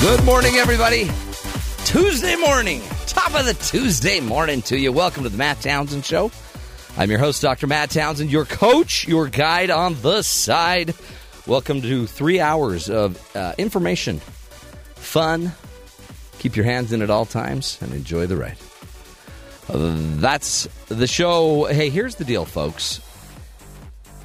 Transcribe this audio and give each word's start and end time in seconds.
Good 0.00 0.24
morning, 0.24 0.54
everybody. 0.56 1.10
Tuesday 1.84 2.36
morning, 2.36 2.80
top 3.06 3.34
of 3.34 3.44
the 3.44 3.54
Tuesday 3.54 4.20
morning 4.20 4.62
to 4.62 4.78
you. 4.78 4.92
Welcome 4.92 5.24
to 5.24 5.28
the 5.28 5.36
Matt 5.36 5.60
Townsend 5.60 6.04
Show. 6.04 6.30
I'm 6.98 7.10
your 7.10 7.18
host, 7.18 7.42
Dr. 7.42 7.66
Matt 7.66 7.90
Townsend, 7.90 8.32
your 8.32 8.46
coach, 8.46 9.06
your 9.06 9.28
guide 9.28 9.70
on 9.70 10.00
the 10.00 10.22
side. 10.22 10.94
Welcome 11.46 11.82
to 11.82 12.06
three 12.06 12.40
hours 12.40 12.88
of 12.88 13.36
uh, 13.36 13.52
information, 13.58 14.20
fun. 14.94 15.52
Keep 16.38 16.56
your 16.56 16.64
hands 16.64 16.94
in 16.94 17.02
at 17.02 17.10
all 17.10 17.26
times 17.26 17.76
and 17.82 17.92
enjoy 17.92 18.26
the 18.26 18.38
ride. 18.38 18.56
Uh, 19.68 19.94
that's 20.16 20.66
the 20.88 21.06
show. 21.06 21.64
Hey, 21.64 21.90
here's 21.90 22.14
the 22.14 22.24
deal, 22.24 22.46
folks. 22.46 23.02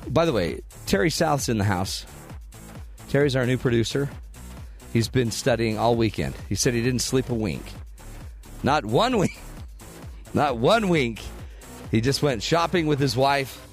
By 0.08 0.24
the 0.24 0.32
way, 0.32 0.62
Terry 0.86 1.10
South's 1.10 1.50
in 1.50 1.58
the 1.58 1.66
house. 1.66 2.06
Terry's 3.10 3.36
our 3.36 3.46
new 3.46 3.58
producer. 3.58 4.10
He's 4.94 5.10
been 5.10 5.32
studying 5.32 5.78
all 5.78 5.98
weekend. 5.98 6.36
He 6.48 6.56
said 6.56 6.74
he 6.74 6.82
didn't 6.82 7.02
sleep 7.02 7.30
a 7.30 7.34
wink. 7.34 7.64
Not 8.64 8.86
one 8.86 9.18
wink. 9.20 9.38
Not 10.34 10.58
one 10.58 10.88
wink. 10.88 11.20
He 11.92 12.02
just 12.02 12.24
went 12.24 12.42
shopping 12.42 12.88
with 12.88 13.00
his 13.00 13.16
wife 13.18 13.68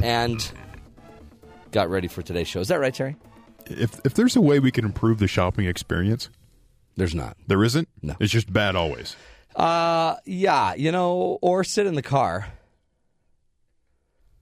and 0.00 0.50
got 1.70 1.88
ready 1.88 2.08
for 2.08 2.20
today's 2.22 2.48
show. 2.48 2.60
Is 2.60 2.68
that 2.68 2.80
right, 2.80 2.92
Terry? 2.92 3.16
If 3.66 4.00
if 4.04 4.14
there's 4.14 4.34
a 4.36 4.40
way 4.40 4.58
we 4.58 4.70
can 4.72 4.84
improve 4.84 5.18
the 5.18 5.28
shopping 5.28 5.66
experience, 5.66 6.28
There's 6.96 7.14
not. 7.14 7.36
there 7.46 7.62
isn't. 7.62 7.88
No. 8.02 8.16
it's 8.20 8.32
just 8.32 8.52
bad 8.52 8.74
always. 8.74 9.14
Uh, 9.54 10.16
yeah, 10.24 10.74
you 10.74 10.90
know, 10.90 11.38
or 11.40 11.62
sit 11.62 11.86
in 11.86 11.94
the 11.94 12.02
car. 12.02 12.48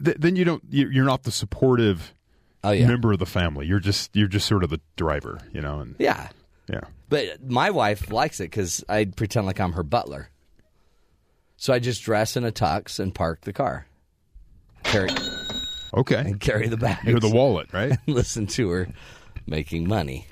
Th- 0.03 0.17
then 0.19 0.37
you 0.37 0.45
don't. 0.45 0.63
you- 0.71 0.89
You're 0.89 1.05
not 1.05 1.25
the 1.25 1.31
supportive 1.33 2.15
Oh 2.65 2.71
yeah, 2.71 2.87
member 2.87 3.13
of 3.13 3.19
the 3.19 3.27
family. 3.27 3.67
You're 3.67 3.81
just 3.81 4.15
you're 4.17 4.29
just 4.29 4.47
sort 4.47 4.65
of 4.65 4.71
the 4.71 4.81
driver, 4.97 5.39
you 5.53 5.61
know. 5.61 5.81
And 5.81 5.97
yeah. 5.99 6.29
yeah, 6.69 6.81
But 7.11 7.43
my 7.51 7.71
wife 7.71 8.11
likes 8.11 8.41
it 8.41 8.45
because 8.45 8.83
I 8.89 9.05
pretend 9.05 9.45
like 9.47 9.61
I'm 9.61 9.73
her 9.73 9.83
butler. 9.83 10.30
So 11.61 11.75
I 11.75 11.79
just 11.79 12.03
dress 12.03 12.39
in 12.39 12.45
a 12.47 12.51
tux 12.51 12.99
and 12.99 13.15
park 13.15 13.43
the 13.43 13.53
car, 13.53 13.87
carry 14.83 15.11
okay. 15.93 16.21
and 16.21 16.41
carry 16.41 16.69
the 16.69 16.79
bags. 16.79 17.05
You're 17.05 17.21
the 17.21 17.29
wallet, 17.29 17.71
right? 17.75 17.99
Listen 18.07 18.47
to 18.47 18.71
her 18.71 18.89
making 19.47 19.87
money. 19.87 20.27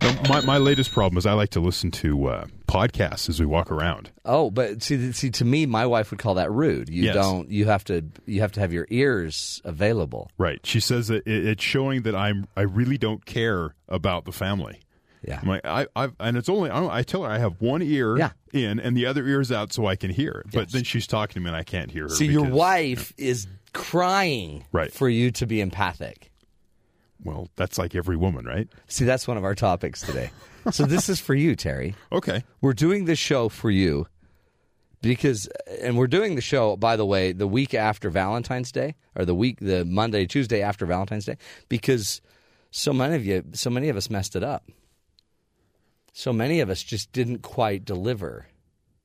No, 0.00 0.14
my 0.28 0.40
my 0.42 0.58
latest 0.58 0.92
problem 0.92 1.18
is 1.18 1.26
I 1.26 1.32
like 1.32 1.50
to 1.50 1.60
listen 1.60 1.90
to 1.90 2.28
uh, 2.28 2.46
podcasts 2.68 3.28
as 3.28 3.40
we 3.40 3.46
walk 3.46 3.72
around. 3.72 4.12
Oh, 4.24 4.52
but 4.52 4.84
see, 4.84 5.10
see, 5.10 5.30
to 5.30 5.44
me, 5.44 5.66
my 5.66 5.84
wife 5.84 6.12
would 6.12 6.20
call 6.20 6.34
that 6.34 6.52
rude. 6.52 6.88
You 6.88 7.06
Yes. 7.06 7.16
don't. 7.16 7.50
You 7.50 7.64
have 7.64 7.82
to. 7.86 8.04
You 8.26 8.40
have 8.42 8.52
to 8.52 8.60
have 8.60 8.72
your 8.72 8.86
ears 8.88 9.60
available. 9.64 10.30
Right. 10.38 10.64
She 10.64 10.78
says 10.78 11.08
that 11.08 11.26
it, 11.26 11.44
it's 11.44 11.64
showing 11.64 12.02
that 12.02 12.14
I'm 12.14 12.46
I 12.56 12.62
really 12.62 12.98
don't 12.98 13.26
care 13.26 13.74
about 13.88 14.26
the 14.26 14.32
family. 14.32 14.78
Yeah. 15.24 15.38
I'm 15.42 15.48
like 15.48 15.64
I 15.64 15.86
I've, 15.94 16.14
and 16.20 16.36
it's 16.36 16.48
only 16.48 16.70
I, 16.70 16.98
I 16.98 17.02
tell 17.02 17.22
her 17.22 17.30
I 17.30 17.38
have 17.38 17.60
one 17.60 17.82
ear 17.82 18.16
Yeah. 18.18 18.30
in 18.52 18.80
and 18.80 18.96
the 18.96 19.06
other 19.06 19.26
ear's 19.26 19.52
out 19.52 19.72
so 19.72 19.86
I 19.86 19.96
can 19.96 20.10
hear 20.10 20.42
it. 20.44 20.52
But 20.52 20.72
then 20.72 20.84
she's 20.84 21.06
talking 21.06 21.34
to 21.34 21.40
me 21.40 21.48
and 21.48 21.56
I 21.56 21.62
can't 21.62 21.90
hear 21.90 22.04
her. 22.04 22.08
See, 22.08 22.26
your 22.26 22.42
because- 22.44 22.56
wife 22.58 23.12
is 23.16 23.46
crying 23.72 24.64
Right. 24.72 24.92
for 24.92 25.08
you 25.08 25.30
to 25.32 25.46
be 25.46 25.60
empathic. 25.60 26.30
Well, 27.24 27.48
that's 27.56 27.78
like 27.78 27.94
every 27.94 28.16
woman, 28.16 28.44
right? 28.46 28.68
See, 28.88 29.04
that's 29.04 29.28
one 29.28 29.36
of 29.36 29.44
our 29.44 29.54
topics 29.54 30.00
today. 30.00 30.30
so 30.72 30.84
this 30.86 31.08
is 31.08 31.20
for 31.20 31.34
you, 31.34 31.54
Terry. 31.54 31.94
Okay. 32.10 32.42
We're 32.60 32.72
doing 32.72 33.04
this 33.04 33.18
show 33.20 33.48
for 33.48 33.70
you 33.70 34.08
because, 35.02 35.48
and 35.80 35.96
we're 35.96 36.06
doing 36.08 36.34
the 36.34 36.40
show, 36.40 36.76
by 36.76 36.96
the 36.96 37.06
way, 37.06 37.32
the 37.32 37.46
week 37.46 37.74
after 37.74 38.10
Valentine's 38.10 38.72
Day 38.72 38.94
or 39.14 39.24
the 39.24 39.34
week, 39.34 39.58
the 39.60 39.84
Monday, 39.84 40.26
Tuesday 40.26 40.62
after 40.62 40.84
Valentine's 40.84 41.24
Day, 41.24 41.36
because 41.68 42.20
so 42.70 42.92
many 42.92 43.14
of 43.14 43.24
you, 43.24 43.44
so 43.52 43.70
many 43.70 43.88
of 43.88 43.96
us 43.96 44.10
messed 44.10 44.34
it 44.36 44.42
up. 44.42 44.64
So 46.12 46.32
many 46.32 46.60
of 46.60 46.68
us 46.68 46.82
just 46.82 47.12
didn't 47.12 47.38
quite 47.38 47.84
deliver 47.84 48.46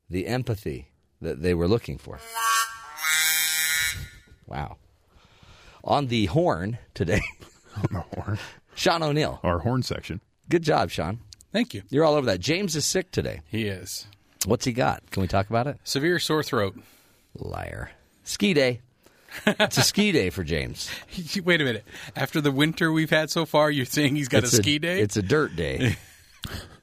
the 0.09 0.27
empathy 0.27 0.91
that 1.21 1.41
they 1.41 1.53
were 1.53 1.67
looking 1.67 1.97
for. 1.97 2.19
Wow. 4.45 4.77
On 5.83 6.07
the 6.07 6.25
horn 6.25 6.77
today, 6.93 7.21
On 7.77 7.87
the 7.91 7.99
horn. 8.15 8.39
Sean 8.75 9.03
O'Neill. 9.03 9.39
Our 9.43 9.59
horn 9.59 9.83
section. 9.83 10.21
Good 10.49 10.63
job, 10.63 10.89
Sean. 10.89 11.19
Thank 11.51 11.73
you. 11.73 11.83
You're 11.89 12.03
all 12.05 12.15
over 12.15 12.25
that. 12.27 12.39
James 12.39 12.75
is 12.75 12.85
sick 12.85 13.11
today. 13.11 13.41
He 13.47 13.67
is. 13.67 14.07
What's 14.45 14.65
he 14.65 14.73
got? 14.73 15.09
Can 15.11 15.21
we 15.21 15.27
talk 15.27 15.49
about 15.49 15.67
it? 15.67 15.77
Severe 15.83 16.19
sore 16.19 16.43
throat. 16.43 16.77
Liar. 17.35 17.91
Ski 18.23 18.53
day. 18.53 18.81
it's 19.45 19.77
a 19.77 19.81
ski 19.81 20.11
day 20.11 20.29
for 20.29 20.43
James. 20.43 20.89
Wait 21.43 21.61
a 21.61 21.63
minute. 21.63 21.85
After 22.15 22.41
the 22.41 22.51
winter 22.51 22.91
we've 22.91 23.09
had 23.09 23.29
so 23.29 23.45
far, 23.45 23.71
you're 23.71 23.85
saying 23.85 24.15
he's 24.15 24.27
got 24.27 24.43
it's 24.43 24.53
a 24.53 24.57
ski 24.57 24.79
day? 24.79 25.01
It's 25.01 25.17
a 25.17 25.21
dirt 25.21 25.55
day. 25.55 25.97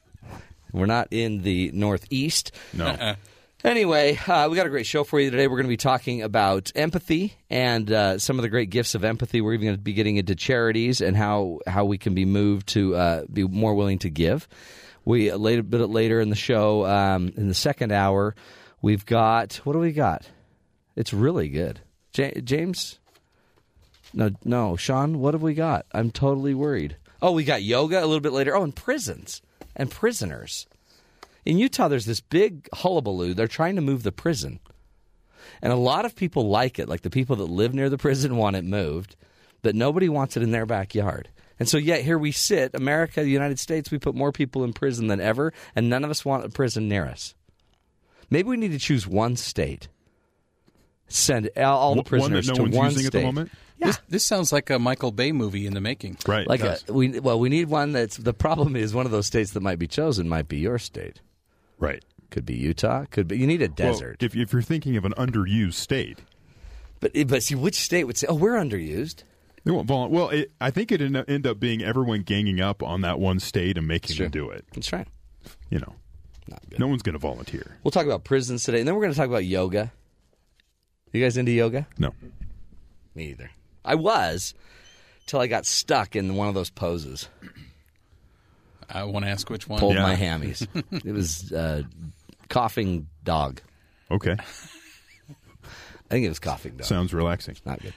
We're 0.74 0.86
not 0.86 1.08
in 1.12 1.42
the 1.42 1.70
Northeast. 1.72 2.50
No. 2.72 3.14
Anyway, 3.62 4.18
uh, 4.26 4.48
we 4.50 4.56
got 4.56 4.66
a 4.66 4.70
great 4.70 4.84
show 4.84 5.04
for 5.04 5.18
you 5.18 5.30
today. 5.30 5.46
We're 5.46 5.56
going 5.56 5.64
to 5.66 5.68
be 5.70 5.78
talking 5.78 6.20
about 6.20 6.70
empathy 6.74 7.32
and 7.48 7.90
uh, 7.90 8.18
some 8.18 8.38
of 8.38 8.42
the 8.42 8.50
great 8.50 8.68
gifts 8.68 8.94
of 8.94 9.04
empathy. 9.04 9.40
We're 9.40 9.54
even 9.54 9.68
going 9.68 9.76
to 9.76 9.82
be 9.82 9.94
getting 9.94 10.16
into 10.16 10.34
charities 10.34 11.00
and 11.00 11.16
how, 11.16 11.60
how 11.66 11.86
we 11.86 11.96
can 11.96 12.12
be 12.14 12.26
moved 12.26 12.66
to 12.70 12.94
uh, 12.94 13.22
be 13.32 13.44
more 13.44 13.74
willing 13.74 14.00
to 14.00 14.10
give. 14.10 14.46
We 15.06 15.28
a 15.28 15.38
little 15.38 15.62
bit 15.62 15.88
later 15.88 16.20
in 16.20 16.28
the 16.28 16.36
show, 16.36 16.84
um, 16.84 17.32
in 17.36 17.48
the 17.48 17.54
second 17.54 17.92
hour, 17.92 18.34
we've 18.82 19.06
got 19.06 19.54
what 19.64 19.74
do 19.74 19.78
we 19.78 19.92
got? 19.92 20.28
It's 20.96 21.14
really 21.14 21.48
good, 21.48 21.80
Ja- 22.14 22.40
James. 22.42 22.98
No, 24.12 24.30
no, 24.44 24.76
Sean. 24.76 25.20
What 25.20 25.34
have 25.34 25.42
we 25.42 25.54
got? 25.54 25.86
I'm 25.92 26.10
totally 26.10 26.54
worried. 26.54 26.96
Oh, 27.22 27.32
we 27.32 27.44
got 27.44 27.62
yoga 27.62 27.98
a 27.98 28.06
little 28.06 28.20
bit 28.20 28.32
later. 28.32 28.56
Oh, 28.56 28.62
and 28.62 28.74
prisons 28.74 29.40
and 29.76 29.90
prisoners. 29.90 30.66
In 31.44 31.58
Utah, 31.58 31.88
there's 31.88 32.06
this 32.06 32.20
big 32.20 32.68
hullabaloo. 32.72 33.34
They're 33.34 33.46
trying 33.48 33.76
to 33.76 33.82
move 33.82 34.02
the 34.02 34.12
prison. 34.12 34.60
And 35.60 35.72
a 35.72 35.76
lot 35.76 36.04
of 36.04 36.16
people 36.16 36.48
like 36.48 36.78
it. 36.78 36.88
Like 36.88 37.02
the 37.02 37.10
people 37.10 37.36
that 37.36 37.44
live 37.44 37.74
near 37.74 37.90
the 37.90 37.98
prison 37.98 38.36
want 38.36 38.56
it 38.56 38.64
moved, 38.64 39.16
but 39.62 39.74
nobody 39.74 40.08
wants 40.08 40.36
it 40.36 40.42
in 40.42 40.50
their 40.52 40.66
backyard. 40.66 41.28
And 41.58 41.68
so, 41.68 41.76
yet 41.76 42.02
here 42.02 42.18
we 42.18 42.32
sit, 42.32 42.72
America, 42.74 43.22
the 43.22 43.30
United 43.30 43.60
States, 43.60 43.90
we 43.90 43.98
put 43.98 44.14
more 44.16 44.32
people 44.32 44.64
in 44.64 44.72
prison 44.72 45.06
than 45.06 45.20
ever, 45.20 45.52
and 45.76 45.88
none 45.88 46.02
of 46.02 46.10
us 46.10 46.24
want 46.24 46.44
a 46.44 46.48
prison 46.48 46.88
near 46.88 47.04
us. 47.06 47.34
Maybe 48.28 48.48
we 48.48 48.56
need 48.56 48.72
to 48.72 48.78
choose 48.78 49.06
one 49.06 49.36
state. 49.36 49.88
Send 51.06 51.48
all, 51.56 51.94
the 51.94 51.96
One- 51.96 51.96
one 51.96 51.96
that 51.96 52.04
prisoners 52.08 52.48
no 52.48 52.54
to 52.54 52.62
one 52.76 52.90
state. 52.90 53.24
At 53.74 53.80
the 53.80 53.86
moment. 53.86 53.86
Yeah. 53.86 53.86
This, 53.86 54.00
this 54.08 54.26
sounds 54.26 54.52
like 54.52 54.70
a 54.70 54.78
Michael 54.78 55.12
Bay 55.12 55.32
movie 55.32 55.66
in 55.66 55.74
the 55.74 55.80
making. 55.80 56.16
Right. 56.26 56.46
Like 56.46 56.60
it 56.60 56.84
a, 56.88 56.92
we 56.92 57.20
well, 57.20 57.38
we 57.38 57.48
need 57.48 57.68
one 57.68 57.92
that's 57.92 58.16
the 58.16 58.34
problem 58.34 58.76
is 58.76 58.94
one 58.94 59.06
of 59.06 59.12
those 59.12 59.26
states 59.26 59.52
that 59.52 59.60
might 59.60 59.78
be 59.78 59.86
chosen 59.86 60.28
might 60.28 60.48
be 60.48 60.58
your 60.58 60.78
state. 60.78 61.20
right. 61.78 62.04
Could 62.30 62.46
be 62.46 62.54
Utah. 62.54 63.04
Could 63.10 63.28
be 63.28 63.38
you 63.38 63.46
need 63.46 63.62
a 63.62 63.66
Well, 63.66 63.74
desert. 63.92 64.20
if, 64.22 64.34
if 64.34 64.52
you're 64.52 64.60
thinking 64.62 64.96
of 64.96 65.04
an 65.04 65.12
underused 65.16 65.74
state, 65.74 66.18
but 66.98 67.12
but 67.28 67.44
see 67.44 67.54
which 67.54 67.76
state 67.76 68.04
would 68.04 68.16
say, 68.18 68.26
"Oh, 68.28 68.34
we're 68.34 68.54
underused." 68.54 69.22
they 69.62 69.70
won't 69.70 69.86
vol- 69.86 70.08
Well, 70.08 70.30
it, 70.30 70.50
I 70.60 70.70
think 70.72 70.90
it 70.90 71.00
end 71.00 71.16
up, 71.16 71.30
end 71.30 71.46
up 71.46 71.60
being 71.60 71.80
everyone 71.82 72.22
ganging 72.22 72.60
up 72.60 72.82
on 72.82 73.02
that 73.02 73.20
one 73.20 73.38
state 73.38 73.78
and 73.78 73.86
making 73.86 74.16
Sure. 74.16 74.24
them 74.24 74.32
do 74.32 74.50
it. 74.50 74.64
That's 74.74 74.92
right. 74.92 75.06
You 75.70 75.78
know, 75.78 75.94
Not 76.48 76.68
good. 76.70 76.80
no 76.80 76.88
one's 76.88 77.02
going 77.02 77.12
to 77.12 77.18
volunteer. 77.20 77.76
We'll 77.84 77.92
talk 77.92 78.04
about 78.06 78.24
prisons 78.24 78.64
today, 78.64 78.80
and 78.80 78.88
then 78.88 78.96
we're 78.96 79.02
going 79.02 79.12
to 79.14 79.18
talk 79.18 79.28
about 79.28 79.44
yoga. 79.44 79.92
You 81.12 81.22
guys 81.22 81.36
into 81.36 81.52
yoga? 81.52 81.86
No. 81.98 82.14
Me 83.14 83.26
either. 83.28 83.50
I 83.84 83.94
was 83.96 84.54
till 85.26 85.40
I 85.40 85.46
got 85.46 85.66
stuck 85.66 86.16
in 86.16 86.34
one 86.36 86.48
of 86.48 86.54
those 86.54 86.70
poses. 86.70 87.28
I 88.88 89.04
want 89.04 89.25
to 89.25 89.31
ask 89.31 89.48
which 89.50 89.66
one. 89.69 89.78
Pulled 89.81 89.94
Yeah. 89.94 90.02
my 90.02 90.14
hammies. 90.16 90.66
it 91.04 91.12
was 91.12 91.52
uh, 91.52 91.82
coughing 92.48 93.08
dog. 93.25 93.60
Okay. 94.10 94.36
I 94.38 96.08
think 96.10 96.26
it 96.26 96.28
was 96.28 96.38
coughing 96.38 96.76
dog. 96.76 96.86
Sounds 96.86 97.12
relaxing. 97.14 97.56
Not 97.64 97.81
good. 97.82 97.94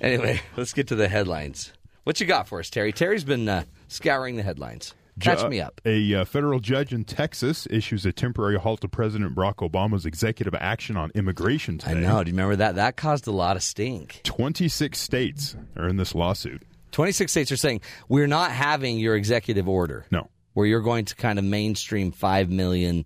Anyway, 0.00 0.40
let's 0.56 0.72
get 0.72 0.88
to 0.88 0.94
the 0.94 1.08
headlines. 1.08 1.72
What 2.04 2.20
you 2.20 2.26
got 2.26 2.46
for 2.46 2.60
us, 2.60 2.70
Terry? 2.70 2.92
Terry's 2.92 3.24
been 3.24 3.48
uh, 3.48 3.64
scouring 3.88 4.36
the 4.36 4.42
headlines. 4.42 4.94
Catch 5.20 5.48
me 5.48 5.60
up. 5.60 5.80
A 5.84 6.14
uh, 6.14 6.24
federal 6.24 6.60
judge 6.60 6.92
in 6.92 7.04
Texas 7.04 7.66
issues 7.70 8.04
a 8.04 8.12
temporary 8.12 8.58
halt 8.58 8.82
to 8.82 8.88
President 8.88 9.34
Barack 9.34 9.56
Obama's 9.56 10.04
executive 10.04 10.54
action 10.54 10.96
on 10.96 11.10
immigration 11.14 11.78
today. 11.78 11.92
I 11.92 11.94
know. 11.94 12.22
Do 12.22 12.30
you 12.30 12.36
remember 12.36 12.56
that? 12.56 12.74
That 12.74 12.96
caused 12.96 13.26
a 13.26 13.32
lot 13.32 13.56
of 13.56 13.62
stink. 13.62 14.20
26 14.24 14.98
states 14.98 15.56
are 15.76 15.88
in 15.88 15.96
this 15.96 16.14
lawsuit. 16.14 16.62
26 16.92 17.30
states 17.30 17.52
are 17.52 17.56
saying, 17.56 17.80
we're 18.08 18.26
not 18.26 18.50
having 18.50 18.98
your 18.98 19.16
executive 19.16 19.68
order. 19.68 20.06
No. 20.10 20.28
Where 20.52 20.66
you're 20.66 20.80
going 20.80 21.06
to 21.06 21.14
kind 21.16 21.38
of 21.38 21.44
mainstream 21.44 22.12
5 22.12 22.50
million 22.50 23.04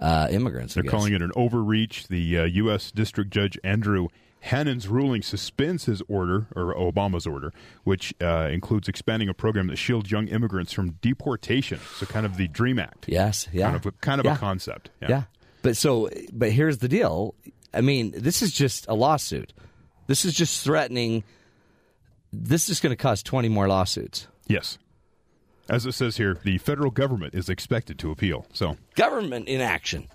uh, 0.00 0.28
immigrants. 0.30 0.74
They're 0.74 0.84
calling 0.84 1.12
it 1.12 1.22
an 1.22 1.32
overreach. 1.36 2.08
The 2.08 2.38
uh, 2.38 2.44
U.S. 2.44 2.90
District 2.90 3.30
Judge 3.30 3.58
Andrew 3.62 4.08
Hanen's 4.40 4.88
ruling 4.88 5.22
suspends 5.22 5.84
his 5.84 6.02
order, 6.08 6.46
or 6.56 6.74
Obama's 6.74 7.26
order, 7.26 7.52
which 7.84 8.14
uh, 8.22 8.48
includes 8.50 8.88
expanding 8.88 9.28
a 9.28 9.34
program 9.34 9.66
that 9.66 9.76
shields 9.76 10.10
young 10.10 10.28
immigrants 10.28 10.72
from 10.72 10.92
deportation. 11.02 11.78
So, 11.98 12.06
kind 12.06 12.24
of 12.24 12.36
the 12.38 12.48
Dream 12.48 12.78
Act. 12.78 13.06
Yes, 13.08 13.48
yeah, 13.52 13.66
Kind 13.66 13.76
of, 13.76 13.86
a, 13.86 13.92
kind 13.92 14.18
of 14.20 14.24
Yeah. 14.24 14.34
a 14.34 14.38
concept. 14.38 14.90
yeah. 15.00 15.24
But 15.62 15.76
so, 15.76 16.08
but 16.32 16.52
here's 16.52 16.78
the 16.78 16.88
deal. 16.88 17.34
I 17.74 17.82
mean, 17.82 18.12
this 18.16 18.40
is 18.40 18.52
just 18.52 18.86
a 18.88 18.94
lawsuit. 18.94 19.52
This 20.06 20.24
is 20.24 20.32
just 20.34 20.64
threatening. 20.64 21.22
This 22.32 22.68
is 22.70 22.80
going 22.80 22.90
to 22.90 22.96
cause 22.96 23.22
20 23.22 23.48
more 23.50 23.68
lawsuits. 23.68 24.26
Yes. 24.46 24.78
As 25.68 25.84
it 25.86 25.92
says 25.92 26.16
here, 26.16 26.38
the 26.42 26.58
federal 26.58 26.90
government 26.90 27.34
is 27.34 27.48
expected 27.48 27.98
to 28.00 28.10
appeal. 28.10 28.46
So, 28.52 28.76
Government 28.96 29.48
in 29.48 29.60
action. 29.60 30.08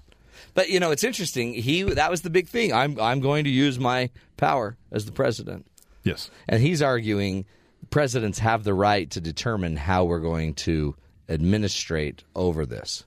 But 0.54 0.70
you 0.70 0.80
know, 0.80 0.92
it's 0.92 1.04
interesting. 1.04 1.54
He 1.54 1.84
that 1.84 2.12
was 2.12 2.22
the 2.22 2.30
big 2.30 2.48
thing. 2.48 2.74
I'm 2.74 3.00
I'm 3.00 3.20
going 3.20 3.44
to 3.46 3.50
use 3.50 3.80
my 3.80 4.10
power 4.38 4.78
as 4.92 5.06
the 5.06 5.12
president. 5.12 5.66
yes. 6.04 6.30
And 6.48 6.62
he's 6.62 6.82
arguing 6.82 7.46
presidents 7.90 8.40
have 8.40 8.64
the 8.64 8.74
right 8.74 9.10
to 9.12 9.22
determine 9.22 9.78
how 9.78 10.06
we're 10.06 10.20
going 10.20 10.54
to 10.56 10.96
administrate 11.30 12.24
over 12.36 12.66
this. 12.66 13.06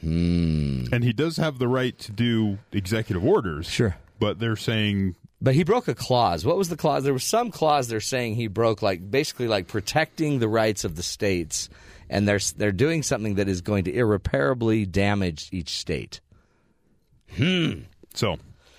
Hmm. 0.00 0.84
And 0.92 1.04
he 1.04 1.12
does 1.12 1.36
have 1.36 1.58
the 1.58 1.68
right 1.68 1.96
to 2.00 2.12
do 2.12 2.58
executive 2.72 3.24
orders. 3.24 3.68
Sure. 3.68 3.96
But 4.18 4.38
they're 4.38 4.56
saying, 4.56 5.16
But 5.40 5.54
he 5.54 5.62
broke 5.64 5.88
a 5.88 5.94
clause. 5.94 6.44
What 6.44 6.56
was 6.56 6.68
the 6.68 6.76
clause? 6.76 7.04
There 7.04 7.12
was 7.12 7.24
some 7.24 7.50
clause 7.50 7.88
they're 7.88 8.00
saying 8.00 8.34
he 8.34 8.48
broke, 8.48 8.82
like 8.82 9.10
basically 9.10 9.48
like 9.48 9.68
protecting 9.68 10.38
the 10.38 10.48
rights 10.48 10.84
of 10.84 10.96
the 10.96 11.02
states, 11.02 11.68
and 12.10 12.26
they're 12.26 12.40
they're 12.56 12.72
doing 12.72 13.02
something 13.02 13.36
that 13.36 13.48
is 13.48 13.60
going 13.60 13.84
to 13.84 13.92
irreparably 13.94 14.86
damage 14.86 15.48
each 15.52 15.70
state. 15.78 16.20
So 18.14 18.36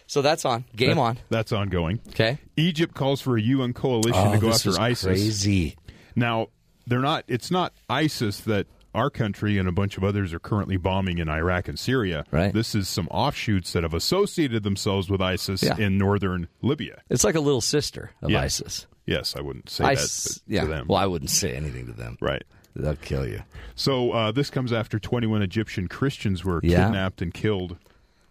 So 0.08 0.22
that's 0.22 0.46
on. 0.46 0.66
Game 0.76 1.00
on. 1.00 1.18
that's 1.30 1.52
ongoing. 1.52 2.00
Okay. 2.10 2.38
Egypt 2.58 2.94
calls 2.94 3.22
for 3.22 3.38
a 3.38 3.42
UN 3.42 3.74
coalition 3.74 4.32
to 4.32 4.38
go 4.38 4.48
Oh, 4.50 4.52
after 4.54 4.70
is 4.70 4.78
ISIS. 4.78 5.06
Crazy. 5.06 5.76
Now, 6.16 6.48
they're 6.86 7.00
not. 7.00 7.24
It's 7.28 7.50
not 7.50 7.74
ISIS 7.90 8.42
that 8.42 8.68
our 8.94 9.10
country 9.10 9.58
and 9.58 9.68
a 9.68 9.72
bunch 9.72 9.98
of 9.98 10.04
others 10.04 10.34
are 10.34 10.40
currently 10.40 10.78
bombing 10.78 11.18
in 11.18 11.28
Iraq 11.28 11.68
and 11.68 11.80
Syria. 11.80 12.26
Right. 12.30 12.54
This 12.54 12.76
is 12.76 12.88
some 12.88 13.08
offshoots 13.08 13.74
that 13.74 13.82
have 13.82 13.94
associated 13.96 14.62
themselves 14.62 15.10
with 15.10 15.20
ISIS 15.22 15.64
Yeah. 15.64 15.78
in 15.78 15.98
northern 15.98 16.48
Libya. 16.62 17.02
It's 17.10 17.24
like 17.24 17.34
a 17.36 17.40
little 17.40 17.62
sister 17.62 18.12
of 18.22 18.30
Yeah. 18.30 18.42
ISIS. 18.42 18.86
Yes, 19.08 19.36
I 19.36 19.42
wouldn't 19.42 19.70
say 19.70 19.84
ISIS. 19.86 20.24
that 20.26 20.34
to, 20.46 20.54
yeah. 20.54 20.66
them. 20.66 20.86
Well, 20.88 21.00
I 21.00 21.08
wouldn't 21.08 21.32
say 21.32 21.54
anything 21.56 21.88
to 21.88 21.94
them. 21.94 22.18
right. 22.22 22.44
They'll 22.76 22.96
kill 22.96 23.28
you. 23.28 23.44
So 23.76 24.12
uh, 24.12 24.32
this 24.32 24.50
comes 24.50 24.74
after 24.74 24.98
21 25.00 25.42
Egyptian 25.44 25.88
Christians 25.88 26.44
were 26.44 26.60
kidnapped 26.62 27.22
and 27.22 27.32
killed 27.34 27.78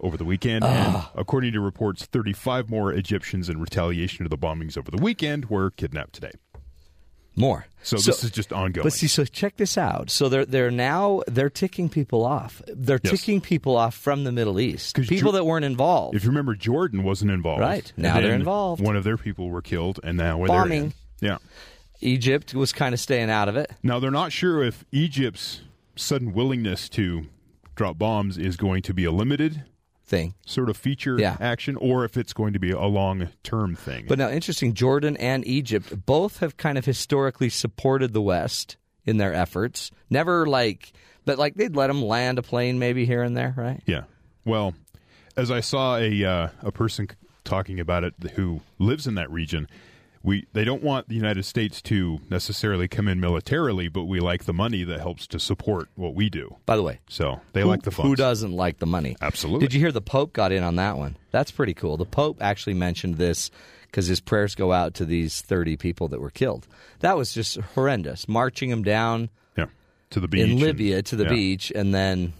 over 0.02 0.16
the 0.16 0.24
weekend. 0.24 0.64
And 0.64 0.96
ah. 0.96 1.10
according 1.14 1.52
to 1.52 1.60
reports, 1.60 2.04
35 2.06 2.68
more 2.68 2.92
Egyptians 2.92 3.48
in 3.48 3.60
retaliation 3.60 4.24
to 4.24 4.28
the 4.28 4.38
bombings 4.38 4.76
over 4.76 4.90
the 4.90 5.02
weekend 5.02 5.48
were 5.48 5.70
kidnapped 5.70 6.14
today. 6.14 6.32
More. 7.34 7.66
So, 7.82 7.96
this 7.96 8.22
is 8.22 8.30
just 8.30 8.52
ongoing. 8.52 8.84
But 8.84 8.92
see, 8.92 9.06
so 9.06 9.24
check 9.24 9.56
this 9.56 9.78
out. 9.78 10.10
So 10.10 10.28
they're 10.28 10.44
they're 10.44 10.70
now 10.70 11.22
they're 11.26 11.48
ticking 11.48 11.88
people 11.88 12.26
off. 12.26 12.60
They're 12.66 13.00
Yes. 13.02 13.10
ticking 13.10 13.40
people 13.40 13.74
off 13.76 13.94
from 13.94 14.24
the 14.24 14.32
Middle 14.32 14.60
East. 14.60 14.96
People 14.96 15.32
Ju- 15.32 15.38
that 15.38 15.46
weren't 15.46 15.64
involved. 15.64 16.14
if 16.14 16.24
you 16.24 16.28
remember, 16.28 16.54
Jordan 16.54 17.04
wasn't 17.04 17.30
involved. 17.30 17.62
Right. 17.62 17.90
Now 17.96 18.20
they're 18.20 18.34
involved. 18.34 18.82
One 18.82 18.96
of 18.96 19.04
their 19.04 19.16
people 19.16 19.48
were 19.48 19.62
killed, 19.62 19.98
and 20.04 20.18
now 20.18 20.38
they're 20.38 20.46
Bombing. 20.48 20.82
in. 20.84 20.92
Yeah. 21.20 21.38
Egypt 22.00 22.54
was 22.54 22.72
kind 22.72 22.92
of 22.92 23.00
staying 23.00 23.30
out 23.30 23.48
of 23.48 23.56
it. 23.56 23.70
Now 23.82 23.98
they're 23.98 24.10
not 24.10 24.30
sure 24.32 24.62
if 24.62 24.84
Egypt's 24.92 25.62
sudden 25.96 26.34
willingness 26.34 26.88
to 26.90 27.26
drop 27.74 27.96
bombs 27.98 28.36
is 28.36 28.56
going 28.56 28.82
to 28.82 28.92
be 28.92 29.04
a 29.04 29.10
limited 29.10 29.64
Thing. 30.12 30.34
sort 30.44 30.68
of 30.68 30.76
feature 30.76 31.16
Yeah. 31.18 31.36
action, 31.40 31.74
or 31.76 32.04
if 32.04 32.16
it's 32.18 32.32
going 32.34 32.52
to 32.52 32.58
be 32.58 32.70
a 32.70 32.84
long 32.84 33.30
term 33.42 33.74
thing. 33.74 34.04
But 34.06 34.18
now, 34.18 34.28
interesting, 34.28 34.74
Jordan 34.74 35.16
and 35.16 35.44
Egypt 35.46 36.04
both 36.04 36.38
have 36.40 36.56
kind 36.58 36.76
of 36.76 36.84
historically 36.84 37.48
supported 37.48 38.12
the 38.12 38.20
West 38.20 38.76
in 39.06 39.16
their 39.16 39.32
efforts. 39.32 39.90
Never 40.10 40.46
like, 40.46 40.92
but 41.24 41.38
like 41.38 41.54
they'd 41.54 41.74
let 41.74 41.86
them 41.86 42.02
land 42.02 42.38
a 42.38 42.42
plane 42.42 42.78
maybe 42.78 43.06
here 43.06 43.22
and 43.22 43.34
there, 43.36 43.54
right? 43.56 43.80
Yeah. 43.86 44.02
Well, 44.44 44.74
as 45.36 45.50
I 45.50 45.60
saw 45.60 45.96
a 45.96 46.24
uh, 46.24 46.48
a 46.60 46.70
person 46.72 47.08
talking 47.44 47.80
about 47.80 48.04
it 48.04 48.14
who 48.34 48.60
lives 48.78 49.06
in 49.06 49.14
that 49.14 49.30
region, 49.30 49.66
we 50.22 50.46
they 50.52 50.64
don't 50.64 50.82
want 50.82 51.08
the 51.08 51.14
United 51.14 51.44
States 51.44 51.82
to 51.82 52.20
necessarily 52.30 52.88
come 52.88 53.08
in 53.08 53.18
militarily, 53.20 53.88
but 53.88 54.04
we 54.04 54.20
like 54.20 54.44
the 54.44 54.52
money 54.52 54.84
that 54.84 55.00
helps 55.00 55.26
to 55.28 55.38
support 55.40 55.88
what 55.96 56.14
we 56.14 56.28
do. 56.30 56.56
By 56.66 56.76
the 56.76 56.82
way, 56.82 57.00
So 57.08 57.40
they 57.52 57.62
who, 57.62 57.68
like 57.68 57.82
the 57.82 57.90
funds. 57.90 58.08
who 58.08 58.16
doesn't 58.16 58.52
like 58.52 58.78
the 58.78 58.86
money? 58.86 59.16
Absolutely. 59.20 59.66
Did 59.66 59.74
you 59.74 59.80
hear 59.80 59.92
the 59.92 60.00
Pope 60.00 60.32
got 60.32 60.52
in 60.52 60.62
on 60.62 60.76
that 60.76 60.96
one? 60.96 61.16
That's 61.30 61.50
pretty 61.50 61.74
cool. 61.74 61.96
The 61.96 62.04
Pope 62.06 62.38
actually 62.40 62.74
mentioned 62.74 63.16
this 63.16 63.50
because 63.86 64.06
his 64.06 64.20
prayers 64.20 64.54
go 64.54 64.72
out 64.72 64.94
to 64.94 65.04
these 65.04 65.40
30 65.42 65.76
people 65.76 66.08
that 66.08 66.20
were 66.20 66.30
killed. 66.30 66.66
That 67.00 67.16
was 67.16 67.32
just 67.34 67.56
horrendous. 67.74 68.26
Marching 68.28 68.70
them 68.70 68.82
down 68.82 69.28
Yeah. 69.56 69.66
To 70.10 70.20
the 70.20 70.28
beach 70.28 70.44
in 70.44 70.50
and- 70.52 70.60
Libya 70.60 71.02
to 71.02 71.16
the 71.16 71.24
yeah. 71.24 71.30
beach 71.30 71.72
and 71.74 71.94
then 71.94 72.32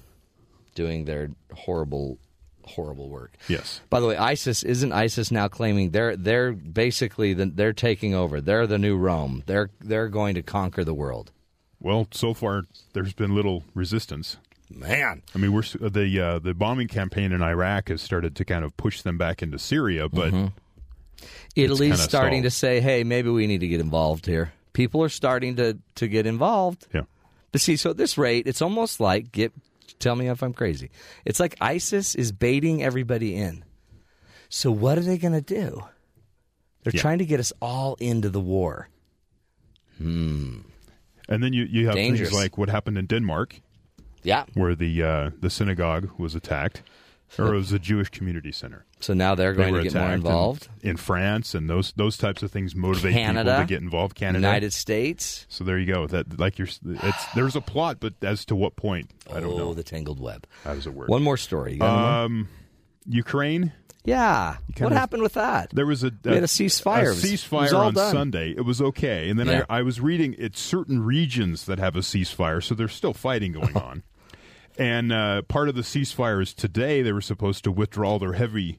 doing 0.75 1.05
their 1.05 1.31
horrible, 1.53 2.19
horrible 2.67 3.09
work. 3.09 3.33
Yes. 3.49 3.81
By 3.91 4.01
the 4.01 4.07
way, 4.07 4.17
ISIS 4.17 4.63
isn't 4.63 4.93
ISIS 4.93 5.31
now 5.31 5.49
claiming 5.49 5.91
they're 5.91 6.17
they're 6.17 6.53
basically 6.53 7.35
the, 7.35 7.47
they're 7.47 7.73
taking 7.73 8.15
over. 8.15 8.41
They're 8.41 8.67
the 8.67 8.79
new 8.79 8.97
Rome. 8.97 9.43
They're 9.47 9.71
they're 9.81 10.09
going 10.09 10.35
to 10.35 10.43
conquer 10.43 10.85
the 10.85 10.95
world. 10.95 11.31
Well, 11.81 12.07
so 12.13 12.33
far 12.35 12.63
there's 12.93 13.13
been 13.13 13.35
little 13.35 13.65
resistance. 13.75 14.37
Man, 14.75 15.23
I 15.35 15.39
mean, 15.39 15.53
we're 15.53 15.63
the 15.63 16.21
uh, 16.21 16.39
the 16.39 16.55
bombing 16.55 16.89
campaign 16.89 17.33
in 17.33 17.43
Iraq 17.43 17.89
has 17.89 18.01
started 18.01 18.35
to 18.37 18.45
kind 18.45 18.65
of 18.65 18.75
push 18.77 19.03
them 19.03 19.19
back 19.19 19.43
into 19.43 19.59
Syria, 19.59 20.09
but 20.09 20.33
Mm-hmm. 20.33 20.47
Italy's 21.55 22.01
starting 22.01 22.43
to 22.45 22.51
say, 22.51 22.81
"Hey, 22.81 23.05
maybe 23.05 23.29
we 23.31 23.47
need 23.47 23.61
to 23.61 23.69
get 23.69 23.81
involved 23.81 24.27
here." 24.27 24.53
People 24.73 25.03
are 25.03 25.09
starting 25.09 25.57
to 25.57 25.79
to 25.97 26.09
get 26.09 26.27
involved. 26.27 26.87
yeah, 26.95 27.03
But 27.53 27.61
see, 27.61 27.77
so 27.77 27.91
at 27.91 27.97
this 27.97 28.17
rate, 28.17 28.47
it's 28.47 28.63
almost 28.63 28.99
like 29.01 29.31
get. 29.33 29.53
Tell 30.03 30.17
me 30.17 30.29
if 30.29 30.43
I'm 30.43 30.53
crazy. 30.53 30.91
It's 31.25 31.39
like 31.41 31.55
ISIS 31.61 32.15
is 32.15 32.33
baiting 32.33 32.83
everybody 32.83 33.37
in. 33.37 33.65
So 34.49 34.71
what 34.71 34.99
are 34.99 35.03
they 35.03 35.17
going 35.17 35.33
to 35.35 35.41
do? 35.41 35.85
They're 36.83 36.93
Yeah. 36.95 37.01
trying 37.01 37.19
to 37.19 37.25
get 37.25 37.41
us 37.41 37.53
all 37.63 37.95
into 38.01 38.29
the 38.29 38.41
war. 38.41 38.89
Hmm. 39.99 40.59
and 41.29 41.43
then 41.43 41.53
you 41.53 41.65
you 41.71 41.87
have 41.87 41.95
Dangerous. 41.95 42.31
things 42.31 42.43
like 42.43 42.59
what 42.59 42.69
happened 42.69 42.99
in 42.99 43.07
Denmark, 43.07 43.61
Yeah. 44.25 44.45
where 44.55 44.75
the 44.75 45.03
uh, 45.03 45.31
the 45.41 45.51
synagogue 45.51 46.11
was 46.19 46.35
attacked, 46.35 46.83
or 47.39 47.55
it 47.55 47.57
was 47.57 47.73
a 47.73 47.79
Jewish 47.79 48.09
community 48.11 48.53
center. 48.53 48.85
So 49.01 49.15
now 49.15 49.35
they're 49.35 49.53
going 49.55 49.73
were 49.73 49.79
to 49.83 49.89
get 49.89 49.95
more 49.95 50.13
involved. 50.13 50.69
in, 50.83 50.91
in 50.91 50.97
France, 50.97 51.55
and 51.55 51.69
those 51.69 51.93
those 51.97 52.17
types 52.17 52.43
of 52.43 52.51
things 52.51 52.75
motivate 52.75 53.15
Canada, 53.15 53.51
people 53.53 53.63
to 53.65 53.69
get 53.69 53.83
involved. 53.83 54.15
Canada, 54.15 54.39
United 54.47 54.73
States. 54.73 55.47
So 55.49 55.65
there 55.65 55.79
you 55.79 55.87
go. 55.93 56.07
That 56.07 56.39
like 56.39 56.59
you're, 56.59 56.69
it's 56.85 57.25
there's 57.35 57.57
a 57.57 57.61
plot, 57.61 57.99
but 58.01 58.15
as 58.23 58.45
to 58.47 58.57
what 58.57 58.77
point, 58.77 59.11
I 59.31 59.41
don't 59.41 59.55
oh, 59.55 59.59
know. 59.59 59.75
the 59.75 59.83
tangled 59.83 60.21
web. 60.21 60.47
How 60.65 60.75
does 60.75 60.87
it 60.87 60.95
work? 60.95 61.09
One 61.09 61.23
more 61.23 61.37
story. 61.37 61.81
Um, 61.81 62.49
Ukraine. 63.07 63.73
yeah. 64.05 64.57
What 64.79 64.93
of- 64.93 64.99
happened 64.99 65.23
with 65.23 65.35
that? 65.35 65.71
There 65.73 65.87
was 65.87 66.05
a, 66.05 66.13
We 66.25 66.35
had 66.35 66.45
a 66.45 66.47
ceasefire. 66.47 66.99
A 66.99 67.07
It 67.07 67.09
was- 67.09 67.25
it 67.25 67.29
ceasefire 67.39 67.73
on 67.75 67.95
done. 67.95 68.13
Sunday. 68.13 68.51
It 68.51 68.65
was 68.65 68.81
okay, 68.81 69.29
and 69.29 69.39
then 69.39 69.47
Yeah. 69.49 69.65
I, 69.69 69.79
I 69.79 69.83
was 69.83 70.01
reading 70.01 70.35
it's 70.39 70.61
certain 70.61 71.03
regions 71.03 71.67
that 71.67 71.79
have 71.79 71.97
a 71.97 72.01
ceasefire, 72.01 72.63
so 72.63 72.75
there's 72.75 72.93
still 72.95 73.15
fighting 73.15 73.53
going 73.53 73.77
on. 73.89 74.03
And 74.79 75.13
uh, 75.13 75.43
part 75.43 75.69
of 75.69 75.75
the 75.75 75.83
ceasefire 75.83 76.43
is 76.43 76.55
today 76.55 77.03
they 77.03 77.13
were 77.13 77.21
supposed 77.21 77.65
to 77.65 77.71
withdraw 77.73 78.19
their 78.19 78.33
heavy 78.33 78.79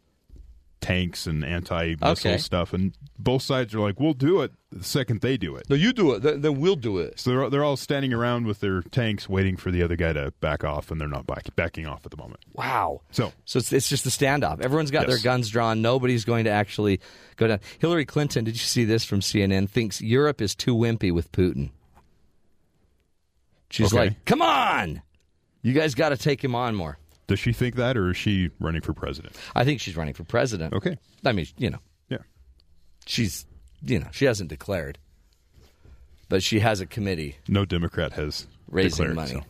tanks 0.81 1.27
and 1.27 1.45
anti-missile 1.45 2.09
Okay. 2.31 2.38
stuff, 2.38 2.73
and 2.73 2.91
both 3.17 3.41
sides 3.41 3.73
are 3.73 3.79
like, 3.79 4.01
"We'll 4.01 4.13
do 4.13 4.41
it 4.41 4.51
the 4.69 4.83
second 4.83 5.21
they 5.21 5.38
do 5.38 5.55
it." 5.55 5.69
No, 5.69 5.77
you 5.77 5.93
do 5.93 6.12
it. 6.12 6.23
Then, 6.23 6.41
then 6.41 6.59
we'll 6.59 6.75
do 6.75 6.97
it. 6.97 7.19
So 7.21 7.29
they're 7.29 7.50
they're 7.50 7.63
all 7.63 7.77
standing 7.77 8.12
around 8.12 8.47
with 8.47 8.59
their 8.59 8.81
tanks, 8.81 9.29
waiting 9.29 9.55
for 9.55 9.71
the 9.71 9.81
other 9.81 9.95
guy 9.95 10.12
to 10.12 10.33
back 10.41 10.63
off, 10.65 10.91
and 10.91 11.00
they're 11.00 11.07
not 11.07 11.25
back, 11.25 11.55
backing 11.55 11.85
off 11.85 12.03
at 12.05 12.12
the 12.12 12.17
moment. 12.17 12.41
Wow. 12.53 13.00
So 13.12 13.31
So 13.45 13.59
it's, 13.59 13.71
it's 13.71 13.88
just 13.88 14.05
a 14.05 14.09
standoff. 14.09 14.59
Everyone's 14.62 14.91
got 14.91 15.07
their 15.07 15.19
guns 15.19 15.47
drawn. 15.50 15.81
Nobody's 15.81 16.25
going 16.25 16.43
to 16.45 16.51
actually 16.51 17.00
go 17.38 17.47
down. 17.47 17.59
Hillary 17.79 18.03
Clinton, 18.05 18.43
did 18.43 18.55
you 18.55 18.59
see 18.65 18.83
this 18.83 19.05
from 19.05 19.21
CNN? 19.21 19.69
Thinks 19.69 20.01
Europe 20.01 20.41
is 20.41 20.53
too 20.53 20.75
wimpy 20.75 21.13
with 21.13 21.31
Putin. 21.31 21.69
She's 23.69 23.93
Okay. 23.93 24.07
like, 24.07 24.25
come 24.25 24.41
on. 24.41 25.01
You 25.63 25.74
guys 25.74 25.96
got 25.96 26.10
to 26.10 26.17
take 26.17 26.43
him 26.43 26.53
on 26.55 26.75
more. 26.75 26.98
does 27.27 27.39
she 27.39 27.53
think 27.53 27.75
that, 27.75 27.98
or 27.98 28.12
is 28.12 28.17
she 28.17 28.51
running 28.60 28.82
for 28.82 28.93
president? 28.93 29.36
I 29.55 29.63
think 29.63 29.79
she's 29.79 29.96
running 29.98 30.13
for 30.13 30.24
president. 30.25 30.74
Okay, 30.74 30.98
I 31.25 31.32
mean, 31.32 31.48
you 31.58 31.70
know, 31.72 31.79
yeah. 32.10 32.17
she's, 33.05 33.46
you 33.82 34.00
know, 34.00 34.08
she 34.12 34.25
hasn't 34.25 34.50
declared, 34.50 35.00
but 36.29 36.43
she 36.43 36.60
has 36.60 36.82
a 36.82 36.86
committee 36.86 37.38
No 37.48 37.65
Democrat 37.65 38.13
has 38.13 38.46
raising 38.70 39.08
declared, 39.08 39.15
money. 39.15 39.32
so. 39.32 39.41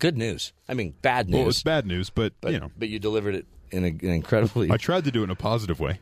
Good 0.00 0.16
news. 0.18 0.52
I 0.68 0.74
mean, 0.74 0.94
bad 1.02 1.28
news. 1.28 1.38
Well, 1.38 1.48
it's 1.48 1.62
bad 1.62 1.86
news, 1.86 2.10
but, 2.10 2.32
but, 2.40 2.52
you 2.52 2.58
know, 2.60 2.70
but 2.76 2.88
you 2.88 2.98
delivered 2.98 3.36
it 3.36 3.46
in 3.70 3.84
a, 3.84 3.88
an 3.88 4.10
incredibly. 4.10 4.70
I 4.70 4.76
tried 4.76 5.04
to 5.04 5.12
do 5.12 5.20
it 5.20 5.24
in 5.24 5.30
a 5.30 5.36
positive 5.36 5.78
way. 5.78 6.00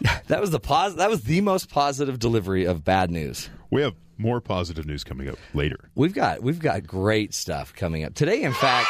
that 0.28 0.40
was 0.40 0.50
the 0.50 0.60
pos- 0.60 0.94
That 0.94 1.10
was 1.10 1.22
the 1.22 1.40
most 1.40 1.70
positive 1.70 2.18
delivery 2.18 2.64
of 2.64 2.84
bad 2.84 3.10
news. 3.10 3.48
We 3.70 3.82
have 3.82 3.94
more 4.18 4.40
positive 4.40 4.86
news 4.86 5.02
coming 5.04 5.28
up 5.28 5.36
later. 5.54 5.90
We've 5.94 6.14
got 6.14 6.42
we've 6.42 6.58
got 6.60 6.86
great 6.86 7.34
stuff 7.34 7.74
coming 7.74 8.04
up 8.04 8.14
today. 8.14 8.42
In 8.42 8.52
fact, 8.52 8.88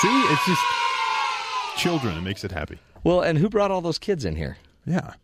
See, 0.00 0.08
it's 0.08 0.46
just 0.46 0.62
children. 1.78 2.16
It 2.16 2.20
makes 2.20 2.44
it 2.44 2.52
happy. 2.52 2.78
well, 3.04 3.20
and 3.22 3.38
who 3.38 3.48
brought 3.48 3.70
all 3.70 3.80
those 3.80 3.98
kids 3.98 4.24
in 4.26 4.36
here? 4.36 4.58
Yeah. 4.84 5.14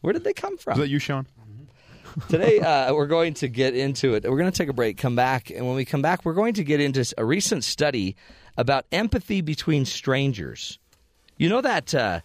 Where 0.00 0.12
did 0.12 0.24
they 0.24 0.32
come 0.32 0.56
from? 0.58 0.74
Is 0.74 0.78
that 0.80 0.88
you, 0.88 0.98
Sean? 0.98 1.26
Today, 2.28 2.58
uh, 2.60 2.94
we're 2.94 3.06
going 3.06 3.34
to 3.34 3.48
get 3.48 3.76
into 3.76 4.14
it. 4.14 4.24
We're 4.24 4.38
going 4.38 4.50
to 4.50 4.56
take 4.56 4.68
a 4.68 4.72
break, 4.72 4.96
come 4.96 5.14
back, 5.16 5.50
and 5.50 5.66
when 5.66 5.76
we 5.76 5.84
come 5.84 6.00
back, 6.02 6.24
we're 6.24 6.32
going 6.34 6.54
to 6.54 6.64
get 6.64 6.80
into 6.80 7.04
a 7.18 7.24
recent 7.24 7.62
study 7.62 8.16
about 8.56 8.86
empathy 8.90 9.42
between 9.42 9.84
strangers. 9.84 10.78
You 11.36 11.48
know 11.50 11.60
that 11.60 11.94
uh, 11.94 12.20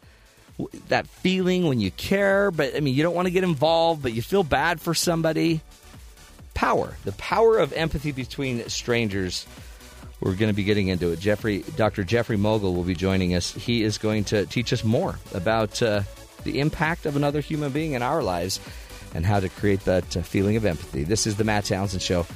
that 0.90 1.08
feeling 1.08 1.68
when 1.68 1.80
you 1.80 1.92
care, 1.92 2.52
but 2.52 2.76
I 2.76 2.80
mean, 2.80 2.94
you 2.94 3.04
don't 3.04 3.16
want 3.16 3.28
to 3.28 3.32
get 3.32 3.44
involved, 3.44 4.04
but 4.04 4.14
you 4.14 4.22
feel 4.22 4.44
bad 4.44 4.80
for 4.80 4.94
somebody. 4.94 5.62
Power, 6.54 6.96
the 7.06 7.14
power 7.14 7.58
of 7.58 7.74
empathy 7.74 8.12
between 8.12 8.68
strangers. 8.70 9.48
We're 10.20 10.36
going 10.36 10.52
to 10.52 10.56
be 10.56 10.64
getting 10.64 10.90
into 10.90 11.12
it. 11.12 11.20
Jeffrey, 11.20 11.64
Dr. 11.76 12.04
Jeffrey 12.04 12.38
Mogil 12.38 12.76
will 12.76 12.84
be 12.84 12.94
joining 12.94 13.34
us. 13.34 13.52
He 13.54 13.82
is 13.82 13.98
going 13.98 14.26
to 14.26 14.46
teach 14.46 14.72
us 14.72 14.84
more 14.84 15.18
about 15.34 15.82
uh, 15.82 16.04
the 16.44 16.60
impact 16.60 17.08
of 17.08 17.16
another 17.16 17.42
human 17.42 17.72
being 17.72 17.94
in 17.94 18.04
our 18.04 18.22
lives 18.22 18.60
and 19.16 19.26
how 19.26 19.40
to 19.40 19.50
create 19.50 19.82
that 19.82 20.16
uh, 20.16 20.22
feeling 20.22 20.58
of 20.58 20.66
empathy. 20.66 21.04
This 21.04 21.26
is 21.26 21.38
the 21.38 21.44
Matt 21.44 21.66
Townsend 21.66 22.02
Show. 22.04 22.28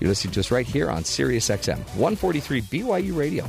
You're 0.00 0.08
listening 0.08 0.32
to 0.34 0.40
us 0.40 0.50
right 0.50 0.66
here 0.66 0.90
on 0.90 1.04
Sirius 1.04 1.48
XM 1.48 1.78
143 1.96 2.62
BYU 2.62 3.16
Radio. 3.16 3.48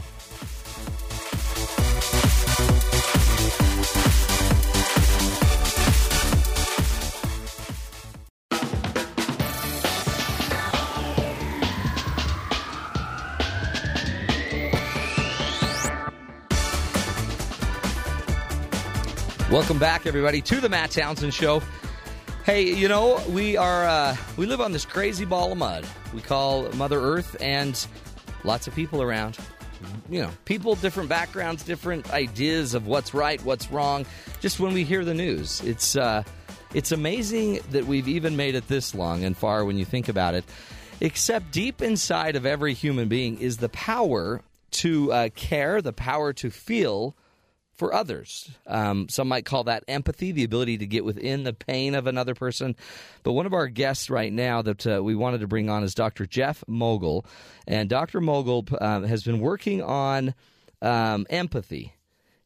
Welcome 19.52 19.80
back, 19.80 20.06
everybody, 20.06 20.42
to 20.42 20.62
the 20.62 20.70
Matt 20.70 20.92
Townsend 20.92 21.34
Show. 21.34 21.64
Hey, 22.46 22.72
you 22.72 22.88
know 22.88 23.20
we 23.30 23.58
are 23.58 23.84
uh, 23.84 24.16
we 24.38 24.46
live 24.46 24.62
on 24.62 24.72
this 24.72 24.86
crazy 24.86 25.26
ball 25.26 25.52
of 25.52 25.58
mud 25.58 25.88
we 26.14 26.22
call 26.22 26.70
Mother 26.74 27.00
Earth, 27.00 27.36
and 27.42 27.88
lots 28.44 28.68
of 28.68 28.76
people 28.76 29.02
around. 29.02 29.40
You 30.08 30.22
know, 30.22 30.30
people, 30.46 30.76
different 30.76 31.10
backgrounds, 31.10 31.64
different 31.64 32.14
ideas 32.14 32.76
of 32.76 32.86
what's 32.86 33.16
right, 33.16 33.44
what's 33.44 33.72
wrong. 33.72 34.06
Just 34.40 34.60
when 34.60 34.76
we 34.76 34.84
hear 34.84 35.04
the 35.04 35.16
news, 35.16 35.62
it's 35.62 35.96
uh, 35.96 36.22
it's 36.76 36.92
amazing 36.92 37.60
that 37.72 37.88
we've 37.88 38.08
even 38.08 38.36
made 38.36 38.54
it 38.54 38.68
this 38.68 38.94
long 38.94 39.24
and 39.24 39.36
far 39.36 39.66
when 39.66 39.80
you 39.80 39.86
think 39.86 40.10
about 40.10 40.36
it. 40.36 40.46
Except 41.02 41.50
deep 41.50 41.82
inside 41.82 42.36
of 42.36 42.46
every 42.46 42.76
human 42.76 43.08
being 43.08 43.40
is 43.40 43.58
the 43.58 43.70
power 43.70 44.44
to 44.72 45.12
uh, 45.12 45.30
care, 45.34 45.82
the 45.82 45.94
power 45.94 46.34
to 46.34 46.52
feel 46.52 47.16
for 47.80 47.94
others. 47.94 48.52
Um, 48.68 49.08
some 49.08 49.30
might 49.30 49.46
call 49.46 49.64
that 49.64 49.86
empathy, 49.88 50.34
the 50.34 50.44
ability 50.44 50.80
to 50.80 50.86
get 50.86 51.06
within 51.06 51.46
the 51.46 51.54
pain 51.54 51.96
of 51.96 52.08
another 52.08 52.36
person. 52.36 52.76
But 53.24 53.32
one 53.32 53.46
of 53.46 53.54
our 53.54 53.68
guests 53.68 54.10
right 54.10 54.32
now 54.32 54.62
that 54.62 54.86
uh, 54.86 55.02
we 55.02 55.16
wanted 55.16 55.40
to 55.40 55.48
bring 55.48 55.70
on 55.70 55.84
is 55.84 55.96
Dr. 55.96 56.26
Jeff 56.26 56.62
Mogil. 56.68 57.26
And 57.66 57.90
Dr. 57.90 58.20
Mogil 58.20 58.80
um, 58.82 59.06
has 59.06 59.24
been 59.24 59.40
working 59.40 59.82
on 59.82 60.36
um, 60.82 61.26
empathy, 61.30 61.96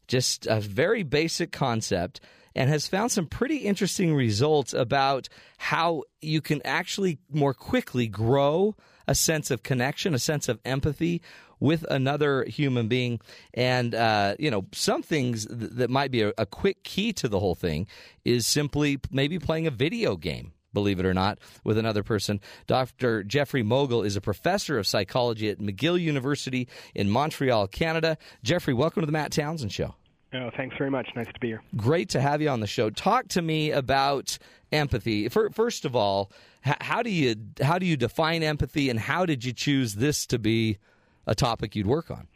just 0.07 0.45
a 0.45 0.61
very 0.61 1.01
basic 1.01 1.51
concept. 1.51 2.21
And 2.55 2.69
has 2.69 2.87
found 2.87 3.11
some 3.11 3.25
pretty 3.25 3.57
interesting 3.57 4.13
results 4.13 4.75
about 4.75 5.27
how 5.57 6.03
you 6.21 6.39
can 6.39 6.61
actually 6.63 7.17
more 7.31 7.55
quickly 7.55 8.07
grow 8.07 8.75
a 9.07 9.15
sense 9.15 9.51
of 9.51 9.63
connection, 9.63 10.13
a 10.13 10.19
sense 10.19 10.47
of 10.47 10.59
empathy 10.63 11.23
with 11.59 11.83
another 11.89 12.43
human 12.45 12.87
being. 12.87 13.19
And, 13.53 13.95
uh, 13.95 14.35
you 14.39 14.51
know, 14.51 14.65
some 14.73 15.03
things 15.03 15.45
th- 15.45 15.71
that 15.73 15.89
might 15.89 16.11
be 16.11 16.21
a, 16.21 16.33
a 16.37 16.45
quick 16.45 16.83
key 16.83 17.13
to 17.13 17.27
the 17.27 17.39
whole 17.39 17.55
thing 17.55 17.87
is 18.25 18.45
simply 18.45 18.99
maybe 19.11 19.39
playing 19.39 19.67
a 19.67 19.71
video 19.71 20.15
game. 20.15 20.53
Believe 20.73 20.99
it 20.99 21.05
or 21.05 21.13
not, 21.13 21.37
with 21.63 21.77
another 21.77 22.01
person. 22.01 22.41
Dr. 22.65 23.23
Jeffrey 23.23 23.61
Mogil 23.61 24.03
is 24.03 24.15
a 24.15 24.21
professor 24.21 24.79
of 24.79 24.87
psychology 24.87 25.47
at 25.49 25.59
McGill 25.59 26.01
University 26.01 26.67
in 26.95 27.11
Montreal, 27.11 27.67
Canada. 27.67 28.17
Jeffrey, 28.41 28.73
welcome 28.73 29.01
to 29.01 29.05
the 29.05 29.11
Matt 29.11 29.31
Townsend 29.31 29.71
Show. 29.71 29.93
Oh, 30.33 30.49
thanks 30.57 30.75
very 30.77 30.89
much. 30.89 31.07
Nice 31.15 31.31
to 31.31 31.39
be 31.39 31.49
here. 31.49 31.61
Great 31.75 32.09
to 32.09 32.21
have 32.21 32.41
you 32.41 32.49
on 32.49 32.59
the 32.59 32.67
show. 32.67 32.89
Talk 32.89 33.27
to 33.29 33.41
me 33.43 33.69
about 33.69 34.39
empathy. 34.71 35.29
First 35.29 35.85
of 35.85 35.95
all, 35.95 36.31
how 36.61 37.03
do 37.03 37.09
you 37.09 37.35
how 37.61 37.77
do 37.77 37.85
you 37.85 37.97
define 37.97 38.41
empathy, 38.41 38.89
and 38.89 38.99
how 38.99 39.25
did 39.25 39.45
you 39.45 39.53
choose 39.53 39.95
this 39.95 40.25
to 40.27 40.39
be 40.39 40.79
a 41.25 41.35
topic 41.35 41.75
you'd 41.75 41.87
work 41.87 42.11
on? 42.11 42.27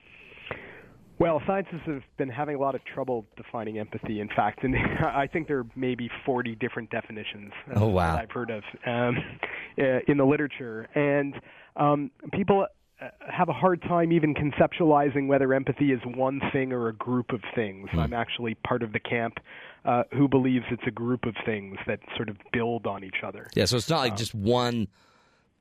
Well, 1.20 1.42
scientists 1.48 1.82
have 1.88 2.04
been 2.18 2.30
having 2.30 2.56
a 2.56 2.60
lot 2.60 2.76
of 2.76 2.82
trouble 2.86 3.26
defining 3.36 3.80
empathy. 3.80 4.20
In 4.20 4.30
fact, 4.30 4.64
and 4.64 4.76
I 5.06 5.28
think 5.28 5.48
there 5.48 5.60
are 5.60 5.66
maybe 5.76 6.10
40 6.26 6.56
different 6.56 6.92
definitions 6.92 7.52
uh, 7.70 7.80
oh, 7.80 7.88
wow. 7.88 8.16
that 8.16 8.22
I've 8.22 8.32
heard 8.32 8.52
of 8.52 8.64
um, 8.86 9.18
uh, 9.82 10.00
in 10.08 10.18
the 10.18 10.26
literature, 10.26 10.88
and 10.94 11.34
um, 11.76 12.12
people 12.34 12.68
uh, 13.02 13.08
have 13.32 13.50
a 13.50 13.54
hard 13.54 13.82
time 13.82 14.12
even 14.12 14.36
conceptualizing 14.36 15.28
whether 15.28 15.54
empathy 15.54 15.92
is 15.92 16.00
one 16.06 16.40
thing 16.54 16.72
or 16.72 16.88
a 16.88 16.94
group 16.94 17.32
of 17.32 17.42
things. 17.56 17.90
Hmm. 17.92 18.00
I'm 18.00 18.14
actually 18.14 18.56
part 18.56 18.84
of 18.84 18.94
the 18.94 19.00
camp 19.00 19.38
uh, 19.86 20.04
who 20.14 20.28
believes 20.28 20.66
it's 20.70 20.84
a 20.86 20.92
group 20.92 21.26
of 21.26 21.36
things 21.46 21.78
that 21.88 22.00
sort 22.16 22.30
of 22.30 22.38
build 22.52 22.86
on 22.86 23.04
each 23.04 23.24
other. 23.26 23.48
Yeah, 23.56 23.66
so 23.66 23.78
it's 23.78 23.90
not 23.90 24.00
like 24.00 24.12
Um, 24.12 24.18
just 24.18 24.36
one 24.36 24.88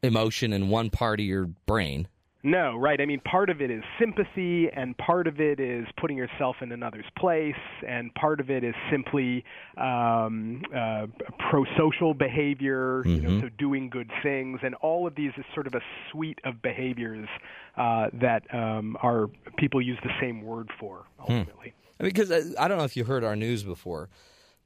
emotion 0.03 0.53
in 0.53 0.69
one 0.69 0.91
part 0.91 1.21
of 1.21 1.27
your 1.27 1.47
brain. 1.47 2.09
No, 2.47 2.77
right. 2.77 3.01
I 3.01 3.07
mean, 3.07 3.19
part 3.19 3.51
of 3.51 3.61
it 3.61 3.73
is 3.73 3.83
sympathy, 3.99 4.69
and 4.73 4.97
part 4.99 5.27
of 5.27 5.41
it 5.41 5.59
is 5.59 5.85
putting 6.01 6.17
yourself 6.17 6.55
in 6.63 6.71
another's 6.71 7.05
place, 7.19 7.57
and 7.85 8.15
part 8.15 8.39
of 8.39 8.51
it 8.51 8.63
is 8.63 8.75
simply 8.89 9.45
um, 9.77 10.63
uh, 10.73 11.07
pro-social 11.51 12.15
behavior, 12.15 13.03
you 13.05 13.21
know, 13.21 13.41
so 13.41 13.49
doing 13.59 13.91
good 13.91 14.09
things, 14.23 14.61
and 14.63 14.77
all 14.77 15.09
of 15.09 15.17
these 15.17 15.33
is 15.37 15.45
sort 15.55 15.67
of 15.67 15.75
a 15.75 15.81
suite 16.13 16.39
of 16.45 16.63
behaviors 16.63 17.29
uh, 17.77 18.11
that 18.13 18.43
um, 18.55 18.97
are 19.03 19.27
people 19.59 19.83
use 19.83 19.99
the 20.05 20.13
same 20.21 20.43
word 20.43 20.71
for 20.79 21.05
ultimately. 21.19 21.75
I 21.99 22.05
mean, 22.05 22.13
because 22.13 22.31
uh, 22.31 22.45
I 22.61 22.69
don't 22.69 22.79
know 22.79 22.85
if 22.85 22.97
you 22.97 23.03
heard 23.03 23.25
our 23.25 23.35
news 23.35 23.65
before, 23.65 24.09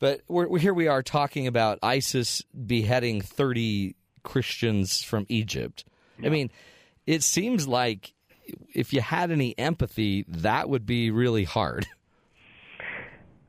but 0.01 0.21
we're, 0.29 0.49
we're, 0.49 0.59
here 0.59 0.75
we 0.75 0.89
are 0.89 1.03
talking 1.03 1.47
about 1.47 1.79
ISIS 1.83 2.43
beheading 2.43 3.23
30 3.23 3.97
Christians 4.23 5.03
from 5.03 5.25
Egypt. 5.31 5.87
I 6.23 6.29
mean, 6.29 6.51
it 7.07 7.23
seems 7.23 7.67
like 7.67 8.15
if 8.75 8.93
you 8.93 9.01
had 9.01 9.31
any 9.31 9.59
empathy, 9.59 10.25
that 10.29 10.69
would 10.69 10.87
be 10.87 11.11
really 11.11 11.45
hard. 11.45 11.87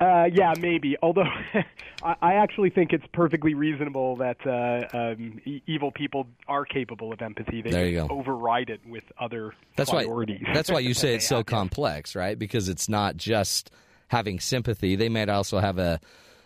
Uh, 0.01 0.27
yeah, 0.33 0.55
maybe. 0.59 0.97
Although 1.03 1.27
I, 2.03 2.33
actually 2.33 2.71
think 2.71 2.91
it's 2.91 3.05
perfectly 3.13 3.53
reasonable 3.53 4.15
that 4.15 4.37
uh, 4.47 4.97
um, 4.97 5.39
e- 5.45 5.61
evil 5.67 5.91
people 5.91 6.25
are 6.47 6.65
capable 6.65 7.13
of 7.13 7.21
empathy. 7.21 7.61
They 7.61 7.69
There 7.69 7.85
you 7.85 8.07
go. 8.07 8.07
override 8.09 8.71
it 8.71 8.81
with 8.83 9.03
other 9.19 9.53
That's 9.75 9.91
why. 9.93 10.07
That's 10.55 10.71
why 10.71 10.79
you 10.79 10.93
say 10.95 11.13
it's 11.13 11.27
so 11.27 11.43
complex, 11.43 12.15
right? 12.15 12.37
Because 12.37 12.67
it's 12.67 12.89
not 12.89 13.15
just 13.15 13.69
having 14.07 14.39
sympathy. 14.39 14.95
They 14.95 15.07
might 15.07 15.29
also 15.29 15.59
have 15.59 15.77
a, 15.77 15.99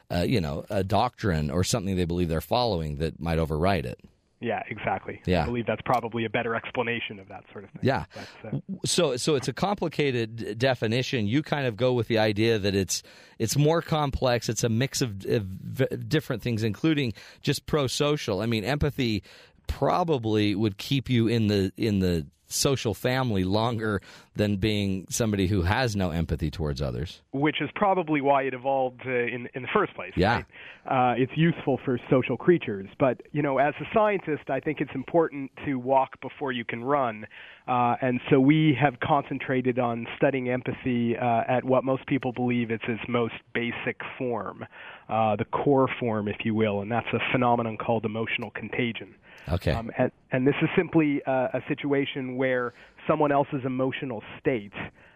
a, 0.10 0.26
you 0.26 0.42
know, 0.42 0.66
a 0.70 0.84
doctrine 0.84 1.50
or 1.50 1.64
something 1.64 1.96
they 1.96 2.04
believe 2.04 2.28
they're 2.28 2.42
following 2.42 2.98
that 2.98 3.22
might 3.22 3.40
override 3.40 3.86
it. 3.86 4.02
Yeah, 4.42 4.62
exactly. 4.70 5.22
Yeah. 5.26 5.44
I 5.44 5.46
believe 5.46 5.66
that's 5.66 5.82
probably 5.86 6.26
a 6.26 6.30
better 6.30 6.56
explanation 6.56 7.20
of 7.20 7.30
that 7.30 7.46
sort 7.52 7.64
of 7.64 7.70
thing. 7.72 7.82
Yeah. 7.84 8.06
But, 8.44 8.54
uh, 8.54 8.60
So, 8.86 9.16
so 9.18 9.36
it's 9.36 9.48
a 9.48 9.54
complicated 9.54 10.58
definition. 10.58 11.28
You 11.28 11.42
kind 11.42 11.66
of 11.66 11.78
go 11.78 11.94
with 11.94 12.08
the 12.08 12.18
idea 12.20 12.60
that 12.60 12.76
it's 12.76 13.02
it's 13.40 13.58
more 13.58 13.82
complex. 13.82 14.50
It's 14.50 14.64
a 14.64 14.70
mix 14.70 15.02
of, 15.02 15.26
of 15.26 16.10
different 16.10 16.42
things, 16.42 16.64
including 16.64 17.14
just 17.42 17.66
pro-social. 17.66 18.42
I 18.42 18.46
mean, 18.46 18.64
empathy 18.64 19.24
probably 19.68 20.54
would 20.54 20.78
keep 20.78 21.10
you 21.10 21.28
in 21.28 21.48
the 21.48 21.72
in 21.78 22.00
the 22.00 22.28
social 22.56 22.94
family 22.94 23.44
longer 23.44 24.02
than 24.36 24.58
being 24.58 25.06
somebody 25.10 25.48
who 25.48 25.62
has 25.62 25.96
no 25.96 26.12
empathy 26.12 26.50
towards 26.50 26.82
others. 26.82 27.22
which 27.32 27.62
is 27.62 27.70
probably 27.76 28.22
why 28.22 28.44
it 28.44 28.54
evolved 28.54 29.02
uh, 29.06 29.10
in 29.10 29.48
in 29.54 29.62
the 29.62 29.68
first 29.74 29.94
place. 29.96 30.14
Yeah. 30.16 30.36
Right? 30.36 30.46
Uh, 30.88 31.14
it's 31.18 31.32
useful 31.36 31.80
for 31.84 32.00
social 32.10 32.38
creatures, 32.38 32.88
but 33.00 33.22
you 33.32 33.42
know, 33.42 33.58
as 33.58 33.74
a 33.82 33.86
scientist, 33.92 34.50
I 34.50 34.60
think 34.60 34.82
it's 34.82 34.94
important 34.94 35.50
to 35.66 35.76
walk 35.80 36.22
before 36.22 36.52
you 36.52 36.64
can 36.64 36.84
run, 36.84 37.26
uh, 37.68 37.96
and 38.02 38.20
so 38.30 38.40
we 38.40 38.78
have 38.80 39.00
concentrated 39.00 39.80
on 39.80 40.06
studying 40.16 40.50
empathy 40.50 41.18
uh, 41.18 41.42
at 41.48 41.64
what 41.64 41.84
most 41.84 42.06
people 42.06 42.32
believe 42.34 42.70
is 42.70 42.80
its 42.88 43.02
most 43.08 43.34
basic 43.54 44.00
form, 44.18 44.64
uh, 45.10 45.36
the 45.36 45.46
core 45.46 45.90
form, 46.00 46.28
if 46.28 46.38
you 46.46 46.54
will, 46.54 46.82
and 46.82 46.92
that's 46.92 47.08
a 47.14 47.20
phenomenon 47.32 47.78
called 47.78 48.06
emotional 48.06 48.52
contagion. 48.52 49.16
Okay. 49.50 49.72
Um, 49.72 49.92
and, 49.98 50.12
and 50.32 50.48
this 50.48 50.56
is 50.62 50.70
simply 50.76 51.22
uh, 51.26 51.50
a 51.54 51.62
situation 51.68 52.36
where 52.38 52.74
someone 53.08 53.32
else's 53.32 53.62
emotional 53.66 54.24
state 54.40 54.74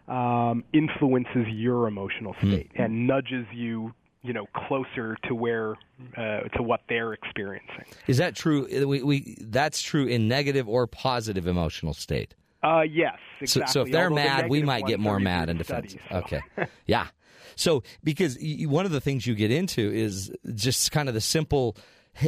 um, 0.07 0.63
influences 0.73 1.47
your 1.49 1.87
emotional 1.87 2.35
state 2.39 2.71
and 2.75 3.07
nudges 3.07 3.45
you, 3.53 3.93
you 4.23 4.33
know, 4.33 4.47
closer 4.67 5.15
to 5.27 5.35
where 5.35 5.75
uh, 6.17 6.41
to 6.55 6.63
what 6.63 6.81
they're 6.89 7.13
experiencing. 7.13 7.85
Is 8.07 8.17
that 8.17 8.35
true? 8.35 8.67
We, 8.87 9.03
we 9.03 9.37
that's 9.39 9.81
true 9.81 10.05
in 10.07 10.27
negative 10.27 10.67
or 10.67 10.87
positive 10.87 11.45
emotional 11.47 11.93
state. 11.93 12.33
Uh, 12.61 12.81
yes, 12.81 13.17
So, 13.39 13.43
exactly. 13.61 13.71
so 13.71 13.81
if 13.83 13.91
they're 13.91 14.03
Although 14.09 14.15
the 14.15 14.27
mad, 14.27 14.49
we 14.49 14.63
might 14.63 14.85
get 14.85 14.99
more 14.99 15.19
mad 15.19 15.49
and 15.49 15.57
defensive. 15.57 16.01
so. 16.09 16.17
Okay, 16.17 16.41
yeah. 16.87 17.07
So 17.55 17.83
because 18.03 18.37
one 18.41 18.85
of 18.85 18.91
the 18.91 19.01
things 19.01 19.25
you 19.27 19.35
get 19.35 19.51
into 19.51 19.81
is 19.91 20.31
just 20.55 20.91
kind 20.91 21.07
of 21.07 21.13
the 21.13 21.21
simple 21.21 21.77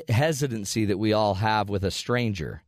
hesitancy 0.09 0.85
that 0.85 0.97
we 0.97 1.13
all 1.13 1.35
have 1.35 1.69
with 1.69 1.83
a 1.83 1.91
stranger. 1.91 2.61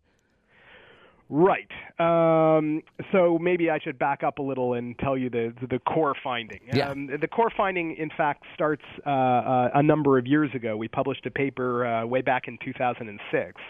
Right. 1.29 1.69
Um, 1.99 2.83
so 3.11 3.39
maybe 3.39 3.69
I 3.69 3.79
should 3.79 3.97
back 3.97 4.23
up 4.23 4.39
a 4.39 4.41
little 4.41 4.73
and 4.73 4.97
tell 4.99 5.17
you 5.17 5.29
the 5.29 5.53
the 5.69 5.79
core 5.79 6.15
finding. 6.23 6.59
Yeah. 6.71 6.89
Um, 6.89 7.07
the 7.07 7.27
core 7.27 7.51
finding, 7.55 7.95
in 7.95 8.09
fact, 8.15 8.43
starts 8.53 8.83
uh, 9.05 9.09
uh, 9.09 9.69
a 9.73 9.83
number 9.83 10.17
of 10.17 10.27
years 10.27 10.51
ago. 10.53 10.75
We 10.75 10.87
published 10.87 11.25
a 11.25 11.31
paper 11.31 11.85
uh, 11.85 12.05
way 12.05 12.21
back 12.21 12.47
in 12.47 12.57
2006 12.63 13.61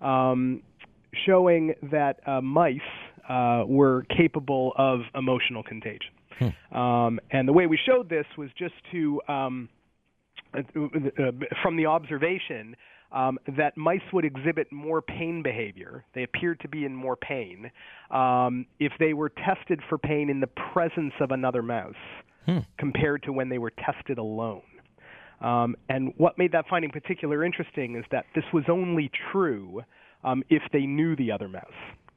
um, 0.00 0.62
showing 1.26 1.74
that 1.90 2.20
uh, 2.26 2.40
mice 2.40 2.80
uh, 3.28 3.64
were 3.66 4.04
capable 4.16 4.72
of 4.76 5.00
emotional 5.14 5.62
contagion. 5.62 6.10
Um, 6.72 7.18
and 7.30 7.48
the 7.48 7.52
way 7.52 7.66
we 7.66 7.78
showed 7.86 8.10
this 8.10 8.26
was 8.36 8.50
just 8.58 8.74
to 8.92 9.22
um, 9.28 9.68
from 11.62 11.76
the 11.76 11.86
observation 11.86 12.76
um, 13.12 13.38
that 13.56 13.76
mice 13.76 14.00
would 14.12 14.24
exhibit 14.24 14.70
more 14.72 15.00
pain 15.00 15.42
behavior. 15.42 16.04
They 16.14 16.24
appeared 16.24 16.60
to 16.60 16.68
be 16.68 16.84
in 16.84 16.94
more 16.94 17.16
pain 17.16 17.70
um, 18.10 18.66
if 18.80 18.92
they 18.98 19.14
were 19.14 19.30
tested 19.30 19.80
for 19.88 19.98
pain 19.98 20.28
in 20.28 20.40
the 20.40 20.48
presence 20.72 21.14
of 21.20 21.30
another 21.30 21.62
mouse 21.62 21.94
compared 22.78 23.22
to 23.24 23.32
when 23.32 23.48
they 23.48 23.58
were 23.58 23.72
tested 23.72 24.18
alone. 24.18 24.62
Um, 25.40 25.76
and 25.88 26.12
what 26.16 26.38
made 26.38 26.52
that 26.52 26.66
finding 26.68 26.90
particularly 26.90 27.44
interesting 27.44 27.96
is 27.96 28.04
that 28.10 28.24
this 28.34 28.44
was 28.52 28.64
only 28.68 29.10
true 29.32 29.82
um, 30.24 30.42
if 30.48 30.62
they 30.72 30.86
knew 30.86 31.14
the 31.16 31.30
other 31.30 31.48
mouse, 31.48 31.64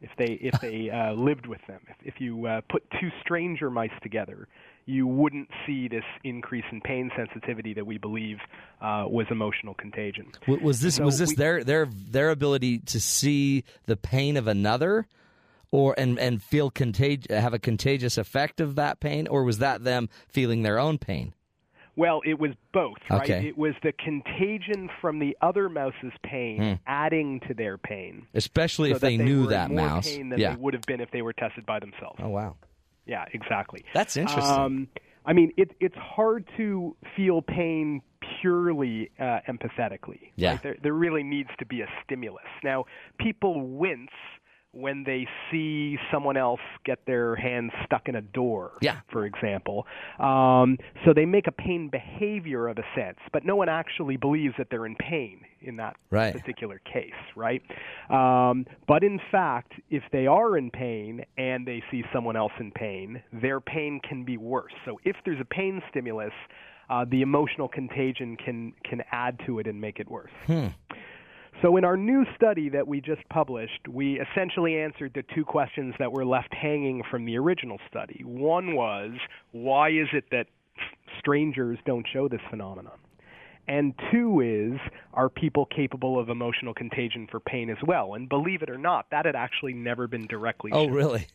if 0.01 0.09
they 0.17 0.39
if 0.41 0.59
they 0.61 0.89
uh, 0.93 1.13
lived 1.13 1.45
with 1.45 1.59
them. 1.67 1.81
If, 1.89 2.15
if 2.15 2.21
you 2.21 2.45
uh, 2.45 2.61
put 2.69 2.83
two 2.99 3.09
stranger 3.21 3.69
mice 3.69 3.91
together, 4.01 4.47
you 4.85 5.05
wouldn't 5.07 5.49
see 5.65 5.87
this 5.87 6.03
increase 6.23 6.65
in 6.71 6.81
pain 6.81 7.11
sensitivity 7.15 7.73
that 7.75 7.85
we 7.85 7.97
believe 7.97 8.37
uh, 8.81 9.05
was 9.07 9.25
emotional 9.29 9.73
contagion. 9.75 10.31
Was 10.47 10.81
this 10.81 10.95
So 10.95 11.03
was 11.05 11.19
this 11.19 11.29
we- 11.29 11.35
their 11.35 11.63
their 11.63 11.85
their 11.91 12.29
ability 12.31 12.79
to 12.79 12.99
see 12.99 13.63
the 13.85 13.95
pain 13.97 14.35
of 14.37 14.47
another, 14.47 15.07
or 15.71 15.93
and 15.97 16.17
and 16.19 16.41
feel 16.41 16.71
contag- 16.71 17.29
have 17.29 17.53
a 17.53 17.59
contagious 17.59 18.17
effect 18.17 18.59
of 18.59 18.75
that 18.75 18.99
pain, 18.99 19.27
or 19.27 19.43
was 19.43 19.59
that 19.59 19.83
them 19.83 20.09
feeling 20.27 20.63
their 20.63 20.79
own 20.79 20.97
pain? 20.97 21.33
Well, 21.95 22.21
it 22.25 22.39
was 22.39 22.51
both, 22.71 22.95
right? 23.09 23.23
Okay. 23.29 23.47
It 23.49 23.57
was 23.57 23.73
the 23.83 23.91
contagion 23.91 24.89
from 25.01 25.19
the 25.19 25.35
other 25.41 25.67
mouse's 25.67 26.13
pain 26.23 26.79
adding 26.87 27.41
to 27.47 27.53
their 27.53 27.77
pain. 27.77 28.25
Especially 28.33 28.91
so 28.91 28.95
if 28.95 29.01
that 29.01 29.07
they 29.07 29.17
knew 29.17 29.47
that 29.47 29.69
more 29.69 29.81
mouse. 29.85 30.09
pain 30.15 30.29
than 30.29 30.39
Yeah. 30.39 30.51
they 30.55 30.61
would 30.61 30.73
have 30.73 30.83
been 30.83 31.01
if 31.01 31.11
they 31.11 31.21
were 31.21 31.33
tested 31.33 31.65
by 31.65 31.79
themselves. 31.79 32.19
Oh 32.23 32.29
wow. 32.29 32.55
Yeah, 33.09 33.25
exactly. 33.33 33.83
That's 33.93 34.15
interesting. 34.15 34.53
Um, 34.55 34.87
I 35.25 35.33
mean, 35.33 35.51
it, 35.57 35.71
it's 35.79 35.95
hard 35.97 36.47
to 36.57 36.95
feel 37.17 37.41
pain 37.41 38.01
purely 38.41 39.09
uh, 39.19 39.39
empathetically. 39.49 40.31
Yeah. 40.35 40.51
right? 40.51 40.63
There, 40.63 40.77
there 40.83 40.93
really 40.93 41.23
needs 41.23 41.49
to 41.59 41.65
be 41.65 41.81
a 41.81 41.87
stimulus. 42.03 42.45
Now, 42.63 42.85
people 43.19 43.61
wince 43.67 44.11
when 44.71 45.03
they 45.03 45.27
see 45.51 45.97
someone 46.11 46.37
else 46.37 46.59
get 46.85 46.99
their 47.07 47.35
hands 47.35 47.71
stuck 47.85 48.07
in 48.07 48.15
a 48.15 48.21
door, 48.21 48.73
Yeah. 48.81 48.97
for 49.11 49.25
example. 49.25 49.87
Um, 50.19 50.77
so 51.03 51.13
they 51.13 51.25
make 51.25 51.47
a 51.47 51.51
pain 51.51 51.89
behavior 51.89 52.67
of 52.67 52.77
a 52.77 52.83
sense, 52.95 53.17
but 53.33 53.43
no 53.43 53.55
one 53.55 53.67
actually 53.69 54.17
believes 54.17 54.53
that 54.59 54.67
they're 54.69 54.85
in 54.85 54.95
pain 54.95 55.41
in 55.61 55.75
that 55.77 55.97
Right. 56.09 56.33
particular 56.33 56.79
case, 56.79 57.13
right? 57.35 57.61
Um, 58.09 58.65
but 58.87 59.03
in 59.03 59.19
fact, 59.31 59.73
if 59.89 60.03
they 60.11 60.27
are 60.27 60.57
in 60.57 60.71
pain 60.71 61.25
and 61.37 61.65
they 61.65 61.83
see 61.91 62.03
someone 62.13 62.35
else 62.35 62.53
in 62.59 62.71
pain, 62.71 63.21
their 63.31 63.59
pain 63.59 63.99
can 63.99 64.23
be 64.23 64.37
worse. 64.37 64.73
So 64.85 64.99
if 65.03 65.15
there's 65.25 65.39
a 65.39 65.45
pain 65.45 65.81
stimulus, 65.89 66.33
uh, 66.89 67.05
the 67.09 67.21
emotional 67.21 67.67
contagion 67.67 68.35
can 68.35 68.73
can 68.83 69.03
add 69.11 69.39
to 69.45 69.59
it 69.59 69.67
and 69.67 69.79
make 69.79 69.99
it 69.99 70.09
worse. 70.09 70.31
So 71.61 71.75
in 71.77 71.83
our 71.83 71.97
new 71.97 72.25
study 72.35 72.69
that 72.69 72.87
we 72.87 73.01
just 73.01 73.27
published, 73.29 73.87
we 73.89 74.19
essentially 74.19 74.77
answered 74.79 75.11
the 75.13 75.23
two 75.35 75.43
questions 75.43 75.93
that 75.99 76.11
were 76.11 76.25
left 76.25 76.53
hanging 76.53 77.03
from 77.11 77.25
the 77.25 77.37
original 77.37 77.77
study. 77.89 78.21
One 78.23 78.75
was, 78.75 79.11
why 79.51 79.89
is 79.89 80.07
it 80.13 80.23
that 80.31 80.47
strangers 81.19 81.77
don't 81.85 82.07
show 82.13 82.29
this 82.29 82.39
phenomenon? 82.49 82.97
And 83.69 83.93
two 84.11 84.41
is, 84.41 84.79
are 85.13 85.29
people 85.29 85.65
capable 85.67 86.19
of 86.19 86.27
emotional 86.29 86.73
contagion 86.73 87.27
for 87.29 87.39
pain 87.39 87.69
as 87.69 87.77
well? 87.85 88.15
And 88.15 88.27
believe 88.27 88.61
it 88.63 88.69
or 88.69 88.77
not, 88.79 89.05
that 89.11 89.25
had 89.25 89.35
actually 89.35 89.73
never 89.73 90.07
been 90.07 90.25
directly 90.27 90.71
Oh 90.73 90.85
shown. 90.87 90.93
really? 90.93 91.27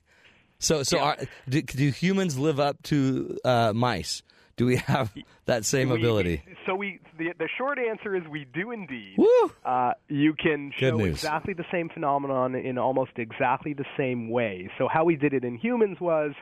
So 0.58 0.82
so 0.82 0.98
are, 0.98 1.16
do, 1.48 1.62
do 1.62 1.90
humans 1.90 2.38
live 2.38 2.58
up 2.60 2.82
to 2.84 3.38
uh, 3.44 3.72
mice? 3.72 4.22
Do 4.56 4.66
we 4.66 4.76
have 4.76 5.12
that 5.46 5.64
same 5.64 5.90
We- 5.90 5.96
ability? 5.98 6.42
So 6.66 6.74
we 6.74 7.00
the, 7.18 7.32
the 7.38 7.48
short 7.58 7.78
answer 7.78 8.14
is 8.16 8.22
we 8.30 8.46
do 8.52 8.70
indeed. 8.72 9.14
Woo! 9.18 9.52
Uh, 9.64 9.92
you 10.08 10.34
can 10.34 10.72
show 10.78 10.98
exactly 11.00 11.54
the 11.54 11.64
same 11.72 11.88
phenomenon 11.88 12.54
in 12.54 12.78
almost 12.78 13.12
exactly 13.16 13.74
the 13.74 13.84
same 13.96 14.30
way. 14.30 14.70
So 14.78 14.88
how 14.88 15.04
we 15.04 15.16
did 15.16 15.34
it 15.34 15.44
in 15.44 15.56
humans 15.56 15.98
was 16.00 16.32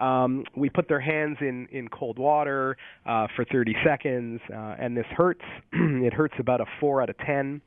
um, 0.00 0.44
we 0.56 0.68
put 0.68 0.88
their 0.88 1.00
hands 1.00 1.36
in, 1.40 1.66
in 1.70 1.88
cold 1.88 2.18
water 2.18 2.76
uh, 3.06 3.26
for 3.34 3.44
30 3.44 3.74
seconds, 3.84 4.40
uh, 4.52 4.76
and 4.78 4.96
this 4.96 5.06
hurts. 5.16 5.44
it 5.72 6.12
hurts 6.12 6.34
about 6.38 6.60
a 6.60 6.66
4 6.80 7.02
out 7.02 7.10
of 7.10 7.18
10. 7.18 7.60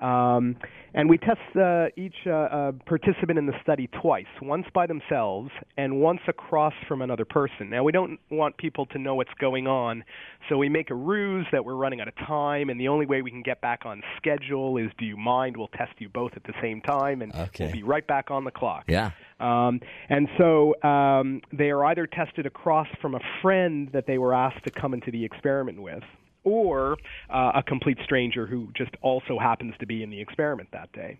Um, 0.00 0.56
and 0.92 1.08
we 1.08 1.18
test 1.18 1.40
uh, 1.56 1.86
each 1.96 2.14
uh, 2.26 2.30
uh, 2.30 2.72
participant 2.86 3.38
in 3.38 3.46
the 3.46 3.54
study 3.62 3.88
twice, 4.00 4.26
once 4.42 4.66
by 4.74 4.86
themselves 4.86 5.50
and 5.76 6.00
once 6.00 6.20
across 6.28 6.74
from 6.88 7.00
another 7.02 7.24
person. 7.24 7.70
Now, 7.70 7.84
we 7.84 7.92
don't 7.92 8.18
want 8.30 8.56
people 8.56 8.86
to 8.86 8.98
know 8.98 9.14
what's 9.14 9.34
going 9.40 9.66
on, 9.66 10.04
so 10.48 10.58
we 10.58 10.68
make 10.68 10.90
a 10.90 10.94
ruse 10.94 11.46
that 11.52 11.64
we're 11.64 11.74
running 11.76 12.00
out 12.00 12.08
of 12.08 12.16
time, 12.16 12.70
and 12.70 12.80
the 12.80 12.88
only 12.88 13.06
way 13.06 13.22
we 13.22 13.30
can 13.30 13.42
get 13.42 13.60
back 13.60 13.86
on 13.86 14.02
schedule 14.16 14.76
is 14.76 14.90
do 14.98 15.04
you 15.04 15.16
mind? 15.16 15.56
We'll 15.56 15.68
test 15.68 15.92
you 15.98 16.08
both 16.08 16.32
at 16.36 16.44
the 16.44 16.54
same 16.60 16.80
time, 16.80 17.22
and 17.22 17.34
Okay. 17.34 17.64
we'll 17.66 17.72
be 17.72 17.82
right 17.82 18.06
back 18.06 18.30
on 18.30 18.44
the 18.44 18.50
clock. 18.50 18.84
Yeah. 18.88 19.10
Um, 19.40 19.80
and 20.08 20.28
so 20.38 20.80
um, 20.82 21.40
they 21.52 21.70
are 21.70 21.84
either 21.86 22.06
tested 22.06 22.46
across 22.46 22.88
from 23.00 23.14
a 23.14 23.20
friend 23.42 23.90
that 23.92 24.06
they 24.06 24.18
were 24.18 24.34
asked 24.34 24.64
to 24.64 24.70
come 24.70 24.94
into 24.94 25.10
the 25.10 25.24
experiment 25.24 25.80
with, 25.82 26.02
or 26.44 26.96
uh, 27.30 27.52
a 27.56 27.62
complete 27.62 27.98
stranger 28.04 28.46
who 28.46 28.68
just 28.76 28.92
also 29.02 29.38
happens 29.38 29.74
to 29.80 29.86
be 29.86 30.02
in 30.02 30.10
the 30.10 30.20
experiment 30.20 30.68
that 30.72 30.92
day. 30.92 31.18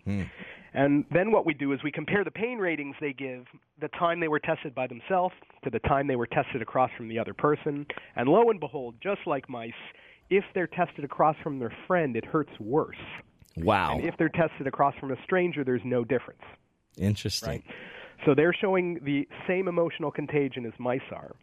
And 0.73 1.05
then 1.11 1.31
what 1.31 1.45
we 1.45 1.53
do 1.53 1.71
is 1.71 1.79
we 1.83 1.91
compare 1.91 2.23
the 2.23 2.31
pain 2.31 2.57
ratings 2.57 2.95
they 2.99 3.13
give 3.13 3.45
the 3.79 3.87
time 3.89 4.19
they 4.19 4.27
were 4.27 4.39
tested 4.39 4.75
by 4.75 4.87
themselves 4.87 5.33
to 5.63 5.69
the 5.69 5.79
time 5.79 6.07
they 6.07 6.17
were 6.17 6.27
tested 6.27 6.61
across 6.61 6.91
from 6.97 7.07
the 7.07 7.17
other 7.17 7.33
person. 7.33 7.85
And 8.15 8.27
lo 8.27 8.49
and 8.49 8.59
behold, 8.59 8.95
just 9.01 9.21
like 9.25 9.49
mice, 9.49 9.71
if 10.29 10.43
they're 10.53 10.67
tested 10.67 11.05
across 11.05 11.35
from 11.43 11.59
their 11.59 11.73
friend, 11.87 12.15
it 12.15 12.25
hurts 12.25 12.51
worse. 12.59 12.97
Wow. 13.57 13.95
And 13.95 14.05
if 14.05 14.17
they're 14.17 14.29
tested 14.29 14.67
across 14.67 14.95
from 14.99 15.11
a 15.11 15.15
stranger, 15.23 15.63
there's 15.63 15.81
no 15.85 16.03
difference. 16.03 16.41
Interesting. 16.97 17.63
So 18.25 18.33
they're 18.35 18.53
showing 18.53 18.99
the 19.03 19.27
same 19.47 19.67
emotional 19.67 20.11
contagion 20.11 20.65
as 20.65 20.73
mice 20.77 21.01
are. 21.11 21.35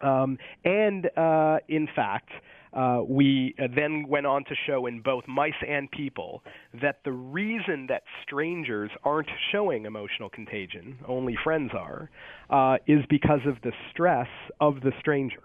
Um, 0.00 0.38
and 0.64 1.10
uh, 1.16 1.58
in 1.68 1.88
fact, 1.94 2.30
uh, 2.72 3.00
we 3.06 3.54
uh, 3.58 3.66
then 3.74 4.06
went 4.06 4.26
on 4.26 4.44
to 4.44 4.54
show 4.66 4.86
in 4.86 5.00
both 5.00 5.26
mice 5.26 5.52
and 5.66 5.90
people 5.90 6.42
that 6.80 7.00
the 7.04 7.12
reason 7.12 7.86
that 7.88 8.02
strangers 8.22 8.90
aren't 9.04 9.28
showing 9.50 9.86
emotional 9.86 10.28
contagion, 10.28 10.98
only 11.08 11.36
friends 11.42 11.72
are, 11.74 12.10
uh, 12.48 12.78
is 12.86 13.04
because 13.08 13.40
of 13.46 13.56
the 13.62 13.72
stress 13.90 14.28
of 14.60 14.80
the 14.82 14.92
stranger. 15.00 15.42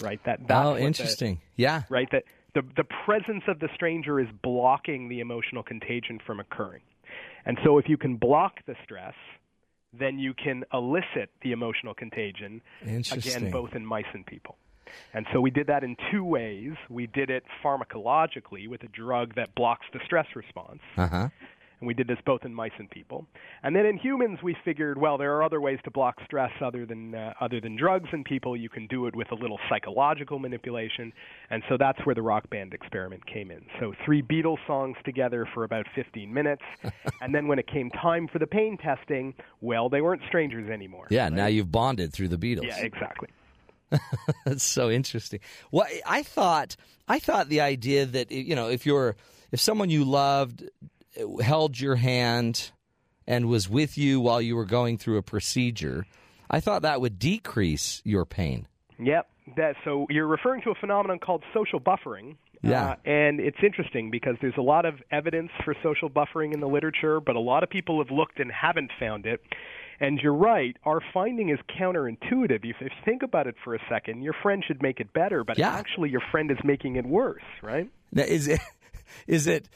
Right. 0.00 0.20
That. 0.24 0.40
That's 0.46 0.66
oh, 0.66 0.70
what 0.70 0.80
the- 0.80 0.84
interesting. 0.84 1.40
yeah. 1.56 1.82
right? 1.88 2.08
That 2.10 2.24
the 2.54 2.62
the 2.76 2.84
presence 3.04 3.44
of 3.46 3.60
the 3.60 3.68
stranger 3.74 4.20
is 4.20 4.28
blocking 4.42 5.08
the 5.08 5.20
emotional 5.20 5.62
contagion 5.62 6.18
from 6.26 6.40
occurring. 6.40 6.82
And 7.44 7.58
so 7.64 7.78
if 7.78 7.88
you 7.88 7.96
can 7.96 8.16
block 8.16 8.54
the 8.66 8.74
stress, 8.84 9.14
then 9.92 10.18
you 10.18 10.32
can 10.34 10.64
elicit 10.72 11.30
the 11.42 11.52
emotional 11.52 11.94
contagion 11.94 12.62
again 12.82 13.50
both 13.50 13.74
in 13.74 13.84
mice 13.84 14.06
and 14.14 14.24
people. 14.24 14.56
And 15.14 15.26
so 15.32 15.40
we 15.40 15.50
did 15.50 15.66
that 15.66 15.84
in 15.84 15.96
two 16.10 16.24
ways. 16.24 16.72
We 16.88 17.06
did 17.06 17.30
it 17.30 17.44
pharmacologically 17.64 18.68
with 18.68 18.82
a 18.82 18.88
drug 18.88 19.34
that 19.36 19.54
blocks 19.54 19.86
the 19.92 20.00
stress 20.04 20.26
response. 20.34 20.80
Uh 20.96 21.08
huh. 21.08 21.28
And 21.80 21.88
we 21.88 21.94
did 21.94 22.06
this 22.06 22.18
both 22.24 22.44
in 22.44 22.54
mice 22.54 22.70
and 22.78 22.88
people. 22.88 23.26
And 23.64 23.74
then 23.74 23.86
in 23.86 23.98
humans, 23.98 24.38
we 24.40 24.56
figured, 24.64 24.98
well, 24.98 25.18
there 25.18 25.34
are 25.34 25.42
other 25.42 25.60
ways 25.60 25.80
to 25.82 25.90
block 25.90 26.14
stress 26.24 26.52
other 26.64 26.86
than 26.86 27.12
uh, 27.12 27.32
other 27.40 27.60
than 27.60 27.74
drugs 27.74 28.08
in 28.12 28.22
people. 28.22 28.56
You 28.56 28.68
can 28.68 28.86
do 28.86 29.08
it 29.08 29.16
with 29.16 29.32
a 29.32 29.34
little 29.34 29.58
psychological 29.68 30.38
manipulation, 30.38 31.12
and 31.50 31.60
so 31.68 31.76
that's 31.76 31.98
where 32.06 32.14
the 32.14 32.22
rock 32.22 32.48
band 32.50 32.72
experiment 32.72 33.26
came 33.26 33.50
in. 33.50 33.62
So 33.80 33.94
three 34.04 34.22
Beatles 34.22 34.64
songs 34.64 34.96
together 35.04 35.44
for 35.52 35.64
about 35.64 35.86
15 35.96 36.32
minutes, 36.32 36.62
and 37.20 37.34
then 37.34 37.48
when 37.48 37.58
it 37.58 37.66
came 37.66 37.90
time 37.90 38.28
for 38.28 38.38
the 38.38 38.46
pain 38.46 38.78
testing, 38.78 39.34
well, 39.60 39.88
they 39.88 40.02
weren't 40.02 40.22
strangers 40.28 40.70
anymore. 40.70 41.08
Yeah. 41.10 41.30
Now 41.30 41.46
you've 41.46 41.72
bonded 41.72 42.12
through 42.12 42.28
the 42.28 42.38
Beatles. 42.38 42.68
Yeah, 42.68 42.78
exactly. 42.78 43.28
That's 44.44 44.64
so 44.64 44.90
interesting. 44.90 45.40
Well, 45.70 45.86
I 46.06 46.22
thought 46.22 46.76
I 47.08 47.18
thought 47.18 47.48
the 47.48 47.60
idea 47.60 48.06
that 48.06 48.30
you 48.30 48.54
know 48.54 48.68
if 48.68 48.86
you're 48.86 49.16
if 49.50 49.60
someone 49.60 49.90
you 49.90 50.04
loved 50.04 50.64
held 51.42 51.78
your 51.78 51.96
hand 51.96 52.70
and 53.26 53.48
was 53.48 53.68
with 53.68 53.96
you 53.96 54.20
while 54.20 54.40
you 54.40 54.56
were 54.56 54.64
going 54.64 54.98
through 54.98 55.18
a 55.18 55.22
procedure, 55.22 56.06
I 56.50 56.60
thought 56.60 56.82
that 56.82 57.00
would 57.00 57.18
decrease 57.18 58.02
your 58.04 58.24
pain. 58.24 58.66
Yep. 58.98 59.28
That 59.56 59.76
so 59.84 60.06
you're 60.08 60.26
referring 60.26 60.62
to 60.62 60.70
a 60.70 60.74
phenomenon 60.74 61.18
called 61.18 61.42
social 61.52 61.80
buffering. 61.80 62.36
Yeah. 62.62 62.90
Uh, 62.90 62.96
and 63.04 63.40
it's 63.40 63.58
interesting 63.62 64.10
because 64.10 64.36
there's 64.40 64.56
a 64.56 64.62
lot 64.62 64.86
of 64.86 64.94
evidence 65.10 65.50
for 65.64 65.74
social 65.82 66.08
buffering 66.08 66.54
in 66.54 66.60
the 66.60 66.68
literature, 66.68 67.20
but 67.20 67.34
a 67.34 67.40
lot 67.40 67.64
of 67.64 67.70
people 67.70 68.02
have 68.02 68.12
looked 68.12 68.38
and 68.38 68.52
haven't 68.52 68.92
found 69.00 69.26
it. 69.26 69.40
And 70.00 70.18
you're 70.20 70.34
right, 70.34 70.76
our 70.84 71.00
finding 71.14 71.50
is 71.50 71.58
counterintuitive. 71.78 72.60
If 72.64 72.80
you 72.80 72.88
think 73.04 73.22
about 73.22 73.46
it 73.46 73.54
for 73.64 73.74
a 73.74 73.78
second, 73.88 74.22
your 74.22 74.34
friend 74.42 74.64
should 74.66 74.82
make 74.82 75.00
it 75.00 75.12
better, 75.12 75.44
but 75.44 75.58
Yeah. 75.58 75.70
actually 75.70 76.10
your 76.10 76.22
friend 76.30 76.50
is 76.50 76.58
making 76.64 76.96
it 76.96 77.06
worse, 77.06 77.42
right? 77.62 77.88
Now, 78.12 78.22
is 78.24 78.48
it? 78.48 78.60
Is 79.26 79.46
it? 79.46 79.68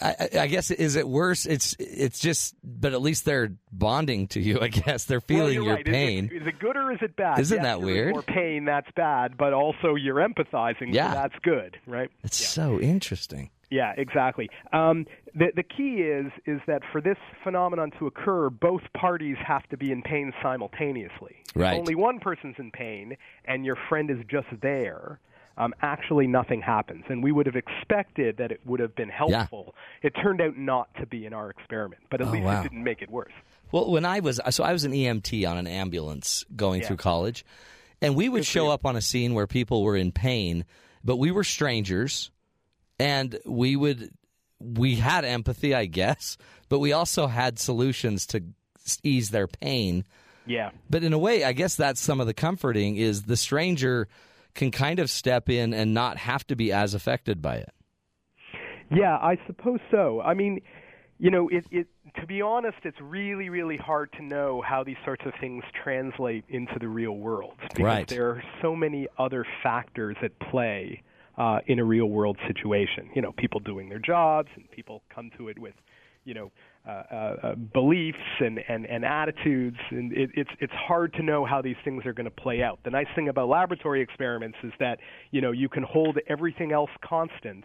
I, 0.00 0.28
I 0.40 0.46
guess 0.48 0.70
is 0.70 0.96
it 0.96 1.08
worse? 1.08 1.46
It's 1.46 1.74
it's 1.78 2.18
just, 2.18 2.54
but 2.62 2.92
at 2.92 3.00
least 3.00 3.24
they're 3.24 3.52
bonding 3.72 4.26
to 4.28 4.40
you. 4.40 4.60
I 4.60 4.68
guess 4.68 5.04
they're 5.04 5.20
feeling 5.22 5.54
you're 5.54 5.62
your 5.64 5.74
right. 5.76 5.86
Pain. 5.86 6.26
Is 6.26 6.46
it, 6.46 6.58
good 6.58 6.76
or 6.76 6.92
is 6.92 6.98
it 7.00 7.16
bad? 7.16 7.38
Isn't 7.38 7.58
Yes, 7.58 7.64
that 7.64 7.80
weird? 7.80 8.10
More 8.12 8.22
pain, 8.22 8.64
that's 8.66 8.90
bad, 8.96 9.36
but 9.38 9.52
also 9.54 9.94
you're 9.94 10.16
empathizing, 10.16 10.92
Yeah. 10.92 11.10
so 11.10 11.14
that's 11.14 11.34
good, 11.42 11.78
right? 11.86 12.10
It's 12.24 12.36
so 12.36 12.78
interesting. 12.80 13.50
Yeah, 13.70 13.92
exactly. 13.96 14.48
Um, 14.72 15.06
the 15.34 15.46
the 15.56 15.62
key 15.62 16.02
is 16.02 16.30
is 16.46 16.60
that 16.66 16.82
for 16.92 17.00
this 17.00 17.16
phenomenon 17.42 17.90
to 17.98 18.06
occur, 18.06 18.50
both 18.50 18.82
parties 18.96 19.36
have 19.46 19.66
to 19.70 19.76
be 19.76 19.90
in 19.92 20.02
pain 20.02 20.32
simultaneously. 20.42 21.36
Right. 21.54 21.72
If 21.74 21.78
only 21.80 21.94
one 21.94 22.20
person's 22.20 22.56
in 22.58 22.70
pain, 22.70 23.16
and 23.44 23.64
your 23.64 23.76
friend 23.88 24.10
is 24.10 24.18
just 24.28 24.48
there. 24.60 25.20
Um, 25.56 25.72
actually, 25.82 26.26
nothing 26.26 26.60
happens, 26.60 27.04
and 27.08 27.22
we 27.22 27.30
would 27.30 27.46
have 27.46 27.54
expected 27.54 28.38
that 28.38 28.50
it 28.50 28.60
would 28.66 28.80
have 28.80 28.96
been 28.96 29.08
helpful. 29.08 29.74
Yeah. 30.02 30.08
It 30.08 30.14
turned 30.20 30.40
out 30.40 30.56
not 30.58 30.88
to 30.98 31.06
be 31.06 31.26
in 31.26 31.32
our 31.32 31.48
experiment, 31.48 32.02
but 32.10 32.20
at 32.20 32.26
Oh, 32.26 32.30
least 32.32 32.44
wow. 32.44 32.58
it 32.58 32.62
didn't 32.64 32.82
make 32.82 33.02
it 33.02 33.08
worse. 33.08 33.30
Well, 33.70 33.88
when 33.92 34.04
I 34.04 34.18
was 34.18 34.40
so 34.50 34.64
I 34.64 34.72
was 34.72 34.82
an 34.84 34.90
EMT 34.92 35.48
on 35.48 35.56
an 35.56 35.68
ambulance 35.68 36.44
going 36.56 36.80
Yeah. 36.80 36.88
through 36.88 36.96
college, 36.96 37.44
and 38.02 38.16
we 38.16 38.28
would 38.28 38.44
show 38.44 38.68
up 38.68 38.84
on 38.84 38.96
a 38.96 39.00
scene 39.00 39.32
where 39.32 39.46
people 39.46 39.84
were 39.84 39.96
in 39.96 40.10
pain, 40.10 40.64
but 41.04 41.18
we 41.18 41.30
were 41.30 41.44
strangers, 41.44 42.32
and 42.98 43.38
we 43.44 43.76
would 43.76 44.10
we 44.60 44.96
had 44.96 45.24
empathy, 45.24 45.74
I 45.74 45.86
guess, 45.86 46.36
but 46.68 46.78
we 46.78 46.92
also 46.92 47.26
had 47.26 47.58
solutions 47.58 48.26
to 48.28 48.42
ease 49.02 49.30
their 49.30 49.46
pain. 49.46 50.04
Yeah. 50.46 50.70
But 50.88 51.04
in 51.04 51.12
a 51.12 51.18
way, 51.18 51.44
I 51.44 51.52
guess 51.52 51.74
that's 51.74 52.00
some 52.00 52.20
of 52.20 52.26
the 52.26 52.34
comforting 52.34 52.96
is 52.96 53.24
the 53.24 53.36
stranger 53.36 54.08
can 54.54 54.70
kind 54.70 54.98
of 54.98 55.10
step 55.10 55.48
in 55.48 55.74
and 55.74 55.92
not 55.92 56.16
have 56.18 56.46
to 56.46 56.56
be 56.56 56.72
as 56.72 56.94
affected 56.94 57.42
by 57.42 57.56
it. 57.56 57.70
Yeah, 58.90 59.16
I 59.16 59.38
suppose 59.46 59.80
so. 59.90 60.20
I 60.20 60.34
mean, 60.34 60.60
you 61.18 61.30
know, 61.30 61.48
it, 61.48 61.66
it 61.70 61.86
to 62.20 62.26
be 62.26 62.42
honest, 62.42 62.78
it's 62.84 63.00
really, 63.00 63.48
really 63.48 63.76
hard 63.76 64.12
to 64.12 64.22
know 64.22 64.62
how 64.66 64.84
these 64.84 64.96
sorts 65.04 65.24
of 65.26 65.32
things 65.40 65.64
translate 65.82 66.44
into 66.48 66.78
the 66.78 66.88
real 66.88 67.16
world 67.16 67.54
because 67.60 67.78
Right. 67.80 68.08
there 68.08 68.28
are 68.28 68.42
so 68.62 68.76
many 68.76 69.08
other 69.18 69.44
factors 69.62 70.16
at 70.22 70.38
play 70.38 71.02
uh, 71.36 71.58
in 71.66 71.78
a 71.78 71.84
real 71.84 72.06
world 72.06 72.38
situation. 72.46 73.10
You 73.14 73.22
know, 73.22 73.32
people 73.32 73.60
doing 73.60 73.88
their 73.88 73.98
jobs, 73.98 74.48
and 74.56 74.70
people 74.70 75.02
come 75.14 75.30
to 75.38 75.48
it 75.48 75.58
with, 75.58 75.74
you 76.24 76.34
know, 76.34 76.52
uh, 76.86 76.90
uh, 76.90 77.14
uh, 77.14 77.54
beliefs 77.54 78.18
and, 78.40 78.60
and, 78.68 78.84
and 78.84 79.06
attitudes, 79.06 79.78
and 79.90 80.12
it, 80.12 80.30
it's 80.34 80.50
it's 80.60 80.72
hard 80.74 81.14
to 81.14 81.22
know 81.22 81.44
how 81.44 81.62
these 81.62 81.76
things 81.82 82.04
are 82.04 82.12
going 82.12 82.26
to 82.26 82.30
play 82.30 82.62
out. 82.62 82.78
The 82.84 82.90
nice 82.90 83.06
thing 83.14 83.28
about 83.30 83.48
laboratory 83.48 84.02
experiments 84.02 84.58
is 84.62 84.72
that 84.80 84.98
you 85.30 85.40
know 85.40 85.50
you 85.50 85.70
can 85.70 85.82
hold 85.82 86.18
everything 86.28 86.72
else 86.72 86.90
constant 87.02 87.64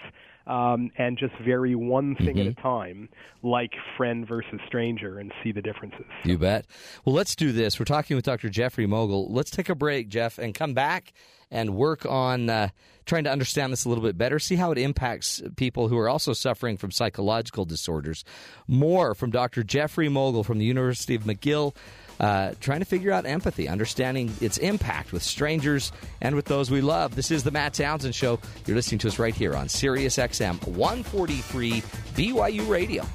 um, 0.49 0.89
and 0.97 1.17
just 1.17 1.33
vary 1.45 1.75
one 1.75 2.15
thing 2.15 2.39
at 2.39 2.47
a 2.47 2.53
time, 2.55 3.07
like 3.43 3.71
friend 3.95 4.27
versus 4.27 4.59
stranger, 4.67 5.19
and 5.19 5.31
see 5.43 5.51
the 5.51 5.61
differences. 5.61 6.05
You 6.23 6.39
bet. 6.39 6.65
Well, 7.05 7.13
let's 7.15 7.35
do 7.35 7.51
this. 7.51 7.79
We're 7.79 7.85
talking 7.85 8.15
with 8.15 8.25
Dr. 8.25 8.49
Jeffrey 8.49 8.87
Mogil. 8.87 9.27
Let's 9.29 9.51
take 9.51 9.69
a 9.69 9.75
break, 9.75 10.09
Jeff, 10.09 10.39
and 10.39 10.55
come 10.55 10.73
back 10.73 11.13
and 11.51 11.75
work 11.75 12.05
on 12.05 12.49
uh, 12.49 12.69
trying 13.05 13.23
to 13.25 13.31
understand 13.31 13.71
this 13.71 13.85
a 13.85 13.89
little 13.89 14.03
bit 14.03 14.17
better, 14.17 14.39
see 14.39 14.55
how 14.55 14.71
it 14.71 14.77
impacts 14.79 15.41
people 15.55 15.87
who 15.87 15.97
are 15.97 16.09
also 16.09 16.33
suffering 16.33 16.77
from 16.77 16.91
psychological 16.91 17.65
disorders. 17.65 18.23
More 18.67 19.13
from 19.13 19.29
Dr. 19.29 19.63
Jeffrey 19.63 20.09
Mogil 20.09 20.43
from 20.43 20.57
the 20.57 20.65
University 20.65 21.13
of 21.13 21.23
McGill. 21.23 21.75
Uh, 22.19 22.53
trying 22.59 22.79
to 22.79 22.85
figure 22.85 23.11
out 23.11 23.25
empathy, 23.25 23.67
understanding 23.69 24.33
its 24.41 24.57
impact 24.57 25.13
with 25.13 25.23
strangers 25.23 25.91
and 26.19 26.35
with 26.35 26.45
those 26.45 26.69
we 26.69 26.81
love. 26.81 27.15
This 27.15 27.31
is 27.31 27.43
the 27.43 27.51
Matt 27.51 27.73
Townsend 27.73 28.13
Show. 28.13 28.39
You're 28.65 28.75
listening 28.75 28.99
to 28.99 29.07
us 29.07 29.19
right 29.19 29.33
here 29.33 29.55
on 29.55 29.69
Sirius 29.69 30.17
XM 30.17 30.65
143 30.67 31.81
BYU 32.15 32.69
Radio. 32.69 33.05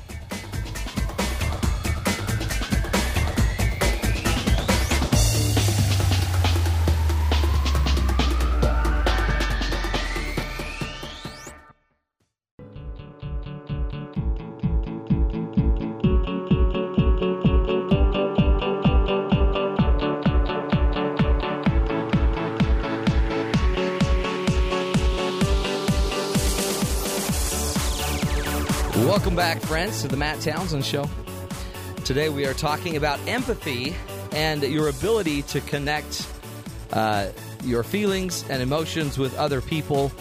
Friends, 29.74 30.02
to 30.02 30.06
the 30.06 30.16
Matt 30.16 30.40
Townsend 30.40 30.84
Show. 30.84 31.04
Today 32.04 32.28
we 32.28 32.46
are 32.46 32.54
talking 32.54 32.96
about 32.96 33.18
empathy 33.26 33.92
and 34.30 34.62
your 34.62 34.86
ability 34.86 35.42
to 35.42 35.60
connect 35.62 36.28
uh, 36.92 37.30
your 37.64 37.82
feelings 37.82 38.48
and 38.48 38.62
emotions 38.62 39.18
with 39.18 39.36
other 39.36 39.60
people. 39.60 40.12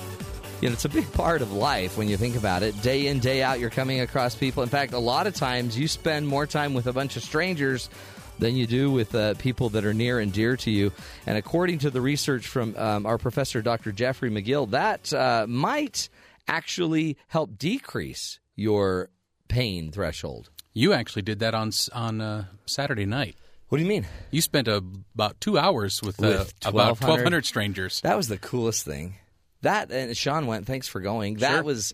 You 0.59 0.69
know, 0.69 0.73
it's 0.73 0.85
a 0.85 0.89
big 0.89 1.13
part 1.13 1.43
of 1.43 1.53
life 1.53 1.99
when 1.99 2.09
you 2.09 2.17
think 2.17 2.35
about 2.35 2.63
it. 2.63 2.81
Day 2.81 3.05
in, 3.05 3.19
day 3.19 3.43
out, 3.43 3.59
you're 3.59 3.69
coming 3.69 3.99
across 3.99 4.33
people. 4.33 4.63
In 4.63 4.69
fact, 4.69 4.91
a 4.91 4.97
lot 4.97 5.27
of 5.27 5.35
times 5.35 5.77
you 5.77 5.87
spend 5.87 6.27
more 6.27 6.47
time 6.47 6.73
with 6.73 6.87
a 6.87 6.91
bunch 6.91 7.15
of 7.15 7.21
strangers 7.21 7.91
than 8.39 8.55
you 8.55 8.65
do 8.65 8.89
with 8.89 9.13
uh, 9.13 9.35
people 9.35 9.69
that 9.69 9.85
are 9.85 9.93
near 9.93 10.19
and 10.19 10.33
dear 10.33 10.57
to 10.57 10.71
you. 10.71 10.91
And 11.27 11.37
according 11.37 11.77
to 11.77 11.91
the 11.91 12.01
research 12.01 12.47
from 12.47 12.75
um, 12.75 13.05
our 13.05 13.19
professor, 13.19 13.61
Dr. 13.61 13.91
Jeffrey 13.91 14.31
McGill, 14.31 14.71
that 14.71 15.13
uh, 15.13 15.45
might 15.47 16.09
actually 16.47 17.19
help 17.27 17.59
decrease 17.59 18.39
your 18.55 19.11
pain 19.53 19.91
threshold. 19.91 20.49
You 20.73 20.93
actually 20.93 21.21
did 21.21 21.39
that 21.39 21.53
on 21.53 21.71
on 21.93 22.21
uh, 22.21 22.45
Saturday 22.65 23.05
night. 23.05 23.35
What 23.69 23.77
do 23.77 23.83
you 23.83 23.89
mean? 23.89 24.05
You 24.31 24.41
spent 24.41 24.67
a, 24.67 24.83
about 25.15 25.39
two 25.41 25.57
hours 25.57 26.01
with, 26.03 26.21
uh, 26.23 26.27
With 26.27 26.53
about 26.63 26.99
1,200 26.99 27.05
twelve 27.05 27.19
hundred 27.23 27.45
strangers. 27.45 28.01
That 28.01 28.17
was 28.17 28.27
the 28.27 28.37
coolest 28.37 28.85
thing. 28.85 29.15
That 29.61 29.91
and 29.91 30.15
Sean 30.17 30.47
went. 30.47 30.65
Thanks 30.65 30.87
for 30.87 30.99
going. 30.99 31.35
That 31.35 31.51
Sure. 31.57 31.63
was 31.63 31.93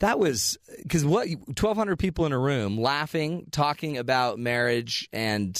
that 0.00 0.18
was 0.18 0.58
because 0.82 1.04
what 1.04 1.28
twelve 1.54 1.76
hundred 1.76 1.96
people 1.98 2.26
in 2.26 2.32
a 2.32 2.38
room 2.38 2.78
laughing, 2.78 3.46
talking 3.50 3.96
about 3.98 4.38
marriage 4.38 5.08
and 5.12 5.54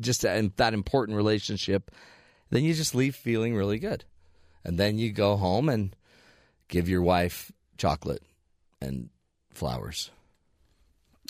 just 0.00 0.22
that, 0.22 0.56
that 0.56 0.74
important 0.74 1.16
relationship. 1.16 1.90
Then 2.50 2.64
you 2.64 2.74
just 2.74 2.94
leave 2.94 3.14
feeling 3.16 3.54
really 3.54 3.78
good, 3.78 4.04
and 4.64 4.78
then 4.78 4.98
you 4.98 5.12
go 5.12 5.36
home 5.36 5.68
and 5.68 5.94
give 6.68 6.88
your 6.88 7.02
wife 7.02 7.50
chocolate 7.78 8.22
and 8.80 9.08
flowers. 9.52 10.10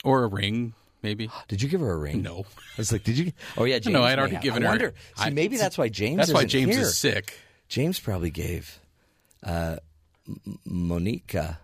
Or 0.05 0.25
a 0.25 0.29
ring, 0.29 0.75
maybe. 1.03 1.31
Did 1.49 1.63
you 1.63 1.69
give 1.69 1.81
her 1.81 1.93
a 1.93 1.97
ring? 1.99 2.23
No, 2.23 2.41
I 2.41 2.45
was 2.79 2.93
like, 2.93 3.05
did 3.05 3.19
you? 3.19 3.33
Oh 3.57 3.65
yeah, 3.65 3.79
James. 3.79 3.93
no, 3.93 4.03
I'd 4.03 4.19
already 4.19 4.35
have. 4.35 4.43
given 4.43 4.63
I 4.63 4.67
her. 4.67 4.73
wonder. 4.73 4.95
See, 5.17 5.25
I- 5.25 5.31
maybe 5.31 5.57
that's 5.57 5.77
why 5.79 5.89
James. 5.89 6.17
That's 6.19 6.33
why 6.33 6.41
isn't 6.41 6.49
James 6.51 6.75
here. 6.75 6.83
is 6.83 6.97
sick. 6.97 7.39
James 7.69 8.01
probably 8.01 8.31
gave 8.31 8.81
uh, 9.45 9.77
M- 10.29 10.59
Monica 10.65 11.59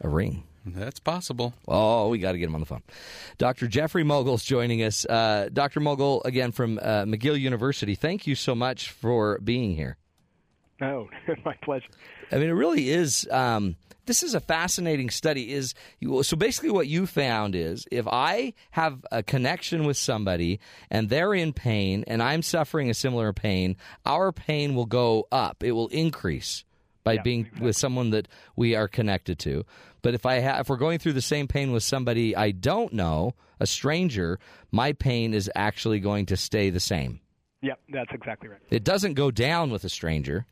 a 0.00 0.08
ring. 0.08 0.44
That's 0.66 0.98
possible. 0.98 1.52
Oh, 1.68 2.08
we 2.08 2.18
got 2.18 2.32
to 2.32 2.38
get 2.38 2.46
him 2.48 2.54
on 2.54 2.60
the 2.60 2.66
phone. 2.66 2.82
Dr. 3.36 3.66
Jeffrey 3.68 4.02
Mogil's 4.02 4.42
joining 4.44 4.82
us. 4.82 5.04
Uh, 5.04 5.50
Dr. 5.52 5.78
Mogil, 5.80 6.24
again 6.24 6.52
from 6.52 6.78
uh, 6.78 7.04
McGill 7.04 7.38
University, 7.38 7.94
thank 7.94 8.26
you 8.26 8.34
so 8.34 8.54
much 8.54 8.90
for 8.90 9.38
being 9.40 9.74
here. 9.76 9.98
Oh, 10.80 11.08
my 11.44 11.54
pleasure. 11.62 11.88
I 12.30 12.36
mean, 12.36 12.48
it 12.48 12.52
really 12.52 12.90
is. 12.90 13.28
Um, 13.30 13.76
this 14.06 14.22
is 14.22 14.34
a 14.34 14.40
fascinating 14.40 15.10
study. 15.10 15.52
Is 15.52 15.74
so 16.22 16.36
basically 16.36 16.70
what 16.70 16.86
you 16.86 17.06
found 17.06 17.54
is 17.54 17.86
if 17.90 18.06
I 18.06 18.54
have 18.72 19.04
a 19.10 19.22
connection 19.22 19.84
with 19.84 19.96
somebody 19.96 20.60
and 20.90 21.08
they're 21.08 21.34
in 21.34 21.52
pain 21.52 22.04
and 22.06 22.22
I'm 22.22 22.42
suffering 22.42 22.90
a 22.90 22.94
similar 22.94 23.32
pain, 23.32 23.76
our 24.04 24.32
pain 24.32 24.74
will 24.74 24.86
go 24.86 25.26
up. 25.32 25.62
It 25.62 25.72
will 25.72 25.88
increase 25.88 26.64
by 27.02 27.18
being 27.18 27.50
with 27.60 27.76
someone 27.76 28.10
that 28.10 28.28
we 28.56 28.74
are 28.74 28.88
connected 28.88 29.38
to. 29.40 29.64
But 30.02 30.14
if 30.14 30.26
I 30.26 30.40
ha- 30.40 30.60
if 30.60 30.68
we're 30.68 30.76
going 30.76 30.98
through 30.98 31.12
the 31.14 31.22
same 31.22 31.48
pain 31.48 31.72
with 31.72 31.82
somebody 31.82 32.34
I 32.34 32.50
don't 32.50 32.92
know, 32.92 33.34
a 33.60 33.66
stranger, 33.66 34.38
my 34.70 34.92
pain 34.92 35.34
is 35.34 35.50
actually 35.54 36.00
going 36.00 36.26
to 36.26 36.36
stay 36.36 36.70
the 36.70 36.80
same. 36.80 37.20
Yep, 37.62 37.80
that's 37.90 38.12
exactly 38.12 38.50
right. 38.50 38.60
It 38.70 38.84
doesn't 38.84 39.14
go 39.14 39.30
down 39.30 39.70
with 39.70 39.84
a 39.84 39.88
stranger. 39.88 40.46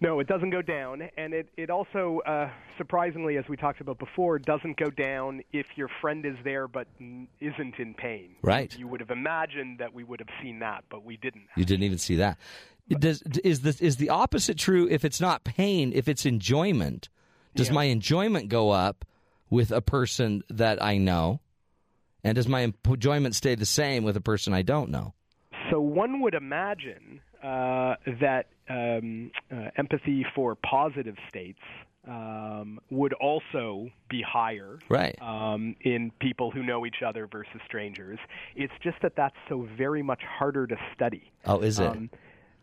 No, 0.00 0.20
it 0.20 0.26
doesn't 0.26 0.50
go 0.50 0.60
down, 0.62 1.08
and 1.16 1.32
it 1.32 1.48
it 1.56 1.70
also 1.70 2.20
uh, 2.26 2.50
surprisingly, 2.76 3.38
as 3.38 3.44
we 3.48 3.56
talked 3.56 3.80
about 3.80 3.98
before, 3.98 4.38
doesn't 4.38 4.76
go 4.76 4.90
down 4.90 5.42
if 5.52 5.66
your 5.76 5.88
friend 6.00 6.26
is 6.26 6.36
there 6.44 6.68
but 6.68 6.86
n- 7.00 7.28
isn't 7.40 7.76
in 7.78 7.94
pain. 7.94 8.36
Right. 8.42 8.76
You 8.78 8.88
would 8.88 9.00
have 9.00 9.10
imagined 9.10 9.78
that 9.78 9.94
we 9.94 10.04
would 10.04 10.20
have 10.20 10.28
seen 10.42 10.58
that, 10.58 10.84
but 10.90 11.04
we 11.04 11.16
didn't. 11.16 11.44
You 11.56 11.64
didn't 11.64 11.84
even 11.84 11.98
see 11.98 12.16
that. 12.16 12.38
Does 12.88 13.22
is 13.42 13.62
the 13.62 13.76
is 13.80 13.96
the 13.96 14.10
opposite 14.10 14.58
true 14.58 14.86
if 14.90 15.04
it's 15.04 15.20
not 15.20 15.44
pain, 15.44 15.92
if 15.94 16.08
it's 16.08 16.26
enjoyment? 16.26 17.08
Does 17.54 17.68
Yeah. 17.68 17.74
my 17.74 17.84
enjoyment 17.84 18.48
go 18.48 18.70
up 18.70 19.04
with 19.48 19.72
a 19.72 19.80
person 19.80 20.42
that 20.50 20.82
I 20.82 20.98
know? 20.98 21.40
And 22.22 22.34
does 22.34 22.48
my 22.48 22.72
enjoyment 22.86 23.34
stay 23.34 23.54
the 23.54 23.64
same 23.66 24.04
with 24.04 24.16
a 24.16 24.20
person 24.20 24.52
I 24.52 24.62
don't 24.62 24.90
know? 24.90 25.14
So 25.70 25.80
one 25.80 26.20
would 26.20 26.34
imagine 26.34 27.20
uh, 27.42 27.96
that 28.20 28.46
um, 28.68 29.30
uh, 29.52 29.70
empathy 29.76 30.24
for 30.34 30.54
positive 30.56 31.16
states 31.28 31.60
um, 32.08 32.78
would 32.90 33.12
also 33.14 33.88
be 34.08 34.22
higher 34.22 34.78
Right. 34.88 35.20
um, 35.20 35.74
in 35.80 36.12
people 36.20 36.50
who 36.50 36.62
know 36.62 36.86
each 36.86 37.02
other 37.04 37.26
versus 37.26 37.60
strangers. 37.66 38.18
It's 38.54 38.72
just 38.82 38.96
that 39.02 39.14
that's 39.16 39.36
so 39.48 39.68
very 39.76 40.02
much 40.02 40.22
harder 40.22 40.66
to 40.66 40.76
study. 40.94 41.30
Oh, 41.44 41.60
is 41.60 41.80
it? 41.80 41.86
Um, 41.86 42.10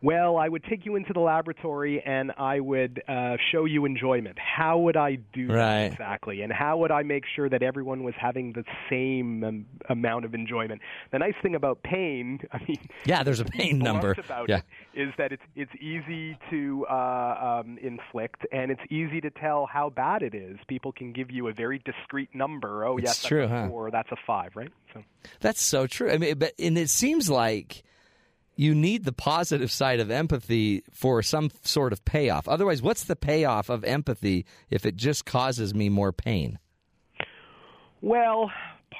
well, 0.03 0.37
I 0.37 0.47
would 0.49 0.63
take 0.65 0.85
you 0.85 0.95
into 0.97 1.13
the 1.13 1.21
laboratory 1.21 2.03
and 2.05 2.31
I 2.37 2.59
would 2.59 3.01
uh, 3.07 3.37
show 3.51 3.65
you 3.65 3.85
enjoyment. 3.85 4.37
How 4.37 4.77
would 4.77 4.97
I 4.97 5.15
do 5.33 5.47
Right. 5.47 5.87
that 5.87 5.91
exactly? 5.93 6.41
And 6.41 6.51
how 6.53 6.77
would 6.77 6.91
I 6.91 7.01
make 7.03 7.23
sure 7.35 7.49
that 7.49 7.63
everyone 7.63 8.03
was 8.03 8.13
having 8.19 8.51
the 8.53 8.63
same 8.89 9.43
um, 9.43 9.65
amount 9.89 10.25
of 10.25 10.33
enjoyment? 10.35 10.81
The 11.11 11.19
nice 11.19 11.33
thing 11.41 11.55
about 11.55 11.81
pain, 11.83 12.39
I 12.51 12.59
mean, 12.67 12.77
yeah, 13.05 13.23
there's 13.23 13.39
a 13.39 13.45
pain 13.45 13.79
number. 13.79 14.11
about 14.17 14.49
yeah. 14.49 14.57
it 14.93 15.01
is 15.07 15.13
that 15.17 15.31
it's 15.31 15.41
it's 15.55 15.71
easy 15.81 16.37
to 16.51 16.85
uh, 16.89 17.61
um, 17.63 17.77
inflict 17.81 18.45
and 18.51 18.71
it's 18.71 18.81
easy 18.91 19.21
to 19.21 19.29
tell 19.31 19.65
how 19.65 19.89
bad 19.89 20.21
it 20.21 20.35
is. 20.35 20.57
People 20.67 20.91
can 20.91 21.13
give 21.13 21.31
you 21.31 21.47
a 21.47 21.53
very 21.53 21.79
discrete 21.79 22.35
number. 22.35 22.85
Oh, 22.85 22.97
It's 22.97 23.05
yes, 23.05 23.23
true, 23.23 23.41
that's 23.47 23.51
a 23.51 23.61
huh? 23.63 23.69
four, 23.69 23.89
that's 23.91 24.11
a 24.11 24.17
five, 24.27 24.51
right? 24.55 24.69
So. 24.93 25.01
That's 25.39 25.61
so 25.63 25.87
true. 25.87 26.11
I 26.11 26.17
mean, 26.17 26.37
but 26.37 26.51
and 26.59 26.77
it 26.77 26.89
seems 26.89 27.29
like 27.29 27.83
you 28.55 28.75
need 28.75 29.03
the 29.03 29.11
positive 29.11 29.71
side 29.71 29.99
of 29.99 30.11
empathy 30.11 30.83
for 30.91 31.21
some 31.21 31.49
sort 31.63 31.93
of 31.93 32.03
payoff. 32.05 32.47
Otherwise, 32.47 32.81
what's 32.81 33.03
the 33.03 33.15
payoff 33.15 33.69
of 33.69 33.83
empathy 33.83 34.45
if 34.69 34.85
it 34.85 34.95
just 34.95 35.25
causes 35.25 35.73
me 35.73 35.89
more 35.89 36.11
pain? 36.11 36.59
Well, 38.01 38.51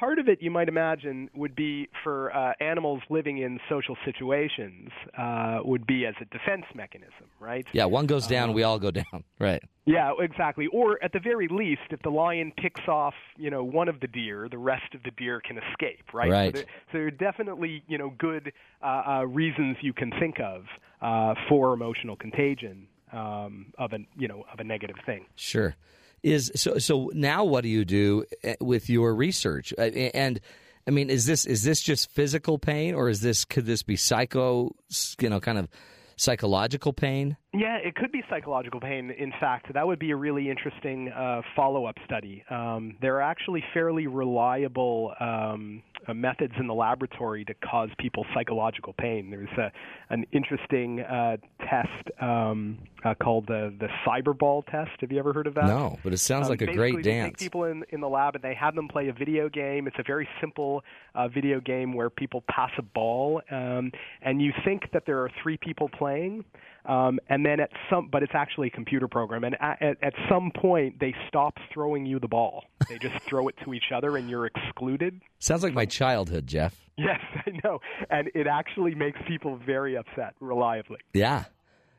part 0.04 0.18
of 0.18 0.28
it 0.28 0.42
you 0.42 0.50
might 0.50 0.68
imagine 0.68 1.30
would 1.34 1.56
be 1.56 1.88
for 2.02 2.34
uh, 2.36 2.52
animals 2.60 3.00
living 3.08 3.38
in 3.38 3.58
social 3.70 3.96
situations 4.04 4.90
uh, 5.16 5.60
would 5.64 5.86
be 5.86 6.04
as 6.04 6.14
a 6.20 6.26
defense 6.26 6.66
mechanism, 6.74 7.26
right? 7.40 7.66
Yeah, 7.72 7.86
one 7.86 8.06
goes 8.06 8.26
down, 8.26 8.52
we 8.52 8.64
all 8.64 8.78
go 8.78 8.90
down. 8.90 9.04
Right. 9.40 9.62
Yeah, 9.84 10.12
exactly. 10.18 10.66
Or 10.72 11.02
at 11.02 11.12
the 11.12 11.18
very 11.18 11.48
least, 11.48 11.82
if 11.90 12.00
the 12.02 12.10
lion 12.10 12.52
picks 12.56 12.88
off, 12.88 13.14
you 13.36 13.50
know, 13.50 13.62
one 13.62 13.88
of 13.88 14.00
the 14.00 14.06
deer, 14.06 14.48
the 14.50 14.58
rest 14.58 14.94
of 14.94 15.02
the 15.02 15.10
deer 15.10 15.40
can 15.46 15.58
escape, 15.58 16.14
right? 16.14 16.30
Right. 16.30 16.46
So 16.46 16.52
there, 16.52 16.62
so 16.92 16.98
there 16.98 17.06
are 17.06 17.10
definitely, 17.10 17.82
you 17.86 17.98
know, 17.98 18.14
good 18.16 18.52
uh, 18.82 19.02
uh, 19.06 19.26
reasons 19.26 19.76
you 19.82 19.92
can 19.92 20.12
think 20.18 20.36
of 20.40 20.64
uh, 21.02 21.34
for 21.48 21.74
emotional 21.74 22.16
contagion 22.16 22.86
um, 23.12 23.66
of 23.76 23.92
a, 23.92 23.98
you 24.16 24.28
know, 24.28 24.44
of 24.52 24.60
a 24.60 24.64
negative 24.64 24.96
thing. 25.04 25.26
Sure. 25.36 25.76
Is 26.24 26.50
so 26.54 26.78
so 26.78 27.10
now 27.12 27.44
what 27.44 27.62
do 27.64 27.68
you 27.68 27.84
do 27.84 28.24
eh, 28.42 28.54
with 28.60 28.88
your 28.88 29.14
research? 29.14 29.74
Uh, 29.76 29.82
And 30.14 30.40
I 30.86 30.90
mean 30.90 31.10
is 31.10 31.26
this 31.26 31.44
is 31.44 31.62
this 31.62 31.82
just 31.82 32.10
physical 32.10 32.58
pain 32.58 32.94
or 32.94 33.10
is 33.10 33.20
this 33.20 33.44
could 33.44 33.66
this 33.66 33.82
be 33.82 33.96
psycho, 33.96 34.74
you 35.20 35.28
know, 35.28 35.38
kind 35.38 35.58
of 35.58 35.68
psychological 36.16 36.92
pain? 36.92 37.36
Yeah, 37.52 37.76
it 37.76 37.94
could 37.94 38.10
be 38.10 38.22
psychological 38.30 38.80
pain. 38.80 39.10
In 39.10 39.32
fact, 39.38 39.72
that 39.74 39.86
would 39.86 39.98
be 39.98 40.12
a 40.12 40.16
really 40.16 40.48
interesting 40.48 41.10
uh, 41.10 41.42
follow-up 41.54 41.96
study. 42.04 42.44
Um, 42.50 42.96
there 43.00 43.16
are 43.16 43.22
actually 43.22 43.62
fairly 43.74 44.06
reliable 44.06 45.12
um, 45.20 45.82
uh, 46.06 46.14
methods 46.14 46.54
in 46.58 46.66
the 46.66 46.74
laboratory 46.74 47.44
to 47.44 47.54
cause 47.54 47.90
people 47.98 48.24
psychological 48.34 48.92
pain. 48.92 49.30
There's 49.30 49.48
a, 49.58 49.70
an 50.10 50.24
interesting 50.32 51.00
uh, 51.00 51.36
test 51.60 52.22
um, 52.22 52.78
uh, 53.04 53.14
called 53.14 53.46
the 53.46 53.74
the 53.78 53.88
Cyberball 54.06 54.66
test. 54.66 54.90
Have 55.00 55.10
you 55.12 55.18
ever 55.18 55.32
heard 55.32 55.46
of 55.46 55.54
that? 55.54 55.66
No, 55.66 55.98
but 56.02 56.12
it 56.12 56.18
sounds 56.18 56.46
Um, 56.46 56.50
like 56.50 56.62
a 56.62 56.72
great 56.72 56.96
they 56.96 57.02
dance. 57.02 57.38
Take 57.38 57.38
people 57.38 57.64
in 57.64 57.84
in 57.90 58.00
the 58.00 58.08
lab 58.08 58.34
and 58.34 58.44
they 58.44 58.54
have 58.54 58.74
them 58.74 58.88
play 58.88 59.08
a 59.08 59.12
video 59.12 59.48
game. 59.48 59.86
It's 59.86 59.98
a 59.98 60.04
very 60.06 60.28
simple 60.40 60.82
uh, 61.14 61.28
video 61.28 61.60
game 61.60 61.92
where 61.94 62.10
people 62.10 62.42
pass 62.48 62.70
a 62.78 62.82
ball, 62.82 63.42
um, 63.50 63.92
and 64.22 64.42
you 64.42 64.52
think 64.64 64.90
that 64.92 65.04
there 65.06 65.18
are 65.22 65.30
three 65.42 65.56
people 65.56 65.88
playing, 65.88 66.44
um, 66.86 67.18
and 67.28 67.44
then 67.44 67.60
at 67.60 67.70
some, 67.90 68.08
but 68.10 68.22
it's 68.22 68.34
actually 68.34 68.68
a 68.68 68.70
computer 68.70 69.08
program, 69.08 69.44
and 69.44 69.56
at, 69.60 69.80
at, 69.80 69.96
at 70.02 70.14
some 70.28 70.50
point 70.54 71.00
they 71.00 71.14
stop 71.28 71.54
throwing 71.72 72.06
you 72.06 72.18
the 72.18 72.28
ball. 72.28 72.64
They 72.88 72.98
just 72.98 73.18
throw 73.26 73.48
it 73.48 73.54
to 73.64 73.74
each 73.74 73.92
other, 73.94 74.16
and 74.16 74.28
you're 74.28 74.46
excluded. 74.46 75.20
Sounds 75.38 75.62
like 75.62 75.74
my 75.74 75.86
childhood, 75.86 76.46
Jeff. 76.46 76.76
Yes, 76.96 77.20
I 77.46 77.50
know, 77.64 77.80
and 78.10 78.30
it 78.34 78.46
actually 78.46 78.94
makes 78.94 79.18
people 79.26 79.56
very 79.56 79.96
upset 79.96 80.34
reliably. 80.40 80.98
Yeah. 81.12 81.44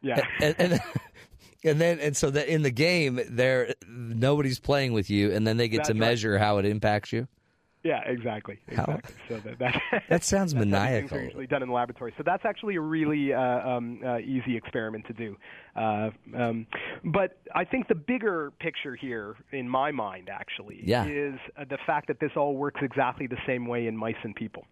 Yeah. 0.01 0.23
and, 0.39 0.55
and 0.59 0.79
and 1.63 1.81
then 1.81 1.99
and 1.99 2.15
so 2.15 2.29
that 2.29 2.47
in 2.47 2.61
the 2.61 2.69
game 2.69 3.19
there 3.27 3.73
nobody's 3.87 4.59
playing 4.59 4.93
with 4.93 5.09
you 5.09 5.31
and 5.31 5.47
then 5.47 5.57
they 5.57 5.67
get 5.67 5.77
to 5.85 5.93
That's 5.93 5.99
right. 5.99 6.09
measure 6.09 6.37
how 6.37 6.59
it 6.59 6.65
impacts 6.65 7.11
you 7.11 7.27
Yeah, 7.85 8.01
exactly, 8.03 8.57
How- 8.75 8.83
exactly. 8.85 9.15
So 9.29 9.37
that 9.41 9.59
that, 9.59 9.81
That 10.09 10.23
sounds 10.23 10.53
things 10.53 10.65
maniacal. 10.65 11.19
Are 11.19 11.23
usually 11.23 11.45
done 11.45 11.61
in 11.61 11.67
the 11.69 11.73
laboratory. 11.75 12.15
So 12.17 12.23
that's 12.25 12.43
actually 12.43 12.77
a 12.77 12.81
really 12.81 13.31
uh, 13.31 13.39
um, 13.39 13.99
uh, 14.03 14.17
easy 14.17 14.57
experiment 14.57 15.05
to 15.05 15.13
do. 15.13 15.37
Uh, 15.75 16.09
um, 16.35 16.65
but 17.03 17.37
I 17.53 17.63
think 17.63 17.87
the 17.87 17.93
bigger 17.93 18.51
picture 18.59 18.95
here, 18.95 19.35
in 19.51 19.69
my 19.69 19.91
mind, 19.91 20.29
actually, 20.31 20.79
Yeah. 20.83 21.05
is 21.05 21.35
uh, 21.55 21.65
the 21.69 21.77
fact 21.85 22.07
that 22.07 22.19
this 22.19 22.31
all 22.35 22.55
works 22.55 22.81
exactly 22.81 23.27
the 23.27 23.37
same 23.45 23.67
way 23.67 23.85
in 23.85 23.95
mice 23.95 24.15
and 24.23 24.35
people. 24.35 24.65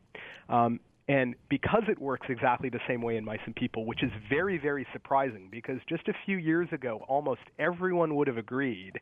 Um, 0.49 0.80
and 1.08 1.36
because 1.49 1.84
it 1.89 1.99
works 1.99 2.28
exactly 2.30 2.69
the 2.69 2.80
same 2.88 3.02
way 3.02 3.17
in 3.17 3.26
mice 3.26 3.41
and 3.45 3.54
people, 3.54 3.86
which 3.86 4.02
is 4.04 4.12
very, 4.30 4.58
very 4.58 4.88
surprising, 4.93 5.49
because 5.52 5.80
just 5.88 6.08
a 6.08 6.13
few 6.26 6.38
years 6.38 6.69
ago, 6.71 7.04
almost 7.10 7.41
everyone 7.60 8.15
would 8.15 8.28
have 8.28 8.38
agreed 8.38 8.93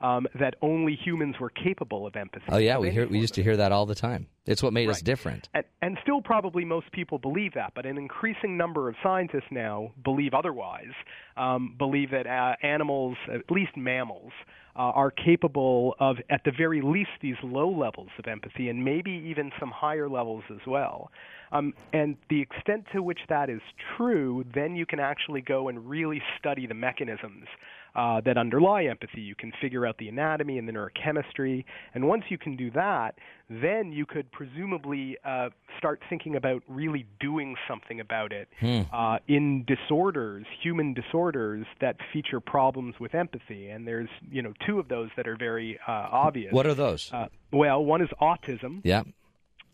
um, 0.00 0.26
that 0.38 0.54
only 0.62 0.94
humans 0.94 1.36
were 1.40 1.50
capable 1.50 2.06
of 2.06 2.16
empathy. 2.16 2.46
oh 2.48 2.58
yeah 2.58 2.78
we 2.78 2.90
hear 2.90 3.06
we 3.06 3.18
used 3.18 3.34
to 3.34 3.42
hear 3.42 3.56
that 3.56 3.72
all 3.72 3.86
the 3.86 3.94
time 3.94 4.26
it's 4.46 4.62
what 4.62 4.72
made 4.72 4.88
us 4.88 5.02
different 5.02 5.48
and, 5.54 5.64
and 5.82 5.98
still 6.02 6.20
probably 6.20 6.64
most 6.64 6.90
people 6.92 7.18
believe 7.18 7.54
that, 7.54 7.72
but 7.74 7.86
an 7.86 7.98
increasing 7.98 8.56
number 8.56 8.88
of 8.88 8.94
scientists 9.02 9.50
now 9.50 9.92
believe 10.04 10.34
otherwise, 10.34 10.92
um, 11.36 11.74
believe 11.78 12.10
that 12.10 12.26
uh, 12.26 12.54
animals, 12.62 13.16
at 13.32 13.50
least 13.50 13.76
mammals, 13.76 14.32
uh, 14.76 14.80
are 14.80 15.10
capable 15.10 15.94
of, 15.98 16.16
at 16.30 16.42
the 16.44 16.52
very 16.56 16.80
least, 16.82 17.10
these 17.20 17.36
low 17.42 17.68
levels 17.68 18.10
of 18.18 18.26
empathy 18.26 18.68
and 18.68 18.84
maybe 18.84 19.10
even 19.10 19.50
some 19.58 19.70
higher 19.70 20.08
levels 20.08 20.44
as 20.50 20.60
well. 20.66 21.10
Um, 21.50 21.72
and 21.92 22.16
the 22.28 22.40
extent 22.40 22.84
to 22.92 23.02
which 23.02 23.20
that 23.28 23.48
is 23.48 23.60
true, 23.96 24.44
then 24.54 24.76
you 24.76 24.86
can 24.86 25.00
actually 25.00 25.40
go 25.40 25.68
and 25.68 25.88
really 25.88 26.22
study 26.38 26.66
the 26.66 26.74
mechanisms 26.74 27.46
uh, 27.94 28.20
that 28.22 28.36
underlie 28.38 28.84
empathy. 28.84 29.20
You 29.20 29.34
can 29.34 29.52
figure 29.60 29.86
out 29.86 29.98
the 29.98 30.08
anatomy 30.08 30.58
and 30.58 30.68
the 30.68 30.72
neurochemistry. 30.72 31.64
And 31.94 32.08
once 32.08 32.24
you 32.28 32.38
can 32.38 32.56
do 32.56 32.70
that, 32.72 33.16
then 33.48 33.92
you 33.92 34.06
could 34.06 34.30
presumably 34.30 35.16
uh, 35.24 35.50
start 35.78 36.00
thinking 36.08 36.36
about 36.36 36.62
really 36.68 37.06
doing 37.20 37.56
something 37.66 38.00
about 38.00 38.32
it 38.32 38.48
uh, 38.92 39.18
in 39.26 39.64
disorders, 39.64 40.46
human 40.62 40.94
disorders 40.94 41.66
that 41.80 41.96
feature 42.12 42.40
problems 42.40 42.94
with 43.00 43.14
empathy. 43.14 43.70
And 43.70 43.86
there's, 43.86 44.10
you 44.30 44.42
know, 44.42 44.52
two 44.66 44.78
of 44.78 44.88
those 44.88 45.08
that 45.16 45.26
are 45.26 45.36
very 45.36 45.78
uh, 45.86 45.90
obvious. 46.10 46.52
what 46.52 46.66
are 46.66 46.74
those 46.74 47.10
Uh, 47.12 47.26
well, 47.50 47.84
one 47.84 48.02
is 48.02 48.08
autism, 48.20 48.80
yeah 48.84 49.02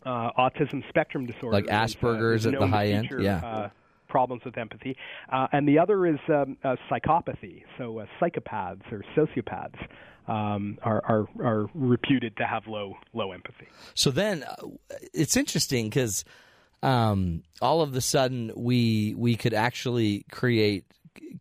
uh, 0.05 0.31
autism 0.37 0.87
spectrum 0.89 1.25
disorder, 1.25 1.55
Like 1.55 1.65
Asperger's 1.65 2.45
is 2.45 2.53
at 2.53 2.59
the 2.59 2.67
high 2.67 2.87
end? 2.87 3.07
feature, 3.09 3.21
Yeah. 3.21 3.69
Problems 4.19 4.41
with 4.45 4.57
empathy, 4.57 4.93
uh, 5.35 5.47
and 5.55 5.67
the 5.67 5.77
other 5.83 5.97
is 6.13 6.21
um, 6.29 6.55
uh, 6.63 6.75
psychopathy. 6.89 7.63
So 7.77 7.83
uh, 7.99 8.05
psychopaths 8.19 8.85
or 8.95 8.99
sociopaths 9.17 9.81
um, 10.35 10.77
are, 10.89 11.01
are 11.13 11.25
are 11.43 11.67
reputed 11.73 12.37
to 12.37 12.45
have 12.45 12.63
low 12.67 12.87
low 13.13 13.29
empathy. 13.31 13.67
so 13.93 14.09
then 14.11 14.43
uh, 14.43 14.55
it's 15.13 15.35
interesting 15.35 15.89
because 15.89 16.23
um, 16.81 17.43
all 17.61 17.81
of 17.81 17.95
a 17.95 18.01
sudden 18.01 18.51
we 18.55 19.13
we 19.17 19.35
could 19.35 19.53
actually 19.53 20.25
create 20.31 20.85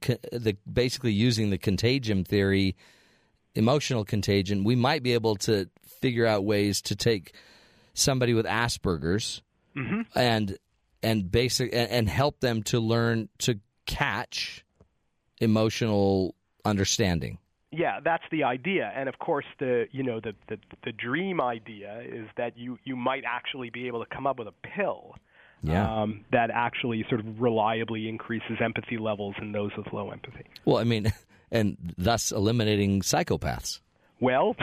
c- 0.05 0.19
the 0.33 0.57
basically 0.71 1.13
using 1.13 1.51
the 1.51 1.59
contagion 1.59 2.25
theory 2.25 2.77
emotional 3.55 4.05
contagion 4.05 4.65
we 4.65 4.77
might 4.77 5.03
be 5.03 5.13
able 5.15 5.37
to 5.37 5.69
figure 6.01 6.27
out 6.27 6.45
ways 6.45 6.83
to 6.83 6.97
take 6.97 7.35
somebody 7.95 8.35
with 8.35 8.47
asperger's 8.47 9.43
and 10.15 10.59
and 11.05 11.31
basic 11.31 11.73
and, 11.73 11.91
and 11.91 12.09
help 12.09 12.41
them 12.41 12.63
to 12.63 12.81
learn 12.81 13.29
to 13.39 13.61
catch 13.87 14.65
emotional 15.41 16.35
understanding 16.65 17.39
Yeah, 17.71 18.01
that's 18.03 18.23
the 18.31 18.45
idea, 18.45 18.91
and 18.97 19.09
of 19.09 19.19
course 19.19 19.45
the 19.59 19.87
you 19.93 20.03
know 20.03 20.21
the 20.21 20.35
the, 20.49 20.59
the 20.85 20.93
dream 20.93 21.41
idea 21.41 22.03
is 22.07 22.27
that 22.37 22.57
you 22.57 22.79
you 22.85 22.97
might 22.97 23.25
actually 23.27 23.71
be 23.71 23.87
able 23.89 24.05
to 24.05 24.15
come 24.15 24.27
up 24.27 24.39
with 24.39 24.49
a 24.49 24.55
pill 24.77 25.17
Yeah. 25.63 26.03
um, 26.03 26.25
that 26.31 26.51
actually 26.51 27.05
sort 27.09 27.21
of 27.21 27.41
reliably 27.41 28.09
increases 28.09 28.57
empathy 28.61 28.97
levels 28.99 29.35
in 29.41 29.53
those 29.53 29.73
with 29.77 29.93
low 29.93 30.11
empathy. 30.11 30.45
Well, 30.65 30.79
I 30.79 30.85
mean, 30.85 31.13
and 31.51 31.77
thus 31.99 32.33
eliminating 32.33 33.01
psychopaths. 33.03 33.81
Well, 34.25 34.57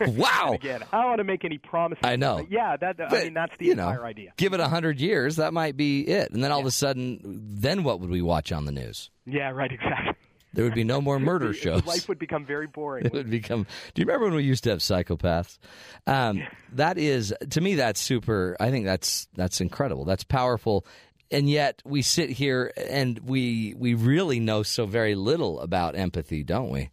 Wow. 0.00 0.52
again, 0.54 0.82
I 0.92 1.00
don't 1.00 1.08
want 1.10 1.18
to 1.18 1.24
make 1.24 1.44
any 1.44 1.58
promises. 1.58 2.00
I 2.04 2.16
know. 2.16 2.38
but 2.38 2.50
yeah, 2.50 2.76
that 2.76 2.96
I 3.00 3.24
mean 3.24 3.34
that's 3.34 3.52
the 3.58 3.66
you 3.66 3.74
know, 3.74 3.88
entire 3.88 4.04
idea. 4.06 4.32
Give 4.36 4.52
it 4.54 4.60
a 4.60 4.68
hundred 4.68 5.00
years, 5.00 5.36
that 5.36 5.52
might 5.52 5.76
be 5.76 6.02
it, 6.06 6.30
and 6.30 6.42
then 6.42 6.52
all 6.52 6.60
of 6.60 6.66
a 6.66 6.70
sudden, 6.70 7.20
then 7.24 7.82
what 7.84 8.00
would 8.00 8.10
we 8.10 8.22
watch 8.22 8.52
on 8.52 8.64
the 8.64 8.72
news? 8.72 9.10
Yeah, 9.26 9.50
right, 9.50 9.70
exactly. 9.72 10.14
There 10.54 10.64
would 10.64 10.74
be 10.74 10.84
no 10.84 11.00
more 11.02 11.20
murder 11.20 11.52
shows. 11.52 11.84
Life 11.84 12.08
would 12.08 12.18
become 12.18 12.46
very 12.46 12.66
boring. 12.66 13.04
it 13.06 13.12
would 13.12 13.30
become. 13.30 13.66
Do 13.94 14.00
you 14.00 14.06
remember 14.06 14.26
when 14.26 14.34
we 14.34 14.44
used 14.44 14.64
to 14.64 14.70
have 14.70 14.78
psychopaths? 14.78 15.58
Um, 16.06 16.42
that 16.72 16.96
is, 16.96 17.34
to 17.50 17.60
me, 17.60 17.74
that's 17.76 18.00
super. 18.00 18.56
I 18.58 18.70
think 18.70 18.86
that's 18.86 19.28
that's 19.34 19.60
incredible. 19.60 20.04
That's 20.06 20.24
powerful, 20.24 20.86
and 21.30 21.48
yet 21.50 21.82
we 21.84 22.00
sit 22.02 22.30
here 22.30 22.72
and 22.88 23.18
we 23.24 23.74
we 23.76 23.92
really 23.94 24.40
know 24.40 24.62
so 24.62 24.86
very 24.86 25.14
little 25.14 25.60
about 25.60 25.96
empathy, 25.96 26.42
don't 26.44 26.70
we? 26.70 26.90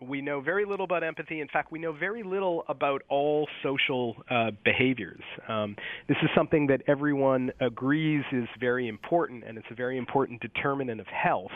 We 0.00 0.20
know 0.20 0.42
very 0.42 0.66
little 0.66 0.84
about 0.84 1.02
empathy. 1.02 1.40
In 1.40 1.48
fact, 1.48 1.72
we 1.72 1.78
know 1.78 1.92
very 1.92 2.22
little 2.22 2.64
about 2.68 3.00
all 3.08 3.48
social 3.62 4.14
uh, 4.30 4.50
behaviors. 4.62 5.22
Um, 5.48 5.74
this 6.06 6.18
is 6.22 6.28
something 6.36 6.66
that 6.66 6.82
everyone 6.86 7.50
agrees 7.60 8.22
is 8.30 8.46
very 8.60 8.88
important, 8.88 9.44
and 9.44 9.56
it's 9.56 9.66
a 9.70 9.74
very 9.74 9.96
important 9.96 10.42
determinant 10.42 11.00
of 11.00 11.06
health 11.06 11.50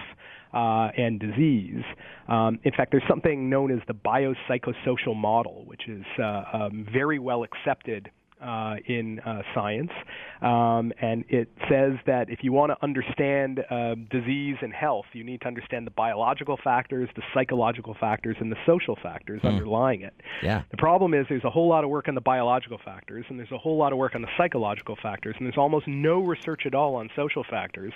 uh, 0.55 0.89
and 0.97 1.21
disease. 1.21 1.83
Um, 2.29 2.59
in 2.65 2.73
fact, 2.73 2.93
there's 2.93 3.05
something 3.07 3.51
known 3.51 3.71
as 3.71 3.81
the 3.87 3.95
biopsychosocial 3.95 5.15
model, 5.15 5.65
which 5.67 5.87
is 5.87 6.05
uh, 6.19 6.45
um, 6.55 6.87
very 6.91 7.19
well 7.19 7.45
accepted 7.45 8.11
uh, 8.43 8.77
in 8.87 9.21
uh, 9.21 9.43
science, 9.55 9.91
um, 10.43 10.93
and 11.01 11.25
it 11.29 11.49
says 11.69 11.95
that 12.07 12.31
if 12.31 12.41
you 12.43 12.53
want 12.53 12.71
to 12.73 12.77
understand 12.83 13.61
uh, 13.71 13.95
disease 14.11 14.57
and 14.63 14.73
health, 14.73 15.07
you 15.13 15.23
need 15.25 15.41
to 15.43 15.47
understand 15.47 15.87
the 15.87 15.91
biological 15.91 16.59
factors, 16.63 17.09
the 17.17 17.23
psychological 17.35 17.95
factors, 18.01 18.37
and 18.41 18.51
the 18.51 18.57
social 18.67 18.97
factors 19.03 19.41
underlying 19.45 20.03
it. 20.03 20.15
Yeah. 20.43 20.63
The 20.71 20.77
problem 20.77 21.15
is 21.15 21.27
there's 21.29 21.45
a 21.45 21.51
whole 21.51 21.69
lot 21.69 21.85
of 21.85 21.91
work 21.91 22.09
on 22.09 22.15
the 22.15 22.21
biological 22.21 22.79
factors, 22.85 23.27
and 23.29 23.39
there's 23.39 23.53
a 23.53 23.59
whole 23.59 23.77
lot 23.77 23.93
of 23.93 23.99
work 23.99 24.15
on 24.15 24.23
the 24.23 24.29
psychological 24.37 24.97
factors, 25.03 25.35
and 25.39 25.47
there's 25.47 25.59
almost 25.59 25.87
no 25.87 26.21
research 26.21 26.63
at 26.67 26.75
all 26.75 26.95
on 26.97 27.11
social 27.15 27.45
factors, 27.49 27.93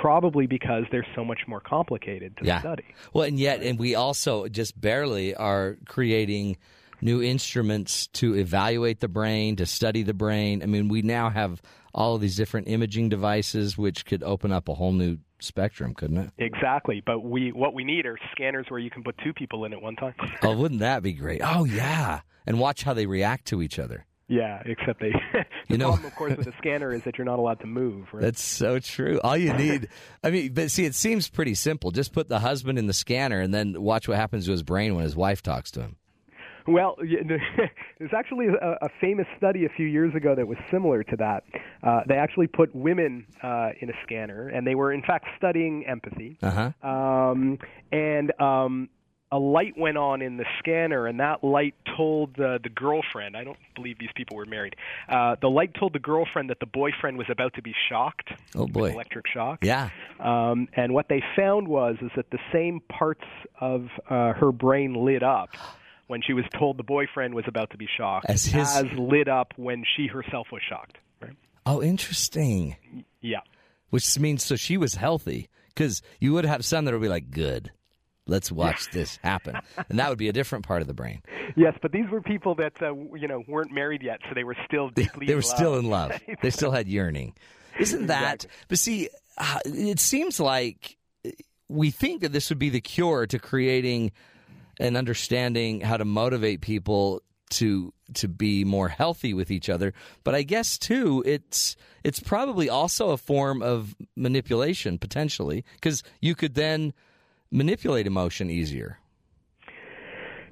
probably 0.00 0.46
because 0.46 0.84
they're 0.90 1.06
so 1.14 1.24
much 1.24 1.40
more 1.46 1.60
complicated 1.60 2.36
to 2.38 2.44
Yeah. 2.46 2.60
study. 2.60 2.84
Well, 3.12 3.24
and 3.24 3.38
yet, 3.38 3.62
and 3.62 3.78
we 3.78 3.94
also 3.94 4.48
just 4.48 4.80
barely 4.80 5.34
are 5.34 5.76
creating 5.86 6.56
new 7.02 7.20
instruments 7.22 8.06
to 8.08 8.34
evaluate 8.36 9.00
the 9.00 9.08
brain, 9.08 9.56
to 9.56 9.66
study 9.66 10.02
the 10.02 10.14
brain. 10.14 10.62
I 10.62 10.66
mean, 10.66 10.88
we 10.88 11.02
now 11.02 11.28
have 11.28 11.60
all 11.94 12.14
of 12.14 12.20
these 12.22 12.36
different 12.36 12.68
imaging 12.68 13.08
devices, 13.10 13.76
which 13.76 14.06
could 14.06 14.22
open 14.22 14.52
up 14.52 14.68
a 14.68 14.74
whole 14.74 14.92
new 14.92 15.18
spectrum, 15.40 15.92
couldn't 15.94 16.16
it? 16.18 16.30
Exactly, 16.38 17.02
but 17.04 17.20
we 17.20 17.50
what 17.52 17.74
we 17.74 17.84
need 17.84 18.06
are 18.06 18.16
scanners 18.30 18.66
where 18.68 18.78
you 18.80 18.88
can 18.90 19.02
put 19.02 19.16
two 19.22 19.32
people 19.34 19.64
in 19.64 19.72
at 19.72 19.82
one 19.82 19.96
time. 19.96 20.14
Oh, 20.42 20.56
wouldn't 20.56 20.80
that 20.80 21.02
be 21.02 21.12
great? 21.12 21.40
Oh, 21.44 21.64
yeah. 21.64 22.20
And 22.46 22.58
watch 22.58 22.82
how 22.84 22.94
they 22.94 23.06
react 23.06 23.46
to 23.46 23.60
each 23.62 23.78
other. 23.78 24.06
Yeah, 24.28 24.62
except 24.64 25.00
they. 25.00 25.10
the 25.32 25.44
You 25.68 25.78
know- 25.78 25.88
problem, 25.88 26.06
of 26.06 26.14
course, 26.14 26.36
with 26.36 26.46
a 26.46 26.52
scanner 26.58 26.92
is 26.94 27.02
that 27.02 27.18
you're 27.18 27.24
not 27.24 27.38
allowed 27.38 27.60
to 27.60 27.66
move. 27.66 28.08
Right? 28.12 28.22
That's 28.22 28.42
so 28.42 28.78
true. 28.78 29.20
All 29.22 29.36
you 29.36 29.52
need, 29.52 29.88
I 30.24 30.30
mean, 30.30 30.54
but 30.54 30.70
see, 30.70 30.84
it 30.86 30.94
seems 30.94 31.28
pretty 31.28 31.54
simple. 31.54 31.90
Just 31.90 32.12
put 32.12 32.28
the 32.28 32.38
husband 32.38 32.78
in 32.78 32.86
the 32.86 32.92
scanner 32.94 33.40
and 33.40 33.52
then 33.52 33.82
watch 33.82 34.08
what 34.08 34.16
happens 34.16 34.46
to 34.46 34.52
his 34.52 34.62
brain 34.62 34.94
when 34.94 35.04
his 35.04 35.14
wife 35.14 35.42
talks 35.42 35.70
to 35.72 35.82
him. 35.82 35.96
Well, 36.66 36.96
there's 37.98 38.12
actually 38.16 38.48
a, 38.48 38.78
a 38.82 38.88
famous 39.00 39.26
study 39.36 39.64
a 39.64 39.68
few 39.68 39.86
years 39.86 40.14
ago 40.14 40.34
that 40.34 40.46
was 40.46 40.58
similar 40.70 41.02
to 41.04 41.16
that. 41.16 41.44
Uh, 41.82 42.00
they 42.06 42.16
actually 42.16 42.46
put 42.46 42.74
women 42.74 43.26
uh, 43.42 43.70
in 43.80 43.90
a 43.90 43.94
scanner, 44.04 44.48
and 44.48 44.66
they 44.66 44.74
were 44.74 44.92
in 44.92 45.02
fact 45.02 45.26
studying 45.36 45.86
empathy. 45.86 46.38
Uh 46.42 46.72
huh. 46.82 46.88
Um, 46.88 47.58
and 47.90 48.32
um, 48.40 48.88
a 49.32 49.38
light 49.38 49.76
went 49.78 49.96
on 49.96 50.20
in 50.20 50.36
the 50.36 50.44
scanner, 50.58 51.06
and 51.06 51.18
that 51.18 51.42
light 51.42 51.74
told 51.96 52.36
the, 52.36 52.60
the 52.62 52.68
girlfriend. 52.68 53.34
I 53.34 53.44
don't 53.44 53.56
believe 53.74 53.98
these 53.98 54.12
people 54.14 54.36
were 54.36 54.44
married. 54.44 54.76
Uh, 55.08 55.36
the 55.40 55.48
light 55.48 55.74
told 55.74 55.94
the 55.94 55.98
girlfriend 55.98 56.50
that 56.50 56.60
the 56.60 56.66
boyfriend 56.66 57.16
was 57.16 57.26
about 57.30 57.54
to 57.54 57.62
be 57.62 57.74
shocked. 57.88 58.28
Oh, 58.54 58.66
boy. 58.66 58.90
electric 58.90 59.26
shock. 59.26 59.64
Yeah. 59.64 59.88
Um, 60.20 60.68
and 60.74 60.92
what 60.92 61.08
they 61.08 61.22
found 61.34 61.66
was 61.66 61.96
is 62.02 62.10
that 62.14 62.30
the 62.30 62.38
same 62.52 62.80
parts 62.90 63.24
of 63.58 63.88
uh, 64.10 64.34
her 64.34 64.52
brain 64.52 65.02
lit 65.02 65.22
up 65.22 65.48
when 66.08 66.20
she 66.22 66.32
was 66.32 66.44
told 66.58 66.76
the 66.76 66.82
boyfriend 66.82 67.34
was 67.34 67.44
about 67.46 67.70
to 67.70 67.76
be 67.76 67.88
shocked, 67.96 68.26
As 68.28 68.44
his- 68.44 68.92
lit 68.98 69.28
up 69.28 69.52
when 69.56 69.84
she 69.96 70.06
herself 70.06 70.48
was 70.52 70.62
shocked. 70.68 70.98
Right? 71.20 71.36
Oh, 71.66 71.82
interesting. 71.82 72.76
Yeah. 73.20 73.40
Which 73.90 74.18
means 74.18 74.42
so 74.44 74.56
she 74.56 74.76
was 74.76 74.94
healthy 74.94 75.48
because 75.68 76.02
you 76.20 76.32
would 76.32 76.44
have 76.44 76.64
some 76.64 76.84
that 76.84 76.92
would 76.92 77.02
be 77.02 77.08
like, 77.08 77.30
good, 77.30 77.70
let's 78.26 78.50
watch 78.50 78.90
this 78.90 79.18
happen. 79.22 79.56
And 79.88 79.98
that 79.98 80.08
would 80.08 80.18
be 80.18 80.28
a 80.28 80.32
different 80.32 80.66
part 80.66 80.80
of 80.82 80.88
the 80.88 80.94
brain. 80.94 81.22
Yes, 81.56 81.74
but 81.82 81.92
these 81.92 82.08
were 82.10 82.22
people 82.22 82.54
that 82.56 82.72
uh, 82.80 82.94
you 83.14 83.28
know 83.28 83.42
weren't 83.46 83.70
married 83.72 84.02
yet, 84.02 84.20
so 84.28 84.34
they 84.34 84.44
were 84.44 84.56
still 84.66 84.88
deeply. 84.88 85.26
They 85.26 85.34
were 85.34 85.40
in 85.40 85.46
love. 85.46 85.56
still 85.56 85.78
in 85.78 85.90
love. 85.90 86.12
They 86.42 86.50
still 86.50 86.70
had 86.70 86.88
yearning. 86.88 87.34
Isn't 87.78 88.06
that? 88.06 88.46
But 88.68 88.78
see, 88.78 89.08
uh, 89.38 89.58
it 89.66 90.00
seems 90.00 90.40
like 90.40 90.96
we 91.68 91.90
think 91.90 92.22
that 92.22 92.32
this 92.32 92.48
would 92.50 92.58
be 92.58 92.70
the 92.70 92.80
cure 92.80 93.26
to 93.26 93.38
creating 93.38 94.12
and 94.82 94.96
understanding 94.96 95.80
how 95.80 95.96
to 95.96 96.04
motivate 96.04 96.60
people 96.60 97.22
to 97.50 97.92
to 98.14 98.28
be 98.28 98.64
more 98.64 98.88
healthy 98.88 99.32
with 99.32 99.50
each 99.50 99.68
other. 99.70 99.94
But 100.24 100.34
I 100.34 100.42
guess 100.42 100.76
too, 100.76 101.22
it's 101.24 101.76
it's 102.02 102.18
probably 102.18 102.68
also 102.68 103.10
a 103.10 103.16
form 103.16 103.62
of 103.62 103.94
manipulation 104.16 104.98
potentially 104.98 105.64
because 105.74 106.02
you 106.20 106.34
could 106.34 106.54
then 106.54 106.92
manipulate 107.50 108.06
emotion 108.06 108.50
easier. 108.50 108.98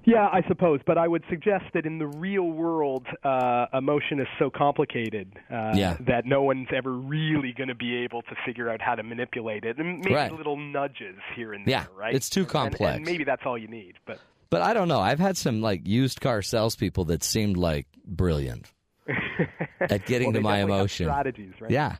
Yeah, 0.05 0.29
I 0.33 0.43
suppose, 0.49 0.81
but 0.87 0.97
I 0.99 1.07
would 1.07 1.23
suggest 1.29 1.65
that 1.75 1.85
in 1.85 1.99
the 1.99 2.07
real 2.07 2.45
world, 2.51 3.07
uh, 3.23 3.67
emotion 3.75 4.19
is 4.19 4.27
so 4.39 4.49
complicated 4.51 5.33
uh, 5.51 5.73
Yeah. 5.75 5.97
that 6.01 6.25
no 6.25 6.43
one's 6.43 6.69
ever 6.75 6.93
really 6.93 7.53
going 7.53 7.69
to 7.69 7.75
be 7.75 7.97
able 7.99 8.23
to 8.23 8.35
figure 8.47 8.71
out 8.71 8.81
how 8.81 8.95
to 8.95 9.03
manipulate 9.03 9.65
it. 9.65 9.79
And 9.79 9.99
maybe 10.01 10.15
Right. 10.15 10.33
little 10.33 10.57
nudges 10.57 11.17
here 11.37 11.53
and 11.53 11.67
Yeah, 11.67 11.85
there, 11.85 11.93
right? 11.97 12.15
it's 12.15 12.31
too 12.31 12.41
And- 12.41 12.47
and- 12.47 12.53
complex. 12.53 12.97
And, 12.97 13.05
maybe 13.07 13.25
that's 13.25 13.43
all 13.45 13.59
you 13.59 13.69
need. 13.69 13.95
But 14.07 14.19
But 14.49 14.63
I 14.63 14.73
don't 14.75 14.89
know. 14.89 15.01
I've 15.01 15.21
had 15.21 15.37
some 15.37 15.61
like 15.61 15.87
used 15.87 16.21
car 16.21 16.43
salespeople 16.43 17.05
that 17.05 17.23
seemed 17.23 17.57
like 17.57 17.87
brilliant 18.05 18.73
at 19.81 20.07
getting 20.07 20.29
well, 20.29 20.35
to 20.35 20.41
my 20.41 20.59
emotion. 20.63 21.07
strategies, 21.07 21.53
right? 21.61 21.71
Yeah. 21.71 21.97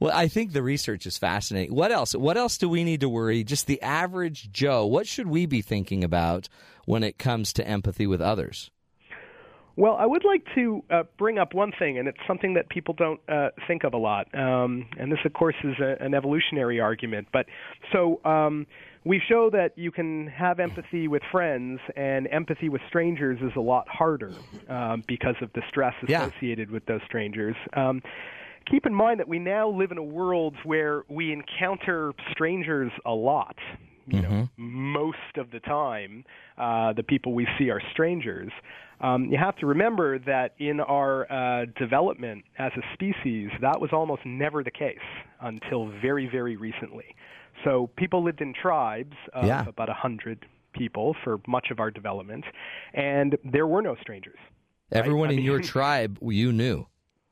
Well, 0.00 0.12
I 0.14 0.28
think 0.28 0.52
the 0.52 0.62
research 0.62 1.06
is 1.06 1.16
fascinating. 1.18 1.74
What 1.74 1.92
else? 1.92 2.14
What 2.14 2.36
else 2.36 2.58
do 2.58 2.68
we 2.68 2.84
need 2.84 3.00
to 3.00 3.08
worry? 3.08 3.42
Just 3.44 3.66
the 3.66 3.80
average 3.80 4.50
Joe. 4.52 4.84
What 4.86 5.06
should 5.06 5.28
we 5.28 5.46
be 5.46 5.62
thinking 5.62 6.04
about 6.04 6.48
when 6.86 7.02
it 7.02 7.18
comes 7.18 7.52
to 7.54 7.66
empathy 7.66 8.06
with 8.06 8.20
others? 8.20 8.70
Well, 9.76 9.96
I 9.98 10.06
would 10.06 10.24
like 10.24 10.44
to 10.54 10.84
uh, 10.88 11.02
bring 11.18 11.36
up 11.36 11.52
one 11.52 11.72
thing, 11.76 11.98
and 11.98 12.06
it's 12.06 12.20
something 12.28 12.54
that 12.54 12.68
people 12.68 12.94
don't 12.94 13.20
uh, 13.28 13.48
think 13.66 13.82
of 13.82 13.92
a 13.92 13.96
lot. 13.96 14.32
Um, 14.32 14.86
and 14.96 15.10
this, 15.10 15.18
of 15.24 15.32
course, 15.32 15.56
is 15.64 15.74
a, 15.80 15.96
an 16.00 16.14
evolutionary 16.14 16.78
argument. 16.78 17.26
But 17.32 17.46
so 17.92 18.20
um, 18.24 18.68
we 19.04 19.20
show 19.28 19.50
that 19.50 19.76
you 19.76 19.90
can 19.90 20.28
have 20.28 20.60
empathy 20.60 21.08
with 21.08 21.22
friends, 21.32 21.80
and 21.96 22.28
empathy 22.30 22.68
with 22.68 22.82
strangers 22.86 23.40
is 23.42 23.50
a 23.56 23.60
lot 23.60 23.88
harder 23.88 24.32
um, 24.68 25.02
because 25.08 25.34
of 25.42 25.52
the 25.54 25.62
stress 25.68 25.94
Yeah. 26.06 26.26
associated 26.26 26.70
with 26.70 26.86
those 26.86 27.00
strangers. 27.04 27.56
Um, 27.72 28.00
keep 28.70 28.86
in 28.86 28.94
mind 28.94 29.18
that 29.18 29.26
we 29.26 29.40
now 29.40 29.68
live 29.68 29.90
in 29.90 29.98
a 29.98 30.04
world 30.04 30.54
where 30.62 31.02
we 31.08 31.32
encounter 31.32 32.12
strangers 32.30 32.92
a 33.04 33.12
lot. 33.12 33.56
You 34.06 34.20
know, 34.22 34.48
most 34.56 35.36
of 35.36 35.50
the 35.50 35.60
time, 35.60 36.24
uh, 36.58 36.92
the 36.92 37.02
people 37.02 37.32
we 37.32 37.46
see 37.58 37.70
are 37.70 37.80
strangers. 37.92 38.50
Um, 39.00 39.26
you 39.26 39.38
have 39.38 39.56
to 39.56 39.66
remember 39.66 40.18
that 40.20 40.54
in 40.58 40.80
our 40.80 41.30
uh, 41.30 41.66
development 41.78 42.44
as 42.58 42.72
a 42.76 42.82
species, 42.94 43.50
that 43.60 43.80
was 43.80 43.90
almost 43.92 44.22
never 44.24 44.62
the 44.62 44.70
case 44.70 44.98
until 45.40 45.90
very, 46.02 46.26
very 46.28 46.56
recently. 46.56 47.14
So 47.64 47.90
people 47.96 48.22
lived 48.22 48.40
in 48.40 48.52
tribes 48.52 49.16
of 49.32 49.46
Yeah. 49.46 49.66
about 49.66 49.88
a 49.88 49.94
hundred 49.94 50.46
people 50.72 51.14
for 51.24 51.40
much 51.46 51.70
of 51.70 51.80
our 51.80 51.90
development, 51.90 52.44
and 52.92 53.36
there 53.44 53.66
were 53.66 53.82
no 53.82 53.94
strangers. 54.00 54.38
Everyone 54.92 55.30
I 55.30 55.32
in 55.34 55.42
your 55.42 55.60
tribe, 55.74 56.18
you 56.22 56.52
knew. 56.52 56.86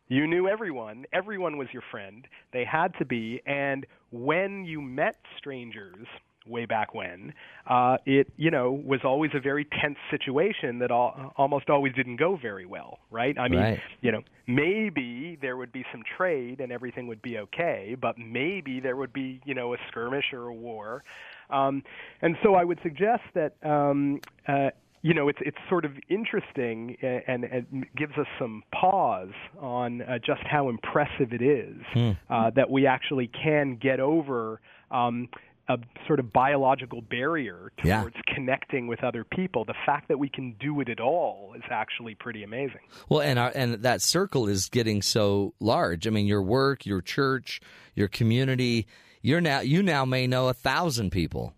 You 0.09 0.27
knew 0.27 0.49
everyone. 0.49 1.05
Everyone 1.13 1.57
was 1.57 1.69
your 1.73 1.83
friend. 1.91 2.27
They 2.53 2.65
had 2.65 2.95
to 2.99 3.05
be. 3.05 3.41
And 3.47 3.87
when 4.11 4.65
you 4.65 4.81
met 4.83 5.17
strangers, 5.39 6.07
way 6.47 6.67
back 6.67 6.95
when, 6.95 7.33
uh, 7.69 7.97
it 8.07 8.29
you 8.37 8.51
know 8.51 8.73
was 8.73 9.01
always 9.05 9.31
a 9.35 9.41
very 9.41 9.67
tense 9.81 9.99
situation 10.11 10.79
that 10.81 10.91
all, 10.91 11.33
almost 11.37 11.71
always 11.71 11.93
didn't 11.95 12.17
go 12.17 12.37
very 12.37 12.67
well, 12.67 12.99
right? 13.11 13.39
I 13.39 13.49
mean, 13.49 13.61
Right. 13.61 13.81
you 14.01 14.13
know, 14.13 14.23
maybe 14.47 15.39
there 15.41 15.57
would 15.57 15.73
be 15.73 15.85
some 15.93 16.03
trade 16.17 16.61
and 16.61 16.73
everything 16.73 17.07
would 17.07 17.23
be 17.23 17.39
okay, 17.39 17.97
but 18.01 18.17
maybe 18.19 18.81
there 18.81 18.97
would 18.97 19.13
be 19.13 19.41
you 19.45 19.55
know 19.55 19.75
a 19.75 19.77
skirmish 19.89 20.33
or 20.33 20.47
a 20.49 20.55
war. 20.55 21.05
Um, 21.51 21.83
and 22.23 22.37
so 22.43 22.55
I 22.55 22.65
would 22.65 22.79
suggest 22.83 23.23
that 23.35 23.55
um, 23.63 24.21
uh, 24.49 24.71
you 25.03 25.15
know, 25.15 25.29
it's 25.29 25.39
it's 25.43 25.57
sort 25.69 25.85
of 25.85 25.93
interesting 26.09 26.97
and, 27.03 27.45
and 27.45 27.87
gives 27.97 28.13
us 28.17 28.27
some 28.39 28.63
pause 28.73 29.33
on 29.61 30.03
uh, 30.03 30.19
just 30.25 30.43
how 30.45 30.69
impressive 30.69 31.33
it 31.33 31.43
is 31.43 31.77
Hmm. 31.93 32.11
uh, 32.31 32.51
that 32.51 32.71
we 32.71 32.87
actually 32.87 33.29
can 33.29 33.77
get 33.77 33.99
over 33.99 34.61
um, 34.93 35.29
a 35.75 35.79
sort 36.07 36.19
of 36.21 36.33
biological 36.33 37.01
barrier 37.03 37.73
Yeah. 37.85 38.01
towards 38.03 38.17
connecting 38.35 38.87
with 38.87 39.03
other 39.05 39.25
people. 39.25 39.65
The 39.65 39.75
fact 39.87 40.09
that 40.09 40.19
we 40.19 40.29
can 40.29 40.55
do 40.61 40.81
it 40.81 40.89
at 40.89 41.01
all 41.01 41.55
is 41.57 41.63
actually 41.71 42.15
pretty 42.15 42.43
amazing. 42.43 42.81
Well, 43.09 43.21
and 43.21 43.39
our, 43.39 43.53
and 43.55 43.75
that 43.83 44.03
circle 44.03 44.49
is 44.49 44.69
getting 44.69 45.03
so 45.03 45.55
large. 45.61 46.07
I 46.07 46.11
mean, 46.11 46.27
your 46.27 46.43
work, 46.43 46.85
your 46.87 47.01
church, 47.01 47.61
your 47.95 48.09
community. 48.09 48.87
You're 49.23 49.41
now 49.41 49.61
you 49.61 49.83
now 49.83 50.05
may 50.05 50.27
know 50.27 50.49
a 50.49 50.55
thousand 50.55 51.11
people. 51.11 51.55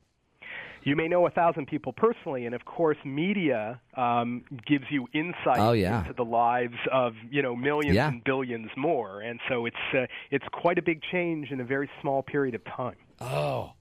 You 0.87 0.97
may 0.97 1.09
know 1.09 1.27
a 1.27 1.31
thousand 1.31 1.67
people 1.67 1.95
personally, 1.95 2.45
and 2.45 2.55
of 2.55 2.67
course, 2.67 2.99
media 3.07 3.81
um, 3.97 4.45
gives 4.67 4.85
you 4.91 5.07
insight 5.15 5.59
Oh, 5.59 5.73
yeah. 5.73 6.01
into 6.03 6.13
the 6.13 6.27
lives 6.27 6.75
of 6.93 7.15
you 7.31 7.41
know 7.41 7.57
millions 7.57 7.97
Yeah. 7.97 8.09
and 8.09 8.23
billions 8.23 8.71
more, 8.77 9.23
and 9.23 9.41
so 9.49 9.65
it's 9.65 9.77
uh, 9.95 10.05
it's 10.31 10.45
quite 10.53 10.79
a 10.79 10.83
big 10.83 11.01
change 11.11 11.51
in 11.51 11.61
a 11.61 11.65
very 11.65 11.89
small 12.03 12.23
period 12.23 12.55
of 12.55 12.63
time. 12.67 12.97
Oh, 13.19 13.73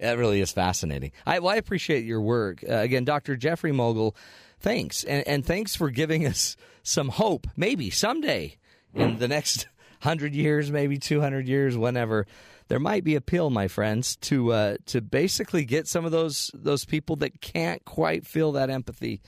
that 0.00 0.18
really 0.18 0.40
is 0.40 0.52
fascinating. 0.52 1.12
I, 1.26 1.38
well, 1.38 1.52
I 1.52 1.56
appreciate 1.56 2.04
your 2.04 2.20
work. 2.20 2.64
Uh, 2.68 2.74
again, 2.74 3.04
Dr. 3.04 3.36
Jeffrey 3.36 3.72
Mogil, 3.72 4.14
thanks. 4.60 5.04
And, 5.04 5.26
and 5.26 5.46
thanks 5.46 5.74
for 5.74 5.90
giving 5.90 6.26
us 6.26 6.56
some 6.82 7.08
hope, 7.08 7.46
maybe 7.56 7.90
someday 7.90 8.56
in 8.94 9.18
the 9.18 9.28
next 9.28 9.68
100 10.02 10.34
years, 10.34 10.70
maybe 10.70 10.98
200 10.98 11.48
years, 11.48 11.76
whenever. 11.76 12.26
There 12.68 12.78
might 12.78 13.02
be 13.02 13.14
a 13.14 13.20
pill, 13.20 13.50
my 13.50 13.66
friends, 13.66 14.16
to 14.16 14.52
uh, 14.52 14.76
to 14.86 15.00
basically 15.00 15.64
get 15.64 15.88
some 15.88 16.04
of 16.04 16.12
those 16.12 16.50
those 16.52 16.84
people 16.84 17.16
that 17.16 17.40
can't 17.40 17.82
quite 17.86 18.26
feel 18.26 18.52
that 18.52 18.68
empathy 18.68 19.22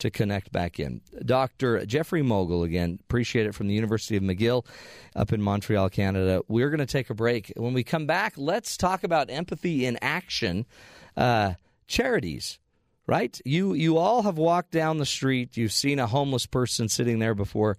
to 0.00 0.10
connect 0.10 0.52
back 0.52 0.78
in. 0.78 1.00
Dr. 1.24 1.84
Jeffrey 1.86 2.22
Mogil, 2.22 2.64
again, 2.64 2.98
appreciate 3.02 3.46
it 3.46 3.54
from 3.54 3.68
the 3.68 3.74
University 3.74 4.16
of 4.16 4.22
McGill 4.22 4.66
up 5.14 5.32
in 5.32 5.40
Montreal, 5.40 5.88
Canada. 5.90 6.42
We're 6.48 6.70
going 6.70 6.80
to 6.80 6.86
take 6.86 7.10
a 7.10 7.14
break. 7.14 7.52
When 7.56 7.72
we 7.72 7.84
come 7.84 8.06
back, 8.06 8.34
let's 8.36 8.76
talk 8.76 9.04
about 9.04 9.30
empathy 9.30 9.86
in 9.86 9.98
action. 10.02 10.66
Uh, 11.16 11.54
charities, 11.86 12.58
right? 13.06 13.38
You 13.44 13.74
you 13.74 13.98
all 13.98 14.22
have 14.22 14.38
walked 14.38 14.70
down 14.70 14.98
the 14.98 15.06
street, 15.06 15.56
you've 15.56 15.72
seen 15.72 15.98
a 15.98 16.06
homeless 16.06 16.46
person 16.46 16.88
sitting 16.88 17.18
there 17.18 17.34
before. 17.34 17.76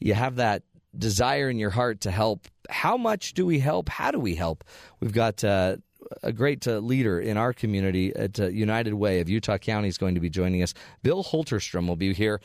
You 0.00 0.14
have 0.14 0.36
that 0.36 0.62
desire 0.96 1.48
in 1.48 1.58
your 1.58 1.70
heart 1.70 2.02
to 2.02 2.10
help. 2.10 2.46
How 2.68 2.96
much 2.96 3.34
do 3.34 3.46
we 3.46 3.58
help? 3.58 3.88
How 3.88 4.10
do 4.10 4.18
we 4.18 4.34
help? 4.34 4.64
We've 5.00 5.12
got 5.12 5.42
uh, 5.44 5.76
a 6.22 6.32
great 6.32 6.66
uh, 6.66 6.78
leader 6.78 7.20
in 7.20 7.36
our 7.36 7.52
community 7.52 8.14
at 8.14 8.38
uh, 8.40 8.48
United 8.48 8.94
Way 8.94 9.20
of 9.20 9.28
Utah 9.28 9.58
County 9.58 9.88
is 9.88 9.98
going 9.98 10.14
to 10.14 10.20
be 10.20 10.30
joining 10.30 10.62
us. 10.62 10.74
Bill 11.02 11.22
Hulterstrom 11.24 11.86
will 11.86 11.96
be 11.96 12.12
here, 12.14 12.40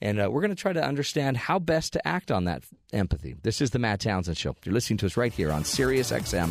and 0.00 0.20
uh, 0.20 0.28
we're 0.30 0.40
going 0.40 0.54
to 0.54 0.60
try 0.60 0.72
to 0.72 0.84
understand 0.84 1.36
how 1.36 1.58
best 1.58 1.92
to 1.94 2.06
act 2.06 2.30
on 2.30 2.44
that 2.44 2.64
empathy. 2.92 3.34
This 3.42 3.60
is 3.60 3.70
the 3.70 3.78
Matt 3.78 4.00
Townsend 4.00 4.36
Show. 4.36 4.56
You're 4.64 4.74
listening 4.74 4.98
to 4.98 5.06
us 5.06 5.16
right 5.16 5.32
here 5.32 5.52
on 5.52 5.64
Sirius 5.64 6.10
XM 6.12 6.50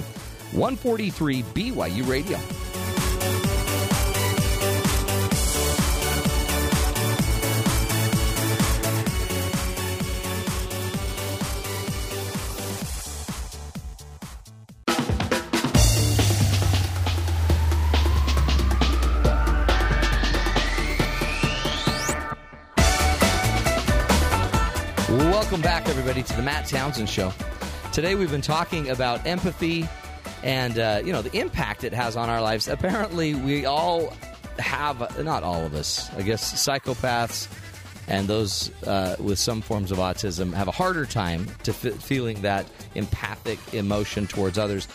143 0.54 1.44
BYU 1.44 2.08
Radio. 2.08 2.75
Back, 25.86 25.92
everybody, 25.92 26.24
to 26.24 26.36
the 26.36 26.42
Matt 26.42 26.68
Townsend 26.68 27.08
Show. 27.08 27.32
Today, 27.94 28.16
we've 28.16 28.32
been 28.32 28.42
talking 28.42 28.90
about 28.90 29.26
empathy 29.26 29.88
and 30.42 30.80
uh, 30.80 31.02
you 31.04 31.14
know 31.14 31.22
the 31.22 31.36
impact 31.38 31.84
it 31.84 31.94
has 31.94 32.16
on 32.16 32.30
our 32.30 32.42
lives. 32.42 32.68
Apparently, 32.68 33.36
we 33.36 33.66
all 33.66 34.12
have 34.58 35.24
not 35.24 35.44
all 35.44 35.64
of 35.64 35.76
us, 35.76 36.12
I 36.16 36.24
guess, 36.24 36.54
psychopaths 36.54 37.48
and 38.08 38.28
those 38.28 38.72
uh, 38.84 39.16
with 39.20 39.38
some 39.38 39.62
forms 39.62 39.92
of 39.92 39.98
autism 39.98 40.54
have 40.54 40.68
a 40.68 40.72
harder 40.72 41.06
time 41.06 41.48
to 41.64 41.72
f- 41.72 42.02
feeling 42.02 42.42
that 42.42 42.66
empathic 42.96 43.60
emotion 43.74 44.28
towards 44.28 44.58
others. 44.58 44.88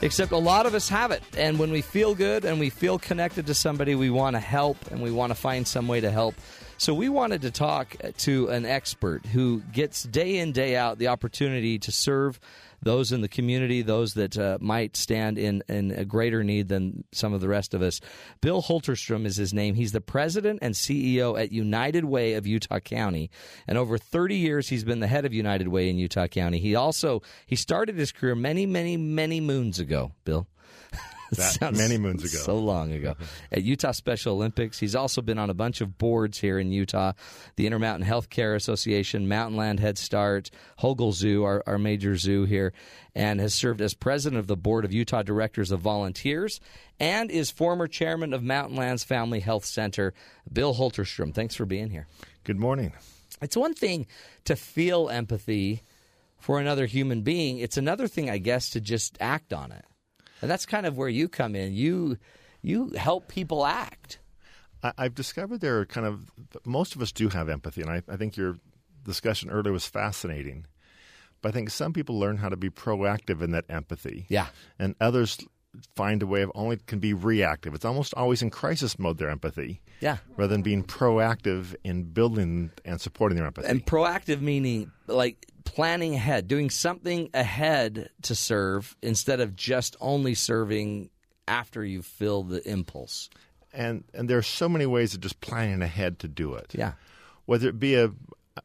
Except 0.00 0.32
a 0.32 0.38
lot 0.38 0.66
of 0.66 0.74
us 0.74 0.88
have 0.88 1.12
it, 1.12 1.22
and 1.36 1.58
when 1.60 1.70
we 1.70 1.82
feel 1.82 2.14
good 2.16 2.44
and 2.44 2.58
we 2.58 2.70
feel 2.70 2.98
connected 2.98 3.46
to 3.46 3.54
somebody, 3.54 3.94
we 3.94 4.10
want 4.10 4.34
to 4.34 4.40
help 4.40 4.90
and 4.90 5.00
we 5.00 5.12
want 5.12 5.30
to 5.30 5.36
find 5.36 5.68
some 5.68 5.86
way 5.86 6.00
to 6.00 6.10
help. 6.10 6.34
So 6.82 6.94
we 6.94 7.08
wanted 7.08 7.42
to 7.42 7.52
talk 7.52 7.94
to 8.18 8.48
an 8.48 8.66
expert 8.66 9.24
who 9.26 9.60
gets 9.70 10.02
day 10.02 10.38
in 10.38 10.50
day 10.50 10.74
out 10.74 10.98
the 10.98 11.06
opportunity 11.06 11.78
to 11.78 11.92
serve 11.92 12.40
those 12.82 13.12
in 13.12 13.20
the 13.20 13.28
community, 13.28 13.82
those 13.82 14.14
that 14.14 14.36
uh, 14.36 14.58
might 14.60 14.96
stand 14.96 15.38
in, 15.38 15.62
in 15.68 15.92
a 15.92 16.04
greater 16.04 16.42
need 16.42 16.66
than 16.66 17.04
some 17.12 17.34
of 17.34 17.40
the 17.40 17.46
rest 17.46 17.72
of 17.72 17.82
us. 17.82 18.00
Bill 18.40 18.60
Hulterstrom 18.60 19.26
is 19.26 19.36
his 19.36 19.54
name. 19.54 19.76
He's 19.76 19.92
the 19.92 20.00
president 20.00 20.58
and 20.60 20.74
CEO 20.74 21.40
at 21.40 21.52
United 21.52 22.04
Way 22.04 22.32
of 22.32 22.48
Utah 22.48 22.80
County, 22.80 23.30
and 23.68 23.78
over 23.78 23.96
30 23.96 24.34
years 24.34 24.68
he's 24.68 24.82
been 24.82 24.98
the 24.98 25.06
head 25.06 25.24
of 25.24 25.32
United 25.32 25.68
Way 25.68 25.88
in 25.88 25.98
Utah 25.98 26.26
County. 26.26 26.58
He 26.58 26.74
also 26.74 27.22
he 27.46 27.54
started 27.54 27.96
his 27.96 28.10
career 28.10 28.34
many, 28.34 28.66
many, 28.66 28.96
many 28.96 29.40
moons 29.40 29.78
ago. 29.78 30.10
Bill. 30.24 30.48
That 31.36 31.74
many 31.76 31.98
moons 31.98 32.22
ago. 32.22 32.42
So 32.42 32.58
long 32.58 32.92
ago. 32.92 33.14
At 33.52 33.62
Utah 33.62 33.92
Special 33.92 34.34
Olympics. 34.34 34.78
He's 34.78 34.94
also 34.94 35.22
been 35.22 35.38
on 35.38 35.50
a 35.50 35.54
bunch 35.54 35.80
of 35.80 35.98
boards 35.98 36.38
here 36.38 36.58
in 36.58 36.72
Utah 36.72 37.12
the 37.56 37.66
Intermountain 37.66 38.06
Healthcare 38.06 38.54
Association, 38.54 39.28
Mountain 39.28 39.56
Land 39.56 39.80
Head 39.80 39.98
Start, 39.98 40.50
Hogle 40.80 41.12
Zoo, 41.12 41.44
our, 41.44 41.62
our 41.66 41.78
major 41.78 42.16
zoo 42.16 42.44
here, 42.44 42.72
and 43.14 43.40
has 43.40 43.54
served 43.54 43.80
as 43.80 43.94
president 43.94 44.38
of 44.38 44.46
the 44.46 44.56
board 44.56 44.84
of 44.84 44.92
Utah 44.92 45.22
Directors 45.22 45.70
of 45.70 45.80
Volunteers 45.80 46.60
and 47.00 47.30
is 47.30 47.50
former 47.50 47.86
chairman 47.86 48.32
of 48.32 48.42
Mountain 48.42 48.76
Lands 48.76 49.04
Family 49.04 49.40
Health 49.40 49.64
Center. 49.64 50.14
Bill 50.52 50.74
Hulterstrom, 50.74 51.34
thanks 51.34 51.54
for 51.54 51.64
being 51.66 51.90
here. 51.90 52.06
Good 52.44 52.58
morning. 52.58 52.92
It's 53.40 53.56
one 53.56 53.74
thing 53.74 54.06
to 54.44 54.56
feel 54.56 55.08
empathy 55.08 55.82
for 56.38 56.58
another 56.58 56.86
human 56.86 57.22
being, 57.22 57.58
it's 57.58 57.76
another 57.76 58.08
thing, 58.08 58.28
I 58.28 58.38
guess, 58.38 58.70
to 58.70 58.80
just 58.80 59.16
act 59.20 59.52
on 59.52 59.70
it. 59.70 59.84
And 60.42 60.50
that's 60.50 60.66
kind 60.66 60.86
of 60.86 60.96
where 60.96 61.08
you 61.08 61.28
come 61.28 61.54
in. 61.54 61.72
You 61.72 62.18
you 62.60 62.90
help 62.90 63.28
people 63.28 63.64
act. 63.64 64.18
I, 64.82 64.92
I've 64.98 65.14
discovered 65.14 65.60
there 65.60 65.78
are 65.78 65.86
kind 65.86 66.06
of 66.06 66.30
most 66.64 66.94
of 66.94 67.02
us 67.02 67.12
do 67.12 67.28
have 67.28 67.48
empathy, 67.48 67.80
and 67.80 67.90
I, 67.90 68.02
I 68.08 68.16
think 68.16 68.36
your 68.36 68.56
discussion 69.04 69.50
earlier 69.50 69.72
was 69.72 69.86
fascinating. 69.86 70.66
But 71.40 71.48
I 71.48 71.52
think 71.52 71.70
some 71.70 71.92
people 71.92 72.18
learn 72.18 72.36
how 72.36 72.48
to 72.48 72.56
be 72.56 72.70
proactive 72.70 73.42
in 73.42 73.50
that 73.50 73.64
empathy. 73.68 74.26
Yeah. 74.28 74.46
And 74.78 74.94
others 75.00 75.38
find 75.96 76.22
a 76.22 76.26
way 76.26 76.42
of 76.42 76.52
only 76.54 76.76
can 76.76 77.00
be 77.00 77.14
reactive. 77.14 77.74
It's 77.74 77.84
almost 77.84 78.14
always 78.14 78.42
in 78.42 78.50
crisis 78.50 78.98
mode 78.98 79.18
their 79.18 79.28
empathy. 79.28 79.80
Yeah. 80.00 80.18
Rather 80.36 80.52
than 80.52 80.62
being 80.62 80.84
proactive 80.84 81.74
in 81.82 82.04
building 82.04 82.70
and 82.84 83.00
supporting 83.00 83.36
their 83.36 83.46
empathy. 83.46 83.68
And 83.68 83.84
proactive 83.84 84.40
meaning 84.40 84.92
like 85.08 85.46
planning 85.64 86.14
ahead, 86.14 86.48
doing 86.48 86.70
something 86.70 87.30
ahead 87.34 88.10
to 88.22 88.34
serve 88.34 88.96
instead 89.02 89.40
of 89.40 89.56
just 89.56 89.96
only 90.00 90.34
serving 90.34 91.10
after 91.48 91.84
you 91.84 92.02
feel 92.02 92.42
the 92.42 92.66
impulse. 92.68 93.28
and 93.72 94.04
and 94.14 94.28
there 94.28 94.38
are 94.38 94.42
so 94.42 94.68
many 94.68 94.86
ways 94.86 95.14
of 95.14 95.20
just 95.20 95.40
planning 95.40 95.82
ahead 95.82 96.18
to 96.20 96.28
do 96.28 96.54
it. 96.54 96.72
Yeah. 96.74 96.92
Whether 97.46 97.68
it 97.68 97.78
be 97.78 97.94
a 97.96 98.12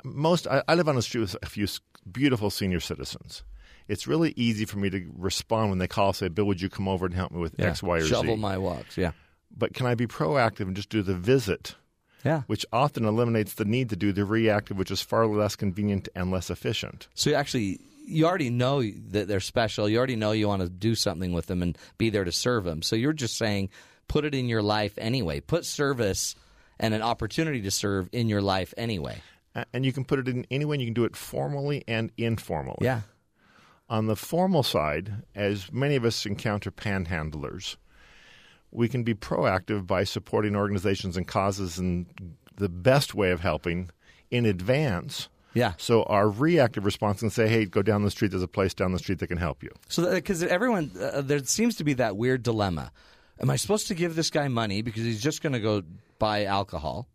most, 0.04 0.48
I, 0.48 0.64
I 0.68 0.76
live 0.76 0.88
on 0.90 0.98
a 0.98 1.02
street 1.02 1.22
with 1.22 1.36
a 1.42 1.46
few 1.46 1.68
beautiful 2.12 2.50
senior 2.50 2.80
citizens. 2.80 3.44
It's 3.88 4.06
really 4.06 4.34
easy 4.36 4.66
for 4.66 4.78
me 4.80 4.90
to 4.90 5.10
respond 5.18 5.70
when 5.70 5.80
they 5.80 5.88
call, 5.88 6.12
say, 6.14 6.28
"Bill, 6.28 6.46
would 6.46 6.62
you 6.62 6.70
come 6.70 6.88
over 6.90 7.06
and 7.06 7.16
help 7.16 7.32
me 7.32 7.40
with 7.40 7.56
yeah. 7.58 7.68
X, 7.68 7.82
Y, 7.82 7.98
or 7.98 8.02
Shovel 8.02 8.22
Z?" 8.22 8.28
Shovel 8.28 8.38
my 8.38 8.58
walks. 8.58 8.98
Yeah. 8.98 9.12
but 9.56 9.74
can 9.74 9.86
I 9.86 9.96
be 9.96 10.08
proactive 10.08 10.68
and 10.68 10.76
just 10.76 10.90
do 10.90 11.02
the 11.02 11.16
visit, 11.16 11.76
Yeah. 12.24 12.42
which 12.48 12.66
often 12.74 13.06
eliminates 13.06 13.54
the 13.54 13.66
need 13.66 13.90
to 13.92 13.96
do 13.96 14.12
the 14.12 14.26
reactive, 14.26 14.78
which 14.78 14.92
is 14.92 15.02
far 15.02 15.28
less 15.28 15.56
convenient 15.56 16.10
and 16.16 16.32
less 16.32 16.50
efficient. 16.50 17.08
So 17.14 17.30
you 17.30 17.36
actually, 17.36 17.80
you 18.06 18.26
already 18.26 18.50
know 18.50 18.82
that 18.82 19.28
they're 19.28 19.40
special. 19.40 19.88
You 19.88 19.98
already 19.98 20.16
know 20.16 20.32
you 20.32 20.48
want 20.48 20.62
to 20.64 20.70
do 20.70 20.96
something 20.96 21.32
with 21.32 21.46
them 21.46 21.62
and 21.62 21.78
be 21.98 22.10
there 22.10 22.24
to 22.24 22.32
serve 22.32 22.64
them. 22.64 22.82
So 22.82 22.96
you're 22.96 23.14
just 23.14 23.38
saying, 23.38 23.70
put 24.08 24.26
it 24.26 24.34
in 24.34 24.50
your 24.50 24.62
life 24.62 24.94
anyway. 24.98 25.40
Put 25.40 25.66
service 25.66 26.36
and 26.80 26.94
an 26.94 27.02
opportunity 27.02 27.62
to 27.62 27.72
serve 27.72 28.10
in 28.12 28.30
your 28.30 28.42
life 28.42 28.74
anyway. 28.78 29.22
And 29.74 29.86
you 29.86 29.94
can 29.94 30.06
put 30.06 30.20
it 30.20 30.28
in 30.28 30.46
any 30.52 30.66
way. 30.66 30.78
You 30.78 30.86
can 30.86 30.94
do 30.94 31.06
it 31.06 31.16
formally 31.16 31.84
and 31.88 32.12
informally. 32.18 32.80
Yeah. 32.82 33.02
On 33.90 34.08
the 34.08 34.16
formal 34.16 34.64
side, 34.64 35.24
as 35.34 35.72
many 35.72 35.96
of 35.96 36.04
us 36.04 36.26
encounter 36.26 36.72
panhandlers, 36.72 37.78
we 38.72 38.90
can 38.90 39.04
be 39.04 39.14
proactive 39.14 39.88
by 39.88 40.04
supporting 40.04 40.56
organizations 40.56 41.18
and 41.18 41.28
causes 41.28 41.78
and 41.78 42.06
the 42.56 42.70
best 42.70 43.16
way 43.16 43.32
of 43.32 43.42
helping 43.42 43.90
in 44.30 44.46
advance. 44.46 45.30
Yeah. 45.54 45.74
So 45.78 46.04
our 46.04 46.30
reactive 46.30 46.86
response 46.86 47.22
can 47.22 47.30
say, 47.30 47.48
"Hey, 47.48 47.66
go 47.66 47.82
down 47.82 48.04
the 48.04 48.12
street. 48.12 48.32
There's 48.32 48.44
a 48.44 48.48
place 48.48 48.74
down 48.74 48.92
the 48.92 49.00
street 49.00 49.20
that 49.20 49.28
can 49.28 49.38
help 49.38 49.64
you." 49.64 49.72
So 49.88 50.14
because 50.14 50.44
everyone, 50.44 50.92
uh, 51.00 51.22
there 51.22 51.44
seems 51.44 51.76
to 51.78 51.84
be 51.84 51.94
that 51.94 52.16
weird 52.18 52.44
dilemma. 52.44 52.92
Am 53.40 53.50
I 53.50 53.56
supposed 53.56 53.88
to 53.88 53.96
give 53.96 54.16
this 54.16 54.30
guy 54.30 54.48
money 54.48 54.82
because 54.82 55.04
he's 55.04 55.22
just 55.22 55.42
going 55.42 55.54
to 55.54 55.60
go 55.60 55.84
buy 56.20 56.46
alcohol? 56.46 57.08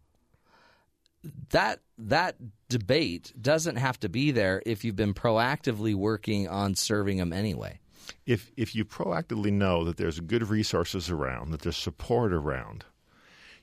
that 1.51 1.81
that 1.99 2.37
debate 2.69 3.33
doesn't 3.41 3.77
have 3.77 3.99
to 4.01 4.09
be 4.09 4.31
there 4.31 4.63
if 4.67 4.85
you've 4.85 4.97
been 4.97 5.15
proactively 5.15 5.95
working 5.95 6.49
on 6.49 6.75
serving 6.75 7.19
them 7.19 7.33
anyway. 7.33 7.79
If 8.27 8.51
if 8.57 8.75
you 8.75 8.85
proactively 8.85 9.53
know 9.53 9.85
that 9.85 9.97
there's 9.97 10.21
good 10.21 10.49
resources 10.49 11.11
around, 11.11 11.51
that 11.51 11.63
there's 11.63 11.77
support 11.77 12.33
around, 12.33 12.85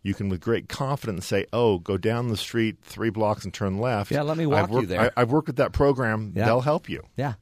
you 0.03 0.13
can 0.13 0.29
with 0.29 0.41
great 0.41 0.69
confidence 0.69 1.25
say, 1.25 1.45
"Oh, 1.53 1.79
go 1.79 1.97
down 1.97 2.29
the 2.29 2.37
street 2.37 2.77
three 2.81 3.09
blocks 3.09 3.43
and 3.43 3.53
turn 3.53 3.79
left." 3.79 4.11
Yeah, 4.11 4.21
let 4.21 4.37
me 4.37 4.45
walk 4.45 4.63
I've 4.63 4.69
you 4.69 4.75
worked, 4.75 4.89
there. 4.89 5.11
I, 5.15 5.21
have 5.21 5.31
worked 5.31 5.47
with 5.47 5.57
that 5.57 5.73
program. 5.73 6.33
Yeah. 6.35 6.45
They'll 6.45 6.61
help 6.61 6.89
you. 6.89 7.03
Yeah, 7.15 7.33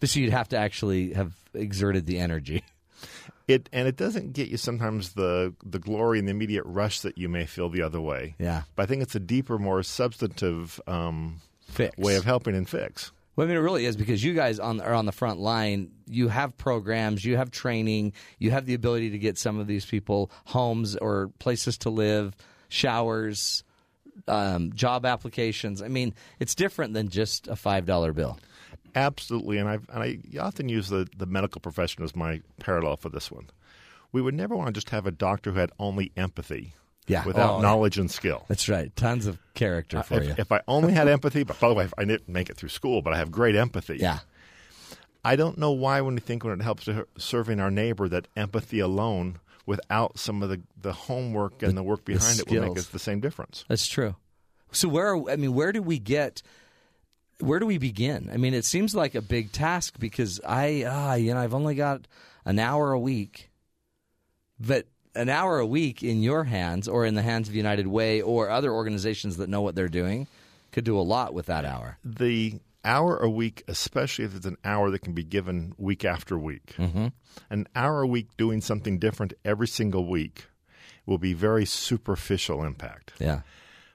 but 0.00 0.08
so 0.08 0.20
you'd 0.20 0.32
have 0.32 0.48
to 0.48 0.58
actually 0.58 1.12
have 1.14 1.32
exerted 1.54 2.06
the 2.06 2.18
energy. 2.18 2.64
It 3.46 3.70
and 3.72 3.88
it 3.88 3.96
doesn't 3.96 4.34
get 4.34 4.48
you 4.48 4.58
sometimes 4.58 5.14
the 5.14 5.54
the 5.64 5.78
glory 5.78 6.18
and 6.18 6.28
the 6.28 6.32
immediate 6.32 6.64
rush 6.66 7.00
that 7.00 7.16
you 7.16 7.30
may 7.30 7.46
feel 7.46 7.70
the 7.70 7.80
other 7.80 7.98
way. 8.00 8.34
Yeah. 8.38 8.64
but 8.76 8.82
I 8.82 8.86
think 8.86 9.00
it's 9.00 9.14
a 9.14 9.20
deeper, 9.20 9.58
more 9.58 9.82
substantive 9.82 10.78
um, 10.86 11.40
Fix. 11.62 11.96
way 11.96 12.16
of 12.16 12.24
helping 12.26 12.54
and 12.54 12.68
fix. 12.68 13.10
Well, 13.38 13.46
I 13.46 13.50
mean, 13.50 13.56
it 13.56 13.60
really 13.60 13.84
is 13.84 13.96
because 13.96 14.24
you 14.24 14.34
guys 14.34 14.58
on, 14.58 14.80
are 14.80 14.92
on 14.92 15.06
the 15.06 15.12
front 15.12 15.38
line. 15.38 15.92
You 16.08 16.26
have 16.26 16.58
programs, 16.58 17.24
you 17.24 17.36
have 17.36 17.52
training, 17.52 18.14
you 18.40 18.50
have 18.50 18.66
the 18.66 18.74
ability 18.74 19.10
to 19.10 19.18
get 19.18 19.38
some 19.38 19.60
of 19.60 19.68
these 19.68 19.86
people 19.86 20.32
homes 20.46 20.96
or 20.96 21.30
places 21.38 21.78
to 21.78 21.90
live, 21.90 22.34
showers, 22.68 23.62
um, 24.26 24.72
job 24.72 25.06
applications. 25.06 25.82
I 25.82 25.86
mean, 25.86 26.14
it's 26.40 26.56
different 26.56 26.94
than 26.94 27.10
just 27.10 27.46
a 27.46 27.54
five 27.54 27.86
dollar 27.86 28.12
bill. 28.12 28.40
Absolutely, 28.96 29.58
and, 29.58 29.68
and 29.68 30.02
I 30.02 30.18
often 30.40 30.68
use 30.68 30.88
the, 30.88 31.06
the 31.16 31.26
medical 31.26 31.60
profession 31.60 32.02
as 32.02 32.16
my 32.16 32.42
parallel 32.58 32.96
for 32.96 33.08
this 33.08 33.30
one. 33.30 33.50
We 34.10 34.20
would 34.20 34.34
never 34.34 34.56
want 34.56 34.66
to 34.66 34.72
just 34.72 34.90
have 34.90 35.06
a 35.06 35.12
doctor 35.12 35.52
who 35.52 35.60
had 35.60 35.70
only 35.78 36.10
empathy 36.16 36.74
Yeah. 37.08 37.24
without 37.24 37.50
Oh, 37.50 37.56
yeah. 37.56 37.62
knowledge 37.62 37.98
and 37.98 38.10
skill. 38.10 38.44
That's 38.48 38.68
right. 38.68 38.94
Tons 38.94 39.26
of 39.26 39.38
character 39.54 40.02
for 40.02 40.22
you. 40.22 40.30
If, 40.30 40.38
if 40.38 40.52
I 40.52 40.60
only 40.68 40.92
had 40.92 41.08
empathy, 41.08 41.42
but 41.42 41.58
by 41.58 41.68
the 41.68 41.74
way, 41.74 41.88
I 41.98 42.04
didn't 42.04 42.28
make 42.28 42.48
it 42.50 42.56
through 42.56 42.68
school, 42.68 43.02
but 43.02 43.12
I 43.12 43.16
have 43.18 43.30
great 43.30 43.56
empathy. 43.56 43.96
yeah. 43.98 44.20
I 45.24 45.34
don't 45.36 45.58
know 45.58 45.72
why, 45.72 46.00
when 46.00 46.14
we 46.14 46.20
think 46.20 46.44
when 46.44 46.58
it 46.58 46.62
helps 46.62 46.84
to 46.84 47.06
serving 47.18 47.58
our 47.60 47.70
neighbor, 47.72 48.08
that 48.08 48.28
empathy 48.36 48.78
alone, 48.78 49.40
without 49.66 50.18
some 50.18 50.42
of 50.42 50.48
the, 50.48 50.60
the 50.80 50.92
homework 50.92 51.62
and 51.62 51.76
the, 51.76 51.82
work 51.82 52.04
behind 52.04 52.38
it, 52.38 52.48
will 52.48 52.62
make 52.62 52.78
us 52.78 52.86
the 52.86 52.98
same 53.00 53.20
difference. 53.20 53.64
That's 53.68 53.86
true. 53.86 54.14
So 54.70 54.88
where 54.88 55.08
are, 55.14 55.30
I 55.30 55.36
mean, 55.36 55.54
where 55.54 55.72
do 55.72 55.82
we 55.82 55.98
get? 55.98 56.40
Where 57.40 57.58
do 57.58 57.66
we 57.66 57.78
begin? 57.78 58.30
I 58.32 58.36
mean, 58.36 58.54
it 58.54 58.64
seems 58.64 58.94
like 58.94 59.14
a 59.14 59.20
big 59.20 59.52
task 59.52 59.98
because 59.98 60.40
I, 60.46 60.84
ah, 60.88 61.14
you 61.14 61.34
know, 61.34 61.40
I've 61.40 61.54
only 61.54 61.74
got 61.74 62.06
an 62.44 62.58
hour 62.58 62.92
a 62.92 62.98
week, 62.98 63.50
but 64.58 64.86
an 65.18 65.28
hour 65.28 65.58
a 65.58 65.66
week 65.66 66.02
in 66.02 66.22
your 66.22 66.44
hands 66.44 66.88
or 66.88 67.04
in 67.04 67.14
the 67.14 67.22
hands 67.22 67.48
of 67.48 67.54
United 67.54 67.86
Way 67.86 68.22
or 68.22 68.48
other 68.50 68.72
organizations 68.72 69.36
that 69.36 69.48
know 69.48 69.60
what 69.60 69.74
they're 69.74 69.88
doing 69.88 70.26
could 70.72 70.84
do 70.84 70.98
a 70.98 71.02
lot 71.02 71.34
with 71.34 71.46
that 71.46 71.64
hour. 71.64 71.98
The 72.04 72.60
hour 72.84 73.16
a 73.18 73.28
week, 73.28 73.64
especially 73.68 74.24
if 74.24 74.34
it's 74.36 74.46
an 74.46 74.56
hour 74.64 74.90
that 74.90 75.00
can 75.00 75.12
be 75.12 75.24
given 75.24 75.74
week 75.76 76.04
after 76.04 76.38
week, 76.38 76.74
Mm-hmm. 76.78 77.08
an 77.50 77.66
hour 77.74 78.02
a 78.02 78.06
week 78.06 78.28
doing 78.36 78.60
something 78.60 78.98
different 78.98 79.32
every 79.44 79.68
single 79.68 80.06
week 80.06 80.46
will 81.04 81.18
be 81.18 81.34
very 81.34 81.64
superficial 81.66 82.62
impact. 82.64 83.12
Yeah. 83.18 83.40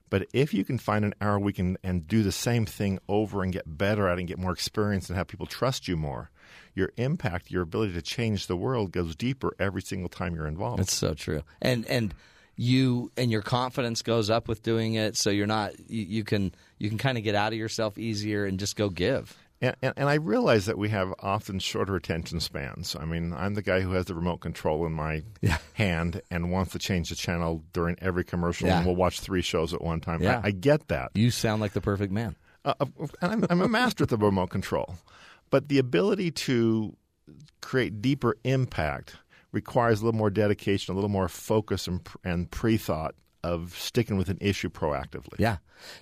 But 0.10 0.28
if 0.34 0.54
you 0.54 0.64
can 0.64 0.78
find 0.78 1.06
an 1.06 1.16
hour 1.22 1.36
a 1.36 1.40
week 1.40 1.58
and, 1.58 1.78
and 1.84 2.08
do 2.08 2.22
the 2.22 2.32
same 2.32 2.66
thing 2.68 3.00
over 3.08 3.42
and 3.42 3.52
get 3.54 3.78
better 3.78 4.08
at 4.08 4.18
it 4.18 4.22
and 4.22 4.28
get 4.28 4.38
more 4.38 4.52
experience 4.52 5.10
and 5.10 5.18
have 5.18 5.28
people 5.28 5.46
trust 5.48 5.88
you 5.88 5.96
more, 5.98 6.30
your 6.76 6.92
impact, 6.98 7.52
your 7.52 7.62
ability 7.64 7.94
to 7.94 8.02
change 8.02 8.48
the 8.48 8.56
world 8.58 8.92
goes 8.92 9.16
deeper 9.16 9.54
every 9.60 9.82
single 9.82 10.10
time 10.10 10.36
you're 10.36 10.48
involved. 10.48 10.80
That's 10.80 10.96
so 10.96 11.14
true. 11.14 11.44
And 11.62 11.86
and 11.88 12.14
you 12.56 13.12
and 13.18 13.32
your 13.32 13.42
confidence 13.42 14.02
goes 14.02 14.30
up 14.30 14.48
with 14.48 14.62
doing 14.64 14.94
it, 14.96 15.16
so 15.18 15.30
you're 15.30 15.48
not 15.48 15.72
you, 15.90 16.04
you 16.04 16.24
can 16.24 16.54
you 16.78 16.90
can 16.90 16.98
kind 16.98 17.18
of 17.18 17.24
get 17.24 17.36
out 17.36 17.52
of 17.54 17.58
yourself 17.60 17.98
easier 17.98 18.46
and 18.46 18.60
just 18.60 18.76
go 18.76 18.90
give. 18.90 19.38
And, 19.62 19.76
and, 19.82 19.94
and 19.96 20.10
I 20.10 20.16
realize 20.16 20.66
that 20.66 20.78
we 20.78 20.90
have 20.90 21.14
often 21.20 21.58
shorter 21.60 21.96
attention 21.96 22.42
spans. 22.42 22.98
I 23.00 23.06
mean, 23.06 23.32
I'm 23.32 23.54
the 23.54 23.62
guy 23.62 23.80
who 23.80 23.94
has 23.94 24.08
the 24.08 24.14
remote 24.14 24.42
control 24.42 24.86
in 24.86 24.92
my 24.92 25.24
Yeah. 25.42 25.58
hand 25.74 26.22
and 26.30 26.52
wants 26.52 26.74
to 26.74 26.80
change 26.80 27.08
the 27.10 27.16
channel 27.16 27.64
during 27.72 27.96
every 28.02 28.26
commercial, 28.26 28.68
Yeah. 28.68 28.78
and 28.80 28.86
we'll 28.86 28.98
watch 28.98 29.22
three 29.22 29.42
shows 29.42 29.74
at 29.74 29.82
one 29.82 30.02
time. 30.02 30.22
Yeah. 30.22 30.42
I, 30.44 30.48
I 30.48 30.52
get 30.52 30.90
that. 30.90 31.12
You 31.16 31.32
sound 31.32 31.62
like 31.62 31.72
the 31.72 31.80
perfect 31.82 32.12
man. 32.12 32.36
Uh, 32.66 32.74
and 33.22 33.32
I'm, 33.32 33.46
I'm 33.50 33.62
a 33.62 33.68
master 33.70 34.04
at 34.04 34.10
the 34.10 34.18
remote 34.18 34.50
control. 34.50 34.96
But 35.54 35.70
the 35.70 35.78
ability 35.78 36.32
to 36.32 36.98
create 37.62 38.02
deeper 38.02 38.38
impact 38.44 39.18
requires 39.52 40.02
a 40.02 40.06
little 40.06 40.18
more 40.18 40.32
dedication, 40.32 40.94
a 40.94 40.96
little 40.96 41.12
more 41.12 41.30
focus 41.30 41.86
and, 41.86 42.02
and 42.24 42.50
pre 42.50 42.76
thought 42.76 43.14
of 43.44 43.78
sticking 43.78 44.18
with 44.18 44.30
an 44.30 44.40
issue 44.42 44.70
proactively. 44.70 45.36
Yeah. 45.38 45.58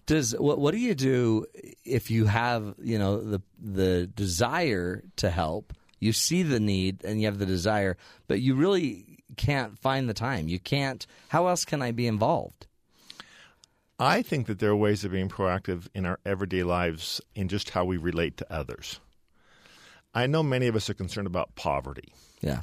Does 0.05 0.31
what 0.39 0.59
what 0.59 0.71
do 0.71 0.77
you 0.77 0.95
do 0.95 1.45
if 1.83 2.09
you 2.09 2.27
have, 2.27 2.75
you 2.81 2.97
know, 2.97 3.19
the 3.21 3.41
the 3.61 4.07
desire 4.07 5.03
to 5.17 5.29
help, 5.29 5.73
you 5.99 6.13
see 6.13 6.43
the 6.43 6.61
need 6.61 7.03
and 7.03 7.19
you 7.19 7.27
have 7.27 7.37
the 7.37 7.45
desire, 7.45 7.97
but 8.29 8.39
you 8.39 8.55
really 8.55 9.17
can't 9.35 9.77
find 9.77 10.07
the 10.07 10.13
time. 10.13 10.47
You 10.47 10.59
can't 10.59 11.05
how 11.27 11.47
else 11.47 11.65
can 11.65 11.81
I 11.81 11.91
be 11.91 12.07
involved? 12.07 12.67
I 13.99 14.21
think 14.21 14.47
that 14.47 14.59
there 14.59 14.69
are 14.69 14.77
ways 14.77 15.03
of 15.03 15.11
being 15.11 15.27
proactive 15.27 15.87
in 15.93 16.05
our 16.05 16.21
everyday 16.25 16.63
lives 16.63 17.19
in 17.35 17.49
just 17.49 17.71
how 17.71 17.83
we 17.83 17.97
relate 17.97 18.37
to 18.37 18.49
others. 18.49 19.01
I 20.13 20.27
know 20.27 20.43
many 20.43 20.67
of 20.67 20.75
us 20.75 20.89
are 20.89 20.93
concerned 20.93 21.27
about 21.27 21.55
poverty. 21.55 22.13
Yeah. 22.41 22.61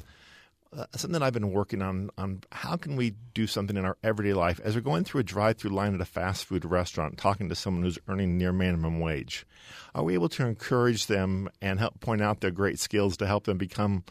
Uh, 0.71 0.85
something 0.95 1.13
that 1.13 1.23
I've 1.23 1.33
been 1.33 1.51
working 1.51 1.81
on 1.81 2.11
on 2.15 2.43
how 2.51 2.75
can 2.75 2.95
we 2.95 3.15
do 3.33 3.47
something 3.47 3.75
in 3.75 3.85
our 3.85 3.97
everyday 4.03 4.33
life 4.33 4.59
as 4.63 4.75
we're 4.75 4.81
going 4.81 5.03
through 5.03 5.21
a 5.21 5.23
drive-through 5.23 5.71
line 5.71 5.95
at 5.95 6.01
a 6.01 6.05
fast 6.05 6.45
food 6.45 6.63
restaurant 6.63 7.17
talking 7.17 7.49
to 7.49 7.55
someone 7.55 7.81
who's 7.81 7.97
earning 8.07 8.37
near 8.37 8.53
minimum 8.53 8.99
wage. 8.99 9.47
Are 9.95 10.03
we 10.03 10.13
able 10.13 10.29
to 10.29 10.45
encourage 10.45 11.07
them 11.07 11.49
and 11.59 11.79
help 11.79 11.99
point 12.01 12.21
out 12.21 12.41
their 12.41 12.51
great 12.51 12.79
skills 12.79 13.17
to 13.17 13.25
help 13.25 13.45
them 13.45 13.57
become 13.57 14.03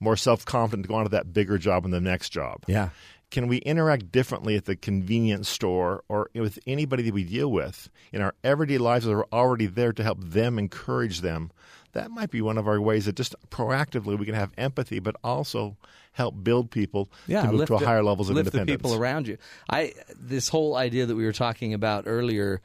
more 0.00 0.16
self-confident 0.16 0.82
to 0.84 0.88
go 0.88 0.96
on 0.96 1.04
to 1.04 1.10
that 1.10 1.32
bigger 1.32 1.58
job 1.58 1.84
and 1.84 1.94
the 1.94 2.00
next 2.00 2.30
job? 2.30 2.64
Yeah. 2.66 2.88
Can 3.30 3.46
we 3.46 3.58
interact 3.58 4.10
differently 4.10 4.56
at 4.56 4.64
the 4.64 4.74
convenience 4.74 5.48
store 5.48 6.02
or 6.08 6.30
with 6.34 6.58
anybody 6.66 7.04
that 7.04 7.14
we 7.14 7.22
deal 7.22 7.52
with 7.52 7.88
in 8.12 8.20
our 8.20 8.34
everyday 8.42 8.78
lives 8.78 9.04
that 9.04 9.12
are 9.12 9.28
already 9.32 9.66
there 9.66 9.92
to 9.92 10.02
help 10.02 10.18
them 10.20 10.58
encourage 10.58 11.20
them? 11.20 11.52
That 11.92 12.10
might 12.10 12.30
be 12.30 12.40
one 12.40 12.58
of 12.58 12.68
our 12.68 12.80
ways 12.80 13.06
that 13.06 13.16
just 13.16 13.34
proactively 13.50 14.18
we 14.18 14.26
can 14.26 14.34
have 14.34 14.52
empathy, 14.56 15.00
but 15.00 15.16
also 15.24 15.76
help 16.12 16.42
build 16.42 16.70
people 16.70 17.10
yeah, 17.26 17.42
to 17.42 17.48
move 17.48 17.56
lift 17.60 17.72
to 17.72 17.78
the- 17.78 17.86
higher 17.86 18.02
levels 18.02 18.30
of 18.30 18.36
lift 18.36 18.48
independence. 18.48 18.82
the 18.82 18.88
people 18.88 19.00
around 19.00 19.28
you. 19.28 19.38
I 19.68 19.94
this 20.14 20.48
whole 20.48 20.76
idea 20.76 21.06
that 21.06 21.16
we 21.16 21.24
were 21.24 21.32
talking 21.32 21.74
about 21.74 22.04
earlier 22.06 22.60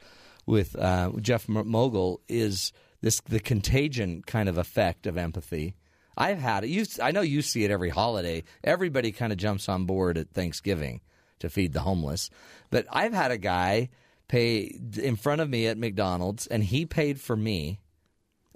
with 0.46 0.76
uh, 0.76 1.12
Jeff 1.20 1.46
Mogil 1.46 2.18
is 2.28 2.72
this 3.00 3.20
the 3.20 3.40
contagion 3.40 4.22
kind 4.26 4.48
of 4.48 4.58
effect 4.58 5.06
of 5.06 5.16
empathy. 5.16 5.74
I've 6.16 6.38
had 6.38 6.64
it. 6.64 6.70
You, 6.70 6.86
I 7.02 7.10
know 7.10 7.20
you 7.20 7.42
see 7.42 7.64
it 7.64 7.70
every 7.70 7.90
holiday. 7.90 8.44
Everybody 8.64 9.12
kind 9.12 9.32
of 9.32 9.38
jumps 9.38 9.68
on 9.68 9.84
board 9.84 10.16
at 10.16 10.30
Thanksgiving 10.30 11.02
to 11.40 11.50
feed 11.50 11.74
the 11.74 11.80
homeless, 11.80 12.30
but 12.70 12.86
I've 12.90 13.12
had 13.12 13.30
a 13.30 13.38
guy 13.38 13.90
pay 14.28 14.78
in 14.96 15.16
front 15.16 15.40
of 15.40 15.50
me 15.50 15.66
at 15.66 15.78
McDonald's, 15.78 16.46
and 16.46 16.64
he 16.64 16.86
paid 16.86 17.20
for 17.20 17.36
me, 17.36 17.80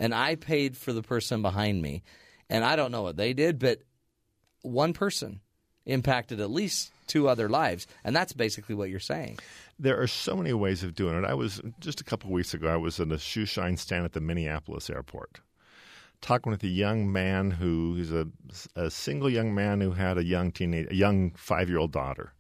and 0.01 0.15
I 0.15 0.35
paid 0.35 0.77
for 0.77 0.93
the 0.93 1.03
person 1.03 1.43
behind 1.43 1.81
me, 1.81 2.03
and 2.49 2.65
I 2.65 2.75
don't 2.75 2.91
know 2.91 3.03
what 3.03 3.17
they 3.17 3.35
did, 3.35 3.61
but 3.61 3.83
one 4.63 4.95
person 4.95 5.41
impacted 5.85 6.41
at 6.41 6.51
least 6.51 6.91
two 7.07 7.29
other 7.29 7.49
lives, 7.49 7.87
and 8.03 8.17
that's 8.17 8.33
basically 8.33 8.75
what 8.75 8.89
you're 8.89 8.99
saying. 8.99 9.39
There 9.79 10.01
are 10.01 10.07
so 10.07 10.35
many 10.35 10.53
ways 10.55 10.83
of 10.83 10.95
doing 10.95 11.17
it. 11.17 11.25
I 11.25 11.35
was 11.35 11.61
just 11.81 12.01
a 12.01 12.05
couple 12.05 12.31
weeks 12.31 12.55
ago. 12.55 12.69
I 12.69 12.77
was 12.77 12.99
in 12.99 13.13
a 13.13 13.19
shoe 13.19 13.45
shine 13.45 13.77
stand 13.77 14.05
at 14.05 14.13
the 14.13 14.21
Minneapolis 14.21 14.89
airport, 14.89 15.41
talking 16.23 16.51
with 16.51 16.63
a 16.63 16.69
young 16.69 17.13
man 17.13 17.51
who 17.51 17.95
he's 17.97 18.13
a, 18.13 18.27
a 18.75 18.91
single 18.91 19.29
young 19.29 19.55
man 19.55 19.83
who 19.83 19.93
had 19.93 20.17
a 20.17 20.25
young 20.25 20.51
teenage, 20.51 20.89
a 20.91 20.95
young 20.95 21.33
five 21.33 21.69
year 21.69 21.79
old 21.79 21.93
daughter. 21.93 22.33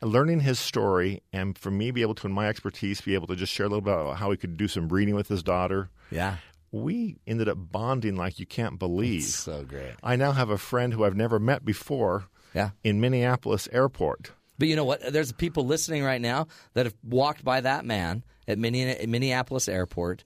Learning 0.00 0.40
his 0.40 0.58
story, 0.60 1.22
and 1.32 1.58
for 1.58 1.70
me, 1.72 1.90
be 1.90 2.02
able 2.02 2.14
to, 2.14 2.26
in 2.28 2.32
my 2.32 2.46
expertise, 2.48 3.00
be 3.00 3.14
able 3.14 3.26
to 3.26 3.34
just 3.36 3.52
share 3.52 3.66
a 3.66 3.68
little 3.68 3.80
bit 3.80 3.92
about 3.94 4.16
how 4.18 4.30
he 4.30 4.36
could 4.36 4.56
do 4.56 4.68
some 4.68 4.88
reading 4.88 5.14
with 5.16 5.26
his 5.28 5.42
daughter. 5.42 5.90
Yeah, 6.10 6.36
We 6.70 7.16
ended 7.26 7.48
up 7.48 7.58
bonding 7.58 8.14
like 8.14 8.38
you 8.38 8.46
can't 8.46 8.78
believe. 8.78 9.24
so 9.24 9.64
great. 9.64 9.94
I 10.02 10.14
now 10.16 10.30
have 10.32 10.50
a 10.50 10.58
friend 10.58 10.92
who 10.92 11.04
I've 11.04 11.16
never 11.16 11.40
met 11.40 11.64
before 11.64 12.26
Yeah, 12.54 12.70
in 12.84 13.00
Minneapolis 13.00 13.68
airport. 13.72 14.30
but 14.56 14.68
you 14.68 14.76
know 14.76 14.84
what? 14.84 15.12
There's 15.12 15.32
people 15.32 15.66
listening 15.66 16.04
right 16.04 16.20
now 16.20 16.46
that 16.74 16.86
have 16.86 16.94
walked 17.02 17.44
by 17.44 17.60
that 17.62 17.84
man 17.84 18.22
at 18.46 18.56
Minne- 18.58 19.08
Minneapolis 19.10 19.68
Airport, 19.68 20.22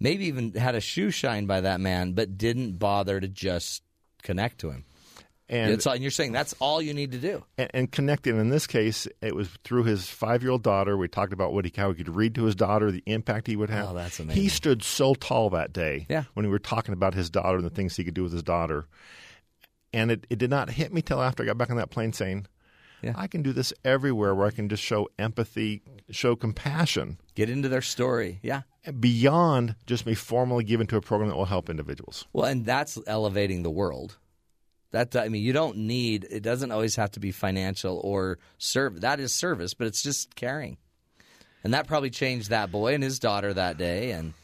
maybe 0.00 0.26
even 0.26 0.54
had 0.54 0.74
a 0.74 0.80
shoe 0.80 1.10
shine 1.12 1.46
by 1.46 1.60
that 1.60 1.80
man, 1.80 2.12
but 2.14 2.36
didn't 2.36 2.78
bother 2.80 3.20
to 3.20 3.28
just 3.28 3.82
connect 4.22 4.58
to 4.58 4.70
him. 4.70 4.84
And 5.48 5.72
It's 5.72 5.84
and 5.86 6.00
you're 6.00 6.10
saying 6.10 6.32
that's 6.32 6.54
all 6.58 6.80
you 6.80 6.94
need 6.94 7.12
to 7.12 7.18
do. 7.18 7.44
and, 7.58 7.70
and 7.74 7.92
connecting. 7.92 8.38
In 8.40 8.48
this 8.48 8.66
case, 8.66 9.06
it 9.20 9.34
was 9.36 9.48
through 9.62 9.84
his 9.84 10.08
five-year-old 10.08 10.62
daughter. 10.62 10.96
We 10.96 11.06
talked 11.06 11.34
about 11.34 11.52
what 11.52 11.66
he 11.66 11.72
how 11.76 11.90
he 11.92 11.96
could 12.02 12.14
read 12.16 12.34
to 12.36 12.44
his 12.44 12.54
daughter, 12.54 12.90
the 12.90 13.02
impact 13.06 13.46
he 13.46 13.56
would 13.56 13.68
have. 13.70 13.90
Oh, 13.90 13.94
that's 13.94 14.18
amazing. 14.20 14.42
He 14.42 14.48
stood 14.48 14.82
so 14.82 15.14
tall 15.14 15.50
that 15.50 15.72
day. 15.72 16.06
Yeah. 16.08 16.24
when 16.32 16.46
we 16.46 16.50
were 16.50 16.58
talking 16.58 16.94
about 16.94 17.12
his 17.14 17.28
daughter 17.28 17.56
and 17.58 17.64
the 17.66 17.70
things 17.70 17.94
he 17.96 18.04
could 18.04 18.14
do 18.14 18.22
with 18.22 18.32
his 18.32 18.42
daughter, 18.42 18.86
and 19.92 20.10
it, 20.10 20.26
it 20.30 20.38
did 20.38 20.48
not 20.50 20.70
hit 20.70 20.92
me 20.94 21.02
till 21.02 21.20
after 21.22 21.42
I 21.42 21.46
got 21.46 21.58
back 21.58 21.70
on 21.70 21.76
that 21.76 21.90
plane 21.90 22.12
saying, 22.14 22.46
Yeah. 23.02 23.12
I 23.14 23.26
can 23.26 23.42
do 23.42 23.52
this 23.52 23.72
everywhere 23.84 24.34
where 24.34 24.46
I 24.46 24.50
can 24.50 24.70
just 24.70 24.82
show 24.82 25.08
empathy, 25.18 25.82
show 26.10 26.36
compassion 26.36 27.18
Get 27.34 27.50
into 27.50 27.68
their 27.68 27.82
story. 27.82 28.40
Yeah. 28.42 28.62
beyond 28.98 29.76
just 29.86 30.06
me 30.06 30.14
formally 30.14 30.64
giving 30.64 30.86
to 30.86 30.96
a 30.96 31.00
program 31.02 31.28
that 31.28 31.36
will 31.36 31.44
help 31.44 31.68
individuals. 31.68 32.26
Well, 32.32 32.46
and 32.46 32.64
that's 32.64 32.98
elevating 33.06 33.62
the 33.62 33.70
world. 33.70 34.16
That 34.94 35.16
I 35.16 35.28
mean, 35.28 35.42
you 35.42 35.52
don't 35.52 35.76
need. 35.76 36.24
It 36.30 36.44
doesn't 36.44 36.70
always 36.70 36.94
have 36.94 37.10
to 37.12 37.20
be 37.20 37.32
financial 37.32 38.00
or 38.04 38.38
serve. 38.58 39.00
That 39.00 39.18
is 39.18 39.34
service, 39.34 39.74
but 39.74 39.88
it's 39.88 40.02
just 40.02 40.36
caring. 40.36 40.76
And 41.64 41.74
that 41.74 41.88
probably 41.88 42.10
changed 42.10 42.50
that 42.50 42.70
boy 42.70 42.94
and 42.94 43.02
his 43.02 43.18
daughter 43.18 43.52
that 43.54 43.76
day. 43.76 44.12
And 44.12 44.34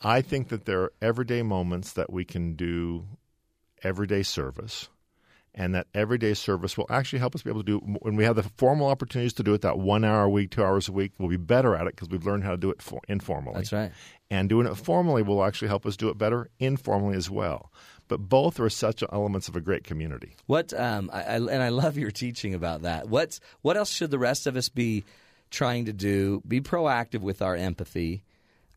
I 0.00 0.22
think 0.22 0.48
that 0.48 0.64
there 0.64 0.82
are 0.82 0.92
everyday 1.00 1.42
moments 1.42 1.92
that 1.92 2.12
we 2.12 2.24
can 2.24 2.54
do 2.56 3.04
everyday 3.84 4.24
service, 4.24 4.88
and 5.54 5.76
that 5.76 5.86
everyday 5.94 6.34
service 6.34 6.76
will 6.76 6.86
actually 6.90 7.20
help 7.20 7.36
us 7.36 7.42
be 7.42 7.50
able 7.50 7.62
to 7.62 7.78
do 7.78 7.78
when 7.78 8.16
we 8.16 8.24
have 8.24 8.34
the 8.34 8.42
formal 8.42 8.88
opportunities 8.88 9.34
to 9.34 9.44
do 9.44 9.54
it. 9.54 9.60
That 9.60 9.78
one 9.78 10.04
hour 10.04 10.24
a 10.24 10.30
week, 10.30 10.50
two 10.50 10.64
hours 10.64 10.88
a 10.88 10.92
week, 10.92 11.12
we'll 11.18 11.28
be 11.28 11.36
better 11.36 11.76
at 11.76 11.86
it 11.86 11.94
because 11.94 12.08
we've 12.08 12.26
learned 12.26 12.42
how 12.42 12.50
to 12.50 12.56
do 12.56 12.70
it 12.70 12.82
for, 12.82 13.00
informally. 13.06 13.54
that's 13.54 13.72
right. 13.72 13.92
And 14.30 14.48
doing 14.48 14.66
it 14.66 14.74
formally 14.74 15.22
will 15.22 15.44
actually 15.44 15.68
help 15.68 15.86
us 15.86 15.96
do 15.96 16.08
it 16.08 16.18
better 16.18 16.50
informally 16.58 17.16
as 17.16 17.30
well. 17.30 17.70
But 18.08 18.18
both 18.18 18.60
are 18.60 18.70
such 18.70 19.02
elements 19.12 19.48
of 19.48 19.56
a 19.56 19.60
great 19.60 19.84
community. 19.84 20.36
What 20.46 20.72
um, 20.72 21.10
I, 21.12 21.22
I, 21.22 21.36
and 21.36 21.62
I 21.62 21.70
love 21.70 21.98
your 21.98 22.10
teaching 22.10 22.54
about 22.54 22.82
that. 22.82 23.08
What's 23.08 23.40
what 23.62 23.76
else 23.76 23.90
should 23.90 24.10
the 24.10 24.18
rest 24.18 24.46
of 24.46 24.56
us 24.56 24.68
be 24.68 25.04
trying 25.50 25.86
to 25.86 25.92
do? 25.92 26.42
Be 26.46 26.60
proactive 26.60 27.20
with 27.20 27.42
our 27.42 27.56
empathy. 27.56 28.22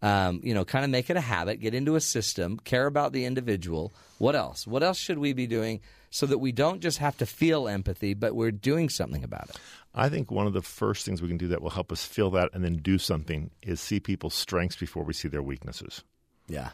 Um, 0.02 0.40
you 0.44 0.54
know, 0.54 0.64
kind 0.64 0.86
of 0.86 0.92
make 0.92 1.10
it 1.10 1.18
a 1.18 1.22
habit. 1.22 1.60
Get 1.60 1.74
into 1.74 1.96
a 1.96 2.02
system. 2.02 2.58
Care 2.58 2.88
about 2.88 3.12
the 3.12 3.26
individual. 3.26 3.92
What 4.18 4.36
else? 4.36 4.66
What 4.66 4.82
else 4.82 4.98
should 4.98 5.20
we 5.20 5.34
be 5.34 5.46
doing 5.46 5.82
so 6.10 6.26
that 6.26 6.38
we 6.38 6.52
don't 6.52 6.80
just 6.80 7.00
have 7.00 7.18
to 7.18 7.26
feel 7.26 7.68
empathy, 7.68 8.14
but 8.14 8.34
we're 8.34 8.52
doing 8.52 8.90
something 8.90 9.24
about 9.24 9.50
it? 9.50 9.58
I 9.94 10.10
think 10.10 10.32
one 10.32 10.48
of 10.48 10.54
the 10.54 10.62
first 10.62 11.06
things 11.06 11.22
we 11.22 11.28
can 11.28 11.38
do 11.38 11.50
that 11.50 11.62
will 11.62 11.70
help 11.70 11.92
us 11.92 12.06
feel 12.06 12.30
that 12.32 12.50
and 12.54 12.64
then 12.64 12.78
do 12.78 12.98
something 12.98 13.52
is 13.62 13.82
see 13.82 14.00
people's 14.00 14.36
strengths 14.36 14.76
before 14.76 15.04
we 15.04 15.14
see 15.14 15.28
their 15.28 15.42
weaknesses. 15.42 16.04
Yeah. 16.48 16.70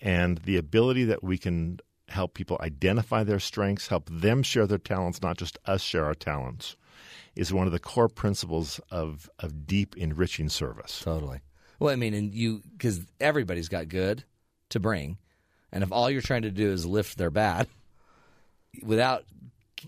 And 0.00 0.38
the 0.38 0.56
ability 0.56 1.04
that 1.04 1.22
we 1.22 1.38
can 1.38 1.78
help 2.08 2.34
people 2.34 2.58
identify 2.60 3.22
their 3.22 3.38
strengths, 3.38 3.88
help 3.88 4.08
them 4.10 4.42
share 4.42 4.66
their 4.66 4.78
talents, 4.78 5.22
not 5.22 5.36
just 5.36 5.58
us 5.66 5.80
share 5.82 6.04
our 6.04 6.14
talents, 6.14 6.76
is 7.36 7.52
one 7.52 7.66
of 7.66 7.72
the 7.72 7.78
core 7.78 8.08
principles 8.08 8.80
of, 8.90 9.30
of 9.38 9.66
deep, 9.66 9.96
enriching 9.96 10.48
service. 10.48 11.00
Totally. 11.04 11.40
Well, 11.78 11.92
I 11.92 11.96
mean, 11.96 12.12
and 12.14 12.34
you 12.34 12.62
because 12.72 13.00
everybody's 13.20 13.68
got 13.68 13.88
good 13.88 14.24
to 14.70 14.80
bring, 14.80 15.16
and 15.72 15.82
if 15.82 15.92
all 15.92 16.10
you're 16.10 16.20
trying 16.20 16.42
to 16.42 16.50
do 16.50 16.70
is 16.70 16.84
lift 16.84 17.16
their 17.16 17.30
bad, 17.30 17.68
without 18.82 19.24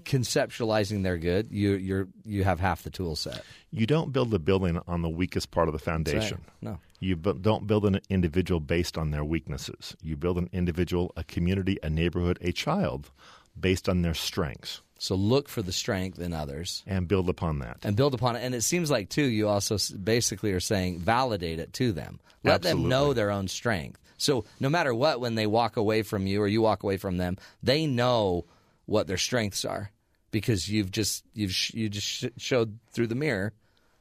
conceptualizing 0.04 1.02
their 1.02 1.18
good, 1.18 1.48
you 1.50 1.72
you're 1.72 2.08
you 2.24 2.44
have 2.44 2.60
half 2.60 2.82
the 2.82 2.88
tool 2.88 3.14
set. 3.14 3.44
You 3.70 3.86
don't 3.86 4.10
build 4.10 4.32
a 4.32 4.38
building 4.38 4.80
on 4.86 5.02
the 5.02 5.10
weakest 5.10 5.50
part 5.50 5.68
of 5.68 5.72
the 5.72 5.78
That's 5.78 5.86
right. 5.86 5.92
foundation. 5.92 6.40
No. 6.62 6.78
You 7.02 7.16
bu- 7.16 7.38
don't 7.40 7.66
build 7.66 7.84
an 7.84 8.00
individual 8.08 8.60
based 8.60 8.96
on 8.96 9.10
their 9.10 9.24
weaknesses. 9.24 9.96
You 10.02 10.16
build 10.16 10.38
an 10.38 10.48
individual, 10.52 11.12
a 11.16 11.24
community, 11.24 11.76
a 11.82 11.90
neighborhood, 11.90 12.38
a 12.40 12.52
child 12.52 13.10
based 13.58 13.88
on 13.88 14.02
their 14.02 14.14
strengths 14.14 14.80
So 14.98 15.16
look 15.16 15.48
for 15.48 15.62
the 15.62 15.72
strength 15.72 16.20
in 16.20 16.32
others 16.32 16.84
and 16.86 17.08
build 17.08 17.28
upon 17.28 17.58
that. 17.58 17.78
and 17.82 17.96
build 17.96 18.14
upon 18.14 18.36
it. 18.36 18.40
And 18.44 18.54
it 18.54 18.62
seems 18.62 18.88
like 18.88 19.08
too, 19.08 19.24
you 19.24 19.48
also 19.48 19.76
basically 20.02 20.52
are 20.52 20.60
saying 20.60 21.00
validate 21.00 21.58
it 21.58 21.72
to 21.74 21.90
them. 21.92 22.20
Let 22.44 22.62
them 22.62 22.88
know 22.88 23.12
their 23.12 23.30
own 23.32 23.48
strength. 23.48 23.98
So 24.16 24.44
no 24.60 24.68
matter 24.68 24.94
what, 24.94 25.20
when 25.20 25.34
they 25.34 25.48
walk 25.48 25.76
away 25.76 26.02
from 26.02 26.28
you 26.28 26.40
or 26.40 26.46
you 26.46 26.62
walk 26.62 26.84
away 26.84 26.98
from 26.98 27.16
them, 27.16 27.36
they 27.64 27.86
know 27.86 28.44
what 28.86 29.08
their 29.08 29.18
strengths 29.18 29.64
are 29.64 29.90
because 30.30 30.68
you've 30.68 30.92
just 30.92 31.24
you've 31.34 31.54
you 31.74 31.88
just 31.88 32.26
showed 32.38 32.78
through 32.92 33.08
the 33.08 33.16
mirror 33.16 33.52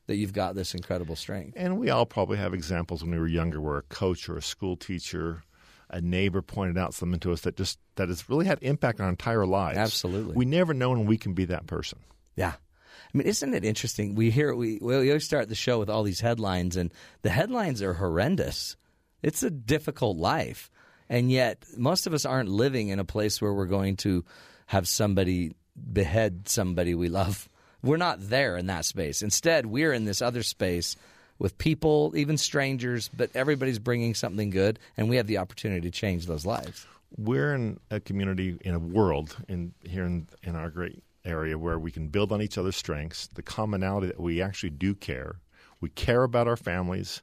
that 0.08 0.16
you've 0.16 0.34
got 0.34 0.56
this 0.56 0.74
incredible 0.74 1.16
strength. 1.16 1.54
And 1.58 1.80
we 1.80 1.90
all 1.90 2.06
probably 2.06 2.38
have 2.38 2.54
examples 2.54 3.04
when 3.04 3.12
we 3.12 3.20
were 3.20 3.28
younger 3.28 3.62
where 3.62 3.78
a 3.78 3.84
coach 3.84 4.28
or 4.30 4.38
a 4.38 4.42
school 4.42 4.76
teacher, 4.76 5.44
a 5.90 6.02
neighbor 6.02 6.42
pointed 6.42 6.78
out 6.78 6.94
something 6.94 7.20
to 7.22 7.32
us 7.32 7.42
that 7.42 7.56
just 7.56 7.80
that 7.96 8.10
has 8.10 8.30
really 8.30 8.46
had 8.46 8.60
impact 8.62 9.00
on 9.00 9.06
our 9.06 9.10
entire 9.10 9.46
lives. 9.46 9.78
Absolutely. 9.78 10.36
We 10.36 10.46
never 10.46 10.74
know 10.74 10.92
when 10.92 11.06
we 11.06 11.18
can 11.18 11.34
be 11.34 11.46
that 11.46 11.68
person. 11.68 12.00
Yeah. 12.36 12.54
I 13.14 13.18
mean, 13.18 13.28
isn't 13.28 13.54
it 13.54 13.66
interesting? 13.66 14.16
We 14.16 14.32
hear 14.32 14.56
we 14.56 14.80
we 14.82 14.96
always 14.96 15.26
start 15.26 15.50
the 15.50 15.56
show 15.56 15.80
with 15.80 15.90
all 15.90 16.04
these 16.04 16.22
headlines, 16.22 16.78
and 16.78 16.94
the 17.24 17.30
headlines 17.30 17.82
are 17.82 17.94
horrendous. 17.94 18.78
It's 19.22 19.44
a 19.44 19.50
difficult 19.50 20.18
life, 20.18 20.72
and 21.10 21.30
yet 21.30 21.66
most 21.78 22.08
of 22.08 22.14
us 22.14 22.26
aren't 22.26 22.50
living 22.50 22.88
in 22.88 23.00
a 23.00 23.06
place 23.06 23.42
where 23.42 23.54
we're 23.54 23.66
going 23.66 23.98
to 23.98 24.24
have 24.68 24.88
somebody 24.88 25.54
behead 25.76 26.48
somebody 26.48 26.96
we 26.96 27.10
love. 27.10 27.50
We're 27.84 27.98
not 27.98 28.30
there 28.30 28.58
in 28.58 28.68
that 28.68 28.86
space. 28.86 29.22
Instead, 29.22 29.66
we're 29.66 29.94
in 29.94 30.06
this 30.06 30.22
other 30.22 30.44
space 30.44 30.96
with 31.40 31.58
people, 31.58 32.14
even 32.16 32.38
strangers, 32.38 33.10
but 33.16 33.32
everybody's 33.34 33.80
bringing 33.80 34.14
something 34.14 34.52
good, 34.52 34.78
and 34.96 35.10
we 35.10 35.16
have 35.16 35.28
the 35.28 35.40
opportunity 35.40 35.82
to 35.82 35.92
change 35.92 36.28
those 36.28 36.46
lives. 36.46 36.86
We're 37.18 37.56
in 37.56 37.80
a 37.90 38.00
community 38.00 38.58
in 38.62 38.76
a 38.76 38.80
world 38.80 39.36
in 39.48 39.74
here 39.84 40.06
in, 40.06 40.28
in 40.44 40.56
our 40.56 40.70
great 40.70 41.04
area 41.26 41.58
where 41.58 41.80
we 41.80 41.92
can 41.92 42.08
build 42.08 42.32
on 42.32 42.42
each 42.42 42.58
other's 42.58 42.76
strengths, 42.76 43.28
the 43.28 43.42
commonality 43.42 44.08
that 44.08 44.20
we 44.20 44.42
actually 44.42 44.70
do 44.70 44.94
care. 44.94 45.38
We 45.80 45.90
care 45.90 46.24
about 46.24 46.48
our 46.48 46.56
families. 46.56 47.22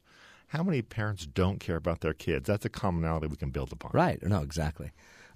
How 0.49 0.63
many 0.63 0.83
parents 0.83 1.27
don't 1.27 1.61
care 1.61 1.77
about 1.77 2.01
their 2.01 2.15
kids? 2.15 2.47
That's 2.47 2.65
a 2.65 2.71
commonality 2.71 3.29
we 3.29 3.37
can 3.37 3.51
build 3.51 3.73
upon. 3.73 3.93
Right. 3.95 4.23
No, 4.23 4.43
exactly. 4.43 4.91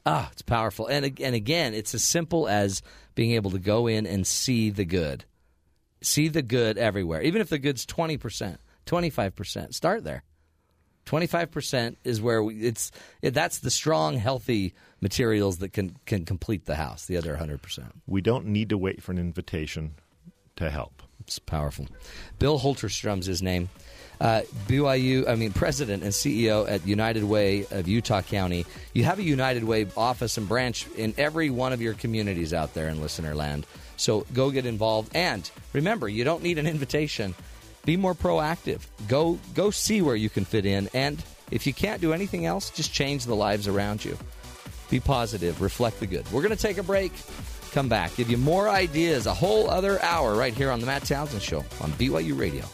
Ah, 0.04 0.28
it's 0.32 0.42
powerful. 0.42 0.86
And 0.86 1.20
and 1.20 1.34
again, 1.34 1.74
it's 1.74 1.94
as 1.94 2.02
simple 2.02 2.48
as 2.48 2.82
being 3.14 3.32
able 3.32 3.52
to 3.52 3.58
go 3.58 3.86
in 3.86 4.06
and 4.06 4.26
see 4.26 4.70
the 4.70 4.84
good. 4.84 5.24
See 6.00 6.28
the 6.28 6.42
good 6.42 6.78
everywhere. 6.78 7.22
Even 7.22 7.40
if 7.40 7.48
the 7.48 7.58
good's 7.58 7.86
20%, 7.86 8.56
25%, 8.86 9.74
start 9.74 10.02
there. 10.02 10.24
25% 11.06 11.96
is 12.04 12.20
where 12.20 12.42
we, 12.42 12.60
it's 12.60 12.90
it, 13.22 13.34
that's 13.34 13.58
the 13.58 13.70
strong 13.70 14.16
healthy 14.16 14.74
materials 15.00 15.58
that 15.58 15.72
can 15.72 15.96
can 16.06 16.24
complete 16.24 16.64
the 16.64 16.76
house. 16.76 17.06
The 17.06 17.16
other 17.16 17.36
100%. 17.36 17.90
We 18.06 18.20
don't 18.20 18.46
need 18.46 18.68
to 18.70 18.78
wait 18.78 19.02
for 19.02 19.12
an 19.12 19.18
invitation 19.18 19.94
to 20.56 20.70
help. 20.70 21.02
It's 21.20 21.38
powerful. 21.38 21.86
Bill 22.38 22.58
Hulterstrom's 22.58 23.26
his 23.26 23.42
name. 23.42 23.68
Uh, 24.22 24.42
BYU, 24.68 25.28
I 25.28 25.34
mean, 25.34 25.52
president 25.52 26.04
and 26.04 26.12
CEO 26.12 26.70
at 26.70 26.86
United 26.86 27.24
Way 27.24 27.66
of 27.72 27.88
Utah 27.88 28.22
County. 28.22 28.64
You 28.92 29.02
have 29.02 29.18
a 29.18 29.22
United 29.22 29.64
Way 29.64 29.88
office 29.96 30.38
and 30.38 30.48
branch 30.48 30.86
in 30.96 31.12
every 31.18 31.50
one 31.50 31.72
of 31.72 31.82
your 31.82 31.94
communities 31.94 32.54
out 32.54 32.72
there 32.72 32.88
in 32.88 33.00
listener 33.00 33.34
land. 33.34 33.66
So 33.96 34.24
go 34.32 34.52
get 34.52 34.64
involved. 34.64 35.10
And 35.16 35.50
remember, 35.72 36.08
you 36.08 36.22
don't 36.22 36.40
need 36.40 36.58
an 36.58 36.68
invitation. 36.68 37.34
Be 37.84 37.96
more 37.96 38.14
proactive. 38.14 38.82
Go 39.08 39.40
go 39.54 39.72
see 39.72 40.02
where 40.02 40.14
you 40.14 40.30
can 40.30 40.44
fit 40.44 40.66
in. 40.66 40.88
And 40.94 41.20
if 41.50 41.66
you 41.66 41.74
can't 41.74 42.00
do 42.00 42.12
anything 42.12 42.46
else, 42.46 42.70
just 42.70 42.92
change 42.92 43.24
the 43.24 43.34
lives 43.34 43.66
around 43.66 44.04
you. 44.04 44.16
Be 44.88 45.00
positive. 45.00 45.60
Reflect 45.60 45.98
the 45.98 46.06
good. 46.06 46.30
We're 46.30 46.42
going 46.42 46.56
to 46.56 46.62
take 46.62 46.78
a 46.78 46.84
break. 46.84 47.10
Come 47.72 47.88
back. 47.88 48.14
Give 48.14 48.30
you 48.30 48.36
more 48.36 48.68
ideas. 48.68 49.26
A 49.26 49.34
whole 49.34 49.68
other 49.68 50.00
hour 50.00 50.36
right 50.36 50.54
here 50.54 50.70
on 50.70 50.78
the 50.78 50.86
Matt 50.86 51.06
Townsend 51.06 51.42
Show 51.42 51.64
on 51.80 51.90
BYU 51.92 52.38
Radio. 52.38 52.64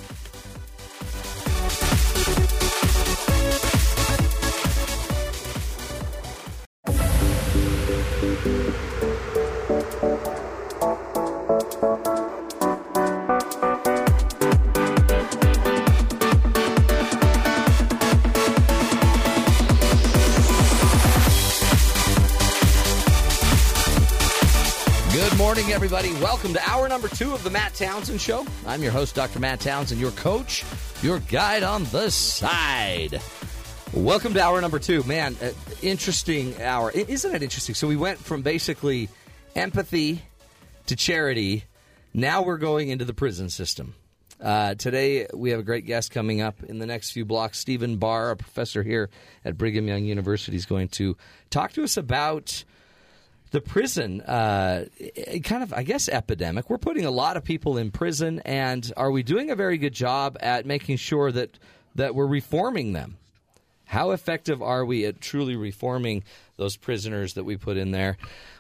Good 25.13 25.39
morning, 25.39 25.73
everybody. 25.73 26.13
Welcome 26.15 26.53
to 26.53 26.61
hour 26.69 26.87
number 26.89 27.09
two 27.09 27.33
of 27.33 27.43
the 27.43 27.49
Matt 27.51 27.75
Townsend 27.75 28.21
Show. 28.21 28.47
I'm 28.67 28.83
your 28.83 28.93
host, 28.93 29.15
Dr. 29.15 29.41
Matt 29.41 29.59
Townsend, 29.59 30.01
your 30.01 30.11
coach, 30.13 30.65
your 31.03 31.19
guide 31.21 31.63
on 31.63 31.85
the 31.85 32.11
side. 32.11 33.21
Welcome 33.95 34.35
to 34.35 34.43
hour 34.43 34.61
number 34.61 34.79
two. 34.79 35.03
Man, 35.05 35.35
uh, 35.43 35.51
interesting 35.83 36.61
hour. 36.61 36.91
Isn't 36.91 37.35
it 37.35 37.43
interesting? 37.43 37.75
So 37.75 37.89
we 37.89 37.97
went 37.97 38.19
from 38.19 38.43
basically 38.43 39.09
empathy 39.57 40.23
to 40.87 40.95
charity. 40.95 41.65
Now 42.13 42.43
we're 42.43 42.59
going 42.59 42.91
into 42.91 43.07
the 43.07 43.15
prison 43.15 43.49
system. 43.49 43.95
Uh, 44.41 44.75
today 44.75 45.27
we 45.35 45.51
have 45.51 45.59
a 45.59 45.65
great 45.65 45.87
guest 45.87 46.13
coming 46.13 46.43
up 46.43 46.63
in 46.63 46.79
the 46.79 46.87
next 46.87 47.13
few 47.13 47.25
blocks. 47.25 47.59
Stephen 47.59 47.97
Bahr, 47.97 48.33
a 48.33 48.37
professor 48.37 48.83
here 48.83 49.09
at 49.45 49.57
Brigham 49.57 49.89
Young 49.89 50.05
University, 50.05 50.57
is 50.57 50.67
going 50.67 50.89
to 50.89 51.17
talk 51.51 51.73
to 51.73 51.83
us 51.83 51.97
about 51.97 52.63
the 53.51 53.61
prison 53.61 54.21
uh, 54.21 54.87
kind 55.45 55.63
of, 55.63 55.73
I 55.73 55.83
guess, 55.83 56.09
epidemic. 56.09 56.69
We're 56.69 56.79
putting 56.79 57.05
a 57.05 57.11
lot 57.11 57.37
of 57.37 57.45
people 57.45 57.79
in 57.79 57.91
prison, 57.91 58.41
and 58.45 58.91
are 58.97 59.11
we 59.11 59.23
doing 59.23 59.51
a 59.51 59.57
very 59.57 59.79
good 59.79 59.95
job 59.95 60.37
at 60.41 60.67
making 60.67 60.97
sure 60.97 61.33
that 61.33 61.59
that 61.95 62.15
we're 62.15 62.27
reforming 62.27 62.93
them? 62.93 63.17
How 63.85 64.11
effective 64.11 64.63
are 64.63 64.85
we 64.85 65.07
at 65.07 65.21
truly 65.21 65.57
reforming 65.57 66.23
those 66.57 66.77
prisoners 66.77 67.35
that 67.35 67.45
we 67.45 67.57
put 67.57 67.79
in 67.79 67.91
there? 67.91 68.19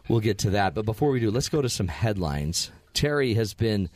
We'll 0.08 0.20
get 0.20 0.38
to 0.38 0.50
that. 0.50 0.74
But 0.74 0.86
before 0.86 1.10
we 1.10 1.20
do, 1.20 1.30
let's 1.30 1.50
go 1.50 1.60
to 1.60 1.68
some 1.68 1.88
headlines. 1.88 2.70
Terry 2.94 3.34
has 3.34 3.52
been 3.52 3.90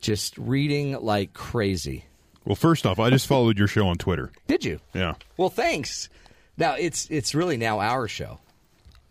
just 0.00 0.38
reading 0.38 0.92
like 1.00 1.32
crazy. 1.32 2.04
Well, 2.44 2.54
first 2.54 2.86
off, 2.86 3.00
I 3.00 3.10
just 3.10 3.26
followed 3.26 3.58
your 3.58 3.66
show 3.66 3.88
on 3.88 3.96
Twitter. 3.96 4.30
Did 4.46 4.64
you? 4.64 4.78
Yeah. 4.94 5.14
Well, 5.36 5.50
thanks. 5.50 6.08
Now 6.56 6.74
it's 6.74 7.08
it's 7.10 7.34
really 7.34 7.56
now 7.56 7.80
our 7.80 8.06
show. 8.08 8.38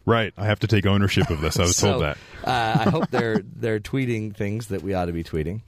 Right. 0.08 0.34
I 0.38 0.46
have 0.46 0.60
to 0.60 0.68
take 0.68 0.86
ownership 0.86 1.30
of 1.30 1.42
this. 1.42 1.60
I 1.60 1.64
was 1.64 1.76
so, 1.76 1.92
told 1.92 2.04
that. 2.04 2.18
uh, 2.46 2.86
I 2.86 2.90
hope 2.90 3.12
they're 3.12 3.40
they're 3.44 3.82
tweeting 3.82 4.36
things 4.36 4.68
that 4.68 4.82
we 4.82 4.94
ought 4.94 5.06
to 5.06 5.12
be 5.12 5.24
tweeting. 5.24 5.62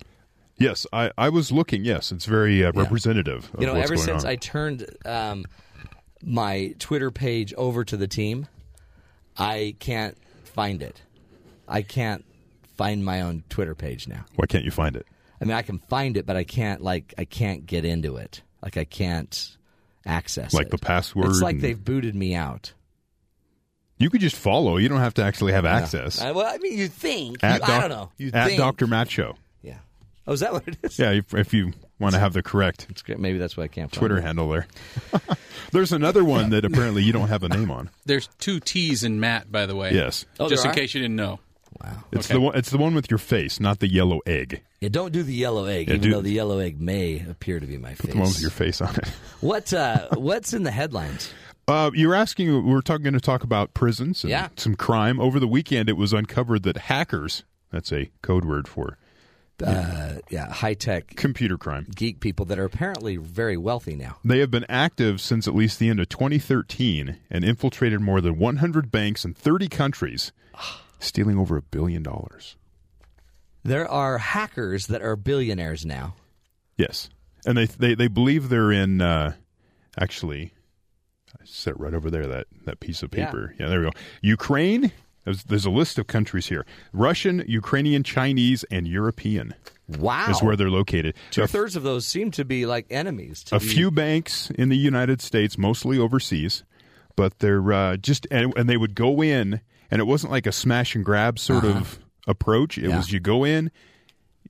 Yes, 0.58 0.88
I, 0.92 1.12
I 1.18 1.30
was 1.30 1.52
looking. 1.52 1.86
Yes, 1.86 2.12
it's 2.12 2.26
very 2.26 2.64
uh, 2.66 2.72
representative. 2.74 3.50
Of 3.54 3.62
You 3.62 3.68
know, 3.68 3.76
ever 3.76 3.98
since 3.98 4.24
on. 4.24 4.30
I 4.30 4.36
turned 4.38 4.90
um, 5.06 5.46
my 6.24 6.74
Twitter 6.80 7.12
page 7.12 7.54
over 7.54 7.84
to 7.86 7.96
the 7.98 8.08
team, 8.08 8.48
I 9.38 9.76
can't 9.80 10.18
find 10.46 10.82
it. 10.82 11.02
I 11.68 11.82
can't 11.82 12.26
find 12.78 13.04
my 13.06 13.22
own 13.22 13.44
Twitter 13.50 13.76
page 13.76 14.08
now. 14.08 14.26
Why 14.36 14.46
can't 14.48 14.66
you 14.66 14.72
find 14.72 14.96
it? 14.96 15.06
I 15.42 15.46
mean, 15.46 15.56
I 15.56 15.62
can 15.62 15.80
find 15.80 16.18
it, 16.18 16.26
but 16.26 16.36
I 16.36 16.44
can't 16.46 16.82
like 16.82 17.14
I 17.18 17.26
can't 17.26 17.66
get 17.66 17.84
into 17.86 18.16
it. 18.18 18.42
Like 18.62 18.78
I 18.78 18.86
can't 18.86 19.58
access 20.06 20.54
it. 20.54 20.58
Like 20.58 20.68
it. 20.68 20.72
the 20.72 20.78
password 20.78 21.28
It's 21.28 21.42
like 21.42 21.56
and- 21.56 21.62
they've 21.62 21.84
booted 21.84 22.16
me 22.16 22.36
out. 22.36 22.74
You 24.00 24.10
could 24.10 24.22
just 24.22 24.36
follow. 24.36 24.78
You 24.78 24.90
don't 24.90 25.00
have 25.00 25.14
to 25.16 25.24
actually 25.24 25.52
have 25.52 25.66
access. 25.66 26.22
I, 26.22 26.32
well, 26.32 26.46
I 26.48 26.58
mean, 26.58 26.78
you 26.78 26.88
think? 26.88 27.44
At 27.44 27.60
You- 27.68 27.74
I 27.74 27.80
don't 27.82 27.90
know. 27.90 28.12
You 28.18 28.32
at 28.34 28.48
think? 28.48 28.58
Dr. 28.60 28.88
Matt 28.88 29.12
Show. 29.12 29.36
Yeah. 29.62 29.78
Oh, 30.26 30.34
is 30.34 30.40
that 30.40 30.54
what 30.54 30.68
it 30.68 30.78
is? 30.84 30.98
Yeah, 30.98 31.12
if, 31.12 31.34
if 31.34 31.54
you 31.54 31.74
want 32.00 32.14
to 32.14 32.20
have 32.20 32.32
the 32.34 32.42
correct 32.42 32.88
It's 32.90 33.02
great. 33.02 33.20
Maybe 33.20 33.38
that's 33.38 33.58
why 33.58 33.66
I 33.66 33.68
can't. 33.68 33.92
Find 33.92 34.00
Twitter 34.00 34.18
it. 34.18 34.24
handle 34.24 34.48
there. 34.50 34.68
There's 35.72 35.92
another 35.92 36.24
one 36.24 36.50
that 36.52 36.66
apparently 36.66 37.04
you 37.04 37.12
don't 37.14 37.28
have 37.28 37.44
a 37.44 37.50
name 37.50 37.70
on. 37.72 37.90
There's 38.06 38.28
two 38.40 38.60
T's 38.60 39.04
in 39.04 39.20
Matt, 39.20 39.52
by 39.52 39.66
the 39.66 39.76
way. 39.76 39.92
Yes. 39.94 40.26
Oh, 40.40 40.50
Just 40.50 40.66
in 40.66 40.72
are? 40.72 40.74
case 40.74 40.94
you 40.94 41.02
didn't 41.02 41.16
know. 41.18 41.40
Wow. 41.84 42.04
It's 42.12 42.28
Okay. 42.28 42.34
the 42.34 42.42
one 42.42 42.56
it's 42.56 42.72
the 42.72 42.78
one 42.80 42.96
with 42.96 43.12
your 43.12 43.20
face, 43.20 43.60
not 43.60 43.80
the 43.80 43.88
yellow 43.88 44.20
egg. 44.26 44.62
Yeah, 44.82 44.90
don't 44.90 45.12
do 45.12 45.22
the 45.24 45.34
yellow 45.34 45.66
egg, 45.66 45.88
Yeah, 45.88 45.96
even 45.96 46.10
do- 46.10 46.16
though 46.16 46.22
the 46.22 46.32
yellow 46.32 46.58
egg 46.60 46.82
may 46.82 47.24
appear 47.30 47.60
to 47.60 47.66
be 47.68 47.78
my 47.78 47.94
face. 47.94 48.12
The 48.12 48.18
one 48.18 48.28
with 48.30 48.42
your 48.42 48.50
face 48.50 48.82
on 48.82 48.96
it. 48.96 49.08
What 49.42 49.72
uh, 49.74 50.08
what's 50.16 50.54
in 50.54 50.64
the 50.64 50.72
headlines? 50.72 51.32
Uh, 51.70 51.92
you're 51.94 52.16
asking. 52.16 52.66
We're 52.66 52.82
talking 52.82 53.04
going 53.04 53.14
to 53.14 53.20
talk 53.20 53.44
about 53.44 53.74
prisons 53.74 54.24
and 54.24 54.32
Yeah. 54.32 54.50
some 54.58 54.76
crime. 54.76 55.20
Over 55.20 55.40
the 55.40 55.48
weekend, 55.48 55.88
it 55.90 55.98
was 55.98 56.14
uncovered 56.14 56.64
that 56.64 56.78
hackers. 56.78 57.44
That's 57.72 57.92
a 57.92 58.10
code 58.22 58.44
word 58.46 58.68
for 58.68 58.98
Uh, 59.62 60.20
yeah, 60.30 60.50
high 60.52 60.74
tech 60.74 61.16
computer 61.18 61.58
crime. 61.58 61.86
geek 61.94 62.22
people 62.22 62.46
that 62.46 62.58
are 62.58 62.64
apparently 62.64 63.18
very 63.18 63.58
wealthy 63.58 63.94
now. 63.96 64.18
They 64.24 64.40
have 64.40 64.50
been 64.50 64.66
active 64.70 65.20
since 65.20 65.48
at 65.50 65.54
least 65.56 65.80
the 65.80 65.90
end 65.90 66.00
of 66.00 66.08
2013 66.08 67.18
and 67.30 67.44
infiltrated 67.44 68.00
more 68.00 68.22
than 68.22 68.40
100 68.40 68.90
banks 68.90 69.26
in 69.26 69.34
30 69.34 69.68
countries, 69.68 70.32
stealing 71.00 71.38
over 71.38 71.58
a 71.58 71.62
billion 71.62 72.02
dollars. 72.04 72.56
There 73.64 73.86
are 73.88 74.18
hackers 74.20 74.88
that 74.88 75.02
are 75.02 75.18
billionaires 75.18 75.86
now. 75.86 76.16
Yes, 76.78 77.10
and 77.46 77.58
they 77.58 77.66
they, 77.66 77.94
they 77.96 78.08
believe 78.08 78.48
they're 78.48 78.72
in. 78.72 79.02
Uh, 79.02 79.34
actually, 80.00 80.54
I 81.42 81.46
set 81.46 81.80
right 81.80 81.94
over 81.94 82.10
there. 82.10 82.28
That 82.28 82.48
that 82.66 82.80
piece 82.80 83.04
of 83.04 83.12
paper. 83.12 83.54
Yeah, 83.60 83.68
there 83.70 83.80
we 83.80 83.86
go. 83.86 83.92
Ukraine. 84.22 84.92
There's, 85.26 85.44
there's 85.44 85.66
a 85.66 85.70
list 85.70 86.00
of 86.00 86.08
countries 86.08 86.48
here: 86.48 86.66
Russian, 86.94 87.44
Ukrainian, 87.48 88.04
Chinese, 88.04 88.64
and 88.72 88.88
European 88.88 89.54
Wow. 89.88 90.28
is 90.30 90.42
where 90.42 90.56
they're 90.56 90.70
located. 90.72 91.16
Two 91.32 91.46
thirds 91.46 91.76
of 91.76 91.84
those 91.84 92.06
seem 92.06 92.32
to 92.32 92.46
be 92.46 92.66
like 92.66 92.88
enemies. 92.90 93.44
To 93.46 93.58
a 93.58 93.60
the- 93.60 93.66
few 93.66 93.92
banks 93.92 94.50
in 94.52 94.70
the 94.70 94.78
United 94.78 95.22
States, 95.22 95.58
mostly 95.58 96.00
overseas, 96.00 96.64
but 97.16 97.40
they're 97.40 97.72
uh, 97.72 97.98
just 97.98 98.28
and, 98.32 98.54
and 98.58 98.68
they 98.70 98.78
would 98.78 98.96
go 98.96 99.22
in, 99.22 99.62
and 99.92 100.00
it 100.00 100.06
wasn't 100.06 100.32
like 100.32 100.48
a 100.48 100.52
smash 100.52 100.96
and 100.96 101.04
grab 101.06 101.38
sort 101.38 101.66
of 101.66 102.00
approach. 102.26 102.78
It 102.78 102.84
Uh-huh. 102.86 102.92
Yeah. 102.92 102.98
was 102.98 103.12
you 103.12 103.20
go 103.20 103.44
in. 103.44 103.72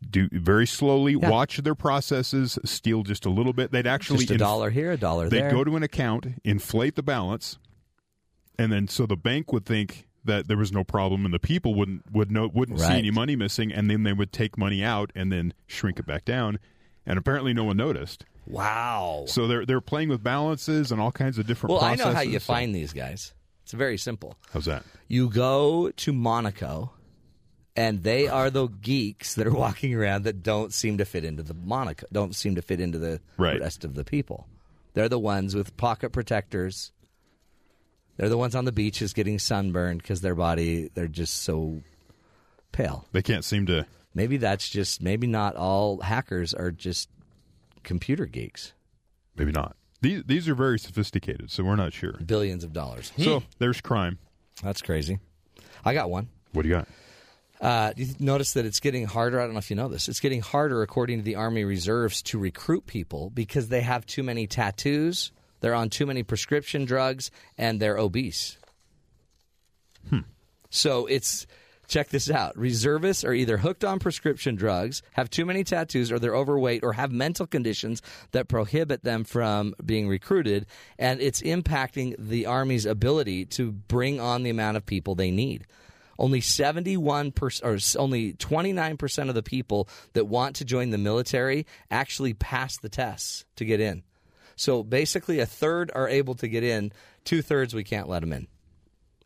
Do 0.07 0.29
very 0.31 0.65
slowly, 0.67 1.13
Yeah. 1.19 1.29
watch 1.29 1.57
their 1.57 1.75
processes, 1.75 2.57
steal 2.63 3.03
just 3.03 3.25
a 3.25 3.29
little 3.29 3.53
bit. 3.53 3.71
They'd 3.71 3.85
actually 3.87 4.19
just 4.19 4.31
a 4.31 4.33
inf- 4.35 4.39
dollar 4.39 4.69
here, 4.69 4.91
a 4.93 4.97
dollar 4.97 5.29
there. 5.29 5.41
They'd 5.41 5.45
there. 5.47 5.51
go 5.51 5.63
to 5.63 5.75
an 5.75 5.83
account, 5.83 6.25
inflate 6.43 6.95
the 6.95 7.03
balance, 7.03 7.57
and 8.57 8.71
then 8.71 8.87
so 8.87 9.05
the 9.05 9.17
bank 9.17 9.51
would 9.51 9.65
think 9.65 10.07
that 10.25 10.47
there 10.47 10.57
was 10.57 10.71
no 10.71 10.83
problem, 10.83 11.25
and 11.25 11.33
the 11.33 11.39
people 11.39 11.75
wouldn't 11.75 12.11
would 12.11 12.31
know 12.31 12.47
wouldn't 12.53 12.79
see 12.79 12.85
any 12.87 13.11
money 13.11 13.35
missing, 13.35 13.71
and 13.71 13.89
then 13.89 14.03
they 14.03 14.13
would 14.13 14.31
take 14.31 14.57
money 14.57 14.83
out 14.83 15.11
and 15.15 15.31
then 15.31 15.53
shrink 15.67 15.99
it 15.99 16.05
back 16.05 16.25
down, 16.25 16.59
and 17.05 17.17
apparently 17.17 17.53
no 17.53 17.63
one 17.65 17.77
noticed. 17.77 18.25
wow. 18.47 19.25
So 19.27 19.47
they're 19.47 19.65
they're 19.65 19.81
playing 19.81 20.09
with 20.09 20.23
balances 20.23 20.91
and 20.91 20.99
all 20.99 21.11
kinds 21.11 21.37
of 21.37 21.45
different. 21.45 21.71
Well, 21.73 21.83
I 21.83 21.95
know 21.95 22.05
how 22.05 22.11
processes. 22.11 22.33
you 22.33 22.39
So- 22.39 22.53
find 22.53 22.73
these 22.73 22.93
guys. 22.93 23.33
It's 23.63 23.73
very 23.73 23.97
simple. 23.97 24.35
How's 24.51 24.65
that? 24.65 24.83
You 25.07 25.29
go 25.29 25.91
to 25.91 26.11
Monaco, 26.13 26.91
and 27.79 28.03
they 28.03 28.27
are 28.27 28.49
the 28.49 28.67
geeks 28.67 29.35
that 29.35 29.47
are 29.47 29.53
walking 29.65 29.95
around 29.95 30.23
that 30.25 30.43
don't 30.43 30.73
seem 30.73 30.97
to 30.97 31.05
fit 31.05 31.23
into 31.23 31.41
the 31.43 31.53
Monaco, 31.53 32.05
don't 32.11 32.35
seem 32.35 32.55
to 32.55 32.61
fit 32.61 32.79
into 32.81 32.99
the 32.99 33.21
Right. 33.37 33.59
rest 33.59 33.85
of 33.85 33.95
the 33.95 34.03
people. 34.03 34.47
They're 34.93 35.07
the 35.09 35.17
ones 35.19 35.55
with 35.55 35.77
pocket 35.77 36.11
protectors. 36.11 36.91
They're 38.17 38.27
the 38.29 38.37
ones 38.37 38.53
on 38.55 38.65
the 38.65 38.71
beaches 38.73 39.13
getting 39.13 39.39
sunburned 39.39 40.01
because 40.01 40.19
their 40.21 40.35
body 40.35 40.89
they're 40.93 41.07
just 41.07 41.43
so 41.43 41.81
pale. 42.73 43.05
They 43.13 43.21
can't 43.21 43.45
seem 43.45 43.65
to. 43.67 43.85
Maybe 44.13 44.35
that's 44.37 44.67
just 44.67 45.01
maybe 45.01 45.25
not 45.27 45.55
all 45.55 46.01
hackers 46.01 46.53
are 46.53 46.71
just 46.71 47.07
computer 47.83 48.25
geeks. 48.25 48.73
Maybe 49.37 49.51
not. 49.53 49.77
These 50.01 50.23
these 50.25 50.49
are 50.49 50.55
very 50.55 50.79
sophisticated, 50.79 51.49
so 51.51 51.63
we're 51.63 51.75
not 51.77 51.93
sure. 51.93 52.13
Billions 52.25 52.63
of 52.65 52.73
dollars. 52.73 53.13
So 53.17 53.43
there's 53.59 53.79
crime. 53.79 54.17
That's 54.61 54.81
crazy. 54.81 55.19
I 55.85 55.93
got 55.93 56.09
one. 56.09 56.27
What 56.51 56.63
do 56.63 56.67
you 56.69 56.75
got? 56.75 56.87
Uh, 57.61 57.93
you 57.97 58.07
notice 58.19 58.53
that 58.53 58.65
it's 58.65 58.79
getting 58.79 59.05
harder. 59.05 59.39
I 59.39 59.43
don't 59.43 59.53
know 59.53 59.59
if 59.59 59.69
you 59.69 59.75
know 59.75 59.89
this. 59.89 60.07
It's 60.07 60.21
getting 60.21 60.41
harder, 60.41 60.81
according 60.81 61.19
to 61.19 61.23
the 61.23 61.35
Army 61.35 61.65
Reserves, 61.65 62.21
to 62.23 62.39
recruit 62.39 62.85
people 62.85 63.29
because 63.31 63.67
they 63.67 63.81
have 63.81 64.05
too 64.05 64.23
many 64.23 64.47
tattoos, 64.47 65.31
they're 65.59 65.73
on 65.73 65.89
too 65.89 66.05
many 66.05 66.23
prescription 66.23 66.85
drugs, 66.85 67.31
and 67.57 67.81
they're 67.81 67.97
obese. 67.97 68.57
So 70.69 71.05
it's 71.07 71.47
check 71.87 72.09
this 72.09 72.29
out. 72.29 72.55
Reservists 72.55 73.23
are 73.23 73.33
either 73.33 73.57
hooked 73.57 73.83
on 73.83 73.99
prescription 73.99 74.55
drugs, 74.55 75.01
have 75.13 75.29
too 75.29 75.43
many 75.43 75.63
tattoos, 75.63 76.11
or 76.11 76.19
they're 76.19 76.35
overweight, 76.35 76.83
or 76.83 76.93
have 76.93 77.11
mental 77.11 77.47
conditions 77.47 78.01
that 78.31 78.47
prohibit 78.47 79.03
them 79.03 79.23
from 79.23 79.73
being 79.83 80.07
recruited, 80.07 80.67
and 80.99 81.19
it's 81.19 81.41
impacting 81.41 82.15
the 82.19 82.45
Army's 82.45 82.85
ability 82.85 83.45
to 83.45 83.71
bring 83.71 84.19
on 84.19 84.43
the 84.43 84.51
amount 84.51 84.77
of 84.77 84.85
people 84.85 85.15
they 85.15 85.31
need. 85.31 85.65
Only 86.19 86.41
71 86.41 87.31
percent, 87.31 87.65
or 87.65 87.99
only 87.99 88.33
29 88.33 88.97
percent 88.97 89.29
of 89.29 89.35
the 89.35 89.41
people 89.41 89.87
that 90.13 90.25
want 90.25 90.57
to 90.57 90.65
join 90.65 90.89
the 90.89 90.97
military 90.97 91.65
actually 91.89 92.33
pass 92.33 92.77
the 92.77 92.89
tests 92.89 93.45
to 93.55 93.63
get 93.65 93.79
in. 93.79 94.03
So 94.57 94.83
basically, 94.83 95.39
a 95.39 95.45
third 95.45 95.89
are 95.95 96.09
able 96.09 96.35
to 96.35 96.47
get 96.49 96.63
in. 96.63 96.91
Two 97.23 97.41
thirds 97.41 97.73
we 97.73 97.85
can't 97.85 98.09
let 98.09 98.19
them 98.19 98.33
in. 98.33 98.47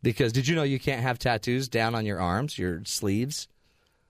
Because 0.02 0.32
did 0.32 0.46
you 0.46 0.54
know 0.54 0.62
you 0.62 0.78
can't 0.78 1.02
have 1.02 1.18
tattoos 1.18 1.68
down 1.68 1.94
on 1.96 2.06
your 2.06 2.20
arms, 2.20 2.56
your 2.58 2.84
sleeves? 2.84 3.48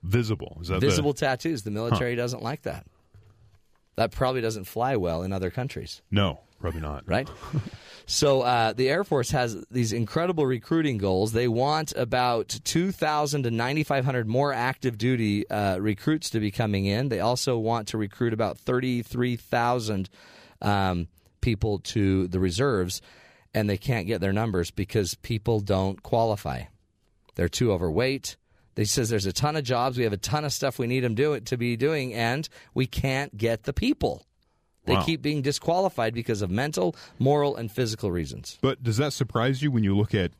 Visible. 0.03 0.59
Is 0.61 0.67
that 0.67 0.79
the- 0.81 0.87
Visible 0.87 1.13
tattoos. 1.15 1.63
The 1.63 1.71
military 1.71 2.15
doesn't 2.15 2.43
like 2.43 2.61
that. 2.63 2.85
That 3.95 4.11
probably 4.11 4.41
doesn't 4.41 4.65
fly 4.65 4.95
well 4.97 5.23
in 5.23 5.31
other 5.31 5.49
countries, 5.49 6.01
no, 6.11 6.41
probably 6.59 6.81
not. 6.81 7.07
right? 7.07 7.29
so 8.05 8.41
uh, 8.41 8.73
the 8.73 8.89
Air 8.89 9.03
Force 9.03 9.31
has 9.31 9.63
these 9.71 9.93
incredible 9.93 10.45
recruiting 10.45 10.97
goals. 10.97 11.31
They 11.31 11.47
want 11.47 11.93
about 11.95 12.49
2,000 12.63 13.43
to 13.43 13.51
9,500 13.51 14.27
more 14.27 14.51
active 14.51 14.97
duty 14.97 15.49
uh, 15.49 15.77
recruits 15.77 16.29
to 16.31 16.39
be 16.39 16.51
coming 16.51 16.85
in. 16.85 17.09
They 17.09 17.21
also 17.21 17.57
want 17.57 17.87
to 17.89 17.97
recruit 17.97 18.33
about 18.33 18.57
33,000 18.57 20.09
um, 20.61 21.07
people 21.39 21.79
to 21.79 22.27
the 22.27 22.39
reserves, 22.39 23.01
and 23.53 23.69
they 23.69 23.77
can't 23.77 24.07
get 24.07 24.19
their 24.19 24.33
numbers 24.33 24.71
because 24.71 25.15
people 25.15 25.61
don't 25.61 26.03
qualify. 26.03 26.63
They're 27.35 27.47
too 27.49 27.71
overweight. 27.71 28.35
They 28.75 28.83
says 28.85 29.09
there's 29.09 29.25
a 29.25 29.33
ton 29.33 29.55
of 29.55 29.63
jobs. 29.63 29.97
We 29.97 30.03
have 30.03 30.13
a 30.13 30.17
ton 30.17 30.43
of 30.45 30.51
stuff 30.53 30.77
we 30.79 30.87
need 30.87 30.99
them 31.01 31.15
do 31.15 31.39
to 31.39 31.57
be 31.57 31.75
doing, 31.77 32.13
and 32.13 32.47
we 32.73 32.85
can't 32.87 33.35
get 33.37 33.63
the 33.63 33.73
people. 33.73 34.25
They 34.85 34.93
Wow. 34.93 35.03
keep 35.03 35.21
being 35.21 35.41
disqualified 35.41 36.13
because 36.13 36.41
of 36.41 36.51
mental, 36.51 36.95
moral, 37.17 37.55
and 37.55 37.71
physical 37.71 38.11
reasons. 38.11 38.57
But 38.61 38.83
does 38.83 38.97
that 38.97 39.13
surprise 39.13 39.61
you 39.63 39.71
when 39.71 39.83
you 39.83 39.95
look 39.97 40.13
at, 40.13 40.31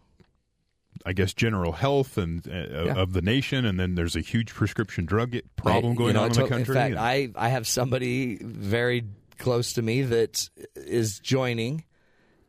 I 1.05 1.13
guess, 1.13 1.33
general 1.33 1.71
health 1.71 2.17
and 2.17 2.45
uh, 2.47 2.51
Yeah. 2.51 2.93
of 2.95 3.13
the 3.13 3.21
nation, 3.21 3.65
and 3.65 3.79
then 3.79 3.95
there's 3.95 4.15
a 4.15 4.21
huge 4.21 4.49
prescription 4.53 5.05
drug 5.05 5.35
problem 5.55 5.93
I- 5.93 5.95
going 5.95 6.07
you 6.09 6.13
know, 6.13 6.23
on 6.25 6.27
in 6.31 6.33
the 6.33 6.47
country? 6.47 6.75
In 6.75 6.81
fact, 6.81 6.91
and- 6.91 6.99
I, 6.99 7.29
I 7.35 7.49
have 7.49 7.67
somebody 7.67 8.37
very 8.41 9.05
close 9.39 9.73
to 9.73 9.81
me 9.81 10.01
that 10.03 10.49
is 10.75 11.19
joining 11.19 11.83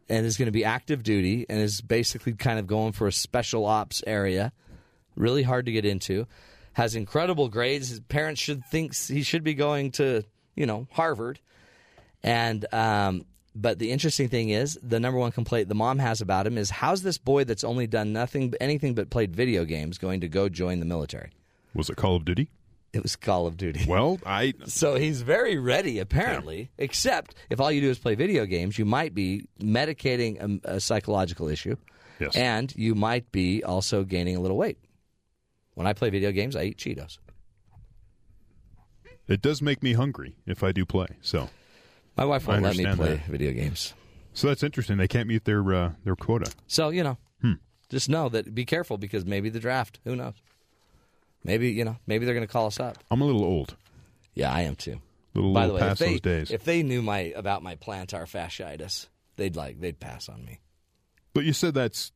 and 0.08 0.26
is 0.26 0.36
going 0.36 0.46
to 0.46 0.52
be 0.52 0.64
active 0.64 1.02
duty 1.02 1.46
and 1.48 1.60
is 1.60 1.80
basically 1.80 2.32
kind 2.34 2.58
of 2.58 2.66
going 2.66 2.92
for 2.92 3.06
a 3.06 3.12
special 3.12 3.64
ops 3.64 4.02
area. 4.06 4.52
Really 5.16 5.42
hard 5.42 5.66
to 5.66 5.72
get 5.72 5.84
into. 5.84 6.26
Has 6.74 6.94
incredible 6.94 7.48
grades. 7.48 7.88
His 7.88 8.00
parents 8.00 8.40
should 8.40 8.64
think 8.66 8.94
he 8.94 9.22
should 9.22 9.42
be 9.42 9.54
going 9.54 9.90
to, 9.92 10.22
you 10.54 10.66
know, 10.66 10.86
Harvard. 10.92 11.40
And 12.22 12.66
um, 12.74 13.24
but 13.54 13.78
the 13.78 13.90
interesting 13.90 14.28
thing 14.28 14.50
is, 14.50 14.78
the 14.82 15.00
number 15.00 15.18
one 15.18 15.32
complaint 15.32 15.68
the 15.68 15.74
mom 15.74 15.98
has 15.98 16.20
about 16.20 16.46
him 16.46 16.58
is, 16.58 16.68
how's 16.68 17.02
this 17.02 17.16
boy 17.18 17.44
that's 17.44 17.64
only 17.64 17.86
done 17.86 18.12
nothing, 18.12 18.52
anything 18.60 18.94
but 18.94 19.08
played 19.10 19.34
video 19.34 19.64
games, 19.64 19.96
going 19.96 20.20
to 20.20 20.28
go 20.28 20.48
join 20.48 20.80
the 20.80 20.86
military? 20.86 21.30
was 21.74 21.90
it 21.90 21.96
Call 21.96 22.16
of 22.16 22.24
Duty? 22.24 22.48
It 22.94 23.02
was 23.02 23.16
Call 23.16 23.46
of 23.46 23.56
Duty. 23.58 23.84
Well, 23.86 24.18
I 24.26 24.54
So 24.66 24.94
he's 24.96 25.20
very 25.22 25.58
ready, 25.58 25.98
apparently. 25.98 26.70
Except 26.78 27.34
if 27.50 27.60
all 27.60 27.70
you 27.70 27.80
do 27.82 27.90
is 27.90 27.98
play 27.98 28.14
video 28.14 28.46
games, 28.46 28.78
you 28.78 28.84
might 28.86 29.14
be 29.14 29.46
medicating 29.60 30.60
a, 30.64 30.76
a 30.76 30.80
psychological 30.80 31.48
issue, 31.48 31.76
Yes. 32.18 32.34
and 32.36 32.74
you 32.76 32.94
might 32.94 33.30
be 33.32 33.62
also 33.62 34.04
gaining 34.04 34.36
a 34.36 34.40
little 34.40 34.56
weight. 34.56 34.78
When 35.76 35.86
I 35.86 35.92
play 35.92 36.10
video 36.10 36.32
games, 36.32 36.56
I 36.56 36.64
eat 36.64 36.78
Cheetos. 36.78 37.18
it 39.28 39.42
does 39.42 39.60
make 39.60 39.82
me 39.82 39.92
hungry 39.92 40.34
if 40.46 40.62
I 40.62 40.72
do 40.72 40.84
play. 40.84 41.06
So, 41.20 41.50
My 42.16 42.24
wife 42.24 42.46
won't 42.46 42.62
let 42.62 42.76
me 42.76 42.84
play 42.94 43.16
that. 43.16 43.26
video 43.26 43.52
games. 43.52 43.94
so 44.32 44.48
that's 44.48 44.62
interesting. 44.62 44.96
They 44.96 45.08
can't 45.08 45.28
meet 45.28 45.44
their 45.44 45.74
uh, 45.74 45.92
their 46.04 46.16
quota. 46.16 46.50
So 46.66 46.88
you 46.88 47.02
know, 47.04 47.18
Hmm. 47.42 47.52
just 47.90 48.08
know 48.08 48.28
that 48.30 48.54
be 48.54 48.64
careful 48.64 48.96
because 48.98 49.24
maybe 49.26 49.50
the 49.50 49.60
draft. 49.60 50.00
Who 50.04 50.16
knows? 50.16 50.34
Maybe 51.44 51.70
you 51.70 51.84
know. 51.84 51.96
Maybe 52.06 52.24
they're 52.24 52.34
going 52.34 52.46
to 52.46 52.52
call 52.52 52.66
us 52.66 52.80
up. 52.80 52.96
I'm 53.10 53.20
a 53.20 53.24
little 53.26 53.44
old. 53.44 53.76
Yeah, 54.34 54.52
I 54.52 54.62
am 54.62 54.76
too. 54.76 55.00
Little, 55.34 55.52
By 55.52 55.66
the 55.66 55.74
way, 55.74 55.80
if 55.82 55.86
past 55.88 56.00
they, 56.00 56.10
those 56.12 56.20
days. 56.22 56.50
if 56.50 56.64
they 56.64 56.82
knew 56.82 57.02
my 57.02 57.18
about 57.36 57.62
my 57.62 57.76
plantar 57.76 58.22
fasciitis, 58.24 59.08
they'd 59.36 59.54
like 59.56 59.80
they'd 59.80 60.00
pass 60.00 60.28
on 60.30 60.44
me. 60.44 60.60
but 61.34 61.44
you 61.44 61.52
said 61.52 61.74
that's 61.74 62.12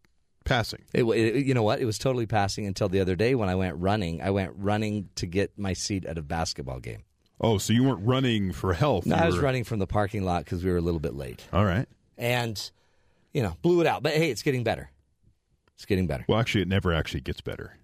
passing. 0.51 0.83
It, 0.93 1.05
it, 1.05 1.47
you 1.47 1.55
know 1.55 1.63
what? 1.63 1.81
It 1.81 1.85
was 1.87 1.97
totally 1.99 2.27
passing 2.27 2.67
until 2.67 2.89
the 2.91 3.01
other 3.01 3.17
day 3.17 3.35
when 3.35 3.49
I 3.49 3.55
went 3.55 3.77
running. 3.79 4.21
I 4.21 4.31
went 4.31 4.53
running 4.57 5.09
to 5.15 5.27
get 5.27 5.59
my 5.59 5.73
seat 5.73 6.05
at 6.05 6.19
a 6.19 6.23
basketball 6.23 6.81
game. 6.81 7.05
Oh, 7.41 7.57
so 7.57 7.73
you 7.73 7.85
weren't 7.85 8.05
running 8.07 8.53
for 8.53 8.75
health. 8.75 9.07
No, 9.07 9.17
you 9.17 9.23
I 9.23 9.27
was 9.27 9.37
were- 9.37 9.43
running 9.43 9.65
from 9.65 9.79
the 9.79 9.87
parking 9.87 10.23
lot 10.25 10.45
because 10.45 10.63
we 10.63 10.71
were 10.71 10.77
a 10.77 10.83
little 10.83 11.01
bit 11.01 11.15
late, 11.15 11.47
All 11.53 11.65
right. 11.65 11.89
and 12.19 12.71
you 13.33 13.43
know, 13.43 13.57
blew 13.63 13.81
it 13.81 13.87
out. 13.87 14.03
But 14.03 14.13
hey, 14.13 14.31
it's 14.31 14.43
getting 14.43 14.63
better. 14.65 14.91
It's 15.77 15.87
getting 15.87 16.07
better. 16.07 16.25
Well, 16.29 16.39
actually, 16.39 16.61
it 16.63 16.69
never 16.69 16.93
actually 16.93 17.21
gets 17.23 17.41
better. 17.41 17.79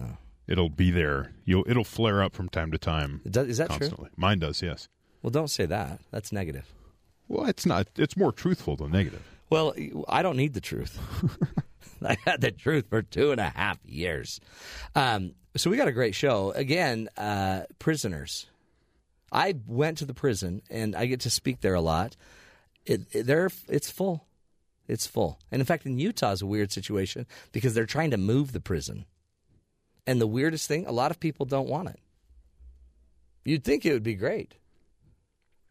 Oh. 0.00 0.16
It'll 0.46 0.68
be 0.68 0.90
there. 0.92 1.32
You'll 1.44 1.64
it'll 1.66 1.82
flare 1.84 2.22
up 2.22 2.34
from 2.34 2.48
time 2.50 2.70
to 2.70 2.78
time. 2.78 3.20
Does- 3.28 3.48
Is 3.48 3.56
that 3.58 3.70
true? 3.70 4.08
Mine 4.16 4.38
does, 4.38 4.62
yes. 4.62 4.88
Well, 5.22 5.30
don't 5.30 5.48
say 5.48 5.64
that. 5.66 6.00
That's 6.12 6.30
negative. 6.32 6.72
Well, 7.26 7.46
it's 7.46 7.64
not. 7.66 7.88
It's 7.96 8.16
more 8.16 8.30
truthful 8.30 8.76
than 8.76 8.92
negative. 8.92 9.22
Well, 9.50 9.74
I 10.08 10.20
don't 10.22 10.36
need 10.36 10.52
the 10.54 10.60
truth. 10.60 10.98
I 12.04 12.16
had 12.24 12.40
the 12.40 12.50
truth 12.50 12.86
for 12.88 13.02
two 13.02 13.32
and 13.32 13.40
a 13.40 13.48
half 13.48 13.78
years. 13.84 14.40
Um, 14.94 15.34
so 15.56 15.70
we 15.70 15.76
got 15.76 15.88
a 15.88 15.92
great 15.92 16.14
show. 16.14 16.50
Again, 16.52 17.08
uh, 17.16 17.62
prisoners. 17.78 18.46
I 19.30 19.54
went 19.66 19.98
to 19.98 20.04
the 20.04 20.14
prison 20.14 20.62
and 20.70 20.94
I 20.94 21.06
get 21.06 21.20
to 21.20 21.30
speak 21.30 21.60
there 21.60 21.74
a 21.74 21.80
lot. 21.80 22.16
It, 22.86 23.02
it, 23.12 23.26
they're, 23.26 23.50
it's 23.68 23.90
full. 23.90 24.26
It's 24.86 25.06
full. 25.06 25.38
And 25.50 25.60
in 25.60 25.66
fact, 25.66 25.86
in 25.86 25.98
Utah 25.98 26.32
is 26.32 26.42
a 26.42 26.46
weird 26.46 26.72
situation 26.72 27.26
because 27.52 27.74
they're 27.74 27.86
trying 27.86 28.10
to 28.10 28.16
move 28.16 28.52
the 28.52 28.60
prison. 28.60 29.06
And 30.06 30.20
the 30.20 30.26
weirdest 30.26 30.68
thing, 30.68 30.86
a 30.86 30.92
lot 30.92 31.10
of 31.10 31.18
people 31.18 31.46
don't 31.46 31.68
want 31.68 31.88
it. 31.88 31.98
You'd 33.44 33.64
think 33.64 33.84
it 33.84 33.92
would 33.92 34.02
be 34.02 34.14
great. 34.14 34.54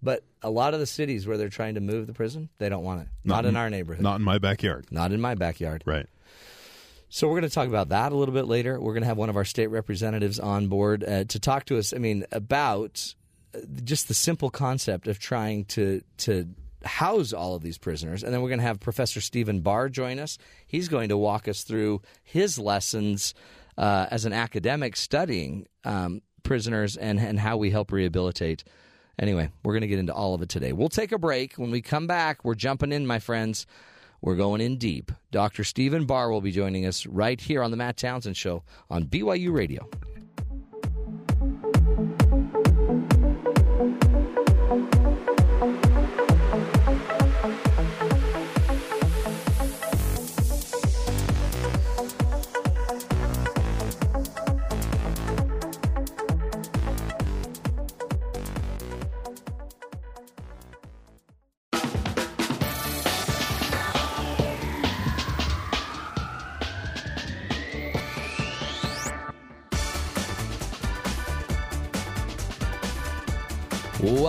But 0.03 0.23
a 0.41 0.49
lot 0.49 0.73
of 0.73 0.81
the 0.81 0.85
cities 0.85 1.25
where 1.25 1.37
they're 1.37 1.47
trying 1.47 1.75
to 1.75 1.81
move 1.81 2.07
the 2.07 2.13
prison, 2.13 2.49
they 2.57 2.67
don't 2.67 2.83
want 2.83 3.01
it. 3.01 3.07
Not, 3.23 3.45
in 3.45 3.55
our 3.55 3.69
neighborhood. 3.69 4.03
Not 4.03 4.17
in 4.17 4.21
my 4.21 4.37
backyard. 4.37 4.87
Not 4.91 5.13
in 5.13 5.21
my 5.21 5.33
backyard. 5.33 5.83
Right. 5.85 6.07
So 7.07 7.27
we're 7.27 7.39
going 7.39 7.49
to 7.49 7.55
talk 7.55 7.67
about 7.67 7.89
that 7.89 8.11
a 8.11 8.15
little 8.15 8.33
bit 8.33 8.47
later. 8.47 8.79
We're 8.81 8.93
going 8.93 9.03
to 9.03 9.07
have 9.07 9.17
one 9.17 9.29
of 9.29 9.37
our 9.37 9.45
state 9.45 9.67
representatives 9.67 10.39
on 10.39 10.67
board 10.67 11.03
uh, 11.03 11.23
to 11.25 11.39
talk 11.39 11.65
to 11.65 11.77
us. 11.77 11.93
I 11.93 11.99
mean, 11.99 12.25
about 12.31 13.13
uh, 13.55 13.59
just 13.83 14.07
the 14.07 14.13
simple 14.13 14.49
concept 14.49 15.07
of 15.07 15.19
trying 15.19 15.65
to 15.65 16.01
to 16.17 16.49
house 16.83 17.31
all 17.31 17.55
of 17.55 17.61
these 17.61 17.77
prisoners, 17.77 18.23
and 18.23 18.33
then 18.33 18.41
we're 18.41 18.49
going 18.49 18.59
to 18.59 18.65
have 18.65 18.79
Professor 18.79 19.21
Stephen 19.21 19.61
Bahr 19.61 19.89
join 19.89 20.19
us. 20.19 20.37
He's 20.65 20.89
going 20.89 21.09
to 21.09 21.17
walk 21.17 21.47
us 21.47 21.63
through 21.63 22.01
his 22.23 22.57
lessons 22.57 23.35
uh, 23.77 24.07
as 24.09 24.25
an 24.25 24.33
academic 24.33 24.95
studying 24.95 25.67
um, 25.85 26.23
prisoners 26.41 26.97
and 26.97 27.19
and 27.19 27.39
how 27.39 27.57
we 27.57 27.69
help 27.69 27.91
rehabilitate. 27.91 28.63
Anyway, 29.19 29.49
we're 29.63 29.73
going 29.73 29.81
to 29.81 29.87
get 29.87 29.99
into 29.99 30.13
all 30.13 30.33
of 30.33 30.41
it 30.41 30.49
today. 30.49 30.73
We'll 30.73 30.89
take 30.89 31.11
a 31.11 31.19
break. 31.19 31.55
When 31.55 31.71
we 31.71 31.81
come 31.81 32.07
back, 32.07 32.43
we're 32.43 32.55
jumping 32.55 32.91
in, 32.91 33.05
my 33.05 33.19
friends. 33.19 33.67
We're 34.21 34.35
going 34.35 34.61
in 34.61 34.77
deep. 34.77 35.11
Dr. 35.31 35.63
Stephen 35.63 36.05
Bahr 36.05 36.31
will 36.31 36.41
be 36.41 36.51
joining 36.51 36.85
us 36.85 37.05
right 37.05 37.39
here 37.39 37.61
on 37.61 37.71
the 37.71 37.77
Matt 37.77 37.97
Townsend 37.97 38.37
Show 38.37 38.63
on 38.89 39.05
BYU 39.05 39.53
Radio. 39.53 39.89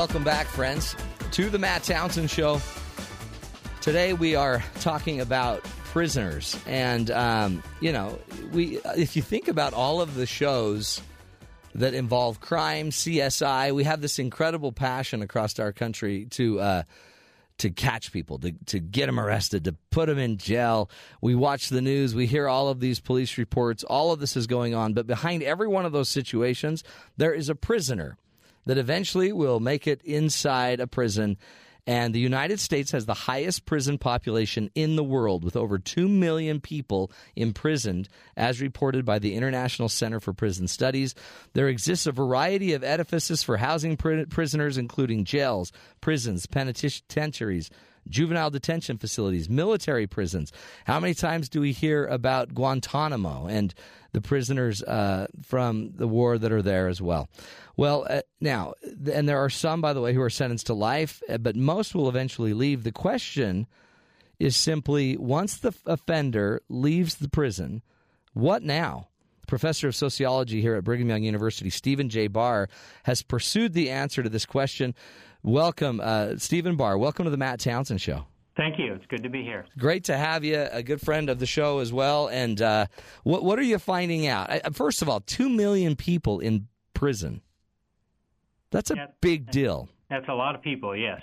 Welcome 0.04 0.22
back, 0.22 0.48
friends, 0.48 0.94
to 1.30 1.48
the 1.48 1.58
Matt 1.58 1.82
Townsend 1.82 2.28
Show. 2.28 2.60
Today 3.80 4.12
we 4.12 4.34
are 4.34 4.62
talking 4.80 5.22
about 5.22 5.64
prisoners, 5.64 6.60
and 6.66 7.10
um, 7.10 7.62
you 7.80 7.90
know, 7.90 8.18
we 8.52 8.80
if 8.98 9.16
you 9.16 9.22
think 9.22 9.48
about 9.48 9.72
all 9.72 10.02
of 10.02 10.14
the 10.14 10.26
shows 10.26 11.00
that 11.74 11.94
involve 11.94 12.38
crime, 12.38 12.90
CSI, 12.90 13.74
we 13.74 13.84
have 13.84 14.02
this 14.02 14.18
incredible 14.18 14.72
passion 14.72 15.22
across 15.22 15.58
our 15.58 15.72
country 15.72 16.26
to. 16.32 16.60
Uh, 16.60 16.82
to 17.56 17.70
catch 17.70 18.10
people, 18.10 18.36
to, 18.40 18.50
to 18.66 18.80
get 18.80 19.06
them 19.06 19.20
arrested, 19.20 19.62
to 19.62 19.76
put 19.92 20.08
them 20.08 20.18
in 20.18 20.38
jail. 20.38 20.90
We 21.20 21.36
watch 21.36 21.68
the 21.68 21.80
news, 21.80 22.12
we 22.12 22.26
hear 22.26 22.48
all 22.48 22.68
of 22.68 22.80
these 22.80 22.98
police 22.98 23.38
reports, 23.38 23.84
all 23.84 24.10
of 24.10 24.18
this 24.18 24.36
is 24.36 24.48
going 24.48 24.74
on. 24.74 24.92
But 24.92 25.06
behind 25.06 25.44
every 25.44 25.68
one 25.68 25.86
of 25.86 25.92
those 25.92 26.08
situations, 26.08 26.82
there 27.16 27.32
is 27.32 27.48
a 27.48 27.54
prisoner 27.54 28.18
that 28.66 28.78
eventually 28.78 29.32
will 29.32 29.60
make 29.60 29.86
it 29.86 30.02
inside 30.02 30.80
a 30.80 30.86
prison. 30.86 31.36
And 31.86 32.14
the 32.14 32.20
United 32.20 32.60
States 32.60 32.92
has 32.92 33.04
the 33.04 33.12
highest 33.12 33.66
prison 33.66 33.98
population 33.98 34.70
in 34.74 34.96
the 34.96 35.04
world, 35.04 35.44
with 35.44 35.54
over 35.54 35.78
2 35.78 36.08
million 36.08 36.60
people 36.60 37.12
imprisoned, 37.36 38.08
as 38.36 38.62
reported 38.62 39.04
by 39.04 39.18
the 39.18 39.34
International 39.34 39.90
Center 39.90 40.18
for 40.18 40.32
Prison 40.32 40.66
Studies. 40.66 41.14
There 41.52 41.68
exists 41.68 42.06
a 42.06 42.12
variety 42.12 42.72
of 42.72 42.82
edifices 42.82 43.42
for 43.42 43.58
housing 43.58 43.98
pri- 43.98 44.24
prisoners, 44.24 44.78
including 44.78 45.24
jails, 45.24 45.72
prisons, 46.00 46.46
penitentiaries, 46.46 47.68
juvenile 48.08 48.50
detention 48.50 48.98
facilities, 48.98 49.48
military 49.48 50.06
prisons. 50.06 50.52
How 50.84 51.00
many 51.00 51.14
times 51.14 51.48
do 51.48 51.60
we 51.60 51.72
hear 51.72 52.06
about 52.06 52.54
Guantanamo 52.54 53.46
and 53.46 53.74
the 54.12 54.20
prisoners 54.20 54.82
uh, 54.82 55.26
from 55.42 55.92
the 55.96 56.08
war 56.08 56.38
that 56.38 56.52
are 56.52 56.62
there 56.62 56.88
as 56.88 57.00
well? 57.02 57.28
Well, 57.76 58.06
uh, 58.08 58.22
now, 58.40 58.74
and 59.12 59.28
there 59.28 59.38
are 59.38 59.50
some, 59.50 59.80
by 59.80 59.92
the 59.92 60.00
way, 60.00 60.14
who 60.14 60.22
are 60.22 60.30
sentenced 60.30 60.66
to 60.66 60.74
life, 60.74 61.22
uh, 61.28 61.38
but 61.38 61.56
most 61.56 61.94
will 61.94 62.08
eventually 62.08 62.54
leave. 62.54 62.84
The 62.84 62.92
question 62.92 63.66
is 64.38 64.56
simply 64.56 65.16
once 65.16 65.56
the 65.56 65.74
offender 65.86 66.62
leaves 66.68 67.16
the 67.16 67.28
prison, 67.28 67.82
what 68.32 68.62
now? 68.62 69.08
Professor 69.46 69.88
of 69.88 69.96
sociology 69.96 70.60
here 70.60 70.74
at 70.74 70.84
Brigham 70.84 71.08
Young 71.08 71.22
University, 71.22 71.70
Stephen 71.70 72.08
J. 72.08 72.28
Bahr, 72.28 72.68
has 73.04 73.22
pursued 73.22 73.74
the 73.74 73.90
answer 73.90 74.22
to 74.22 74.28
this 74.28 74.46
question. 74.46 74.94
Welcome, 75.48 76.00
uh, 76.02 76.38
Stephen 76.38 76.74
Bahr. 76.74 76.96
Welcome 76.96 77.24
to 77.24 77.30
the 77.30 77.36
Matt 77.36 77.60
Townsend 77.60 78.00
Show. 78.00 78.24
Thank 78.56 78.78
you. 78.78 78.94
It's 78.94 79.04
good 79.08 79.22
to 79.24 79.28
be 79.28 79.42
here. 79.42 79.66
Great 79.76 80.04
to 80.04 80.16
have 80.16 80.42
you, 80.42 80.66
a 80.72 80.82
good 80.82 81.02
friend 81.02 81.28
of 81.28 81.38
the 81.38 81.44
show 81.44 81.80
as 81.80 81.92
well. 81.92 82.28
And 82.28 82.62
uh, 82.62 82.86
what 83.24 83.44
what 83.44 83.58
are 83.58 83.62
you 83.62 83.78
finding 83.78 84.26
out? 84.26 84.48
I, 84.48 84.60
first 84.72 85.02
of 85.02 85.08
all, 85.08 85.20
two 85.20 85.50
million 85.50 85.96
people 85.96 86.40
in 86.40 86.68
prison. 86.94 87.42
That's 88.70 88.90
a 88.90 88.94
Yeah. 88.96 89.06
big 89.20 89.50
deal. 89.50 89.90
That's 90.08 90.26
a 90.28 90.32
lot 90.34 90.54
of 90.54 90.62
people, 90.62 90.96
yes. 90.96 91.20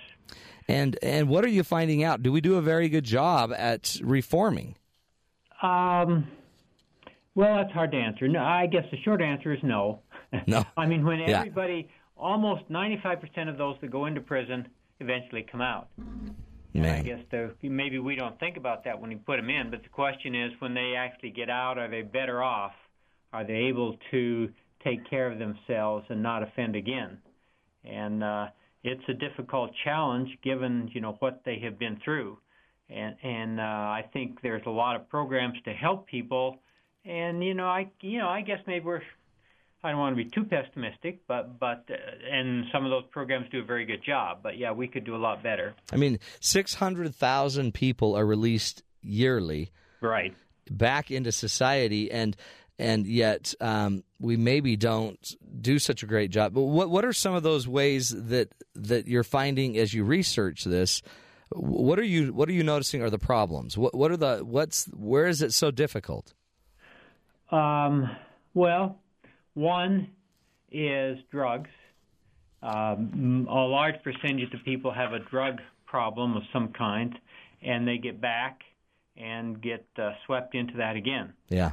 And 0.68 1.00
and 1.02 1.28
what 1.28 1.44
are 1.44 1.50
you 1.50 1.64
finding 1.64 2.04
out? 2.04 2.22
Do 2.22 2.32
we 2.32 2.42
do 2.42 2.58
a 2.58 2.62
very 2.62 2.90
good 2.90 3.06
job 3.06 3.52
at 3.58 3.98
reforming? 4.04 4.76
Um, 5.64 6.28
well, 7.34 7.56
that's 7.56 7.72
hard 7.74 7.92
to 7.92 7.98
answer. 7.98 8.28
No, 8.28 8.44
I 8.44 8.68
guess 8.68 8.84
the 8.92 8.98
short 9.04 9.22
answer 9.22 9.52
is 9.52 9.60
no. 9.64 10.02
No. 10.46 10.64
I 10.78 10.86
mean, 10.86 11.04
when 11.06 11.20
Yeah. 11.20 11.40
everybody, 11.40 11.90
almost 12.22 12.70
95% 12.70 13.50
of 13.50 13.58
those 13.58 13.76
that 13.82 13.92
go 13.92 14.06
into 14.06 14.22
prison 14.22 14.68
eventually 15.00 15.46
come 15.52 15.62
out. 15.62 15.90
And 16.74 16.86
I 16.86 17.02
guess 17.02 17.20
the, 17.32 17.54
maybe 17.64 18.00
we 18.00 18.16
don't 18.16 18.40
think 18.40 18.56
about 18.56 18.86
that 18.86 19.00
when 19.00 19.10
we 19.10 19.18
put 19.18 19.38
them 19.38 19.50
in, 19.50 19.70
but 19.72 19.84
the 19.84 19.90
question 19.90 20.36
is 20.36 20.52
when 20.60 20.74
they 20.74 20.94
actually 20.98 21.32
get 21.32 21.50
out, 21.50 21.78
are 21.78 21.90
they 21.90 22.02
better 22.02 22.42
off? 22.42 22.72
Are 23.34 23.44
they 23.44 23.54
able 23.54 23.98
to 24.12 24.50
take 24.84 25.10
care 25.10 25.30
of 25.30 25.38
themselves 25.38 26.06
and 26.10 26.24
not 26.24 26.44
offend 26.44 26.76
again? 26.76 27.18
And 27.84 28.24
uh, 28.24 28.48
it's 28.84 29.04
a 29.10 29.14
difficult 29.14 29.72
challenge 29.84 30.30
given 30.44 30.90
you 30.94 31.02
know 31.02 31.16
what 31.20 31.42
they 31.46 31.60
have 31.64 31.78
been 31.78 32.00
through, 32.04 32.38
and 32.90 33.16
and 33.24 33.60
uh, 33.60 33.64
I 33.64 34.06
think 34.14 34.42
there's 34.42 34.64
a 34.66 34.72
lot 34.72 34.96
of 34.96 35.10
programs 35.10 35.58
to 35.66 35.74
help 35.74 36.08
people, 36.08 36.58
and 37.06 37.44
you 37.44 37.54
know 37.54 37.68
I 37.68 37.92
you 38.02 38.20
know 38.20 38.28
I 38.28 38.42
guess 38.42 38.60
maybe 38.68 38.86
we're 38.86 39.02
I 39.84 39.90
don't 39.92 40.00
want 40.00 40.16
to 40.16 40.24
be 40.24 40.30
too 40.30 40.44
pessimistic, 40.44 41.26
but 41.28 41.60
but 41.60 41.86
uh, 41.90 41.96
and 42.32 42.66
some 42.72 42.86
of 42.86 42.92
those 42.92 43.06
programs 43.12 43.48
do 43.52 43.60
a 43.62 43.64
very 43.64 43.86
good 43.86 44.04
job. 44.04 44.40
But 44.44 44.58
yeah, 44.58 44.72
we 44.72 44.88
could 44.88 45.04
do 45.06 45.16
a 45.16 45.18
lot 45.18 45.42
better. 45.42 45.74
I 45.92 45.96
mean, 45.96 46.20
600,000 46.40 47.74
people 47.74 48.16
are 48.16 48.26
released 48.26 48.84
yearly 49.02 49.72
Right. 50.02 50.36
back 50.70 51.10
into 51.12 51.32
society 51.32 52.12
and 52.12 52.36
and 52.80 53.06
yet 53.06 53.54
um, 53.62 54.04
we 54.20 54.38
maybe 54.38 54.76
don't 54.76 55.36
do 55.62 55.78
such 55.78 56.02
a 56.04 56.08
great 56.08 56.32
job. 56.32 56.54
But 56.54 56.64
what 56.64 56.90
what 56.90 57.04
are 57.06 57.14
some 57.14 57.34
of 57.34 57.44
those 57.44 57.68
ways 57.68 58.10
that 58.10 58.54
that 58.76 59.08
you're 59.08 59.24
finding 59.24 59.78
as 59.78 59.94
you 59.94 60.04
research 60.04 60.64
this? 60.64 61.02
What 61.50 62.00
are 62.00 62.04
you 62.04 62.34
what 62.34 62.50
are 62.50 62.54
you 62.54 62.64
noticing 62.64 63.02
are 63.02 63.10
the 63.10 63.20
problems? 63.20 63.78
What 63.78 63.94
what 63.96 64.12
are 64.12 64.18
the 64.18 64.40
what's 64.40 64.86
where 64.94 65.26
is 65.28 65.42
it 65.42 65.54
so 65.54 65.70
difficult? 65.72 66.34
Um, 67.52 68.10
well, 68.54 69.01
one 69.54 70.10
is 70.72 71.18
drugs. 71.32 71.70
Um, 72.64 73.48
a 73.50 73.54
large 73.54 73.96
percentage 74.04 74.54
of 74.54 74.64
people 74.64 74.92
have 74.92 75.14
a 75.14 75.20
drug 75.20 75.60
problem 75.86 76.38
of 76.38 76.44
some 76.54 76.70
kind, 76.70 77.18
and 77.62 77.88
they 77.88 77.98
get 77.98 78.22
back 78.22 78.62
and 79.18 79.62
get 79.62 79.86
uh, 79.98 80.12
swept 80.26 80.56
into 80.56 80.78
that 80.78 80.96
again. 80.96 81.34
Yeah. 81.50 81.72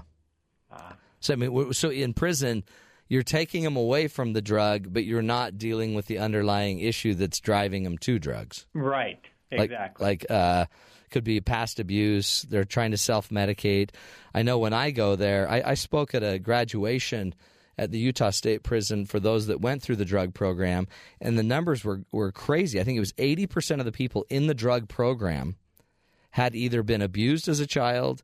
Uh, 0.72 0.92
So 1.20 1.34
I 1.34 1.36
mean, 1.36 1.72
so 1.72 1.90
in 1.90 2.14
prison, 2.14 2.64
you're 3.08 3.22
taking 3.22 3.64
them 3.64 3.76
away 3.76 4.08
from 4.08 4.32
the 4.32 4.42
drug, 4.42 4.92
but 4.92 5.04
you're 5.04 5.22
not 5.22 5.58
dealing 5.58 5.94
with 5.94 6.06
the 6.06 6.18
underlying 6.18 6.80
issue 6.80 7.14
that's 7.14 7.40
driving 7.40 7.84
them 7.84 7.98
to 7.98 8.18
drugs. 8.18 8.66
Right. 8.74 9.20
Like, 9.50 9.70
Exactly. 9.70 10.04
Like, 10.06 10.26
uh, 10.30 10.66
could 11.10 11.24
be 11.24 11.40
past 11.40 11.80
abuse. 11.80 12.42
They're 12.42 12.64
trying 12.64 12.90
to 12.90 12.98
self 12.98 13.30
medicate. 13.30 13.90
I 14.34 14.42
know 14.42 14.58
when 14.58 14.74
I 14.74 14.90
go 14.90 15.16
there, 15.16 15.48
I, 15.48 15.62
I 15.64 15.74
spoke 15.74 16.14
at 16.14 16.22
a 16.22 16.38
graduation 16.38 17.34
at 17.78 17.92
the 17.92 17.98
Utah 17.98 18.30
State 18.30 18.62
Prison 18.62 19.06
for 19.06 19.20
those 19.20 19.46
that 19.46 19.60
went 19.60 19.82
through 19.82 19.96
the 19.96 20.04
drug 20.04 20.34
program, 20.34 20.88
and 21.20 21.38
the 21.38 21.42
numbers 21.42 21.84
were, 21.84 22.02
were 22.12 22.32
crazy. 22.32 22.80
I 22.80 22.84
think 22.84 22.96
it 22.96 23.00
was 23.00 23.12
80% 23.14 23.78
of 23.78 23.84
the 23.84 23.92
people 23.92 24.26
in 24.28 24.48
the 24.48 24.54
drug 24.54 24.88
program 24.88 25.56
had 26.30 26.54
either 26.54 26.82
been 26.82 27.02
abused 27.02 27.48
as 27.48 27.60
a 27.60 27.66
child, 27.66 28.22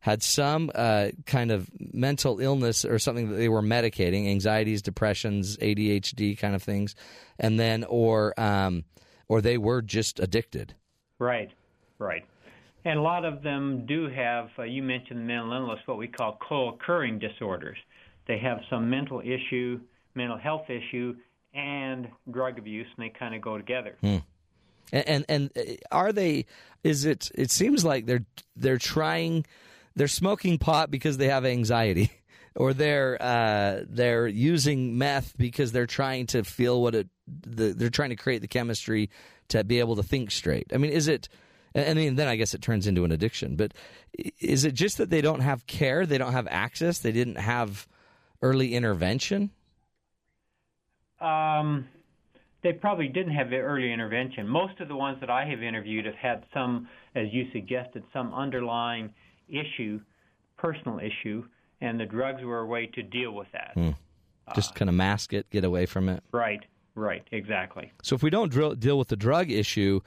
had 0.00 0.22
some 0.22 0.70
uh, 0.74 1.08
kind 1.26 1.50
of 1.50 1.68
mental 1.92 2.40
illness 2.40 2.84
or 2.84 2.98
something 2.98 3.30
that 3.30 3.36
they 3.36 3.48
were 3.48 3.62
medicating, 3.62 4.28
anxieties, 4.28 4.82
depressions, 4.82 5.56
ADHD 5.58 6.38
kind 6.38 6.54
of 6.54 6.62
things, 6.62 6.94
and 7.38 7.58
then 7.58 7.84
or 7.84 8.38
um, 8.40 8.84
or 9.28 9.40
they 9.40 9.58
were 9.58 9.82
just 9.82 10.20
addicted. 10.20 10.74
Right, 11.18 11.50
right. 11.98 12.24
And 12.84 12.98
a 12.98 13.02
lot 13.02 13.24
of 13.24 13.42
them 13.42 13.86
do 13.86 14.08
have, 14.08 14.48
uh, 14.58 14.64
you 14.64 14.82
mentioned 14.82 15.24
mental 15.24 15.52
illness, 15.52 15.78
what 15.86 15.98
we 15.98 16.08
call 16.08 16.38
co 16.46 16.70
occurring 16.70 17.20
disorders. 17.20 17.78
They 18.26 18.38
have 18.38 18.60
some 18.70 18.88
mental 18.88 19.20
issue, 19.20 19.80
mental 20.14 20.38
health 20.38 20.70
issue, 20.70 21.16
and 21.54 22.08
drug 22.30 22.58
abuse, 22.58 22.86
and 22.96 23.04
they 23.04 23.10
kind 23.10 23.34
of 23.34 23.42
go 23.42 23.56
together. 23.56 23.96
And, 24.92 25.08
and 25.08 25.24
and 25.28 25.50
uh, 25.56 25.62
are 25.90 26.12
they? 26.12 26.46
Is 26.84 27.04
it? 27.04 27.30
It 27.34 27.50
seems 27.50 27.84
like 27.84 28.06
they're 28.06 28.24
they're 28.56 28.78
trying. 28.78 29.46
They're 29.94 30.08
smoking 30.08 30.58
pot 30.58 30.90
because 30.90 31.18
they 31.18 31.28
have 31.28 31.44
anxiety, 31.44 32.10
or 32.56 32.72
they're 32.72 33.20
uh, 33.20 33.84
they're 33.88 34.26
using 34.26 34.96
meth 34.98 35.36
because 35.36 35.72
they're 35.72 35.86
trying 35.86 36.26
to 36.28 36.44
feel 36.44 36.80
what 36.80 36.94
it. 36.94 37.08
The, 37.26 37.72
they're 37.72 37.90
trying 37.90 38.10
to 38.10 38.16
create 38.16 38.42
the 38.42 38.48
chemistry 38.48 39.10
to 39.48 39.64
be 39.64 39.80
able 39.80 39.96
to 39.96 40.02
think 40.02 40.30
straight. 40.30 40.72
I 40.72 40.78
mean, 40.78 40.92
is 40.92 41.08
it? 41.08 41.28
And 41.74 41.98
then 41.98 42.16
then 42.16 42.28
I 42.28 42.36
guess 42.36 42.52
it 42.52 42.60
turns 42.60 42.86
into 42.86 43.04
an 43.04 43.12
addiction. 43.12 43.56
But 43.56 43.72
is 44.40 44.64
it 44.64 44.74
just 44.74 44.98
that 44.98 45.08
they 45.08 45.22
don't 45.22 45.40
have 45.40 45.66
care? 45.66 46.04
They 46.04 46.18
don't 46.18 46.32
have 46.32 46.46
access. 46.50 46.98
They 46.98 47.12
didn't 47.12 47.36
have 47.36 47.88
early 48.42 48.74
intervention. 48.74 49.50
Um, 51.20 51.86
they 52.62 52.72
probably 52.72 53.08
didn't 53.08 53.34
have 53.34 53.50
the 53.50 53.56
early 53.56 53.92
intervention. 53.92 54.46
Most 54.46 54.80
of 54.80 54.88
the 54.88 54.96
ones 54.96 55.18
that 55.20 55.30
I 55.30 55.44
have 55.46 55.62
interviewed 55.62 56.06
have 56.06 56.14
had 56.14 56.44
some, 56.52 56.88
as 57.14 57.26
you 57.32 57.46
suggested, 57.52 58.02
some 58.12 58.32
underlying 58.34 59.10
issue, 59.48 60.00
personal 60.56 60.98
issue, 60.98 61.44
and 61.80 61.98
the 61.98 62.06
drugs 62.06 62.42
were 62.44 62.60
a 62.60 62.66
way 62.66 62.86
to 62.94 63.02
deal 63.02 63.32
with 63.32 63.48
that. 63.52 63.76
Just 64.54 64.74
kind 64.74 64.88
of 64.88 64.94
mask 64.94 65.32
it, 65.32 65.48
get 65.50 65.64
away 65.64 65.86
from 65.86 66.08
it. 66.08 66.22
Right, 66.32 66.60
right, 66.94 67.22
exactly. 67.32 67.92
So 68.02 68.14
if 68.14 68.22
we 68.22 68.30
don't 68.30 68.50
drill, 68.50 68.74
deal 68.74 68.98
with 68.98 69.08
the 69.08 69.16
drug 69.16 69.50
issue, 69.50 70.00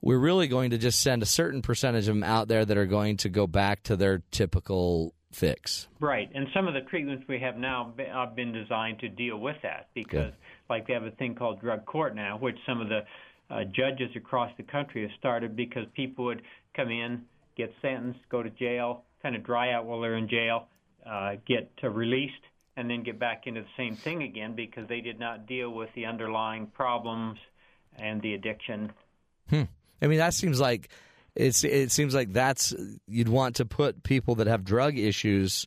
we're 0.00 0.18
really 0.18 0.46
going 0.46 0.70
to 0.70 0.78
just 0.78 1.00
send 1.00 1.22
a 1.22 1.26
certain 1.26 1.62
percentage 1.62 2.08
of 2.08 2.14
them 2.14 2.24
out 2.24 2.48
there 2.48 2.64
that 2.64 2.76
are 2.76 2.86
going 2.86 3.16
to 3.18 3.28
go 3.28 3.46
back 3.46 3.82
to 3.84 3.96
their 3.96 4.22
typical 4.30 5.14
fix. 5.30 5.88
Right, 6.00 6.30
and 6.34 6.46
some 6.54 6.68
of 6.68 6.74
the 6.74 6.80
treatments 6.82 7.24
we 7.28 7.38
have 7.40 7.56
now 7.56 7.92
have 7.98 8.34
been 8.34 8.52
designed 8.52 9.00
to 9.00 9.08
deal 9.08 9.38
with 9.38 9.56
that 9.62 9.88
because, 9.94 10.32
like, 10.68 10.86
they 10.86 10.94
have 10.94 11.04
a 11.04 11.10
thing 11.12 11.34
called 11.34 11.60
drug 11.60 11.84
court 11.86 12.14
now, 12.14 12.38
which 12.38 12.56
some 12.66 12.80
of 12.80 12.88
the 12.88 13.00
uh, 13.50 13.64
judges 13.64 14.10
across 14.16 14.50
the 14.56 14.62
country 14.62 15.02
have 15.02 15.10
started 15.18 15.56
because 15.56 15.84
people 15.94 16.24
would 16.26 16.42
come 16.74 16.90
in, 16.90 17.22
get 17.56 17.72
sentenced, 17.82 18.20
go 18.30 18.42
to 18.42 18.50
jail, 18.50 19.04
kind 19.22 19.34
of 19.36 19.44
dry 19.44 19.72
out 19.72 19.84
while 19.84 20.00
they're 20.00 20.16
in 20.16 20.28
jail, 20.28 20.68
uh, 21.06 21.36
get 21.46 21.70
uh, 21.82 21.88
released, 21.88 22.42
and 22.76 22.88
then 22.88 23.02
get 23.02 23.18
back 23.18 23.46
into 23.46 23.60
the 23.62 23.66
same 23.76 23.96
thing 23.96 24.22
again 24.22 24.54
because 24.54 24.86
they 24.88 25.00
did 25.00 25.18
not 25.18 25.46
deal 25.46 25.70
with 25.70 25.88
the 25.94 26.06
underlying 26.06 26.66
problems 26.68 27.38
and 27.96 28.22
the 28.22 28.34
addiction. 28.34 28.92
I 29.50 30.06
mean, 30.06 30.18
that 30.18 30.34
seems 30.34 30.60
like 30.60 30.90
it's. 31.38 31.64
It 31.64 31.90
seems 31.92 32.14
like 32.14 32.32
that's 32.32 32.74
you'd 33.06 33.28
want 33.28 33.56
to 33.56 33.64
put 33.64 34.02
people 34.02 34.34
that 34.36 34.46
have 34.46 34.64
drug 34.64 34.98
issues. 34.98 35.66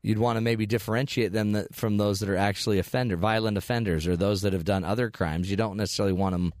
You'd 0.00 0.18
want 0.18 0.36
to 0.36 0.40
maybe 0.40 0.64
differentiate 0.64 1.32
them 1.32 1.52
that, 1.52 1.74
from 1.74 1.96
those 1.96 2.20
that 2.20 2.28
are 2.28 2.36
actually 2.36 2.78
offender, 2.78 3.16
violent 3.16 3.58
offenders, 3.58 4.06
or 4.06 4.16
those 4.16 4.42
that 4.42 4.52
have 4.52 4.64
done 4.64 4.84
other 4.84 5.10
crimes. 5.10 5.50
You 5.50 5.56
don't 5.56 5.76
necessarily 5.76 6.12
want 6.12 6.32
them 6.32 6.54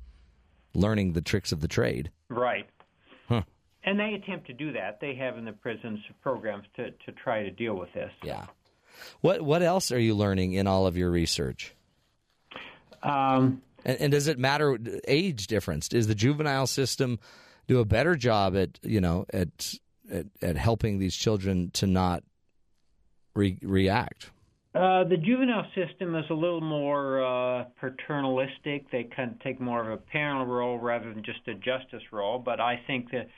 learning 0.74 1.12
the 1.12 1.22
tricks 1.22 1.52
of 1.52 1.60
the 1.60 1.68
trade. 1.68 2.10
Right. 2.28 2.68
Huh. 3.28 3.42
And 3.84 3.98
they 3.98 4.14
attempt 4.14 4.48
to 4.48 4.52
do 4.52 4.72
that. 4.72 5.00
They 5.00 5.14
have 5.14 5.38
in 5.38 5.44
the 5.44 5.52
prisons 5.52 6.00
programs 6.20 6.66
to, 6.76 6.90
to 6.90 7.12
try 7.12 7.44
to 7.44 7.50
deal 7.50 7.74
with 7.74 7.92
this. 7.94 8.10
Yeah. 8.24 8.46
What 9.20 9.40
What 9.42 9.62
else 9.62 9.92
are 9.92 10.00
you 10.00 10.14
learning 10.14 10.54
in 10.54 10.66
all 10.66 10.86
of 10.86 10.96
your 10.96 11.10
research? 11.10 11.74
Um, 13.02 13.62
And, 13.84 14.00
and 14.00 14.12
does 14.12 14.28
it 14.28 14.38
matter 14.38 14.78
age 15.06 15.46
difference? 15.46 15.88
Is 15.88 16.06
the 16.06 16.14
juvenile 16.14 16.66
system 16.66 17.18
do 17.68 17.78
a 17.78 17.84
better 17.84 18.16
job 18.16 18.56
at 18.56 18.80
you 18.82 19.00
know 19.00 19.24
at 19.32 19.74
at, 20.10 20.26
at 20.42 20.56
helping 20.56 20.98
these 20.98 21.14
children 21.14 21.70
to 21.74 21.86
not 21.86 22.24
re- 23.34 23.58
react? 23.62 24.30
uh, 24.74 25.02
the 25.04 25.16
juvenile 25.16 25.66
system 25.74 26.14
is 26.14 26.26
a 26.30 26.34
little 26.34 26.60
more 26.60 27.24
uh, 27.24 27.64
paternalistic. 27.80 28.90
They 28.92 29.04
kind 29.04 29.32
of 29.32 29.40
take 29.40 29.60
more 29.60 29.80
of 29.80 29.90
a 29.90 29.96
parental 29.96 30.46
role 30.46 30.78
rather 30.78 31.12
than 31.12 31.24
just 31.24 31.40
a 31.48 31.54
justice 31.54 32.02
role. 32.12 32.38
But 32.38 32.60
I 32.60 32.80
think 32.86 33.10
that 33.10 33.28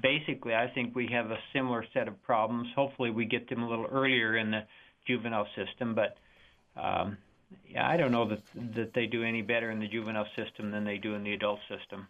basically, 0.00 0.54
I 0.54 0.68
think 0.68 0.96
we 0.96 1.08
have 1.12 1.30
a 1.30 1.38
similar 1.52 1.84
set 1.92 2.08
of 2.08 2.20
problems. 2.22 2.68
Hopefully, 2.74 3.10
we 3.10 3.26
get 3.26 3.48
them 3.48 3.62
a 3.62 3.68
little 3.68 3.86
earlier 3.86 4.36
in 4.36 4.50
the 4.50 4.62
juvenile 5.06 5.46
system. 5.54 5.94
But 5.94 6.16
um, 6.80 7.18
yeah, 7.68 7.86
I 7.86 7.96
don't 7.96 8.10
know 8.10 8.28
that 8.28 8.42
that 8.74 8.94
they 8.94 9.06
do 9.06 9.22
any 9.22 9.42
better 9.42 9.70
in 9.70 9.80
the 9.80 9.88
juvenile 9.88 10.26
system 10.34 10.70
than 10.70 10.84
they 10.84 10.96
do 10.96 11.14
in 11.14 11.22
the 11.22 11.34
adult 11.34 11.60
system. 11.68 12.08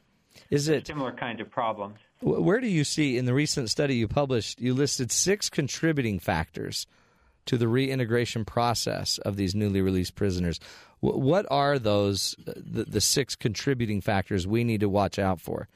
Is 0.50 0.68
it 0.68 0.86
Similar 0.86 1.12
kinds 1.12 1.40
of 1.40 1.50
problems. 1.50 1.98
where 2.20 2.60
do 2.60 2.66
you 2.66 2.84
see 2.84 3.16
in 3.16 3.24
the 3.24 3.34
recent 3.34 3.70
study 3.70 3.96
you 3.96 4.08
published? 4.08 4.60
You 4.60 4.74
listed 4.74 5.12
six 5.12 5.48
contributing 5.48 6.18
factors 6.18 6.86
to 7.46 7.56
the 7.56 7.68
reintegration 7.68 8.44
process 8.44 9.18
of 9.18 9.36
these 9.36 9.54
newly 9.54 9.80
released 9.80 10.14
prisoners. 10.14 10.60
What 11.00 11.46
are 11.50 11.78
those 11.78 12.36
the, 12.44 12.84
the 12.84 13.00
six 13.00 13.34
contributing 13.34 14.00
factors 14.00 14.46
we 14.46 14.64
need 14.64 14.80
to 14.80 14.88
watch 14.88 15.18
out 15.18 15.40
for? 15.40 15.68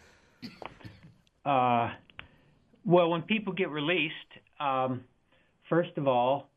Uh, 1.44 1.90
well, 2.84 3.10
when 3.10 3.22
people 3.22 3.52
get 3.52 3.70
released, 3.70 4.14
um, 4.60 5.04
first 5.68 5.96
of 5.96 6.06
all, 6.06 6.48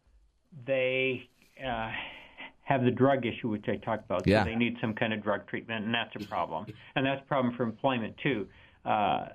they 0.65 1.29
uh, 1.65 1.91
have 2.68 2.84
the 2.84 2.91
drug 2.91 3.26
issue, 3.26 3.47
which 3.47 3.65
I 3.70 3.78
talked 3.78 4.05
about. 4.05 4.28
Yeah. 4.28 4.43
So 4.43 4.49
they 4.49 4.55
need 4.55 4.76
some 4.82 4.93
kind 4.93 5.13
of 5.13 5.24
drug 5.24 5.47
treatment, 5.47 5.86
and 5.86 5.93
that's 5.93 6.13
a 6.15 6.28
problem. 6.28 6.65
and 6.95 7.05
that's 7.05 7.22
a 7.22 7.26
problem 7.26 7.55
for 7.55 7.63
employment, 7.63 8.13
too. 8.22 8.45
Uh, 8.86 9.28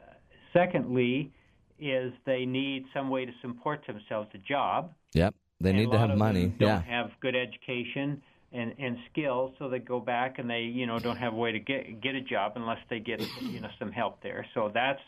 secondly, 0.52 1.32
is 1.80 2.12
they 2.26 2.44
need 2.44 2.84
some 2.94 3.08
way 3.08 3.24
to 3.24 3.32
support 3.40 3.80
themselves, 3.86 4.28
a 4.34 4.38
job. 4.38 4.92
Yep, 5.14 5.34
they 5.60 5.70
And 5.70 5.78
need 5.78 5.90
to 5.92 5.98
have 5.98 6.16
money. 6.16 6.42
Them 6.46 6.56
don't 6.58 6.68
Yeah, 6.68 6.82
have 6.82 7.10
good 7.20 7.34
education 7.34 8.22
and 8.52 8.74
and 8.78 8.98
skills, 9.10 9.52
so 9.58 9.70
they 9.70 9.78
go 9.78 9.98
back 9.98 10.38
and 10.38 10.48
they 10.48 10.60
you 10.60 10.86
know 10.86 10.98
don't 10.98 11.16
have 11.16 11.32
a 11.32 11.36
way 11.36 11.52
to 11.52 11.58
get 11.58 12.02
get 12.02 12.14
a 12.14 12.20
job 12.20 12.52
unless 12.56 12.78
they 12.90 13.00
get 13.00 13.18
you 13.40 13.60
know 13.60 13.70
some 13.78 13.90
help 13.90 14.22
there. 14.22 14.44
So 14.54 14.70
that's 14.72 15.00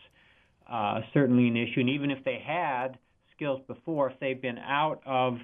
uh, 0.71 1.01
certainly 1.13 1.49
an 1.49 1.57
issue. 1.57 1.81
And 1.81 1.91
even 1.91 2.11
if 2.11 2.25
they 2.25 2.39
had 2.45 2.99
skills 3.37 3.61
before, 3.67 4.11
if 4.11 4.19
they've 4.21 4.41
been 4.41 4.59
out 4.59 5.03
of 5.05 5.39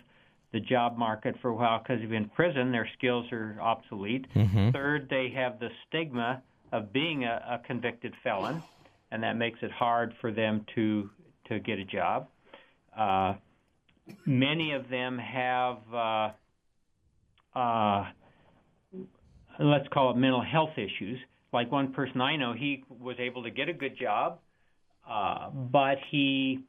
the 0.52 0.60
job 0.60 0.96
market 0.96 1.36
for 1.40 1.48
a 1.48 1.54
while 1.54 1.78
because 1.78 2.00
they've 2.00 2.08
been 2.10 2.24
in 2.24 2.28
prison, 2.30 2.72
their 2.72 2.88
skills 2.98 3.26
are 3.32 3.56
obsolete. 3.60 4.26
Third, 4.72 5.08
they 5.08 5.32
have 5.34 5.60
the 5.60 5.68
stigma 5.86 6.42
of 6.72 6.92
being 6.92 7.24
a, 7.24 7.60
a 7.60 7.66
convicted 7.66 8.14
felon, 8.22 8.62
and 9.10 9.22
that 9.22 9.34
makes 9.36 9.58
it 9.62 9.70
hard 9.70 10.12
for 10.20 10.32
them 10.32 10.64
to 10.74 11.10
to 11.48 11.58
get 11.60 11.78
a 11.78 11.84
job. 11.84 12.28
Uh, 12.96 13.34
many 14.26 14.72
of 14.72 14.88
them 14.88 15.18
have 15.18 15.78
uh, 15.92 16.30
uh, 17.58 18.04
let's 19.58 19.88
call 19.92 20.10
it 20.10 20.16
mental 20.16 20.42
health 20.42 20.76
issues. 20.76 21.18
Like 21.52 21.70
one 21.70 21.92
person 21.92 22.20
I 22.20 22.36
know, 22.36 22.52
he 22.52 22.84
was 22.88 23.16
able 23.18 23.42
to 23.42 23.50
get 23.50 23.68
a 23.68 23.72
good 23.72 23.98
job, 23.98 24.38
uh, 25.08 25.50
but 25.50 25.96
he 26.10 26.60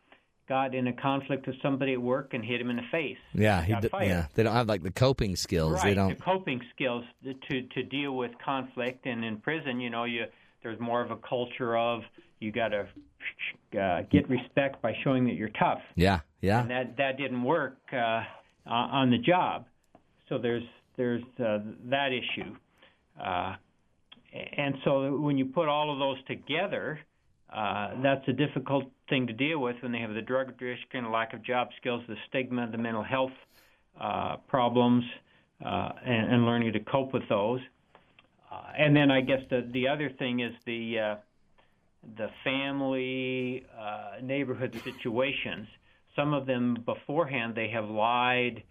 got 0.52 0.76
in 0.76 0.88
a 0.88 0.94
conflict 0.94 1.48
with 1.48 1.56
somebody 1.62 1.94
at 1.94 2.02
work 2.02 2.34
and 2.34 2.44
hit 2.44 2.60
him 2.60 2.70
in 2.70 2.76
the 2.76 2.88
face. 2.92 3.18
Yeah, 3.34 3.64
he 3.64 3.74
d- 3.76 3.88
yeah. 4.02 4.26
They 4.34 4.44
don't 4.44 4.54
have 4.54 4.68
like 4.68 4.84
the 4.84 4.92
coping 4.92 5.38
skills. 5.38 5.76
Right, 5.76 5.84
They 5.86 5.94
don't. 5.94 6.10
the 6.18 6.22
coping 6.24 6.60
skills 6.76 7.06
to 7.24 7.62
to 7.76 7.84
deal 7.84 8.18
with 8.18 8.32
conflict, 8.44 9.06
and 9.06 9.24
in 9.24 9.38
prison, 9.38 9.80
you 9.80 9.90
know, 9.90 10.04
you 10.04 10.26
there's 10.62 10.80
more 10.80 11.02
of 11.02 11.10
a 11.10 11.16
culture 11.16 11.78
of 11.78 12.02
you 12.42 12.52
got 12.52 12.70
to 12.78 12.82
uh, 13.80 14.02
get 14.12 14.30
respect 14.30 14.82
by 14.82 14.94
showing 15.04 15.24
that 15.28 15.36
you're 15.36 15.56
tough, 15.66 15.80
Yeah, 15.96 16.20
yeah. 16.42 16.60
and 16.62 16.70
that 16.70 16.98
that 16.98 17.18
didn't 17.18 17.44
work 17.44 17.78
uh, 17.94 18.24
on 18.66 19.10
the 19.10 19.20
job. 19.20 19.66
So 20.28 20.38
there's 20.38 20.64
there's 20.98 21.24
uh, 21.40 21.60
that 21.86 22.10
issue, 22.12 22.52
uh, 23.24 23.56
and 24.58 24.76
so 24.84 25.16
when 25.18 25.38
you 25.38 25.46
put 25.46 25.68
all 25.70 25.94
of 25.94 26.00
those 26.00 26.18
together, 26.26 27.00
uh, 27.54 28.02
that's 28.04 28.28
a 28.28 28.34
difficult 28.34 28.86
thing 29.12 29.28
to 29.28 29.34
deal 29.34 29.60
with 29.60 29.76
when 29.82 29.92
they 29.92 30.00
have 30.00 30.14
the 30.14 30.22
drug 30.22 30.50
addiction, 30.50 31.04
the 31.04 31.10
lack 31.10 31.34
of 31.34 31.44
job 31.44 31.68
skills, 31.80 32.02
the 32.08 32.16
stigma, 32.30 32.68
the 32.72 32.78
mental 32.78 33.04
health 33.04 33.34
uh, 34.00 34.38
problems, 34.48 35.04
uh, 35.64 35.90
and, 36.04 36.34
and 36.34 36.46
learning 36.46 36.72
to 36.72 36.80
cope 36.80 37.14
with 37.14 37.28
those. 37.28 37.60
Uh, 38.50 38.62
and 38.78 38.96
then 38.96 39.12
I 39.12 39.22
guess 39.22 39.42
the 39.50 39.70
the 39.72 39.88
other 39.90 40.10
thing 40.18 40.40
is 40.40 40.54
the 40.66 41.00
uh, 41.00 41.16
the 42.18 42.30
family 42.44 43.66
uh, 43.78 44.24
neighborhood 44.24 44.80
situations. 44.84 45.68
Some 46.16 46.34
of 46.34 46.46
them 46.46 46.78
beforehand 46.86 47.54
they 47.54 47.70
have 47.70 47.90
lied, 47.90 48.64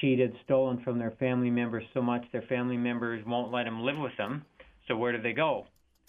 cheated, 0.00 0.34
stolen 0.44 0.80
from 0.82 0.98
their 0.98 1.12
family 1.12 1.50
members 1.50 1.84
so 1.94 2.02
much 2.02 2.24
their 2.32 2.42
family 2.42 2.76
members 2.76 3.24
won't 3.24 3.52
let 3.52 3.64
them 3.64 3.82
live 3.82 3.98
with 3.98 4.16
them. 4.16 4.44
So 4.88 4.96
where 4.96 5.12
do 5.12 5.22
they 5.22 5.32
go? 5.32 5.66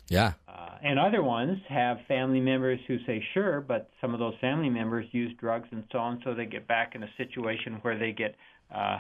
Yeah. 0.10 0.34
Uh, 0.48 0.78
and 0.84 1.00
other 1.00 1.24
ones 1.24 1.60
have 1.68 1.98
family 2.08 2.40
members 2.40 2.80
who 2.88 2.98
say 3.06 3.24
sure, 3.34 3.62
but 3.62 3.90
some 4.02 4.14
of 4.14 4.20
those 4.20 4.36
family 4.42 4.70
members 4.70 5.06
use 5.12 5.32
drugs 5.40 5.68
and 5.72 5.84
so 5.92 6.00
on, 6.00 6.22
so 6.24 6.34
they 6.34 6.46
get 6.46 6.68
back 6.68 6.96
in 6.96 7.04
a 7.04 7.10
situation 7.18 7.76
where 7.82 7.98
they 7.98 8.12
get 8.12 8.36
uh, 8.74 8.98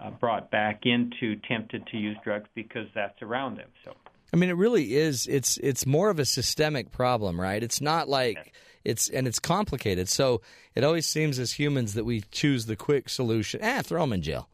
uh, 0.00 0.10
brought 0.10 0.50
back 0.50 0.80
into 0.84 1.36
tempted 1.48 1.86
to 1.88 1.96
use 1.96 2.16
drugs 2.24 2.48
because 2.54 2.86
that's 2.94 3.20
around 3.22 3.56
them. 3.56 3.68
So 3.84 3.92
I 4.32 4.36
mean, 4.36 4.50
it 4.50 4.56
really 4.56 4.96
is. 4.96 5.26
It's 5.28 5.56
it's 5.58 5.86
more 5.86 6.10
of 6.10 6.18
a 6.18 6.24
systemic 6.24 6.90
problem, 6.90 7.40
right? 7.40 7.62
It's 7.62 7.80
not 7.80 8.08
like 8.08 8.52
it's 8.84 9.08
and 9.08 9.26
it's 9.26 9.38
complicated. 9.38 10.08
So 10.08 10.42
it 10.74 10.84
always 10.84 11.06
seems 11.06 11.38
as 11.38 11.52
humans 11.52 11.94
that 11.94 12.04
we 12.04 12.22
choose 12.30 12.66
the 12.66 12.76
quick 12.76 13.08
solution. 13.08 13.60
Ah, 13.62 13.82
throw 13.82 14.00
them 14.02 14.12
in 14.12 14.22
jail. 14.22 14.48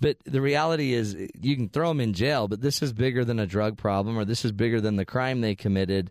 But 0.00 0.18
the 0.24 0.40
reality 0.40 0.94
is, 0.94 1.16
you 1.40 1.56
can 1.56 1.68
throw 1.68 1.88
them 1.88 2.00
in 2.00 2.12
jail, 2.12 2.46
but 2.46 2.60
this 2.60 2.82
is 2.82 2.92
bigger 2.92 3.24
than 3.24 3.40
a 3.40 3.46
drug 3.46 3.76
problem, 3.76 4.16
or 4.16 4.24
this 4.24 4.44
is 4.44 4.52
bigger 4.52 4.80
than 4.80 4.96
the 4.96 5.04
crime 5.04 5.40
they 5.40 5.54
committed. 5.54 6.10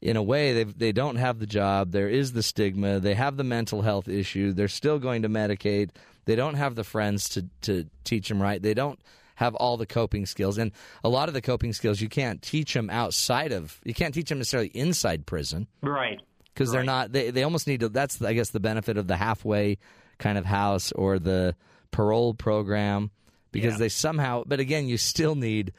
In 0.00 0.16
a 0.16 0.22
way, 0.22 0.52
they 0.52 0.64
they 0.64 0.92
don't 0.92 1.16
have 1.16 1.38
the 1.38 1.46
job. 1.46 1.90
There 1.90 2.08
is 2.08 2.32
the 2.32 2.42
stigma. 2.42 3.00
They 3.00 3.14
have 3.14 3.36
the 3.36 3.44
mental 3.44 3.82
health 3.82 4.08
issue. 4.08 4.52
They're 4.52 4.68
still 4.68 4.98
going 4.98 5.22
to 5.22 5.28
Medicaid. 5.28 5.90
They 6.26 6.36
don't 6.36 6.54
have 6.54 6.74
the 6.74 6.84
friends 6.84 7.28
to 7.30 7.46
to 7.62 7.86
teach 8.04 8.28
them 8.28 8.40
right. 8.40 8.60
They 8.60 8.74
don't 8.74 9.00
have 9.36 9.54
all 9.56 9.76
the 9.76 9.86
coping 9.86 10.26
skills, 10.26 10.58
and 10.58 10.72
a 11.02 11.08
lot 11.08 11.28
of 11.28 11.34
the 11.34 11.40
coping 11.40 11.72
skills 11.72 12.00
you 12.00 12.08
can't 12.08 12.40
teach 12.40 12.74
them 12.74 12.90
outside 12.90 13.50
of. 13.50 13.80
You 13.84 13.94
can't 13.94 14.14
teach 14.14 14.28
them 14.28 14.38
necessarily 14.38 14.68
inside 14.68 15.26
prison 15.26 15.66
right, 15.82 16.20
because 16.52 16.70
they're 16.70 16.84
not. 16.84 17.10
They 17.12 17.30
they 17.30 17.42
almost 17.42 17.66
need 17.66 17.80
to. 17.80 17.88
That's 17.88 18.20
I 18.22 18.34
guess 18.34 18.50
the 18.50 18.60
benefit 18.60 18.96
of 18.96 19.08
the 19.08 19.16
halfway 19.16 19.78
kind 20.18 20.38
of 20.38 20.44
house 20.44 20.92
or 20.92 21.18
the 21.18 21.56
parole 21.90 22.34
program 22.34 23.10
because 23.54 23.72
Yeah. 23.74 23.78
they 23.78 23.88
somehow. 23.88 24.42
But 24.46 24.60
again, 24.60 24.86
you 24.88 24.98
still 24.98 25.34
need 25.34 25.72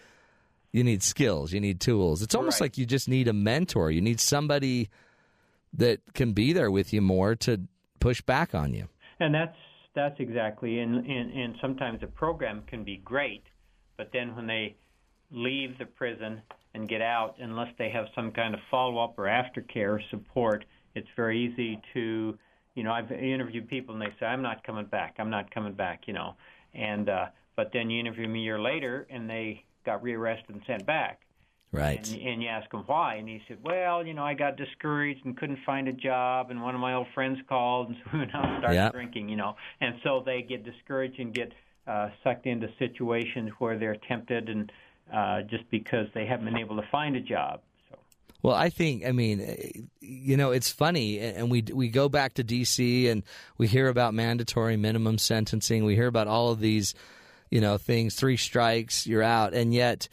you 0.71 0.83
need 0.83 1.01
skills. 1.03 1.53
You 1.53 1.61
need 1.61 1.79
tools. 1.79 2.21
It's 2.21 2.35
almost 2.35 2.59
Right. 2.59 2.65
like 2.65 2.77
you 2.77 2.85
just 2.85 3.07
need 3.07 3.29
a 3.29 3.33
mentor. 3.33 3.91
You 3.91 4.01
need 4.01 4.19
somebody 4.19 4.89
that 5.71 5.99
can 6.13 6.33
be 6.33 6.51
there 6.51 6.69
with 6.69 6.91
you 6.91 7.01
more 7.01 7.33
to 7.35 7.61
push 8.01 8.21
back 8.21 8.53
on 8.55 8.73
you. 8.73 8.89
and 9.19 9.33
that's 9.33 9.55
that's 9.93 10.19
exactly. 10.19 10.79
And 10.79 11.05
and, 11.05 11.31
and 11.31 11.55
sometimes 11.61 12.03
a 12.03 12.07
program 12.07 12.63
can 12.67 12.83
be 12.83 12.97
great, 12.97 13.43
but 13.97 14.11
then 14.11 14.35
when 14.35 14.47
they 14.47 14.75
leave 15.31 15.77
the 15.77 15.85
prison 15.85 16.41
and 16.73 16.89
get 16.89 17.01
out, 17.01 17.35
unless 17.39 17.73
they 17.77 17.89
have 17.89 18.07
some 18.13 18.31
kind 18.31 18.53
of 18.53 18.59
follow 18.69 18.97
up 19.01 19.17
or 19.17 19.23
aftercare 19.25 19.97
support, 20.09 20.65
it's 20.93 21.07
very 21.15 21.39
easy 21.45 21.81
to, 21.93 22.37
you 22.75 22.83
know, 22.83 22.91
I've 22.91 23.09
interviewed 23.11 23.69
people 23.69 23.93
and 23.95 24.01
they 24.01 24.13
say, 24.19 24.25
I'm 24.25 24.41
not 24.41 24.63
coming 24.65 24.85
back, 24.85 25.15
I'm 25.19 25.29
not 25.29 25.49
coming 25.51 25.73
back, 25.73 26.01
you 26.07 26.13
know, 26.13 26.35
and 26.73 27.07
uh, 27.09 27.27
but 27.55 27.71
then 27.73 27.89
you 27.89 27.99
interview 27.99 28.23
them 28.23 28.35
a 28.35 28.39
year 28.39 28.59
later 28.59 29.07
and 29.09 29.29
they 29.29 29.63
got 29.85 30.03
rearrested 30.03 30.49
and 30.55 30.61
sent 30.65 30.85
back. 30.85 31.21
Right. 31.71 32.07
And, 32.07 32.21
and 32.21 32.41
you 32.41 32.47
ask 32.47 32.71
him 32.73 32.83
why, 32.85 33.15
and 33.15 33.27
he 33.27 33.41
said, 33.49 33.57
"Well, 33.61 34.05
you 34.05 34.13
know, 34.13 34.23
I 34.23 34.33
got 34.33 34.55
discouraged 34.55 35.25
and 35.25 35.35
couldn't 35.35 35.59
find 35.65 35.89
a 35.89 35.93
job, 35.93 36.49
and 36.49 36.61
one 36.61 36.73
of 36.73 36.79
my 36.79 36.93
old 36.93 37.07
friends 37.13 37.37
called, 37.49 37.89
and 37.89 37.97
so 38.05 38.09
we 38.13 38.19
went 38.19 38.33
out 38.33 38.45
and 38.45 38.59
started 38.59 38.75
Yeah. 38.75 38.91
drinking, 38.91 39.27
you 39.27 39.35
know." 39.35 39.55
And 39.81 39.95
so 40.01 40.23
they 40.25 40.41
get 40.41 40.63
discouraged 40.63 41.19
and 41.19 41.33
get 41.33 41.51
uh, 41.85 42.09
sucked 42.23 42.45
into 42.45 42.69
situations 42.79 43.51
where 43.59 43.77
they're 43.77 43.97
tempted, 44.07 44.47
and 44.47 44.71
uh, 45.13 45.41
just 45.41 45.69
because 45.69 46.07
they 46.13 46.25
haven't 46.25 46.45
been 46.45 46.57
able 46.57 46.77
to 46.77 46.87
find 46.91 47.17
a 47.17 47.21
job. 47.21 47.59
So 47.89 47.97
Well, 48.41 48.55
I 48.55 48.69
think 48.69 49.05
I 49.05 49.11
mean, 49.11 49.41
eh, 49.41 49.81
you 49.99 50.37
know, 50.37 50.51
it's 50.51 50.71
funny, 50.71 51.19
and 51.19 51.51
we 51.51 51.61
we 51.73 51.89
go 51.89 52.07
back 52.07 52.35
to 52.35 52.43
D.C. 52.43 53.09
and 53.09 53.21
we 53.57 53.67
hear 53.67 53.89
about 53.89 54.13
mandatory 54.13 54.77
minimum 54.77 55.17
sentencing. 55.17 55.83
We 55.83 55.95
hear 55.95 56.07
about 56.07 56.27
all 56.27 56.51
of 56.51 56.61
these, 56.61 56.95
you 57.55 57.61
know, 57.61 57.77
things. 57.77 58.15
Three 58.15 58.35
strikes, 58.35 59.07
you're 59.07 59.23
out, 59.23 59.53
and 59.53 59.73
yet, 59.73 60.09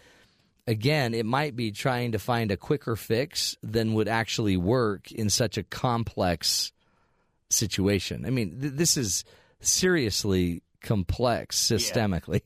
again, 0.68 1.12
it 1.12 1.26
might 1.26 1.56
be 1.56 1.72
trying 1.72 2.12
to 2.12 2.20
find 2.20 2.52
a 2.52 2.56
quicker 2.56 2.94
fix 2.94 3.56
than 3.64 3.94
would 3.94 4.06
actually 4.06 4.56
work 4.56 5.10
in 5.10 5.28
such 5.28 5.58
a 5.58 5.64
complex 5.64 6.70
situation. 7.50 8.24
I 8.24 8.30
mean, 8.30 8.60
th- 8.60 8.74
this 8.74 8.96
is 8.96 9.24
seriously 9.58 10.62
complex 10.82 11.60
systemically 11.60 12.42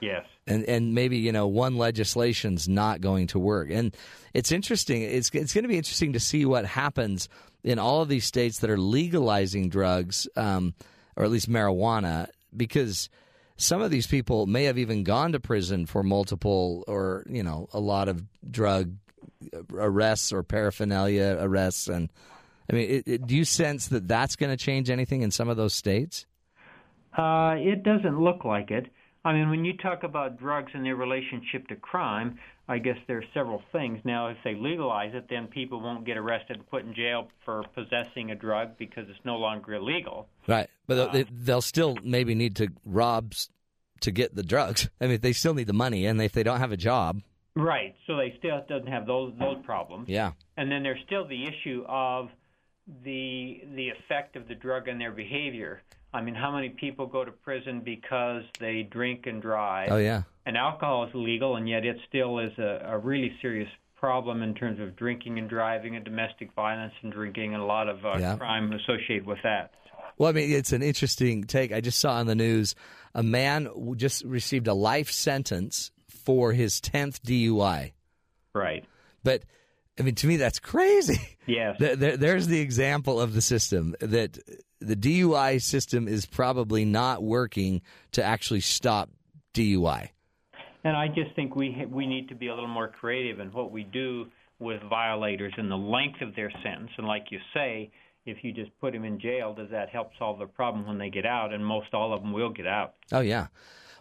yes, 0.00 0.24
and 0.46 0.64
and 0.66 0.94
maybe 0.94 1.18
you 1.18 1.32
know 1.32 1.48
one 1.48 1.76
legislation's 1.76 2.68
not 2.68 3.00
going 3.00 3.26
to 3.28 3.40
work. 3.40 3.68
And 3.68 3.96
it's 4.32 4.52
interesting. 4.52 5.02
It's 5.02 5.28
it's 5.30 5.54
going 5.54 5.64
to 5.64 5.68
be 5.68 5.76
interesting 5.76 6.12
to 6.12 6.20
see 6.20 6.44
what 6.44 6.66
happens 6.66 7.28
in 7.64 7.80
all 7.80 8.02
of 8.02 8.08
these 8.08 8.24
states 8.24 8.60
that 8.60 8.70
are 8.70 8.78
legalizing 8.78 9.70
drugs, 9.70 10.28
um, 10.36 10.72
or 11.16 11.24
at 11.24 11.32
least 11.32 11.50
marijuana, 11.50 12.28
because 12.56 13.08
some 13.56 13.82
of 13.82 13.90
these 13.90 14.06
people 14.06 14.46
may 14.46 14.64
have 14.64 14.78
even 14.78 15.02
gone 15.04 15.32
to 15.32 15.40
prison 15.40 15.86
for 15.86 16.02
multiple 16.02 16.84
or 16.86 17.24
you 17.28 17.42
know 17.42 17.68
a 17.72 17.80
lot 17.80 18.08
of 18.08 18.22
drug 18.50 18.94
arrests 19.72 20.32
or 20.32 20.42
paraphernalia 20.42 21.36
arrests 21.40 21.88
and. 21.88 22.10
I 22.68 22.74
mean, 22.74 22.90
it, 22.90 23.04
it, 23.06 23.26
do 23.28 23.36
you 23.36 23.44
sense 23.44 23.86
that 23.86 24.08
that's 24.08 24.34
going 24.34 24.50
to 24.50 24.56
change 24.56 24.90
anything 24.90 25.22
in 25.22 25.30
some 25.30 25.48
of 25.48 25.56
those 25.56 25.72
states? 25.72 26.26
uh, 27.16 27.54
it 27.58 27.82
doesn't 27.82 28.20
look 28.20 28.44
like 28.44 28.70
it. 28.70 28.86
I 29.24 29.32
mean, 29.32 29.50
when 29.50 29.64
you 29.64 29.76
talk 29.76 30.04
about 30.04 30.38
drugs 30.38 30.70
and 30.74 30.84
their 30.84 30.96
relationship 30.96 31.66
to 31.68 31.76
crime, 31.76 32.38
I 32.68 32.78
guess 32.78 32.96
there 33.06 33.18
are 33.18 33.24
several 33.32 33.62
things. 33.70 34.00
Now, 34.04 34.28
if 34.28 34.38
they 34.42 34.54
legalize 34.54 35.14
it, 35.14 35.26
then 35.30 35.46
people 35.46 35.80
won't 35.80 36.04
get 36.04 36.16
arrested 36.16 36.56
and 36.56 36.68
put 36.68 36.84
in 36.84 36.94
jail 36.94 37.28
for 37.44 37.62
possessing 37.74 38.32
a 38.32 38.34
drug 38.34 38.76
because 38.76 39.08
it's 39.08 39.24
no 39.24 39.36
longer 39.36 39.74
illegal. 39.74 40.28
Right, 40.48 40.68
but 40.86 40.98
uh, 40.98 41.12
they, 41.12 41.22
they'll 41.24 41.62
still 41.62 41.96
maybe 42.02 42.34
need 42.34 42.56
to 42.56 42.68
rob 42.84 43.34
to 44.00 44.10
get 44.10 44.34
the 44.34 44.42
drugs. 44.42 44.88
I 45.00 45.06
mean, 45.06 45.20
they 45.20 45.32
still 45.32 45.54
need 45.54 45.68
the 45.68 45.72
money, 45.72 46.06
and 46.06 46.20
if 46.20 46.32
they 46.32 46.42
don't 46.42 46.58
have 46.58 46.72
a 46.72 46.76
job, 46.76 47.22
Right. 47.56 47.94
So 48.06 48.16
they 48.16 48.34
still 48.38 48.62
doesn't 48.68 48.86
have 48.86 49.06
those 49.06 49.32
those 49.38 49.56
problems. 49.64 50.08
yeah, 50.08 50.32
And 50.58 50.70
then 50.70 50.82
there's 50.82 51.00
still 51.06 51.26
the 51.26 51.44
issue 51.46 51.84
of 51.88 52.28
the 53.02 53.62
the 53.74 53.88
effect 53.88 54.36
of 54.36 54.46
the 54.46 54.54
drug 54.54 54.88
on 54.90 54.98
their 54.98 55.10
behavior. 55.10 55.80
I 56.12 56.20
mean, 56.20 56.34
how 56.34 56.52
many 56.52 56.68
people 56.68 57.06
go 57.06 57.24
to 57.24 57.32
prison 57.32 57.80
because 57.80 58.42
they 58.60 58.82
drink 58.82 59.26
and 59.26 59.40
drive? 59.40 59.90
oh 59.90 59.96
yeah, 59.96 60.22
And 60.46 60.56
alcohol 60.56 61.04
is 61.04 61.10
legal, 61.12 61.56
and 61.56 61.68
yet 61.68 61.84
it 61.84 61.96
still 62.08 62.38
is 62.38 62.52
a, 62.58 62.80
a 62.86 62.98
really 62.98 63.32
serious 63.42 63.68
problem 63.96 64.42
in 64.42 64.54
terms 64.54 64.78
of 64.80 64.94
drinking 64.96 65.38
and 65.38 65.48
driving 65.50 65.96
and 65.96 66.04
domestic 66.04 66.52
violence 66.54 66.92
and 67.02 67.12
drinking 67.12 67.52
and 67.54 67.62
a 67.62 67.66
lot 67.66 67.88
of 67.88 68.04
uh, 68.06 68.16
Yeah. 68.18 68.36
crime 68.36 68.72
associated 68.72 69.26
with 69.26 69.38
that. 69.42 69.72
Well, 70.18 70.28
I 70.30 70.32
mean, 70.32 70.50
it's 70.52 70.72
an 70.72 70.82
interesting 70.82 71.44
take. 71.44 71.72
I 71.72 71.80
just 71.80 71.98
saw 71.98 72.12
on 72.14 72.26
the 72.26 72.34
news 72.34 72.74
a 73.14 73.22
man 73.22 73.68
just 73.96 74.24
received 74.24 74.66
a 74.68 74.74
life 74.74 75.10
sentence 75.10 75.90
for 76.08 76.52
his 76.52 76.80
tenth 76.80 77.22
DUI. 77.22 77.92
Right. 78.54 78.84
But 79.24 79.42
I 79.98 80.02
mean, 80.02 80.14
to 80.16 80.26
me, 80.26 80.36
that's 80.36 80.58
crazy. 80.58 81.18
Yes. 81.46 81.76
There, 81.78 82.16
there's 82.16 82.48
the 82.48 82.58
example 82.60 83.20
of 83.20 83.32
the 83.32 83.40
system 83.40 83.94
that 84.00 84.36
the 84.80 84.96
DUI 84.96 85.62
system 85.62 86.08
is 86.08 86.26
probably 86.26 86.84
not 86.84 87.22
working 87.22 87.82
to 88.12 88.22
actually 88.22 88.60
stop 88.60 89.10
DUI. 89.54 90.08
And 90.86 90.96
I 90.96 91.08
just 91.08 91.34
think 91.34 91.56
we 91.56 91.74
ha- 91.76 91.88
we 91.92 92.06
need 92.06 92.28
to 92.28 92.36
be 92.36 92.46
a 92.46 92.54
little 92.54 92.68
more 92.68 92.86
creative 92.86 93.40
in 93.40 93.48
what 93.48 93.72
we 93.72 93.82
do 93.82 94.26
with 94.60 94.80
violators 94.88 95.52
and 95.56 95.68
the 95.68 95.76
length 95.76 96.22
of 96.22 96.36
their 96.36 96.52
sentence. 96.62 96.92
And 96.96 97.08
like 97.08 97.24
you 97.30 97.40
say, 97.52 97.90
if 98.24 98.36
you 98.42 98.52
just 98.52 98.70
put 98.80 98.92
them 98.92 99.04
in 99.04 99.18
jail, 99.18 99.52
does 99.52 99.68
that 99.72 99.88
help 99.88 100.12
solve 100.16 100.38
the 100.38 100.46
problem 100.46 100.86
when 100.86 100.96
they 100.96 101.10
get 101.10 101.26
out? 101.26 101.52
And 101.52 101.66
most 101.66 101.92
all 101.92 102.14
of 102.14 102.22
them 102.22 102.32
will 102.32 102.50
get 102.50 102.68
out. 102.68 102.94
Oh 103.10 103.18
yeah. 103.18 103.48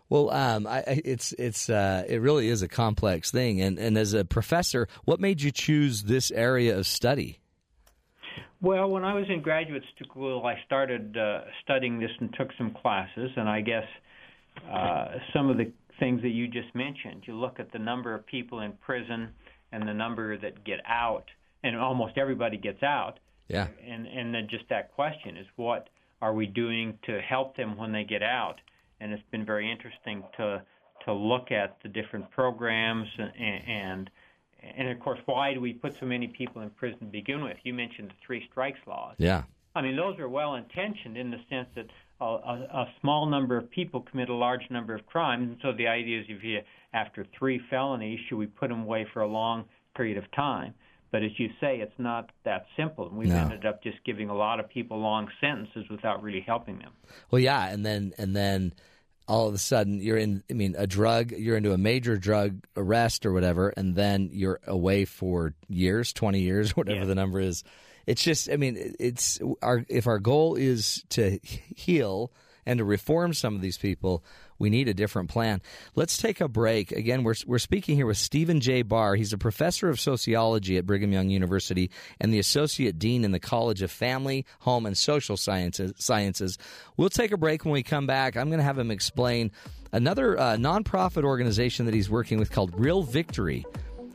Well, 0.09 0.29
um, 0.29 0.67
I, 0.67 0.77
I, 0.81 1.01
it's 1.03 1.33
it's 1.39 1.71
uh, 1.71 2.03
it 2.07 2.21
really 2.21 2.49
is 2.49 2.61
a 2.61 2.67
complex 2.67 3.31
thing, 3.31 3.61
and 3.61 3.79
and 3.79 3.97
as 3.97 4.13
a 4.13 4.23
professor, 4.23 4.87
what 5.05 5.19
made 5.19 5.41
you 5.41 5.49
choose 5.49 6.03
this 6.03 6.29
area 6.29 6.77
of 6.77 6.85
study? 6.85 7.39
Well, 8.61 8.91
when 8.91 9.03
I 9.03 9.15
was 9.15 9.25
in 9.27 9.41
graduate 9.41 9.83
school, 10.03 10.45
I 10.45 10.63
started 10.67 11.17
uh, 11.17 11.45
studying 11.63 11.99
this 11.99 12.11
and 12.19 12.31
took 12.37 12.49
some 12.59 12.75
classes, 12.79 13.31
and 13.35 13.49
I 13.49 13.61
guess 13.61 13.87
uh, 14.71 15.07
some 15.33 15.49
of 15.49 15.57
the 15.57 15.71
things 15.99 16.21
that 16.21 16.29
you 16.29 16.47
just 16.47 16.73
mentioned. 16.75 17.23
You 17.25 17.35
look 17.35 17.59
at 17.59 17.71
the 17.71 17.79
number 17.79 18.13
of 18.13 18.25
people 18.25 18.61
in 18.61 18.73
prison 18.73 19.29
and 19.71 19.87
the 19.87 19.93
number 19.93 20.37
that 20.37 20.63
get 20.63 20.79
out, 20.87 21.25
and 21.63 21.75
almost 21.75 22.17
everybody 22.17 22.57
gets 22.57 22.83
out. 22.83 23.19
Yeah. 23.47 23.67
And 23.85 24.07
and 24.07 24.33
then 24.33 24.47
just 24.49 24.65
that 24.69 24.93
question 24.93 25.37
is 25.37 25.45
what 25.55 25.89
are 26.21 26.33
we 26.33 26.47
doing 26.47 26.97
to 27.03 27.21
help 27.21 27.55
them 27.55 27.77
when 27.77 27.91
they 27.91 28.03
get 28.03 28.23
out? 28.23 28.59
And 28.99 29.11
it's 29.11 29.23
been 29.31 29.45
very 29.45 29.71
interesting 29.71 30.23
to 30.37 30.63
to 31.05 31.13
look 31.13 31.51
at 31.51 31.77
the 31.83 31.89
different 31.89 32.29
programs 32.31 33.07
and 33.17 33.31
and 33.67 34.09
and 34.77 34.89
of 34.89 34.99
course 34.99 35.19
why 35.25 35.53
do 35.53 35.61
we 35.61 35.73
put 35.73 35.93
so 35.99 36.05
many 36.05 36.27
people 36.27 36.61
in 36.61 36.69
prison 36.71 36.99
to 36.99 37.05
begin 37.05 37.43
with? 37.43 37.57
You 37.63 37.73
mentioned 37.73 38.09
the 38.09 38.15
three 38.25 38.47
strikes 38.49 38.79
laws. 38.87 39.15
Yeah. 39.17 39.43
I 39.75 39.81
mean, 39.81 39.97
those 39.97 40.17
are 40.19 40.29
well 40.29 40.55
intentioned 40.55 41.17
in 41.17 41.29
the 41.31 41.39
sense 41.49 41.67
that 41.75 41.87
a, 42.21 42.25
a, 42.25 42.67
a 42.73 42.85
small 43.01 43.25
number 43.25 43.57
of 43.57 43.69
people 43.69 44.01
commit 44.01 44.29
a 44.29 44.33
large 44.33 44.69
number 44.69 44.93
of 44.95 45.05
crimes, 45.05 45.49
and 45.49 45.57
so 45.61 45.71
the 45.73 45.87
idea 45.87 46.19
is 46.21 46.25
if 46.29 46.43
you 46.43 46.59
after 46.93 47.25
three 47.37 47.59
felonies, 47.69 48.19
should 48.27 48.37
we 48.37 48.45
put 48.45 48.69
them 48.69 48.83
away 48.83 49.05
for 49.13 49.21
a 49.21 49.27
long 49.27 49.65
period 49.95 50.17
of 50.17 50.23
time? 50.31 50.73
But 51.11 51.23
as 51.23 51.31
you 51.37 51.49
say, 51.61 51.77
it's 51.79 51.97
not 51.97 52.29
that 52.45 52.65
simple. 52.77 53.07
And 53.07 53.17
we've 53.17 53.29
No. 53.29 53.37
ended 53.37 53.65
up 53.65 53.83
just 53.83 53.97
giving 54.05 54.29
a 54.29 54.35
lot 54.35 54.59
of 54.59 54.69
people 54.69 54.99
long 54.99 55.29
sentences 55.39 55.85
without 55.89 56.21
really 56.23 56.41
helping 56.41 56.79
them. 56.79 56.91
Well, 57.31 57.39
yeah, 57.39 57.67
and 57.69 57.85
then 57.85 58.13
and 58.17 58.35
then 58.35 58.73
all 59.27 59.47
of 59.47 59.53
a 59.53 59.57
sudden 59.57 59.99
you're 60.01 60.17
in. 60.17 60.43
I 60.49 60.53
mean, 60.53 60.75
a 60.77 60.87
drug. 60.87 61.31
You're 61.31 61.57
into 61.57 61.73
a 61.73 61.77
major 61.77 62.17
drug 62.17 62.65
arrest 62.77 63.25
or 63.25 63.33
whatever, 63.33 63.69
and 63.75 63.95
then 63.95 64.29
you're 64.31 64.59
away 64.67 65.05
for 65.05 65.53
years, 65.67 66.13
twenty 66.13 66.41
years, 66.41 66.71
whatever 66.77 66.99
Yeah. 67.01 67.05
the 67.05 67.15
number 67.15 67.39
is. 67.39 67.63
It's 68.07 68.23
just. 68.23 68.49
I 68.49 68.57
mean, 68.57 68.95
it's 68.99 69.39
our. 69.61 69.85
If 69.89 70.07
our 70.07 70.19
goal 70.19 70.55
is 70.55 71.03
to 71.09 71.39
heal 71.43 72.31
and 72.65 72.79
to 72.79 72.83
reform 72.83 73.33
some 73.33 73.55
of 73.55 73.61
these 73.61 73.77
people, 73.77 74.23
we 74.57 74.69
need 74.69 74.87
a 74.87 74.93
different 74.93 75.29
plan. 75.29 75.61
Let's 75.95 76.17
take 76.17 76.41
a 76.41 76.47
break. 76.47 76.91
Again, 76.91 77.23
we're 77.23 77.35
we're 77.45 77.59
speaking 77.59 77.95
here 77.95 78.05
with 78.05 78.17
Stephen 78.17 78.61
J. 78.61 78.81
Bahr. 78.83 79.15
He's 79.15 79.33
a 79.33 79.37
professor 79.37 79.89
of 79.89 79.99
sociology 79.99 80.77
at 80.77 80.85
Brigham 80.85 81.11
Young 81.11 81.29
University 81.29 81.91
and 82.19 82.33
the 82.33 82.39
associate 82.39 82.97
dean 82.99 83.23
in 83.23 83.31
the 83.31 83.39
College 83.39 83.81
of 83.81 83.91
Family, 83.91 84.45
Home, 84.59 84.85
and 84.85 84.97
Social 84.97 85.37
Sciences. 85.37 85.93
Sciences. 85.97 86.57
We'll 86.97 87.09
take 87.09 87.31
a 87.31 87.37
break 87.37 87.65
when 87.65 87.73
we 87.73 87.83
come 87.83 88.07
back. 88.07 88.37
I'm 88.37 88.47
going 88.49 88.59
to 88.59 88.63
have 88.65 88.79
him 88.79 88.91
explain 88.91 89.51
another 89.91 90.39
uh, 90.39 90.55
nonprofit 90.55 91.23
organization 91.23 91.85
that 91.85 91.93
he's 91.93 92.09
working 92.09 92.37
with 92.37 92.51
called 92.51 92.77
Real 92.79 93.03
Victory. 93.03 93.65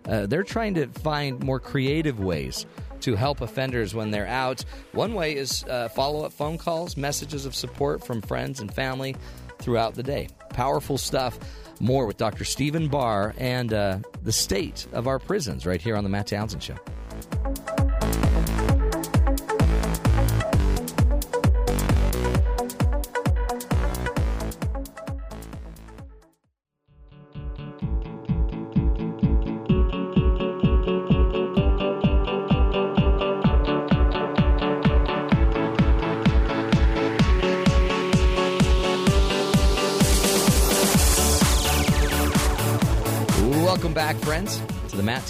Uh, 0.06 0.26
they're 0.26 0.42
trying 0.42 0.74
to 0.74 0.86
find 0.88 1.42
more 1.42 1.60
creative 1.60 2.20
ways 2.20 2.66
to 3.00 3.16
help 3.16 3.40
offenders 3.40 3.94
when 3.94 4.10
they're 4.10 4.26
out. 4.26 4.64
One 4.92 5.14
way 5.14 5.36
is 5.36 5.64
uh, 5.64 5.88
follow 5.88 6.24
up 6.24 6.32
phone 6.32 6.58
calls, 6.58 6.96
messages 6.96 7.46
of 7.46 7.54
support 7.54 8.04
from 8.04 8.20
friends 8.20 8.60
and 8.60 8.72
family 8.72 9.16
throughout 9.58 9.94
the 9.94 10.02
day. 10.02 10.28
Powerful 10.50 10.98
stuff. 10.98 11.38
More 11.80 12.04
with 12.06 12.18
Dr. 12.18 12.44
Stephen 12.44 12.88
Bahr 12.88 13.34
and 13.38 13.72
uh, 13.72 13.98
the 14.22 14.32
state 14.32 14.86
of 14.92 15.06
our 15.06 15.18
prisons 15.18 15.64
right 15.64 15.80
here 15.80 15.96
on 15.96 16.04
The 16.04 16.10
Matt 16.10 16.26
Townsend 16.26 16.62
Show. 16.62 16.76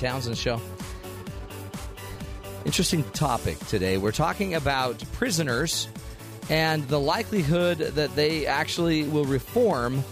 Townsend 0.01 0.39
Show. 0.39 0.60
Interesting 2.64 3.05
topic 3.12 3.59
today. 3.66 3.98
We're 3.98 4.12
talking 4.12 4.55
about 4.55 5.02
prisoners 5.12 5.89
and 6.48 6.86
the 6.89 6.98
likelihood 6.98 7.78
that 7.78 8.14
they 8.16 8.47
actually 8.47 9.05
will 9.05 9.27
reform. 9.27 10.02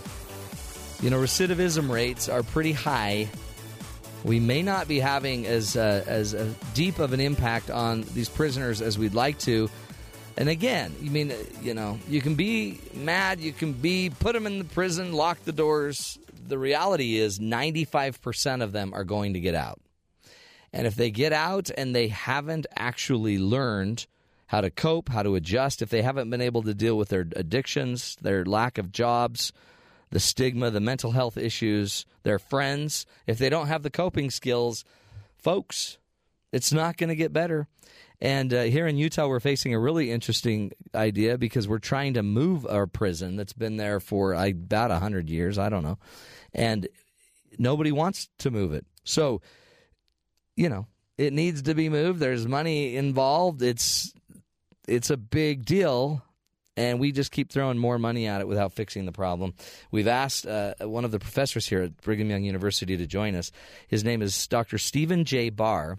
You 1.01 1.11
know, 1.11 1.19
recidivism 1.19 1.91
rates 1.91 2.29
are 2.29 2.43
pretty 2.43 2.73
high. 2.73 3.29
We 4.25 4.41
may 4.41 4.63
not 4.63 4.89
be 4.89 5.01
having 5.01 5.47
as 5.47 5.77
uh, 5.77 6.05
as 6.07 6.35
uh, 6.35 6.53
deep 6.75 6.99
of 6.99 7.13
an 7.13 7.21
impact 7.21 7.71
on 7.71 8.03
these 8.15 8.29
prisoners 8.29 8.83
as 8.83 8.99
we'd 8.99 9.15
like 9.15 9.39
to. 9.41 9.71
And 10.37 10.49
again, 10.49 10.95
you 11.01 11.11
mean, 11.11 11.33
uh, 11.33 11.37
you 11.63 11.73
know, 11.73 11.99
you 12.09 12.21
can 12.21 12.35
be 12.35 12.79
mad, 12.95 13.41
you 13.41 13.53
can 13.53 13.73
be 13.73 14.11
put 14.11 14.35
them 14.35 14.47
in 14.47 14.59
the 14.59 14.65
prison, 14.65 15.13
lock 15.13 15.43
the 15.45 15.53
doors. 15.53 16.19
The 16.49 16.59
reality 16.59 17.17
is 17.17 17.39
95% 17.39 18.63
of 18.63 18.73
them 18.73 18.93
are 18.95 19.05
going 19.05 19.35
to 19.35 19.41
get 19.41 19.55
out. 19.55 19.81
And 20.73 20.87
if 20.87 20.97
they 20.97 21.11
get 21.11 21.33
out 21.33 21.71
and 21.77 21.95
they 21.95 22.09
haven't 22.09 22.67
actually 22.77 23.39
learned 23.39 24.07
how 24.47 24.61
to 24.61 24.71
cope, 24.71 25.09
how 25.09 25.23
to 25.23 25.35
adjust, 25.35 25.83
if 25.83 25.91
they 25.91 26.03
haven't 26.03 26.31
been 26.31 26.41
able 26.41 26.63
to 26.63 26.75
deal 26.75 26.97
with 26.97 27.11
their 27.11 27.27
addictions, 27.37 28.17
their 28.21 28.45
lack 28.45 28.79
of 28.79 28.93
jobs, 28.93 29.53
the 30.11 30.21
stigma, 30.21 30.71
the 30.71 30.81
mental 30.81 31.13
health 31.13 31.37
issues, 31.37 32.07
their 32.23 32.39
friends, 32.39 33.07
if 33.27 33.39
they 33.39 33.51
don't 33.51 33.67
have 33.67 33.83
the 33.83 33.91
coping 33.91 34.31
skills, 34.31 34.85
folks, 35.37 35.99
it's 36.53 36.73
not 36.73 36.97
going 36.97 37.09
to 37.09 37.17
get 37.17 37.33
better. 37.33 37.67
And 38.21 38.53
uh, 38.53 38.63
here 38.63 38.87
in 38.87 38.97
Utah, 38.97 39.29
we're 39.29 39.39
facing 39.39 39.75
a 39.75 39.79
really 39.79 40.11
interesting 40.11 40.73
idea 40.95 41.39
because 41.39 41.69
we're 41.69 41.79
trying 41.79 42.15
to 42.15 42.23
move 42.23 42.67
our 42.67 42.87
prison 42.87 43.37
that's 43.37 43.53
been 43.53 43.77
there 43.77 44.01
for 44.01 44.35
uh, 44.35 44.49
about 44.49 44.91
100 44.91 45.31
years. 45.31 45.57
I 45.57 45.69
don't 45.69 45.85
know. 45.85 45.99
And 46.55 46.89
nobody 47.59 47.93
wants 47.93 48.29
to 48.39 48.51
move 48.51 48.73
it. 48.73 48.87
So, 49.05 49.41
you 50.57 50.69
know, 50.69 50.87
it 51.17 51.33
needs 51.33 51.63
to 51.63 51.75
be 51.75 51.89
moved. 51.89 52.21
There's 52.21 52.47
money 52.47 52.97
involved. 52.97 53.63
It's 53.63 54.13
it's 54.87 55.11
a 55.11 55.17
big 55.17 55.67
deal, 55.67 56.23
and 56.77 56.99
we 56.99 57.13
just 57.13 57.31
keep 57.31 57.53
throwing 57.53 57.77
more 57.77 57.99
money 57.99 58.27
at 58.27 58.41
it 58.41 58.49
without 58.49 58.73
fixing 58.73 59.05
the 59.05 59.13
problem. 59.13 59.55
We've 59.91 60.09
asked 60.09 60.47
uh, 60.47 60.75
one 60.81 61.05
of 61.05 61.11
the 61.11 61.19
professors 61.19 61.67
here 61.67 61.83
at 61.83 62.01
Brigham 62.01 62.31
Young 62.31 62.45
University 62.45 62.97
to 62.97 63.07
join 63.07 63.35
us. 63.35 63.51
His 63.89 64.05
name 64.05 64.23
is 64.23 64.47
Dr. 64.47 64.79
Stephen 64.79 65.25
J. 65.25 65.51
Bahr. 65.51 65.99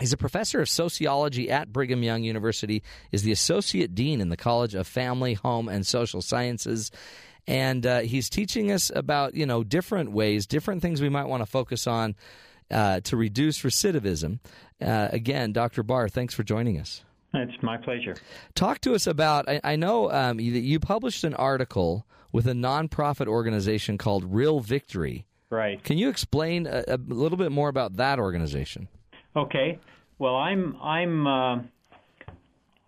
He's 0.00 0.12
a 0.12 0.18
professor 0.18 0.60
of 0.60 0.68
sociology 0.68 1.50
at 1.50 1.72
Brigham 1.72 2.02
Young 2.02 2.22
University, 2.22 2.82
is 3.12 3.22
the 3.22 3.32
associate 3.32 3.94
dean 3.94 4.20
in 4.20 4.28
the 4.28 4.36
College 4.36 4.74
of 4.74 4.86
Family, 4.86 5.34
Home, 5.34 5.68
and 5.68 5.86
Social 5.86 6.20
Sciences. 6.20 6.90
And 7.46 7.86
uh, 7.86 8.00
he's 8.00 8.28
teaching 8.28 8.72
us 8.72 8.90
about, 8.94 9.34
you 9.34 9.46
know, 9.46 9.62
different 9.62 10.12
ways, 10.12 10.46
different 10.46 10.82
things 10.82 11.00
we 11.00 11.08
might 11.08 11.26
want 11.26 11.42
to 11.42 11.46
focus 11.46 11.86
on 11.86 12.16
uh, 12.70 13.00
to 13.00 13.16
reduce 13.16 13.62
recidivism. 13.62 14.40
Uh, 14.80 15.08
again, 15.12 15.52
Dr. 15.52 15.82
Bahr, 15.82 16.08
thanks 16.08 16.34
for 16.34 16.42
joining 16.42 16.78
us. 16.78 17.04
It's 17.34 17.62
my 17.62 17.76
pleasure. 17.76 18.16
Talk 18.54 18.80
to 18.82 18.94
us 18.94 19.06
about. 19.06 19.48
I, 19.48 19.60
I 19.62 19.76
know 19.76 20.10
um, 20.10 20.40
you, 20.40 20.52
you 20.52 20.80
published 20.80 21.22
an 21.24 21.34
article 21.34 22.06
with 22.32 22.46
a 22.46 22.52
nonprofit 22.52 23.26
organization 23.26 23.98
called 23.98 24.24
Real 24.24 24.60
Victory. 24.60 25.26
Right. 25.50 25.82
Can 25.82 25.98
you 25.98 26.08
explain 26.08 26.66
a, 26.66 26.84
a 26.88 26.96
little 26.96 27.38
bit 27.38 27.52
more 27.52 27.68
about 27.68 27.96
that 27.96 28.18
organization? 28.18 28.88
Okay. 29.36 29.78
Well, 30.18 30.36
I'm 30.36 30.76
I'm 30.82 31.26
uh, 31.26 31.56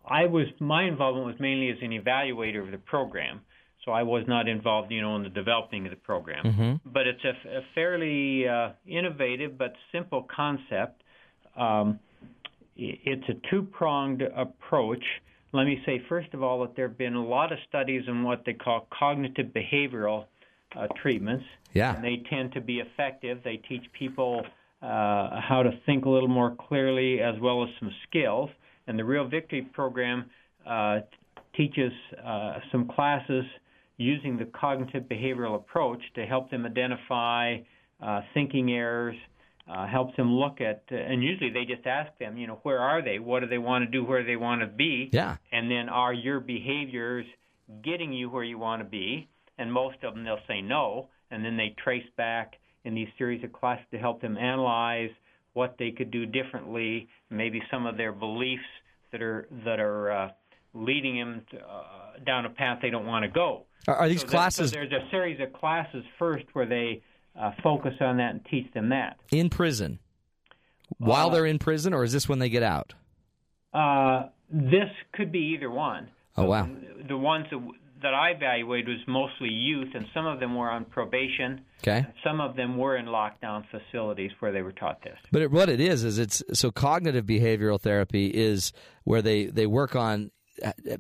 I 0.07 0.27
was 0.27 0.47
my 0.59 0.85
involvement 0.85 1.27
was 1.27 1.37
mainly 1.39 1.71
as 1.71 1.77
an 1.83 1.91
evaluator 1.91 2.65
of 2.65 2.71
the 2.71 2.79
program, 2.79 3.41
so 3.89 3.93
I 3.93 4.03
was 4.03 4.25
not 4.29 4.49
involved, 4.49 4.93
you 4.93 5.01
know, 5.01 5.17
in 5.17 5.23
the 5.23 5.31
developing 5.31 5.87
of 5.87 5.91
the 5.91 5.97
program. 5.97 6.45
But 6.85 7.07
it's 7.07 7.25
a, 7.25 7.59
a 7.59 7.63
fairly 7.75 8.47
uh, 8.47 8.73
innovative 8.87 9.57
but 9.57 9.73
simple 9.93 10.29
concept. 10.35 11.03
Um, 11.57 11.99
it's 12.77 13.27
a 13.31 13.49
two-pronged 13.51 14.21
approach. 14.21 15.03
Let 15.53 15.65
me 15.65 15.83
say 15.87 16.03
first 16.07 16.35
of 16.35 16.43
all 16.43 16.61
that 16.61 16.77
there 16.77 16.87
have 16.87 16.99
been 16.99 17.15
a 17.15 17.25
lot 17.25 17.51
of 17.51 17.59
studies 17.67 18.03
on 18.09 18.25
what 18.25 18.43
they 18.45 18.53
call 18.53 18.87
cognitive 18.97 19.47
behavioral 19.47 20.27
uh, 20.77 20.87
treatments. 21.01 21.47
Yeah. 21.73 21.95
And 21.95 22.05
they 22.05 22.23
tend 22.29 22.53
to 22.53 22.61
be 22.61 22.81
effective. 22.81 23.39
They 23.43 23.57
teach 23.57 23.85
people 23.99 24.43
uh, 24.83 25.41
how 25.41 25.63
to 25.65 25.71
think 25.87 26.05
a 26.05 26.11
little 26.11 26.29
more 26.29 26.55
clearly 26.69 27.23
as 27.23 27.41
well 27.41 27.63
as 27.65 27.71
some 27.81 27.91
skills. 28.07 28.51
And 28.87 28.99
the 28.99 29.05
Real 29.05 29.27
Victory 29.27 29.63
program 29.63 30.27
uh, 30.67 31.01
teaches 31.57 31.93
uh, 32.23 32.59
some 32.71 32.87
classes 32.87 33.45
using 33.99 34.39
the 34.39 34.47
cognitive 34.47 35.05
behavioral 35.05 35.55
approach 35.55 36.01
to 36.15 36.25
help 36.25 36.51
them 36.51 36.65
identify 36.65 37.59
uh, 38.03 38.21
thinking 38.33 38.73
errors, 38.73 39.17
uh, 39.71 39.87
helps 39.87 40.17
them 40.17 40.33
look 40.33 40.63
at, 40.63 40.83
and 40.89 41.23
usually 41.23 41.51
they 41.51 41.67
just 41.67 41.87
ask 41.87 42.11
them, 42.19 42.39
you 42.39 42.47
know, 42.47 42.59
where 42.63 42.79
are 42.79 43.03
they? 43.03 43.19
What 43.19 43.41
do 43.41 43.47
they 43.49 43.59
want 43.59 43.85
to 43.85 43.91
do? 43.91 44.03
Where 44.03 44.23
do 44.23 44.27
they 44.27 44.37
want 44.37 44.63
to 44.63 44.67
be? 44.67 45.11
Yeah. 45.13 45.37
And 45.53 45.71
then 45.71 45.91
are 45.91 46.15
your 46.15 46.41
behaviors 46.41 47.27
getting 47.85 48.15
you 48.15 48.31
where 48.31 48.45
you 48.45 48.57
want 48.57 48.81
to 48.81 48.89
be? 48.89 49.29
and 49.59 49.73
most 49.73 49.97
of 50.03 50.15
them 50.15 50.25
they'll 50.25 50.39
say 50.47 50.63
no, 50.63 51.09
and 51.31 51.45
then 51.45 51.57
they 51.57 51.75
trace 51.83 52.07
back 52.17 52.55
in 52.85 52.95
these 52.95 53.09
series 53.19 53.43
of 53.45 53.53
classes 53.53 53.85
to 53.91 53.99
help 53.99 54.23
them 54.23 54.37
analyze 54.39 55.11
what 55.53 55.75
they 55.79 55.91
could 55.91 56.11
do 56.11 56.25
differently, 56.25 57.09
maybe 57.29 57.61
some 57.71 57.85
of 57.85 57.97
their 57.97 58.13
beliefs 58.13 58.63
that 59.13 59.21
are 59.21 59.49
that 59.65 59.81
are 59.81 60.13
uh, 60.13 60.29
leading 60.75 61.19
them 61.19 61.43
to, 61.51 61.59
uh, 61.59 62.08
down 62.25 62.45
a 62.47 62.51
path 62.51 62.79
they 62.83 62.91
don't 62.91 63.07
want 63.07 63.25
to 63.25 63.29
go. 63.31 63.65
Are, 63.87 63.95
are 63.97 64.09
these 64.09 64.21
So 64.21 64.27
that- 64.27 64.31
classes 64.33 64.71
so 64.71 64.77
there's 64.77 64.93
a 64.93 65.09
series 65.11 65.41
of 65.41 65.53
classes 65.53 66.05
first 66.19 66.45
where 66.53 66.67
they 66.67 67.03
uh, 67.39 67.53
focus 67.63 67.95
on 68.01 68.17
that 68.19 68.31
and 68.33 68.45
teach 68.51 68.73
them 68.75 68.89
that. 68.91 69.17
in 69.31 69.49
prison? 69.51 69.99
While 70.99 71.29
Uh, 71.29 71.35
they're 71.35 71.47
in 71.47 71.59
prison, 71.59 71.93
or 71.95 72.03
is 72.05 72.13
this 72.13 72.29
when 72.29 72.39
they 72.39 72.49
get 72.49 72.63
out? 72.63 72.95
Uh, 73.73 74.29
this 74.51 74.89
could 75.13 75.31
be 75.31 75.55
either 75.55 75.71
one. 75.71 76.09
Oh, 76.37 76.45
wow. 76.47 76.69
The 77.09 77.17
ones 77.17 77.47
that, 77.51 77.61
that 78.03 78.15
I 78.15 78.31
evaluated 78.31 78.89
was 78.89 78.99
mostly 79.07 79.51
youth, 79.51 79.89
and 79.95 80.07
some 80.15 80.27
of 80.27 80.41
them 80.41 80.55
were 80.57 80.71
on 80.71 80.85
probation. 80.87 81.61
Okay. 81.83 82.07
Some 82.25 82.41
of 82.41 82.57
them 82.57 82.79
were 82.79 82.97
in 82.97 83.07
lockdown 83.07 83.65
facilities 83.71 84.31
where 84.41 84.53
they 84.53 84.63
were 84.63 84.73
taught 84.73 85.03
this. 85.03 85.19
But 85.31 85.43
it, 85.43 85.51
what 85.51 85.69
it 85.69 85.81
is 85.81 86.05
is 86.05 86.19
it's 86.19 86.43
so 86.55 86.71
cognitive 86.71 87.27
behavioral 87.27 87.81
therapy 87.81 88.29
is 88.29 88.73
where 89.05 89.21
they 89.23 89.47
they 89.47 89.67
work 89.67 89.95
on 89.95 90.31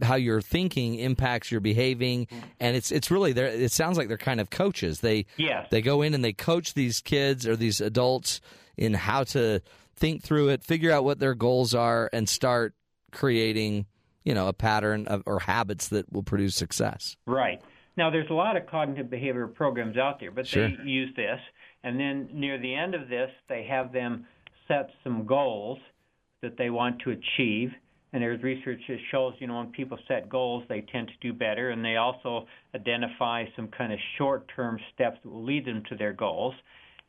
how 0.02 0.14
your 0.16 0.40
thinking 0.40 0.96
impacts 0.96 1.50
your 1.50 1.60
behaving, 1.60 2.26
and 2.60 2.76
it's 2.76 2.90
it's 2.92 3.10
really 3.10 3.32
there. 3.32 3.46
It 3.46 3.72
sounds 3.72 3.96
like 3.98 4.08
they're 4.08 4.16
kind 4.18 4.40
of 4.40 4.50
coaches. 4.50 5.00
They 5.00 5.26
Yes. 5.36 5.66
they 5.70 5.80
go 5.82 6.02
in 6.02 6.14
and 6.14 6.24
they 6.24 6.32
coach 6.32 6.74
these 6.74 7.00
kids 7.00 7.46
or 7.46 7.56
these 7.56 7.80
adults 7.80 8.40
in 8.76 8.94
how 8.94 9.24
to 9.24 9.60
think 9.96 10.22
through 10.22 10.48
it, 10.50 10.62
figure 10.62 10.92
out 10.92 11.04
what 11.04 11.18
their 11.18 11.34
goals 11.34 11.74
are, 11.74 12.08
and 12.12 12.28
start 12.28 12.74
creating 13.12 13.86
you 14.24 14.34
know 14.34 14.48
a 14.48 14.52
pattern 14.52 15.06
of, 15.08 15.22
or 15.26 15.40
habits 15.40 15.88
that 15.88 16.12
will 16.12 16.22
produce 16.22 16.54
success. 16.54 17.16
Right. 17.26 17.60
Now, 17.96 18.10
there's 18.10 18.30
a 18.30 18.34
lot 18.34 18.56
of 18.56 18.66
cognitive 18.66 19.06
behavioral 19.08 19.52
programs 19.52 19.96
out 19.96 20.20
there, 20.20 20.30
but 20.30 20.46
Sure. 20.46 20.68
they 20.68 20.76
use 20.84 21.12
this. 21.16 21.40
And 21.82 21.98
then 21.98 22.28
near 22.32 22.56
the 22.58 22.72
end 22.74 22.94
of 22.94 23.08
this, 23.08 23.30
they 23.48 23.64
have 23.64 23.92
them 23.92 24.24
set 24.68 24.90
some 25.02 25.26
goals 25.26 25.78
that 26.42 26.56
they 26.56 26.70
want 26.70 27.00
to 27.00 27.10
achieve. 27.10 27.72
And 28.12 28.22
there's 28.22 28.42
research 28.42 28.80
that 28.88 28.98
shows, 29.10 29.34
you 29.38 29.46
know, 29.46 29.58
when 29.58 29.66
people 29.72 29.98
set 30.08 30.28
goals, 30.28 30.64
they 30.68 30.80
tend 30.80 31.08
to 31.08 31.14
do 31.20 31.32
better. 31.32 31.70
And 31.70 31.84
they 31.84 31.96
also 31.96 32.46
identify 32.74 33.44
some 33.54 33.68
kind 33.68 33.92
of 33.92 33.98
short-term 34.16 34.78
steps 34.94 35.18
that 35.22 35.30
will 35.30 35.44
lead 35.44 35.66
them 35.66 35.82
to 35.90 35.96
their 35.96 36.14
goals. 36.14 36.54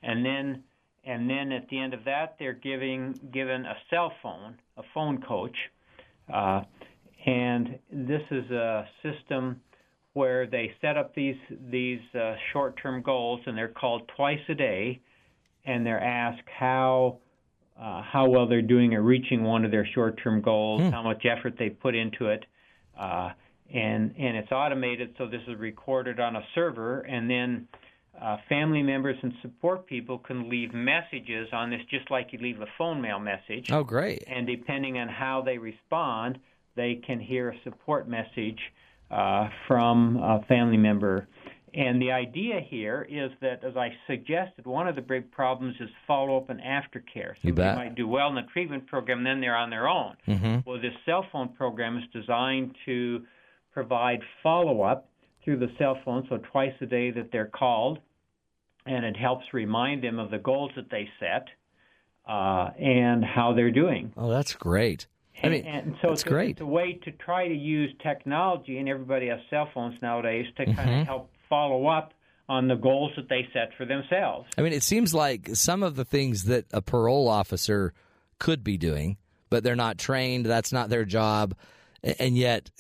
And 0.04 0.26
then, 0.26 0.64
and 1.06 1.30
then 1.30 1.52
at 1.54 1.70
the 1.70 1.80
end 1.80 1.94
of 1.94 2.04
that, 2.06 2.36
they're 2.38 2.54
giving 2.54 3.18
given 3.32 3.66
a 3.66 3.76
cell 3.90 4.12
phone, 4.22 4.58
a 4.78 4.84
phone 4.94 5.22
coach, 5.22 5.56
uh, 6.34 6.62
and 7.26 7.80
this 7.92 8.22
is 8.32 8.50
a 8.52 8.88
system 9.04 9.62
where 10.14 10.48
they 10.48 10.74
set 10.82 10.98
up 10.98 11.14
these 11.16 11.38
these 11.70 12.00
uh, 12.14 12.36
short-term 12.52 13.02
goals, 13.02 13.42
and 13.46 13.58
they're 13.58 13.68
called 13.68 14.10
twice 14.16 14.40
a 14.50 14.56
day, 14.56 15.02
and 15.66 15.86
they're 15.86 16.04
asked 16.04 16.48
how 16.58 17.18
uh, 17.82 18.02
how 18.02 18.28
well 18.28 18.48
they're 18.48 18.62
doing 18.62 18.94
at 18.94 19.02
reaching 19.02 19.44
one 19.44 19.64
of 19.66 19.72
their 19.72 19.86
short-term 19.94 20.42
goals, 20.42 20.82
how 20.92 21.02
much 21.02 21.26
effort 21.26 21.56
they 21.58 21.70
put 21.70 21.96
into 21.96 22.28
it, 22.28 22.46
uh, 23.00 23.30
and 23.74 24.14
and 24.18 24.36
it's 24.38 24.52
automated, 24.52 25.16
so 25.18 25.28
this 25.28 25.42
is 25.48 25.58
recorded 25.58 26.20
on 26.20 26.36
a 26.36 26.44
server, 26.56 27.02
and 27.02 27.30
then. 27.30 27.68
Uh, 28.20 28.36
family 28.50 28.84
members 28.84 29.16
and 29.24 29.32
support 29.42 29.88
people 29.88 30.18
can 30.18 30.50
leave 30.50 30.74
messages 30.74 31.48
on 31.54 31.70
this 31.70 31.80
just 31.90 32.12
like 32.12 32.34
you 32.34 32.40
leave 32.40 32.60
a 32.60 32.66
phone 32.78 33.00
mail 33.00 33.18
message 33.18 33.72
Oh, 33.72 33.82
great! 33.82 34.26
and 34.28 34.46
depending 34.46 34.98
on 34.98 35.08
how 35.08 35.42
they 35.42 35.58
respond, 35.58 36.38
they 36.76 36.96
can 36.96 37.18
hear 37.22 37.52
a 37.52 37.62
support 37.64 38.10
message 38.10 38.60
uh, 39.10 39.48
from 39.70 40.18
a 40.18 40.42
family 40.50 40.76
member. 40.76 41.30
And 41.74 42.02
the 42.02 42.12
idea 42.12 42.60
here 42.68 43.08
is 43.10 43.32
that, 43.42 43.64
as 43.64 43.78
I 43.78 43.90
suggested, 44.08 44.66
one 44.66 44.88
of 44.88 44.96
the 44.96 45.02
big 45.02 45.32
problems 45.32 45.76
is 45.80 45.90
follow 46.08 46.38
up 46.38 46.50
and 46.50 46.60
aftercare. 46.62 47.34
You 47.42 47.54
bet. 47.54 47.76
might 47.76 47.96
do 47.96 48.08
well 48.08 48.30
in 48.30 48.36
the 48.36 48.48
treatment 48.54 48.88
program, 48.88 49.24
then 49.24 49.40
they're 49.42 49.56
on 49.56 49.70
their 49.70 49.88
own. 49.88 50.16
Mm-hmm. 50.28 50.70
Well, 50.70 50.82
this 50.82 50.94
cell 51.06 51.26
phone 51.32 51.50
program 51.50 51.98
is 51.98 52.04
designed 52.14 52.76
to 52.86 53.24
provide 53.72 54.20
follow 54.42 54.82
up 54.82 55.10
through 55.44 55.60
the 55.60 55.70
cell 55.78 55.98
phone, 56.04 56.26
so 56.30 56.38
twice 56.52 56.74
a 56.82 56.86
day 56.86 57.12
that 57.12 57.32
they're 57.32 57.48
called, 57.48 58.00
and 58.86 59.06
it 59.06 59.16
helps 59.16 59.46
remind 59.54 60.04
them 60.04 60.20
of 60.20 60.32
the 60.32 60.38
goals 60.40 60.72
that 60.76 60.90
they 60.90 61.08
set 61.20 61.48
uh, 62.28 62.70
and 62.80 63.24
how 63.24 63.54
they're 63.54 63.72
doing. 63.72 64.12
Oh, 64.18 64.30
that's 64.30 64.54
great. 64.54 65.08
I 65.42 65.48
mean, 65.50 65.66
and, 65.66 65.88
and 65.88 65.96
so 66.02 66.10
that's 66.10 66.22
it's, 66.24 66.30
great. 66.30 66.50
it's 66.52 66.62
a 66.62 66.66
way 66.66 67.00
to 67.06 67.12
try 67.12 67.48
to 67.48 67.54
use 67.54 67.92
technology, 68.04 68.78
and 68.80 68.90
everybody 68.90 69.28
has 69.28 69.40
cell 69.50 69.70
phones 69.74 69.96
nowadays 70.02 70.46
to 70.58 70.66
kind 70.66 70.78
Mm-hmm. 70.78 71.00
of 71.02 71.08
help 71.08 71.32
follow 71.50 71.88
up 71.88 72.14
on 72.48 72.68
the 72.68 72.76
goals 72.76 73.12
that 73.16 73.30
they 73.30 73.48
set 73.54 73.70
for 73.78 73.86
themselves. 73.86 74.48
I 74.58 74.62
mean, 74.62 74.74
it 74.74 74.84
seems 74.84 75.14
like 75.14 75.50
some 75.54 75.84
of 75.84 75.96
the 75.96 76.06
things 76.06 76.46
that 76.46 76.66
a 76.74 76.82
parole 76.82 77.28
officer 77.28 77.94
could 78.40 78.64
be 78.64 78.78
doing, 78.78 79.18
but 79.50 79.64
they're 79.64 79.76
not 79.76 79.98
trained. 79.98 80.46
That's 80.46 80.72
not 80.72 80.90
their 80.90 81.06
job, 81.06 81.54
and 82.02 82.38
yet, 82.38 82.72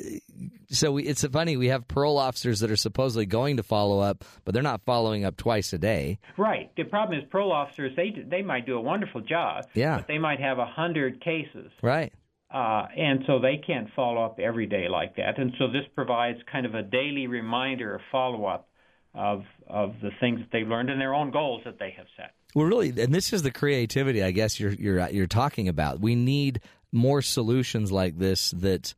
so 0.69 0.93
we, 0.93 1.03
it's 1.03 1.23
funny. 1.25 1.57
We 1.57 1.67
have 1.67 1.87
parole 1.87 2.17
officers 2.17 2.61
that 2.61 2.71
are 2.71 2.77
supposedly 2.77 3.25
going 3.25 3.57
to 3.57 3.63
follow 3.63 3.99
up, 3.99 4.23
but 4.45 4.53
they're 4.53 4.63
not 4.63 4.81
following 4.85 5.25
up 5.25 5.35
twice 5.35 5.73
a 5.73 5.77
day. 5.77 6.19
Right. 6.37 6.71
The 6.77 6.85
problem 6.85 7.19
is 7.19 7.25
parole 7.29 7.51
officers 7.51 7.91
they 7.97 8.11
they 8.27 8.41
might 8.41 8.65
do 8.65 8.77
a 8.77 8.81
wonderful 8.81 9.21
job, 9.21 9.65
Yeah. 9.73 9.97
but 9.97 10.07
they 10.07 10.17
might 10.19 10.39
have 10.39 10.57
a 10.57 10.65
hundred 10.65 11.21
cases. 11.21 11.69
Right. 11.81 12.13
Uh, 12.51 12.87
and 12.97 13.23
so 13.27 13.39
they 13.39 13.57
can't 13.57 13.89
follow 13.95 14.23
up 14.25 14.39
every 14.39 14.65
day 14.65 14.87
like 14.89 15.15
that. 15.17 15.37
And 15.37 15.53
so 15.59 15.67
this 15.67 15.85
provides 15.93 16.39
kind 16.51 16.65
of 16.65 16.73
a 16.73 16.81
daily 16.81 17.27
reminder 17.27 17.95
of 17.95 18.01
follow 18.11 18.45
up 18.45 18.67
of 19.13 19.43
of 19.67 19.95
the 20.01 20.11
things 20.19 20.39
that 20.39 20.49
they've 20.51 20.67
learned 20.67 20.89
and 20.89 20.99
their 21.01 21.13
own 21.13 21.31
goals 21.31 21.61
that 21.65 21.79
they 21.79 21.91
have 21.97 22.05
set. 22.15 22.33
Well, 22.55 22.65
really, 22.65 22.89
and 22.89 23.13
this 23.13 23.33
is 23.33 23.43
the 23.43 23.51
creativity 23.51 24.23
I 24.23 24.31
guess 24.31 24.59
you're 24.59 24.73
you're 24.73 25.07
you're 25.09 25.27
talking 25.27 25.67
about. 25.67 25.99
We 25.99 26.15
need 26.15 26.61
more 26.91 27.21
solutions 27.21 27.91
like 27.91 28.17
this 28.17 28.51
that 28.51 28.95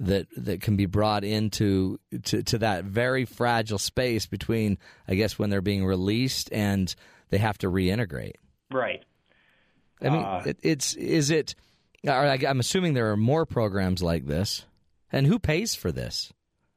that 0.00 0.26
that 0.36 0.60
can 0.60 0.76
be 0.76 0.86
brought 0.86 1.22
into 1.22 2.00
to, 2.24 2.42
to 2.42 2.58
that 2.58 2.84
very 2.84 3.24
fragile 3.24 3.78
space 3.78 4.26
between 4.26 4.78
I 5.06 5.14
guess 5.14 5.38
when 5.38 5.50
they're 5.50 5.60
being 5.60 5.84
released 5.84 6.48
and 6.52 6.92
they 7.30 7.38
have 7.38 7.58
to 7.58 7.70
reintegrate. 7.70 8.34
Right. 8.72 9.04
I 10.02 10.10
mean, 10.10 10.24
Uh, 10.24 10.42
it, 10.46 10.58
it's 10.62 10.94
is 10.94 11.30
it? 11.30 11.54
I'm 12.12 12.60
assuming 12.60 12.94
there 12.94 13.10
are 13.10 13.16
more 13.16 13.46
programs 13.46 14.02
like 14.02 14.26
this, 14.26 14.66
and 15.12 15.26
who 15.26 15.38
pays 15.38 15.74
for 15.74 15.90
this? 15.92 16.32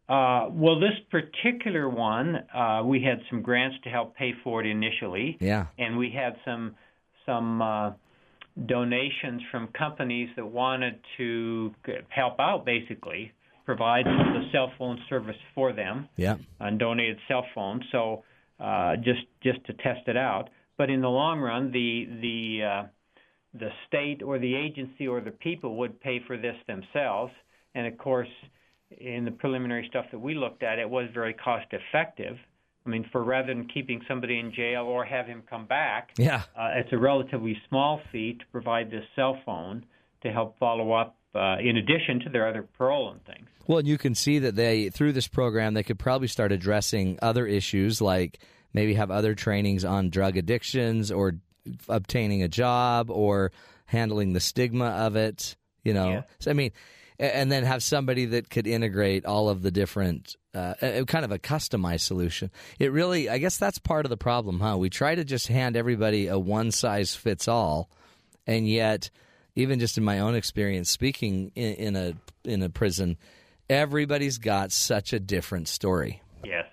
Uh, 0.09 0.47
well, 0.51 0.79
this 0.79 0.93
particular 1.11 1.89
one, 1.89 2.37
uh, 2.55 2.81
we 2.85 3.01
had 3.03 3.19
some 3.29 3.41
grants 3.41 3.75
to 3.83 3.89
help 3.89 4.15
pay 4.15 4.33
for 4.43 4.61
it 4.61 4.67
initially, 4.67 5.37
Yeah. 5.41 5.67
and 5.77 5.97
we 5.97 6.09
had 6.11 6.37
some 6.45 6.75
some 7.25 7.61
uh, 7.61 7.91
donations 8.65 9.41
from 9.51 9.67
companies 9.77 10.29
that 10.37 10.45
wanted 10.45 10.99
to 11.17 11.73
help 12.07 12.39
out, 12.39 12.65
basically 12.65 13.33
provide 13.65 14.05
the 14.05 14.47
cell 14.53 14.71
phone 14.77 14.97
service 15.09 15.35
for 15.53 15.73
them 15.73 16.07
Yeah. 16.15 16.37
on 16.61 16.77
donated 16.77 17.17
cell 17.27 17.45
phones. 17.53 17.83
So 17.91 18.23
uh, 18.61 18.95
just 18.95 19.25
just 19.43 19.63
to 19.65 19.73
test 19.73 20.07
it 20.07 20.15
out. 20.17 20.49
But 20.77 20.89
in 20.89 21.01
the 21.01 21.09
long 21.09 21.39
run, 21.41 21.71
the 21.71 22.07
the 22.21 22.63
uh, 22.63 22.83
the 23.59 23.69
state 23.88 24.21
or 24.23 24.39
the 24.39 24.55
agency 24.55 25.07
or 25.07 25.21
the 25.21 25.31
people 25.31 25.75
would 25.77 25.99
pay 26.01 26.19
for 26.25 26.38
this 26.38 26.55
themselves. 26.67 27.31
And 27.75 27.88
of 27.88 27.97
course, 27.97 28.29
in 28.99 29.25
the 29.25 29.31
preliminary 29.31 29.85
stuff 29.89 30.05
that 30.11 30.19
we 30.19 30.34
looked 30.35 30.63
at, 30.63 30.79
it 30.79 30.89
was 30.89 31.09
very 31.13 31.34
cost 31.34 31.67
effective. 31.71 32.38
I 32.85 32.89
mean, 32.89 33.05
for 33.11 33.23
rather 33.23 33.53
than 33.53 33.67
keeping 33.67 34.01
somebody 34.07 34.39
in 34.39 34.53
jail 34.53 34.84
or 34.84 35.03
have 35.03 35.25
him 35.27 35.43
come 35.49 35.65
back, 35.65 36.11
Yeah. 36.17 36.43
uh, 36.57 36.69
it's 36.75 36.93
a 36.93 36.97
relatively 36.97 37.57
small 37.67 38.01
fee 38.11 38.35
to 38.39 38.45
provide 38.51 38.89
this 38.89 39.03
cell 39.15 39.39
phone 39.45 39.85
to 40.23 40.31
help 40.31 40.57
follow 40.57 40.93
up. 40.93 41.15
Uh, 41.35 41.57
in 41.59 41.77
addition 41.77 42.19
to 42.21 42.29
their 42.29 42.47
other 42.47 42.63
parole 42.63 43.11
and 43.11 43.23
things. 43.25 43.47
Well, 43.67 43.77
and 43.79 43.88
you 43.88 43.99
can 43.99 44.15
see 44.15 44.39
that 44.39 44.55
they 44.55 44.89
through 44.89 45.11
this 45.11 45.27
program 45.27 45.75
they 45.75 45.84
could 45.84 45.99
probably 45.99 46.27
start 46.29 46.51
addressing 46.51 47.19
other 47.21 47.45
issues 47.45 48.01
like 48.01 48.39
maybe 48.73 48.95
have 48.95 49.11
other 49.11 49.35
trainings 49.35 49.85
on 49.85 50.09
drug 50.09 50.35
addictions 50.35 51.11
or 51.11 51.34
obtaining 51.89 52.44
a 52.44 52.48
job 52.48 53.10
or 53.10 53.52
handling 53.85 54.34
the 54.34 54.39
stigma 54.39 54.85
of 54.88 55.15
it. 55.15 55.56
You 55.84 55.94
know, 55.94 56.10
Yeah. 56.10 56.22
so 56.39 56.52
I 56.52 56.53
mean, 56.53 56.72
and 57.19 57.52
then 57.52 57.64
have 57.64 57.81
somebody 57.81 58.26
that 58.26 58.49
could 58.49 58.68
integrate 58.68 59.26
all 59.26 59.49
of 59.49 59.61
the 59.61 59.72
different. 59.72 60.35
Uh, 60.53 61.03
kind 61.06 61.23
of 61.23 61.31
a 61.31 61.38
customized 61.38 61.99
solution. 62.02 62.49
It 62.80 62.91
really, 62.91 63.30
I 63.30 63.38
guess, 63.38 63.57
that's 63.57 63.77
part 63.77 64.07
of 64.07 64.10
the 64.10 64.18
problem, 64.18 64.60
huh? 64.60 64.76
We 64.80 64.89
try 64.89 65.14
to 65.14 65.23
just 65.23 65.48
hand 65.48 65.76
everybody 65.77 66.26
a 66.27 66.39
one 66.39 66.72
size 66.72 67.14
fits 67.14 67.48
all, 67.48 67.91
and 68.48 68.68
yet 68.68 69.11
even 69.56 69.80
just 69.80 69.99
in 69.99 70.03
my 70.03 70.18
own 70.19 70.34
experience 70.35 70.89
speaking 70.89 71.52
in, 71.56 71.73
in 71.73 71.95
a 71.95 72.14
in 72.44 72.61
a 72.64 72.69
prison 72.69 73.18
everybody's 73.69 74.38
got 74.38 74.72
such 74.72 75.14
a 75.14 75.19
different 75.19 75.68
story 75.68 76.22
Yes. 76.44 76.65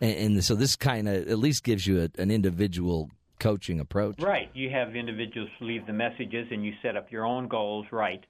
and, 0.00 0.34
and 0.36 0.44
so 0.44 0.54
this 0.54 0.76
kind 0.76 1.08
of 1.08 1.28
at 1.28 1.38
least 1.38 1.64
gives 1.64 1.86
you 1.86 2.02
a, 2.02 2.20
an 2.20 2.30
individual 2.30 3.10
coaching 3.38 3.80
approach 3.80 4.20
Right. 4.20 4.50
You 4.54 4.70
have 4.70 4.96
individuals 4.96 5.50
leave 5.60 5.86
the 5.86 5.92
messages 5.92 6.46
and 6.50 6.64
you 6.64 6.72
set 6.82 6.96
up 6.96 7.10
your 7.10 7.24
own 7.24 7.48
goals, 7.48 7.86
right. 7.92 8.24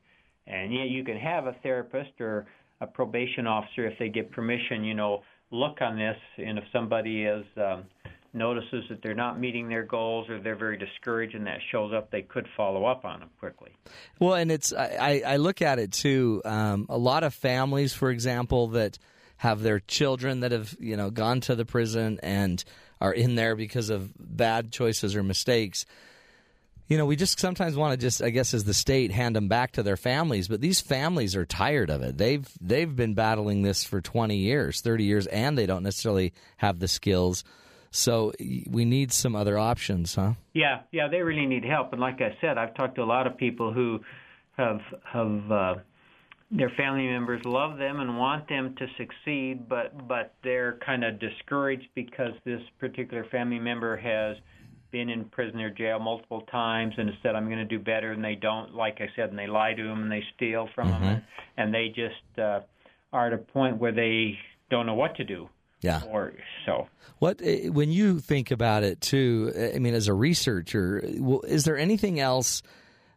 And 0.46 0.72
yeah, 0.72 0.84
you 0.84 1.04
can 1.04 1.16
have 1.16 1.46
a 1.46 1.52
therapist 1.62 2.20
or 2.20 2.46
a 2.80 2.86
probation 2.86 3.46
officer 3.46 3.86
if 3.86 3.98
they 3.98 4.08
get 4.08 4.30
permission, 4.30 4.84
you 4.84 4.94
know, 4.94 5.22
look 5.50 5.80
on 5.80 5.96
this, 5.96 6.16
and 6.38 6.58
if 6.58 6.64
somebody 6.72 7.22
is 7.22 7.44
um, 7.56 7.84
notices 8.34 8.84
that 8.88 9.02
they're 9.02 9.14
not 9.14 9.40
meeting 9.40 9.68
their 9.68 9.84
goals 9.84 10.28
or 10.28 10.40
they're 10.40 10.56
very 10.56 10.76
discouraged 10.76 11.34
and 11.34 11.46
that 11.46 11.58
shows 11.70 11.92
up, 11.92 12.10
they 12.10 12.22
could 12.22 12.46
follow 12.56 12.84
up 12.84 13.04
on 13.04 13.20
them 13.20 13.30
quickly. 13.38 13.70
Well, 14.20 14.34
and 14.34 14.50
it's 14.50 14.72
I, 14.72 15.22
I 15.26 15.36
look 15.36 15.62
at 15.62 15.78
it 15.78 15.92
too. 15.92 16.42
Um, 16.44 16.86
a 16.88 16.98
lot 16.98 17.24
of 17.24 17.34
families, 17.34 17.92
for 17.92 18.10
example, 18.10 18.68
that 18.68 18.98
have 19.38 19.62
their 19.62 19.80
children 19.80 20.40
that 20.40 20.52
have 20.52 20.76
you 20.80 20.96
know 20.96 21.10
gone 21.10 21.40
to 21.42 21.54
the 21.54 21.64
prison 21.64 22.18
and 22.22 22.64
are 23.00 23.12
in 23.12 23.34
there 23.34 23.56
because 23.56 23.90
of 23.90 24.10
bad 24.18 24.72
choices 24.72 25.14
or 25.14 25.22
mistakes. 25.22 25.86
You 26.88 26.96
know, 26.96 27.04
we 27.04 27.16
just 27.16 27.40
sometimes 27.40 27.74
want 27.74 27.92
to 27.92 27.96
just, 27.96 28.22
I 28.22 28.30
guess, 28.30 28.54
as 28.54 28.62
the 28.62 28.72
state, 28.72 29.10
hand 29.10 29.34
them 29.34 29.48
back 29.48 29.72
to 29.72 29.82
their 29.82 29.96
families. 29.96 30.46
But 30.46 30.60
these 30.60 30.80
families 30.80 31.34
are 31.34 31.44
tired 31.44 31.90
of 31.90 32.02
it. 32.02 32.16
They've 32.16 32.46
they've 32.60 32.94
been 32.94 33.14
battling 33.14 33.62
this 33.62 33.84
for 33.84 34.00
twenty 34.00 34.36
years, 34.36 34.80
thirty 34.80 35.04
years, 35.04 35.26
and 35.26 35.58
they 35.58 35.66
don't 35.66 35.82
necessarily 35.82 36.32
have 36.58 36.78
the 36.78 36.88
skills 36.88 37.44
so 37.96 38.32
we 38.68 38.84
need 38.84 39.10
some 39.10 39.34
other 39.34 39.58
options, 39.58 40.14
huh? 40.14 40.34
Yeah, 40.52 40.80
yeah, 40.92 41.08
they 41.08 41.22
really 41.22 41.46
need 41.46 41.64
help. 41.64 41.92
And 41.92 42.00
like 42.00 42.20
I 42.20 42.36
said, 42.42 42.58
I've 42.58 42.74
talked 42.74 42.96
to 42.96 43.02
a 43.02 43.04
lot 43.04 43.26
of 43.26 43.38
people 43.38 43.72
who 43.72 44.00
have 44.58 44.80
have 45.04 45.50
uh, 45.50 45.74
their 46.50 46.70
family 46.70 47.06
members 47.06 47.44
love 47.44 47.76
them 47.78 48.00
and 48.00 48.18
want 48.18 48.48
them 48.48 48.74
to 48.78 48.86
succeed, 48.96 49.68
but 49.68 50.06
but 50.06 50.34
they're 50.44 50.78
kind 50.84 51.04
of 51.04 51.18
discouraged 51.18 51.88
because 51.94 52.32
this 52.44 52.60
particular 52.78 53.24
family 53.30 53.58
member 53.58 53.96
has 53.96 54.36
been 54.92 55.08
in 55.08 55.24
prison 55.24 55.60
or 55.60 55.70
jail 55.70 55.98
multiple 55.98 56.42
times 56.42 56.94
and 56.96 57.10
said 57.22 57.34
I'm 57.34 57.46
going 57.46 57.58
to 57.58 57.64
do 57.64 57.78
better, 57.78 58.12
and 58.12 58.22
they 58.22 58.36
don't. 58.36 58.74
Like 58.74 59.00
I 59.00 59.08
said, 59.16 59.30
and 59.30 59.38
they 59.38 59.48
lie 59.48 59.74
to 59.74 59.82
them 59.82 60.02
and 60.04 60.12
they 60.12 60.22
steal 60.36 60.68
from 60.74 60.88
mm-hmm. 60.88 61.04
them, 61.04 61.22
and, 61.56 61.74
they 61.74 61.88
just 61.88 62.38
uh, 62.38 62.60
are 63.12 63.26
at 63.26 63.32
a 63.32 63.38
point 63.38 63.78
where 63.78 63.92
they 63.92 64.38
don't 64.70 64.86
know 64.86 64.94
what 64.94 65.16
to 65.16 65.24
do. 65.24 65.48
Yeah. 65.82 66.02
Or 66.08 66.32
so. 66.64 66.88
What 67.18 67.40
eh, 67.42 67.68
when 67.68 67.90
you 67.90 68.20
think 68.20 68.50
about 68.50 68.82
it 68.82 69.00
too? 69.00 69.52
Eh, 69.54 69.72
I 69.74 69.78
mean, 69.78 69.94
as 69.94 70.08
a 70.08 70.14
researcher, 70.14 71.02
is 71.44 71.64
there 71.64 71.76
anything 71.76 72.20
else 72.20 72.62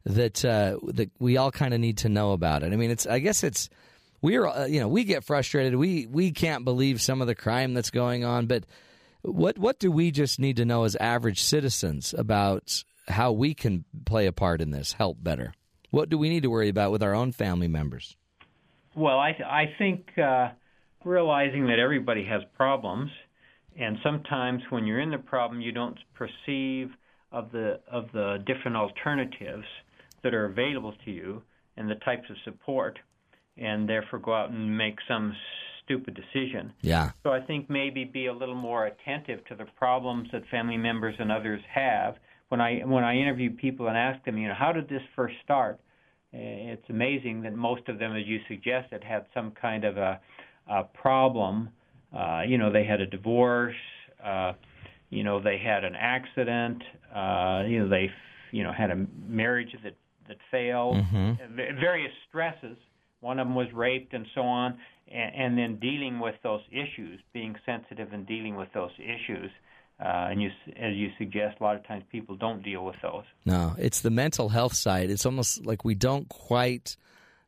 that 0.10 0.44
uh, 0.44 0.77
that 0.94 1.11
we 1.19 1.38
all 1.38 1.52
kind 1.52 1.73
of 1.73 1.80
need 1.80 1.99
to 1.99 2.10
know 2.10 2.34
about 2.34 2.64
it? 2.64 2.73
I 2.73 2.76
mean, 2.76 2.91
it's 2.91 3.07
I 3.07 3.19
guess 3.19 3.44
it's 3.44 3.69
we're 4.22 4.45
uh, 4.45 4.65
you 4.65 4.80
know 4.80 4.88
we 4.88 5.03
get 5.03 5.23
frustrated. 5.23 5.76
We 5.76 6.06
we 6.07 6.31
can't 6.31 6.65
believe 6.65 7.02
some 7.02 7.22
of 7.22 7.27
the 7.27 7.36
crime 7.36 7.73
that's 7.73 7.91
going 7.91 8.23
on, 8.26 8.48
but 8.48 8.65
what 9.22 9.57
what 9.57 9.80
do 9.80 9.91
we 9.91 10.11
just 10.11 10.40
need 10.40 10.57
to 10.57 10.65
know 10.65 10.84
as 10.84 10.95
average 10.98 11.41
citizens 11.41 12.14
about 12.18 12.84
how 13.07 13.31
we 13.31 13.53
can 13.53 13.86
play 14.06 14.27
a 14.27 14.31
part 14.31 14.61
in 14.61 14.72
this, 14.72 14.94
help 14.94 15.18
better? 15.23 15.53
What 15.90 16.10
do 16.10 16.18
we 16.18 16.30
need 16.30 16.44
to 16.44 16.49
worry 16.49 16.69
about 16.69 16.91
with 16.91 17.02
our 17.02 17.15
own 17.15 17.31
family 17.31 17.68
members? 17.68 18.15
Well, 18.95 19.19
I 19.19 19.30
I 19.45 19.73
think. 19.77 20.18
Uh, 20.18 20.49
realizing 21.06 21.68
that 21.68 21.80
everybody 21.80 22.26
has 22.26 22.41
problems, 22.56 23.10
and 23.80 23.98
sometimes 24.03 24.61
when 24.69 24.86
you're 24.86 24.99
in 24.99 25.11
the 25.11 25.18
problem, 25.18 25.61
you 25.61 25.72
don't 25.72 25.98
perceive 26.14 26.90
of 27.31 27.52
the 27.52 27.80
of 27.91 28.06
the 28.14 28.44
different 28.45 28.76
alternatives 28.76 29.65
that 30.23 30.33
are 30.33 30.45
available 30.45 30.93
to 31.05 31.11
you 31.11 31.41
and 31.77 31.89
the 31.89 31.95
types 31.95 32.29
of 32.29 32.35
support, 32.43 32.99
and 33.57 33.87
therefore 33.87 34.19
go 34.19 34.33
out 34.33 34.49
and 34.49 34.77
make 34.77 34.97
some 35.07 35.33
stupid 35.83 36.13
decision. 36.13 36.71
Yeah. 36.81 37.11
So 37.23 37.31
I 37.31 37.41
think 37.41 37.69
maybe 37.69 38.03
be 38.05 38.27
a 38.27 38.33
little 38.33 38.55
more 38.55 38.85
attentive 38.85 39.43
to 39.45 39.55
the 39.55 39.65
problems 39.77 40.29
that 40.31 40.43
family 40.51 40.77
members 40.77 41.15
and 41.19 41.31
others 41.31 41.61
have. 41.73 42.15
When 42.49 42.61
I 42.61 42.81
when 42.85 43.03
I 43.03 43.15
interview 43.15 43.51
people 43.55 43.87
and 43.87 43.97
ask 43.97 44.23
them, 44.25 44.37
you 44.37 44.47
know, 44.47 44.55
how 44.57 44.71
did 44.71 44.89
this 44.89 45.01
first 45.15 45.35
start? 45.43 45.79
Eh, 46.33 46.73
it's 46.73 46.89
amazing 46.89 47.41
that 47.43 47.55
most 47.55 47.87
of 47.87 47.99
them, 47.99 48.15
as 48.15 48.25
you 48.25 48.39
suggested, 48.47 49.03
had 49.03 49.25
some 49.33 49.51
kind 49.51 49.83
of 49.83 49.97
a 49.97 50.19
uh, 50.69 50.83
problem. 50.93 51.69
Uh, 52.15 52.41
you 52.47 52.57
know, 52.57 52.71
they 52.71 52.83
had 52.83 53.01
a 53.01 53.07
divorce. 53.07 53.75
Uh, 54.23 54.53
you 55.09 55.23
know, 55.23 55.41
they 55.41 55.57
had 55.57 55.83
an 55.83 55.95
accident. 55.95 56.83
Uh, 57.13 57.63
you 57.67 57.79
know, 57.79 57.89
they 57.89 58.09
you 58.51 58.63
know 58.63 58.71
had 58.71 58.91
a 58.91 59.05
marriage 59.27 59.75
that 59.83 59.93
that 60.30 60.38
failed. 60.49 60.95
Mm-hmm. 60.95 61.56
Various 61.81 62.14
stresses. 62.30 62.77
One 63.19 63.38
of 63.39 63.47
them 63.47 63.56
was 63.56 63.68
raped, 63.73 64.14
and 64.14 64.26
so 64.34 64.41
on. 64.41 64.80
And, 65.11 65.35
and 65.35 65.57
then 65.57 65.80
dealing 65.80 66.19
with 66.19 66.35
those 66.43 66.61
issues, 66.72 67.19
being 67.34 67.56
sensitive 67.65 68.14
and 68.14 68.26
dealing 68.26 68.56
with 68.56 68.69
those 68.73 68.91
issues. 68.97 69.51
Uh, 69.99 70.31
and 70.31 70.41
you, 70.41 70.49
as 70.77 70.95
you 70.95 71.10
suggest, 71.18 71.57
a 71.60 71.64
lot 71.64 71.76
of 71.76 71.85
times 71.85 72.03
people 72.10 72.38
don't 72.38 72.64
deal 72.64 72.85
with 72.85 72.95
those. 73.01 73.26
No, 73.45 73.76
it's 73.77 73.99
the 73.99 74.10
mental 74.10 74.47
health 74.47 74.73
side. 74.73 75.10
It's 75.10 75.26
almost 75.26 75.65
like 75.65 75.84
we 75.84 75.93
don't 75.93 76.30
quite 76.30 76.95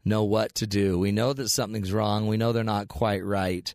know 0.04 0.24
what 0.24 0.56
to 0.56 0.68
do. 0.68 1.00
We 1.00 1.14
know 1.14 1.32
that 1.32 1.48
something's 1.48 1.94
wrong. 1.94 2.28
We 2.28 2.36
know 2.36 2.52
they're 2.52 2.66
not 2.66 2.90
quite 2.90 3.24
right, 3.24 3.74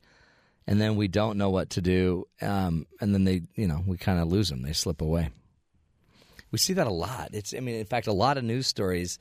and 0.67 0.79
then 0.79 0.97
we 0.97 1.09
don't 1.09 1.39
know 1.39 1.49
what 1.49 1.71
to 1.71 1.81
do. 1.81 2.27
Um, 2.43 2.87
and 3.01 3.15
then 3.15 3.25
they, 3.25 3.43
you 3.55 3.67
know, 3.67 3.83
we 3.87 3.97
kind 3.97 4.21
of 4.21 4.29
lose 4.29 4.51
them. 4.51 4.61
They 4.61 4.75
slip 4.75 5.01
away. 5.01 5.31
We 6.51 6.59
see 6.59 6.75
that 6.75 6.87
a 6.87 6.93
lot. 6.93 7.31
It's, 7.33 7.55
I 7.55 7.61
mean, 7.61 7.77
in 7.77 7.87
fact, 7.87 8.07
a 8.07 8.13
lot 8.13 8.39
of 8.39 8.45
news 8.45 8.67
stories 8.67 9.19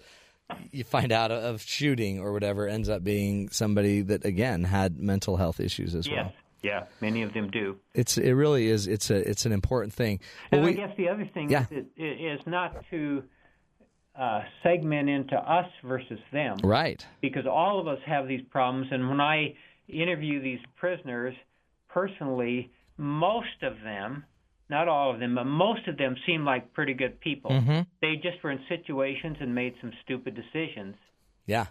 you 0.71 0.83
find 0.83 1.11
out 1.11 1.31
of 1.31 1.61
shooting 1.61 2.19
or 2.19 2.31
whatever 2.31 2.67
ends 2.67 2.87
up 2.89 3.03
being 3.03 3.49
somebody 3.49 4.01
that 4.01 4.25
again 4.25 4.63
had 4.63 4.99
mental 4.99 5.37
health 5.37 5.59
issues 5.59 5.95
as 5.95 6.07
yes. 6.07 6.15
well. 6.15 6.33
Yeah, 6.61 6.85
many 6.99 7.21
of 7.21 7.33
them 7.33 7.51
do. 7.51 7.77
It's 7.93 8.17
it 8.17 8.31
really 8.31 8.67
is. 8.67 8.87
It's 8.87 9.11
a 9.11 9.17
it's 9.17 9.45
an 9.45 9.51
important 9.51 9.93
thing. 9.93 10.19
Well, 10.51 10.61
and 10.61 10.69
I 10.69 10.73
guess 10.73 10.97
the 10.97 11.09
other 11.09 11.29
thing 11.31 11.51
yeah. 11.51 11.65
is, 11.71 11.85
is 11.95 12.39
not 12.47 12.75
to 12.89 13.23
uh, 14.17 14.41
segment 14.63 15.09
into 15.09 15.35
us 15.35 15.67
versus 15.83 16.19
them. 16.31 16.57
Right. 16.63 17.05
Because 17.21 17.45
all 17.45 17.79
of 17.79 17.87
us 17.87 17.99
have 18.05 18.27
these 18.27 18.41
problems. 18.49 18.87
And 18.91 19.09
when 19.09 19.21
I 19.21 19.55
interview 19.87 20.41
these 20.41 20.59
prisoners 20.75 21.35
personally, 21.89 22.71
most 22.97 23.61
of 23.61 23.73
them, 23.83 24.23
not 24.69 24.87
all 24.87 25.13
of 25.13 25.19
them, 25.19 25.35
but 25.35 25.45
most 25.45 25.87
of 25.87 25.97
them 25.97 26.15
seem 26.25 26.43
like 26.43 26.73
pretty 26.73 26.93
good 26.93 27.19
people. 27.19 27.51
Mm-hmm. 27.51 27.81
They 28.01 28.15
just 28.15 28.43
were 28.43 28.51
in 28.51 28.59
situations 28.67 29.37
and 29.39 29.53
made 29.53 29.75
some 29.81 29.91
stupid 30.03 30.35
decisions. 30.35 30.95
Yeah. 31.45 31.67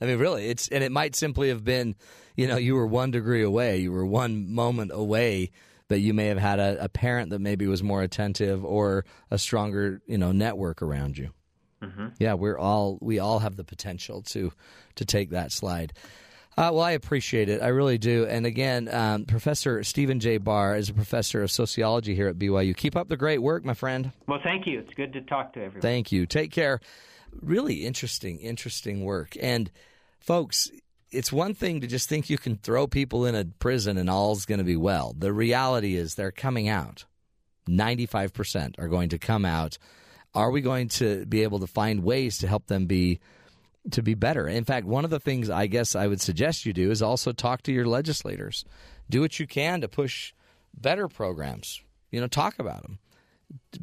I 0.00 0.06
mean, 0.06 0.18
really, 0.18 0.46
it's 0.48 0.68
and 0.68 0.82
it 0.82 0.90
might 0.90 1.14
simply 1.14 1.50
have 1.50 1.62
been, 1.62 1.94
you 2.36 2.46
know, 2.46 2.56
you 2.56 2.74
were 2.74 2.86
one 2.86 3.10
degree 3.10 3.42
away, 3.42 3.78
you 3.78 3.92
were 3.92 4.06
one 4.06 4.50
moment 4.50 4.92
away 4.94 5.50
that 5.88 5.98
you 5.98 6.14
may 6.14 6.26
have 6.26 6.38
had 6.38 6.58
a, 6.58 6.84
a 6.84 6.88
parent 6.88 7.30
that 7.30 7.40
maybe 7.40 7.66
was 7.66 7.82
more 7.82 8.00
attentive 8.00 8.64
or 8.64 9.04
a 9.30 9.36
stronger, 9.36 10.00
you 10.06 10.16
know, 10.16 10.32
network 10.32 10.80
around 10.80 11.18
you. 11.18 11.30
Mm-hmm. 11.82 12.08
Yeah, 12.18 12.34
we're 12.34 12.58
all 12.58 12.98
we 13.02 13.18
all 13.18 13.40
have 13.40 13.56
the 13.56 13.64
potential 13.64 14.22
to 14.22 14.52
to 14.94 15.04
take 15.04 15.30
that 15.30 15.52
slide. 15.52 15.92
Uh, 16.60 16.70
well, 16.74 16.84
I 16.84 16.90
appreciate 16.90 17.48
it. 17.48 17.62
I 17.62 17.68
really 17.68 17.96
do. 17.96 18.26
And 18.26 18.44
again, 18.44 18.92
um, 18.92 19.24
Professor 19.24 19.82
Stephen 19.82 20.20
J. 20.20 20.36
Bahr 20.36 20.76
is 20.76 20.90
a 20.90 20.92
professor 20.92 21.42
of 21.42 21.50
sociology 21.50 22.14
here 22.14 22.28
at 22.28 22.38
BYU. 22.38 22.76
Keep 22.76 22.96
up 22.96 23.08
the 23.08 23.16
great 23.16 23.38
work, 23.38 23.64
my 23.64 23.72
friend. 23.72 24.12
Well, 24.26 24.40
thank 24.44 24.66
you. 24.66 24.78
It's 24.80 24.92
good 24.92 25.14
to 25.14 25.22
talk 25.22 25.54
to 25.54 25.60
everyone. 25.60 25.80
Thank 25.80 26.12
you. 26.12 26.26
Take 26.26 26.50
care. 26.50 26.80
Really 27.40 27.86
interesting, 27.86 28.40
interesting 28.40 29.06
work. 29.06 29.38
And 29.40 29.70
folks, 30.18 30.70
it's 31.10 31.32
one 31.32 31.54
thing 31.54 31.80
to 31.80 31.86
just 31.86 32.10
think 32.10 32.28
you 32.28 32.36
can 32.36 32.56
throw 32.56 32.86
people 32.86 33.24
in 33.24 33.34
a 33.34 33.46
prison 33.46 33.96
and 33.96 34.10
all's 34.10 34.44
going 34.44 34.58
to 34.58 34.64
be 34.64 34.76
well. 34.76 35.14
The 35.18 35.32
reality 35.32 35.96
is 35.96 36.14
they're 36.14 36.30
coming 36.30 36.68
out. 36.68 37.06
95% 37.70 38.78
are 38.78 38.88
going 38.88 39.08
to 39.08 39.18
come 39.18 39.46
out 39.46 39.78
are 40.34 40.50
we 40.50 40.60
going 40.60 40.88
to 40.88 41.24
be 41.26 41.42
able 41.42 41.58
to 41.58 41.66
find 41.66 42.04
ways 42.04 42.38
to 42.38 42.46
help 42.46 42.66
them 42.66 42.86
be 42.86 43.18
to 43.90 44.02
be 44.02 44.14
better? 44.14 44.46
In 44.46 44.64
fact, 44.64 44.86
one 44.86 45.04
of 45.04 45.10
the 45.10 45.20
things 45.20 45.50
I 45.50 45.66
guess 45.66 45.94
I 45.94 46.06
would 46.06 46.20
suggest 46.20 46.66
you 46.66 46.72
do 46.72 46.90
is 46.90 47.02
also 47.02 47.32
talk 47.32 47.62
to 47.62 47.72
your 47.72 47.86
legislators. 47.86 48.64
Do 49.08 49.20
what 49.20 49.38
you 49.40 49.46
can 49.46 49.80
to 49.80 49.88
push 49.88 50.32
better 50.74 51.08
programs. 51.08 51.80
You 52.10 52.20
know, 52.20 52.26
talk 52.26 52.58
about 52.58 52.82
them. 52.82 52.98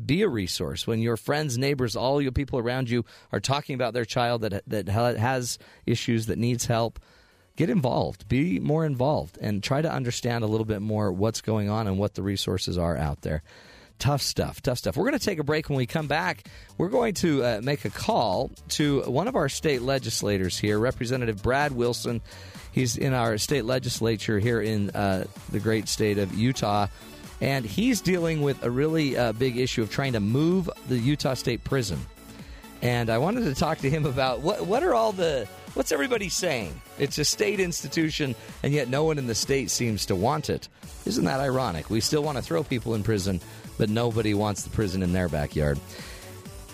Be 0.06 0.22
a 0.22 0.30
resource 0.30 0.88
when 0.88 1.00
your 1.02 1.18
friends, 1.18 1.58
neighbors, 1.58 1.96
all 1.96 2.22
your 2.22 2.32
people 2.32 2.60
around 2.60 2.90
you 2.90 3.04
are 3.32 3.40
talking 3.40 3.76
about 3.76 3.94
their 3.94 4.06
child 4.06 4.42
that 4.42 4.64
that 4.68 4.88
has 4.88 5.60
issues 5.86 6.28
that 6.28 6.38
needs 6.38 6.66
help. 6.66 7.00
Get 7.58 7.70
involved. 7.70 8.30
Be 8.30 8.60
more 8.60 8.86
involved 8.86 9.38
and 9.42 9.64
try 9.64 9.82
to 9.82 9.92
understand 9.92 10.44
a 10.44 10.48
little 10.48 10.66
bit 10.66 10.82
more 10.82 11.12
what's 11.12 11.42
going 11.42 11.70
on 11.70 11.88
and 11.88 11.98
what 11.98 12.14
the 12.14 12.22
resources 12.22 12.78
are 12.78 12.96
out 12.96 13.22
there. 13.22 13.44
Tough 14.00 14.22
stuff, 14.22 14.62
tough 14.62 14.78
stuff. 14.78 14.96
We're 14.96 15.06
going 15.06 15.18
to 15.18 15.26
take 15.26 15.40
a 15.40 15.44
break. 15.44 15.70
When 15.70 15.78
we 15.78 15.88
come 15.88 16.08
back, 16.08 16.48
we're 16.78 16.90
going 16.90 17.16
to 17.16 17.44
uh, 17.44 17.62
make 17.64 17.84
a 17.84 17.90
call 17.90 18.52
to 18.70 19.02
one 19.02 19.28
of 19.28 19.36
our 19.36 19.50
state 19.50 19.82
legislators 19.82 20.58
here, 20.58 20.78
Representative 20.78 21.42
Brad 21.42 21.72
Wilson. 21.72 22.22
He's 22.72 22.96
in 22.96 23.14
our 23.14 23.40
state 23.40 23.66
legislature 23.66 24.38
here 24.38 24.62
in 24.62 24.92
uh, 24.92 25.26
the 25.52 25.60
great 25.60 25.88
state 25.88 26.20
of 26.20 26.32
Utah, 26.36 26.88
and 27.42 27.66
he's 27.66 28.02
dealing 28.02 28.44
with 28.44 28.62
a 28.64 28.70
really 28.70 29.18
uh, 29.18 29.32
big 29.34 29.58
issue 29.58 29.82
of 29.82 29.90
trying 29.90 30.14
to 30.14 30.20
move 30.20 30.70
the 30.88 31.00
Utah 31.00 31.34
State 31.34 31.64
Prison. 31.64 32.00
And 32.84 33.10
I 33.10 33.18
wanted 33.18 33.46
to 33.46 33.56
talk 33.56 33.80
to 33.80 33.90
him 33.90 34.06
about 34.06 34.42
what 34.42 34.68
what 34.68 34.84
are 34.84 34.94
all 34.94 35.12
the 35.12 35.48
what's 35.74 35.92
everybody 35.92 36.30
saying? 36.30 36.80
It's 37.00 37.18
a 37.18 37.26
state 37.26 37.60
institution, 37.60 38.36
and 38.62 38.74
yet 38.74 38.90
no 38.90 39.06
one 39.06 39.18
in 39.18 39.26
the 39.26 39.36
state 39.36 39.72
seems 39.72 40.06
to 40.08 40.16
want 40.16 40.52
it. 40.52 40.68
Isn't 41.06 41.26
that 41.26 41.40
ironic? 41.40 41.90
We 41.90 42.02
still 42.02 42.22
want 42.22 42.38
to 42.38 42.44
throw 42.44 42.64
people 42.64 42.94
in 42.94 43.02
prison, 43.02 43.42
but 43.78 43.90
nobody 43.90 44.34
wants 44.34 44.64
the 44.64 44.70
prison 44.70 45.04
in 45.04 45.14
their 45.14 45.30
backyard. 45.30 45.80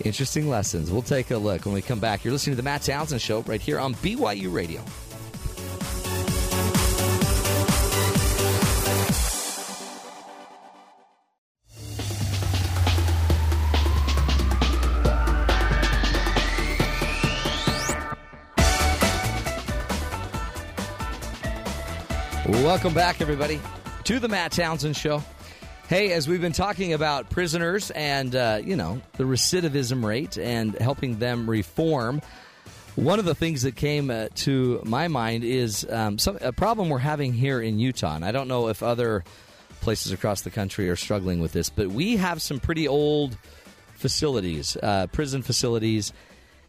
Interesting 0.04 0.50
lessons. 0.50 0.92
We'll 0.92 1.02
take 1.02 1.32
a 1.32 1.38
look 1.38 1.66
when 1.66 1.74
we 1.74 1.82
come 1.82 2.00
back. 2.00 2.24
You're 2.24 2.34
listening 2.34 2.56
to 2.56 2.62
the 2.62 2.64
Matt 2.64 2.82
Townsend 2.82 3.22
Show 3.22 3.42
right 3.42 3.62
here 3.62 3.80
on 3.80 3.94
BYU 3.96 4.52
Radio. 4.52 4.84
Welcome 22.64 22.94
back, 22.94 23.22
everybody, 23.22 23.62
to 24.06 24.20
the 24.20 24.28
Matt 24.28 24.52
Townsend 24.52 24.98
Show. 24.98 25.24
Hey, 25.90 26.14
as 26.14 26.30
we've 26.30 26.40
been 26.40 26.54
talking 26.54 26.94
about 26.94 27.30
prisoners 27.30 27.92
and, 27.92 28.34
uh, 28.34 28.62
you 28.64 28.78
know, 28.78 29.02
the 29.18 29.26
recidivism 29.26 30.04
rate 30.04 30.38
and 30.38 30.74
helping 30.76 31.20
them 31.20 31.50
reform, 31.50 32.22
one 32.96 33.20
of 33.20 33.26
the 33.26 33.36
things 33.36 33.64
that 33.64 33.76
came 33.76 34.10
uh, 34.10 34.30
to 34.36 34.82
my 34.86 35.10
mind 35.10 35.44
is 35.44 35.86
um, 35.90 36.18
some, 36.18 36.38
a 36.40 36.54
problem 36.54 36.88
we're 36.88 37.00
having 37.00 37.34
here 37.34 37.60
in 37.60 37.80
Utah. 37.80 38.16
And 38.16 38.24
I 38.24 38.32
don't 38.32 38.48
know 38.48 38.70
if 38.70 38.82
other 38.82 39.26
places 39.82 40.14
across 40.14 40.42
the 40.42 40.50
country 40.50 40.90
are 40.90 40.96
struggling 40.96 41.42
with 41.42 41.52
this, 41.52 41.70
but 41.70 41.90
we 41.90 42.16
have 42.16 42.42
some 42.42 42.62
pretty 42.62 42.88
old 42.88 43.38
facilities, 43.96 44.78
uh, 44.82 45.08
prison 45.08 45.42
facilities 45.42 46.14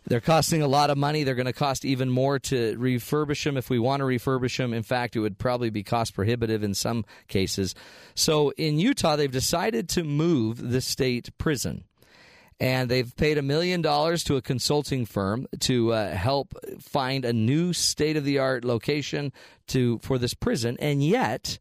they're 0.06 0.20
costing 0.20 0.62
a 0.62 0.68
lot 0.68 0.90
of 0.90 0.98
money. 0.98 1.24
They're 1.24 1.34
going 1.34 1.46
to 1.46 1.52
cost 1.52 1.84
even 1.84 2.10
more 2.10 2.38
to 2.38 2.76
refurbish 2.76 3.44
them 3.44 3.56
if 3.56 3.70
we 3.70 3.78
want 3.78 4.00
to 4.00 4.04
refurbish 4.04 4.58
them. 4.58 4.74
In 4.74 4.82
fact, 4.82 5.16
it 5.16 5.20
would 5.20 5.38
probably 5.38 5.70
be 5.70 5.82
cost 5.82 6.14
prohibitive 6.14 6.62
in 6.62 6.74
some 6.74 7.04
cases. 7.28 7.74
So 8.14 8.50
in 8.50 8.78
Utah, 8.78 9.16
they've 9.16 9.30
decided 9.30 9.88
to 9.90 10.04
move 10.04 10.70
the 10.70 10.80
state 10.80 11.30
prison. 11.38 11.84
And 12.60 12.88
they've 12.88 13.14
paid 13.16 13.36
a 13.36 13.42
million 13.42 13.82
dollars 13.82 14.22
to 14.24 14.36
a 14.36 14.42
consulting 14.42 15.06
firm 15.06 15.46
to 15.60 15.92
uh, 15.92 16.14
help 16.14 16.54
find 16.80 17.24
a 17.24 17.32
new 17.32 17.72
state 17.72 18.16
of 18.16 18.24
the 18.24 18.38
art 18.38 18.64
location 18.64 19.32
to 19.68 19.98
for 19.98 20.18
this 20.18 20.34
prison. 20.34 20.76
And 20.78 21.02
yet, 21.02 21.58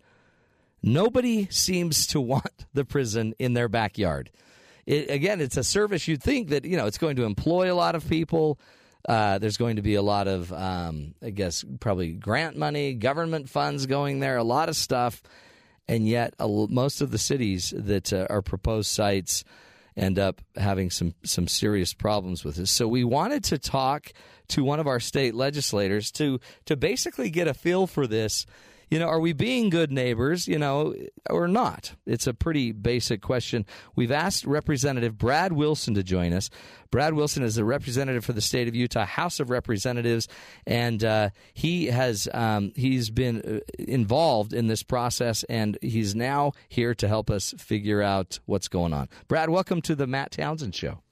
nobody 0.83 1.47
seems 1.49 2.05
to 2.07 2.21
want 2.21 2.65
the 2.73 2.85
prison 2.85 3.33
in 3.39 3.53
their 3.53 3.67
backyard 3.67 4.29
it, 4.85 5.09
again, 5.09 5.41
it's 5.41 5.57
a 5.57 5.63
service 5.63 6.07
you'd 6.07 6.23
think 6.23 6.49
that 6.49 6.65
you 6.65 6.77
know 6.77 6.85
it's 6.87 6.97
going 6.97 7.15
to 7.17 7.23
employ 7.23 7.71
a 7.71 7.75
lot 7.75 7.95
of 7.95 8.07
people. 8.07 8.59
Uh, 9.07 9.37
there's 9.37 9.57
going 9.57 9.75
to 9.75 9.81
be 9.81 9.95
a 9.95 10.01
lot 10.01 10.29
of, 10.29 10.53
um, 10.53 11.13
I 11.21 11.31
guess, 11.31 11.65
probably 11.81 12.13
grant 12.13 12.55
money, 12.55 12.93
government 12.93 13.49
funds 13.49 13.85
going 13.85 14.21
there, 14.21 14.37
a 14.37 14.43
lot 14.43 14.69
of 14.69 14.77
stuff, 14.77 15.21
and 15.89 16.07
yet 16.07 16.33
most 16.39 17.01
of 17.01 17.11
the 17.11 17.17
cities 17.17 17.73
that 17.75 18.13
uh, 18.13 18.27
are 18.29 18.41
proposed 18.41 18.89
sites 18.89 19.43
end 19.95 20.17
up 20.17 20.41
having 20.55 20.89
some 20.89 21.13
some 21.23 21.47
serious 21.47 21.93
problems 21.93 22.43
with 22.43 22.55
this. 22.55 22.71
So 22.71 22.87
we 22.87 23.03
wanted 23.03 23.43
to 23.45 23.57
talk 23.57 24.11
to 24.49 24.63
one 24.63 24.79
of 24.79 24.87
our 24.87 24.99
state 24.99 25.35
legislators 25.35 26.11
to 26.13 26.39
to 26.65 26.75
basically 26.75 27.29
get 27.29 27.47
a 27.47 27.53
feel 27.53 27.87
for 27.87 28.07
this 28.07 28.45
you 28.93 28.99
know, 28.99 29.07
are 29.07 29.19
we 29.19 29.33
being 29.33 29.71
good 29.71 29.91
neighbors, 29.91 30.47
you 30.47 30.59
know, 30.59 30.93
or 31.27 31.47
not? 31.47 31.95
It's 32.05 32.27
a 32.27 32.33
pretty 32.33 32.71
basic 32.71 33.23
question. 33.23 33.65
We've 33.95 34.11
asked 34.11 34.45
Representative 34.45 35.17
Brad 35.17 35.51
Wilson 35.51 35.95
to 35.95 36.03
join 36.03 36.31
us. 36.31 36.51
Brad 36.91 37.15
Wilson 37.15 37.41
is 37.41 37.57
a 37.57 37.65
representative 37.65 38.23
for 38.23 38.33
the 38.33 38.41
state 38.41 38.67
of 38.67 38.75
Utah 38.75 39.05
House 39.05 39.39
of 39.39 39.49
Representatives, 39.49 40.27
and 40.67 41.03
uh, 41.03 41.29
he 41.55 41.87
has 41.87 42.29
um, 42.35 42.71
he's 42.75 43.09
been 43.09 43.41
uh, 43.41 43.73
involved 43.79 44.53
in 44.53 44.67
this 44.67 44.83
process, 44.83 45.43
and 45.45 45.75
he's 45.81 46.13
now 46.13 46.51
here 46.69 46.93
to 46.93 47.07
help 47.07 47.31
us 47.31 47.55
figure 47.57 48.03
out 48.03 48.39
what's 48.45 48.67
going 48.67 48.93
on. 48.93 49.09
Brad, 49.27 49.49
welcome 49.49 49.81
to 49.81 49.95
the 49.95 50.05
Matt 50.05 50.33
Townsend 50.33 50.75
Show. 50.75 51.02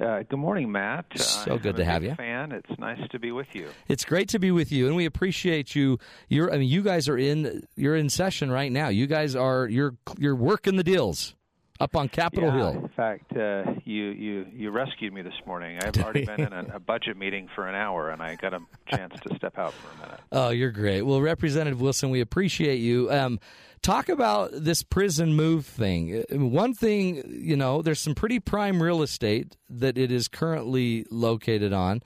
Uh, 0.00 0.22
good 0.22 0.38
morning, 0.38 0.72
Matt. 0.72 1.06
Uh, 1.14 1.18
so 1.18 1.58
good 1.58 1.76
to 1.76 1.84
have 1.84 2.02
you. 2.02 2.14
Fan, 2.14 2.52
it's 2.52 2.78
nice 2.78 3.00
to 3.10 3.18
be 3.18 3.30
with 3.30 3.48
you. 3.52 3.68
It's 3.88 4.04
great 4.04 4.28
to 4.30 4.38
be 4.38 4.50
with 4.50 4.72
you, 4.72 4.86
and 4.86 4.96
we 4.96 5.04
appreciate 5.04 5.74
you. 5.74 5.98
You're, 6.28 6.52
I 6.52 6.58
mean, 6.58 6.68
you 6.68 6.82
guys 6.82 7.08
are 7.08 7.18
in. 7.18 7.66
You're 7.76 7.96
in 7.96 8.08
session 8.08 8.50
right 8.50 8.72
now. 8.72 8.88
You 8.88 9.06
guys 9.06 9.36
are. 9.36 9.66
You're. 9.66 9.94
You're 10.18 10.36
working 10.36 10.76
the 10.76 10.84
deals 10.84 11.34
up 11.82 11.96
on 11.96 12.08
Capitol 12.08 12.48
yeah, 12.48 12.56
Hill. 12.56 12.82
In 12.84 12.88
fact, 12.90 13.36
uh, 13.36 13.64
you 13.84 14.04
you 14.10 14.46
you 14.54 14.70
rescued 14.70 15.12
me 15.12 15.20
this 15.20 15.34
morning. 15.44 15.78
I've 15.82 15.96
already 15.98 16.24
been 16.24 16.40
in 16.40 16.52
a, 16.52 16.76
a, 16.76 16.80
budget 16.80 17.16
meeting 17.16 17.48
for 17.54 17.68
an 17.68 17.74
hour, 17.74 18.10
and 18.10 18.22
I 18.22 18.36
got 18.36 18.54
a 18.54 18.60
chance 18.86 19.14
to 19.26 19.34
step 19.36 19.58
out 19.58 19.74
for 19.74 19.88
a 19.96 20.06
minute. 20.06 20.20
Oh, 20.34 20.48
you're 20.48 20.70
great. 20.70 21.02
Well, 21.02 21.20
Representative 21.20 21.80
Wilson, 21.80 22.08
we 22.08 22.22
appreciate 22.22 22.76
you. 22.76 23.10
Um, 23.10 23.38
talk 23.82 24.08
about 24.08 24.50
this 24.52 24.82
prison 24.82 25.34
move 25.34 25.66
thing. 25.66 26.24
One 26.30 26.74
thing, 26.74 27.22
you 27.26 27.56
know, 27.56 27.82
there's 27.82 28.00
some 28.00 28.14
pretty 28.14 28.40
prime 28.40 28.82
real 28.82 29.02
estate 29.02 29.56
that 29.68 29.98
it 29.98 30.10
is 30.10 30.28
currently 30.28 31.04
located 31.10 31.72
on 31.72 32.02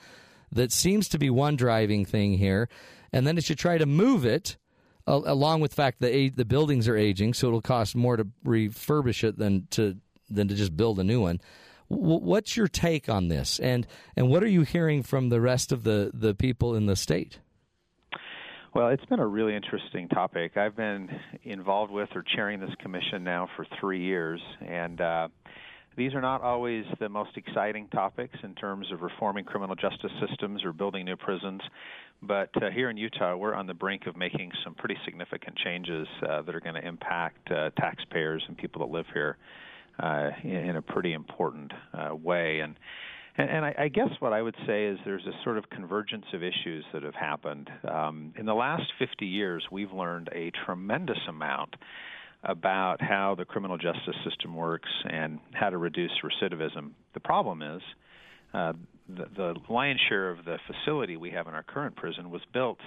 that 0.51 0.73
seems 0.73 1.09
to 1.11 1.19
be 1.19 1.31
one 1.31 1.57
driving 1.57 2.05
thing 2.05 2.39
here. 2.39 2.69
And 3.13 3.27
then 3.27 3.37
as 3.37 3.49
you 3.49 3.55
try 3.55 3.79
to 3.79 3.87
move 3.87 4.25
it, 4.25 4.57
along 5.07 5.61
with 5.61 5.71
the 5.71 5.77
fact 5.77 6.01
that 6.01 6.33
the 6.35 6.45
buildings 6.45 6.89
are 6.89 6.97
aging, 6.97 7.35
so 7.35 7.47
it'll 7.47 7.61
cost 7.61 7.95
more 7.95 8.17
to 8.17 8.27
refurbish 8.45 9.23
it 9.23 9.39
than 9.39 9.69
to 9.71 9.97
than 10.29 10.49
to 10.49 10.55
just 10.57 10.77
build 10.77 10.99
a 10.99 11.05
new 11.05 11.21
one. 11.21 11.41
What's 11.89 12.57
your 12.57 12.67
take 12.67 13.09
on 13.09 13.29
this, 13.29 13.61
and 13.61 13.87
and 14.17 14.29
what 14.29 14.43
are 14.43 14.49
you 14.49 14.63
hearing 14.63 15.05
from 15.05 15.29
the 15.29 15.41
rest 15.41 15.71
of 15.71 15.85
the 15.85 16.11
the 16.13 16.35
people 16.35 16.75
in 16.75 16.87
the 16.87 16.97
state? 16.97 17.39
Well, 18.77 18.89
it's 18.89 19.07
been 19.07 19.21
a 19.21 19.27
really 19.27 19.57
interesting 19.57 20.07
topic. 20.07 20.59
I've 20.59 20.77
been 20.77 21.09
involved 21.45 21.91
with 21.91 22.11
or 22.15 22.23
chairing 22.23 22.61
this 22.61 22.75
commission 22.83 23.25
now 23.25 23.49
for 23.57 23.67
three 23.81 24.03
years, 24.03 24.39
and 24.61 25.01
uh, 25.01 25.29
these 25.97 26.13
are 26.13 26.21
not 26.21 26.43
always 26.43 26.85
the 27.01 27.09
most 27.09 27.39
exciting 27.39 27.89
topics 27.89 28.37
in 28.43 28.55
terms 28.55 28.93
of 28.93 29.01
reforming 29.01 29.47
criminal 29.47 29.77
justice 29.77 30.11
systems 30.29 30.63
or 30.63 30.75
building 30.75 31.07
new 31.07 31.17
prisons. 31.17 31.63
But 32.21 32.51
uh, 32.63 32.69
here 32.69 32.91
in 32.91 32.99
Utah, 32.99 33.35
we're 33.35 33.55
on 33.55 33.67
the 33.67 33.73
brink 33.73 34.07
of 34.07 34.15
making 34.15 34.53
some 34.63 34.75
pretty 34.75 34.99
significant 35.07 35.57
changes 35.57 36.07
uh, 36.29 36.43
that 36.43 36.55
are 36.55 36.61
going 36.61 36.75
to 36.75 36.87
impact 36.87 37.51
uh, 37.51 37.71
taxpayers 37.81 38.45
and 38.47 38.59
people 38.59 38.87
that 38.87 38.93
live 38.93 39.07
here 39.15 39.39
uh, 40.01 40.29
in, 40.45 40.77
a 40.77 40.83
pretty 40.83 41.15
important 41.15 41.73
uh, 41.95 42.15
way. 42.15 42.61
And 42.61 42.77
and, 43.39 43.51
and 43.51 43.65
I, 43.65 43.75
I 43.79 43.89
guess 43.89 44.11
what 44.21 44.33
I 44.33 44.43
would 44.43 44.57
say 44.67 44.87
is 44.87 44.99
there's 45.05 45.27
a 45.27 45.45
sort 45.45 45.59
of 45.59 45.69
convergence 45.71 46.27
of 46.33 46.43
issues 46.43 46.85
that 46.93 47.03
have 47.03 47.15
happened. 47.15 47.71
Um, 47.89 48.33
in 48.37 48.47
the 48.47 48.55
last 48.55 48.85
50 48.99 49.27
years, 49.27 49.65
we've 49.71 49.93
learned 49.93 50.29
a 50.33 50.51
tremendous 50.65 51.19
amount 51.29 51.75
about 52.43 53.01
how 53.01 53.35
the 53.37 53.45
criminal 53.45 53.77
justice 53.77 54.15
system 54.29 54.55
works 54.55 54.89
and 55.05 55.41
how 55.53 55.71
to 55.71 55.79
reduce 55.79 56.13
recidivism. 56.23 56.91
The 57.15 57.21
problem 57.21 57.63
is 57.63 57.83
uh, 58.55 58.73
the, 59.09 59.27
the 59.37 59.55
lion's 59.69 60.01
share 60.09 60.31
of 60.31 60.45
the 60.45 60.59
facility 60.67 61.17
we 61.17 61.31
have 61.31 61.47
in 61.49 61.55
our 61.55 61.63
current 61.63 61.97
prison 61.97 62.31
was 62.31 62.43
built 62.53 62.79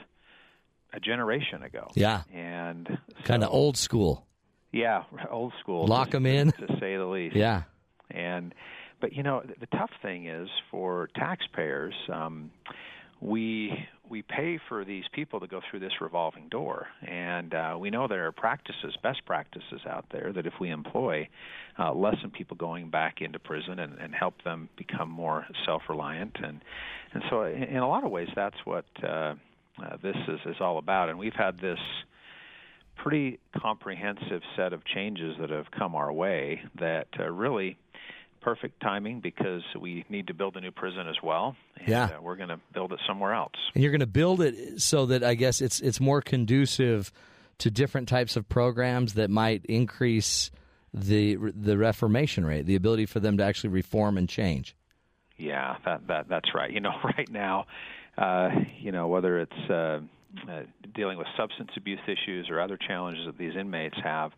a 0.93 0.99
generation 0.99 1.63
ago. 1.63 1.91
Yeah, 1.93 2.23
and 2.33 2.87
so, 2.89 3.23
kind 3.23 3.43
of 3.43 3.51
old 3.51 3.77
school. 3.77 4.25
Yeah, 4.71 5.03
old 5.29 5.53
school. 5.59 5.85
Lock 5.87 6.11
them 6.11 6.25
in, 6.25 6.51
to 6.51 6.67
say 6.79 6.95
the 6.97 7.05
least. 7.05 7.35
Yeah, 7.35 7.63
and 8.09 8.53
but 9.01 9.13
you 9.13 9.23
know, 9.23 9.41
the, 9.45 9.53
the 9.61 9.77
tough 9.77 9.91
thing 10.01 10.27
is 10.27 10.49
for 10.71 11.09
taxpayers, 11.15 11.93
um, 12.11 12.51
we 13.21 13.87
we 14.09 14.21
pay 14.23 14.59
for 14.67 14.83
these 14.83 15.03
people 15.13 15.39
to 15.39 15.47
go 15.47 15.61
through 15.69 15.79
this 15.81 15.91
revolving 16.01 16.47
door, 16.49 16.87
and 17.05 17.53
uh, 17.53 17.75
we 17.77 17.89
know 17.89 18.07
there 18.07 18.25
are 18.25 18.31
practices, 18.31 18.95
best 19.03 19.23
practices 19.25 19.81
out 19.87 20.05
there 20.11 20.31
that 20.33 20.47
if 20.47 20.53
we 20.59 20.71
employ, 20.71 21.27
uh, 21.77 21.93
lessen 21.93 22.31
people 22.31 22.57
going 22.57 22.89
back 22.89 23.21
into 23.21 23.37
prison 23.37 23.79
and, 23.79 23.99
and 23.99 24.15
help 24.15 24.41
them 24.43 24.69
become 24.77 25.09
more 25.09 25.45
self-reliant, 25.65 26.37
and 26.41 26.63
and 27.13 27.23
so 27.29 27.43
in, 27.43 27.63
in 27.63 27.77
a 27.77 27.87
lot 27.87 28.03
of 28.03 28.11
ways 28.11 28.29
that's 28.35 28.57
what 28.65 28.85
uh, 29.03 29.07
uh, 29.07 29.97
this 30.01 30.15
is 30.27 30.39
is 30.45 30.55
all 30.59 30.77
about, 30.77 31.09
and 31.09 31.19
we've 31.19 31.33
had 31.33 31.57
this 31.59 31.79
pretty 32.95 33.39
comprehensive 33.57 34.41
set 34.55 34.73
of 34.73 34.83
changes 34.85 35.35
that 35.39 35.49
have 35.49 35.71
come 35.71 35.95
our 35.95 36.11
way 36.11 36.61
that 36.79 37.07
uh, 37.19 37.29
really 37.29 37.77
perfect 38.41 38.81
timing 38.81 39.19
because 39.19 39.63
we 39.79 40.05
need 40.09 40.27
to 40.27 40.33
build 40.33 40.55
a 40.57 40.61
new 40.61 40.71
prison 40.71 41.07
as 41.07 41.17
well. 41.23 41.55
And, 41.77 41.87
yeah, 41.87 42.05
uh, 42.05 42.21
we're 42.21 42.35
going 42.35 42.49
to 42.49 42.59
build 42.73 42.93
it 42.93 42.99
somewhere 43.07 43.33
else. 43.33 43.53
And 43.73 43.83
you're 43.83 43.91
going 43.91 43.99
to 43.99 44.07
build 44.07 44.41
it 44.41 44.81
so 44.81 45.05
that 45.07 45.23
I 45.23 45.35
guess 45.35 45.61
it's 45.61 45.79
it's 45.79 45.99
more 45.99 46.21
conducive 46.21 47.11
to 47.59 47.69
different 47.69 48.07
types 48.07 48.35
of 48.35 48.47
programs 48.47 49.13
that 49.13 49.29
might 49.29 49.65
increase 49.65 50.51
the 50.93 51.35
the 51.35 51.77
reformation 51.77 52.45
rate, 52.45 52.65
the 52.65 52.75
ability 52.75 53.05
for 53.05 53.19
them 53.19 53.37
to 53.37 53.43
actually 53.43 53.69
reform 53.69 54.17
and 54.17 54.27
change. 54.27 54.75
Yeah, 55.37 55.77
that 55.85 56.07
that 56.07 56.27
that's 56.27 56.53
right. 56.53 56.71
You 56.71 56.79
know, 56.79 56.93
right 57.03 57.29
now, 57.29 57.65
uh, 58.17 58.49
you 58.79 58.91
know 58.91 59.07
whether 59.07 59.39
it's 59.39 59.69
uh, 59.69 59.99
uh, 60.49 60.61
dealing 60.93 61.17
with 61.17 61.27
substance 61.37 61.71
abuse 61.75 61.99
issues 62.07 62.49
or 62.49 62.59
other 62.59 62.77
challenges 62.77 63.25
that 63.25 63.37
these 63.37 63.55
inmates 63.55 63.97
have 64.03 64.31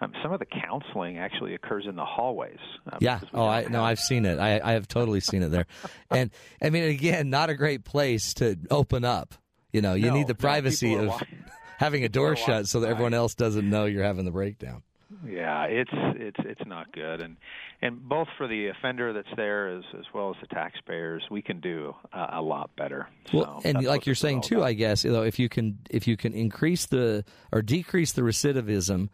um, 0.00 0.12
some 0.22 0.32
of 0.32 0.40
the 0.40 0.46
counseling 0.46 1.18
actually 1.18 1.54
occurs 1.54 1.84
in 1.88 1.96
the 1.96 2.04
hallways. 2.04 2.58
Um, 2.90 2.98
yeah. 3.00 3.20
Oh, 3.32 3.46
I 3.46 3.66
no, 3.68 3.82
I've 3.82 3.98
seen 3.98 4.26
it. 4.26 4.38
I, 4.38 4.60
I 4.62 4.72
have 4.72 4.88
totally 4.88 5.20
seen 5.20 5.42
it 5.42 5.50
there. 5.50 5.66
and 6.10 6.30
I 6.62 6.70
mean, 6.70 6.84
again, 6.84 7.30
not 7.30 7.50
a 7.50 7.54
great 7.54 7.84
place 7.84 8.34
to 8.34 8.58
open 8.70 9.04
up. 9.04 9.34
You 9.72 9.80
know, 9.80 9.94
you 9.94 10.08
no, 10.08 10.14
need 10.14 10.26
the 10.26 10.34
privacy 10.34 10.94
no, 10.94 11.02
of 11.02 11.08
walking, 11.08 11.44
having 11.78 12.04
a 12.04 12.08
door 12.08 12.36
shut 12.36 12.68
so 12.68 12.80
that 12.80 12.88
everyone 12.88 13.14
else 13.14 13.34
doesn't 13.34 13.68
know 13.68 13.86
you're 13.86 14.04
having 14.04 14.24
the 14.24 14.30
breakdown. 14.30 14.82
Yeah, 15.24 15.64
it's 15.64 15.90
it's 15.92 16.38
it's 16.40 16.66
not 16.66 16.92
good, 16.92 17.20
and 17.20 17.36
and 17.80 18.06
both 18.06 18.28
for 18.36 18.46
the 18.46 18.68
offender 18.68 19.12
that's 19.12 19.34
there 19.36 19.68
as 19.68 19.84
as 19.98 20.04
well 20.12 20.30
as 20.30 20.36
the 20.40 20.54
taxpayers, 20.54 21.22
we 21.30 21.42
can 21.42 21.60
do 21.60 21.94
uh, 22.12 22.26
a 22.32 22.42
lot 22.42 22.70
better. 22.76 23.08
So 23.30 23.38
well, 23.38 23.62
and 23.64 23.82
like 23.84 24.04
you're 24.04 24.14
saying 24.14 24.42
too, 24.42 24.56
about. 24.56 24.66
I 24.66 24.72
guess 24.74 25.04
you 25.04 25.12
know 25.12 25.22
if 25.22 25.38
you 25.38 25.48
can 25.48 25.78
if 25.88 26.06
you 26.06 26.16
can 26.16 26.34
increase 26.34 26.86
the 26.86 27.24
or 27.52 27.62
decrease 27.62 28.12
the 28.12 28.22
recidivism 28.22 29.08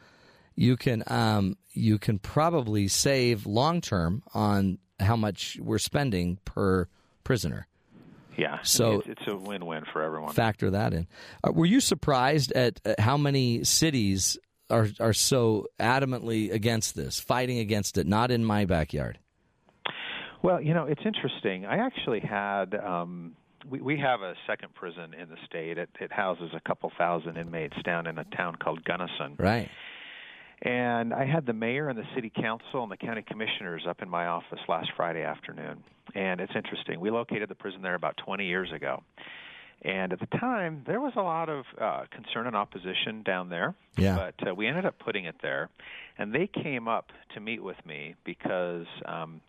you 0.54 0.76
can 0.76 1.02
um, 1.06 1.56
you 1.72 1.98
can 1.98 2.18
probably 2.18 2.88
save 2.88 3.46
long 3.46 3.80
term 3.80 4.22
on 4.34 4.78
how 5.00 5.16
much 5.16 5.58
we're 5.60 5.78
spending 5.78 6.38
per 6.44 6.88
prisoner. 7.24 7.66
Yeah. 8.36 8.60
So 8.62 9.00
it's, 9.00 9.08
it's 9.08 9.26
a 9.26 9.36
win-win 9.36 9.84
for 9.92 10.02
everyone. 10.02 10.32
Factor 10.32 10.70
that 10.70 10.94
in. 10.94 11.06
Uh, 11.44 11.52
were 11.52 11.66
you 11.66 11.80
surprised 11.80 12.52
at, 12.52 12.80
at 12.84 12.98
how 13.00 13.16
many 13.16 13.64
cities 13.64 14.38
are 14.70 14.88
are 15.00 15.12
so 15.12 15.66
adamantly 15.78 16.52
against 16.52 16.94
this, 16.94 17.20
fighting 17.20 17.58
against 17.58 17.98
it? 17.98 18.06
Not 18.06 18.30
in 18.30 18.44
my 18.44 18.64
backyard. 18.64 19.18
Well, 20.42 20.60
you 20.60 20.74
know, 20.74 20.86
it's 20.86 21.02
interesting. 21.04 21.66
I 21.66 21.76
actually 21.76 22.20
had. 22.20 22.74
Um, 22.74 23.36
we, 23.68 23.80
we 23.80 23.98
have 23.98 24.22
a 24.22 24.34
second 24.46 24.74
prison 24.74 25.14
in 25.14 25.28
the 25.28 25.36
state. 25.46 25.78
It, 25.78 25.88
it 26.00 26.10
houses 26.10 26.50
a 26.52 26.60
couple 26.60 26.90
thousand 26.98 27.36
inmates 27.36 27.76
down 27.84 28.08
in 28.08 28.18
a 28.18 28.24
town 28.24 28.56
called 28.56 28.82
Gunnison. 28.82 29.36
Right. 29.38 29.70
And 30.64 31.12
I 31.12 31.24
had 31.24 31.44
the 31.44 31.52
mayor 31.52 31.88
and 31.88 31.98
the 31.98 32.06
city 32.14 32.30
council 32.34 32.82
and 32.82 32.90
the 32.92 32.96
county 32.96 33.22
commissioners 33.22 33.82
up 33.88 34.00
in 34.00 34.08
my 34.08 34.26
office 34.26 34.60
last 34.68 34.90
Friday 34.96 35.22
afternoon. 35.24 35.82
And 36.14 36.40
it's 36.40 36.52
interesting. 36.54 37.00
We 37.00 37.10
located 37.10 37.48
the 37.48 37.54
prison 37.56 37.82
there 37.82 37.94
about 37.96 38.16
20 38.24 38.46
years 38.46 38.70
ago. 38.72 39.02
And 39.84 40.12
at 40.12 40.20
the 40.20 40.26
time, 40.38 40.84
there 40.86 41.00
was 41.00 41.14
a 41.16 41.22
lot 41.22 41.48
of 41.48 41.64
uh, 41.80 42.04
concern 42.12 42.46
and 42.46 42.54
opposition 42.54 43.22
down 43.24 43.48
there. 43.48 43.74
Yeah. 43.96 44.30
But 44.38 44.50
uh, 44.50 44.54
we 44.54 44.68
ended 44.68 44.86
up 44.86 45.00
putting 45.00 45.24
it 45.24 45.34
there. 45.42 45.68
And 46.16 46.32
they 46.32 46.46
came 46.46 46.86
up 46.86 47.10
to 47.34 47.40
meet 47.40 47.60
with 47.60 47.84
me 47.84 48.14
because 48.24 48.86
um, 49.06 49.40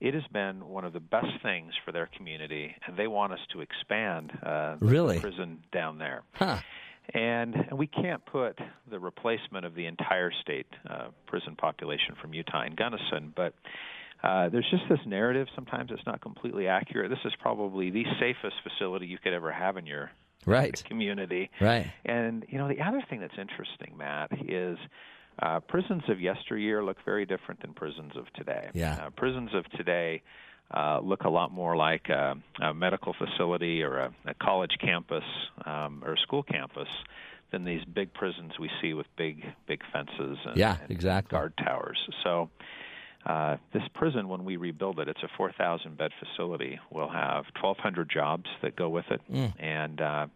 it 0.00 0.14
has 0.14 0.22
been 0.32 0.66
one 0.66 0.86
of 0.86 0.94
the 0.94 1.00
best 1.00 1.26
things 1.42 1.74
for 1.84 1.92
their 1.92 2.08
community, 2.16 2.74
and 2.86 2.96
they 2.96 3.06
want 3.06 3.34
us 3.34 3.40
to 3.52 3.60
expand 3.60 4.32
uh, 4.42 4.76
the 4.76 4.86
Really? 4.86 5.20
prison 5.20 5.58
down 5.72 5.98
there. 5.98 6.22
Huh. 6.32 6.58
And 7.14 7.54
and 7.54 7.78
we 7.78 7.86
can't 7.86 8.24
put 8.24 8.58
the 8.90 8.98
replacement 8.98 9.66
of 9.66 9.74
the 9.74 9.86
entire 9.86 10.30
state 10.40 10.66
uh, 10.88 11.08
prison 11.26 11.56
population 11.56 12.14
from 12.20 12.32
Utah 12.32 12.64
in 12.64 12.74
Gunnison, 12.74 13.32
but 13.34 13.54
uh, 14.22 14.48
there's 14.50 14.68
just 14.70 14.84
this 14.88 15.00
narrative. 15.04 15.48
Sometimes 15.54 15.90
it's 15.92 16.06
not 16.06 16.20
completely 16.20 16.68
accurate. 16.68 17.10
This 17.10 17.18
is 17.24 17.32
probably 17.40 17.90
the 17.90 18.04
safest 18.20 18.54
facility 18.62 19.06
you 19.06 19.18
could 19.18 19.32
ever 19.32 19.50
have 19.52 19.76
in 19.76 19.86
your 19.86 20.10
Right. 20.46 20.82
community. 20.84 21.50
Right. 21.60 21.86
And 22.04 22.44
you 22.48 22.58
know, 22.58 22.68
the 22.68 22.80
other 22.80 23.02
thing 23.08 23.20
that's 23.20 23.38
interesting, 23.38 23.96
Matt, 23.96 24.30
is 24.48 24.78
uh, 25.40 25.60
prisons 25.60 26.02
of 26.08 26.20
yesteryear 26.20 26.84
look 26.84 26.96
very 27.04 27.26
different 27.26 27.60
than 27.62 27.74
prisons 27.74 28.12
of 28.16 28.32
today. 28.34 28.70
Yeah. 28.74 29.06
Uh, 29.06 29.10
prisons 29.10 29.50
of 29.54 29.64
today 29.70 30.22
uh, 30.72 31.00
look 31.02 31.22
a 31.24 31.28
lot 31.28 31.52
more 31.52 31.76
like 31.76 32.08
a, 32.08 32.36
a 32.60 32.72
medical 32.74 33.14
facility 33.14 33.82
or 33.82 33.98
a, 33.98 34.14
a 34.26 34.34
college 34.34 34.76
campus 34.80 35.24
um, 35.66 36.02
or 36.04 36.14
a 36.14 36.18
school 36.18 36.42
campus 36.42 36.88
than 37.50 37.64
these 37.64 37.84
big 37.84 38.12
prisons 38.14 38.52
we 38.58 38.70
see 38.80 38.94
with 38.94 39.06
big, 39.16 39.44
big 39.66 39.82
fences 39.92 40.38
and, 40.46 40.56
Yeah, 40.56 40.78
and 40.80 40.90
exactly. 40.90 41.36
guard 41.36 41.54
towers. 41.56 41.98
So. 42.24 42.50
Uh, 43.24 43.56
this 43.72 43.84
prison, 43.94 44.26
when 44.26 44.44
we 44.44 44.56
rebuild 44.56 44.98
it, 44.98 45.06
it's 45.06 45.22
a 45.22 45.28
4,000 45.36 45.96
bed 45.96 46.10
facility. 46.18 46.80
We'll 46.90 47.08
have 47.08 47.44
1,200 47.60 48.10
jobs 48.10 48.46
that 48.62 48.74
go 48.74 48.88
with 48.88 49.04
it, 49.12 49.20
Mm. 49.32 49.52
and 49.62 50.00
uh, 50.00 50.26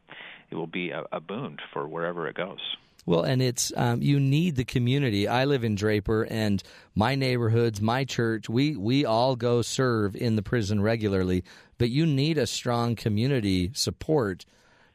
it 0.52 0.54
will 0.54 0.68
be 0.68 0.90
a, 0.90 1.02
a 1.10 1.18
boon 1.18 1.56
for 1.72 1.88
wherever 1.88 2.28
it 2.28 2.36
goes. 2.36 2.60
Well, 3.06 3.22
and 3.22 3.40
it's 3.40 3.72
um, 3.76 4.02
you 4.02 4.18
need 4.18 4.56
the 4.56 4.64
community. 4.64 5.28
I 5.28 5.44
live 5.44 5.62
in 5.62 5.76
Draper, 5.76 6.24
and 6.24 6.60
my 6.96 7.14
neighborhoods, 7.14 7.80
my 7.80 8.04
church, 8.04 8.48
we 8.48 8.74
we 8.76 9.04
all 9.04 9.36
go 9.36 9.62
serve 9.62 10.16
in 10.16 10.34
the 10.36 10.42
prison 10.42 10.82
regularly. 10.82 11.44
But 11.78 11.90
you 11.90 12.04
need 12.04 12.36
a 12.36 12.46
strong 12.48 12.96
community 12.96 13.70
support 13.74 14.44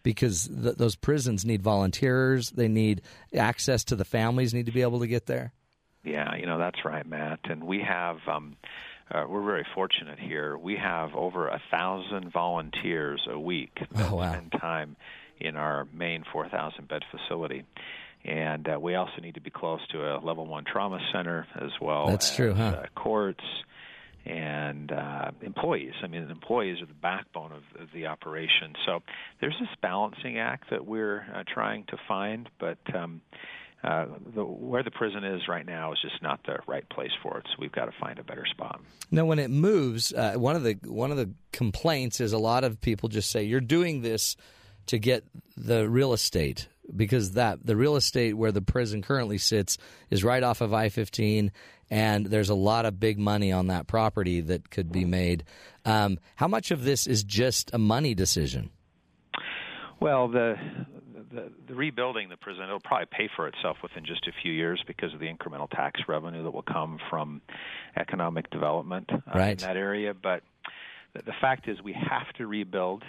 because 0.04 0.48
th- 0.48 0.76
those 0.76 0.96
prisons 0.98 1.46
need 1.46 1.62
volunteers. 1.62 2.50
They 2.52 2.68
need 2.68 3.02
access 3.34 3.84
to 3.86 3.96
the 3.96 4.04
families. 4.06 4.54
Need 4.54 4.66
to 4.66 4.72
be 4.74 4.82
able 4.82 5.00
to 5.00 5.08
get 5.08 5.28
there. 5.28 5.54
Yeah, 6.04 6.36
you 6.36 6.46
know 6.46 6.58
that's 6.58 6.84
right, 6.84 7.06
Matt. 7.06 7.40
And 7.46 7.64
we 7.64 7.80
have 7.82 8.18
um, 8.28 8.58
uh, 9.10 9.26
we're 9.30 9.46
very 9.46 9.66
fortunate 9.74 10.20
here. 10.20 10.58
We 10.58 10.76
have 10.76 11.16
over 11.16 11.48
a 11.48 11.62
thousand 11.72 12.32
volunteers 12.34 13.22
a 13.30 13.40
week 13.40 13.80
that 13.94 14.12
Oh, 14.12 14.16
wow. 14.18 14.32
spend 14.34 14.52
time 14.60 14.96
in 15.40 15.56
our 15.56 15.88
main 15.92 16.24
4,000 16.32 16.88
bed 16.88 17.02
facility. 17.10 17.64
And 18.24 18.68
uh, 18.68 18.80
we 18.80 18.96
also 18.96 19.20
need 19.22 19.36
to 19.36 19.42
be 19.42 19.50
close 19.50 19.80
to 19.92 20.16
a 20.16 20.20
level 20.20 20.46
one 20.46 20.64
trauma 20.64 21.00
center 21.12 21.48
as 21.56 21.72
well. 21.82 22.08
That's 22.08 22.30
as, 22.30 22.36
true, 22.36 22.54
huh? 22.54 22.84
Uh, 22.84 22.86
courts 22.96 23.44
and 24.26 24.92
uh, 24.92 25.32
employees. 25.42 25.94
I 26.04 26.08
mean, 26.08 26.30
employees 26.30 26.82
are 26.82 26.86
the 26.86 26.94
backbone 26.94 27.52
of, 27.52 27.82
of 27.82 27.88
the 27.94 28.06
operation. 28.08 28.74
So 28.86 29.02
there's 29.40 29.56
this 29.60 29.70
balancing 29.82 30.38
act 30.38 30.70
that 30.70 30.86
we're 30.86 31.26
uh, 31.34 31.44
trying 31.52 31.86
to 31.86 31.98
find, 32.08 32.50
but. 32.60 32.78
Um, 32.94 33.22
uh, 33.84 34.06
the, 34.36 34.46
where 34.46 34.84
the 34.84 34.92
prison 34.92 35.24
is 35.24 35.48
right 35.48 35.66
now 35.66 35.92
is 35.92 35.98
just 36.04 36.22
not 36.22 36.40
the 36.46 36.60
right 36.68 36.88
place 36.90 37.10
for 37.24 37.40
it. 37.40 37.46
So 37.48 37.56
we've 37.58 37.72
got 37.72 37.86
to 37.86 37.92
find 38.00 38.20
a 38.20 38.24
better 38.24 38.46
spot. 38.46 38.80
Now, 39.10 39.26
when 39.26 39.40
it 39.40 39.50
moves, 39.50 40.14
uh, 40.14 40.34
one 40.36 40.56
of 40.56 40.62
the 40.62 40.78
one 40.84 41.10
of 41.10 41.18
the 41.18 41.32
complaints 41.52 42.22
is 42.22 42.32
a 42.32 42.38
lot 42.38 42.64
of 42.64 42.80
people 42.80 43.10
just 43.10 43.32
say 43.32 43.42
you're 43.42 43.60
doing 43.60 44.02
this 44.02 44.36
to 44.86 45.00
get 45.00 45.24
the 45.58 45.90
real 45.90 46.14
estate 46.14 46.68
because 46.96 47.34
that 47.34 47.66
the 47.66 47.76
real 47.76 47.96
estate 47.96 48.34
where 48.34 48.52
the 48.52 48.62
prison 48.62 49.02
currently 49.02 49.38
sits 49.38 49.78
is 50.10 50.24
right 50.24 50.44
off 50.44 50.62
of 50.62 50.74
I-15, 50.74 51.52
and 51.90 52.26
there's 52.26 52.50
a 52.50 52.56
lot 52.56 52.86
of 52.86 53.00
big 53.00 53.20
money 53.20 53.52
on 53.52 53.68
that 53.68 53.88
property 53.88 54.42
that 54.42 54.70
could 54.70 54.92
be 54.92 55.06
made. 55.06 55.44
Um, 55.86 56.18
how 56.36 56.48
much 56.48 56.72
of 56.72 56.84
this 56.84 57.08
is 57.08 57.24
just 57.24 57.74
a 57.74 57.78
money 57.78 58.14
decision? 58.14 58.70
Well, 60.00 60.28
the, 60.30 60.56
the 61.32 61.52
the 61.68 61.76
rebuilding 61.76 62.30
the 62.30 62.38
prison 62.38 62.64
it'll 62.64 62.80
probably 62.80 63.08
pay 63.12 63.30
for 63.36 63.48
itself 63.48 63.78
within 63.84 64.04
just 64.06 64.28
a 64.28 64.32
few 64.42 64.52
years 64.52 64.84
because 64.88 65.14
of 65.14 65.20
the 65.20 65.28
incremental 65.28 65.70
tax 65.70 66.02
revenue 66.08 66.44
that 66.44 66.52
will 66.52 66.64
come 66.64 66.98
from 67.10 67.42
economic 67.96 68.50
development 68.50 69.10
uh, 69.14 69.20
Right. 69.34 69.52
in 69.62 69.68
that 69.68 69.78
area. 69.78 70.14
But 70.14 70.42
the, 71.14 71.22
the 71.24 71.34
fact 71.40 71.68
is, 71.68 71.82
we 71.84 71.94
have 71.94 72.34
to 72.38 72.48
rebuild 72.48 73.04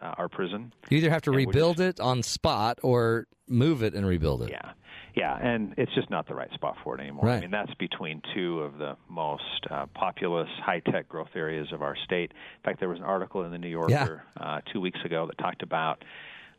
uh, 0.00 0.14
our 0.18 0.28
prison. 0.28 0.72
You 0.88 0.98
either 0.98 1.10
have 1.10 1.22
to 1.22 1.30
rebuild 1.30 1.80
it 1.80 2.00
on 2.00 2.22
spot 2.22 2.78
or 2.82 3.26
move 3.48 3.82
it 3.82 3.94
and 3.94 4.06
rebuild 4.06 4.42
it. 4.42 4.50
Yeah, 4.50 4.72
yeah, 5.14 5.36
and 5.40 5.74
it's 5.76 5.94
just 5.94 6.10
not 6.10 6.26
the 6.26 6.34
right 6.34 6.52
spot 6.52 6.76
for 6.82 6.96
it 6.96 7.00
anymore. 7.00 7.26
Right. 7.26 7.36
I 7.36 7.40
mean, 7.40 7.50
that's 7.50 7.74
between 7.74 8.20
two 8.34 8.60
of 8.60 8.78
the 8.78 8.96
most 9.08 9.42
uh, 9.70 9.86
populous, 9.94 10.48
high-tech 10.64 11.08
growth 11.08 11.28
areas 11.34 11.68
of 11.72 11.82
our 11.82 11.96
state. 12.04 12.32
In 12.32 12.62
fact, 12.64 12.80
there 12.80 12.88
was 12.88 12.98
an 12.98 13.04
article 13.04 13.44
in 13.44 13.52
the 13.52 13.58
New 13.58 13.68
Yorker 13.68 14.24
uh, 14.40 14.60
two 14.72 14.80
weeks 14.80 14.98
ago 15.04 15.26
that 15.26 15.38
talked 15.38 15.62
about 15.62 16.02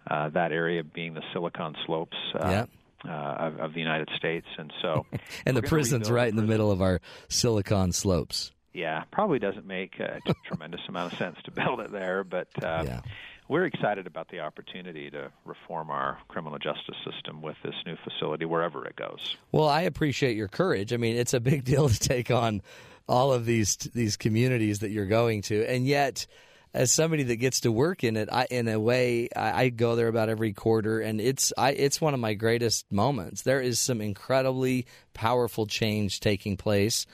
uh, 0.09 0.29
that 0.29 0.51
area 0.51 0.83
being 0.83 1.13
the 1.13 1.23
Silicon 1.33 1.75
Slopes. 1.85 2.17
Uh, 2.33 2.49
Yep. 2.49 2.69
Uh, 3.07 3.11
of, 3.11 3.59
of 3.59 3.73
the 3.75 3.79
United 3.79 4.09
States, 4.17 4.47
and 4.57 4.73
so 4.81 5.05
And 5.45 5.55
the 5.55 5.61
prison's 5.61 6.09
right 6.09 6.27
in 6.27 6.35
the 6.35 6.41
middle 6.41 6.71
of 6.71 6.81
our 6.81 7.01
Silicon 7.29 7.91
Slopes. 7.91 8.51
Yeah, 8.76 9.03
probably 9.11 9.39
doesn't 9.39 9.65
make 9.65 9.99
a 9.99 10.19
t- 10.26 10.34
tremendous 10.45 10.81
amount 10.88 11.14
of 11.14 11.18
sense 11.19 11.38
to 11.45 11.52
build 11.52 11.80
it 11.80 11.91
there, 11.91 12.23
but 12.23 12.47
uh, 12.61 12.84
Yeah. 12.85 13.02
we're 13.47 13.65
excited 13.65 14.06
about 14.06 14.30
the 14.30 14.41
opportunity 14.41 15.10
to 15.11 15.31
reform 15.45 15.89
our 15.89 16.18
criminal 16.27 16.60
justice 16.60 16.97
system 17.10 17.41
with 17.41 17.56
this 17.64 17.76
new 17.85 17.95
facility 18.03 18.45
wherever 18.45 18.85
it 18.85 18.95
goes. 18.95 19.38
Well, 19.52 19.69
I 19.69 19.81
appreciate 19.84 20.35
your 20.35 20.47
courage. 20.49 20.91
I 20.93 20.97
mean, 20.97 21.15
it's 21.15 21.34
a 21.34 21.39
big 21.39 21.64
deal 21.72 21.88
to 21.89 21.99
take 21.99 22.30
on 22.31 22.61
all 23.07 23.31
of 23.31 23.45
these 23.45 23.76
these 23.77 24.18
communities 24.18 24.80
that 24.80 24.89
you're 24.89 25.06
going 25.06 25.43
to, 25.43 25.64
and 25.65 25.85
yet, 25.88 26.26
as 26.73 26.91
somebody 26.91 27.23
that 27.23 27.35
gets 27.38 27.61
to 27.61 27.72
work 27.72 28.03
in 28.03 28.18
it, 28.18 28.27
I, 28.31 28.47
in 28.49 28.68
a 28.68 28.77
way, 28.80 29.30
I, 29.34 29.64
I 29.65 29.69
go 29.69 29.95
there 29.95 30.07
about 30.10 30.27
every 30.27 30.52
quarter, 30.53 30.99
and 30.99 31.22
it's 31.22 31.53
I, 31.57 31.72
it's 31.72 32.02
one 32.02 32.14
of 32.15 32.19
my 32.19 32.34
greatest 32.34 32.91
moments. 32.91 33.43
There 33.43 33.61
is 33.61 33.80
some 33.80 34.02
incredibly 34.02 34.85
powerful 35.14 35.68
change 35.68 36.19
taking 36.19 36.57
place 36.57 37.06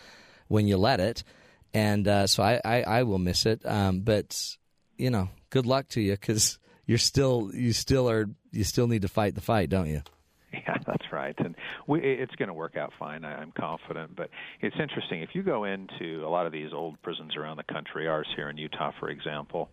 when 0.47 0.65
you 0.65 0.77
let 0.77 0.99
it, 0.99 1.23
and 1.73 2.07
uh, 2.07 2.27
so 2.27 2.43
I, 2.43 2.59
I, 2.63 2.81
I 2.83 3.03
will 3.03 3.19
miss 3.19 3.45
it. 3.45 3.65
Um, 3.65 4.01
but 4.01 4.57
you 4.97 5.09
know, 5.09 5.29
good 5.49 5.65
luck 5.65 5.87
to 5.89 6.01
you 6.01 6.11
because 6.13 6.59
you're 6.85 6.97
still 6.97 7.51
you 7.53 7.73
still 7.73 8.09
are 8.09 8.29
you 8.51 8.63
still 8.63 8.87
need 8.87 9.03
to 9.03 9.07
fight 9.07 9.35
the 9.35 9.41
fight, 9.41 9.69
don't 9.69 9.87
you? 9.87 10.01
Yeah, 10.53 10.75
that's 10.85 11.13
right, 11.13 11.33
and 11.39 11.55
we, 11.87 12.01
it's 12.01 12.35
going 12.35 12.49
to 12.49 12.53
work 12.53 12.75
out 12.75 12.91
fine. 12.99 13.23
I, 13.23 13.35
I'm 13.41 13.53
confident. 13.53 14.17
But 14.17 14.29
it's 14.59 14.75
interesting 14.77 15.21
if 15.21 15.29
you 15.33 15.43
go 15.43 15.63
into 15.63 16.25
a 16.25 16.29
lot 16.29 16.45
of 16.45 16.51
these 16.51 16.73
old 16.73 17.01
prisons 17.01 17.37
around 17.37 17.55
the 17.55 17.73
country, 17.73 18.05
ours 18.05 18.27
here 18.35 18.49
in 18.49 18.57
Utah, 18.57 18.91
for 18.99 19.09
example. 19.09 19.69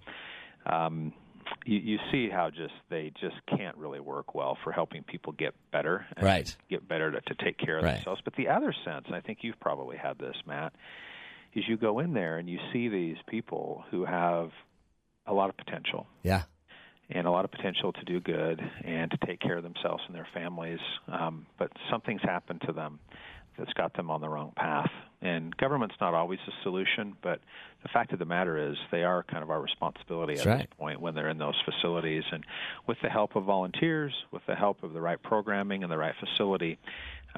Um, 0.67 1.13
you, 1.67 1.79
you 1.79 1.99
see 2.13 2.29
how 2.31 2.51
just 2.51 2.75
they 2.91 3.11
just 3.21 3.35
can't 3.49 3.77
really 3.77 3.99
work 3.99 4.37
well 4.37 4.57
for 4.63 4.71
helping 4.71 5.03
people 5.03 5.33
get 5.33 5.53
better, 5.73 6.07
and 6.17 6.25
Right. 6.25 6.57
Get 6.71 6.87
better 6.87 7.11
to, 7.11 7.21
to 7.23 7.35
take 7.45 7.59
care 7.59 7.79
of 7.79 7.83
Right. 7.85 7.95
themselves. 7.97 8.21
But 8.25 8.37
the 8.37 8.47
other 8.47 8.73
sense, 8.85 9.07
and 9.07 9.17
I 9.17 9.21
think 9.21 9.39
you've 9.43 9.59
probably 9.59 9.97
had 9.97 10.17
this, 10.17 10.37
Matt, 10.47 10.73
is 11.55 11.65
you 11.69 11.77
go 11.77 11.99
in 11.99 12.13
there 12.13 12.39
and 12.39 12.49
you 12.49 12.59
see 12.73 12.89
these 12.89 13.17
people 13.27 13.85
who 13.91 14.05
have 14.05 14.51
a 15.27 15.33
lot 15.33 15.49
of 15.51 15.57
potential 15.57 16.07
Yeah. 16.23 16.43
and 17.11 17.27
a 17.27 17.31
lot 17.31 17.45
of 17.45 17.51
potential 17.51 17.93
to 17.93 18.05
do 18.05 18.21
good 18.21 18.61
and 18.85 19.11
to 19.11 19.19
take 19.27 19.41
care 19.41 19.57
of 19.57 19.63
themselves 19.63 20.03
and 20.07 20.15
their 20.15 20.29
families. 20.35 20.81
Um, 21.09 21.47
but 21.59 21.71
something's 21.91 22.23
happened 22.23 22.63
to 22.67 22.73
them 22.73 22.99
that's 23.59 23.73
got 23.73 23.93
them 23.95 24.09
on 24.11 24.21
the 24.21 24.29
wrong 24.29 24.53
path. 24.57 24.91
And 25.21 25.55
government's 25.57 25.97
not 26.01 26.15
always 26.15 26.39
the 26.47 26.53
solution, 26.63 27.15
but 27.23 27.41
the 27.83 27.89
fact 27.89 28.13
of 28.13 28.21
the 28.21 28.25
matter 28.25 28.71
is 28.71 28.77
they 28.93 29.03
are 29.03 29.25
kind 29.25 29.43
of 29.43 29.51
our 29.51 29.61
responsibility 29.61 30.35
That's 30.35 30.47
at 30.47 30.51
right. 30.51 30.59
this 30.71 30.79
point 30.79 31.01
when 31.01 31.17
they're 31.17 31.29
in 31.29 31.39
those 31.39 31.61
facilities. 31.65 32.23
And 32.31 32.45
with 32.87 32.99
the 33.03 33.09
help 33.11 33.35
of 33.35 33.43
volunteers, 33.45 34.13
with 34.31 34.43
the 34.47 34.55
help 34.55 34.85
of 34.85 34.93
the 34.93 35.01
right 35.01 35.21
programming 35.21 35.83
and 35.83 35.91
the 35.91 35.99
right 35.99 36.15
facility, 36.21 36.79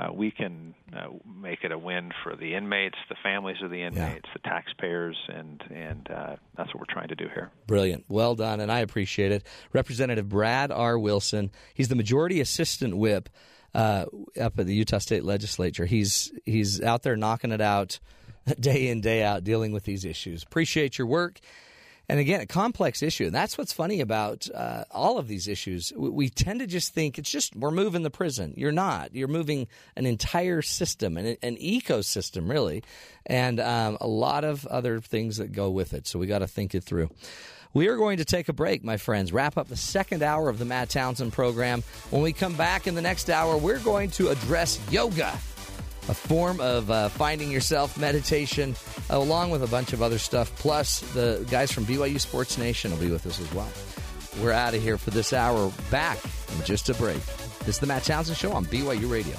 uh, 0.01 0.13
we 0.13 0.31
can 0.31 0.75
uh, 0.97 1.09
make 1.41 1.63
it 1.63 1.73
a 1.73 1.79
win 1.79 2.11
for 2.23 2.35
the 2.35 2.55
inmates, 2.55 2.97
the 3.09 3.17
families 3.23 3.57
of 3.63 3.71
the 3.71 3.83
inmates, 3.83 4.29
the 4.33 4.39
taxpayers, 4.41 5.17
and 5.29 5.63
and 5.71 6.09
uh, 6.11 6.37
that's 6.57 6.73
what 6.73 6.79
we're 6.79 6.93
trying 6.95 7.09
to 7.09 7.15
do 7.15 7.29
here. 7.35 7.51
Brilliant. 7.67 8.05
Well 8.09 8.35
done, 8.35 8.61
and 8.61 8.73
I 8.73 8.81
appreciate 8.81 9.33
it. 9.33 9.45
Representative 9.73 10.29
Brad 10.29 10.73
R. 10.73 10.99
Wilson, 10.99 11.51
he's 11.75 11.89
the 11.89 11.97
majority 11.97 12.41
assistant 12.41 12.97
whip 12.97 13.29
uh, 13.75 14.07
up 14.41 14.59
at 14.59 14.67
the 14.67 14.75
Utah 14.75 14.99
State 14.99 15.25
Legislature. 15.25 15.85
He's 15.85 16.33
he's 16.47 16.81
out 16.81 17.03
there 17.03 17.17
knocking 17.17 17.53
it 17.53 17.61
out 17.61 17.99
day 18.61 18.89
in 18.89 19.01
day 19.01 19.23
out, 19.23 19.45
dealing 19.45 19.73
with 19.73 19.85
these 19.85 20.05
issues. 20.05 20.43
Appreciate 20.43 20.99
your 20.99 21.07
work. 21.07 21.41
And 22.11 22.19
again, 22.19 22.41
a 22.41 22.47
complex 22.47 23.05
issue. 23.05 23.27
And 23.27 23.33
that's 23.33 23.57
what's 23.57 23.73
funny 23.73 24.01
about 24.01 24.49
uh, 24.53 24.83
all 24.91 25.19
of 25.19 25.29
these 25.29 25.47
issues. 25.47 25.93
We, 25.95 26.09
we, 26.09 26.29
tend 26.29 26.59
to 26.59 26.67
just 26.67 26.93
think 26.93 27.21
it's 27.21 27.31
just 27.31 27.55
we're 27.55 27.71
moving 27.71 28.03
the 28.03 28.11
prison. 28.11 28.53
You're 28.57 28.73
not. 28.73 29.15
You're 29.15 29.29
moving 29.29 29.69
an 29.95 30.07
entire 30.07 30.61
system, 30.61 31.17
an, 31.17 31.37
an 31.41 31.57
ecosystem, 31.59 32.51
really, 32.51 32.83
and 33.27 33.61
um, 33.61 33.97
a 34.01 34.09
lot 34.09 34.43
of 34.43 34.67
other 34.67 35.01
things 35.01 35.37
that 35.37 35.53
go 35.53 35.71
with 35.71 35.95
it. 35.95 36.09
So 36.09 36.19
we 36.19 36.27
got 36.27 36.41
to 36.41 36.49
think 36.49 36.75
it 36.75 36.83
through. 36.83 37.11
We 37.75 37.87
are 37.87 37.97
going 37.97 38.17
to 38.17 38.25
take 38.25 38.49
a 38.49 38.53
break, 38.53 38.83
my 38.83 38.97
friends, 38.97 39.33
wrap 39.33 39.57
up 39.57 39.69
the 39.69 39.77
second 39.77 40.25
hour 40.25 40.49
of 40.49 40.59
the 40.59 40.65
Matt 40.65 40.89
Townsend 40.91 41.33
program. 41.33 41.85
When 42.11 42.23
we 42.23 42.33
come 42.33 42.55
back 42.55 42.89
in 42.89 42.97
the 42.97 43.03
next 43.03 43.31
hour, 43.31 43.57
we're 43.57 43.79
going 43.79 44.11
to 44.13 44.31
address 44.31 44.81
yoga 44.91 45.39
a 46.11 46.15
form 46.15 46.61
of 46.61 46.91
uh, 46.91 47.09
finding 47.09 47.53
yourself, 47.53 47.97
meditation, 47.97 48.75
along 49.11 49.51
with 49.51 49.63
a 49.63 49.67
bunch 49.69 49.93
of 49.93 50.03
other 50.03 50.19
stuff. 50.19 50.53
Plus, 50.57 51.01
the 51.15 51.47
guys 51.49 51.71
from 51.71 51.85
BYU 51.85 52.19
Sports 52.21 52.59
Nation 52.59 52.91
will 52.91 52.99
be 52.99 53.11
with 53.11 53.27
us 53.27 53.41
as 53.41 53.53
well. 53.55 53.69
We're 54.43 54.53
out 54.53 54.75
of 54.75 54.83
here 54.83 54.99
for 54.99 55.11
this 55.11 55.33
hour. 55.33 55.73
Back 55.91 56.19
in 56.57 56.65
just 56.65 56.89
a 56.89 56.95
break. 56.95 57.25
This 57.61 57.77
is 57.77 57.79
the 57.79 57.87
Matt 57.87 58.03
Townsend 58.03 58.37
Show 58.37 58.53
on 58.53 58.65
BYU 58.67 59.11
Radio. 59.11 59.37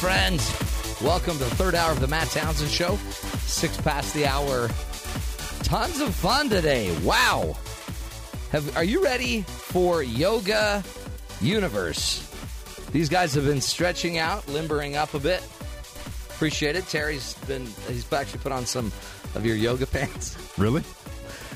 Friends. 0.00 0.40
Welcome 1.02 1.34
to 1.34 1.44
the 1.44 1.54
third 1.56 1.74
hour 1.74 1.92
of 1.92 2.00
the 2.00 2.06
Matt 2.06 2.28
Townsend 2.30 2.70
Show. 2.70 2.96
Six 3.42 3.78
past 3.82 4.14
the 4.14 4.24
hour. 4.24 4.68
Tons 5.62 6.00
of 6.00 6.14
fun 6.14 6.48
today. 6.48 6.96
Wow. 7.00 7.54
Have, 8.50 8.74
are 8.78 8.84
you 8.84 9.04
ready 9.04 9.42
for 9.42 10.02
Yoga 10.02 10.82
Universe? 11.42 12.26
These 12.92 13.10
guys 13.10 13.34
have 13.34 13.44
been 13.44 13.60
stretching 13.60 14.16
out, 14.16 14.48
limbering 14.48 14.96
up 14.96 15.12
a 15.12 15.18
bit. 15.18 15.46
Appreciate 16.30 16.76
it. 16.76 16.86
Terry's 16.86 17.34
been, 17.46 17.66
he's 17.86 18.10
actually 18.10 18.40
put 18.40 18.52
on 18.52 18.64
some 18.64 18.86
of 19.34 19.44
your 19.44 19.56
yoga 19.56 19.86
pants. 19.98 20.34
Really? 20.56 20.82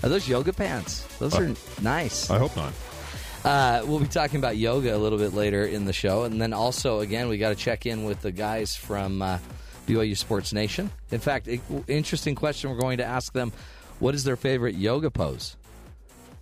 Are 0.03 0.11
those 0.11 0.29
yoga 0.29 0.53
pants? 0.53 1.03
Those 1.17 1.35
uh, 1.35 1.41
are 1.41 1.55
nice. 1.83 2.29
I 2.29 2.37
hope 2.37 2.55
not. 2.57 2.75
Uh, 3.45 3.83
we'll 3.85 4.01
be 4.01 4.07
talking 4.07 4.39
about 4.39 4.57
yoga 4.57 4.97
a 4.97 4.99
little 4.99 5.19
bit 5.19 5.35
later 5.35 5.67
in 5.67 5.85
the 5.85 5.93
show, 5.93 6.25
and 6.25 6.41
then 6.41 6.53
also 6.53 7.01
again 7.01 7.29
we 7.29 7.37
got 7.37 7.51
to 7.51 7.55
check 7.55 7.85
in 7.85 8.05
with 8.05 8.23
the 8.23 8.33
guys 8.33 8.75
from 8.75 9.21
uh, 9.21 9.39
BYU 9.87 10.17
Sports 10.17 10.53
Nation. 10.53 10.91
In 11.11 11.21
fact, 11.21 11.47
it, 11.47 11.61
interesting 11.87 12.35
question. 12.35 12.71
We're 12.71 12.79
going 12.79 12.99
to 12.99 13.05
ask 13.05 13.33
them 13.33 13.53
what 13.99 14.15
is 14.15 14.25
their 14.25 14.37
favorite 14.37 14.77
yoga 14.77 15.11
pose. 15.11 15.57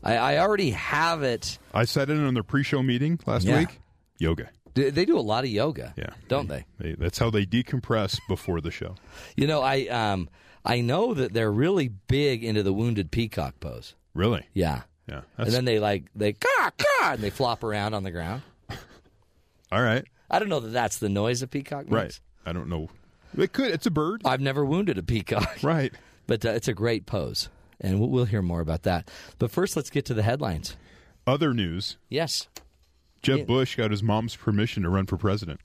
I, 0.03 0.17
I 0.17 0.39
already 0.39 0.71
have 0.71 1.23
it. 1.23 1.59
I 1.75 1.85
said 1.85 2.09
it 2.09 2.15
in 2.15 2.35
their 2.35 2.43
pre-show 2.43 2.83
meeting 2.83 3.19
last 3.27 3.45
yeah. 3.47 3.59
week. 3.59 3.81
Yoga. 4.19 4.51
They 4.75 5.05
do 5.05 5.19
a 5.19 5.21
lot 5.21 5.45
of 5.45 5.51
yoga, 5.51 5.93
yeah, 5.99 6.11
don't 6.29 6.49
they? 6.49 6.65
they? 6.79 6.95
That's 6.95 7.19
how 7.19 7.29
they 7.29 7.45
decompress 7.45 8.19
before 8.27 8.63
the 8.63 8.71
show. 8.71 8.95
You 9.37 9.47
know, 9.47 9.61
I 9.61 9.87
um, 9.89 10.31
I 10.65 10.81
know 10.81 11.13
that 11.13 11.35
they're 11.35 11.53
really 11.53 11.89
big 11.89 12.43
into 12.43 12.63
the 12.63 12.73
wounded 12.73 13.11
peacock 13.11 13.61
pose. 13.61 13.95
Really? 14.15 14.47
Yeah. 14.55 14.83
Yeah, 15.09 15.23
and 15.37 15.51
then 15.51 15.65
they 15.65 15.79
like 15.79 16.05
they 16.15 16.35
caw, 16.35 16.71
caw, 16.79 17.13
and 17.13 17.23
they 17.23 17.31
flop 17.31 17.65
around 17.65 17.95
on 17.95 18.05
the 18.05 18.11
ground. 18.11 18.43
All 19.73 19.83
right. 19.83 20.05
I 20.31 20.39
don't 20.39 20.49
know 20.49 20.61
that 20.61 20.69
that's 20.69 20.99
the 20.99 21.09
noise 21.09 21.43
a 21.43 21.47
peacock 21.47 21.85
makes. 21.85 21.93
Right. 21.93 22.21
I 22.47 22.53
don't 22.53 22.69
know. 22.69 22.89
It 23.37 23.53
could. 23.53 23.71
It's 23.71 23.87
a 23.87 23.91
bird. 23.91 24.23
I've 24.25 24.41
never 24.41 24.65
wounded 24.65 24.99
a 24.99 25.03
peacock. 25.03 25.59
Right. 25.63 25.93
But 26.27 26.45
uh, 26.47 26.51
it's 26.51 26.69
a 26.69 26.73
great 26.73 27.05
pose, 27.05 27.49
and 27.81 27.99
we'll, 27.99 28.09
we'll 28.09 28.25
hear 28.27 28.43
more 28.43 28.61
about 28.61 28.85
that. 28.85 29.11
But 29.39 29.51
first, 29.51 29.75
let's 29.75 29.91
get 29.91 30.05
to 30.07 30.15
the 30.15 30.23
headlines. 30.23 30.77
Other 31.27 31.53
news. 31.53 31.97
Yes. 32.09 32.49
Jeb 33.23 33.41
yeah. 33.41 33.45
Bush 33.45 33.77
got 33.77 33.91
his 33.91 34.03
mom's 34.03 34.37
permission 34.37 34.85
to 34.85 34.89
run 34.89 35.07
for 35.07 35.17
president. 35.17 35.61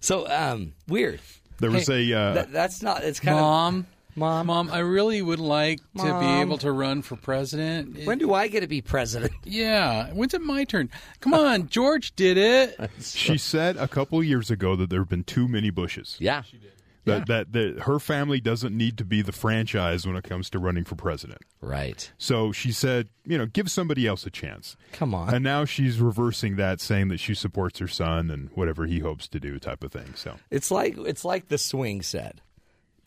So 0.00 0.28
um, 0.28 0.74
weird. 0.86 1.20
There 1.58 1.70
was 1.70 1.86
hey, 1.86 2.10
a. 2.10 2.18
Uh, 2.18 2.34
th- 2.34 2.46
that's 2.48 2.82
not. 2.82 3.04
It's 3.04 3.20
kind 3.20 3.36
Mom. 3.36 3.68
of. 3.68 3.74
Mom, 3.74 3.86
Mom, 4.16 4.70
I 4.70 4.78
really 4.80 5.22
would 5.22 5.40
like 5.40 5.80
Mom. 5.94 6.06
to 6.06 6.20
be 6.20 6.40
able 6.40 6.58
to 6.58 6.72
run 6.72 7.02
for 7.02 7.16
president. 7.16 8.04
When 8.04 8.18
do 8.18 8.34
I 8.34 8.48
get 8.48 8.60
to 8.60 8.66
be 8.66 8.80
president? 8.80 9.32
Yeah, 9.44 10.10
when's 10.12 10.32
it 10.32 10.42
my 10.42 10.64
turn? 10.64 10.90
Come 11.20 11.34
on, 11.34 11.68
George 11.68 12.14
did 12.14 12.36
it. 12.36 12.90
she 13.00 13.36
said 13.36 13.76
a 13.76 13.88
couple 13.88 14.22
years 14.22 14.50
ago 14.50 14.76
that 14.76 14.90
there 14.90 15.00
have 15.00 15.08
been 15.08 15.24
too 15.24 15.48
many 15.48 15.70
Bushes. 15.70 16.16
Yeah, 16.20 16.42
she 16.42 16.58
did. 16.58 16.72
That, 17.04 17.18
yeah. 17.20 17.24
that 17.28 17.52
that 17.52 17.82
her 17.84 17.98
family 17.98 18.40
doesn't 18.40 18.76
need 18.76 18.98
to 18.98 19.04
be 19.04 19.22
the 19.22 19.32
franchise 19.32 20.06
when 20.06 20.16
it 20.16 20.24
comes 20.24 20.50
to 20.50 20.58
running 20.58 20.84
for 20.84 20.94
president. 20.94 21.40
Right. 21.60 22.12
So 22.18 22.52
she 22.52 22.72
said, 22.72 23.08
you 23.24 23.38
know, 23.38 23.46
give 23.46 23.70
somebody 23.70 24.06
else 24.06 24.26
a 24.26 24.30
chance. 24.30 24.76
Come 24.92 25.14
on. 25.14 25.34
And 25.34 25.42
now 25.42 25.64
she's 25.64 25.98
reversing 25.98 26.56
that, 26.56 26.80
saying 26.80 27.08
that 27.08 27.18
she 27.18 27.34
supports 27.34 27.78
her 27.78 27.88
son 27.88 28.30
and 28.30 28.50
whatever 28.50 28.86
he 28.86 28.98
hopes 28.98 29.26
to 29.28 29.40
do, 29.40 29.58
type 29.58 29.82
of 29.82 29.92
thing. 29.92 30.12
So 30.14 30.36
it's 30.50 30.70
like 30.70 30.96
it's 30.98 31.24
like 31.24 31.48
the 31.48 31.58
swing 31.58 32.02
said. 32.02 32.42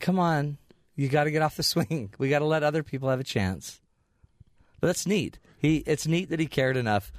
Come 0.00 0.18
on, 0.18 0.58
you 0.96 1.08
got 1.08 1.24
to 1.24 1.30
get 1.30 1.42
off 1.42 1.56
the 1.56 1.62
swing. 1.62 2.12
We 2.18 2.28
got 2.28 2.40
to 2.40 2.44
let 2.44 2.62
other 2.62 2.82
people 2.82 3.08
have 3.10 3.20
a 3.20 3.24
chance. 3.24 3.80
But 4.80 4.88
that's 4.88 5.06
neat. 5.06 5.38
He 5.58 5.78
it's 5.86 6.06
neat 6.06 6.28
that 6.30 6.40
he 6.40 6.46
cared 6.46 6.76
enough 6.76 7.10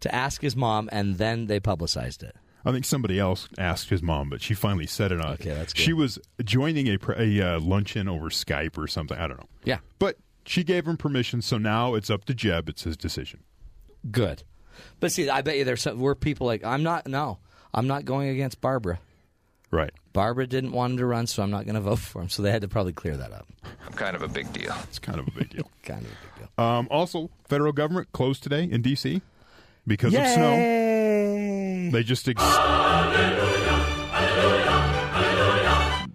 to 0.00 0.14
ask 0.14 0.40
his 0.40 0.56
mom, 0.56 0.88
and 0.92 1.18
then 1.18 1.46
they 1.46 1.60
publicized 1.60 2.22
it. 2.22 2.36
I 2.64 2.72
think 2.72 2.86
somebody 2.86 3.18
else 3.18 3.48
asked 3.58 3.90
his 3.90 4.02
mom, 4.02 4.30
but 4.30 4.40
she 4.40 4.54
finally 4.54 4.86
said 4.86 5.12
it 5.12 5.20
on. 5.20 5.34
Okay, 5.34 5.50
that's 5.50 5.74
good. 5.74 5.82
She 5.82 5.92
was 5.92 6.18
joining 6.42 6.88
a, 6.88 6.98
a 7.18 7.40
uh, 7.40 7.60
luncheon 7.60 8.08
over 8.08 8.30
Skype 8.30 8.78
or 8.78 8.86
something. 8.86 9.18
I 9.18 9.26
don't 9.26 9.38
know. 9.38 9.48
Yeah, 9.64 9.78
but 9.98 10.16
she 10.46 10.64
gave 10.64 10.86
him 10.86 10.96
permission, 10.96 11.42
so 11.42 11.58
now 11.58 11.94
it's 11.94 12.08
up 12.08 12.24
to 12.24 12.34
Jeb. 12.34 12.70
It's 12.70 12.84
his 12.84 12.96
decision. 12.96 13.40
Good, 14.10 14.44
but 15.00 15.12
see, 15.12 15.28
I 15.28 15.42
bet 15.42 15.58
you 15.58 15.64
there's 15.64 15.82
some, 15.82 16.00
were 16.00 16.14
people 16.14 16.46
like 16.46 16.64
I'm 16.64 16.82
not. 16.82 17.06
No, 17.06 17.38
I'm 17.74 17.86
not 17.86 18.06
going 18.06 18.30
against 18.30 18.62
Barbara. 18.62 18.98
Right. 19.70 19.92
Barbara 20.14 20.46
didn't 20.46 20.70
want 20.72 20.92
him 20.92 20.98
to 20.98 21.06
run, 21.06 21.26
so 21.26 21.42
I'm 21.42 21.50
not 21.50 21.64
going 21.64 21.74
to 21.74 21.80
vote 21.80 21.98
for 21.98 22.22
him. 22.22 22.28
So 22.30 22.40
they 22.40 22.52
had 22.52 22.62
to 22.62 22.68
probably 22.68 22.92
clear 22.92 23.16
that 23.16 23.32
up. 23.32 23.46
Kind 23.96 24.14
of 24.16 24.22
a 24.22 24.28
big 24.28 24.50
deal. 24.52 24.72
It's 24.84 25.00
kind 25.00 25.18
of 25.18 25.26
a 25.26 25.30
big 25.32 25.50
deal. 25.50 25.68
kind 25.82 26.02
of 26.02 26.06
a 26.06 26.38
big 26.38 26.48
deal. 26.56 26.64
Um, 26.64 26.88
also, 26.90 27.30
federal 27.48 27.72
government 27.72 28.12
closed 28.12 28.42
today 28.44 28.62
in 28.62 28.80
D.C. 28.80 29.20
because 29.86 30.12
Yay! 30.12 30.20
of 30.20 30.28
snow. 30.28 31.90
They 31.90 32.02
just 32.04 32.28
ex- 32.28 32.40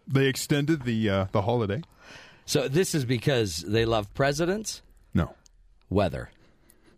they 0.07 0.27
extended 0.27 0.83
the 0.83 1.09
uh, 1.09 1.25
the 1.33 1.41
holiday. 1.41 1.81
So 2.45 2.67
this 2.67 2.95
is 2.95 3.03
because 3.05 3.57
they 3.57 3.85
love 3.85 4.11
presidents. 4.13 4.81
No 5.13 5.35
weather. 5.89 6.31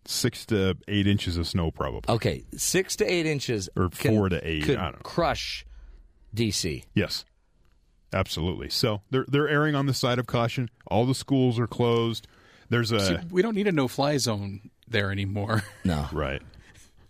Six 0.06 0.46
to 0.48 0.78
eight 0.88 1.08
inches 1.08 1.36
of 1.38 1.48
snow, 1.48 1.72
probably. 1.72 2.14
Okay, 2.14 2.44
six 2.56 2.96
to 2.98 3.06
eight 3.12 3.26
inches, 3.26 3.70
or 3.76 3.90
four 3.90 4.30
to 4.30 4.48
eight. 4.48 4.64
Could 4.64 4.78
I 4.78 4.84
don't 4.86 4.94
know. 4.94 5.00
crush 5.04 5.66
DC. 6.36 6.84
Yes. 6.94 7.26
Absolutely. 8.14 8.70
So 8.70 9.02
they're 9.10 9.26
they're 9.28 9.48
erring 9.48 9.76
on 9.76 9.86
the 9.86 9.94
side 9.94 10.20
of 10.20 10.28
caution. 10.28 10.70
All 10.88 11.06
the 11.06 11.16
schools 11.16 11.60
are 11.60 11.68
closed. 11.68 12.28
There's 12.70 12.92
a 12.92 13.00
See, 13.00 13.18
we 13.30 13.42
don't 13.42 13.56
need 13.56 13.68
a 13.68 13.72
no 13.72 13.88
fly 13.88 14.18
zone 14.18 14.70
there 14.88 15.12
anymore. 15.12 15.64
No. 15.84 16.08
right. 16.12 16.42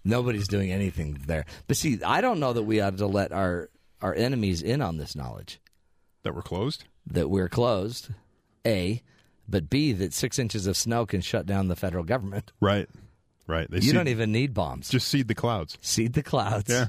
Nobody's 0.04 0.48
doing 0.48 0.72
anything 0.72 1.22
there. 1.28 1.46
But 1.68 1.78
see, 1.78 2.02
I 2.04 2.22
don't 2.22 2.40
know 2.40 2.54
that 2.54 2.64
we 2.64 2.82
ought 2.82 2.98
to 2.98 3.08
let 3.08 3.32
our 3.32 3.70
our 4.02 4.14
enemies 4.14 4.62
in 4.62 4.82
on 4.82 4.98
this 4.98 5.16
knowledge. 5.16 5.60
That 6.24 6.36
we're 6.36 6.42
closed? 6.42 6.86
That 7.08 7.30
we're 7.30 7.50
closed. 7.50 8.10
A, 8.66 9.02
but 9.48 9.70
B 9.70 9.92
that 9.94 10.14
6 10.14 10.38
inches 10.40 10.68
of 10.68 10.78
snow 10.78 11.06
can 11.08 11.22
shut 11.22 11.46
down 11.48 11.68
the 11.68 11.76
federal 11.76 12.04
government. 12.04 12.52
Right. 12.60 12.88
Right. 13.48 13.70
They 13.70 13.78
you 13.78 13.82
seed, 13.84 13.94
don't 13.94 14.08
even 14.08 14.32
need 14.32 14.54
bombs. 14.54 14.90
Just 14.90 15.08
seed 15.08 15.28
the 15.28 15.36
clouds. 15.36 15.78
Seed 15.82 16.14
the 16.14 16.24
clouds. 16.24 16.70
Yeah 16.70 16.88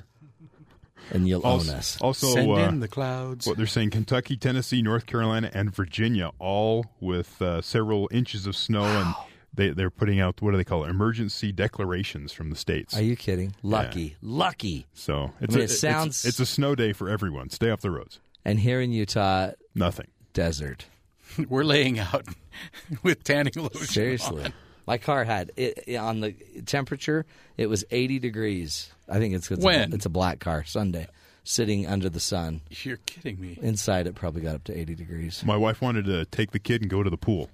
and 1.10 1.28
you'll 1.28 1.42
also, 1.42 1.70
own 1.70 1.76
us. 1.78 1.98
Also, 2.00 2.28
send 2.28 2.50
uh, 2.50 2.54
in 2.54 2.80
the 2.80 2.88
clouds. 2.88 3.46
What 3.46 3.56
they're 3.56 3.66
saying: 3.66 3.90
Kentucky, 3.90 4.36
Tennessee, 4.36 4.82
North 4.82 5.06
Carolina, 5.06 5.50
and 5.52 5.74
Virginia, 5.74 6.30
all 6.38 6.86
with 7.00 7.40
uh, 7.42 7.60
several 7.60 8.08
inches 8.12 8.46
of 8.46 8.56
snow, 8.56 8.82
wow. 8.82 9.00
and 9.00 9.14
they 9.54 9.70
they're 9.70 9.90
putting 9.90 10.20
out 10.20 10.40
what 10.40 10.52
do 10.52 10.56
they 10.56 10.64
call 10.64 10.84
it? 10.84 10.90
Emergency 10.90 11.52
declarations 11.52 12.32
from 12.32 12.50
the 12.50 12.56
states. 12.56 12.96
Are 12.96 13.02
you 13.02 13.16
kidding? 13.16 13.54
Lucky, 13.62 14.02
yeah. 14.02 14.14
lucky. 14.22 14.86
So 14.94 15.32
it's 15.40 15.54
I 15.54 15.58
mean, 15.58 15.62
a, 15.62 15.64
it 15.64 15.68
sounds. 15.68 16.24
It's, 16.24 16.40
it's, 16.40 16.40
a 16.40 16.46
snow 16.46 16.74
day 16.74 16.92
for 16.92 17.08
everyone. 17.08 17.50
Stay 17.50 17.70
off 17.70 17.80
the 17.80 17.90
roads. 17.90 18.20
And 18.44 18.58
here 18.58 18.80
in 18.80 18.92
Utah, 18.92 19.50
nothing. 19.74 20.08
Desert. 20.32 20.86
We're 21.48 21.64
laying 21.64 21.98
out 21.98 22.26
with 23.02 23.24
tanning 23.24 23.54
lotion. 23.56 23.86
Seriously. 23.86 24.44
on. 24.44 24.52
My 24.86 24.98
car 24.98 25.24
had 25.24 25.52
it, 25.56 25.84
it- 25.86 25.96
on 25.96 26.20
the 26.20 26.32
temperature. 26.66 27.24
It 27.56 27.68
was 27.68 27.84
80 27.90 28.18
degrees. 28.18 28.91
I 29.08 29.18
think 29.18 29.34
it's 29.34 29.50
it's, 29.50 29.64
When? 29.64 29.92
A, 29.92 29.94
it's 29.94 30.06
a 30.06 30.10
black 30.10 30.38
car 30.40 30.64
Sunday, 30.64 31.06
sitting 31.44 31.86
under 31.86 32.08
the 32.08 32.20
sun. 32.20 32.60
You're 32.70 32.98
kidding 32.98 33.40
me. 33.40 33.58
Inside, 33.60 34.06
it 34.06 34.14
probably 34.14 34.42
got 34.42 34.54
up 34.54 34.64
to 34.64 34.78
80 34.78 34.94
degrees. 34.94 35.42
My 35.44 35.56
wife 35.56 35.80
wanted 35.80 36.04
to 36.06 36.24
take 36.26 36.52
the 36.52 36.58
kid 36.58 36.82
and 36.82 36.90
go 36.90 37.02
to 37.02 37.10
the 37.10 37.16
pool 37.16 37.50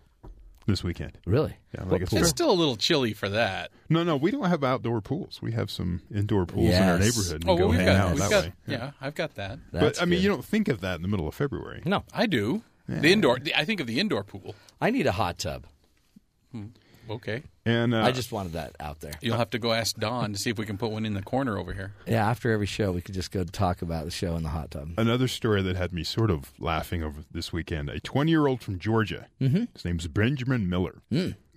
this 0.67 0.85
weekend. 0.85 1.13
Really? 1.25 1.57
Yeah, 1.75 1.85
like 1.85 2.03
it's 2.03 2.13
It's 2.13 2.29
still 2.29 2.51
a 2.51 2.53
little 2.53 2.77
chilly 2.77 3.15
for 3.15 3.29
that. 3.31 3.71
No, 3.89 4.05
no, 4.05 4.17
we 4.17 4.31
don't 4.31 4.45
have 4.45 4.63
outdoor 4.63 5.01
pools. 5.01 5.41
We 5.41 5.53
have 5.53 5.71
some 5.71 6.03
indoor 6.15 6.45
pools 6.45 6.71
in 6.75 6.83
our 6.83 6.99
neighborhood. 6.99 7.41
And 7.43 7.49
Oh, 7.49 7.55
we 7.55 7.61
well, 7.61 7.69
go 7.69 7.69
we've 7.69 7.79
hang 7.79 7.87
got, 7.87 7.97
out 7.97 8.11
we've 8.11 8.19
that 8.21 8.31
got, 8.31 8.45
way. 8.45 8.53
yeah. 8.67 8.91
I've 9.01 9.15
got 9.15 9.35
that. 9.37 9.59
That's 9.73 9.99
but 9.99 10.03
I 10.03 10.05
mean, 10.05 10.19
good. 10.19 10.25
you 10.25 10.29
don't 10.29 10.45
think 10.45 10.69
of 10.69 10.81
that 10.83 10.97
in 10.97 11.03
the 11.03 11.09
middle 11.09 11.27
of 11.27 11.35
February. 11.35 11.81
No, 11.87 12.05
I 12.13 12.27
do. 12.27 12.63
The 12.87 13.13
indoor. 13.13 13.39
I 13.57 13.65
think 13.67 13.81
of 13.81 13.87
the 13.87 14.01
indoor 14.01 14.25
pool. 14.25 14.55
I 14.81 14.89
need 14.91 15.07
a 15.07 15.13
hot 15.13 15.39
tub. 15.39 15.67
Hmm. 16.53 16.67
Okay. 17.11 17.43
And 17.65 17.95
uh, 17.95 18.03
I 18.03 18.13
just 18.13 18.33
wanted 18.33 18.53
that 18.53 18.75
out 18.81 19.01
there. 19.01 19.13
You'll 19.21 19.37
have 19.37 19.51
to 19.51 19.59
go 19.59 19.73
ask 19.73 19.97
Don 19.97 20.33
to 20.33 20.39
see 20.39 20.51
if 20.51 20.59
we 20.59 20.65
can 20.67 20.79
put 20.79 20.91
one 20.91 21.05
in 21.05 21.15
the 21.15 21.23
corner 21.23 21.59
over 21.59 21.73
here. 21.73 21.93
Yeah, 22.07 22.29
after 22.29 22.51
every 22.51 22.67
show, 22.67 22.93
we 22.93 23.01
could 23.01 23.15
just 23.15 23.31
go 23.31 23.45
talk 23.45 23.83
about 23.83 24.05
the 24.05 24.11
show 24.11 24.37
in 24.37 24.43
the 24.43 24.49
hot 24.51 24.71
tub. 24.71 24.91
another 24.97 25.29
story 25.29 25.63
that 25.63 25.77
had 25.77 25.93
me 25.93 26.05
sort 26.05 26.31
of 26.31 26.53
laughing 26.59 27.03
over 27.03 27.21
this 27.31 27.53
weekend. 27.53 27.91
A 27.91 28.01
20 28.01 28.31
year 28.31 28.47
old 28.47 28.63
from 28.63 28.79
Georgia. 28.79 29.27
Mm-hmm. 29.41 29.65
His 29.75 29.85
name's 29.85 30.09
Benjamin 30.09 30.69
Miller. 30.69 31.03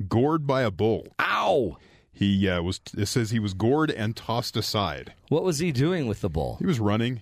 Gored 0.07 0.45
by 0.47 0.61
a 0.63 0.71
bull. 0.71 1.07
Ow! 1.19 1.77
He 2.13 2.47
uh, 2.49 2.61
was. 2.61 2.79
It 2.97 3.05
says 3.07 3.31
he 3.31 3.39
was 3.39 3.53
gored 3.53 3.89
and 3.89 4.15
tossed 4.15 4.57
aside. 4.57 5.13
What 5.29 5.43
was 5.43 5.59
he 5.59 5.71
doing 5.71 6.07
with 6.07 6.21
the 6.21 6.29
bull? 6.29 6.57
He 6.59 6.65
was 6.65 6.79
running. 6.79 7.21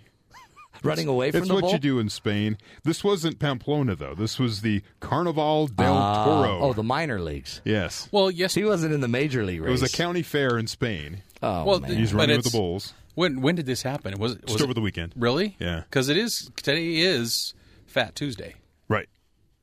Running 0.83 1.07
away 1.07 1.31
from 1.31 1.39
It's 1.39 1.47
the 1.47 1.53
what 1.55 1.61
bull? 1.61 1.71
you 1.73 1.79
do 1.79 1.99
in 1.99 2.09
Spain. 2.09 2.57
This 2.83 3.03
wasn't 3.03 3.39
Pamplona 3.39 3.95
though. 3.95 4.15
This 4.15 4.39
was 4.39 4.61
the 4.61 4.81
Carnaval 4.99 5.67
del 5.67 5.93
Ah, 5.97 6.25
Toro. 6.25 6.59
oh, 6.61 6.73
the 6.73 6.83
minor 6.83 7.19
leagues. 7.21 7.61
yes. 7.65 8.07
Well, 8.11 8.31
yes. 8.31 8.53
He 8.55 8.63
wasn't 8.63 8.93
in 8.93 9.01
the 9.01 9.07
major 9.07 9.43
league 9.43 9.61
It 9.61 9.69
was 9.69 9.83
a 9.83 9.89
county 9.89 10.21
fair 10.23 10.57
in 10.57 10.67
Spain. 10.67 11.23
Oh, 11.43 11.63
Well, 11.65 11.79
man. 11.79 11.95
He's 11.95 12.13
running 12.13 12.37
with 12.37 12.45
the 12.45 12.51
bulls. 12.57 12.93
When 13.15 13.41
when 13.41 13.55
did 13.55 13.65
this 13.65 13.81
happen? 13.81 14.17
Was 14.19 14.33
it 14.33 14.43
was 14.43 14.51
Just 14.53 14.61
it, 14.61 14.63
over 14.63 14.73
the 14.73 14.81
weekend. 14.81 15.13
really? 15.17 15.55
Yeah. 15.59 15.81
Because 15.89 16.07
it 16.09 16.15
is 16.17 16.49
today 16.55 16.97
is 16.97 17.53
Fat 17.85 18.15
Tuesday. 18.15 18.55
Right. 18.87 19.09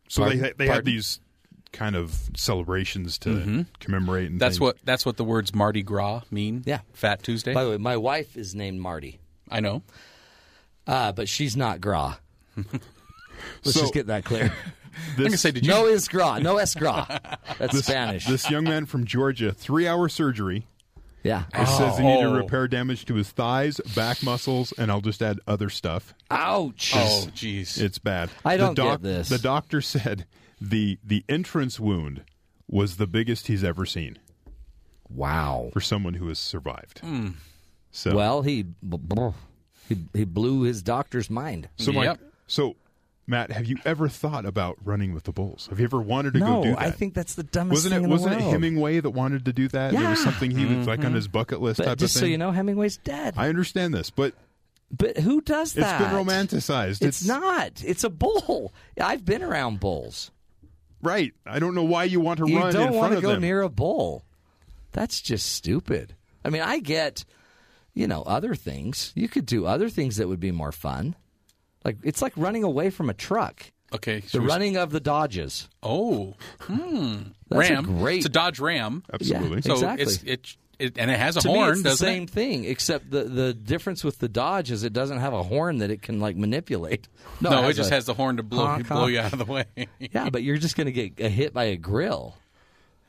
So 0.08 0.22
Pardon? 0.22 0.40
they 0.42 0.52
they 0.56 0.66
had 0.66 0.84
these 0.84 1.20
kind 1.72 1.96
of 1.96 2.30
celebrations 2.36 3.18
to 3.18 3.64
commemorate. 3.80 4.30
And 4.30 4.40
That's 4.40 4.54
things. 4.54 4.60
what 4.60 4.76
that's 4.84 5.04
what 5.06 5.16
the 5.16 5.24
words 5.24 5.54
Mardi 5.54 5.82
Gras 5.82 6.22
mean. 6.30 6.62
Yeah. 6.66 6.80
Fat 6.92 7.22
Tuesday. 7.22 7.54
By 7.54 7.64
the 7.64 7.70
way, 7.70 7.76
my 7.78 7.96
wife 7.96 8.36
is 8.36 8.54
named 8.54 8.80
Marty, 8.80 9.20
I 9.50 9.60
know. 9.60 9.82
Uh, 10.86 11.12
but 11.12 11.28
she's 11.28 11.56
not 11.56 11.80
Gras. 11.80 12.16
Let's 12.56 13.74
So- 13.74 13.80
just 13.82 13.94
get 13.94 14.06
that 14.08 14.24
clear. 14.24 14.52
I'm 15.18 15.24
gonna 15.24 15.36
say, 15.36 15.50
did 15.50 15.66
you? 15.66 15.70
no 15.72 15.84
is 15.86 16.08
Gras. 16.08 16.38
No 16.38 16.56
es 16.56 16.74
Gras. 16.74 17.06
That's 17.58 17.78
Spanish. 17.84 18.24
This 18.26 18.50
young 18.50 18.64
man 18.64 18.86
from 18.86 19.04
Georgia, 19.04 19.52
three 19.52 19.86
hour 19.86 20.08
surgery. 20.08 20.66
yeah. 21.22 21.44
It 21.54 21.66
says 21.66 21.98
he 21.98 22.04
needed 22.04 22.22
to 22.22 22.28
Oh. 22.30 22.36
repair 22.38 22.66
damage 22.66 23.04
to 23.06 23.14
his 23.14 23.28
thighs, 23.30 23.78
back 23.94 24.22
muscles, 24.22 24.72
and 24.78 24.90
I'll 24.90 25.02
just 25.02 25.20
add 25.20 25.38
other 25.46 25.68
stuff. 25.68 26.14
Ouch. 26.30 26.92
oh, 26.94 27.26
jeez. 27.34 27.78
It's 27.78 27.98
bad. 27.98 28.30
I 28.42 28.56
don't 28.56 28.74
the 28.74 28.84
get 28.84 29.02
this. 29.02 29.28
The 29.28 29.38
doctor 29.38 29.82
said 29.82 30.24
the 30.62 30.98
the 31.04 31.24
entrance 31.28 31.78
wound 31.78 32.22
was 32.66 32.96
the 32.96 33.06
biggest 33.06 33.48
he's 33.48 33.62
ever 33.62 33.84
seen 33.84 34.18
Wow. 35.10 35.68
for 35.74 35.82
someone 35.82 36.14
who 36.14 36.28
has 36.28 36.38
survived. 36.38 37.02
So 37.90 38.14
Well, 38.16 38.40
he 38.42 38.64
he 39.88 39.96
he 40.14 40.24
blew 40.24 40.62
his 40.62 40.82
doctor's 40.82 41.28
mind. 41.30 41.68
so 41.76 41.92
my- 41.92 42.04
Yep. 42.04 42.20
so 42.46 42.76
Matt, 43.28 43.50
have 43.50 43.66
you 43.66 43.76
ever 43.84 44.08
thought 44.08 44.46
about 44.46 44.76
running 44.84 45.12
with 45.12 45.24
the 45.24 45.32
bulls? 45.32 45.66
Have 45.70 45.80
you 45.80 45.84
ever 45.84 46.00
wanted 46.00 46.34
to 46.34 46.38
no, 46.38 46.46
go 46.46 46.62
do 46.62 46.70
that? 46.70 46.80
I 46.80 46.90
think 46.92 47.12
that's 47.14 47.34
the 47.34 47.42
dumbest 47.42 47.78
wasn't 47.78 47.92
thing 47.94 48.02
it 48.02 48.04
in 48.04 48.08
the 48.10 48.14
wasn't 48.14 48.34
it 48.34 48.38
world. 48.40 48.52
Hemingway 48.52 49.00
that 49.00 49.10
wanted 49.10 49.44
to 49.46 49.52
do 49.52 49.66
that? 49.68 49.90
There 49.92 50.00
was 50.00 50.02
Yeah. 50.02 50.14
Mm-hmm. 50.14 50.22
something 50.24 50.50
he 50.52 50.64
was 50.76 50.86
like 50.86 51.04
on 51.04 51.12
his 51.12 51.26
bucket 51.26 51.60
list 51.60 51.78
But 51.78 51.86
type 51.86 51.98
just 51.98 52.14
of 52.14 52.20
so 52.20 52.26
you 52.26 52.38
know, 52.38 52.52
Hemingway's 52.52 52.98
dead. 52.98 53.34
I 53.36 53.48
understand 53.48 53.92
this, 53.94 54.10
but 54.10 54.34
but 54.92 55.18
who 55.18 55.40
does 55.40 55.72
that? 55.72 56.00
It's 56.00 56.08
been 56.08 56.16
romanticized. 56.24 57.02
It's, 57.02 57.26
not. 57.26 57.82
It's 57.84 58.04
a 58.04 58.10
bull. 58.10 58.72
I've 59.00 59.24
been 59.24 59.42
around 59.42 59.80
bulls. 59.80 60.30
right. 61.02 61.32
I 61.44 61.58
don't 61.58 61.74
know 61.74 61.82
why 61.82 62.04
you 62.04 62.20
want 62.20 62.38
to 62.38 62.48
You 62.48 62.58
run 62.60 62.72
don't 62.72 62.88
in 62.90 62.94
want 62.94 63.08
front 63.10 63.14
to 63.16 63.20
go 63.26 63.32
them. 63.32 63.40
near 63.42 63.62
a 63.62 63.68
bull. 63.68 64.24
That's 64.92 65.20
just 65.20 65.46
stupid. 65.52 66.14
I 66.44 66.50
mean, 66.50 66.62
I 66.62 66.78
get, 66.78 67.24
you 67.96 68.06
know, 68.06 68.22
other 68.22 68.54
things. 68.54 69.10
You 69.16 69.26
could 69.28 69.46
do 69.46 69.66
other 69.66 69.88
things 69.88 70.18
that 70.18 70.28
would 70.28 70.38
be 70.38 70.52
more 70.52 70.70
fun. 70.70 71.16
Like 71.84 71.96
it's 72.04 72.22
like 72.22 72.34
running 72.36 72.62
away 72.62 72.90
from 72.90 73.10
a 73.10 73.14
truck. 73.14 73.72
okay. 73.92 74.20
The 74.20 74.28
so 74.28 74.40
we- 74.40 74.46
running 74.46 74.76
of 74.76 74.90
the 74.90 75.00
Dodges. 75.00 75.68
Oh, 75.82 76.34
hmm. 76.60 77.16
That's 77.48 77.70
a 77.70 77.72
Ram. 77.74 77.84
great- 77.98 78.18
It's 78.18 78.26
a 78.26 78.28
Dodge 78.28 78.60
Ram. 78.60 79.02
Absolutely. 79.12 79.56
Yeah. 79.56 79.60
So 79.62 79.72
Exactly. 79.74 80.02
it's 80.04 80.22
it, 80.24 80.56
it 80.78 80.98
and 80.98 81.10
it 81.10 81.18
has 81.18 81.36
a 81.38 81.40
to 81.40 81.48
horn, 81.48 81.64
me, 81.68 81.70
it's 81.72 81.82
the 81.82 81.88
doesn't 81.90 82.06
same 82.06 82.22
it? 82.24 82.30
thing, 82.30 82.64
except 82.64 83.10
the 83.10 83.22
the 83.24 83.54
difference 83.54 84.04
with 84.04 84.18
the 84.18 84.28
Dodge 84.28 84.70
is 84.70 84.82
it 84.84 84.92
doesn't 84.92 85.18
have 85.20 85.32
a 85.32 85.42
horn 85.42 85.78
that 85.78 85.90
it 85.90 86.02
can 86.02 86.20
like 86.20 86.36
manipulate. 86.36 87.08
No, 87.40 87.68
it, 87.68 87.74
just 87.74 87.90
a- 87.90 87.94
has 87.94 88.06
the 88.06 88.14
horn 88.14 88.36
to 88.38 88.42
blow 88.42 88.66
honk, 88.66 88.88
blow 88.88 88.96
honk. 89.00 89.12
you 89.12 89.20
out 89.20 89.32
of 89.32 89.38
the 89.38 89.44
way. 89.44 89.64
Yeah, 89.98 90.28
but 90.30 90.42
you're 90.42 90.56
just 90.58 90.74
going 90.76 90.86
to 90.86 90.92
get 90.92 91.20
a 91.24 91.28
hit 91.28 91.52
by 91.54 91.64
a 91.64 91.76
grill. 91.76 92.34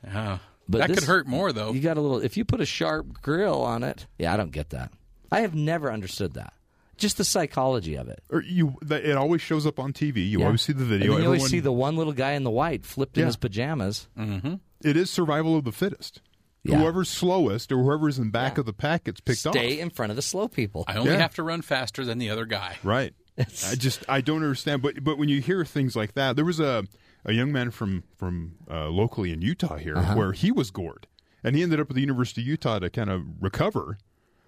Yeah. 0.04 0.38
But 0.68 0.78
that 0.78 0.88
this- 0.88 0.98
could 1.00 1.08
hurt 1.08 1.26
more 1.26 1.52
though. 1.52 1.72
You 1.72 1.80
got 1.80 1.96
a 1.96 2.00
little. 2.00 2.18
If 2.20 2.36
you 2.36 2.44
put 2.44 2.60
a 2.60 2.66
sharp 2.66 3.22
grill 3.22 3.62
on 3.62 3.82
it, 3.82 4.06
yeah, 4.18 4.32
I 4.34 4.36
don't 4.36 4.52
get 4.52 4.70
that. 4.70 4.92
I 5.32 5.40
have 5.40 5.54
never 5.54 5.90
understood 5.92 6.34
that. 6.34 6.52
Just 6.96 7.16
the 7.16 7.24
psychology 7.24 7.94
of 7.96 8.08
it. 8.08 8.22
or 8.28 8.42
you 8.42 8.74
it 8.90 9.16
always 9.16 9.40
shows 9.40 9.66
up 9.66 9.78
on 9.78 9.92
TV. 9.92 10.28
You 10.28 10.40
Yeah. 10.40 10.46
always 10.46 10.62
see 10.62 10.72
the 10.72 10.84
video. 10.84 11.12
then 11.12 11.20
you 11.20 11.26
always 11.26 11.46
see 11.48 11.60
the 11.60 11.70
one 11.72 11.96
little 11.96 12.12
guy 12.12 12.32
in 12.32 12.42
the 12.42 12.50
white 12.50 12.84
flipped 12.84 13.16
in 13.16 13.26
his 13.26 13.36
pajamas. 13.36 14.08
Mm-hmm. 14.18 14.54
it 14.82 14.96
is 14.96 15.08
survival 15.10 15.56
of 15.56 15.64
the 15.64 15.72
fittest. 15.72 16.20
Yeah. 16.64 16.78
Whoever's 16.78 17.08
slowest 17.08 17.70
or 17.72 17.82
whoever's 17.84 18.18
in 18.18 18.30
back 18.30 18.58
of 18.58 18.66
the 18.66 18.72
pack 18.72 19.04
gets 19.04 19.20
picked 19.20 19.38
Stay 19.38 19.48
off. 19.48 19.54
Stay 19.54 19.80
in 19.80 19.90
front 19.90 20.10
of 20.10 20.16
the 20.16 20.22
slow 20.22 20.48
people. 20.48 20.84
I 20.88 20.96
only 20.96 21.12
Yeah. 21.12 21.18
have 21.18 21.34
to 21.36 21.42
run 21.44 21.62
faster 21.62 22.04
than 22.04 22.18
the 22.18 22.30
other 22.30 22.44
guy. 22.46 22.76
Right. 22.82 23.14
I 23.38 23.76
just 23.76 24.04
I 24.08 24.20
don't 24.20 24.42
understand. 24.42 24.82
But 24.82 25.04
but 25.04 25.18
when 25.18 25.28
you 25.28 25.40
hear 25.40 25.64
things 25.64 25.94
like 25.94 26.14
that, 26.14 26.34
there 26.34 26.44
was 26.44 26.58
a 26.58 26.84
a 27.24 27.32
young 27.32 27.52
man 27.52 27.70
from 27.70 28.04
from 28.16 28.54
uh, 28.70 28.88
locally 28.88 29.32
in 29.32 29.42
Utah 29.42 29.76
here 29.76 29.96
Uh-huh. 29.96 30.14
where 30.14 30.32
he 30.32 30.50
was 30.52 30.70
gored, 30.70 31.06
and 31.44 31.54
he 31.56 31.62
ended 31.62 31.80
up 31.80 31.90
at 31.90 31.94
the 31.94 32.00
University 32.00 32.40
of 32.42 32.46
Utah 32.46 32.78
to 32.78 32.90
kind 32.90 33.10
of 33.10 33.22
recover. 33.40 33.98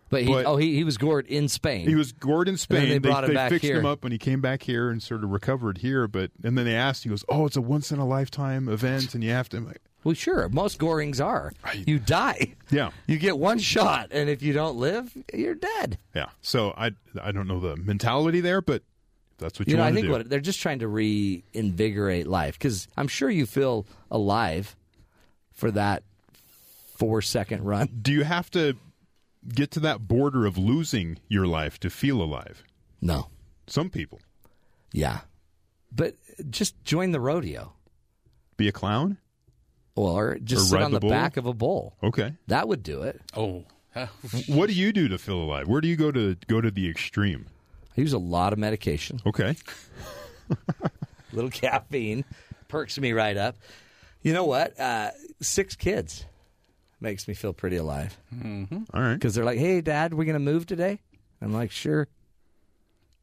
But, 0.08 0.22
he, 0.22 0.28
But- 0.32 0.44
oh, 0.46 0.56
he, 0.56 0.74
he 0.74 0.82
was 0.82 0.96
gored 0.98 1.26
in 1.28 1.46
Spain. 1.48 1.88
He 1.88 1.94
was 1.94 2.10
gored 2.10 2.48
in 2.48 2.56
Spain. 2.56 2.88
they 2.88 2.98
brought 2.98 3.22
him 3.24 3.34
back 3.34 3.50
fixed 3.50 3.64
here. 3.64 3.78
him 3.78 3.86
up, 3.86 4.02
and 4.02 4.10
he 4.12 4.18
came 4.18 4.40
back 4.40 4.64
here 4.64 4.90
and 4.90 5.00
sort 5.00 5.22
of 5.22 5.30
recovered 5.30 5.78
here. 5.78 6.08
But 6.08 6.32
and 6.42 6.58
then 6.58 6.64
they 6.64 6.74
asked, 6.74 7.04
he 7.04 7.10
goes, 7.10 7.24
"Oh, 7.28 7.46
it's 7.46 7.56
a 7.56 7.60
once 7.60 7.92
in 7.92 7.98
a 8.00 8.06
lifetime 8.06 8.68
event, 8.68 9.14
and 9.14 9.22
you 9.22 9.30
have 9.30 9.48
to." 9.50 9.58
I'm 9.58 9.66
like, 9.66 9.80
well, 10.02 10.14
sure. 10.14 10.48
Most 10.48 10.80
gorings 10.80 11.22
are. 11.24 11.52
Right. 11.62 11.86
You 11.86 11.98
die. 12.00 12.54
yeah, 12.70 12.90
You 13.06 13.18
get 13.18 13.38
one 13.38 13.58
shot, 13.60 14.08
and 14.10 14.28
if 14.30 14.42
you 14.42 14.52
don't 14.54 14.78
live, 14.78 15.14
you're 15.32 15.54
dead. 15.54 15.98
yeah. 16.14 16.30
So 16.40 16.74
I 16.76 16.90
I 17.22 17.30
don't 17.30 17.46
know 17.46 17.60
the 17.60 17.76
mentality 17.76 18.40
there, 18.40 18.60
but 18.60 18.82
that's 19.40 19.58
what 19.58 19.66
you, 19.68 19.72
You 19.72 19.76
know, 19.78 19.82
I 19.82 19.86
want 19.86 19.94
to 19.94 20.00
think 20.00 20.06
do. 20.06 20.12
what 20.12 20.30
they're 20.30 20.40
just 20.40 20.60
trying 20.60 20.78
to 20.80 20.88
reinvigorate 20.88 22.26
life 22.26 22.58
because 22.58 22.86
I'm 22.96 23.08
sure 23.08 23.28
you 23.30 23.46
feel 23.46 23.86
alive 24.10 24.76
for 25.52 25.70
that 25.72 26.02
four 26.96 27.20
second 27.22 27.64
run. 27.64 27.88
do 28.02 28.12
you 28.12 28.24
have 28.24 28.50
to 28.52 28.76
get 29.48 29.70
to 29.72 29.80
that 29.80 30.06
border 30.06 30.46
of 30.46 30.56
losing 30.58 31.18
your 31.28 31.46
life 31.46 31.80
to 31.80 31.90
feel 31.90 32.22
alive? 32.22 32.62
No, 33.00 33.28
Some 33.66 33.88
people 33.90 34.20
yeah, 34.92 35.20
but 35.92 36.14
just 36.50 36.82
join 36.84 37.12
the 37.12 37.20
rodeo, 37.20 37.72
be 38.56 38.68
a 38.68 38.72
clown. 38.72 39.16
or 39.94 40.38
just 40.42 40.64
Or 40.66 40.76
sit 40.78 40.82
on 40.82 40.90
the 40.92 40.98
the, 41.00 41.08
back 41.08 41.36
of 41.36 41.46
a 41.46 41.54
bull. 41.54 41.96
Okay. 42.02 42.34
That 42.48 42.68
would 42.68 42.82
do 42.82 43.02
it. 43.02 43.20
Oh. 43.36 43.64
What 44.46 44.68
do 44.68 44.72
you 44.74 44.92
do 44.92 45.08
to 45.08 45.18
feel 45.18 45.38
alive? 45.38 45.66
Where 45.68 45.80
do 45.80 45.88
you 45.88 45.96
go 45.96 46.12
to 46.12 46.36
go 46.46 46.60
to 46.60 46.70
the 46.70 46.88
extreme? 46.88 47.46
I 47.96 48.00
use 48.00 48.12
a 48.12 48.18
lot 48.18 48.52
of 48.52 48.58
medication. 48.58 49.20
Okay. 49.26 49.56
little 51.32 51.50
caffeine 51.50 52.24
perks 52.68 52.98
me 52.98 53.12
right 53.12 53.36
up. 53.36 53.56
You 54.22 54.32
know 54.32 54.44
what? 54.44 54.78
Uh, 54.78 55.10
six 55.40 55.76
kids 55.76 56.24
makes 57.00 57.26
me 57.26 57.34
feel 57.34 57.52
pretty 57.52 57.76
alive 57.76 58.16
Mm-hmm. 58.34 58.82
All 58.92 59.00
right. 59.02 59.14
because 59.14 59.34
they're 59.34 59.44
like, 59.44 59.58
"Hey, 59.58 59.80
Dad, 59.80 60.12
we're 60.14 60.24
gonna 60.24 60.38
move 60.38 60.66
today." 60.66 61.00
I'm 61.40 61.52
like, 61.52 61.70
"Sure." 61.70 62.06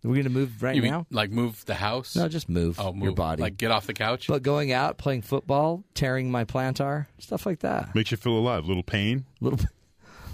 We're 0.03 0.11
we 0.11 0.18
gonna 0.19 0.30
move 0.30 0.61
right 0.64 0.76
You 0.76 0.81
mean 0.84 0.91
now? 0.91 1.06
like 1.11 1.31
move 1.31 1.65
the 1.65 1.73
house? 1.76 2.15
No, 2.15 2.27
just 2.30 2.48
move, 2.48 2.80
oh, 2.80 2.94
move 2.94 3.03
your 3.03 3.14
body. 3.14 3.41
Like 3.41 3.57
get 3.57 3.72
off 3.72 3.88
the 3.88 3.94
couch. 3.94 4.27
but 4.27 4.41
going 4.41 4.72
out, 4.72 4.98
playing 4.98 5.23
football, 5.23 5.84
tearing 5.95 6.31
my 6.31 6.45
plantar, 6.45 7.07
stuff 7.19 7.45
like 7.45 7.60
that. 7.60 7.94
Makes 7.94 8.11
you 8.11 8.18
feel 8.18 8.34
alive. 8.38 8.64
A 8.64 8.68
little 8.68 8.84
pain. 8.84 9.26
A 9.41 9.44
Little, 9.44 9.60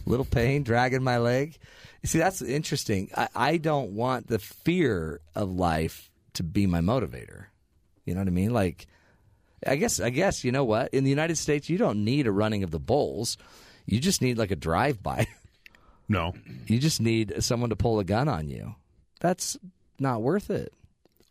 little 0.05 0.25
pain, 0.25 0.63
dragging 0.63 1.03
my 1.03 1.17
leg. 1.17 1.57
You 2.01 2.07
see, 2.07 2.19
that's 2.19 2.41
interesting. 2.41 3.09
I, 3.15 3.27
I 3.35 3.57
don't 3.57 3.91
want 3.91 4.27
the 4.27 4.39
fear 4.39 5.21
of 5.35 5.49
life 5.51 6.09
to 6.33 6.43
be 6.43 6.67
my 6.67 6.79
motivator. 6.81 7.45
You 8.05 8.13
know 8.13 8.21
what 8.21 8.27
I 8.27 8.31
mean? 8.31 8.51
Like, 8.53 8.87
I 9.65 9.77
guess, 9.77 9.99
I 10.01 10.09
guess, 10.09 10.43
you 10.43 10.51
know 10.51 10.65
what? 10.65 10.93
In 10.93 11.03
the 11.05 11.09
United 11.09 11.37
States, 11.37 11.69
you 11.69 11.77
don't 11.77 12.03
need 12.03 12.27
a 12.27 12.31
running 12.31 12.63
of 12.63 12.71
the 12.71 12.79
bulls. 12.79 13.37
You 13.85 13.99
just 13.99 14.21
need 14.21 14.37
like 14.37 14.51
a 14.51 14.55
drive 14.55 15.01
by. 15.01 15.27
No. 16.09 16.33
you 16.67 16.79
just 16.79 16.99
need 17.01 17.33
someone 17.41 17.69
to 17.69 17.77
pull 17.77 17.97
a 17.97 18.03
gun 18.03 18.27
on 18.27 18.49
you. 18.49 18.75
That's 19.21 19.57
not 19.99 20.21
worth 20.21 20.49
it. 20.49 20.73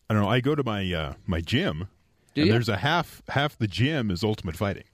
I 0.09 0.15
don't 0.15 0.23
know. 0.23 0.31
I 0.31 0.41
go 0.41 0.55
to 0.55 0.65
my 0.65 0.91
uh, 0.93 1.13
my 1.27 1.43
gym, 1.43 1.89
Do 2.35 2.41
and 2.41 2.47
you? 2.47 2.53
there's 2.53 2.71
a 2.71 2.79
half 2.79 3.23
half 3.29 3.57
the 3.59 3.67
gym 3.67 4.11
is 4.11 4.25
Ultimate 4.25 4.57
Fighting. 4.57 4.85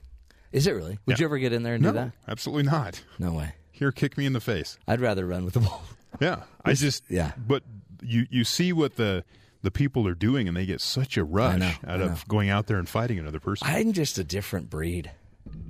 Is 0.50 0.66
it 0.66 0.72
really? 0.72 0.98
Would 1.06 1.16
Yeah. 1.18 1.22
you 1.22 1.24
ever 1.26 1.38
get 1.38 1.52
in 1.52 1.62
there 1.62 1.74
and 1.74 1.82
no, 1.84 1.90
do 1.90 1.94
that? 1.98 2.12
absolutely 2.26 2.64
not. 2.64 3.02
No 3.20 3.32
way. 3.32 3.52
Here, 3.78 3.92
kick 3.92 4.18
me 4.18 4.26
in 4.26 4.32
the 4.32 4.40
face. 4.40 4.78
I'd 4.88 5.00
rather 5.00 5.24
run 5.26 5.44
with 5.44 5.54
the 5.54 5.60
ball. 5.60 5.82
Yeah, 6.20 6.44
I 6.64 6.72
just 6.72 7.04
yeah. 7.10 7.32
But 7.36 7.62
you 8.02 8.26
you 8.30 8.42
see 8.42 8.72
what 8.72 8.96
the 8.96 9.24
the 9.62 9.70
people 9.70 10.08
are 10.08 10.14
doing, 10.14 10.48
and 10.48 10.56
they 10.56 10.64
get 10.64 10.80
such 10.80 11.16
a 11.18 11.22
rush 11.22 11.58
know, 11.60 11.72
out 11.86 12.00
of 12.00 12.26
going 12.26 12.48
out 12.48 12.66
there 12.66 12.78
and 12.78 12.88
fighting 12.88 13.18
another 13.18 13.38
person. 13.38 13.68
I'm 13.68 13.92
just 13.92 14.16
a 14.18 14.24
different 14.24 14.70
breed. 14.70 15.10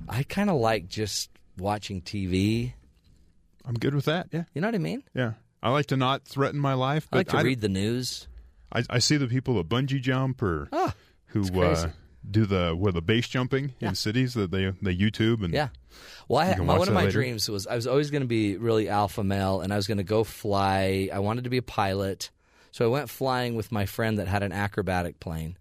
I 0.08 0.22
kind 0.22 0.48
of 0.48 0.56
like 0.56 0.88
just 0.88 1.30
watching 1.58 2.00
TV. 2.00 2.72
I'm 3.66 3.74
good 3.74 3.94
with 3.96 4.04
that. 4.06 4.28
Yeah, 4.32 4.44
You 4.54 4.60
know 4.60 4.68
what 4.68 4.76
I 4.76 4.78
mean? 4.78 5.02
yeah. 5.12 5.32
I 5.60 5.70
like 5.70 5.86
to 5.86 5.96
not 5.96 6.24
threaten 6.24 6.60
my 6.60 6.74
life, 6.74 7.08
I 7.12 7.16
but 7.16 7.18
like 7.18 7.28
to 7.30 7.36
I, 7.38 7.42
read 7.42 7.60
the 7.60 7.68
news. 7.68 8.28
I, 8.72 8.84
I 8.88 8.98
see 9.00 9.16
the 9.16 9.26
people 9.26 9.54
that 9.54 9.68
bungee 9.68 10.00
jump 10.00 10.40
or 10.40 10.68
Ah, 10.72 10.94
who 11.26 11.42
uh, 11.60 11.90
do 12.30 12.46
the 12.46 12.76
with 12.78 12.94
the 12.94 13.02
base 13.02 13.28
jumping 13.28 13.74
Yeah. 13.80 13.90
in 13.90 13.94
cities 13.94 14.34
that 14.34 14.50
they 14.50 14.72
they 14.82 14.94
YouTube 14.94 15.42
and 15.44 15.52
Yeah. 15.52 15.68
Well, 16.28 16.40
I 16.40 16.44
had, 16.46 16.58
my, 16.58 16.78
one 16.78 16.88
of 16.88 16.94
my 16.94 17.02
later. 17.04 17.12
dreams 17.12 17.48
was 17.48 17.66
I 17.66 17.74
was 17.74 17.86
always 17.86 18.10
going 18.10 18.20
to 18.22 18.28
be 18.28 18.56
really 18.56 18.88
alpha 18.88 19.24
male, 19.24 19.60
and 19.60 19.72
I 19.72 19.76
was 19.76 19.86
going 19.86 19.98
to 19.98 20.04
go 20.04 20.24
fly. 20.24 21.08
I 21.12 21.18
wanted 21.20 21.44
to 21.44 21.50
be 21.50 21.56
a 21.56 21.62
pilot, 21.62 22.30
so 22.70 22.84
I 22.84 22.88
went 22.88 23.08
flying 23.10 23.54
with 23.54 23.72
my 23.72 23.86
friend 23.86 24.18
that 24.18 24.28
had 24.28 24.42
an 24.42 24.52
acrobatic 24.52 25.20
plane. 25.20 25.56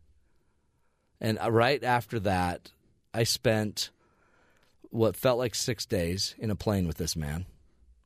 And 1.22 1.40
uh, 1.40 1.52
right 1.52 1.84
after 1.84 2.20
that, 2.22 2.72
I 3.14 3.24
spent 3.24 3.90
what 4.90 5.16
felt 5.16 5.38
like 5.40 5.56
six 5.56 5.86
days 5.86 6.36
in 6.38 6.52
a 6.52 6.56
plane 6.56 6.86
with 6.88 6.98
this 6.98 7.16
man, 7.16 7.46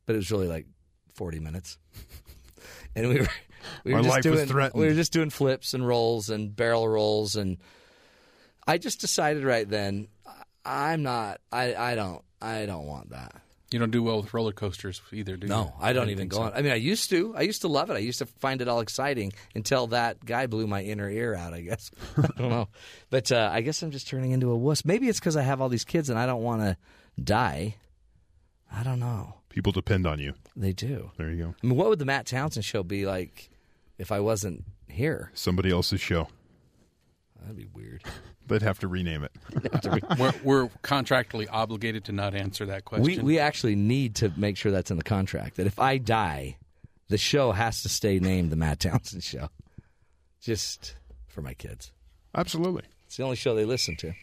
but 0.06 0.14
it 0.14 0.18
was 0.18 0.32
really 0.32 0.48
like 0.48 0.68
forty 1.14 1.40
minutes. 1.40 1.78
and 2.96 3.10
we 3.10 3.20
were 3.22 3.28
we 3.84 3.94
were 3.94 4.02
just 4.04 4.22
doing 4.22 4.72
we 4.74 4.86
were 4.88 4.94
just 4.94 5.12
doing 5.12 5.30
flips 5.30 5.74
and 5.74 5.86
rolls 5.88 6.30
and 6.30 6.56
barrel 6.56 6.88
rolls 6.88 7.36
and 7.36 7.58
I 8.68 8.78
just 8.78 9.02
decided 9.02 9.44
right 9.44 9.68
then 9.70 10.08
I- 10.26 10.92
I'm 10.94 11.04
not 11.04 11.40
I, 11.52 11.76
I 11.76 11.96
don't 11.96 12.24
I 12.42 12.66
don't 12.66 12.86
want 12.88 13.10
that. 13.12 13.42
You 13.72 13.80
don't 13.80 13.92
do 13.92 14.04
well 14.04 14.22
with 14.22 14.34
roller 14.34 14.52
coasters 14.52 15.02
either, 15.14 15.38
do 15.38 15.48
you? 15.48 15.50
No, 15.50 15.74
I 15.80 15.94
don't 15.94 16.10
even 16.10 16.28
go 16.28 16.38
so. 16.38 16.44
on. 16.44 16.54
I 16.54 16.62
mean, 16.62 16.74
I 16.74 16.76
used 16.76 17.10
to. 17.12 17.34
I 17.38 17.42
used 17.44 17.62
to 17.62 17.70
love 17.70 17.90
it. 17.90 17.94
I 17.94 18.00
used 18.00 18.20
to 18.20 18.26
find 18.26 18.62
it 18.62 18.68
all 18.68 18.82
exciting 18.82 19.32
until 19.56 19.88
that 19.88 20.26
guy 20.26 20.46
blew 20.48 20.68
my 20.68 20.84
inner 20.84 21.10
ear 21.10 21.34
out. 21.36 21.54
I 21.54 21.62
guess 21.62 21.90
I 22.18 22.28
don't 22.38 22.50
know, 22.50 22.68
but 23.10 23.32
uh, 23.32 23.50
I 23.54 23.62
guess 23.62 23.82
I'm 23.82 23.92
just 23.92 24.10
turning 24.10 24.32
into 24.32 24.52
a 24.52 24.58
wuss. 24.58 24.84
Maybe 24.84 25.08
it's 25.08 25.22
because 25.22 25.38
I 25.38 25.44
have 25.44 25.62
all 25.62 25.70
these 25.70 25.86
kids 25.86 26.10
and 26.10 26.20
I 26.20 26.26
don't 26.26 26.44
want 26.44 26.62
to 26.64 26.76
die. 27.24 27.76
I 28.74 28.84
don't 28.84 29.00
know. 29.00 29.36
people 29.48 29.72
depend 29.72 30.06
on 30.06 30.20
you. 30.20 30.34
They 30.56 30.74
do. 30.74 31.12
There 31.18 31.30
you 31.32 31.42
go. 31.44 31.56
I 31.64 31.68
mean, 31.68 31.78
what 31.78 31.88
would 31.88 32.00
the 32.00 32.06
Matt 32.06 32.26
Townsend 32.26 32.66
show 32.66 32.84
be 32.84 33.06
like 33.06 33.50
if 33.98 34.12
I 34.12 34.20
wasn't 34.20 34.66
here? 34.90 35.32
Somebody 35.34 35.72
else's 35.72 36.02
show. 36.02 36.28
That'd 37.42 37.56
be 37.56 37.68
weird. 37.74 38.04
They'd 38.52 38.62
have 38.64 38.80
to 38.80 38.88
rename 38.90 39.24
it. 39.24 39.32
We're, 40.20 40.34
we're 40.44 40.68
contractually 40.84 41.48
obligated 41.50 42.04
to 42.06 42.12
not 42.12 42.36
answer 42.36 42.66
that 42.66 42.84
question. 42.84 43.06
we 43.06 43.18
we 43.20 43.40
actually 43.40 43.76
need 43.76 44.16
to 44.16 44.34
make 44.36 44.58
sure 44.58 44.74
that's 44.74 44.92
in 44.92 44.98
the 44.98 45.04
contract 45.04 45.56
that 45.56 45.68
if 45.68 45.80
I 45.80 45.98
die, 45.98 46.58
the 47.08 47.18
show 47.18 47.54
has 47.54 47.82
to 47.84 47.90
stay 47.90 48.20
named 48.20 48.52
the 48.52 48.58
Matt 48.58 48.82
Townsend 48.82 49.24
Show, 49.24 49.48
just 50.42 50.98
for 51.28 51.42
my 51.42 51.54
kids. 51.54 51.94
Absolutely. 52.36 52.84
It's 53.06 53.16
the 53.16 53.24
only 53.24 53.38
show 53.38 53.56
they 53.56 53.64
listen 53.64 53.96
to. 53.98 54.08
Do 54.08 54.14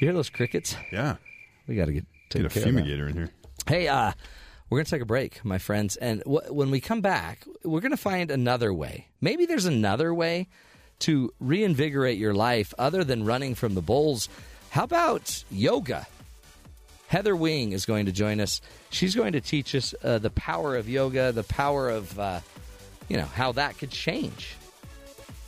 you 0.00 0.06
hear 0.06 0.14
those 0.14 0.30
crickets? 0.30 0.74
Yeah. 0.90 1.16
We 1.66 1.74
got 1.76 1.86
to 1.86 1.92
get 1.92 2.06
Get 2.30 2.46
a 2.46 2.48
care 2.48 2.62
of 2.62 2.68
fumigator 2.70 3.10
in 3.10 3.16
here. 3.16 3.30
Hey, 3.66 3.86
uh, 3.88 4.12
we're 4.70 4.78
going 4.78 4.86
to 4.86 4.90
take 4.90 5.02
a 5.02 5.06
break, 5.06 5.44
my 5.44 5.58
friends. 5.58 5.96
And 5.96 6.22
w- 6.24 6.52
when 6.52 6.70
we 6.70 6.80
come 6.80 7.02
back, 7.02 7.44
we're 7.64 7.80
going 7.80 7.90
to 7.90 7.98
find 7.98 8.30
another 8.30 8.72
way. 8.72 9.08
Maybe 9.20 9.44
there's 9.44 9.66
another 9.66 10.14
way 10.14 10.48
to 11.00 11.32
reinvigorate 11.40 12.18
your 12.18 12.34
life 12.34 12.74
other 12.78 13.04
than 13.04 13.24
running 13.24 13.54
from 13.54 13.74
the 13.74 13.82
bulls. 13.82 14.28
How 14.70 14.84
about 14.84 15.44
yoga? 15.50 16.06
Heather 17.08 17.34
Wing 17.34 17.72
is 17.72 17.86
going 17.86 18.06
to 18.06 18.12
join 18.12 18.40
us. 18.40 18.60
She's 18.90 19.14
going 19.14 19.32
to 19.32 19.40
teach 19.40 19.74
us 19.74 19.94
uh, 20.04 20.18
the 20.18 20.30
power 20.30 20.76
of 20.76 20.88
yoga, 20.88 21.32
the 21.32 21.44
power 21.44 21.88
of, 21.88 22.18
uh, 22.18 22.40
you 23.08 23.16
know, 23.16 23.24
how 23.24 23.52
that 23.52 23.78
could 23.78 23.90
change 23.90 24.56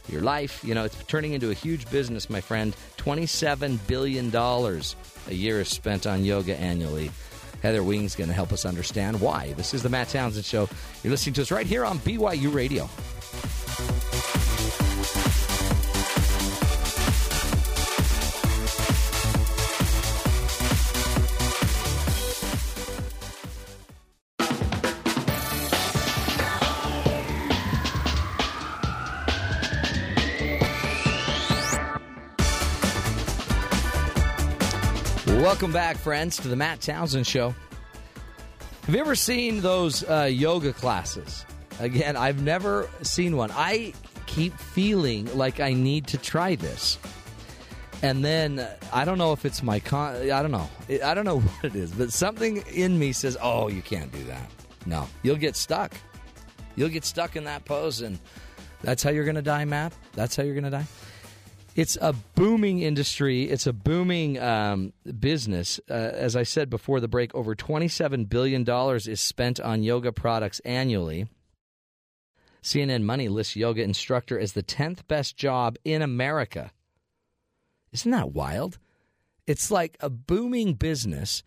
your 0.09 0.23
life. 0.23 0.65
You 0.65 0.75
know, 0.75 0.85
it's 0.85 0.97
turning 1.05 1.35
into 1.35 1.51
a 1.51 1.55
huge 1.55 1.91
business, 1.91 2.31
my 2.31 2.41
friend. 2.41 2.75
$27 2.97 3.79
billion 3.87 4.35
a 4.35 5.35
year 5.35 5.61
is 5.61 5.69
spent 5.69 6.07
on 6.07 6.25
yoga 6.25 6.59
annually. 6.59 7.11
Heather 7.63 7.83
Wing's 7.83 8.17
going 8.17 8.29
to 8.29 8.35
help 8.35 8.53
us 8.53 8.65
understand 8.65 9.21
why. 9.21 9.53
This 9.53 9.75
is 9.75 9.83
the 9.83 9.91
Matt 9.91 10.09
Townsend 10.09 10.47
Show. 10.47 10.69
You're 11.03 11.11
listening 11.11 11.35
to 11.35 11.43
us 11.43 11.51
right 11.51 11.67
here 11.67 11.85
on 11.85 11.99
BYU 11.99 12.55
Radio. 12.55 12.89
Welcome 35.61 35.75
back, 35.75 35.99
friends, 35.99 36.39
to 36.39 36.49
the 36.49 36.57
Matt 36.57 36.81
Townsend 36.81 37.27
Show. 37.27 37.55
Have 38.87 38.95
you 38.95 38.99
ever 38.99 39.15
seen 39.15 39.61
those 39.61 40.03
uh, 40.09 40.23
yoga 40.23 40.73
classes? 40.73 41.45
Again, 41.79 42.17
I've 42.17 42.43
never 42.43 42.89
seen 43.03 43.37
one. 43.37 43.51
I 43.53 43.93
keep 44.25 44.59
feeling 44.59 45.27
like 45.37 45.61
I 45.61 45.75
need 45.75 46.07
to 46.07 46.17
try 46.17 46.55
this. 46.55 46.97
And 48.01 48.25
then 48.25 48.61
uh, 48.61 48.75
I 48.91 49.05
don't 49.05 49.19
know 49.19 49.35
if 49.35 49.45
it's 49.45 49.63
my 49.63 49.81
con. 49.81 50.31
I 50.31 50.41
don't 50.41 50.51
know. 50.51 50.71
I 51.05 51.13
don't 51.13 51.27
know 51.27 51.41
what 51.41 51.65
it 51.67 51.77
is, 51.77 51.91
but 51.93 52.11
something 52.11 52.65
in 52.73 52.99
me 52.99 53.13
says, 53.13 53.37
"Oh, 53.43 53.69
you 53.69 53.83
can't 53.83 54.11
do 54.11 54.25
that. 54.25 54.51
No, 54.87 55.07
you'll 55.23 55.37
get 55.37 55.57
stuck. 55.57 55.93
You'll 56.75 56.89
get 56.89 57.05
stuck 57.05 57.37
in 57.37 57.45
that 57.45 57.67
pose, 57.67 58.01
and 58.01 58.19
that's 58.81 59.03
how 59.03 59.11
you're 59.11 59.25
going 59.25 59.37
to 59.37 59.43
die, 59.43 59.67
Matt. 59.67 59.93
That's 60.15 60.37
how 60.37 60.43
you're 60.43 60.55
going 60.55 60.65
to 60.65 60.71
die." 60.71 60.87
It's 61.77 61.97
a 62.01 62.13
booming 62.35 62.81
industry. 62.81 63.45
It's 63.45 63.67
a 63.67 63.73
booming 63.73 64.41
um, 64.41 64.93
business. 65.19 65.81
Uh, 65.89 65.95
as 65.95 66.35
I 66.35 66.43
said 66.43 66.69
before 66.69 67.01
the 67.01 67.09
break, 67.09 67.35
over 67.35 67.55
$27 67.55 68.29
billion 68.29 68.69
is 68.69 69.21
spent 69.21 69.61
on 69.61 69.83
yoga 69.83 70.13
products 70.13 70.61
annually. 70.61 71.29
CNN 72.63 73.03
Money 73.03 73.29
lists 73.29 73.57
yoga 73.57 73.83
instructor 73.83 74.39
as 74.39 74.53
the 74.53 74.63
10th 74.63 75.07
best 75.07 75.37
job 75.37 75.77
in 75.85 76.03
America. 76.03 76.73
Isn't 77.93 78.11
that 78.11 78.33
wild? 78.33 78.79
It's 79.47 79.71
like 79.71 79.97
a 80.01 80.11
booming 80.11 80.75
business. 80.75 81.43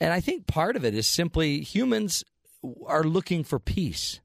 And 0.00 0.12
I 0.12 0.20
think 0.20 0.46
part 0.46 0.76
of 0.76 0.84
it 0.84 0.94
is 0.94 1.08
simply 1.08 1.60
humans 1.60 2.24
are 2.86 3.04
looking 3.04 3.44
for 3.44 3.58
peace. 3.58 4.20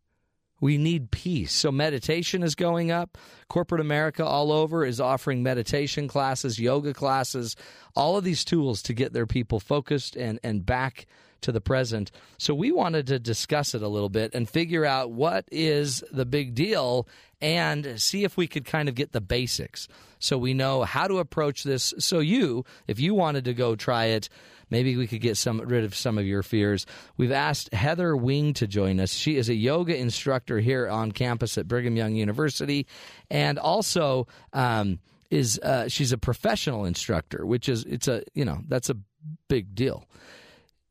We 0.64 0.77
need 0.77 1.11
peace. 1.11 1.52
So 1.52 1.73
meditation 1.73 2.41
is 2.41 2.56
going 2.56 2.90
up. 2.90 3.18
Corporate 3.49 3.81
America 3.81 4.26
all 4.26 4.49
over 4.49 4.85
is 4.85 5.02
offering 5.02 5.44
meditation 5.44 6.07
classes, 6.07 6.57
yoga 6.57 6.94
classes, 6.94 7.57
all 7.98 8.15
of 8.15 8.23
these 8.23 8.45
tools 8.45 8.81
to 8.84 8.94
get 8.94 9.11
their 9.11 9.27
people 9.27 9.60
focused 9.60 10.15
and, 10.15 10.40
and 10.41 10.65
back 10.65 11.06
to 11.41 11.52
the 11.52 11.60
present. 11.60 12.11
So 12.38 12.56
we 12.56 12.72
wanted 12.72 13.07
to 13.07 13.19
discuss 13.19 13.76
it 13.76 13.81
a 13.81 13.90
little 13.90 14.07
bit 14.07 14.34
and 14.34 14.49
figure 14.49 14.85
out 14.85 15.11
what 15.11 15.44
is 15.52 16.02
the 16.14 16.26
big 16.26 16.56
deal 16.56 17.10
and 17.41 18.02
see 18.02 18.23
if 18.23 18.38
we 18.38 18.48
could 18.48 18.64
kind 18.64 18.88
of 18.88 18.95
get 18.95 19.11
the 19.11 19.19
basics 19.19 19.90
so 20.19 20.38
we 20.38 20.53
know 20.53 20.84
how 20.84 21.10
to 21.10 21.19
approach 21.19 21.64
this. 21.64 21.94
So 21.99 22.19
you, 22.19 22.64
if 22.88 23.02
you 23.02 23.14
wanted 23.14 23.44
to 23.44 23.53
go 23.53 23.76
try 23.76 24.06
it, 24.06 24.30
maybe 24.73 24.97
we 24.97 25.05
could 25.05 25.21
get 25.21 25.37
some 25.37 25.59
rid 25.59 25.83
of 25.83 25.93
some 25.95 26.17
of 26.17 26.25
your 26.25 26.41
fears. 26.41 26.87
We've 27.15 27.31
asked 27.31 27.71
Heather 27.73 28.17
Wing 28.17 28.53
to 28.55 28.65
join 28.65 28.99
us. 28.99 29.13
She 29.13 29.37
is 29.37 29.47
a 29.47 29.53
yoga 29.53 29.95
instructor 29.95 30.59
here 30.59 30.89
on 30.89 31.11
campus 31.11 31.59
at 31.59 31.67
Brigham 31.67 31.95
Young 31.95 32.15
University, 32.15 32.87
and 33.29 33.59
also 33.59 34.25
um, 34.51 34.99
is 35.29 35.59
uh, 35.59 35.87
she's 35.87 36.11
a 36.11 36.17
professional 36.17 36.85
instructor, 36.85 37.45
which 37.45 37.69
is 37.69 37.85
it's 37.85 38.07
a 38.07 38.23
you 38.33 38.43
know 38.43 38.61
that's 38.67 38.89
a 38.89 38.97
big 39.47 39.75
deal. 39.75 40.05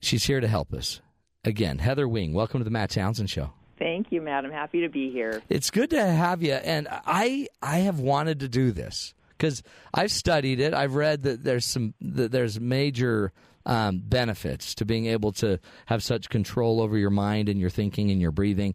She's 0.01 0.25
here 0.25 0.41
to 0.41 0.49
help 0.49 0.73
us. 0.73 1.01
Again, 1.45 1.79
Heather 1.79 2.07
Wing, 2.07 2.33
welcome 2.33 2.61
to 2.61 2.65
the 2.65 2.71
Matt 2.71 2.91
Townsend 2.91 3.31
Show. 3.31 3.53
Thank 3.81 4.13
you, 4.13 4.21
Matt. 4.21 4.45
I'm 4.45 4.53
happy 4.53 4.83
to 4.83 4.89
be 4.89 5.11
here. 5.11 5.43
It's 5.49 5.71
good 5.71 5.91
to 5.91 6.01
have 6.01 6.41
you, 6.41 6.53
and 6.53 6.87
I 6.89 7.49
I 7.61 7.79
have 7.79 7.99
wanted 7.99 8.39
to 8.41 8.49
do 8.49 8.71
this 8.71 9.13
because 9.31 9.65
I've 9.93 10.13
studied 10.13 10.61
it. 10.61 10.73
I've 10.73 10.95
read 10.95 11.25
that 11.25 11.43
there's 11.43 11.67
some 11.67 11.95
that 12.01 12.31
there's 12.31 12.61
major 12.61 13.33
um, 13.67 14.03
benefits 14.05 14.75
to 14.77 14.85
being 14.85 15.07
able 15.07 15.33
to 15.33 15.59
have 15.87 16.03
such 16.03 16.29
control 16.29 16.81
over 16.81 16.97
your 16.97 17.11
mind 17.11 17.49
and 17.49 17.61
your 17.61 17.71
thinking 17.71 18.11
and 18.11 18.21
your 18.21 18.33
breathing. 18.33 18.75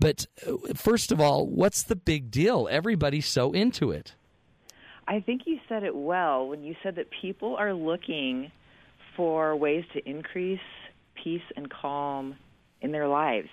But 0.00 0.26
uh, 0.46 0.74
first 0.74 1.12
of 1.12 1.20
all, 1.20 1.46
what's 1.46 1.82
the 1.82 1.96
big 1.96 2.30
deal? 2.30 2.68
Everybody's 2.70 3.26
so 3.26 3.52
into 3.52 3.90
it. 3.90 4.14
I 5.06 5.20
think 5.20 5.42
you 5.46 5.58
said 5.68 5.82
it 5.82 5.94
well 5.94 6.48
when 6.48 6.62
you 6.62 6.74
said 6.82 6.96
that 6.96 7.08
people 7.20 7.56
are 7.56 7.74
looking 7.74 8.50
for 9.16 9.54
ways 9.54 9.84
to 9.92 10.08
increase 10.08 10.60
peace 11.22 11.42
and 11.56 11.70
calm 11.70 12.36
in 12.80 12.92
their 12.92 13.08
lives. 13.08 13.48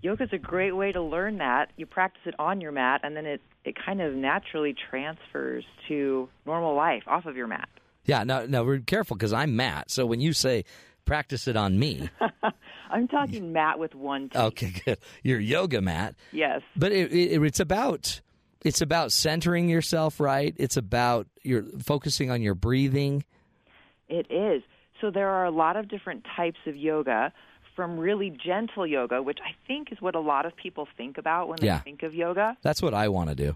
Yoga 0.00 0.24
is 0.24 0.30
a 0.32 0.38
great 0.38 0.72
way 0.72 0.92
to 0.92 1.02
learn 1.02 1.38
that. 1.38 1.70
You 1.76 1.84
practice 1.84 2.22
it 2.26 2.34
on 2.38 2.60
your 2.60 2.70
mat, 2.70 3.00
and 3.02 3.16
then 3.16 3.26
it 3.26 3.40
it 3.64 3.74
kind 3.84 4.00
of 4.00 4.14
naturally 4.14 4.74
transfers 4.90 5.64
to 5.88 6.28
normal 6.46 6.74
life 6.74 7.02
off 7.06 7.26
of 7.26 7.36
your 7.36 7.48
mat. 7.48 7.68
Yeah, 8.08 8.24
no, 8.24 8.46
no, 8.46 8.64
we're 8.64 8.78
careful 8.80 9.16
because 9.16 9.32
I'm 9.32 9.54
Matt. 9.54 9.90
So 9.92 10.04
when 10.06 10.20
you 10.20 10.32
say 10.32 10.64
practice 11.04 11.46
it 11.46 11.56
on 11.56 11.78
me, 11.78 12.08
I'm 12.90 13.06
talking 13.06 13.52
Matt 13.52 13.78
with 13.78 13.94
one 13.94 14.30
T. 14.30 14.38
okay, 14.38 14.72
good. 14.84 14.98
Your 15.22 15.38
yoga 15.38 15.80
mat, 15.80 16.14
Yes. 16.32 16.62
but 16.74 16.90
it, 16.90 17.12
it, 17.12 17.40
it's 17.42 17.60
about 17.60 18.20
it's 18.64 18.80
about 18.80 19.12
centering 19.12 19.68
yourself, 19.68 20.18
right? 20.18 20.54
It's 20.56 20.76
about 20.76 21.28
you're 21.44 21.64
focusing 21.84 22.30
on 22.30 22.42
your 22.42 22.54
breathing. 22.54 23.24
It 24.08 24.26
is. 24.30 24.62
So 25.00 25.10
there 25.10 25.28
are 25.28 25.44
a 25.44 25.50
lot 25.50 25.76
of 25.76 25.88
different 25.88 26.24
types 26.34 26.58
of 26.66 26.74
yoga, 26.76 27.32
from 27.76 27.98
really 27.98 28.30
gentle 28.30 28.84
yoga, 28.86 29.22
which 29.22 29.38
I 29.44 29.54
think 29.68 29.92
is 29.92 30.00
what 30.00 30.14
a 30.16 30.20
lot 30.20 30.46
of 30.46 30.56
people 30.56 30.88
think 30.96 31.18
about 31.18 31.46
when 31.48 31.58
they 31.60 31.66
Yeah. 31.66 31.78
think 31.80 32.02
of 32.02 32.14
yoga. 32.14 32.56
That's 32.62 32.82
what 32.82 32.94
I 32.94 33.08
want 33.08 33.28
to 33.28 33.36
do. 33.36 33.54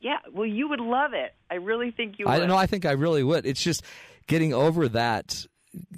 Yeah, 0.00 0.16
well, 0.32 0.46
you 0.46 0.68
would 0.68 0.80
love 0.80 1.12
it. 1.12 1.34
I 1.50 1.56
really 1.56 1.90
think 1.90 2.18
you 2.18 2.24
would. 2.26 2.32
I 2.32 2.38
don't 2.38 2.48
know. 2.48 2.56
I 2.56 2.66
think 2.66 2.86
I 2.86 2.92
really 2.92 3.22
would. 3.22 3.44
It's 3.46 3.62
just 3.62 3.82
getting 4.26 4.54
over 4.54 4.88
that, 4.88 5.44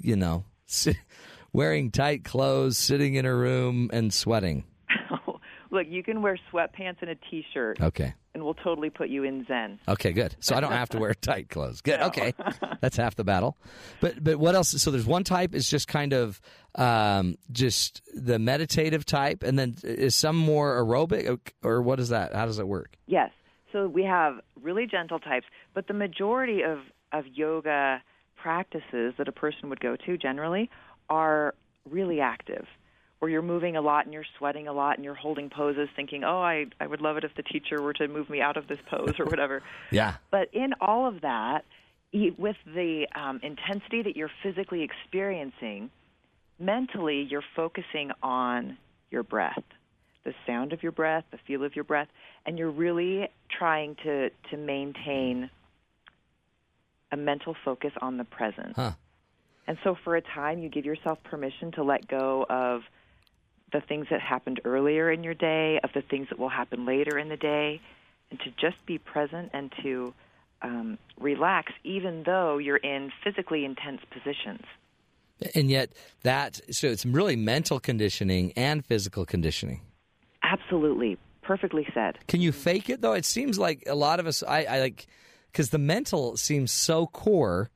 you 0.01 0.15
know, 0.17 0.43
wearing 1.53 1.89
tight 1.91 2.23
clothes, 2.25 2.77
sitting 2.77 3.15
in 3.15 3.25
a 3.25 3.33
room, 3.33 3.89
and 3.93 4.13
sweating. 4.13 4.65
Look, 5.71 5.87
you 5.89 6.03
can 6.03 6.21
wear 6.21 6.37
sweatpants 6.51 6.97
and 7.01 7.09
a 7.09 7.15
t-shirt, 7.15 7.81
Okay. 7.81 8.13
and 8.35 8.43
we'll 8.43 8.53
totally 8.53 8.89
put 8.91 9.09
you 9.09 9.23
in 9.23 9.43
Zen. 9.47 9.79
Okay, 9.87 10.11
good. 10.11 10.35
So 10.39 10.55
I 10.55 10.59
don't 10.59 10.71
have 10.71 10.89
to 10.89 10.99
wear 10.99 11.13
tight 11.21 11.49
clothes. 11.49 11.81
Good. 11.81 11.99
Okay, 11.99 12.33
that's 12.81 12.95
half 12.97 13.15
the 13.15 13.23
battle. 13.23 13.57
But 14.01 14.23
but 14.23 14.37
what 14.37 14.53
else? 14.53 14.69
So 14.69 14.91
there's 14.91 15.05
one 15.07 15.23
type 15.23 15.55
is 15.55 15.67
just 15.69 15.87
kind 15.87 16.13
of 16.13 16.39
um, 16.75 17.37
just 17.51 18.01
the 18.13 18.37
meditative 18.37 19.05
type, 19.05 19.41
and 19.43 19.57
then 19.57 19.75
is 19.83 20.13
some 20.13 20.35
more 20.35 20.75
aerobic, 20.83 21.39
or 21.63 21.81
what 21.81 21.99
is 21.99 22.09
that? 22.09 22.35
How 22.35 22.45
does 22.45 22.59
it 22.59 22.67
work? 22.67 22.97
Yes. 23.07 23.31
So 23.73 23.87
we 23.87 24.03
have 24.03 24.35
really 24.61 24.85
gentle 24.85 25.19
types, 25.19 25.45
but 25.73 25.87
the 25.87 25.93
majority 25.93 26.61
of, 26.61 26.79
of 27.11 27.25
yoga 27.33 28.01
practices 28.37 29.13
that 29.17 29.27
a 29.27 29.31
person 29.31 29.69
would 29.69 29.79
go 29.79 29.97
to 30.05 30.17
generally 30.17 30.69
are 31.09 31.55
really 31.89 32.21
active, 32.21 32.65
where 33.19 33.29
you're 33.29 33.41
moving 33.41 33.75
a 33.75 33.81
lot 33.81 34.05
and 34.05 34.13
you're 34.13 34.25
sweating 34.37 34.67
a 34.67 34.73
lot 34.73 34.97
and 34.97 35.03
you're 35.03 35.15
holding 35.15 35.49
poses 35.49 35.89
thinking, 35.95 36.23
oh, 36.23 36.39
I, 36.39 36.65
I 36.79 36.87
would 36.87 37.01
love 37.01 37.17
it 37.17 37.23
if 37.23 37.31
the 37.35 37.43
teacher 37.43 37.81
were 37.81 37.93
to 37.93 38.07
move 38.07 38.29
me 38.29 38.41
out 38.41 38.57
of 38.57 38.67
this 38.67 38.79
pose 38.89 39.15
or 39.19 39.25
whatever. 39.25 39.61
Yeah. 39.91 40.15
But 40.31 40.49
in 40.53 40.73
all 40.79 41.07
of 41.07 41.21
that, 41.21 41.65
with 42.13 42.55
the 42.65 43.07
um, 43.15 43.39
intensity 43.43 44.03
that 44.03 44.15
you're 44.15 44.31
physically 44.41 44.83
experiencing, 44.83 45.89
mentally 46.59 47.27
you're 47.29 47.43
focusing 47.55 48.11
on 48.21 48.77
your 49.11 49.23
breath, 49.23 49.63
the 50.23 50.33
sound 50.47 50.73
of 50.73 50.81
your 50.83 50.91
breath, 50.91 51.25
the 51.31 51.39
feel 51.45 51.63
of 51.63 51.75
your 51.75 51.83
breath, 51.83 52.07
and 52.45 52.57
you're 52.57 52.71
really 52.71 53.29
trying 53.49 53.95
to, 54.03 54.29
to 54.51 54.57
maintain 54.57 55.49
a 57.11 57.17
mental 57.17 57.55
focus 57.63 57.91
on 58.01 58.17
the 58.17 58.23
present. 58.23 58.73
Huh. 58.75 58.91
And 59.67 59.77
so 59.83 59.95
for 60.03 60.15
a 60.15 60.21
time, 60.21 60.59
you 60.59 60.69
give 60.69 60.85
yourself 60.85 61.19
permission 61.23 61.71
to 61.73 61.83
let 61.83 62.07
go 62.07 62.45
of 62.49 62.81
the 63.71 63.81
things 63.81 64.07
that 64.11 64.21
happened 64.21 64.61
earlier 64.65 65.11
in 65.11 65.23
your 65.23 65.33
day, 65.33 65.79
of 65.83 65.91
the 65.93 66.01
things 66.01 66.27
that 66.29 66.39
will 66.39 66.49
happen 66.49 66.85
later 66.85 67.17
in 67.17 67.29
the 67.29 67.37
day, 67.37 67.81
and 68.29 68.39
to 68.41 68.51
just 68.51 68.83
be 68.85 68.97
present 68.97 69.49
and 69.53 69.71
to 69.81 70.13
um, 70.61 70.97
relax, 71.19 71.71
even 71.83 72.23
though 72.25 72.57
you're 72.57 72.77
in 72.77 73.11
physically 73.23 73.65
intense 73.65 74.01
positions. 74.11 74.63
And 75.55 75.69
yet 75.69 75.91
that 76.21 76.61
so 76.71 76.87
it's 76.87 77.05
really 77.05 77.35
mental 77.35 77.79
conditioning 77.79 78.53
and 78.55 78.85
physical 78.85 79.25
conditioning. 79.25 79.81
Absolutely. 80.53 81.17
Perfectly 81.41 81.85
said. 81.93 82.17
Can 82.27 82.41
you 82.41 82.51
fake 82.51 82.89
it 82.89 83.01
though? 83.01 83.13
It 83.13 83.25
seems 83.25 83.59
like 83.59 83.83
a 83.87 83.95
lot 83.95 84.19
of 84.19 84.27
us. 84.27 84.43
I, 84.43 84.63
I 84.63 84.79
like 84.79 85.07
because 85.51 85.71
the 85.71 85.77
mental 85.77 86.37
seems 86.37 86.71
so 86.71 87.07
core 87.07 87.69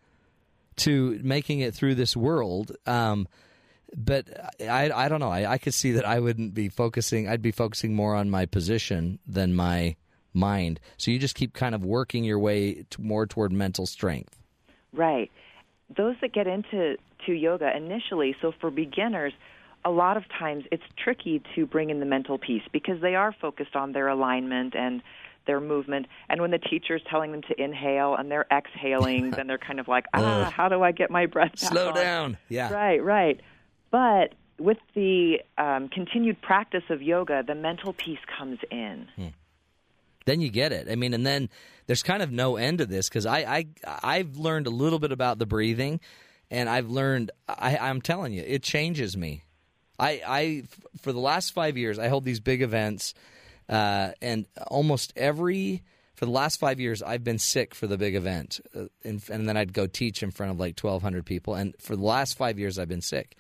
to 0.78 1.20
making 1.24 1.60
it 1.60 1.74
through 1.74 1.95
this 1.95 2.16
world. 2.16 2.76
Um, 2.86 3.28
but 3.95 4.28
I, 4.62 4.91
I 4.91 5.10
don't 5.10 5.20
know. 5.20 5.30
I, 5.30 5.54
I 5.54 5.58
could 5.58 5.74
see 5.74 5.91
that 5.94 6.06
I 6.06 6.20
wouldn't 6.20 6.54
be 6.54 6.70
focusing. 6.70 7.28
I'd 7.28 7.41
be 7.41 7.52
focusing 7.52 7.94
more 7.95 8.16
on 8.16 8.30
my 8.30 8.45
position 8.45 9.20
than 9.28 9.56
my 9.56 9.95
mind. 10.34 10.80
So 10.98 11.12
you 11.12 11.20
just 11.20 11.36
keep 11.36 11.54
kind 11.54 11.74
of 11.74 11.84
working 11.84 12.24
your 12.24 12.40
way 12.40 12.86
to 12.90 13.02
more 13.02 13.26
toward 13.26 13.52
mental 13.52 13.86
strength. 13.86 14.38
Right. 14.94 15.32
Those 15.95 16.16
that 16.22 16.34
get 16.34 16.48
into 16.48 16.98
to 17.26 17.32
yoga 17.32 17.76
initially, 17.76 18.36
so 18.41 18.54
for 18.60 18.70
beginners, 18.70 19.34
a 19.86 19.90
lot 19.91 20.18
of 20.18 20.24
times 20.40 20.66
it's 20.72 20.84
tricky 21.02 21.41
to 21.56 21.66
bring 21.66 21.90
in 21.90 21.99
the 21.99 22.06
mental 22.06 22.38
piece 22.38 22.64
because 22.72 22.99
they 23.02 23.16
are 23.16 23.34
focused 23.40 23.76
on 23.76 23.91
their 23.94 24.08
alignment 24.08 24.76
and 24.76 25.02
their 25.45 25.62
movement. 25.62 26.08
And 26.30 26.41
when 26.41 26.52
the 26.52 26.58
teacher's 26.60 27.02
telling 27.10 27.32
them 27.32 27.41
to 27.44 27.62
inhale 27.62 28.16
and 28.16 28.30
they're 28.30 28.48
exhaling, 28.52 29.32
then 29.36 29.48
they're 29.48 29.58
kind 29.58 29.80
of 29.80 29.88
like, 29.88 30.06
ah, 30.14 30.52
how 30.56 30.68
do 30.68 30.84
I 30.84 30.91
get 30.91 31.10
my 31.10 31.26
breath 31.26 31.52
back 31.62 31.72
Slow 31.72 31.90
on? 31.90 31.95
down. 31.95 32.38
Yeah. 32.49 32.72
Right, 32.74 33.02
right. 33.04 33.40
But 33.91 34.34
with 34.60 34.78
the 34.94 35.40
um, 35.58 35.88
continued 35.88 36.41
practice 36.41 36.84
of 36.90 37.02
yoga, 37.02 37.44
the 37.45 37.56
mental 37.56 37.94
piece 37.94 38.20
comes 38.38 38.60
in. 38.70 39.08
then 40.26 40.41
you 40.41 40.49
get 40.49 40.74
it. 40.74 40.88
I 40.91 40.95
mean, 40.95 41.14
and 41.14 41.26
then 41.26 41.49
there's 41.86 42.04
kind 42.04 42.22
of 42.22 42.32
no 42.32 42.58
end 42.58 42.80
to 42.80 42.86
this 42.86 43.08
because 43.08 43.26
I, 43.26 43.38
I 43.40 43.68
I've 44.04 44.36
learned 44.36 44.68
a 44.68 44.72
little 44.72 44.99
bit 44.99 45.14
about 45.14 45.40
the 45.40 45.45
breathing, 45.45 46.02
and 46.52 46.68
I've 46.68 46.90
learned. 46.90 47.32
I, 47.48 47.78
I'm 47.78 48.02
telling 48.02 48.34
you, 48.34 48.44
it 48.45 48.64
changes 48.64 49.16
me. 49.16 49.44
I 49.99 50.22
I 50.26 50.64
for 51.02 51.11
the 51.11 51.19
last 51.19 51.53
five 51.53 51.78
years, 51.78 51.99
I 51.99 52.07
hold 52.07 52.24
these 52.24 52.40
big 52.40 52.61
events, 52.61 53.14
uh, 53.69 54.11
and 54.22 54.45
almost 54.68 55.14
every 55.15 55.84
for 56.15 56.26
the 56.26 56.32
last 56.32 56.60
five 56.60 56.80
years, 56.80 57.03
I've 57.03 57.24
been 57.24 57.38
sick 57.38 57.76
for 57.76 57.86
the 57.86 57.98
big 57.98 58.15
event, 58.15 58.60
uh, 58.76 58.86
and, 59.03 59.22
and 59.30 59.48
then 59.48 59.56
I'd 59.56 59.72
go 59.72 59.86
teach 59.86 60.24
in 60.24 60.32
front 60.32 60.52
of 60.52 60.60
like 60.60 60.80
1,200 60.80 61.24
people, 61.24 61.53
and 61.53 61.76
for 61.80 61.95
the 61.95 62.03
last 62.03 62.36
five 62.36 62.57
years, 62.57 62.80
I've 62.80 62.88
been 62.88 63.02
sick. 63.02 63.36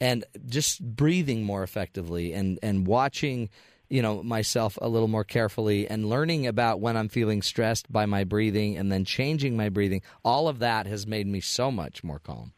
And 0.00 0.24
just 0.46 0.80
breathing 0.80 1.44
more 1.44 1.62
effectively 1.62 2.32
and 2.32 2.58
and 2.62 2.86
watching 2.86 3.48
you 3.88 4.02
know 4.02 4.22
myself 4.22 4.78
a 4.82 4.88
little 4.88 5.08
more 5.08 5.24
carefully 5.24 5.88
and 5.88 6.08
learning 6.08 6.46
about 6.46 6.80
when 6.80 6.96
I'm 6.96 7.08
feeling 7.08 7.42
stressed 7.42 7.90
by 7.92 8.06
my 8.06 8.24
breathing 8.24 8.76
and 8.76 8.90
then 8.90 9.04
changing 9.04 9.56
my 9.56 9.68
breathing 9.68 10.02
all 10.24 10.48
of 10.48 10.58
that 10.58 10.86
has 10.86 11.06
made 11.06 11.26
me 11.26 11.40
so 11.40 11.70
much 11.70 12.02
more 12.02 12.18
calm 12.18 12.52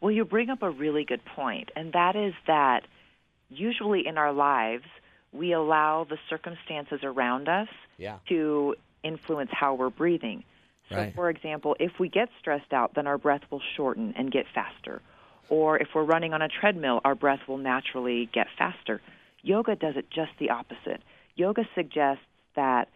Well, 0.00 0.10
you 0.10 0.24
bring 0.24 0.48
up 0.50 0.62
a 0.62 0.70
really 0.70 1.04
good 1.04 1.24
point, 1.24 1.70
and 1.76 1.92
that 1.92 2.16
is 2.16 2.34
that 2.46 2.86
usually 3.50 4.06
in 4.06 4.16
our 4.16 4.32
lives, 4.32 4.86
we 5.32 5.52
allow 5.52 6.04
the 6.04 6.18
circumstances 6.28 7.00
around 7.02 7.48
us 7.48 7.68
Yeah. 7.98 8.18
to 8.28 8.74
influence 9.02 9.50
how 9.52 9.74
we're 9.74 9.90
breathing. 9.90 10.44
So, 10.88 10.96
Right. 10.96 11.14
for 11.14 11.30
example, 11.30 11.76
if 11.78 11.98
we 11.98 12.08
get 12.08 12.30
stressed 12.38 12.72
out, 12.72 12.94
then 12.94 13.06
our 13.06 13.18
breath 13.18 13.42
will 13.50 13.60
shorten 13.60 14.14
and 14.16 14.30
get 14.30 14.46
faster. 14.48 15.02
Or 15.48 15.78
if 15.78 15.94
we're 15.94 16.04
running 16.04 16.32
on 16.32 16.42
a 16.42 16.48
treadmill, 16.48 17.00
our 17.04 17.14
breath 17.14 17.46
will 17.46 17.58
naturally 17.58 18.26
get 18.26 18.48
faster. 18.56 19.00
Yoga 19.42 19.76
does 19.76 19.96
it 19.96 20.10
just 20.10 20.32
the 20.38 20.50
opposite. 20.50 21.02
Yoga 21.36 21.68
suggests 21.74 22.24
that 22.54 22.88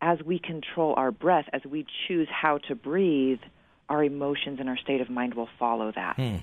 as 0.00 0.22
we 0.22 0.38
control 0.38 0.94
our 0.96 1.10
breath, 1.10 1.48
as 1.52 1.64
we 1.64 1.86
choose 2.06 2.28
how 2.28 2.58
to 2.58 2.74
breathe, 2.74 3.40
our 3.88 4.02
emotions 4.04 4.60
and 4.60 4.68
our 4.68 4.76
state 4.78 5.00
of 5.00 5.10
mind 5.10 5.34
will 5.34 5.48
follow 5.58 5.92
that. 5.94 6.16
Hmm. 6.16 6.36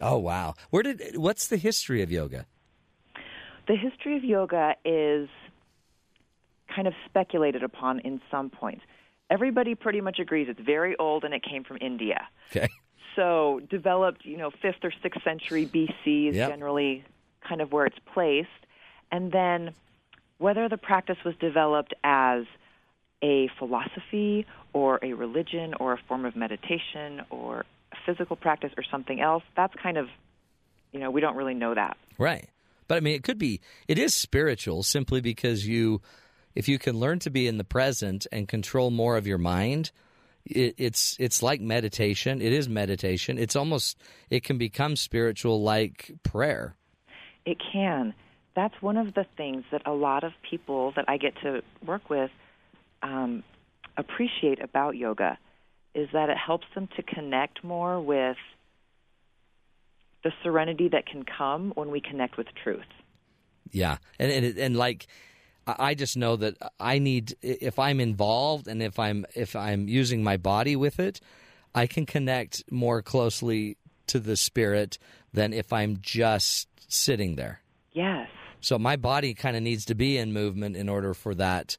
oh 0.00 0.18
wow 0.18 0.54
where 0.70 0.82
did 0.82 1.16
what's 1.16 1.46
the 1.48 1.56
history 1.56 2.02
of 2.02 2.10
yoga 2.10 2.46
The 3.66 3.76
history 3.76 4.16
of 4.16 4.24
yoga 4.24 4.74
is 4.84 5.28
kind 6.74 6.86
of 6.88 6.94
speculated 7.06 7.62
upon 7.62 8.00
in 8.00 8.20
some 8.30 8.50
points. 8.50 8.82
Everybody 9.30 9.74
pretty 9.74 10.00
much 10.00 10.18
agrees 10.18 10.48
it's 10.50 10.60
very 10.60 10.96
old 10.98 11.24
and 11.24 11.32
it 11.32 11.42
came 11.42 11.64
from 11.64 11.78
India. 11.80 12.26
okay 12.50 12.68
So 13.16 13.60
developed, 13.70 14.24
you 14.24 14.36
know, 14.36 14.50
fifth 14.50 14.82
or 14.82 14.92
sixth 15.02 15.22
century 15.22 15.66
BC 15.66 16.28
is 16.30 16.36
Yep. 16.36 16.50
generally 16.50 17.04
kind 17.48 17.60
of 17.60 17.70
where 17.72 17.86
it's 17.86 17.98
placed. 18.12 18.48
And 19.12 19.30
then 19.30 19.72
whether 20.38 20.68
the 20.68 20.76
practice 20.76 21.18
was 21.24 21.34
developed 21.36 21.94
as 22.02 22.44
a 23.24 23.48
philosophy 23.58 24.46
or 24.72 25.00
a 25.02 25.14
religion 25.14 25.74
or 25.80 25.94
a 25.94 25.98
form 26.06 26.24
of 26.26 26.36
meditation 26.36 27.22
or 27.30 27.64
a 27.92 27.96
physical 28.06 28.36
practice 28.36 28.72
or 28.76 28.84
something 28.90 29.20
else, 29.20 29.42
that's 29.56 29.74
kind 29.82 29.96
of, 29.96 30.06
you 30.92 31.00
know, 31.00 31.10
we 31.10 31.20
don't 31.20 31.36
really 31.36 31.54
know 31.54 31.74
that. 31.74 31.96
right 32.18 32.48
but 32.86 32.96
I 32.96 33.00
mean 33.00 33.14
it 33.14 33.24
could 33.24 33.38
be 33.38 33.60
it 33.88 33.98
is 33.98 34.14
spiritual 34.14 34.82
simply 34.82 35.20
because 35.20 35.66
you 35.66 36.00
if 36.54 36.68
you 36.68 36.78
can 36.78 36.98
learn 36.98 37.18
to 37.20 37.30
be 37.30 37.46
in 37.48 37.56
the 37.58 37.64
present 37.64 38.26
and 38.30 38.46
control 38.46 38.90
more 38.90 39.16
of 39.16 39.26
your 39.26 39.38
mind 39.38 39.90
it, 40.44 40.74
it's 40.76 41.16
it's 41.18 41.42
like 41.42 41.60
meditation 41.60 42.42
it 42.42 42.52
is 42.52 42.68
meditation 42.68 43.38
it's 43.38 43.56
almost 43.56 43.96
it 44.30 44.44
can 44.44 44.58
become 44.58 44.96
spiritual 44.96 45.62
like 45.62 46.12
prayer 46.22 46.76
It 47.46 47.58
can. 47.72 48.14
That's 48.54 48.74
one 48.80 48.96
of 48.96 49.14
the 49.14 49.26
things 49.36 49.64
that 49.72 49.82
a 49.84 49.92
lot 49.92 50.22
of 50.24 50.32
people 50.48 50.92
that 50.96 51.04
I 51.08 51.16
get 51.18 51.34
to 51.42 51.62
work 51.84 52.08
with 52.08 52.30
um, 53.04 53.44
appreciate 53.96 54.60
about 54.60 54.96
yoga 54.96 55.38
is 55.94 56.08
that 56.12 56.28
it 56.28 56.36
helps 56.36 56.66
them 56.74 56.88
to 56.96 57.02
connect 57.02 57.62
more 57.62 58.00
with 58.00 58.36
the 60.24 60.32
serenity 60.42 60.88
that 60.88 61.06
can 61.06 61.22
come 61.22 61.72
when 61.76 61.90
we 61.90 62.00
connect 62.00 62.36
with 62.36 62.48
truth. 62.62 62.82
Yeah, 63.70 63.98
and 64.18 64.32
and, 64.32 64.58
and 64.58 64.76
like 64.76 65.06
I 65.66 65.94
just 65.94 66.16
know 66.16 66.36
that 66.36 66.56
I 66.80 66.98
need 66.98 67.34
if 67.42 67.78
I'm 67.78 68.00
involved 68.00 68.66
and 68.66 68.82
if 68.82 68.98
I'm 68.98 69.24
if 69.34 69.54
I'm 69.54 69.88
using 69.88 70.22
my 70.22 70.36
body 70.36 70.76
with 70.76 70.98
it, 70.98 71.20
I 71.74 71.86
can 71.86 72.06
connect 72.06 72.64
more 72.70 73.02
closely 73.02 73.76
to 74.08 74.18
the 74.18 74.36
spirit 74.36 74.98
than 75.32 75.52
if 75.52 75.72
I'm 75.72 75.98
just 76.00 76.68
sitting 76.88 77.36
there. 77.36 77.60
Yes. 77.92 78.28
So 78.60 78.78
my 78.78 78.96
body 78.96 79.34
kind 79.34 79.56
of 79.56 79.62
needs 79.62 79.84
to 79.86 79.94
be 79.94 80.16
in 80.16 80.32
movement 80.32 80.76
in 80.76 80.88
order 80.88 81.12
for 81.12 81.34
that 81.34 81.76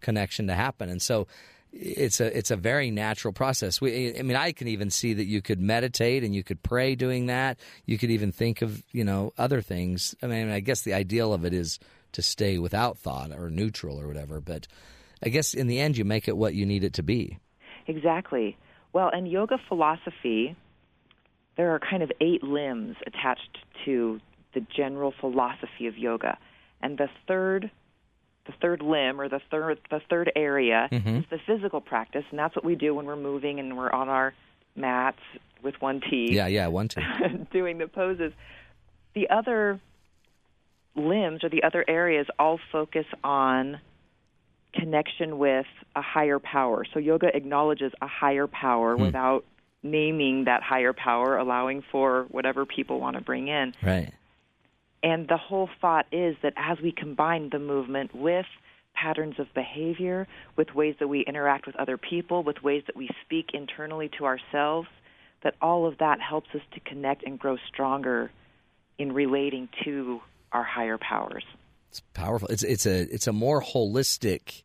connection 0.00 0.46
to 0.48 0.54
happen. 0.54 0.88
And 0.88 1.00
so 1.00 1.26
it's 1.72 2.20
a 2.20 2.36
it's 2.36 2.50
a 2.50 2.56
very 2.56 2.90
natural 2.90 3.32
process. 3.32 3.80
We, 3.80 4.18
I 4.18 4.22
mean, 4.22 4.36
I 4.36 4.52
can 4.52 4.68
even 4.68 4.90
see 4.90 5.14
that 5.14 5.26
you 5.26 5.42
could 5.42 5.60
meditate 5.60 6.24
and 6.24 6.34
you 6.34 6.42
could 6.42 6.62
pray 6.62 6.94
doing 6.94 7.26
that. 7.26 7.58
You 7.84 7.98
could 7.98 8.10
even 8.10 8.32
think 8.32 8.62
of 8.62 8.82
you 8.92 9.04
know 9.04 9.32
other 9.36 9.60
things. 9.60 10.14
I 10.22 10.26
mean, 10.26 10.50
I 10.50 10.60
guess 10.60 10.82
the 10.82 10.94
ideal 10.94 11.32
of 11.32 11.44
it 11.44 11.52
is 11.52 11.78
to 12.12 12.22
stay 12.22 12.58
without 12.58 12.98
thought 12.98 13.32
or 13.32 13.50
neutral 13.50 14.00
or 14.00 14.06
whatever. 14.06 14.40
But 14.40 14.66
I 15.22 15.28
guess 15.28 15.54
in 15.54 15.66
the 15.66 15.78
end, 15.78 15.96
you 15.96 16.04
make 16.04 16.26
it 16.26 16.36
what 16.36 16.54
you 16.54 16.64
need 16.64 16.84
it 16.84 16.94
to 16.94 17.02
be. 17.02 17.38
Exactly. 17.86 18.56
Well, 18.92 19.10
in 19.10 19.26
yoga 19.26 19.58
philosophy, 19.68 20.56
there 21.56 21.74
are 21.74 21.78
kind 21.78 22.02
of 22.02 22.10
eight 22.20 22.42
limbs 22.42 22.96
attached 23.06 23.58
to 23.84 24.20
the 24.54 24.60
general 24.74 25.12
philosophy 25.20 25.86
of 25.86 25.98
yoga, 25.98 26.38
and 26.80 26.96
the 26.96 27.08
third 27.26 27.70
the 28.48 28.54
third 28.60 28.82
limb 28.82 29.20
or 29.20 29.28
the 29.28 29.40
third 29.50 29.78
the 29.90 30.00
third 30.10 30.32
area 30.34 30.88
Mhm. 30.90 31.18
is 31.20 31.24
the 31.30 31.38
physical 31.46 31.80
practice, 31.80 32.24
and 32.30 32.38
that's 32.38 32.56
what 32.56 32.64
we 32.64 32.74
do 32.74 32.94
when 32.94 33.06
we're 33.06 33.14
moving 33.16 33.60
and 33.60 33.76
we're 33.76 33.90
on 33.92 34.08
our 34.08 34.34
mats 34.74 35.20
with 35.62 35.80
one 35.80 36.00
T. 36.00 36.32
Yeah, 36.34 36.46
yeah, 36.48 36.66
one 36.66 36.88
two. 36.88 37.00
doing 37.52 37.78
the 37.78 37.86
poses. 37.88 38.32
The 39.14 39.28
other 39.30 39.78
limbs 40.96 41.44
or 41.44 41.48
the 41.48 41.62
other 41.62 41.84
areas 41.86 42.26
all 42.38 42.58
focus 42.72 43.06
on 43.22 43.80
connection 44.72 45.38
with 45.38 45.66
a 45.96 46.02
higher 46.02 46.38
power. 46.38 46.84
So 46.92 46.98
yoga 46.98 47.34
acknowledges 47.34 47.92
a 48.02 48.06
higher 48.06 48.46
power 48.46 48.96
Hmm. 48.96 49.02
without 49.02 49.44
naming 49.82 50.44
that 50.44 50.62
higher 50.62 50.92
power, 50.92 51.36
allowing 51.36 51.82
for 51.82 52.24
whatever 52.30 52.66
people 52.66 52.98
want 53.00 53.16
to 53.16 53.22
bring 53.22 53.48
in. 53.48 53.74
Right. 53.82 54.10
And 55.02 55.28
the 55.28 55.36
whole 55.36 55.68
thought 55.80 56.06
is 56.12 56.36
that 56.42 56.54
as 56.56 56.78
we 56.80 56.92
combine 56.92 57.50
the 57.50 57.58
movement 57.58 58.14
with 58.14 58.46
patterns 58.94 59.38
of 59.38 59.46
behavior, 59.54 60.26
with 60.56 60.74
ways 60.74 60.96
that 60.98 61.08
we 61.08 61.20
interact 61.20 61.66
with 61.66 61.76
other 61.76 61.96
people, 61.96 62.42
with 62.42 62.62
ways 62.62 62.82
that 62.86 62.96
we 62.96 63.08
speak 63.24 63.50
internally 63.54 64.10
to 64.18 64.24
ourselves, 64.24 64.88
that 65.42 65.54
all 65.62 65.86
of 65.86 65.98
that 65.98 66.20
helps 66.20 66.48
us 66.54 66.62
to 66.72 66.80
connect 66.80 67.22
and 67.22 67.38
grow 67.38 67.56
stronger 67.68 68.30
in 68.98 69.12
relating 69.12 69.68
to 69.84 70.20
our 70.50 70.64
higher 70.64 70.98
powers. 70.98 71.44
It's 71.90 72.02
powerful. 72.12 72.48
It's 72.48 72.64
it's 72.64 72.86
a 72.86 73.02
it's 73.02 73.26
a 73.26 73.32
more 73.32 73.62
holistic 73.62 74.62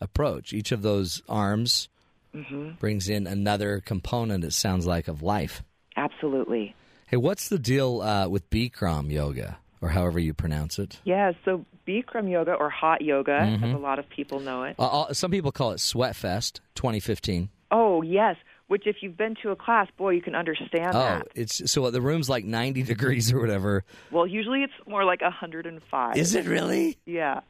approach. 0.00 0.52
Each 0.52 0.72
of 0.72 0.82
those 0.82 1.22
arms 1.28 1.88
hmm 2.34 2.70
brings 2.78 3.08
in 3.08 3.26
another 3.26 3.80
component. 3.80 4.44
It 4.44 4.52
sounds 4.52 4.86
like 4.86 5.08
of 5.08 5.22
life. 5.22 5.62
Absolutely. 5.96 6.74
Hey, 7.10 7.16
what's 7.16 7.48
the 7.48 7.58
deal 7.58 8.02
uh, 8.02 8.28
with 8.28 8.48
Bikram 8.50 9.10
yoga, 9.10 9.58
or 9.80 9.88
however 9.88 10.20
you 10.20 10.32
pronounce 10.32 10.78
it? 10.78 11.00
Yeah, 11.02 11.32
so 11.44 11.64
Bikram 11.84 12.30
yoga 12.30 12.52
or 12.54 12.70
hot 12.70 13.02
yoga, 13.02 13.32
Mhm. 13.32 13.64
as 13.64 13.74
a 13.74 13.78
lot 13.78 13.98
of 13.98 14.08
people 14.08 14.38
know 14.38 14.62
it. 14.62 14.76
Uh, 14.78 15.02
uh, 15.02 15.12
some 15.12 15.32
people 15.32 15.50
call 15.50 15.72
it 15.72 15.78
Sweatfest 15.78 16.60
2015. 16.76 17.48
Oh, 17.72 18.02
yes, 18.02 18.36
which 18.68 18.86
if 18.86 19.02
you've 19.02 19.16
been 19.16 19.34
to 19.42 19.50
a 19.50 19.56
class, 19.56 19.88
boy, 19.98 20.10
you 20.10 20.22
can 20.22 20.36
understand 20.36 20.94
Oh, 20.94 21.00
that. 21.00 21.26
it's 21.34 21.68
so 21.68 21.90
the 21.90 22.00
room's 22.00 22.28
like 22.28 22.44
90 22.44 22.82
degrees 22.94 23.32
or 23.32 23.40
whatever. 23.40 23.82
Well, 24.12 24.28
usually 24.28 24.62
it's 24.62 24.72
more 24.86 25.04
like 25.04 25.20
105. 25.20 26.16
Is 26.16 26.36
it 26.36 26.46
really? 26.46 26.96
Yeah. 27.06 27.40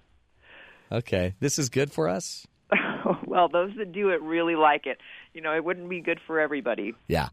Okay, 0.90 1.34
this 1.38 1.58
is 1.58 1.68
good 1.68 1.92
for 1.92 2.08
us. 2.08 2.46
well, 3.26 3.48
those 3.48 3.72
that 3.76 3.92
do 3.92 4.08
it 4.08 4.22
really 4.22 4.56
like 4.56 4.86
it. 4.86 4.98
You 5.34 5.42
know, 5.42 5.54
it 5.54 5.62
wouldn't 5.66 5.90
be 5.90 6.00
good 6.00 6.18
for 6.26 6.40
everybody. 6.40 6.94
Yeah, 7.08 7.28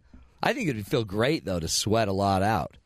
I 0.48 0.54
think 0.54 0.70
it'd 0.70 0.88
feel 0.88 1.04
great 1.04 1.44
though 1.44 1.60
to 1.60 1.68
sweat 1.68 2.08
a 2.08 2.14
lot 2.14 2.42
out. 2.42 2.78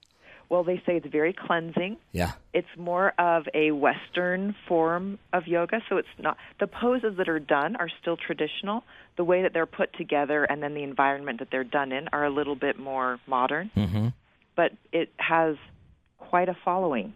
Well, 0.50 0.64
they 0.64 0.78
say 0.78 0.98
it's 0.98 1.08
very 1.08 1.32
cleansing. 1.32 1.98
Yeah, 2.12 2.32
It's 2.54 2.68
more 2.76 3.14
of 3.20 3.44
a 3.54 3.70
Western 3.72 4.56
form 4.68 5.20
of 5.32 5.46
yoga, 5.46 5.80
so 5.88 5.98
it's 5.98 6.10
not 6.18 6.38
the 6.60 6.66
poses 6.66 7.18
that 7.18 7.30
are 7.30 7.40
done 7.40 7.76
are 7.76 7.88
still 8.02 8.18
traditional. 8.18 8.84
The 9.16 9.24
way 9.24 9.44
that 9.44 9.54
they're 9.54 9.68
put 9.68 9.94
together 9.94 10.44
and 10.44 10.62
then 10.64 10.74
the 10.74 10.82
environment 10.82 11.38
that 11.40 11.50
they're 11.52 11.64
done 11.64 11.92
in 11.92 12.08
are 12.12 12.26
a 12.26 12.32
little 12.32 12.56
bit 12.56 12.80
more 12.80 13.20
modern, 13.28 13.70
mm-hmm. 13.78 14.08
but 14.56 14.72
it 14.92 15.14
has 15.18 15.56
quite 16.18 16.50
a 16.50 16.58
following. 16.66 17.14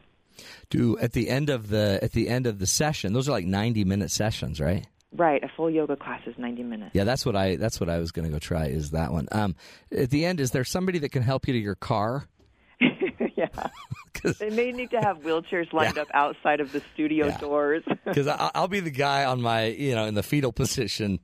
Do 0.69 0.97
at 0.99 1.13
the 1.13 1.27
end 1.29 1.49
of 1.49 1.69
the 1.69 1.99
at 2.03 2.11
the 2.11 2.29
end 2.29 2.45
of 2.45 2.59
the 2.59 2.67
session, 2.67 3.13
those 3.13 3.27
are 3.27 3.31
like 3.31 3.47
90 3.47 3.83
minute 3.83 4.11
sessions, 4.11 4.61
right? 4.61 4.85
Right, 5.15 5.43
a 5.43 5.49
full 5.55 5.69
yoga 5.69 5.95
class 5.95 6.21
is 6.25 6.35
90 6.37 6.63
minutes. 6.63 6.91
Yeah, 6.93 7.03
that's 7.05 7.25
what 7.25 7.35
I 7.35 7.55
that's 7.55 7.79
what 7.79 7.89
I 7.89 7.99
was 7.99 8.11
going 8.11 8.25
to 8.25 8.31
go 8.31 8.39
try 8.39 8.65
is 8.65 8.91
that 8.91 9.11
one. 9.11 9.27
Um, 9.31 9.55
at 9.95 10.09
the 10.09 10.25
end, 10.25 10.39
is 10.39 10.51
there 10.51 10.63
somebody 10.63 10.99
that 10.99 11.09
can 11.11 11.23
help 11.23 11.47
you 11.47 11.53
to 11.53 11.59
your 11.59 11.75
car? 11.75 12.27
yeah. 13.35 13.47
They 14.39 14.49
may 14.49 14.71
need 14.71 14.89
to 14.91 14.99
have 14.99 15.19
wheelchairs 15.19 15.71
lined 15.71 15.95
Yeah. 15.95 16.01
up 16.03 16.07
outside 16.13 16.59
of 16.59 16.71
the 16.71 16.81
studio 16.93 17.27
Yeah. 17.27 17.37
doors. 17.37 17.83
Because 18.05 18.27
I'll 18.27 18.67
be 18.67 18.79
the 18.81 18.91
guy 18.91 19.25
on 19.25 19.41
my 19.41 19.65
you 19.67 19.95
know 19.95 20.05
in 20.05 20.13
the 20.15 20.23
fetal 20.23 20.51
position, 20.51 21.19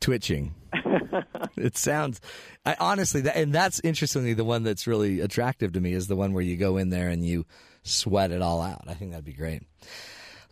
twitching. 0.00 0.54
it 1.56 1.76
sounds, 1.76 2.20
I, 2.64 2.76
honestly, 2.78 3.22
that, 3.22 3.36
and 3.36 3.52
that's 3.52 3.80
interestingly 3.84 4.34
the 4.34 4.44
one 4.44 4.62
that's 4.62 4.86
really 4.86 5.20
attractive 5.20 5.72
to 5.72 5.80
me 5.80 5.92
is 5.92 6.06
the 6.06 6.16
one 6.16 6.32
where 6.32 6.42
you 6.42 6.56
go 6.56 6.76
in 6.76 6.90
there 6.90 7.08
and 7.08 7.24
you 7.24 7.46
sweat 7.82 8.30
it 8.30 8.42
all 8.42 8.60
out. 8.62 8.82
I 8.86 8.94
think 8.94 9.10
that'd 9.10 9.24
be 9.24 9.32
great. 9.32 9.62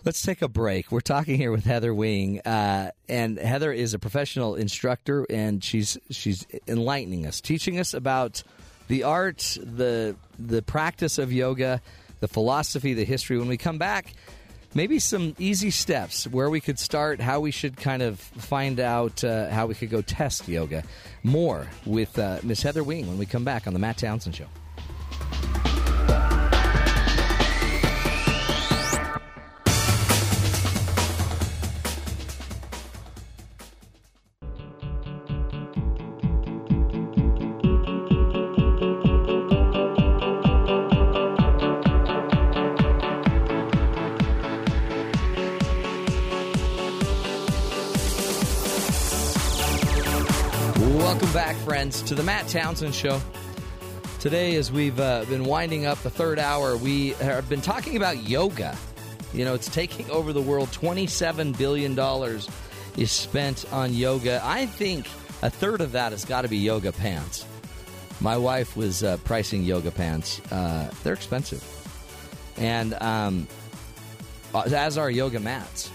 Let's 0.05 0.23
take 0.23 0.43
a 0.43 0.49
break. 0.49 0.93
We're 0.93 1.01
talking 1.01 1.37
here 1.37 1.51
with 1.51 1.65
Heather 1.65 1.93
Wing, 1.93 2.41
uh, 2.41 2.93
and 3.09 3.37
Heather 3.37 3.73
is 3.73 3.95
a 3.95 3.99
professional 3.99 4.55
instructor, 4.55 5.27
and 5.29 5.63
she's 5.63 5.99
she's 6.11 6.47
enlightening 6.69 7.27
us, 7.27 7.41
teaching 7.41 7.81
us 7.81 7.95
about 7.95 8.45
the 8.87 9.03
art, 9.03 9.59
the 9.61 10.15
the 10.39 10.63
practice 10.63 11.19
of 11.19 11.33
yoga, 11.33 11.83
the 12.21 12.29
philosophy, 12.29 12.95
the 12.95 13.05
history. 13.05 13.39
When 13.39 13.49
we 13.49 13.57
come 13.57 13.79
back, 13.79 14.15
maybe 14.73 15.01
some 15.01 15.35
easy 15.37 15.71
steps 15.71 16.29
where 16.29 16.49
we 16.49 16.61
could 16.61 16.79
start, 16.79 17.21
how 17.21 17.41
we 17.41 17.51
should 17.51 17.77
kind 17.77 18.01
of 18.01 18.21
find 18.21 18.79
out 18.79 19.25
uh, 19.25 19.51
how 19.51 19.67
we 19.67 19.75
could 19.75 19.91
go 19.91 20.01
test 20.01 20.47
yoga. 20.47 20.85
More 21.25 21.67
with 21.85 22.17
uh, 22.21 22.39
Miss 22.45 22.63
Heather 22.63 22.85
Wing 22.85 23.09
when 23.09 23.19
we 23.19 23.27
come 23.27 23.45
back 23.45 23.67
on 23.67 23.73
the 23.73 23.81
Matt 23.81 23.99
Townsend 23.99 24.37
Show. 24.37 24.47
To 52.09 52.15
the 52.15 52.23
Matt 52.23 52.49
Townsend 52.49 52.95
Show. 52.95 53.21
Today, 54.19 54.57
as 54.57 54.73
we've 54.73 54.99
uh, 54.99 55.27
been 55.27 55.45
winding 55.45 55.85
up 55.85 55.99
the 55.99 56.09
third 56.09 56.39
hour, 56.39 56.75
we 56.75 57.11
have 57.11 57.47
been 57.51 57.61
talking 57.61 57.99
about 57.99 58.27
yoga. 58.27 58.75
You 59.35 59.45
know, 59.45 59.53
it's 59.53 59.69
taking 59.69 60.11
over 60.11 60.33
the 60.33 60.41
world. 60.41 60.71
$27 60.71 61.59
billion 61.59 61.99
is 62.97 63.13
spent 63.13 63.71
on 63.75 63.93
yoga. 63.93 64.41
I 64.43 64.65
think 64.65 65.07
a 65.43 65.51
third 65.51 65.83
of 65.83 65.93
that 65.93 66.13
has 66.13 66.25
got 66.25 66.43
to 66.43 66.49
be 66.49 66.57
yoga 66.57 66.93
pants. 66.93 67.45
My 68.23 68.39
wife 68.39 68.75
was 68.75 69.05
uh, 69.05 69.19
pricing 69.25 69.63
yoga 69.63 69.91
pants. 69.91 70.41
Uh, 70.51 70.91
they're 71.03 71.13
expensive. 71.13 71.63
And 72.57 72.95
um, 73.03 73.47
as 74.55 74.97
are 74.97 75.11
yoga 75.11 75.41
mats. 75.41 75.91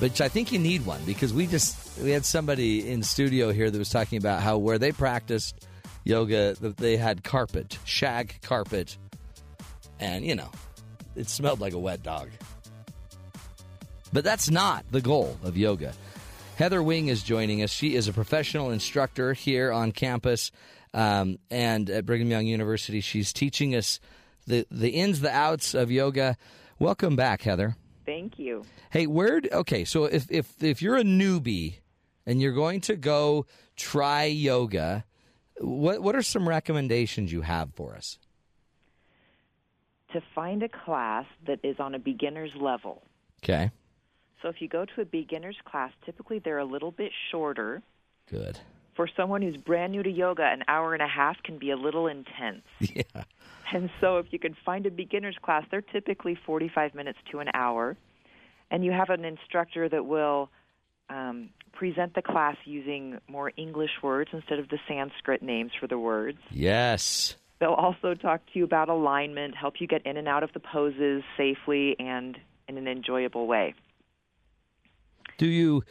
But 0.00 0.20
I 0.20 0.28
think 0.28 0.50
you 0.50 0.58
need 0.58 0.84
one 0.84 1.04
because 1.04 1.32
we 1.32 1.46
just 1.46 1.81
we 2.00 2.10
had 2.10 2.24
somebody 2.24 2.88
in 2.88 3.02
studio 3.02 3.52
here 3.52 3.70
that 3.70 3.78
was 3.78 3.90
talking 3.90 4.18
about 4.18 4.42
how 4.42 4.58
where 4.58 4.78
they 4.78 4.92
practiced 4.92 5.66
yoga 6.04 6.54
they 6.54 6.96
had 6.96 7.22
carpet, 7.22 7.78
shag 7.84 8.40
carpet, 8.42 8.96
and 10.00 10.24
you 10.24 10.34
know, 10.34 10.50
it 11.16 11.28
smelled 11.28 11.60
like 11.60 11.72
a 11.72 11.78
wet 11.78 12.02
dog. 12.02 12.30
But 14.12 14.24
that's 14.24 14.50
not 14.50 14.84
the 14.90 15.00
goal 15.00 15.38
of 15.42 15.56
yoga. 15.56 15.92
Heather 16.56 16.82
Wing 16.82 17.08
is 17.08 17.22
joining 17.22 17.62
us. 17.62 17.70
She 17.70 17.94
is 17.94 18.08
a 18.08 18.12
professional 18.12 18.70
instructor 18.70 19.32
here 19.32 19.72
on 19.72 19.90
campus 19.90 20.50
um, 20.92 21.38
and 21.50 21.88
at 21.88 22.04
Brigham 22.04 22.30
Young 22.30 22.46
University. 22.46 23.00
She's 23.00 23.32
teaching 23.32 23.74
us 23.74 24.00
the 24.46 24.66
the 24.70 24.90
ins, 24.90 25.20
the 25.20 25.30
outs 25.30 25.74
of 25.74 25.90
yoga. 25.90 26.36
Welcome 26.78 27.16
back, 27.16 27.42
Heather. 27.42 27.76
Thank 28.04 28.38
you. 28.38 28.64
Hey, 28.90 29.06
where? 29.06 29.40
Okay, 29.50 29.84
so 29.84 30.04
if 30.04 30.30
if 30.30 30.62
if 30.62 30.82
you're 30.82 30.96
a 30.96 31.04
newbie 31.04 31.76
and 32.26 32.40
you're 32.40 32.52
going 32.52 32.80
to 32.82 32.96
go 32.96 33.46
try 33.76 34.24
yoga, 34.24 35.04
what 35.58 36.02
what 36.02 36.16
are 36.16 36.22
some 36.22 36.48
recommendations 36.48 37.32
you 37.32 37.42
have 37.42 37.74
for 37.74 37.94
us? 37.94 38.18
to 40.12 40.22
find 40.34 40.62
a 40.62 40.68
class 40.68 41.24
that 41.46 41.60
is 41.62 41.76
on 41.78 41.94
a 41.94 41.98
beginner's 41.98 42.52
level. 42.58 43.02
Okay. 43.42 43.70
So 44.40 44.48
if 44.48 44.60
you 44.60 44.68
go 44.68 44.84
to 44.84 45.00
a 45.00 45.04
beginner's 45.04 45.56
class, 45.64 45.92
typically 46.04 46.38
they're 46.38 46.58
a 46.58 46.64
little 46.64 46.90
bit 46.90 47.12
shorter. 47.30 47.82
Good. 48.30 48.58
For 48.94 49.08
someone 49.16 49.40
who's 49.40 49.56
brand 49.56 49.92
new 49.92 50.02
to 50.02 50.10
yoga, 50.10 50.44
an 50.44 50.64
hour 50.68 50.92
and 50.94 51.02
a 51.02 51.08
half 51.08 51.42
can 51.42 51.58
be 51.58 51.70
a 51.70 51.76
little 51.76 52.06
intense. 52.06 52.62
Yeah. 52.80 53.24
And 53.72 53.88
so 54.02 54.18
if 54.18 54.26
you 54.32 54.38
can 54.38 54.54
find 54.66 54.84
a 54.84 54.90
beginner's 54.90 55.38
class, 55.40 55.64
they're 55.70 55.80
typically 55.80 56.34
45 56.34 56.94
minutes 56.94 57.18
to 57.30 57.38
an 57.38 57.48
hour. 57.54 57.96
And 58.70 58.84
you 58.84 58.92
have 58.92 59.08
an 59.08 59.24
instructor 59.24 59.88
that 59.88 60.04
will 60.04 60.50
um, 61.12 61.50
present 61.72 62.14
the 62.14 62.22
class 62.22 62.56
using 62.64 63.18
more 63.28 63.52
English 63.56 63.90
words 64.02 64.30
instead 64.32 64.58
of 64.58 64.68
the 64.68 64.78
Sanskrit 64.88 65.42
names 65.42 65.72
for 65.78 65.86
the 65.86 65.98
words. 65.98 66.38
Yes. 66.50 67.36
They'll 67.58 67.70
also 67.74 68.14
talk 68.14 68.40
to 68.52 68.58
you 68.58 68.64
about 68.64 68.88
alignment, 68.88 69.54
help 69.56 69.74
you 69.80 69.86
get 69.86 70.04
in 70.04 70.16
and 70.16 70.26
out 70.26 70.42
of 70.42 70.52
the 70.52 70.60
poses 70.60 71.22
safely 71.36 71.94
and 71.98 72.36
in 72.68 72.76
an 72.76 72.88
enjoyable 72.88 73.46
way. 73.46 73.74
Do 75.38 75.46
you 75.46 75.82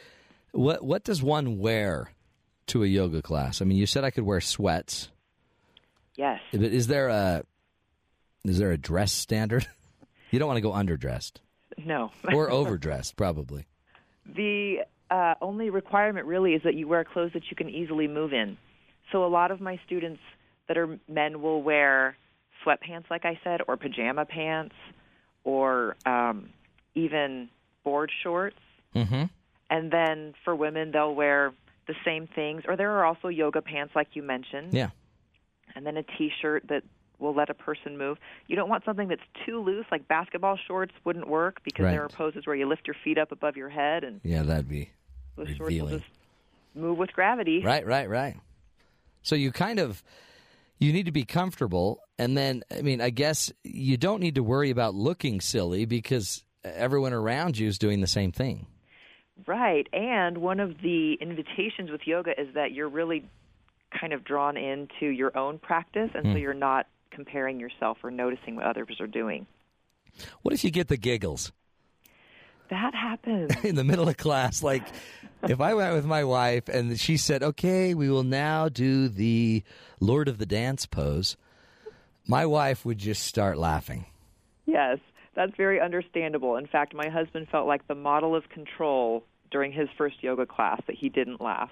what 0.51 0.83
what 0.83 1.03
does 1.03 1.21
one 1.23 1.59
wear 1.59 2.11
to 2.67 2.83
a 2.83 2.87
yoga 2.87 3.21
class? 3.21 3.61
I 3.61 3.65
mean, 3.65 3.77
you 3.77 3.85
said 3.85 4.03
I 4.03 4.11
could 4.11 4.23
wear 4.25 4.41
sweats. 4.41 5.09
Yes. 6.15 6.39
But 6.51 6.61
is 6.63 6.87
there 6.87 7.07
a 7.07 7.43
is 8.45 8.57
there 8.57 8.71
a 8.71 8.77
dress 8.77 9.11
standard? 9.11 9.67
You 10.31 10.39
don't 10.39 10.47
want 10.47 10.55
to 10.59 10.61
go 10.61 10.71
underdressed 10.71 11.41
No. 11.77 12.09
or 12.33 12.49
overdressed, 12.59 13.17
probably. 13.17 13.65
The 14.25 14.85
uh, 15.11 15.35
only 15.41 15.69
requirement 15.69 16.25
really 16.25 16.53
is 16.53 16.63
that 16.63 16.73
you 16.73 16.87
wear 16.87 17.03
clothes 17.03 17.31
that 17.33 17.43
you 17.49 17.55
can 17.55 17.69
easily 17.69 18.07
move 18.07 18.33
in. 18.33 18.57
So 19.11 19.25
a 19.25 19.27
lot 19.27 19.51
of 19.51 19.59
my 19.59 19.79
students 19.85 20.21
that 20.67 20.77
are 20.77 20.97
men 21.09 21.41
will 21.41 21.61
wear 21.61 22.17
sweatpants, 22.65 23.09
like 23.09 23.25
I 23.25 23.37
said, 23.43 23.61
or 23.67 23.75
pajama 23.75 24.25
pants, 24.25 24.75
or 25.43 25.97
um, 26.05 26.49
even 26.95 27.49
board 27.83 28.09
shorts. 28.23 28.59
Mm-hmm. 28.95 29.23
And 29.69 29.91
then 29.91 30.33
for 30.45 30.55
women, 30.55 30.91
they'll 30.91 31.13
wear 31.13 31.53
the 31.87 31.95
same 32.05 32.27
things, 32.27 32.63
or 32.67 32.77
there 32.77 32.91
are 32.91 33.05
also 33.05 33.27
yoga 33.27 33.61
pants, 33.61 33.93
like 33.95 34.09
you 34.13 34.23
mentioned. 34.23 34.73
Yeah. 34.73 34.89
And 35.75 35.85
then 35.85 35.97
a 35.97 36.03
T-shirt 36.03 36.67
that 36.69 36.83
will 37.19 37.33
let 37.33 37.49
a 37.49 37.53
person 37.53 37.97
move. 37.97 38.17
You 38.47 38.55
don't 38.55 38.69
want 38.69 38.85
something 38.85 39.07
that's 39.07 39.21
too 39.45 39.61
loose, 39.61 39.85
like 39.91 40.07
basketball 40.07 40.57
shorts 40.67 40.93
wouldn't 41.03 41.27
work 41.27 41.61
because 41.63 41.85
there 41.85 42.03
are 42.03 42.09
poses 42.09 42.45
where 42.45 42.55
you 42.55 42.67
lift 42.67 42.87
your 42.87 42.95
feet 43.03 43.17
up 43.17 43.31
above 43.31 43.57
your 43.57 43.69
head, 43.69 44.03
and 44.03 44.21
Yeah, 44.23 44.43
that'd 44.43 44.69
be 44.69 44.89
those 45.45 45.55
shorts 45.57 45.75
will 45.75 45.87
just 45.87 46.05
move 46.75 46.97
with 46.97 47.11
gravity. 47.13 47.63
Right, 47.63 47.85
right, 47.85 48.09
right. 48.09 48.37
So 49.23 49.35
you 49.35 49.51
kind 49.51 49.79
of 49.79 50.03
you 50.79 50.93
need 50.93 51.05
to 51.05 51.11
be 51.11 51.25
comfortable 51.25 51.99
and 52.17 52.37
then 52.37 52.63
I 52.75 52.81
mean, 52.81 53.01
I 53.01 53.09
guess 53.09 53.51
you 53.63 53.97
don't 53.97 54.19
need 54.19 54.35
to 54.35 54.43
worry 54.43 54.69
about 54.69 54.93
looking 54.93 55.41
silly 55.41 55.85
because 55.85 56.43
everyone 56.63 57.13
around 57.13 57.57
you 57.57 57.67
is 57.67 57.77
doing 57.77 58.01
the 58.01 58.07
same 58.07 58.31
thing. 58.31 58.67
Right. 59.47 59.87
And 59.91 60.37
one 60.37 60.59
of 60.59 60.81
the 60.81 61.17
invitations 61.19 61.89
with 61.89 62.01
yoga 62.05 62.39
is 62.39 62.53
that 62.53 62.73
you're 62.73 62.89
really 62.89 63.27
kind 63.99 64.13
of 64.13 64.23
drawn 64.23 64.57
into 64.57 65.07
your 65.07 65.35
own 65.37 65.57
practice, 65.57 66.11
and 66.13 66.25
so 66.25 66.31
hmm. 66.31 66.37
you're 66.37 66.53
not 66.53 66.87
comparing 67.09 67.59
yourself 67.59 67.97
or 68.03 68.11
noticing 68.11 68.55
what 68.55 68.65
others 68.65 68.97
are 68.99 69.07
doing. 69.07 69.45
What 70.41 70.53
if 70.53 70.63
you 70.63 70.71
get 70.71 70.87
the 70.87 70.97
giggles 70.97 71.51
That 72.69 72.93
happens. 72.93 73.51
in 73.63 73.75
the 73.75 73.83
middle 73.83 74.07
of 74.07 74.17
class 74.17 74.61
like 74.61 74.87
if 75.43 75.59
I 75.61 75.73
went 75.73 75.93
with 75.93 76.05
my 76.05 76.23
wife 76.23 76.67
and 76.69 76.99
she 76.99 77.17
said, 77.17 77.43
"Okay, 77.43 77.93
we 77.93 78.09
will 78.09 78.23
now 78.23 78.69
do 78.69 79.07
the 79.09 79.63
Lord 79.99 80.27
of 80.27 80.37
the 80.37 80.45
Dance 80.45 80.85
pose." 80.85 81.37
My 82.27 82.45
wife 82.45 82.85
would 82.85 82.97
just 82.99 83.23
start 83.23 83.57
laughing. 83.57 84.05
yes, 84.65 84.99
that's 85.33 85.55
very 85.57 85.79
understandable. 85.81 86.55
In 86.57 86.67
fact, 86.67 86.93
my 86.93 87.09
husband 87.09 87.47
felt 87.49 87.65
like 87.67 87.87
the 87.87 87.95
model 87.95 88.35
of 88.35 88.47
control 88.49 89.23
during 89.49 89.71
his 89.71 89.87
first 89.97 90.21
yoga 90.23 90.45
class 90.45 90.81
that 90.87 90.95
he 90.95 91.09
didn't 91.09 91.41
laugh. 91.41 91.71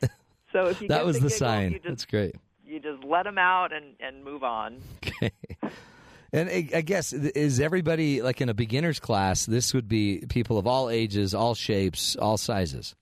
So 0.52 0.66
if 0.68 0.80
you 0.80 0.86
That 0.86 1.04
was 1.04 1.16
the, 1.16 1.22
the 1.22 1.28
giggles, 1.30 1.38
sign. 1.38 1.72
just, 1.72 1.84
That's 1.84 2.04
great. 2.04 2.36
you 2.64 2.78
just 2.78 3.02
let 3.02 3.24
them 3.24 3.38
out 3.38 3.72
and, 3.72 3.96
and 3.98 4.22
move 4.24 4.44
on. 4.44 4.80
Okay. 5.04 5.32
And 6.34 6.48
I 6.50 6.68
I 6.78 6.80
guess 6.80 7.12
is 7.12 7.60
everybody 7.60 8.20
like 8.20 8.40
in 8.40 8.48
a 8.48 8.54
beginner's 8.54 8.98
class? 8.98 9.46
This 9.46 9.72
would 9.72 9.88
be 9.88 10.24
people 10.28 10.58
of 10.58 10.66
all 10.66 10.90
ages, 10.90 11.32
all 11.34 11.54
shapes, 11.54 12.16
all 12.16 12.36
sizes. 12.36 12.94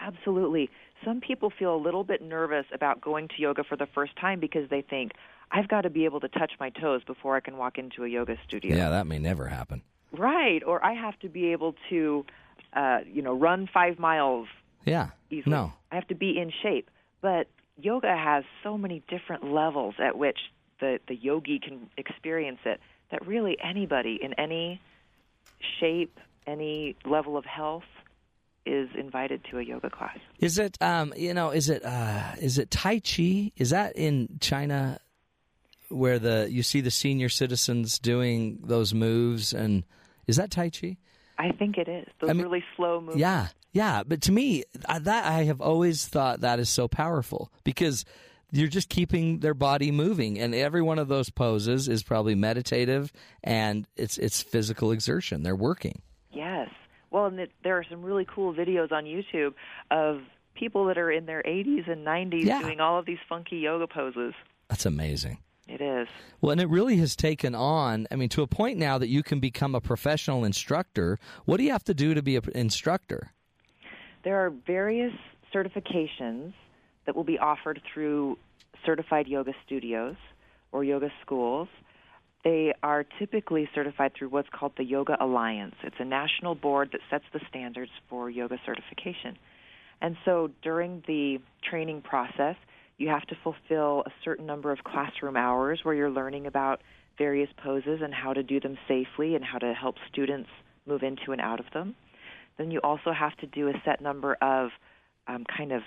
Absolutely. 0.00 0.68
Some 1.04 1.20
people 1.20 1.50
feel 1.56 1.74
a 1.74 1.78
little 1.82 2.04
bit 2.04 2.22
nervous 2.22 2.66
about 2.72 3.00
going 3.00 3.28
to 3.28 3.34
yoga 3.38 3.62
for 3.64 3.76
the 3.76 3.86
first 3.86 4.16
time 4.16 4.40
because 4.40 4.68
they 4.68 4.82
think, 4.82 5.12
I've 5.50 5.68
got 5.68 5.82
to 5.82 5.90
be 5.90 6.04
able 6.04 6.20
to 6.20 6.28
touch 6.28 6.52
my 6.60 6.70
toes 6.70 7.02
before 7.04 7.36
I 7.36 7.40
can 7.40 7.56
walk 7.56 7.78
into 7.78 8.04
a 8.04 8.08
yoga 8.08 8.36
studio. 8.46 8.76
Yeah, 8.76 8.90
that 8.90 9.06
may 9.06 9.18
never 9.18 9.46
happen. 9.48 9.82
Right. 10.12 10.62
Or 10.64 10.84
I 10.84 10.92
have 10.94 11.18
to 11.20 11.28
be 11.28 11.52
able 11.52 11.74
to, 11.90 12.24
uh, 12.72 13.00
you 13.06 13.22
know, 13.22 13.32
run 13.34 13.68
five 13.72 13.98
miles 13.98 14.46
Yeah. 14.84 15.10
easily. 15.30 15.54
No. 15.54 15.72
I 15.90 15.94
have 15.96 16.06
to 16.08 16.14
be 16.14 16.38
in 16.38 16.50
shape. 16.62 16.88
But 17.20 17.48
yoga 17.76 18.16
has 18.16 18.44
so 18.62 18.76
many 18.78 19.02
different 19.08 19.52
levels 19.52 19.94
at 19.98 20.16
which 20.18 20.38
the, 20.82 20.98
the 21.08 21.14
yogi 21.14 21.58
can 21.58 21.88
experience 21.96 22.58
it 22.66 22.80
that 23.12 23.26
really 23.26 23.56
anybody 23.62 24.18
in 24.20 24.34
any 24.34 24.80
shape, 25.80 26.18
any 26.46 26.96
level 27.06 27.36
of 27.36 27.44
health 27.44 27.84
is 28.66 28.88
invited 28.98 29.44
to 29.50 29.58
a 29.58 29.62
yoga 29.62 29.88
class. 29.88 30.18
Is 30.38 30.58
it 30.58 30.76
um 30.82 31.14
you 31.16 31.32
know, 31.34 31.50
is 31.50 31.68
it 31.68 31.84
uh 31.84 32.32
is 32.40 32.58
it 32.58 32.70
Tai 32.70 33.00
Chi? 33.00 33.52
Is 33.56 33.70
that 33.70 33.96
in 33.96 34.38
China 34.40 34.98
where 35.88 36.18
the 36.18 36.48
you 36.50 36.62
see 36.62 36.80
the 36.80 36.90
senior 36.90 37.28
citizens 37.28 37.98
doing 37.98 38.58
those 38.64 38.92
moves 38.92 39.52
and 39.52 39.84
is 40.26 40.36
that 40.36 40.50
Tai 40.50 40.70
Chi? 40.70 40.96
I 41.38 41.52
think 41.52 41.78
it 41.78 41.88
is. 41.88 42.06
Those 42.20 42.30
I 42.30 42.32
mean- 42.34 42.42
really 42.44 42.64
slow 42.76 43.00
movements. 43.00 43.20
Yeah, 43.20 43.48
yeah. 43.72 44.02
But 44.06 44.22
to 44.22 44.32
me, 44.32 44.64
I- 44.86 45.00
that 45.00 45.26
I 45.26 45.44
have 45.44 45.60
always 45.60 46.06
thought 46.06 46.40
that 46.40 46.58
is 46.60 46.68
so 46.68 46.88
powerful 46.88 47.50
because 47.64 48.04
you're 48.52 48.68
just 48.68 48.88
keeping 48.88 49.40
their 49.40 49.54
body 49.54 49.90
moving, 49.90 50.38
and 50.38 50.54
every 50.54 50.82
one 50.82 50.98
of 50.98 51.08
those 51.08 51.30
poses 51.30 51.88
is 51.88 52.02
probably 52.02 52.34
meditative 52.34 53.12
and 53.42 53.86
it's 53.96 54.18
it's 54.18 54.42
physical 54.42 54.92
exertion. 54.92 55.42
They're 55.42 55.56
working. 55.56 56.02
Yes. 56.30 56.68
Well, 57.10 57.26
and 57.26 57.48
there 57.64 57.76
are 57.76 57.84
some 57.90 58.02
really 58.02 58.26
cool 58.32 58.54
videos 58.54 58.92
on 58.92 59.04
YouTube 59.04 59.54
of 59.90 60.20
people 60.54 60.84
that 60.86 60.98
are 60.98 61.10
in 61.10 61.26
their 61.26 61.42
80s 61.42 61.90
and 61.90 62.06
90s 62.06 62.44
Yeah. 62.44 62.60
doing 62.60 62.80
all 62.80 62.98
of 62.98 63.06
these 63.06 63.18
funky 63.28 63.56
yoga 63.56 63.86
poses. 63.86 64.34
That's 64.68 64.86
amazing. 64.86 65.38
It 65.68 65.80
is. 65.80 66.08
Well, 66.40 66.52
and 66.52 66.60
it 66.60 66.68
really 66.68 66.96
has 66.96 67.14
taken 67.16 67.54
on. 67.54 68.06
I 68.10 68.16
mean, 68.16 68.28
to 68.30 68.42
a 68.42 68.46
point 68.46 68.78
now 68.78 68.98
that 68.98 69.08
you 69.08 69.22
can 69.22 69.40
become 69.40 69.74
a 69.74 69.80
professional 69.80 70.44
instructor. 70.44 71.18
What 71.44 71.56
do 71.58 71.62
you 71.64 71.70
have 71.72 71.84
to 71.84 71.94
do 71.94 72.14
to 72.14 72.22
be 72.22 72.36
an 72.36 72.42
instructor? 72.54 73.32
There 74.24 74.36
are 74.36 74.50
various 74.50 75.12
certifications 75.54 76.52
that 77.06 77.16
will 77.16 77.24
be 77.24 77.38
offered 77.38 77.80
through 77.92 78.38
certified 78.84 79.26
yoga 79.26 79.52
studios 79.64 80.16
or 80.72 80.84
yoga 80.84 81.10
schools. 81.20 81.68
They 82.44 82.74
are 82.82 83.04
typically 83.18 83.68
certified 83.74 84.12
through 84.18 84.30
what's 84.30 84.48
called 84.48 84.72
the 84.76 84.84
Yoga 84.84 85.16
Alliance. 85.20 85.76
It's 85.84 85.96
a 86.00 86.04
national 86.04 86.56
board 86.56 86.90
that 86.92 87.00
sets 87.08 87.24
the 87.32 87.40
standards 87.48 87.92
for 88.08 88.28
yoga 88.28 88.58
certification. 88.66 89.38
And 90.00 90.16
so 90.24 90.50
during 90.62 91.04
the 91.06 91.38
training 91.62 92.02
process, 92.02 92.56
you 92.98 93.08
have 93.08 93.22
to 93.26 93.36
fulfill 93.44 94.02
a 94.06 94.10
certain 94.24 94.46
number 94.46 94.72
of 94.72 94.82
classroom 94.82 95.36
hours 95.36 95.80
where 95.84 95.94
you're 95.94 96.10
learning 96.10 96.46
about 96.46 96.80
various 97.16 97.50
poses 97.62 98.00
and 98.02 98.12
how 98.12 98.32
to 98.32 98.42
do 98.42 98.58
them 98.58 98.76
safely 98.88 99.36
and 99.36 99.44
how 99.44 99.58
to 99.58 99.72
help 99.72 99.96
students 100.10 100.48
move 100.86 101.02
into 101.02 101.30
and 101.30 101.40
out 101.40 101.60
of 101.60 101.66
them. 101.72 101.94
Then 102.58 102.70
you 102.70 102.80
also 102.80 103.12
have 103.12 103.36
to 103.38 103.46
do 103.46 103.68
a 103.68 103.72
set 103.84 104.00
number 104.00 104.34
of 104.42 104.70
um, 105.28 105.44
kind 105.56 105.72
of 105.72 105.82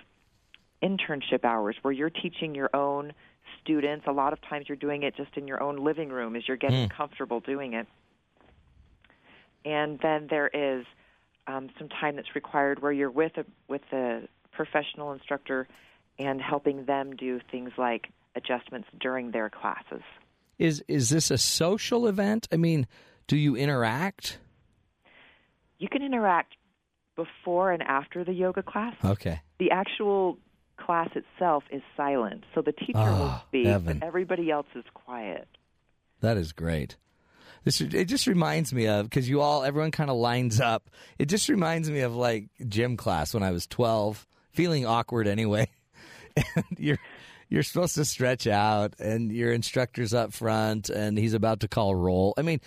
internship 0.85 1.43
hours 1.43 1.75
where 1.81 1.91
you're 1.91 2.09
teaching 2.09 2.53
your 2.53 2.69
own 2.75 3.13
students. 3.61 4.05
A 4.07 4.11
lot 4.11 4.33
of 4.33 4.39
times 4.41 4.65
you're 4.67 4.75
doing 4.75 5.03
it 5.03 5.15
just 5.15 5.35
in 5.35 5.47
your 5.47 5.61
own 5.61 5.83
living 5.83 6.09
room 6.09 6.35
as 6.35 6.47
you're 6.47 6.57
getting 6.57 6.89
comfortable 6.89 7.39
doing 7.39 7.73
it. 7.73 7.87
And 9.63 9.99
then 9.99 10.27
there 10.29 10.47
is 10.47 10.85
um, 11.47 11.69
some 11.79 11.89
time 11.89 12.15
that's 12.15 12.35
required 12.35 12.81
where 12.81 12.91
you're 12.91 13.11
with 13.11 13.37
a 13.37 13.45
with 13.67 13.81
a 13.91 14.27
professional 14.51 15.11
instructor 15.11 15.67
and 16.19 16.41
helping 16.41 16.85
them 16.85 17.15
do 17.15 17.39
things 17.51 17.71
like 17.77 18.09
adjustments 18.35 18.87
during 18.99 19.31
their 19.31 19.49
classes. 19.49 20.03
Is 20.59 20.83
is 20.87 21.09
this 21.09 21.31
a 21.31 21.37
social 21.37 22.07
event? 22.07 22.47
I 22.51 22.57
mean, 22.57 22.87
do 23.27 23.37
you 23.37 23.55
interact? 23.55 24.39
You 25.79 25.89
can 25.89 26.01
interact 26.01 26.55
before 27.15 27.71
and 27.71 27.81
after 27.81 28.23
the 28.23 28.33
yoga 28.33 28.61
class. 28.61 28.95
Okay. 29.03 29.41
The 29.59 29.71
actual 29.71 30.37
class 30.85 31.09
itself 31.15 31.63
is 31.71 31.81
silent, 31.97 32.43
so 32.53 32.61
the 32.61 32.71
teacher 32.71 32.93
will 32.99 33.29
Ah, 33.31 33.43
speak, 33.47 33.65
heaven. 33.67 33.99
but 33.99 34.05
everybody 34.07 34.51
else 34.51 34.67
is 34.75 34.83
quiet. 34.93 35.47
That 36.21 36.37
is 36.37 36.51
great. 36.51 36.97
This 37.63 37.81
it 37.81 38.05
just 38.05 38.27
reminds 38.27 38.71
me 38.73 38.87
of 38.87 39.09
because 39.09 39.27
you 39.27 39.41
all 39.41 39.63
everyone 39.63 39.91
kind 39.91 40.09
of 40.11 40.17
lines 40.17 40.59
up. 40.61 40.89
It 41.17 41.25
just 41.25 41.49
reminds 41.49 41.89
me 41.89 42.01
of 42.01 42.15
like 42.15 42.45
gym 42.67 42.95
class 42.97 43.33
when 43.33 43.41
I 43.43 43.51
was 43.51 43.65
twelve, 43.65 44.27
feeling 44.51 44.85
awkward 44.85 45.27
anyway. 45.27 45.67
And 46.55 46.65
you're 46.77 46.97
you're 47.47 47.63
supposed 47.63 47.95
to 47.95 48.03
stretch 48.03 48.45
out, 48.45 48.95
and 48.99 49.31
your 49.31 49.53
instructor's 49.53 50.13
up 50.13 50.33
front, 50.33 50.89
and 50.89 51.17
he's 51.17 51.33
about 51.33 51.61
to 51.61 51.69
call 51.69 51.95
roll. 51.95 52.33
I 52.37 52.41
mean, 52.41 52.59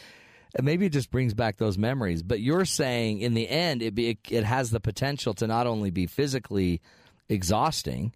maybe 0.63 0.87
it 0.87 0.93
just 0.93 1.11
brings 1.11 1.35
back 1.35 1.59
those 1.59 1.77
memories. 1.77 2.23
But 2.23 2.41
you're 2.41 2.65
saying 2.65 3.21
in 3.21 3.35
the 3.35 3.47
end, 3.47 3.83
it 3.83 3.95
be, 3.95 4.17
it 4.31 4.45
has 4.45 4.71
the 4.71 4.81
potential 4.81 5.35
to 5.35 5.47
not 5.47 5.67
only 5.67 5.91
be 5.91 6.07
physically 6.07 6.81
exhausting, 7.29 8.13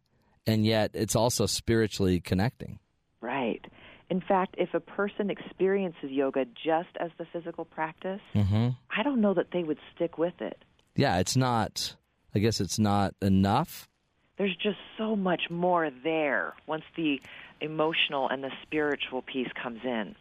and 0.47 0.65
yet 0.65 0.91
it's 0.95 1.17
also 1.17 1.47
spiritually 1.47 2.21
connecting. 2.21 2.79
Right. 3.21 3.65
In 4.11 4.21
fact, 4.21 4.57
if 4.59 4.75
a 4.75 4.81
person 4.81 5.31
experiences 5.31 6.11
yoga 6.11 6.45
just 6.45 6.91
as 7.01 7.11
the 7.19 7.25
physical 7.33 7.65
practice, 7.65 8.21
Mm-hmm. 8.35 8.69
I 8.95 9.03
don't 9.03 9.21
know 9.21 9.35
that 9.35 9.53
they 9.53 9.63
would 9.63 9.79
stick 9.95 10.19
with 10.19 10.35
it. 10.41 10.65
Yeah, 10.97 11.19
it's 11.19 11.37
not. 11.37 11.97
I 12.35 12.39
guess 12.39 12.61
it's 12.61 12.79
not 12.79 13.15
enough. 13.23 13.89
There's 14.37 14.57
just 14.57 14.79
so 14.99 15.17
much 15.17 15.43
more 15.51 15.91
there 16.03 16.55
once 16.67 16.85
the 16.97 17.21
emotional 17.61 18.29
and 18.29 18.43
the 18.43 18.51
spiritual 18.63 19.23
piece 19.23 19.49
comes 19.63 19.81
in. 19.85 20.15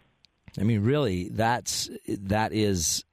I 0.59 0.63
mean, 0.63 0.81
really, 0.83 1.29
that's 1.29 1.89
that 2.07 2.53
is. 2.53 3.03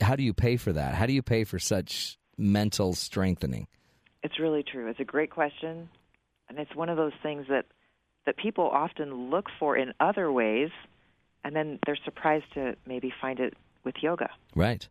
How 0.00 0.16
do 0.16 0.22
you 0.22 0.32
pay 0.32 0.56
for 0.56 0.72
that? 0.72 0.94
How 0.94 1.06
do 1.06 1.12
you 1.12 1.22
pay 1.22 1.44
for 1.44 1.58
such 1.58 2.18
mental 2.38 2.94
strengthening? 2.94 3.66
It's 4.26 4.40
really 4.40 4.64
true. 4.64 4.88
It's 4.88 4.98
a 4.98 5.04
great 5.04 5.30
question, 5.30 5.88
and 6.48 6.58
it's 6.58 6.74
one 6.74 6.88
of 6.88 6.96
those 6.96 7.12
things 7.22 7.46
that 7.48 7.66
that 8.26 8.36
people 8.36 8.68
often 8.68 9.30
look 9.30 9.46
for 9.60 9.76
in 9.76 9.92
other 10.00 10.32
ways, 10.32 10.70
and 11.44 11.54
then 11.54 11.78
they're 11.86 12.02
surprised 12.04 12.46
to 12.54 12.74
maybe 12.84 13.12
find 13.20 13.38
it 13.38 13.54
with 13.84 13.94
yoga. 14.02 14.30
Right. 14.56 14.88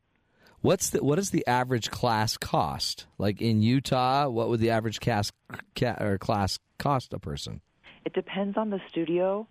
What's 0.61 0.91
the 0.91 1.03
what 1.03 1.17
does 1.17 1.31
the 1.31 1.45
average 1.47 1.91
class 1.91 2.37
cost? 2.37 3.07
Like 3.17 3.41
in 3.41 3.61
Utah, 3.61 4.29
what 4.29 4.47
would 4.47 4.61
the 4.61 4.69
average 4.69 5.01
ca, 5.01 5.21
or 5.99 6.17
class 6.17 6.57
cost 6.79 7.13
a 7.13 7.19
person? 7.19 7.59
It 8.05 8.13
depends 8.13 8.55
on 8.55 8.69
the 8.69 8.79
studio 8.87 9.47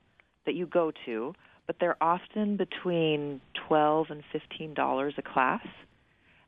that 0.46 0.54
you 0.54 0.66
go 0.66 0.92
to, 1.04 1.34
but 1.66 1.76
they're 1.78 2.02
often 2.02 2.56
between 2.56 3.42
twelve 3.68 4.06
and 4.08 4.22
fifteen 4.32 4.72
dollars 4.72 5.12
a 5.18 5.22
class. 5.22 5.66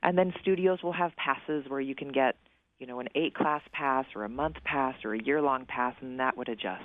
And 0.03 0.17
then 0.17 0.33
studios 0.41 0.83
will 0.83 0.95
have 0.95 1.13
passes 1.17 1.69
where 1.69 1.81
you 1.81 1.95
can 1.95 2.13
get, 2.13 2.37
you 2.79 2.87
know, 2.87 3.01
an 3.01 3.09
eight 3.15 3.35
class 3.35 3.63
pass 3.73 4.05
or 4.15 4.25
a 4.25 4.29
month 4.29 4.57
pass 4.65 4.95
or 5.05 5.15
a 5.15 5.23
year 5.23 5.41
long 5.41 5.65
pass, 5.67 5.95
and 6.01 6.21
that 6.21 6.37
would 6.37 6.49
adjust 6.49 6.85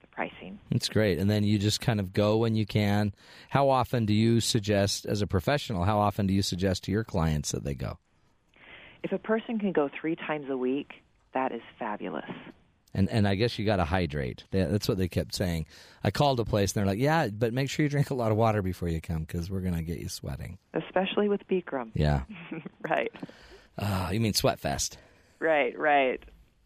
the 0.00 0.06
pricing. 0.08 0.58
That's 0.70 0.88
great. 0.88 1.18
And 1.18 1.30
then 1.30 1.44
you 1.44 1.58
just 1.58 1.80
kind 1.80 2.00
of 2.00 2.12
go 2.12 2.38
when 2.38 2.54
you 2.54 2.66
can. 2.66 3.12
How 3.50 3.68
often 3.68 4.06
do 4.06 4.14
you 4.14 4.40
suggest, 4.40 5.06
as 5.06 5.22
a 5.22 5.26
professional, 5.26 5.84
how 5.84 5.98
often 5.98 6.26
do 6.26 6.34
you 6.34 6.42
suggest 6.42 6.84
to 6.84 6.92
your 6.92 7.04
clients 7.04 7.52
that 7.52 7.64
they 7.64 7.74
go? 7.74 7.98
If 9.02 9.12
a 9.12 9.18
person 9.18 9.58
can 9.58 9.72
go 9.72 9.90
three 10.00 10.16
times 10.16 10.46
a 10.50 10.56
week, 10.56 10.94
that 11.34 11.52
is 11.52 11.62
fabulous. 11.78 12.30
And 12.94 13.10
and 13.10 13.28
I 13.28 13.34
guess 13.34 13.58
you 13.58 13.66
got 13.66 13.76
to 13.76 13.84
hydrate. 13.84 14.44
That's 14.50 14.88
what 14.88 14.96
they 14.96 15.06
kept 15.06 15.34
saying. 15.34 15.66
I 16.02 16.10
called 16.10 16.40
a 16.40 16.46
place 16.46 16.72
and 16.72 16.80
they're 16.80 16.86
like, 16.86 16.98
"Yeah, 16.98 17.28
but 17.28 17.52
make 17.52 17.68
sure 17.68 17.82
you 17.82 17.90
drink 17.90 18.08
a 18.08 18.14
lot 18.14 18.32
of 18.32 18.38
water 18.38 18.62
before 18.62 18.88
you 18.88 19.02
come 19.02 19.20
because 19.20 19.50
we're 19.50 19.60
gonna 19.60 19.82
get 19.82 19.98
you 19.98 20.08
sweating." 20.08 20.56
Especially 20.72 21.28
with 21.28 21.46
Bikram. 21.46 21.90
Yeah. 21.92 22.22
right. 22.88 23.12
Uh, 23.76 24.08
you 24.12 24.20
mean 24.20 24.32
sweat 24.32 24.58
fest? 24.58 24.96
Right, 25.38 25.78
right. 25.78 26.22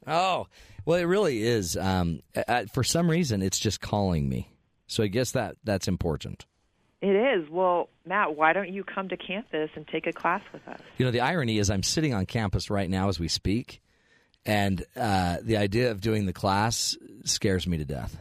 Oh, 0.06 0.46
well, 0.84 0.98
it 0.98 1.04
really 1.04 1.42
is. 1.42 1.76
Um, 1.76 2.20
uh, 2.48 2.64
for 2.72 2.82
some 2.82 3.10
reason, 3.10 3.42
it's 3.42 3.58
just 3.58 3.80
calling 3.80 4.28
me. 4.28 4.50
So 4.86 5.02
I 5.02 5.06
guess 5.06 5.32
that 5.32 5.56
that's 5.62 5.88
important. 5.88 6.46
It 7.00 7.16
is. 7.16 7.48
Well, 7.48 7.88
Matt, 8.04 8.36
why 8.36 8.52
don't 8.52 8.68
you 8.68 8.84
come 8.84 9.08
to 9.08 9.16
campus 9.16 9.70
and 9.74 9.86
take 9.88 10.06
a 10.06 10.12
class 10.12 10.42
with 10.52 10.66
us? 10.68 10.80
You 10.98 11.06
know, 11.06 11.10
the 11.10 11.20
irony 11.20 11.58
is 11.58 11.70
I'm 11.70 11.82
sitting 11.82 12.12
on 12.12 12.26
campus 12.26 12.68
right 12.70 12.90
now 12.90 13.08
as 13.08 13.18
we 13.18 13.28
speak, 13.28 13.80
and 14.44 14.84
uh, 14.96 15.38
the 15.42 15.56
idea 15.56 15.90
of 15.92 16.00
doing 16.00 16.26
the 16.26 16.32
class 16.32 16.96
scares 17.24 17.66
me 17.66 17.78
to 17.78 17.84
death. 17.84 18.18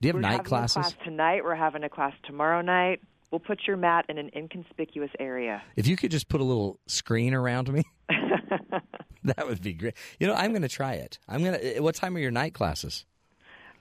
Do 0.00 0.08
you 0.08 0.10
have 0.10 0.16
We're 0.16 0.20
night 0.20 0.44
classes? 0.44 0.76
a 0.76 0.80
class 0.80 0.94
tonight. 1.04 1.44
We're 1.44 1.54
having 1.54 1.84
a 1.84 1.88
class 1.88 2.12
tomorrow 2.24 2.60
night. 2.60 3.00
We'll 3.32 3.40
put 3.40 3.60
your 3.66 3.78
mat 3.78 4.04
in 4.10 4.18
an 4.18 4.30
inconspicuous 4.36 5.10
area. 5.18 5.62
If 5.74 5.86
you 5.86 5.96
could 5.96 6.10
just 6.10 6.28
put 6.28 6.42
a 6.42 6.44
little 6.44 6.78
screen 6.86 7.32
around 7.32 7.72
me, 7.72 7.82
that 9.24 9.48
would 9.48 9.62
be 9.62 9.72
great. 9.72 9.94
You 10.20 10.26
know, 10.26 10.34
I'm 10.34 10.50
going 10.50 10.62
to 10.62 10.68
try 10.68 10.92
it. 10.92 11.18
I'm 11.26 11.42
going 11.42 11.58
to. 11.58 11.80
What 11.80 11.94
time 11.94 12.14
are 12.14 12.20
your 12.20 12.30
night 12.30 12.52
classes? 12.52 13.06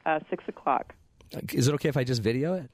Uh, 0.05 0.19
six 0.29 0.45
o'clock. 0.47 0.95
Is 1.51 1.67
it 1.67 1.73
okay 1.75 1.89
if 1.89 1.97
I 1.97 2.05
just 2.05 2.21
video 2.21 2.53
it? 2.53 2.71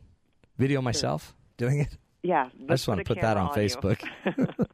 Video 0.60 0.80
myself 0.82 1.34
doing 1.58 1.80
it? 1.80 1.98
Yeah. 2.22 2.50
I 2.70 2.74
just 2.74 2.88
want 2.88 3.00
to 3.00 3.06
put 3.06 3.22
that 3.22 3.38
on, 3.38 3.56
Facebook. 3.56 4.04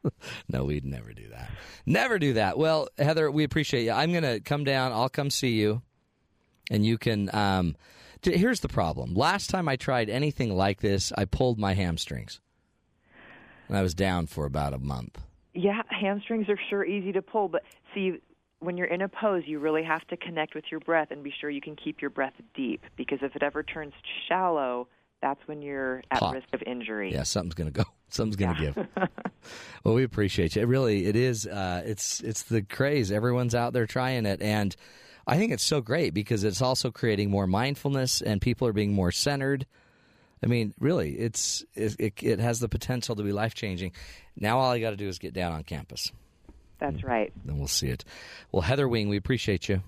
no, 0.50 0.64
we'd 0.64 0.84
never 0.84 1.14
do 1.14 1.28
that. 1.28 1.50
Never 1.86 2.18
do 2.18 2.34
that. 2.34 2.58
Well, 2.58 2.88
Heather, 2.98 3.30
we 3.30 3.44
appreciate 3.44 3.84
you. 3.84 3.92
I'm 3.92 4.12
going 4.12 4.24
to 4.24 4.40
come 4.40 4.64
down. 4.64 4.92
I'll 4.92 5.08
come 5.08 5.30
see 5.30 5.52
you, 5.52 5.80
and 6.70 6.84
you 6.84 6.98
can. 6.98 7.34
Um, 7.34 7.76
here's 8.24 8.60
the 8.60 8.68
problem. 8.68 9.14
Last 9.14 9.50
time 9.50 9.68
I 9.68 9.76
tried 9.76 10.08
anything 10.08 10.54
like 10.54 10.80
this, 10.80 11.12
I 11.16 11.24
pulled 11.24 11.58
my 11.58 11.74
hamstrings, 11.74 12.40
and 13.68 13.76
I 13.76 13.82
was 13.82 13.94
down 13.94 14.26
for 14.26 14.46
about 14.46 14.74
a 14.74 14.78
month. 14.78 15.20
Yeah, 15.54 15.82
hamstrings 15.88 16.48
are 16.48 16.58
sure 16.68 16.84
easy 16.84 17.12
to 17.12 17.22
pull, 17.22 17.48
but 17.48 17.62
see, 17.94 18.18
when 18.64 18.76
you're 18.76 18.86
in 18.86 19.02
a 19.02 19.08
pose, 19.08 19.42
you 19.46 19.58
really 19.58 19.84
have 19.84 20.06
to 20.08 20.16
connect 20.16 20.54
with 20.54 20.64
your 20.70 20.80
breath 20.80 21.10
and 21.10 21.22
be 21.22 21.32
sure 21.40 21.50
you 21.50 21.60
can 21.60 21.76
keep 21.76 22.00
your 22.00 22.10
breath 22.10 22.32
deep 22.54 22.82
because 22.96 23.18
if 23.22 23.36
it 23.36 23.42
ever 23.42 23.62
turns 23.62 23.92
shallow, 24.28 24.88
that's 25.22 25.40
when 25.46 25.62
you're 25.62 26.02
at 26.10 26.20
Pop. 26.20 26.34
risk 26.34 26.48
of 26.52 26.62
injury. 26.66 27.12
Yeah, 27.12 27.22
something's 27.22 27.54
going 27.54 27.72
to 27.72 27.82
go. 27.82 27.84
Something's 28.10 28.36
going 28.36 28.54
to 28.54 28.62
give. 28.62 28.86
well, 29.84 29.94
we 29.94 30.04
appreciate 30.04 30.54
you. 30.54 30.62
It 30.62 30.66
really, 30.66 31.06
it 31.06 31.16
is. 31.16 31.48
Uh, 31.48 31.82
it's 31.84 32.20
it's 32.20 32.44
the 32.44 32.62
craze. 32.62 33.10
Everyone's 33.10 33.56
out 33.56 33.72
there 33.72 33.86
trying 33.86 34.24
it, 34.24 34.40
and 34.40 34.76
I 35.26 35.36
think 35.38 35.52
it's 35.52 35.62
so 35.64 35.80
great 35.80 36.12
because 36.14 36.44
it's 36.44 36.60
also 36.62 36.90
creating 36.90 37.30
more 37.30 37.46
mindfulness, 37.46 38.20
and 38.20 38.40
people 38.40 38.68
are 38.68 38.72
being 38.72 38.92
more 38.92 39.10
centered. 39.10 39.66
I 40.42 40.46
mean, 40.46 40.74
really, 40.78 41.12
it's 41.12 41.64
it, 41.74 41.96
it, 41.98 42.22
it 42.22 42.38
has 42.38 42.60
the 42.60 42.68
potential 42.68 43.16
to 43.16 43.22
be 43.22 43.32
life 43.32 43.54
changing. 43.54 43.92
Now, 44.36 44.58
all 44.58 44.70
I 44.70 44.80
got 44.80 44.90
to 44.90 44.96
do 44.96 45.08
is 45.08 45.18
get 45.18 45.32
down 45.32 45.52
on 45.52 45.62
campus, 45.64 46.12
That's 46.78 46.96
mm. 46.96 47.04
right. 47.08 47.32
then 47.44 47.58
we'll 47.58 47.68
see 47.68 47.88
it. 47.88 48.04
Well, 48.52 48.62
Heather 48.62 48.88
Wing, 48.88 49.08
we 49.08 49.16
appreciate 49.16 49.68
you. 49.68 49.82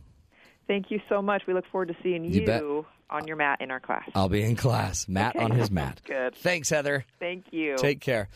Thank 0.66 0.90
you 0.90 1.00
so 1.08 1.20
much. 1.20 1.42
We 1.46 1.54
look 1.54 1.66
forward 1.70 1.88
to 1.88 1.96
seeing 2.02 2.24
You 2.24 2.40
you, 2.42 2.86
on 3.10 3.26
your 3.26 3.36
mat 3.36 3.60
in 3.60 3.70
our 3.70 3.80
class. 3.80 4.08
I'll 4.14 4.28
be 4.28 4.42
in 4.42 4.56
class. 4.56 5.06
Matt 5.08 5.36
Okay. 5.36 5.44
on 5.44 5.50
his 5.52 5.70
mat. 5.70 6.00
Good. 6.06 6.34
Thanks, 6.34 6.70
Heather. 6.70 7.04
Thank 7.20 7.52
you. 7.52 7.76
Take 7.76 8.00
care. 8.00 8.28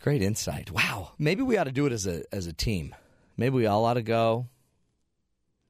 Great 0.00 0.22
insight. 0.22 0.70
Wow. 0.70 1.12
Maybe 1.18 1.42
we 1.42 1.56
ought 1.56 1.64
to 1.64 1.72
do 1.72 1.86
it 1.86 1.92
as 1.92 2.06
a 2.06 2.22
as 2.32 2.46
a 2.46 2.52
team. 2.52 2.94
Maybe 3.36 3.54
we 3.56 3.66
all 3.66 3.84
ought 3.84 3.94
to 3.94 4.02
go. 4.02 4.46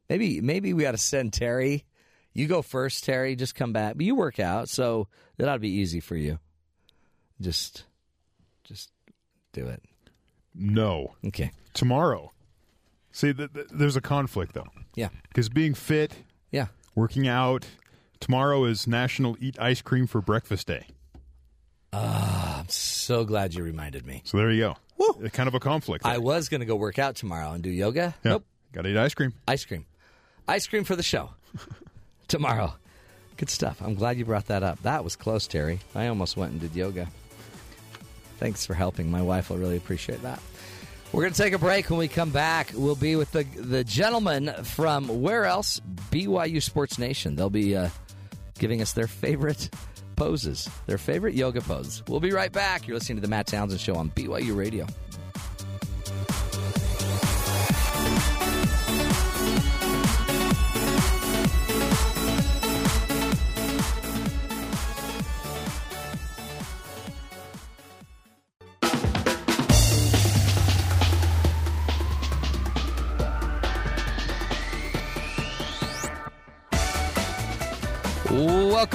Maybe 0.09 0.41
maybe 0.41 0.73
we 0.73 0.87
ought 0.87 0.93
to 0.93 0.99
send 0.99 1.33
Terry. 1.33 1.85
You 2.35 2.47
go 2.47 2.63
first, 2.63 3.05
Terry. 3.05 3.37
Just 3.37 3.55
come 3.55 3.73
back. 3.73 3.97
But 3.97 4.07
you 4.07 4.15
work 4.15 4.39
out, 4.39 4.69
so 4.69 5.09
that 5.37 5.49
ought 5.49 5.55
to 5.55 5.59
be 5.59 5.71
easy 5.71 6.01
for 6.01 6.17
you. 6.17 6.39
Just 7.41 7.85
just 8.65 8.91
do 9.53 9.67
it. 9.67 9.83
No. 10.55 11.15
Okay. 11.27 11.53
Tomorrow. 11.75 12.33
See, 13.13 13.33
th- 13.33 13.53
th- 13.53 13.67
there's 13.73 13.97
a 13.97 14.01
conflict 14.01 14.55
though, 14.55 14.67
Yeah. 14.95 15.09
because 15.29 15.49
being 15.49 15.75
fit, 15.75 16.15
Yeah. 16.51 16.67
working 16.95 17.27
out. 17.29 17.67
Tomorrow 18.21 18.65
is 18.65 18.87
National 18.87 19.37
Eat 19.41 19.59
Ice 19.61 19.81
Cream 19.83 20.07
for 20.07 20.21
Breakfast 20.21 20.67
Day. 20.67 20.87
Ah, 21.93 22.61
I'm 22.61 22.69
so 22.69 23.25
glad 23.25 23.55
you 23.55 23.63
reminded 23.65 24.05
me. 24.07 24.23
So 24.25 24.37
there 24.37 24.51
you 24.51 24.61
go. 24.61 24.77
Woo. 24.99 25.25
Uh, 25.25 25.29
Kind 25.31 25.49
of 25.49 25.55
a 25.55 25.61
conflict. 25.61 26.05
I 26.05 26.19
was 26.19 26.49
going 26.49 26.61
to 26.61 26.67
go 26.67 26.77
work 26.77 26.99
out 26.99 27.17
tomorrow 27.17 27.53
and 27.53 27.63
do 27.63 27.71
yoga. 27.71 28.15
Yeah. 28.25 28.33
Nope. 28.33 28.45
Got 28.73 28.83
to 28.83 28.91
eat 28.91 28.97
ice 28.97 29.15
cream. 29.15 29.33
Ice 29.47 29.65
cream. 29.65 29.87
Ice 30.49 30.67
cream 30.67 30.85
for 30.85 30.97
the 30.97 31.03
show 31.03 31.31
tomorrow. 32.29 32.73
Good 33.37 33.51
stuff. 33.51 33.81
I'm 33.81 33.95
glad 33.95 34.19
you 34.19 34.25
brought 34.25 34.47
that 34.47 34.63
up. 34.63 34.83
That 34.83 35.05
was 35.05 35.15
close, 35.15 35.47
Terry. 35.47 35.79
I 35.95 36.09
almost 36.09 36.37
went 36.37 36.53
and 36.53 36.61
did 36.61 36.75
yoga. 36.75 37.07
Thanks 38.39 38.67
for 38.67 38.75
helping. 38.75 39.11
My 39.11 39.23
wife 39.23 39.51
will 39.51 39.59
really 39.59 39.77
appreciate 39.77 40.23
that. 40.23 40.41
We're 41.13 41.23
going 41.23 41.33
to 41.33 41.43
take 41.43 41.53
a 41.53 41.59
break. 41.59 41.89
When 41.89 41.99
we 41.99 42.09
come 42.09 42.31
back, 42.31 42.73
we'll 42.75 42.95
be 42.97 43.17
with 43.17 43.33
the 43.33 43.45
the 43.45 43.83
gentleman 43.85 44.53
from 44.65 45.23
where 45.23 45.45
else? 45.45 45.81
BYU 46.11 46.63
Sports 46.63 46.99
Nation. 46.99 47.35
They'll 47.37 47.49
be 47.49 47.77
uh, 47.77 47.89
giving 48.59 48.83
us 48.83 48.93
their 48.93 49.07
favorite 49.07 49.71
poses, 50.17 50.69
their 50.87 50.99
favorite 50.99 51.35
yoga 51.35 51.61
poses. 51.61 52.03
We'll 52.09 52.21
be 52.21 52.33
right 52.33 52.53
back. 52.53 52.87
You're 52.87 52.97
listening 52.97 53.17
to 53.17 53.23
the 53.23 53.29
Matt 53.29 53.47
Townsend 53.47 53.81
Show 53.81 53.95
on 53.95 54.11
BYU 54.11 54.57
Radio. 54.57 54.87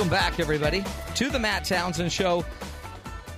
Welcome 0.04 0.20
back, 0.20 0.38
everybody, 0.42 0.84
to 1.16 1.30
the 1.30 1.40
Matt 1.40 1.64
Townsend 1.64 2.12
Show. 2.12 2.44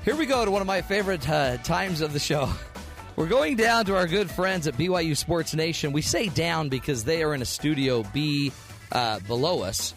Here 0.04 0.16
we 0.16 0.26
go 0.26 0.44
to 0.44 0.50
one 0.50 0.62
of 0.62 0.68
my 0.68 0.82
favorite 0.82 1.30
uh, 1.30 1.58
times 1.58 2.02
of 2.02 2.12
the 2.12 2.18
show. 2.18 2.50
We're 3.16 3.28
going 3.28 3.56
down 3.56 3.86
to 3.86 3.96
our 3.96 4.08
good 4.08 4.32
friends 4.32 4.66
at 4.66 4.74
BYU 4.74 5.16
Sports 5.16 5.54
Nation. 5.54 5.92
We 5.92 6.02
say 6.02 6.28
down 6.28 6.70
because 6.70 7.04
they 7.04 7.22
are 7.22 7.36
in 7.36 7.44
a 7.44 7.46
studio 7.46 8.02
B. 8.12 8.52
uh, 8.92 9.20
below 9.20 9.62
us. 9.62 9.94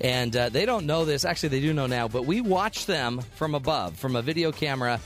And 0.00 0.34
uh, 0.34 0.48
they 0.48 0.66
don't 0.66 0.84
know 0.84 1.04
this. 1.04 1.24
Actually, 1.24 1.50
they 1.50 1.60
do 1.60 1.72
know 1.72 1.86
now, 1.86 2.08
but 2.08 2.26
we 2.26 2.40
watch 2.40 2.86
them 2.86 3.20
from 3.36 3.54
above, 3.54 3.96
from 3.96 4.16
a 4.16 4.22
video 4.22 4.50
camera. 4.50 4.98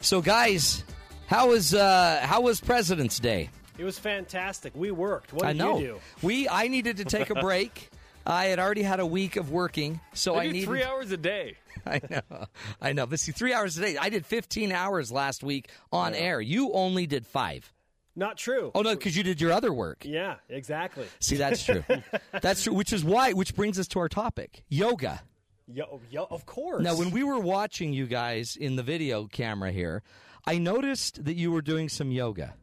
So, 0.00 0.20
guys, 0.20 0.82
how 1.28 1.50
was 1.50 1.72
uh, 1.72 2.18
how 2.24 2.40
was 2.40 2.60
President's 2.60 3.20
Day? 3.20 3.48
It 3.78 3.84
was 3.84 3.96
fantastic. 3.96 4.72
We 4.74 4.90
worked. 4.90 5.32
What 5.32 5.42
did 5.42 5.50
I 5.50 5.52
know. 5.52 5.78
you 5.78 5.86
do? 5.86 6.00
We 6.20 6.48
I 6.48 6.66
needed 6.66 6.96
to 6.96 7.04
take 7.04 7.30
a 7.30 7.36
break. 7.36 7.90
I 8.26 8.46
had 8.46 8.58
already 8.58 8.82
had 8.82 9.00
a 9.00 9.06
week 9.06 9.36
of 9.36 9.50
working, 9.50 10.00
so 10.12 10.34
I, 10.34 10.40
I 10.40 10.46
do 10.46 10.52
needed 10.52 10.66
three 10.66 10.82
hours 10.82 11.12
a 11.12 11.16
day. 11.16 11.56
I 11.86 12.00
know, 12.10 12.46
I 12.80 12.92
know. 12.92 13.06
But 13.06 13.20
see, 13.20 13.32
three 13.32 13.52
hours 13.52 13.78
a 13.78 13.82
day. 13.82 13.96
I 13.96 14.08
did 14.08 14.26
15 14.26 14.72
hours 14.72 15.12
last 15.12 15.44
week 15.44 15.70
on 15.92 16.14
air. 16.14 16.40
You 16.40 16.72
only 16.72 17.06
did 17.06 17.26
five. 17.26 17.72
Not 18.16 18.38
true. 18.38 18.72
Oh 18.74 18.82
no, 18.82 18.94
because 18.94 19.16
you 19.16 19.22
did 19.22 19.40
your 19.40 19.52
other 19.52 19.72
work. 19.72 20.04
Yeah, 20.04 20.36
exactly. 20.48 21.06
See, 21.20 21.36
that's 21.36 21.64
true. 21.64 21.84
that's 22.42 22.64
true. 22.64 22.72
Which 22.72 22.92
is 22.92 23.04
why, 23.04 23.32
which 23.32 23.54
brings 23.54 23.78
us 23.78 23.86
to 23.88 24.00
our 24.00 24.08
topic: 24.08 24.64
yoga. 24.68 25.22
Yo, 25.68 26.00
yo, 26.10 26.26
of 26.30 26.46
course. 26.46 26.82
Now, 26.82 26.96
when 26.96 27.10
we 27.10 27.24
were 27.24 27.40
watching 27.40 27.92
you 27.92 28.06
guys 28.06 28.56
in 28.56 28.76
the 28.76 28.82
video 28.82 29.26
camera 29.26 29.72
here, 29.72 30.02
I 30.46 30.58
noticed 30.58 31.24
that 31.24 31.34
you 31.34 31.50
were 31.50 31.62
doing 31.62 31.88
some 31.88 32.10
yoga. 32.10 32.54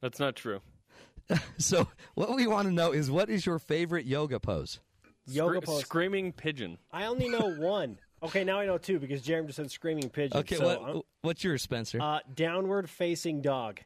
That's 0.00 0.20
not 0.20 0.36
true. 0.36 0.60
So, 1.56 1.88
what 2.14 2.36
we 2.36 2.46
want 2.46 2.68
to 2.68 2.74
know 2.74 2.92
is 2.92 3.10
what 3.10 3.30
is 3.30 3.46
your 3.46 3.58
favorite 3.58 4.04
yoga 4.04 4.38
pose? 4.38 4.80
Yoga 5.26 5.58
Scre- 5.58 5.64
pose, 5.66 5.80
Screaming 5.82 6.32
pigeon. 6.32 6.78
I 6.92 7.06
only 7.06 7.28
know 7.28 7.54
one. 7.58 7.98
Okay, 8.22 8.42
now 8.44 8.58
I 8.60 8.66
know 8.66 8.78
two 8.78 8.98
because 8.98 9.20
Jeremy 9.22 9.48
just 9.48 9.56
said 9.56 9.70
screaming 9.70 10.08
pigeon. 10.08 10.38
Okay, 10.38 10.56
so, 10.56 10.64
what, 10.94 11.04
what's 11.22 11.44
yours, 11.44 11.62
Spencer? 11.62 12.00
Uh, 12.00 12.20
downward 12.34 12.88
facing 12.88 13.42
dog. 13.42 13.80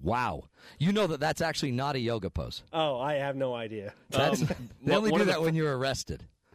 wow, 0.00 0.44
you 0.78 0.92
know 0.92 1.06
that 1.08 1.18
that's 1.20 1.40
actually 1.40 1.72
not 1.72 1.96
a 1.96 1.98
yoga 1.98 2.30
pose. 2.30 2.62
Oh, 2.72 3.00
I 3.00 3.14
have 3.14 3.34
no 3.36 3.54
idea. 3.54 3.92
That's, 4.10 4.40
they 4.40 4.46
one- 4.82 4.94
only 4.96 5.10
one 5.10 5.18
do 5.18 5.22
of 5.22 5.26
the 5.26 5.32
that 5.32 5.42
when 5.42 5.54
you're 5.56 5.76
arrested. 5.76 6.24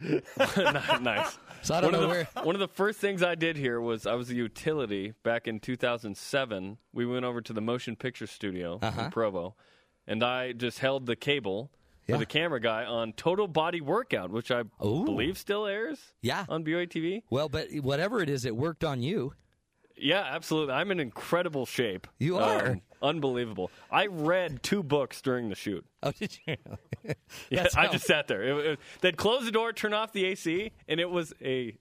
nice. 1.02 1.38
So 1.62 1.74
I 1.74 1.82
don't 1.82 1.92
one 1.92 2.00
know 2.00 2.04
of 2.06 2.10
where. 2.10 2.28
the, 2.34 2.40
one 2.42 2.54
of 2.54 2.60
the 2.60 2.68
first 2.68 3.00
things 3.00 3.22
I 3.22 3.34
did 3.34 3.56
here 3.56 3.78
was 3.80 4.06
I 4.06 4.14
was 4.14 4.30
a 4.30 4.34
utility 4.34 5.12
back 5.22 5.46
in 5.46 5.60
2007. 5.60 6.78
We 6.94 7.04
went 7.04 7.24
over 7.26 7.42
to 7.42 7.52
the 7.52 7.60
motion 7.60 7.96
picture 7.96 8.26
studio 8.26 8.78
Uh-huh. 8.80 9.02
in 9.02 9.10
Provo, 9.10 9.56
and 10.06 10.22
I 10.24 10.52
just 10.52 10.78
held 10.78 11.04
the 11.04 11.16
cable 11.16 11.70
Yeah. 12.06 12.16
the 12.16 12.26
camera 12.26 12.60
guy 12.60 12.84
on 12.84 13.12
Total 13.12 13.46
Body 13.46 13.80
Workout, 13.80 14.30
which 14.30 14.50
I 14.50 14.62
Ooh. 14.84 15.04
believe 15.04 15.38
still 15.38 15.66
airs. 15.66 15.98
Yeah. 16.22 16.44
on 16.48 16.64
BYU 16.64 16.88
TV. 16.88 17.22
Well, 17.30 17.48
but 17.48 17.68
whatever 17.82 18.20
it 18.20 18.28
is, 18.28 18.44
it 18.44 18.56
worked 18.56 18.82
on 18.84 19.02
you. 19.02 19.34
Yeah, 19.96 20.22
absolutely. 20.22 20.74
I'm 20.74 20.90
in 20.90 20.98
incredible 20.98 21.66
shape. 21.66 22.06
You 22.18 22.38
are. 22.38 22.68
Um, 22.70 22.80
unbelievable. 23.02 23.70
I 23.90 24.06
read 24.06 24.62
two 24.62 24.82
books 24.82 25.20
during 25.20 25.48
the 25.50 25.54
shoot. 25.54 25.84
Oh, 26.02 26.12
did 26.12 26.38
you? 26.46 26.56
Yeah, 27.50 27.62
That's 27.64 27.76
I 27.76 27.88
just 27.88 28.06
sat 28.06 28.26
there. 28.26 28.42
It, 28.42 28.66
it, 28.66 28.78
they'd 29.02 29.16
close 29.16 29.44
the 29.44 29.50
door, 29.50 29.72
turn 29.72 29.92
off 29.92 30.12
the 30.12 30.24
AC, 30.24 30.72
and 30.88 30.98
it 31.00 31.10
was 31.10 31.34
a, 31.42 31.76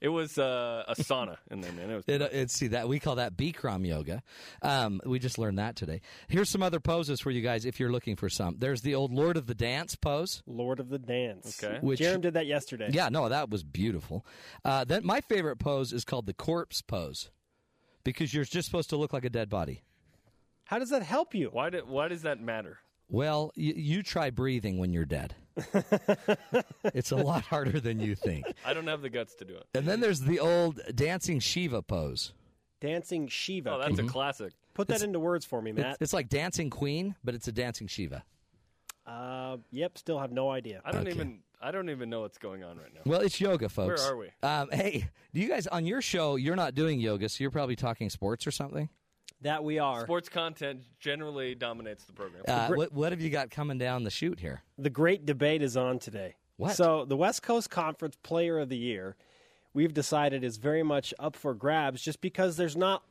it 0.00 0.08
was 0.08 0.38
uh, 0.38 0.84
a 0.86 0.94
sauna 0.94 1.36
in 1.50 1.60
there, 1.60 1.72
man. 1.72 1.90
It 1.90 1.94
was 1.96 2.04
It, 2.06 2.22
uh, 2.22 2.28
it, 2.30 2.50
see 2.50 2.68
that 2.68 2.88
we 2.88 3.00
call 3.00 3.16
that 3.16 3.36
Bikram 3.36 3.86
yoga. 3.86 4.22
Um, 4.62 5.00
we 5.04 5.18
just 5.18 5.38
learned 5.38 5.58
that 5.58 5.76
today. 5.76 6.00
Here's 6.28 6.48
some 6.48 6.62
other 6.62 6.80
poses 6.80 7.20
for 7.20 7.30
you 7.30 7.40
guys 7.42 7.64
if 7.64 7.80
you're 7.80 7.90
looking 7.90 8.16
for 8.16 8.28
some. 8.28 8.56
There's 8.58 8.82
the 8.82 8.94
old 8.94 9.12
Lord 9.12 9.36
of 9.36 9.46
the 9.46 9.54
Dance 9.54 9.96
pose. 9.96 10.42
Lord 10.46 10.78
of 10.80 10.88
the 10.88 10.98
Dance. 10.98 11.62
Okay. 11.62 11.78
Which- 11.80 11.98
Jeremy 11.98 12.22
did 12.22 12.34
that 12.34 12.46
yesterday. 12.46 12.90
Yeah, 12.92 13.08
no, 13.08 13.28
that 13.28 13.50
was 13.50 13.62
beautiful. 13.64 14.24
Uh, 14.64 14.84
then 14.84 15.04
my 15.04 15.20
favorite 15.20 15.56
pose 15.58 15.92
is 15.92 16.04
called 16.04 16.26
the 16.26 16.34
corpse 16.34 16.80
pose 16.82 17.30
because 18.04 18.32
you're 18.32 18.44
just 18.44 18.66
supposed 18.66 18.90
to 18.90 18.96
look 18.96 19.12
like 19.12 19.24
a 19.24 19.30
dead 19.30 19.48
body. 19.48 19.82
How 20.64 20.78
does 20.78 20.90
that 20.90 21.02
help 21.02 21.34
you? 21.34 21.48
why 21.52 21.70
did 21.70 21.88
why 21.88 22.08
does 22.08 22.22
that 22.22 22.40
matter? 22.40 22.78
Well, 23.08 23.52
y- 23.56 23.72
you 23.74 24.02
try 24.02 24.28
breathing 24.30 24.78
when 24.78 24.92
you're 24.92 25.06
dead. 25.06 25.34
it's 26.94 27.10
a 27.12 27.16
lot 27.16 27.42
harder 27.42 27.80
than 27.80 28.00
you 28.00 28.14
think. 28.14 28.46
I 28.64 28.74
don't 28.74 28.86
have 28.86 29.02
the 29.02 29.10
guts 29.10 29.34
to 29.36 29.44
do 29.44 29.54
it. 29.54 29.66
And 29.74 29.86
then 29.86 30.00
there's 30.00 30.20
the 30.20 30.40
old 30.40 30.80
dancing 30.94 31.40
Shiva 31.40 31.82
pose. 31.82 32.32
Dancing 32.80 33.26
Shiva. 33.28 33.70
Oh, 33.70 33.80
Can 33.80 33.88
that's 33.90 34.00
you 34.02 34.06
a 34.06 34.10
classic. 34.10 34.52
put 34.74 34.88
that 34.88 35.02
into 35.02 35.18
words 35.18 35.44
for 35.44 35.60
me, 35.60 35.70
It's, 35.72 35.78
Matt. 35.80 35.96
it's 36.00 36.12
like 36.12 36.28
dancing 36.28 36.70
queen, 36.70 37.14
but 37.24 37.34
it's 37.34 37.48
a 37.48 37.52
dancing 37.52 37.86
Shiva. 37.88 38.22
Uh, 39.06 39.56
yep, 39.72 39.96
still 39.98 40.18
have 40.18 40.32
no 40.32 40.50
idea. 40.50 40.80
I 40.84 40.92
don't 40.92 41.02
Okay. 41.02 41.10
even 41.14 41.40
I 41.60 41.72
don't 41.72 41.90
even 41.90 42.08
know 42.08 42.20
what's 42.20 42.38
going 42.38 42.62
on 42.62 42.76
right 42.78 42.94
now. 42.94 43.00
Well, 43.04 43.20
it's 43.20 43.40
yoga, 43.40 43.68
folks. 43.68 44.00
Where 44.02 44.12
are 44.12 44.16
we? 44.16 44.28
Um, 44.44 44.68
hey, 44.70 45.08
do 45.34 45.40
you 45.40 45.48
guys 45.48 45.66
on 45.66 45.86
your 45.86 46.00
show? 46.00 46.36
You're 46.36 46.54
not 46.54 46.76
doing 46.76 47.00
yoga, 47.00 47.28
so 47.28 47.42
you're 47.42 47.50
probably 47.50 47.74
talking 47.74 48.08
sports 48.10 48.46
or 48.46 48.52
something. 48.52 48.88
That 49.42 49.62
we 49.62 49.78
are. 49.78 50.02
Sports 50.02 50.28
content 50.28 50.82
generally 50.98 51.54
dominates 51.54 52.04
the 52.04 52.12
program. 52.12 52.42
Uh, 52.48 52.68
what, 52.74 52.92
what 52.92 53.12
have 53.12 53.20
you 53.20 53.30
got 53.30 53.50
coming 53.50 53.78
down 53.78 54.02
the 54.02 54.10
chute 54.10 54.40
here? 54.40 54.62
The 54.78 54.90
great 54.90 55.26
debate 55.26 55.62
is 55.62 55.76
on 55.76 55.98
today. 56.00 56.34
What? 56.56 56.74
So, 56.74 57.04
the 57.04 57.16
West 57.16 57.42
Coast 57.42 57.70
Conference 57.70 58.16
Player 58.24 58.58
of 58.58 58.68
the 58.68 58.76
Year, 58.76 59.14
we've 59.74 59.94
decided 59.94 60.42
is 60.42 60.56
very 60.56 60.82
much 60.82 61.14
up 61.20 61.36
for 61.36 61.54
grabs 61.54 62.02
just 62.02 62.20
because 62.20 62.56
there's 62.56 62.76
not 62.76 63.04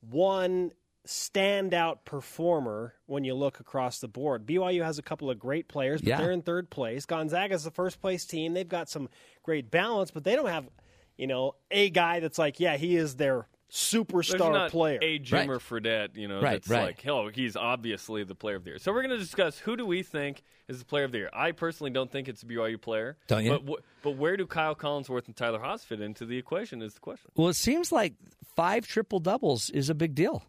one 0.00 0.72
standout 1.06 1.98
performer 2.04 2.94
when 3.06 3.22
you 3.24 3.34
look 3.34 3.60
across 3.60 4.00
the 4.00 4.08
board. 4.08 4.46
BYU 4.46 4.82
has 4.82 4.98
a 4.98 5.02
couple 5.02 5.30
of 5.30 5.38
great 5.38 5.68
players, 5.68 6.00
but 6.00 6.08
Yeah. 6.08 6.16
they're 6.18 6.32
in 6.32 6.42
third 6.42 6.68
place. 6.70 7.06
Gonzaga's 7.06 7.64
the 7.64 7.70
first 7.70 8.00
place 8.00 8.24
team. 8.24 8.54
They've 8.54 8.68
got 8.68 8.88
some 8.88 9.08
great 9.42 9.70
balance, 9.70 10.10
but 10.10 10.24
they 10.24 10.34
don't 10.34 10.48
have, 10.48 10.68
you 11.16 11.26
know, 11.26 11.54
a 11.70 11.90
guy 11.90 12.20
that's 12.20 12.38
like, 12.38 12.58
yeah, 12.60 12.76
he 12.76 12.96
is 12.96 13.16
their 13.16 13.34
There's 13.36 13.46
superstar 13.70 14.52
not 14.52 14.70
player. 14.70 14.98
a 15.02 15.18
Jimmer 15.18 15.48
Right. 15.48 15.82
Fredette, 15.82 16.16
you 16.16 16.28
know, 16.28 16.40
Right, 16.40 16.52
that's 16.62 16.68
right. 16.68 16.82
like, 16.86 17.06
oh, 17.06 17.28
he's 17.28 17.56
obviously 17.56 18.24
the 18.24 18.34
player 18.34 18.56
of 18.56 18.64
the 18.64 18.70
year. 18.70 18.78
So 18.78 18.92
we're 18.92 19.02
going 19.02 19.10
to 19.16 19.18
discuss 19.18 19.58
who 19.58 19.76
do 19.76 19.84
we 19.84 20.02
think 20.02 20.42
is 20.68 20.78
the 20.78 20.84
player 20.84 21.04
of 21.04 21.12
the 21.12 21.18
year. 21.18 21.30
I 21.32 21.52
personally 21.52 21.90
don't 21.90 22.10
think 22.10 22.28
it's 22.28 22.42
a 22.42 22.46
BYU 22.46 22.80
player. 22.80 23.16
Don't 23.26 23.44
you? 23.44 23.50
But, 23.58 23.62
wh- 23.68 24.02
but 24.02 24.10
where 24.12 24.36
do 24.36 24.46
Kyle 24.46 24.74
Collinsworth 24.74 25.26
and 25.26 25.36
Tyler 25.36 25.58
Haws 25.58 25.82
fit 25.84 26.00
into 26.00 26.24
the 26.26 26.38
equation 26.38 26.80
is 26.82 26.94
the 26.94 27.00
question. 27.00 27.30
Well, 27.34 27.48
it 27.48 27.56
seems 27.56 27.90
like 27.92 28.14
five 28.54 28.86
triple 28.86 29.18
doubles 29.20 29.68
is 29.70 29.90
a 29.90 29.94
big 29.94 30.14
deal. 30.14 30.44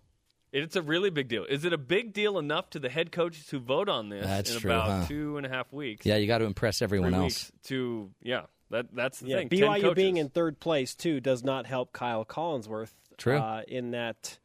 It's 0.54 0.76
a 0.78 0.82
really 0.82 1.10
big 1.10 1.28
deal. 1.28 1.44
Is 1.44 1.66
it 1.66 1.74
a 1.74 1.78
big 1.78 2.14
deal 2.14 2.40
enough 2.40 2.70
to 2.70 2.80
the 2.80 2.88
head 2.90 3.12
coaches 3.12 3.50
who 3.50 3.60
vote 3.60 3.90
on 3.90 4.10
this 4.10 4.26
That's 4.26 4.54
in 4.56 4.62
true, 4.62 4.72
about 4.72 4.90
huh? 5.02 5.06
two 5.08 5.38
and 5.38 5.46
a 5.46 5.50
half 5.50 5.74
weeks? 5.74 6.06
Yeah, 6.06 6.16
you 6.16 6.26
got 6.26 6.38
to 6.38 6.46
impress 6.46 6.82
everyone 6.82 7.14
else. 7.14 7.24
weeks 7.24 7.52
to 7.66 8.12
yeah. 8.24 8.44
That 8.70 8.94
that's 8.94 9.20
the 9.20 9.28
yeah, 9.30 9.38
thing. 9.40 9.50
BYU 9.50 9.94
being 9.96 10.18
in 10.18 10.30
third 10.30 10.60
place 10.60 10.96
too 10.96 11.20
does 11.20 11.44
not 11.44 11.66
help 11.66 11.92
Kyle 11.94 12.24
Collinsworth. 12.26 12.92
True. 13.18 13.38
Uh, 13.38 13.62
in 13.68 13.92
that 13.92 14.38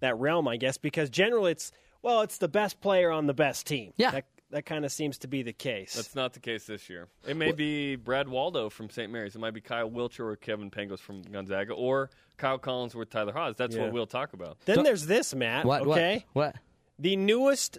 that 0.00 0.18
realm, 0.18 0.46
I 0.48 0.56
guess, 0.56 0.76
because 0.78 1.08
generally 1.10 1.52
it's 1.52 1.72
well, 2.02 2.20
it's 2.22 2.38
the 2.38 2.48
best 2.48 2.80
player 2.80 3.10
on 3.10 3.26
the 3.26 3.34
best 3.34 3.66
team. 3.66 3.92
Yeah. 3.96 4.10
that, 4.12 4.26
that 4.50 4.64
kind 4.66 4.84
of 4.84 4.92
seems 4.92 5.18
to 5.18 5.26
be 5.28 5.42
the 5.42 5.52
case. 5.52 5.94
That's 5.94 6.14
not 6.14 6.34
the 6.34 6.38
case 6.40 6.64
this 6.66 6.88
year. 6.88 7.08
It 7.26 7.36
may 7.36 7.50
be 7.50 7.96
Brad 7.96 8.28
Waldow 8.28 8.70
from 8.70 8.90
St. 8.90 9.10
Mary's. 9.10 9.34
It 9.34 9.40
might 9.40 9.54
be 9.54 9.60
Kyle 9.60 9.90
Wiltjer 9.90 10.20
or 10.20 10.36
Kevin 10.36 10.70
Pangos 10.70 11.00
from 11.00 11.22
Gonzaga 11.22 11.72
or 11.72 12.10
Kyle 12.36 12.58
Collinsworth, 12.60 13.10
Tyler 13.10 13.32
Haws. 13.32 13.56
That's 13.56 13.74
Yeah. 13.74 13.82
what 13.82 13.92
we'll 13.92 14.06
talk 14.06 14.34
about. 14.34 14.58
then 14.66 14.84
there's 14.84 15.06
this, 15.06 15.34
Matt. 15.34 15.64
What? 15.64 15.82
okay, 15.82 16.24
What? 16.32 16.54
What? 16.54 16.56
the 16.98 17.16
newest 17.16 17.78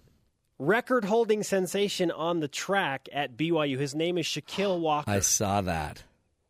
record-holding 0.60 1.44
sensation 1.44 2.12
on 2.12 2.40
the 2.40 2.48
track 2.48 3.08
at 3.14 3.38
BYU. 3.38 3.78
His 3.78 3.96
name 3.96 4.18
is 4.18 4.26
Shaquille 4.26 4.80
Walker. 4.80 5.10
I 5.10 5.20
saw 5.20 5.62
that. 5.62 6.04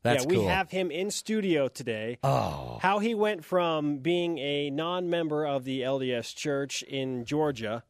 That's 0.03 0.23
yeah, 0.23 0.29
we 0.29 0.35
cool. 0.35 0.47
have 0.47 0.69
him 0.71 0.91
in 0.91 1.11
studio 1.11 1.67
today. 1.67 2.19
oh, 2.23 2.79
How 2.81 2.99
he 2.99 3.13
went 3.15 3.43
from 3.43 3.97
being 3.97 4.37
a 4.37 4.69
non-member 4.69 5.45
of 5.45 5.63
the 5.65 5.81
LDS 5.81 6.35
Church 6.35 6.83
in 6.83 7.25
Georgia 7.25 7.83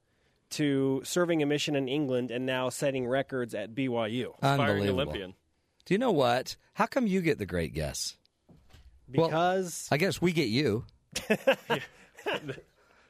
to 0.52 1.02
serving 1.04 1.44
a 1.44 1.46
mission 1.46 1.76
in 1.76 1.88
England 1.90 2.32
and 2.32 2.46
now 2.46 2.70
setting 2.70 3.06
records 3.08 3.54
at 3.54 3.76
BYU 3.76 4.34
unbelievable. 4.42 5.02
Olympian. 5.02 5.34
Do 5.86 5.94
you 5.94 5.98
know 5.98 6.12
what? 6.12 6.56
How 6.74 6.86
come 6.86 7.06
you 7.08 7.22
get 7.22 7.38
the 7.38 7.46
great 7.46 7.74
guess? 7.74 8.16
Well, 9.14 9.28
because 9.28 9.88
I 9.92 9.98
guess 9.98 10.22
we 10.22 10.32
get 10.32 10.48
you. 10.48 10.86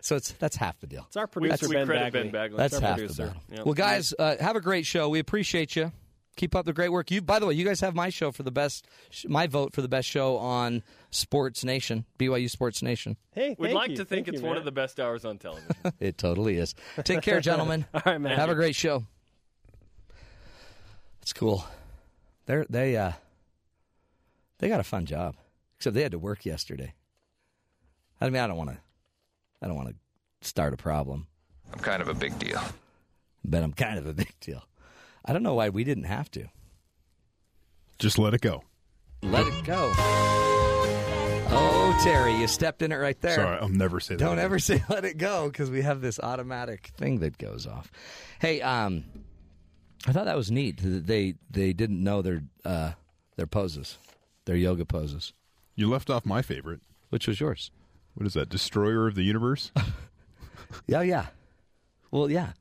so 0.01 0.15
it's 0.15 0.31
that's 0.33 0.55
half 0.55 0.79
the 0.79 0.87
deal. 0.87 1.05
it's 1.07 1.17
our 1.17 1.25
We, 1.35 1.47
producer 1.49 1.67
we 1.69 1.75
Ben 1.75 1.85
credit 1.87 2.03
Bagley. 2.13 2.21
Ben 2.23 2.31
Bagley. 2.31 2.57
That's 2.57 2.73
our 2.75 2.81
half 2.81 2.97
producer. 2.97 3.25
the 3.25 3.29
deal. 3.31 3.57
Yep. 3.57 3.65
Well, 3.65 3.73
guys, 3.73 4.13
uh, 4.17 4.35
have 4.39 4.55
a 4.55 4.61
great 4.61 4.85
show. 4.85 5.09
We 5.09 5.19
appreciate 5.19 5.75
you. 5.75 5.91
Keep 6.37 6.55
up 6.55 6.65
the 6.65 6.71
great 6.73 6.89
work. 6.91 7.11
You, 7.11 7.21
by 7.21 7.39
the 7.39 7.45
way, 7.47 7.53
you 7.55 7.65
guys 7.65 7.81
have 7.81 7.93
my 7.95 8.09
show 8.09 8.31
for 8.31 8.43
the 8.43 8.51
best, 8.51 8.87
my 9.27 9.45
vote 9.47 9.73
for 9.73 9.81
the 9.81 9.87
best 9.89 10.07
show 10.07 10.37
on 10.37 10.83
Sports 11.11 11.63
Nation, 11.65 12.05
BYU 12.19 12.49
Sports 12.49 12.81
Nation. 12.81 13.17
Hey, 13.31 13.55
We'd 13.59 13.73
like 13.73 13.89
you. 13.91 13.97
to 13.97 14.05
think 14.05 14.27
Thank 14.27 14.35
it's 14.35 14.37
you, 14.41 14.45
one 14.45 14.53
Matt. 14.53 14.59
of 14.59 14.65
the 14.65 14.71
best 14.71 14.99
hours 14.99 15.25
on 15.25 15.37
television. 15.39 15.75
It 15.99 16.17
totally 16.17 16.57
is. 16.57 16.73
Take 17.03 17.21
care, 17.21 17.41
gentlemen. 17.41 17.85
All 17.93 18.01
right, 18.05 18.19
man. 18.21 18.37
Have 18.37 18.49
a 18.49 18.55
great 18.55 18.75
show. 18.75 19.03
It's 21.21 21.33
cool. 21.33 21.65
They're 22.45 22.65
they 22.69 22.95
uh 22.95 23.11
they 24.59 24.69
got 24.69 24.79
a 24.79 24.83
fun 24.83 25.05
job. 25.05 25.35
Except 25.77 25.93
they 25.93 26.01
had 26.03 26.11
to 26.13 26.19
work 26.19 26.45
yesterday. 26.45 26.93
I 28.21 28.29
mean, 28.29 28.41
I 28.41 28.47
don't 28.47 28.57
want 28.57 28.69
to. 28.71 28.77
I 29.61 29.67
don't 29.67 29.75
want 29.75 29.89
to 29.89 30.47
start 30.47 30.73
a 30.73 30.77
problem, 30.77 31.27
I'm 31.73 31.79
kind 31.79 32.01
of 32.01 32.07
a 32.07 32.13
big 32.13 32.37
deal. 32.39 32.61
but 33.43 33.63
I'm 33.63 33.73
kind 33.73 33.97
of 33.97 34.05
a 34.05 34.13
big 34.13 34.31
deal. 34.39 34.63
I 35.27 35.33
don't 35.33 35.43
know 35.43 35.53
why 35.55 35.69
we 35.69 35.83
didn't 35.83 36.05
have 36.05 36.31
to. 36.31 36.47
Just 37.99 38.17
let 38.17 38.33
it 38.33 38.41
go. 38.41 38.63
Let 39.21 39.45
it 39.47 39.63
go. 39.65 39.91
Oh, 41.49 41.99
Terry, 42.03 42.35
you 42.35 42.47
stepped 42.47 42.81
in 42.81 42.91
it 42.91 42.95
right 42.95 43.19
there. 43.21 43.35
Sorry, 43.35 43.57
I'll 43.59 43.69
never 43.69 43.99
say 43.99 44.15
that. 44.15 44.19
Don't 44.19 44.33
again. 44.33 44.45
ever 44.45 44.59
say 44.59 44.83
let 44.89 45.05
it 45.05 45.17
go 45.17 45.49
because 45.49 45.69
we 45.71 45.81
have 45.81 46.01
this 46.01 46.19
automatic 46.19 46.91
thing 46.97 47.19
that 47.19 47.37
goes 47.37 47.65
off. 47.65 47.91
Hey, 48.39 48.61
um, 48.61 49.03
I 50.05 50.11
thought 50.11 50.25
that 50.25 50.37
was 50.37 50.51
neat. 50.51 50.79
They 50.83 51.35
they 51.49 51.73
didn't 51.73 52.03
know 52.03 52.21
their 52.21 52.43
uh, 52.63 52.91
their 53.35 53.47
poses, 53.47 53.97
their 54.45 54.55
yoga 54.55 54.85
poses. 54.85 55.33
You 55.75 55.89
left 55.89 56.09
off 56.09 56.25
my 56.25 56.41
favorite. 56.41 56.81
Which 57.09 57.27
was 57.27 57.39
yours? 57.39 57.71
What 58.13 58.27
is 58.27 58.33
that? 58.33 58.49
Destroyer 58.49 59.07
of 59.07 59.15
the 59.15 59.23
Universe? 59.23 59.71
Yeah, 60.85 61.01
yeah. 61.01 61.27
Well, 62.11 62.29
yeah. 62.29 62.51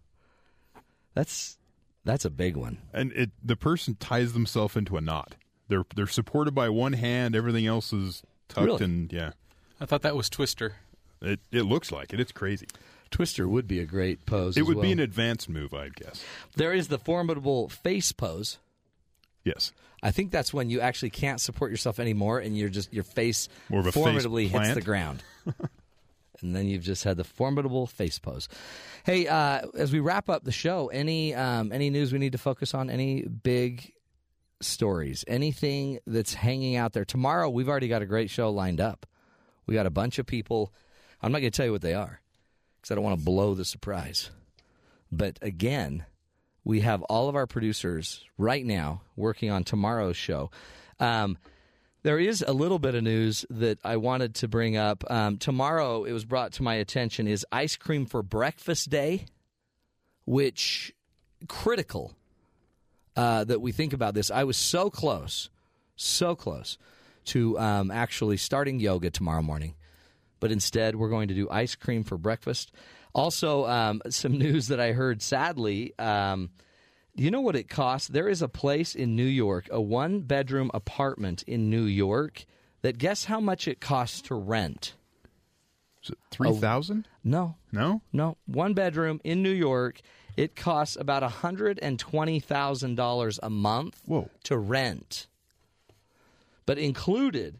That's 1.14 1.58
that's 2.06 2.24
a 2.24 2.30
big 2.30 2.56
one. 2.56 2.78
and 2.94 3.12
it 3.12 3.30
the 3.44 3.56
person 3.56 3.96
ties 4.00 4.32
themselves 4.32 4.76
into 4.76 4.96
a 4.96 5.00
knot. 5.00 5.34
They're 5.68 5.84
they're 5.94 6.06
supported 6.06 6.54
by 6.54 6.68
one 6.68 6.94
hand, 6.94 7.34
everything 7.36 7.66
else 7.66 7.92
is 7.92 8.22
tucked 8.48 8.66
Really? 8.66 8.84
and 8.84 9.12
yeah. 9.12 9.32
I 9.80 9.84
thought 9.84 10.02
that 10.02 10.16
was 10.16 10.30
Twister. 10.30 10.76
It 11.20 11.40
it 11.52 11.62
looks 11.62 11.90
like 11.92 12.12
it. 12.12 12.20
It's 12.20 12.32
crazy. 12.32 12.66
Twister 13.10 13.46
would 13.46 13.68
be 13.68 13.78
a 13.80 13.84
great 13.84 14.26
pose. 14.26 14.56
It 14.56 14.62
as 14.62 14.66
would 14.66 14.80
be 14.80 14.92
an 14.92 14.98
advanced 15.00 15.48
move, 15.48 15.72
I'd 15.74 15.94
guess. 15.96 16.24
There 16.56 16.72
is 16.72 16.88
the 16.88 16.98
formidable 16.98 17.68
face 17.68 18.10
pose. 18.12 18.58
Yes. 19.44 19.72
I 20.02 20.10
think 20.10 20.30
that's 20.30 20.52
when 20.52 20.70
you 20.70 20.80
actually 20.80 21.10
can't 21.10 21.40
support 21.40 21.70
yourself 21.70 21.98
anymore, 21.98 22.38
and 22.40 22.56
you're 22.56 22.68
just 22.68 22.92
your 22.92 23.04
face 23.04 23.48
More 23.68 23.80
of 23.80 23.86
a 23.86 23.92
face 23.92 24.02
formidably 24.02 24.48
hits 24.48 24.74
the 24.74 24.82
ground. 24.82 25.22
and 26.42 26.54
then 26.54 26.66
you've 26.66 26.82
just 26.82 27.04
had 27.04 27.16
the 27.16 27.24
formidable 27.24 27.86
face 27.86 28.18
pose. 28.18 28.48
Hey, 29.04 29.26
uh, 29.26 29.66
as 29.76 29.92
we 29.92 30.00
wrap 30.00 30.28
up 30.28 30.44
the 30.44 30.52
show, 30.52 30.88
any 30.88 31.34
um, 31.34 31.72
any 31.72 31.90
news 31.90 32.12
we 32.12 32.18
need 32.18 32.32
to 32.32 32.38
focus 32.38 32.74
on? 32.74 32.90
Any 32.90 33.22
big 33.22 33.92
stories? 34.60 35.24
Anything 35.26 35.98
that's 36.06 36.34
hanging 36.34 36.76
out 36.76 36.92
there? 36.92 37.04
Tomorrow, 37.04 37.48
we've 37.50 37.68
already 37.68 37.88
got 37.88 38.02
a 38.02 38.06
great 38.06 38.30
show 38.30 38.50
lined 38.50 38.80
up. 38.80 39.06
We 39.66 39.74
got 39.74 39.86
a 39.86 39.90
bunch 39.90 40.18
of 40.18 40.26
people. 40.26 40.72
I'm 41.22 41.32
not 41.32 41.40
going 41.40 41.50
to 41.50 41.56
tell 41.56 41.66
you 41.66 41.72
what 41.72 41.82
they 41.82 41.94
are 41.94 42.20
because 42.76 42.90
I 42.90 42.94
don't 42.94 43.04
want 43.04 43.18
to 43.18 43.24
blow 43.24 43.54
the 43.54 43.64
surprise. 43.64 44.30
But 45.10 45.38
again, 45.42 46.04
we 46.64 46.80
have 46.80 47.02
all 47.02 47.28
of 47.28 47.36
our 47.36 47.46
producers 47.46 48.24
right 48.38 48.64
now 48.64 49.02
working 49.14 49.50
on 49.50 49.64
tomorrow's 49.64 50.16
show. 50.16 50.50
Um, 50.98 51.38
there 52.06 52.20
is 52.20 52.44
a 52.46 52.52
little 52.52 52.78
bit 52.78 52.94
of 52.94 53.02
news 53.02 53.44
that 53.50 53.80
I 53.82 53.96
wanted 53.96 54.36
to 54.36 54.46
bring 54.46 54.76
up. 54.76 55.02
Um, 55.10 55.38
tomorrow, 55.38 56.04
it 56.04 56.12
was 56.12 56.24
brought 56.24 56.52
to 56.52 56.62
my 56.62 56.74
attention 56.74 57.26
is 57.26 57.44
ice 57.50 57.74
cream 57.74 58.06
for 58.06 58.22
breakfast 58.22 58.90
day, 58.90 59.26
which 60.24 60.94
critical 61.48 62.14
uh, 63.16 63.42
that 63.42 63.60
we 63.60 63.72
think 63.72 63.92
about 63.92 64.14
this. 64.14 64.30
I 64.30 64.44
was 64.44 64.56
so 64.56 64.88
close, 64.88 65.50
so 65.96 66.36
close 66.36 66.78
to 67.24 67.58
um, 67.58 67.90
actually 67.90 68.36
starting 68.36 68.78
yoga 68.78 69.10
tomorrow 69.10 69.42
morning, 69.42 69.74
but 70.38 70.52
instead 70.52 70.94
we're 70.94 71.10
going 71.10 71.26
to 71.26 71.34
do 71.34 71.50
ice 71.50 71.74
cream 71.74 72.04
for 72.04 72.16
breakfast. 72.16 72.70
Also, 73.16 73.66
um, 73.66 74.00
some 74.10 74.38
news 74.38 74.68
that 74.68 74.78
I 74.78 74.92
heard. 74.92 75.22
Sadly, 75.22 75.92
um, 75.98 76.50
do 77.16 77.24
you 77.24 77.30
know 77.30 77.40
what 77.40 77.56
it 77.56 77.68
costs? 77.68 78.08
There 78.08 78.28
is 78.28 78.42
a 78.42 78.48
place 78.48 78.94
in 78.94 79.16
New 79.16 79.24
York, 79.24 79.68
a 79.70 79.80
one 79.80 80.20
bedroom 80.20 80.70
apartment 80.74 81.42
in 81.46 81.70
New 81.70 81.84
York, 81.84 82.44
that 82.82 82.98
guess 82.98 83.24
how 83.24 83.40
much 83.40 83.66
it 83.66 83.80
costs 83.80 84.20
to 84.22 84.34
rent? 84.34 84.94
Is 86.04 86.10
it 86.10 86.18
three 86.30 86.52
thousand? 86.52 87.08
No, 87.24 87.56
No? 87.72 88.02
no, 88.12 88.36
one 88.46 88.74
bedroom 88.74 89.20
in 89.24 89.42
New 89.42 89.50
York. 89.50 90.00
It 90.36 90.54
costs 90.54 90.96
about 90.96 91.22
hundred 91.22 91.78
and 91.80 91.98
twenty 91.98 92.38
thousand 92.38 92.94
dollars 92.96 93.40
a 93.42 93.48
month 93.50 94.02
Whoa. 94.04 94.28
to 94.44 94.58
rent, 94.58 95.26
but 96.66 96.78
included. 96.78 97.56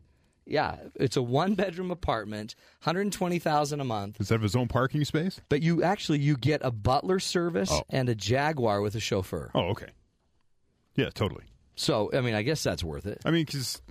Yeah, 0.47 0.77
it's 0.95 1.17
a 1.17 1.23
one 1.23 1.55
bedroom 1.55 1.91
apartment, 1.91 2.55
hundred 2.83 3.11
twenty 3.13 3.39
thousand 3.41 3.81
a 3.81 3.85
month. 3.85 4.19
Does 4.19 4.29
that 4.29 4.35
have 4.37 4.43
his 4.43 4.55
own 4.55 4.69
parking 4.69 5.05
space? 5.05 5.41
But 5.49 5.63
you 5.63 5.83
actually 5.83 6.21
you 6.21 6.37
get 6.37 6.61
a 6.65 6.71
butler 6.71 7.19
service 7.19 7.71
Oh. 7.73 7.83
and 7.91 8.09
a 8.09 8.15
Jaguar 8.15 8.81
with 8.81 8.95
a 8.95 9.01
chauffeur. 9.01 9.51
Oh, 9.55 9.71
okay. 9.71 9.89
Yeah, 10.95 11.11
totally. 11.11 11.45
So 11.75 12.11
I 12.15 12.21
mean, 12.21 12.35
I 12.35 12.43
guess 12.43 12.63
that's 12.63 12.85
worth 12.85 13.07
it. 13.07 13.21
I 13.25 13.31
mean, 13.33 13.45
because 13.45 13.83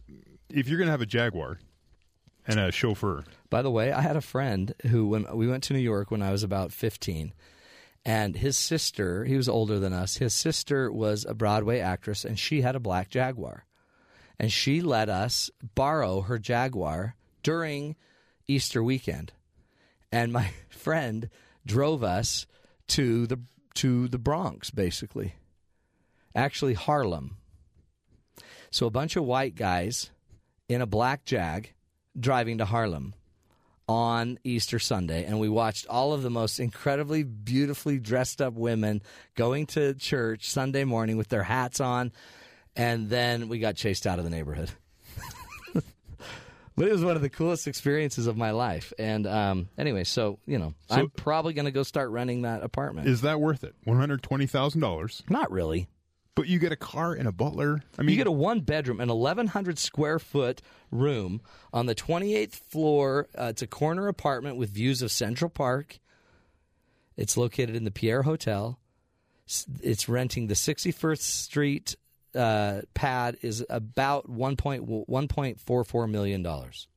if 0.50 0.68
you're 0.70 0.78
going 0.78 0.88
to 0.88 0.92
have 0.92 1.02
a 1.02 1.06
Jaguar 1.06 1.60
and 2.48 2.60
a 2.60 2.72
chauffeur, 2.72 3.26
By 3.50 3.62
the 3.62 3.72
way, 3.72 3.92
I 3.92 4.02
had 4.02 4.16
a 4.16 4.22
friend 4.22 4.74
who, 4.88 5.08
when 5.08 5.26
we 5.36 5.48
went 5.48 5.64
to 5.66 5.74
New 5.74 5.80
York 5.80 6.10
when 6.12 6.22
I 6.22 6.32
was 6.32 6.44
about 6.44 6.72
15, 6.72 7.34
and 8.06 8.36
his 8.36 8.56
sister, 8.56 9.26
he 9.26 9.36
was 9.36 9.50
older 9.50 9.80
than 9.80 9.92
us, 9.94 10.18
his 10.18 10.34
sister 10.34 10.92
was 10.92 11.26
a 11.28 11.34
Broadway 11.34 11.80
actress, 11.80 12.24
and 12.24 12.38
she 12.40 12.62
had 12.62 12.76
a 12.76 12.80
black 12.80 13.10
Jaguar. 13.10 13.66
And 14.40 14.52
she 14.52 14.82
let 14.82 15.10
us 15.10 15.50
borrow 15.76 16.22
her 16.22 16.38
Jaguar 16.38 17.16
during 17.44 17.96
Easter 18.48 18.84
weekend. 18.84 19.34
And 20.12 20.34
my 20.34 20.52
friend 20.70 21.30
drove 21.66 22.04
us 22.04 22.46
to 22.90 23.28
the 23.28 23.40
to 23.76 24.08
the 24.08 24.18
Bronx, 24.20 24.72
basically. 24.72 25.36
Actually, 26.34 26.74
Harlem. 26.74 27.38
So 28.72 28.86
a 28.86 28.92
bunch 28.92 29.16
of 29.16 29.26
white 29.26 29.56
guys 29.56 30.12
in 30.68 30.82
a 30.82 30.86
black 30.86 31.26
Jag 31.26 31.74
driving 32.18 32.58
to 32.58 32.66
Harlem 32.66 33.14
on 33.88 34.40
Easter 34.44 34.80
Sunday, 34.80 35.26
and 35.26 35.40
we 35.40 35.48
watched 35.48 35.86
all 35.88 36.14
of 36.14 36.24
the 36.24 36.30
most 36.30 36.60
incredibly 36.60 37.24
beautifully 37.24 38.00
dressed 38.00 38.42
up 38.42 38.54
women 38.54 39.02
going 39.36 39.68
to 39.68 39.94
church 39.94 40.50
Sunday 40.50 40.84
morning 40.84 41.18
with 41.18 41.28
their 41.28 41.44
hats 41.44 41.80
on, 41.80 42.12
and 42.76 43.10
then 43.10 43.48
we 43.50 43.60
got 43.60 43.76
chased 43.76 44.06
out 44.08 44.18
of 44.20 44.26
the 44.26 44.32
neighborhood. 44.32 44.72
but 45.74 46.88
it 46.88 46.92
was 46.92 47.04
one 47.04 47.16
of 47.16 47.22
the 47.22 47.30
coolest 47.30 47.68
experiences 47.68 48.28
of 48.28 48.36
my 48.38 48.52
life. 48.52 48.92
And 49.00 49.26
um, 49.28 49.70
anyway, 49.78 50.04
so 50.04 50.40
you 50.46 50.58
know, 50.60 50.74
So- 50.90 50.96
I'm 50.96 51.10
probably 51.10 51.54
going 51.54 51.66
to 51.66 51.72
go 51.72 51.84
start 51.84 52.10
renting 52.10 52.42
that 52.44 52.64
apartment. 52.64 53.08
is 53.08 53.22
that 53.22 53.40
worth 53.40 53.64
it? 53.64 53.76
One 53.84 53.98
hundred 53.98 54.24
twenty 54.24 54.48
thousand 54.48 54.82
dollars, 54.82 55.24
Not 55.30 55.52
really. 55.52 55.88
but 56.36 56.48
you 56.48 56.60
get 56.60 56.72
a 56.74 56.76
car 56.78 57.14
and 57.14 57.28
a 57.28 57.32
butler. 57.32 57.82
I 57.98 58.02
mean, 58.02 58.10
you 58.12 58.18
get 58.18 58.28
a 58.28 58.32
one 58.32 58.60
bedroom, 58.62 59.00
an 59.00 59.08
1,100 59.10 59.80
square 59.80 60.20
foot 60.20 60.62
room 60.92 61.42
on 61.72 61.86
the 61.86 61.96
28th 61.96 62.56
floor. 62.56 63.28
Uh, 63.38 63.46
it's 63.46 63.62
a 63.62 63.68
corner 63.68 64.08
apartment 64.10 64.58
with 64.58 64.70
views 64.70 65.02
of 65.02 65.12
Central 65.12 65.50
Park. 65.50 66.00
It's 67.16 67.38
located 67.38 67.76
in 67.78 67.86
the 67.86 67.92
Pierre 67.92 68.24
Hotel. 68.24 68.78
It's 69.82 70.10
renting 70.10 70.48
the 70.48 70.56
61st 70.56 71.22
Street 71.22 71.96
uh, 72.36 72.82
pad 72.94 73.38
is 73.42 73.66
about 73.70 74.28
1. 74.30 74.56
point- 74.58 74.86
1.44 74.88 76.10
million 76.10 76.44
dollars. 76.44 76.88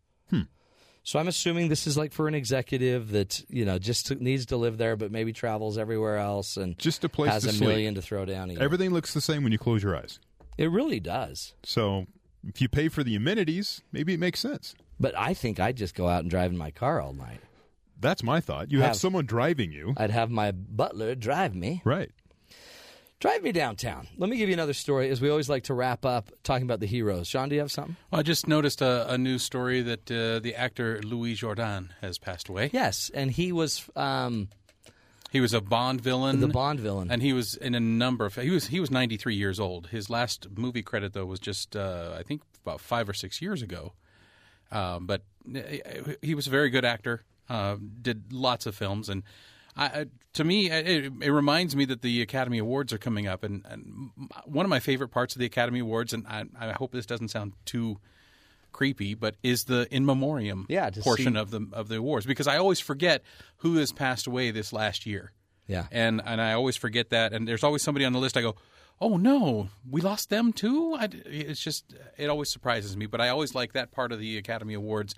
So 1.05 1.19
I'm 1.19 1.29
assuming 1.29 1.71
this 1.71 1.87
is 1.87 1.97
like 1.97 2.13
for 2.13 2.29
an 2.29 2.35
executive 2.35 3.13
that 3.13 3.43
you 3.49 3.65
know 3.65 3.79
just 3.79 4.09
to, 4.09 4.15
needs 4.17 4.45
to 4.47 4.59
live 4.59 4.77
there, 4.77 4.95
but 4.95 5.11
maybe 5.11 5.33
travels 5.33 5.79
everywhere 5.79 6.19
else 6.19 6.59
and 6.59 6.77
Just 6.79 7.03
a 7.03 7.09
place 7.09 7.31
has 7.33 7.47
a 7.47 7.53
sleep. 7.53 7.67
million 7.67 7.95
to 7.95 8.03
throw 8.03 8.27
down. 8.27 8.51
Everything 8.61 8.91
looks 8.91 9.15
the 9.15 9.23
same 9.23 9.43
when 9.43 9.51
you 9.51 9.57
close 9.57 9.83
your 9.83 9.97
eyes. 9.97 10.21
It 10.59 10.71
really 10.71 11.01
does. 11.01 11.55
So 11.63 12.05
if 12.47 12.61
you 12.61 12.69
pay 12.69 12.89
for 12.89 13.03
the 13.03 13.17
amenities, 13.17 13.81
maybe 13.91 14.13
it 14.13 14.21
makes 14.21 14.39
sense. 14.41 14.75
But 15.01 15.17
I 15.17 15.33
think 15.33 15.59
I'd 15.59 15.79
just 15.79 15.95
go 15.95 16.09
out 16.09 16.21
and 16.21 16.31
drive 16.31 16.51
in 16.51 16.59
my 16.59 16.73
car 16.73 17.01
all 17.01 17.15
night. 17.15 17.41
That's 17.99 18.23
my 18.23 18.41
thought. 18.41 18.71
You 18.71 18.81
have, 18.81 18.89
Have- 18.89 18.97
someone 18.97 19.25
driving 19.25 19.73
you, 19.73 19.95
I'd 19.97 20.11
have 20.11 20.31
my 20.31 20.53
butler 20.53 21.15
drive 21.15 21.55
me. 21.55 21.81
right? 21.87 22.11
Drive 23.21 23.43
me 23.43 23.51
downtown. 23.51 24.07
Let 24.17 24.31
me 24.31 24.37
give 24.37 24.49
you 24.49 24.53
another 24.53 24.73
story, 24.73 25.11
as 25.11 25.21
we 25.21 25.29
always 25.29 25.49
like 25.49 25.65
to 25.65 25.75
wrap 25.75 26.05
up 26.05 26.31
talking 26.45 26.63
about 26.63 26.79
the 26.79 26.87
heroes. 26.87 27.27
Sean, 27.27 27.49
do 27.49 27.57
you 27.57 27.61
have 27.61 27.73
something? 27.73 27.97
Well, 28.13 28.21
I 28.21 28.23
just 28.23 28.47
noticed 28.47 28.81
a, 28.81 29.13
a 29.13 29.19
news 29.19 29.43
story 29.43 29.83
that 29.83 30.09
uh, 30.09 30.39
the 30.39 30.55
actor 30.55 31.01
Louis 31.03 31.35
Jourdan 31.35 31.89
has 32.01 32.17
passed 32.17 32.49
away. 32.49 32.71
Yes, 32.73 33.11
and 33.13 33.33
he 33.33 33.51
was 33.51 33.89
um, 33.97 34.49
He 35.33 35.41
was 35.41 35.53
a 35.53 35.61
Bond 35.61 36.01
villain. 36.01 36.39
the 36.39 36.47
Bond 36.47 36.79
villain. 36.79 37.11
and 37.11 37.21
he 37.21 37.33
was 37.33 37.57
in 37.57 37.75
a 37.75 37.81
number 37.81 38.25
of 38.25 38.37
he 38.37 38.51
was 38.51 38.69
he 38.69 38.79
was 38.79 38.89
93 38.91 39.35
years 39.35 39.59
old. 39.59 39.89
His 39.89 40.09
last 40.09 40.47
movie 40.57 40.83
credit 40.85 41.13
though 41.13 41.27
was 41.27 41.41
just 41.41 41.75
uh, 41.75 42.15
I 42.17 42.23
think 42.23 42.43
about 42.65 42.81
5 42.81 43.09
or 43.09 43.15
6 43.15 43.43
years 43.43 43.63
ago. 43.63 43.95
Um, 44.71 45.07
but 45.07 45.23
uh, 45.57 45.61
he 46.23 46.37
was 46.37 46.47
a 46.47 46.51
very 46.51 46.71
good 46.71 46.85
actor. 46.85 47.25
Uh, 47.49 47.79
did 48.01 48.33
lots 48.33 48.65
of 48.67 48.77
films 48.77 49.09
and 49.09 49.25
I, 49.79 50.07
to 50.35 50.45
me 50.45 50.71
it, 50.71 51.13
it 51.21 51.31
reminds 51.31 51.75
me 51.77 51.85
that 51.87 52.03
the 52.03 52.21
Academy 52.23 52.59
Awards 52.59 52.93
are 52.93 52.99
coming 52.99 53.27
up 53.27 53.45
and, 53.45 53.65
and 53.69 54.11
one 54.45 54.67
of 54.67 54.71
my 54.71 54.81
favorite 54.81 55.09
parts 55.09 55.35
of 55.37 55.41
the 55.41 55.47
Academy 55.47 55.79
Awards 55.81 56.13
and 56.13 56.27
I, 56.27 56.45
I 56.59 56.73
hope 56.73 56.93
this 56.93 57.07
doesn't 57.07 57.29
sound 57.29 57.53
too 57.65 57.99
creepy, 58.73 59.15
but 59.15 59.37
is 59.43 59.65
the 59.65 59.87
in 59.91 60.05
memoriam 60.05 60.67
Yeah, 60.69 60.91
portion 60.91 61.35
see- 61.35 61.39
of 61.39 61.51
the 61.51 61.67
of 61.73 61.89
the 61.89 61.97
awards 61.97 62.27
because 62.27 62.47
I 62.47 62.59
always 62.59 62.81
forget 62.81 63.23
who 63.59 63.77
has 63.77 63.93
passed 63.93 64.27
away 64.27 64.51
this 64.51 64.73
last 64.73 65.07
year 65.07 65.33
yeah. 65.67 65.87
and 65.93 66.21
and 66.25 66.41
I 66.41 66.53
always 66.55 66.77
forget 66.77 67.11
that. 67.11 67.33
And 67.33 67.47
there's 67.47 67.63
always 67.65 67.83
somebody 67.83 68.05
on 68.05 68.13
the 68.13 68.19
list. 68.19 68.37
I 68.37 68.43
go, 68.43 68.57
oh 69.01 69.17
no, 69.17 69.69
we 69.89 70.01
lost 70.01 70.31
them 70.31 70.53
too. 70.53 70.95
I, 70.99 71.09
it's 71.27 71.61
just 71.63 71.95
it 72.17 72.29
always 72.29 72.51
surprises 72.51 72.97
me. 72.97 73.07
But 73.07 73.21
I 73.21 73.29
always 73.29 73.55
like 73.55 73.73
that 73.75 73.93
part 73.93 74.11
of 74.13 74.19
the 74.19 74.37
Academy 74.39 74.75
Awards, 74.75 75.15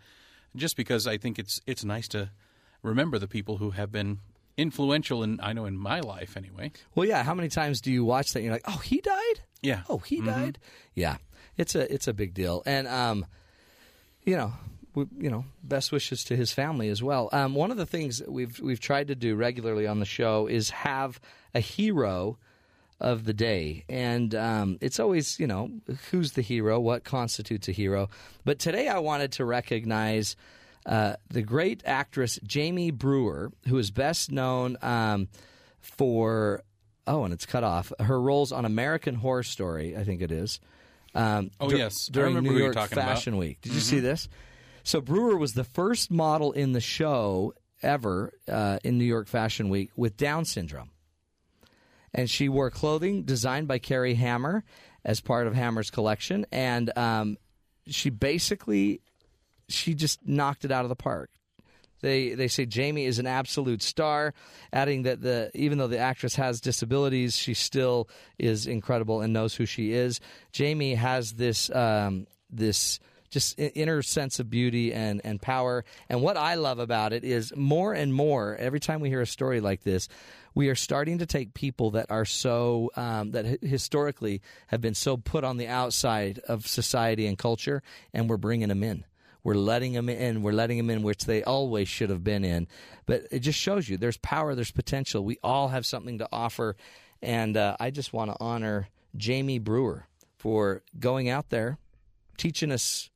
just 0.54 0.76
because 0.76 1.06
I 1.06 1.16
think 1.18 1.38
it's 1.38 1.60
it's 1.66 1.84
nice 1.84 2.08
to 2.08 2.30
remember 2.82 3.18
the 3.18 3.28
people 3.28 3.58
who 3.58 3.70
have 3.70 3.92
been 3.92 4.18
influential 4.60 5.22
in 5.22 5.40
I 5.42 5.52
know 5.52 5.64
in 5.64 5.76
my 5.76 6.00
life 6.00 6.36
anyway. 6.36 6.72
Well, 6.94 7.06
yeah. 7.06 7.22
How 7.22 7.34
many 7.34 7.48
times 7.48 7.80
do 7.80 7.90
you 7.90 8.04
watch 8.04 8.32
that? 8.32 8.40
and 8.40 8.44
You're 8.46 8.54
like, 8.54 8.68
oh, 8.68 8.78
he 8.78 9.00
died. 9.00 9.40
Yeah. 9.62 9.82
Oh, 9.88 9.98
he 9.98 10.20
died. 10.20 10.58
Yeah, 10.94 11.16
it's 11.56 11.74
a 11.74 11.92
it's 11.92 12.08
a 12.08 12.12
big 12.12 12.34
deal, 12.34 12.62
and 12.66 12.86
um, 12.88 13.26
you 14.22 14.36
know, 14.36 14.52
we, 14.94 15.06
you 15.18 15.30
know, 15.30 15.44
best 15.62 15.92
wishes 15.92 16.24
to 16.24 16.36
his 16.36 16.52
family 16.52 16.88
as 16.88 17.02
well. 17.02 17.28
Um, 17.32 17.54
one 17.54 17.70
of 17.70 17.76
the 17.76 17.86
things 17.86 18.18
that 18.18 18.30
we've 18.30 18.58
we've 18.60 18.80
tried 18.80 19.08
to 19.08 19.14
do 19.14 19.34
regularly 19.36 19.86
on 19.86 19.98
the 20.00 20.06
show 20.06 20.46
is 20.46 20.70
have 20.70 21.20
a 21.54 21.60
hero 21.60 22.38
of 23.00 23.24
the 23.24 23.32
day. 23.32 23.84
And 23.88 24.34
um, 24.34 24.78
it's 24.80 25.00
always, 25.00 25.40
you 25.40 25.46
know, 25.46 25.70
who's 26.10 26.32
the 26.32 26.42
hero, 26.42 26.78
what 26.78 27.04
constitutes 27.04 27.68
a 27.68 27.72
hero. 27.72 28.10
But 28.44 28.58
today 28.58 28.88
I 28.88 28.98
wanted 28.98 29.32
to 29.32 29.44
recognize 29.44 30.36
uh, 30.86 31.14
the 31.28 31.42
great 31.42 31.82
actress 31.84 32.38
Jamie 32.42 32.90
Brewer, 32.90 33.52
who 33.68 33.78
is 33.78 33.90
best 33.90 34.32
known 34.32 34.76
um, 34.82 35.28
for, 35.80 36.62
oh, 37.06 37.24
and 37.24 37.32
it's 37.32 37.46
cut 37.46 37.64
off, 37.64 37.92
her 38.00 38.20
roles 38.20 38.52
on 38.52 38.64
American 38.64 39.14
Horror 39.16 39.42
Story, 39.42 39.96
I 39.96 40.04
think 40.04 40.22
it 40.22 40.32
is. 40.32 40.60
Um, 41.14 41.50
Oh, 41.60 41.68
dur- 41.68 41.76
yes. 41.76 42.06
During 42.06 42.34
remember 42.34 42.50
New 42.56 42.62
York 42.62 42.74
talking 42.74 42.92
about. 42.94 43.04
Mm-hmm. 43.04 43.14
Fashion 43.14 43.36
Week. 43.36 43.60
Did 43.60 43.72
you 43.72 43.80
see 43.80 44.00
this? 44.00 44.28
So 44.82 45.00
Brewer 45.00 45.36
was 45.36 45.52
the 45.52 45.64
first 45.64 46.10
model 46.10 46.52
in 46.52 46.72
the 46.72 46.80
show 46.80 47.52
ever 47.82 48.32
uh, 48.48 48.78
in 48.84 48.96
New 48.98 49.04
York 49.04 49.26
Fashion 49.28 49.68
Week 49.68 49.90
with 49.96 50.16
Down 50.16 50.44
syndrome, 50.44 50.90
and 52.14 52.28
she 52.30 52.48
wore 52.48 52.70
clothing 52.70 53.24
designed 53.24 53.68
by 53.68 53.78
Carrie 53.78 54.14
Hammer 54.14 54.64
as 55.04 55.20
part 55.20 55.46
of 55.46 55.54
Hammer's 55.54 55.90
collection, 55.90 56.46
and 56.52 56.96
um, 56.96 57.36
she 57.88 58.10
basically 58.10 59.00
she 59.70 59.94
just 59.94 60.26
knocked 60.26 60.64
it 60.64 60.70
out 60.70 60.84
of 60.84 60.88
the 60.88 60.96
park. 60.96 61.30
They 62.00 62.34
they 62.34 62.48
say 62.48 62.66
Jamie 62.66 63.04
is 63.04 63.18
an 63.18 63.26
absolute 63.26 63.82
star, 63.82 64.34
adding 64.72 65.02
that 65.02 65.20
the 65.20 65.50
even 65.54 65.78
though 65.78 65.86
the 65.86 65.98
actress 65.98 66.34
has 66.36 66.60
disabilities, 66.60 67.36
she 67.36 67.54
still 67.54 68.08
is 68.38 68.66
incredible 68.66 69.20
and 69.20 69.32
knows 69.32 69.54
who 69.54 69.66
she 69.66 69.92
is. 69.92 70.20
Jamie 70.52 70.94
has 70.94 71.32
this 71.32 71.70
um, 71.70 72.26
this 72.50 73.00
just 73.30 73.58
inner 73.58 74.02
sense 74.02 74.40
of 74.40 74.50
beauty 74.50 74.92
and, 74.92 75.20
and 75.24 75.40
power. 75.40 75.84
And 76.08 76.20
what 76.20 76.36
I 76.36 76.56
love 76.56 76.80
about 76.80 77.12
it 77.12 77.22
is 77.22 77.54
more 77.56 77.94
and 77.94 78.12
more 78.12 78.56
every 78.56 78.80
time 78.80 79.00
we 79.00 79.08
hear 79.08 79.20
a 79.20 79.26
story 79.26 79.60
like 79.60 79.84
this, 79.84 80.08
we 80.54 80.68
are 80.68 80.74
starting 80.74 81.18
to 81.18 81.26
take 81.26 81.54
people 81.54 81.92
that 81.92 82.10
are 82.10 82.24
so 82.24 82.90
um, 82.96 83.30
that 83.30 83.62
historically 83.62 84.42
have 84.66 84.80
been 84.80 84.94
so 84.94 85.16
put 85.16 85.44
on 85.44 85.58
the 85.58 85.68
outside 85.68 86.40
of 86.48 86.66
society 86.66 87.26
and 87.26 87.38
culture, 87.38 87.82
and 88.12 88.28
we're 88.28 88.36
bringing 88.36 88.68
them 88.68 88.82
in. 88.82 89.04
We're 89.42 89.54
letting 89.54 89.92
them 89.92 90.08
in. 90.08 90.42
We're 90.42 90.52
letting 90.52 90.76
them 90.76 90.90
in, 90.90 91.02
which 91.02 91.24
they 91.24 91.42
always 91.42 91.88
should 91.88 92.10
have 92.10 92.24
been 92.24 92.44
in. 92.44 92.68
But 93.06 93.24
it 93.30 93.40
just 93.40 93.58
shows 93.58 93.88
you 93.88 93.96
there's 93.96 94.18
power, 94.18 94.54
there's 94.54 94.70
potential. 94.70 95.24
We 95.24 95.38
all 95.42 95.68
have 95.68 95.86
something 95.86 96.18
to 96.18 96.28
offer. 96.32 96.76
And 97.22 97.56
uh, 97.56 97.76
I 97.80 97.90
just 97.90 98.12
want 98.12 98.30
to 98.30 98.36
honor 98.40 98.88
Jamie 99.16 99.58
Brewer 99.58 100.06
for 100.38 100.82
going 100.98 101.28
out 101.28 101.50
there, 101.50 101.78
teaching 102.36 102.72
us 102.72 103.10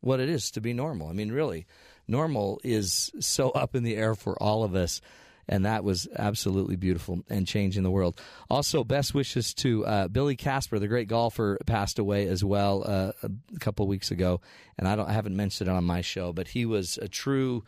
what 0.00 0.20
it 0.20 0.28
is 0.28 0.50
to 0.52 0.60
be 0.60 0.72
normal. 0.72 1.08
I 1.08 1.12
mean, 1.12 1.32
really, 1.32 1.66
normal 2.08 2.60
is 2.64 3.10
so 3.20 3.50
up 3.50 3.74
in 3.74 3.82
the 3.82 3.96
air 3.96 4.14
for 4.14 4.40
all 4.42 4.64
of 4.64 4.74
us. 4.74 5.00
And 5.48 5.64
that 5.64 5.84
was 5.84 6.08
absolutely 6.16 6.76
beautiful 6.76 7.20
and 7.30 7.46
changing 7.46 7.84
the 7.84 7.90
world. 7.90 8.20
Also, 8.50 8.82
best 8.82 9.14
wishes 9.14 9.54
to 9.54 9.86
uh, 9.86 10.08
Billy 10.08 10.34
Casper, 10.34 10.78
the 10.78 10.88
great 10.88 11.08
golfer, 11.08 11.58
passed 11.66 11.98
away 11.98 12.26
as 12.26 12.42
well 12.42 12.82
uh, 12.84 13.12
a 13.22 13.58
couple 13.60 13.86
weeks 13.86 14.10
ago. 14.10 14.40
And 14.76 14.88
I 14.88 14.96
don't 14.96 15.08
I 15.08 15.12
haven't 15.12 15.36
mentioned 15.36 15.68
it 15.68 15.72
on 15.72 15.84
my 15.84 16.00
show, 16.00 16.32
but 16.32 16.48
he 16.48 16.66
was 16.66 16.98
a 16.98 17.08
true 17.08 17.62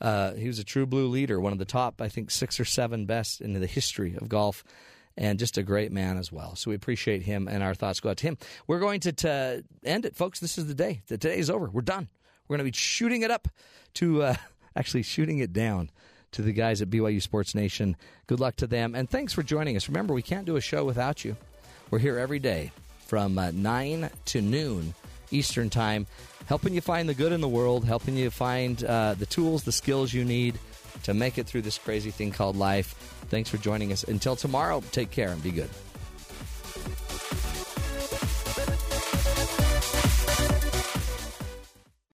uh, 0.00 0.34
he 0.34 0.46
was 0.46 0.58
a 0.58 0.64
true 0.64 0.86
blue 0.86 1.08
leader, 1.08 1.40
one 1.40 1.52
of 1.52 1.58
the 1.58 1.64
top, 1.64 2.00
I 2.00 2.08
think, 2.08 2.30
six 2.30 2.60
or 2.60 2.64
seven 2.64 3.06
best 3.06 3.40
in 3.40 3.58
the 3.58 3.66
history 3.66 4.14
of 4.16 4.28
golf, 4.28 4.64
and 5.16 5.38
just 5.38 5.56
a 5.56 5.62
great 5.62 5.90
man 5.90 6.18
as 6.18 6.30
well. 6.30 6.54
So 6.56 6.70
we 6.70 6.74
appreciate 6.74 7.22
him, 7.22 7.48
and 7.48 7.62
our 7.62 7.74
thoughts 7.74 8.00
go 8.00 8.10
out 8.10 8.18
to 8.18 8.26
him. 8.26 8.38
We're 8.66 8.80
going 8.80 9.00
to, 9.00 9.12
to 9.12 9.64
end 9.82 10.04
it, 10.04 10.14
folks. 10.14 10.40
This 10.40 10.58
is 10.58 10.66
the 10.66 10.74
day. 10.74 11.02
The 11.06 11.32
is 11.32 11.48
over. 11.48 11.70
We're 11.70 11.80
done. 11.80 12.08
We're 12.46 12.56
going 12.56 12.66
to 12.66 12.72
be 12.72 12.76
shooting 12.76 13.22
it 13.22 13.30
up 13.30 13.48
to, 13.94 14.22
uh, 14.22 14.36
actually, 14.76 15.02
shooting 15.02 15.38
it 15.38 15.52
down 15.52 15.90
to 16.32 16.42
the 16.42 16.52
guys 16.52 16.82
at 16.82 16.90
BYU 16.90 17.22
Sports 17.22 17.54
Nation. 17.54 17.96
Good 18.26 18.40
luck 18.40 18.56
to 18.56 18.66
them, 18.66 18.94
and 18.94 19.08
thanks 19.08 19.32
for 19.32 19.42
joining 19.42 19.76
us. 19.76 19.88
Remember, 19.88 20.14
we 20.14 20.22
can't 20.22 20.46
do 20.46 20.56
a 20.56 20.60
show 20.60 20.84
without 20.84 21.24
you. 21.24 21.36
We're 21.90 21.98
here 21.98 22.18
every 22.18 22.38
day 22.38 22.72
from 23.06 23.38
uh, 23.38 23.52
9 23.52 24.10
to 24.26 24.42
noon 24.42 24.94
Eastern 25.30 25.70
Time, 25.70 26.06
helping 26.46 26.74
you 26.74 26.80
find 26.80 27.08
the 27.08 27.14
good 27.14 27.32
in 27.32 27.40
the 27.40 27.48
world, 27.48 27.84
helping 27.84 28.16
you 28.16 28.30
find 28.30 28.82
uh, 28.84 29.14
the 29.14 29.26
tools, 29.26 29.62
the 29.64 29.72
skills 29.72 30.12
you 30.12 30.24
need 30.24 30.58
to 31.04 31.14
make 31.14 31.38
it 31.38 31.46
through 31.46 31.62
this 31.62 31.78
crazy 31.78 32.10
thing 32.10 32.32
called 32.32 32.56
life. 32.56 32.94
Thanks 33.28 33.50
for 33.50 33.58
joining 33.58 33.92
us. 33.92 34.04
Until 34.04 34.36
tomorrow, 34.36 34.82
take 34.92 35.10
care 35.10 35.28
and 35.28 35.42
be 35.42 35.50
good. 35.50 35.70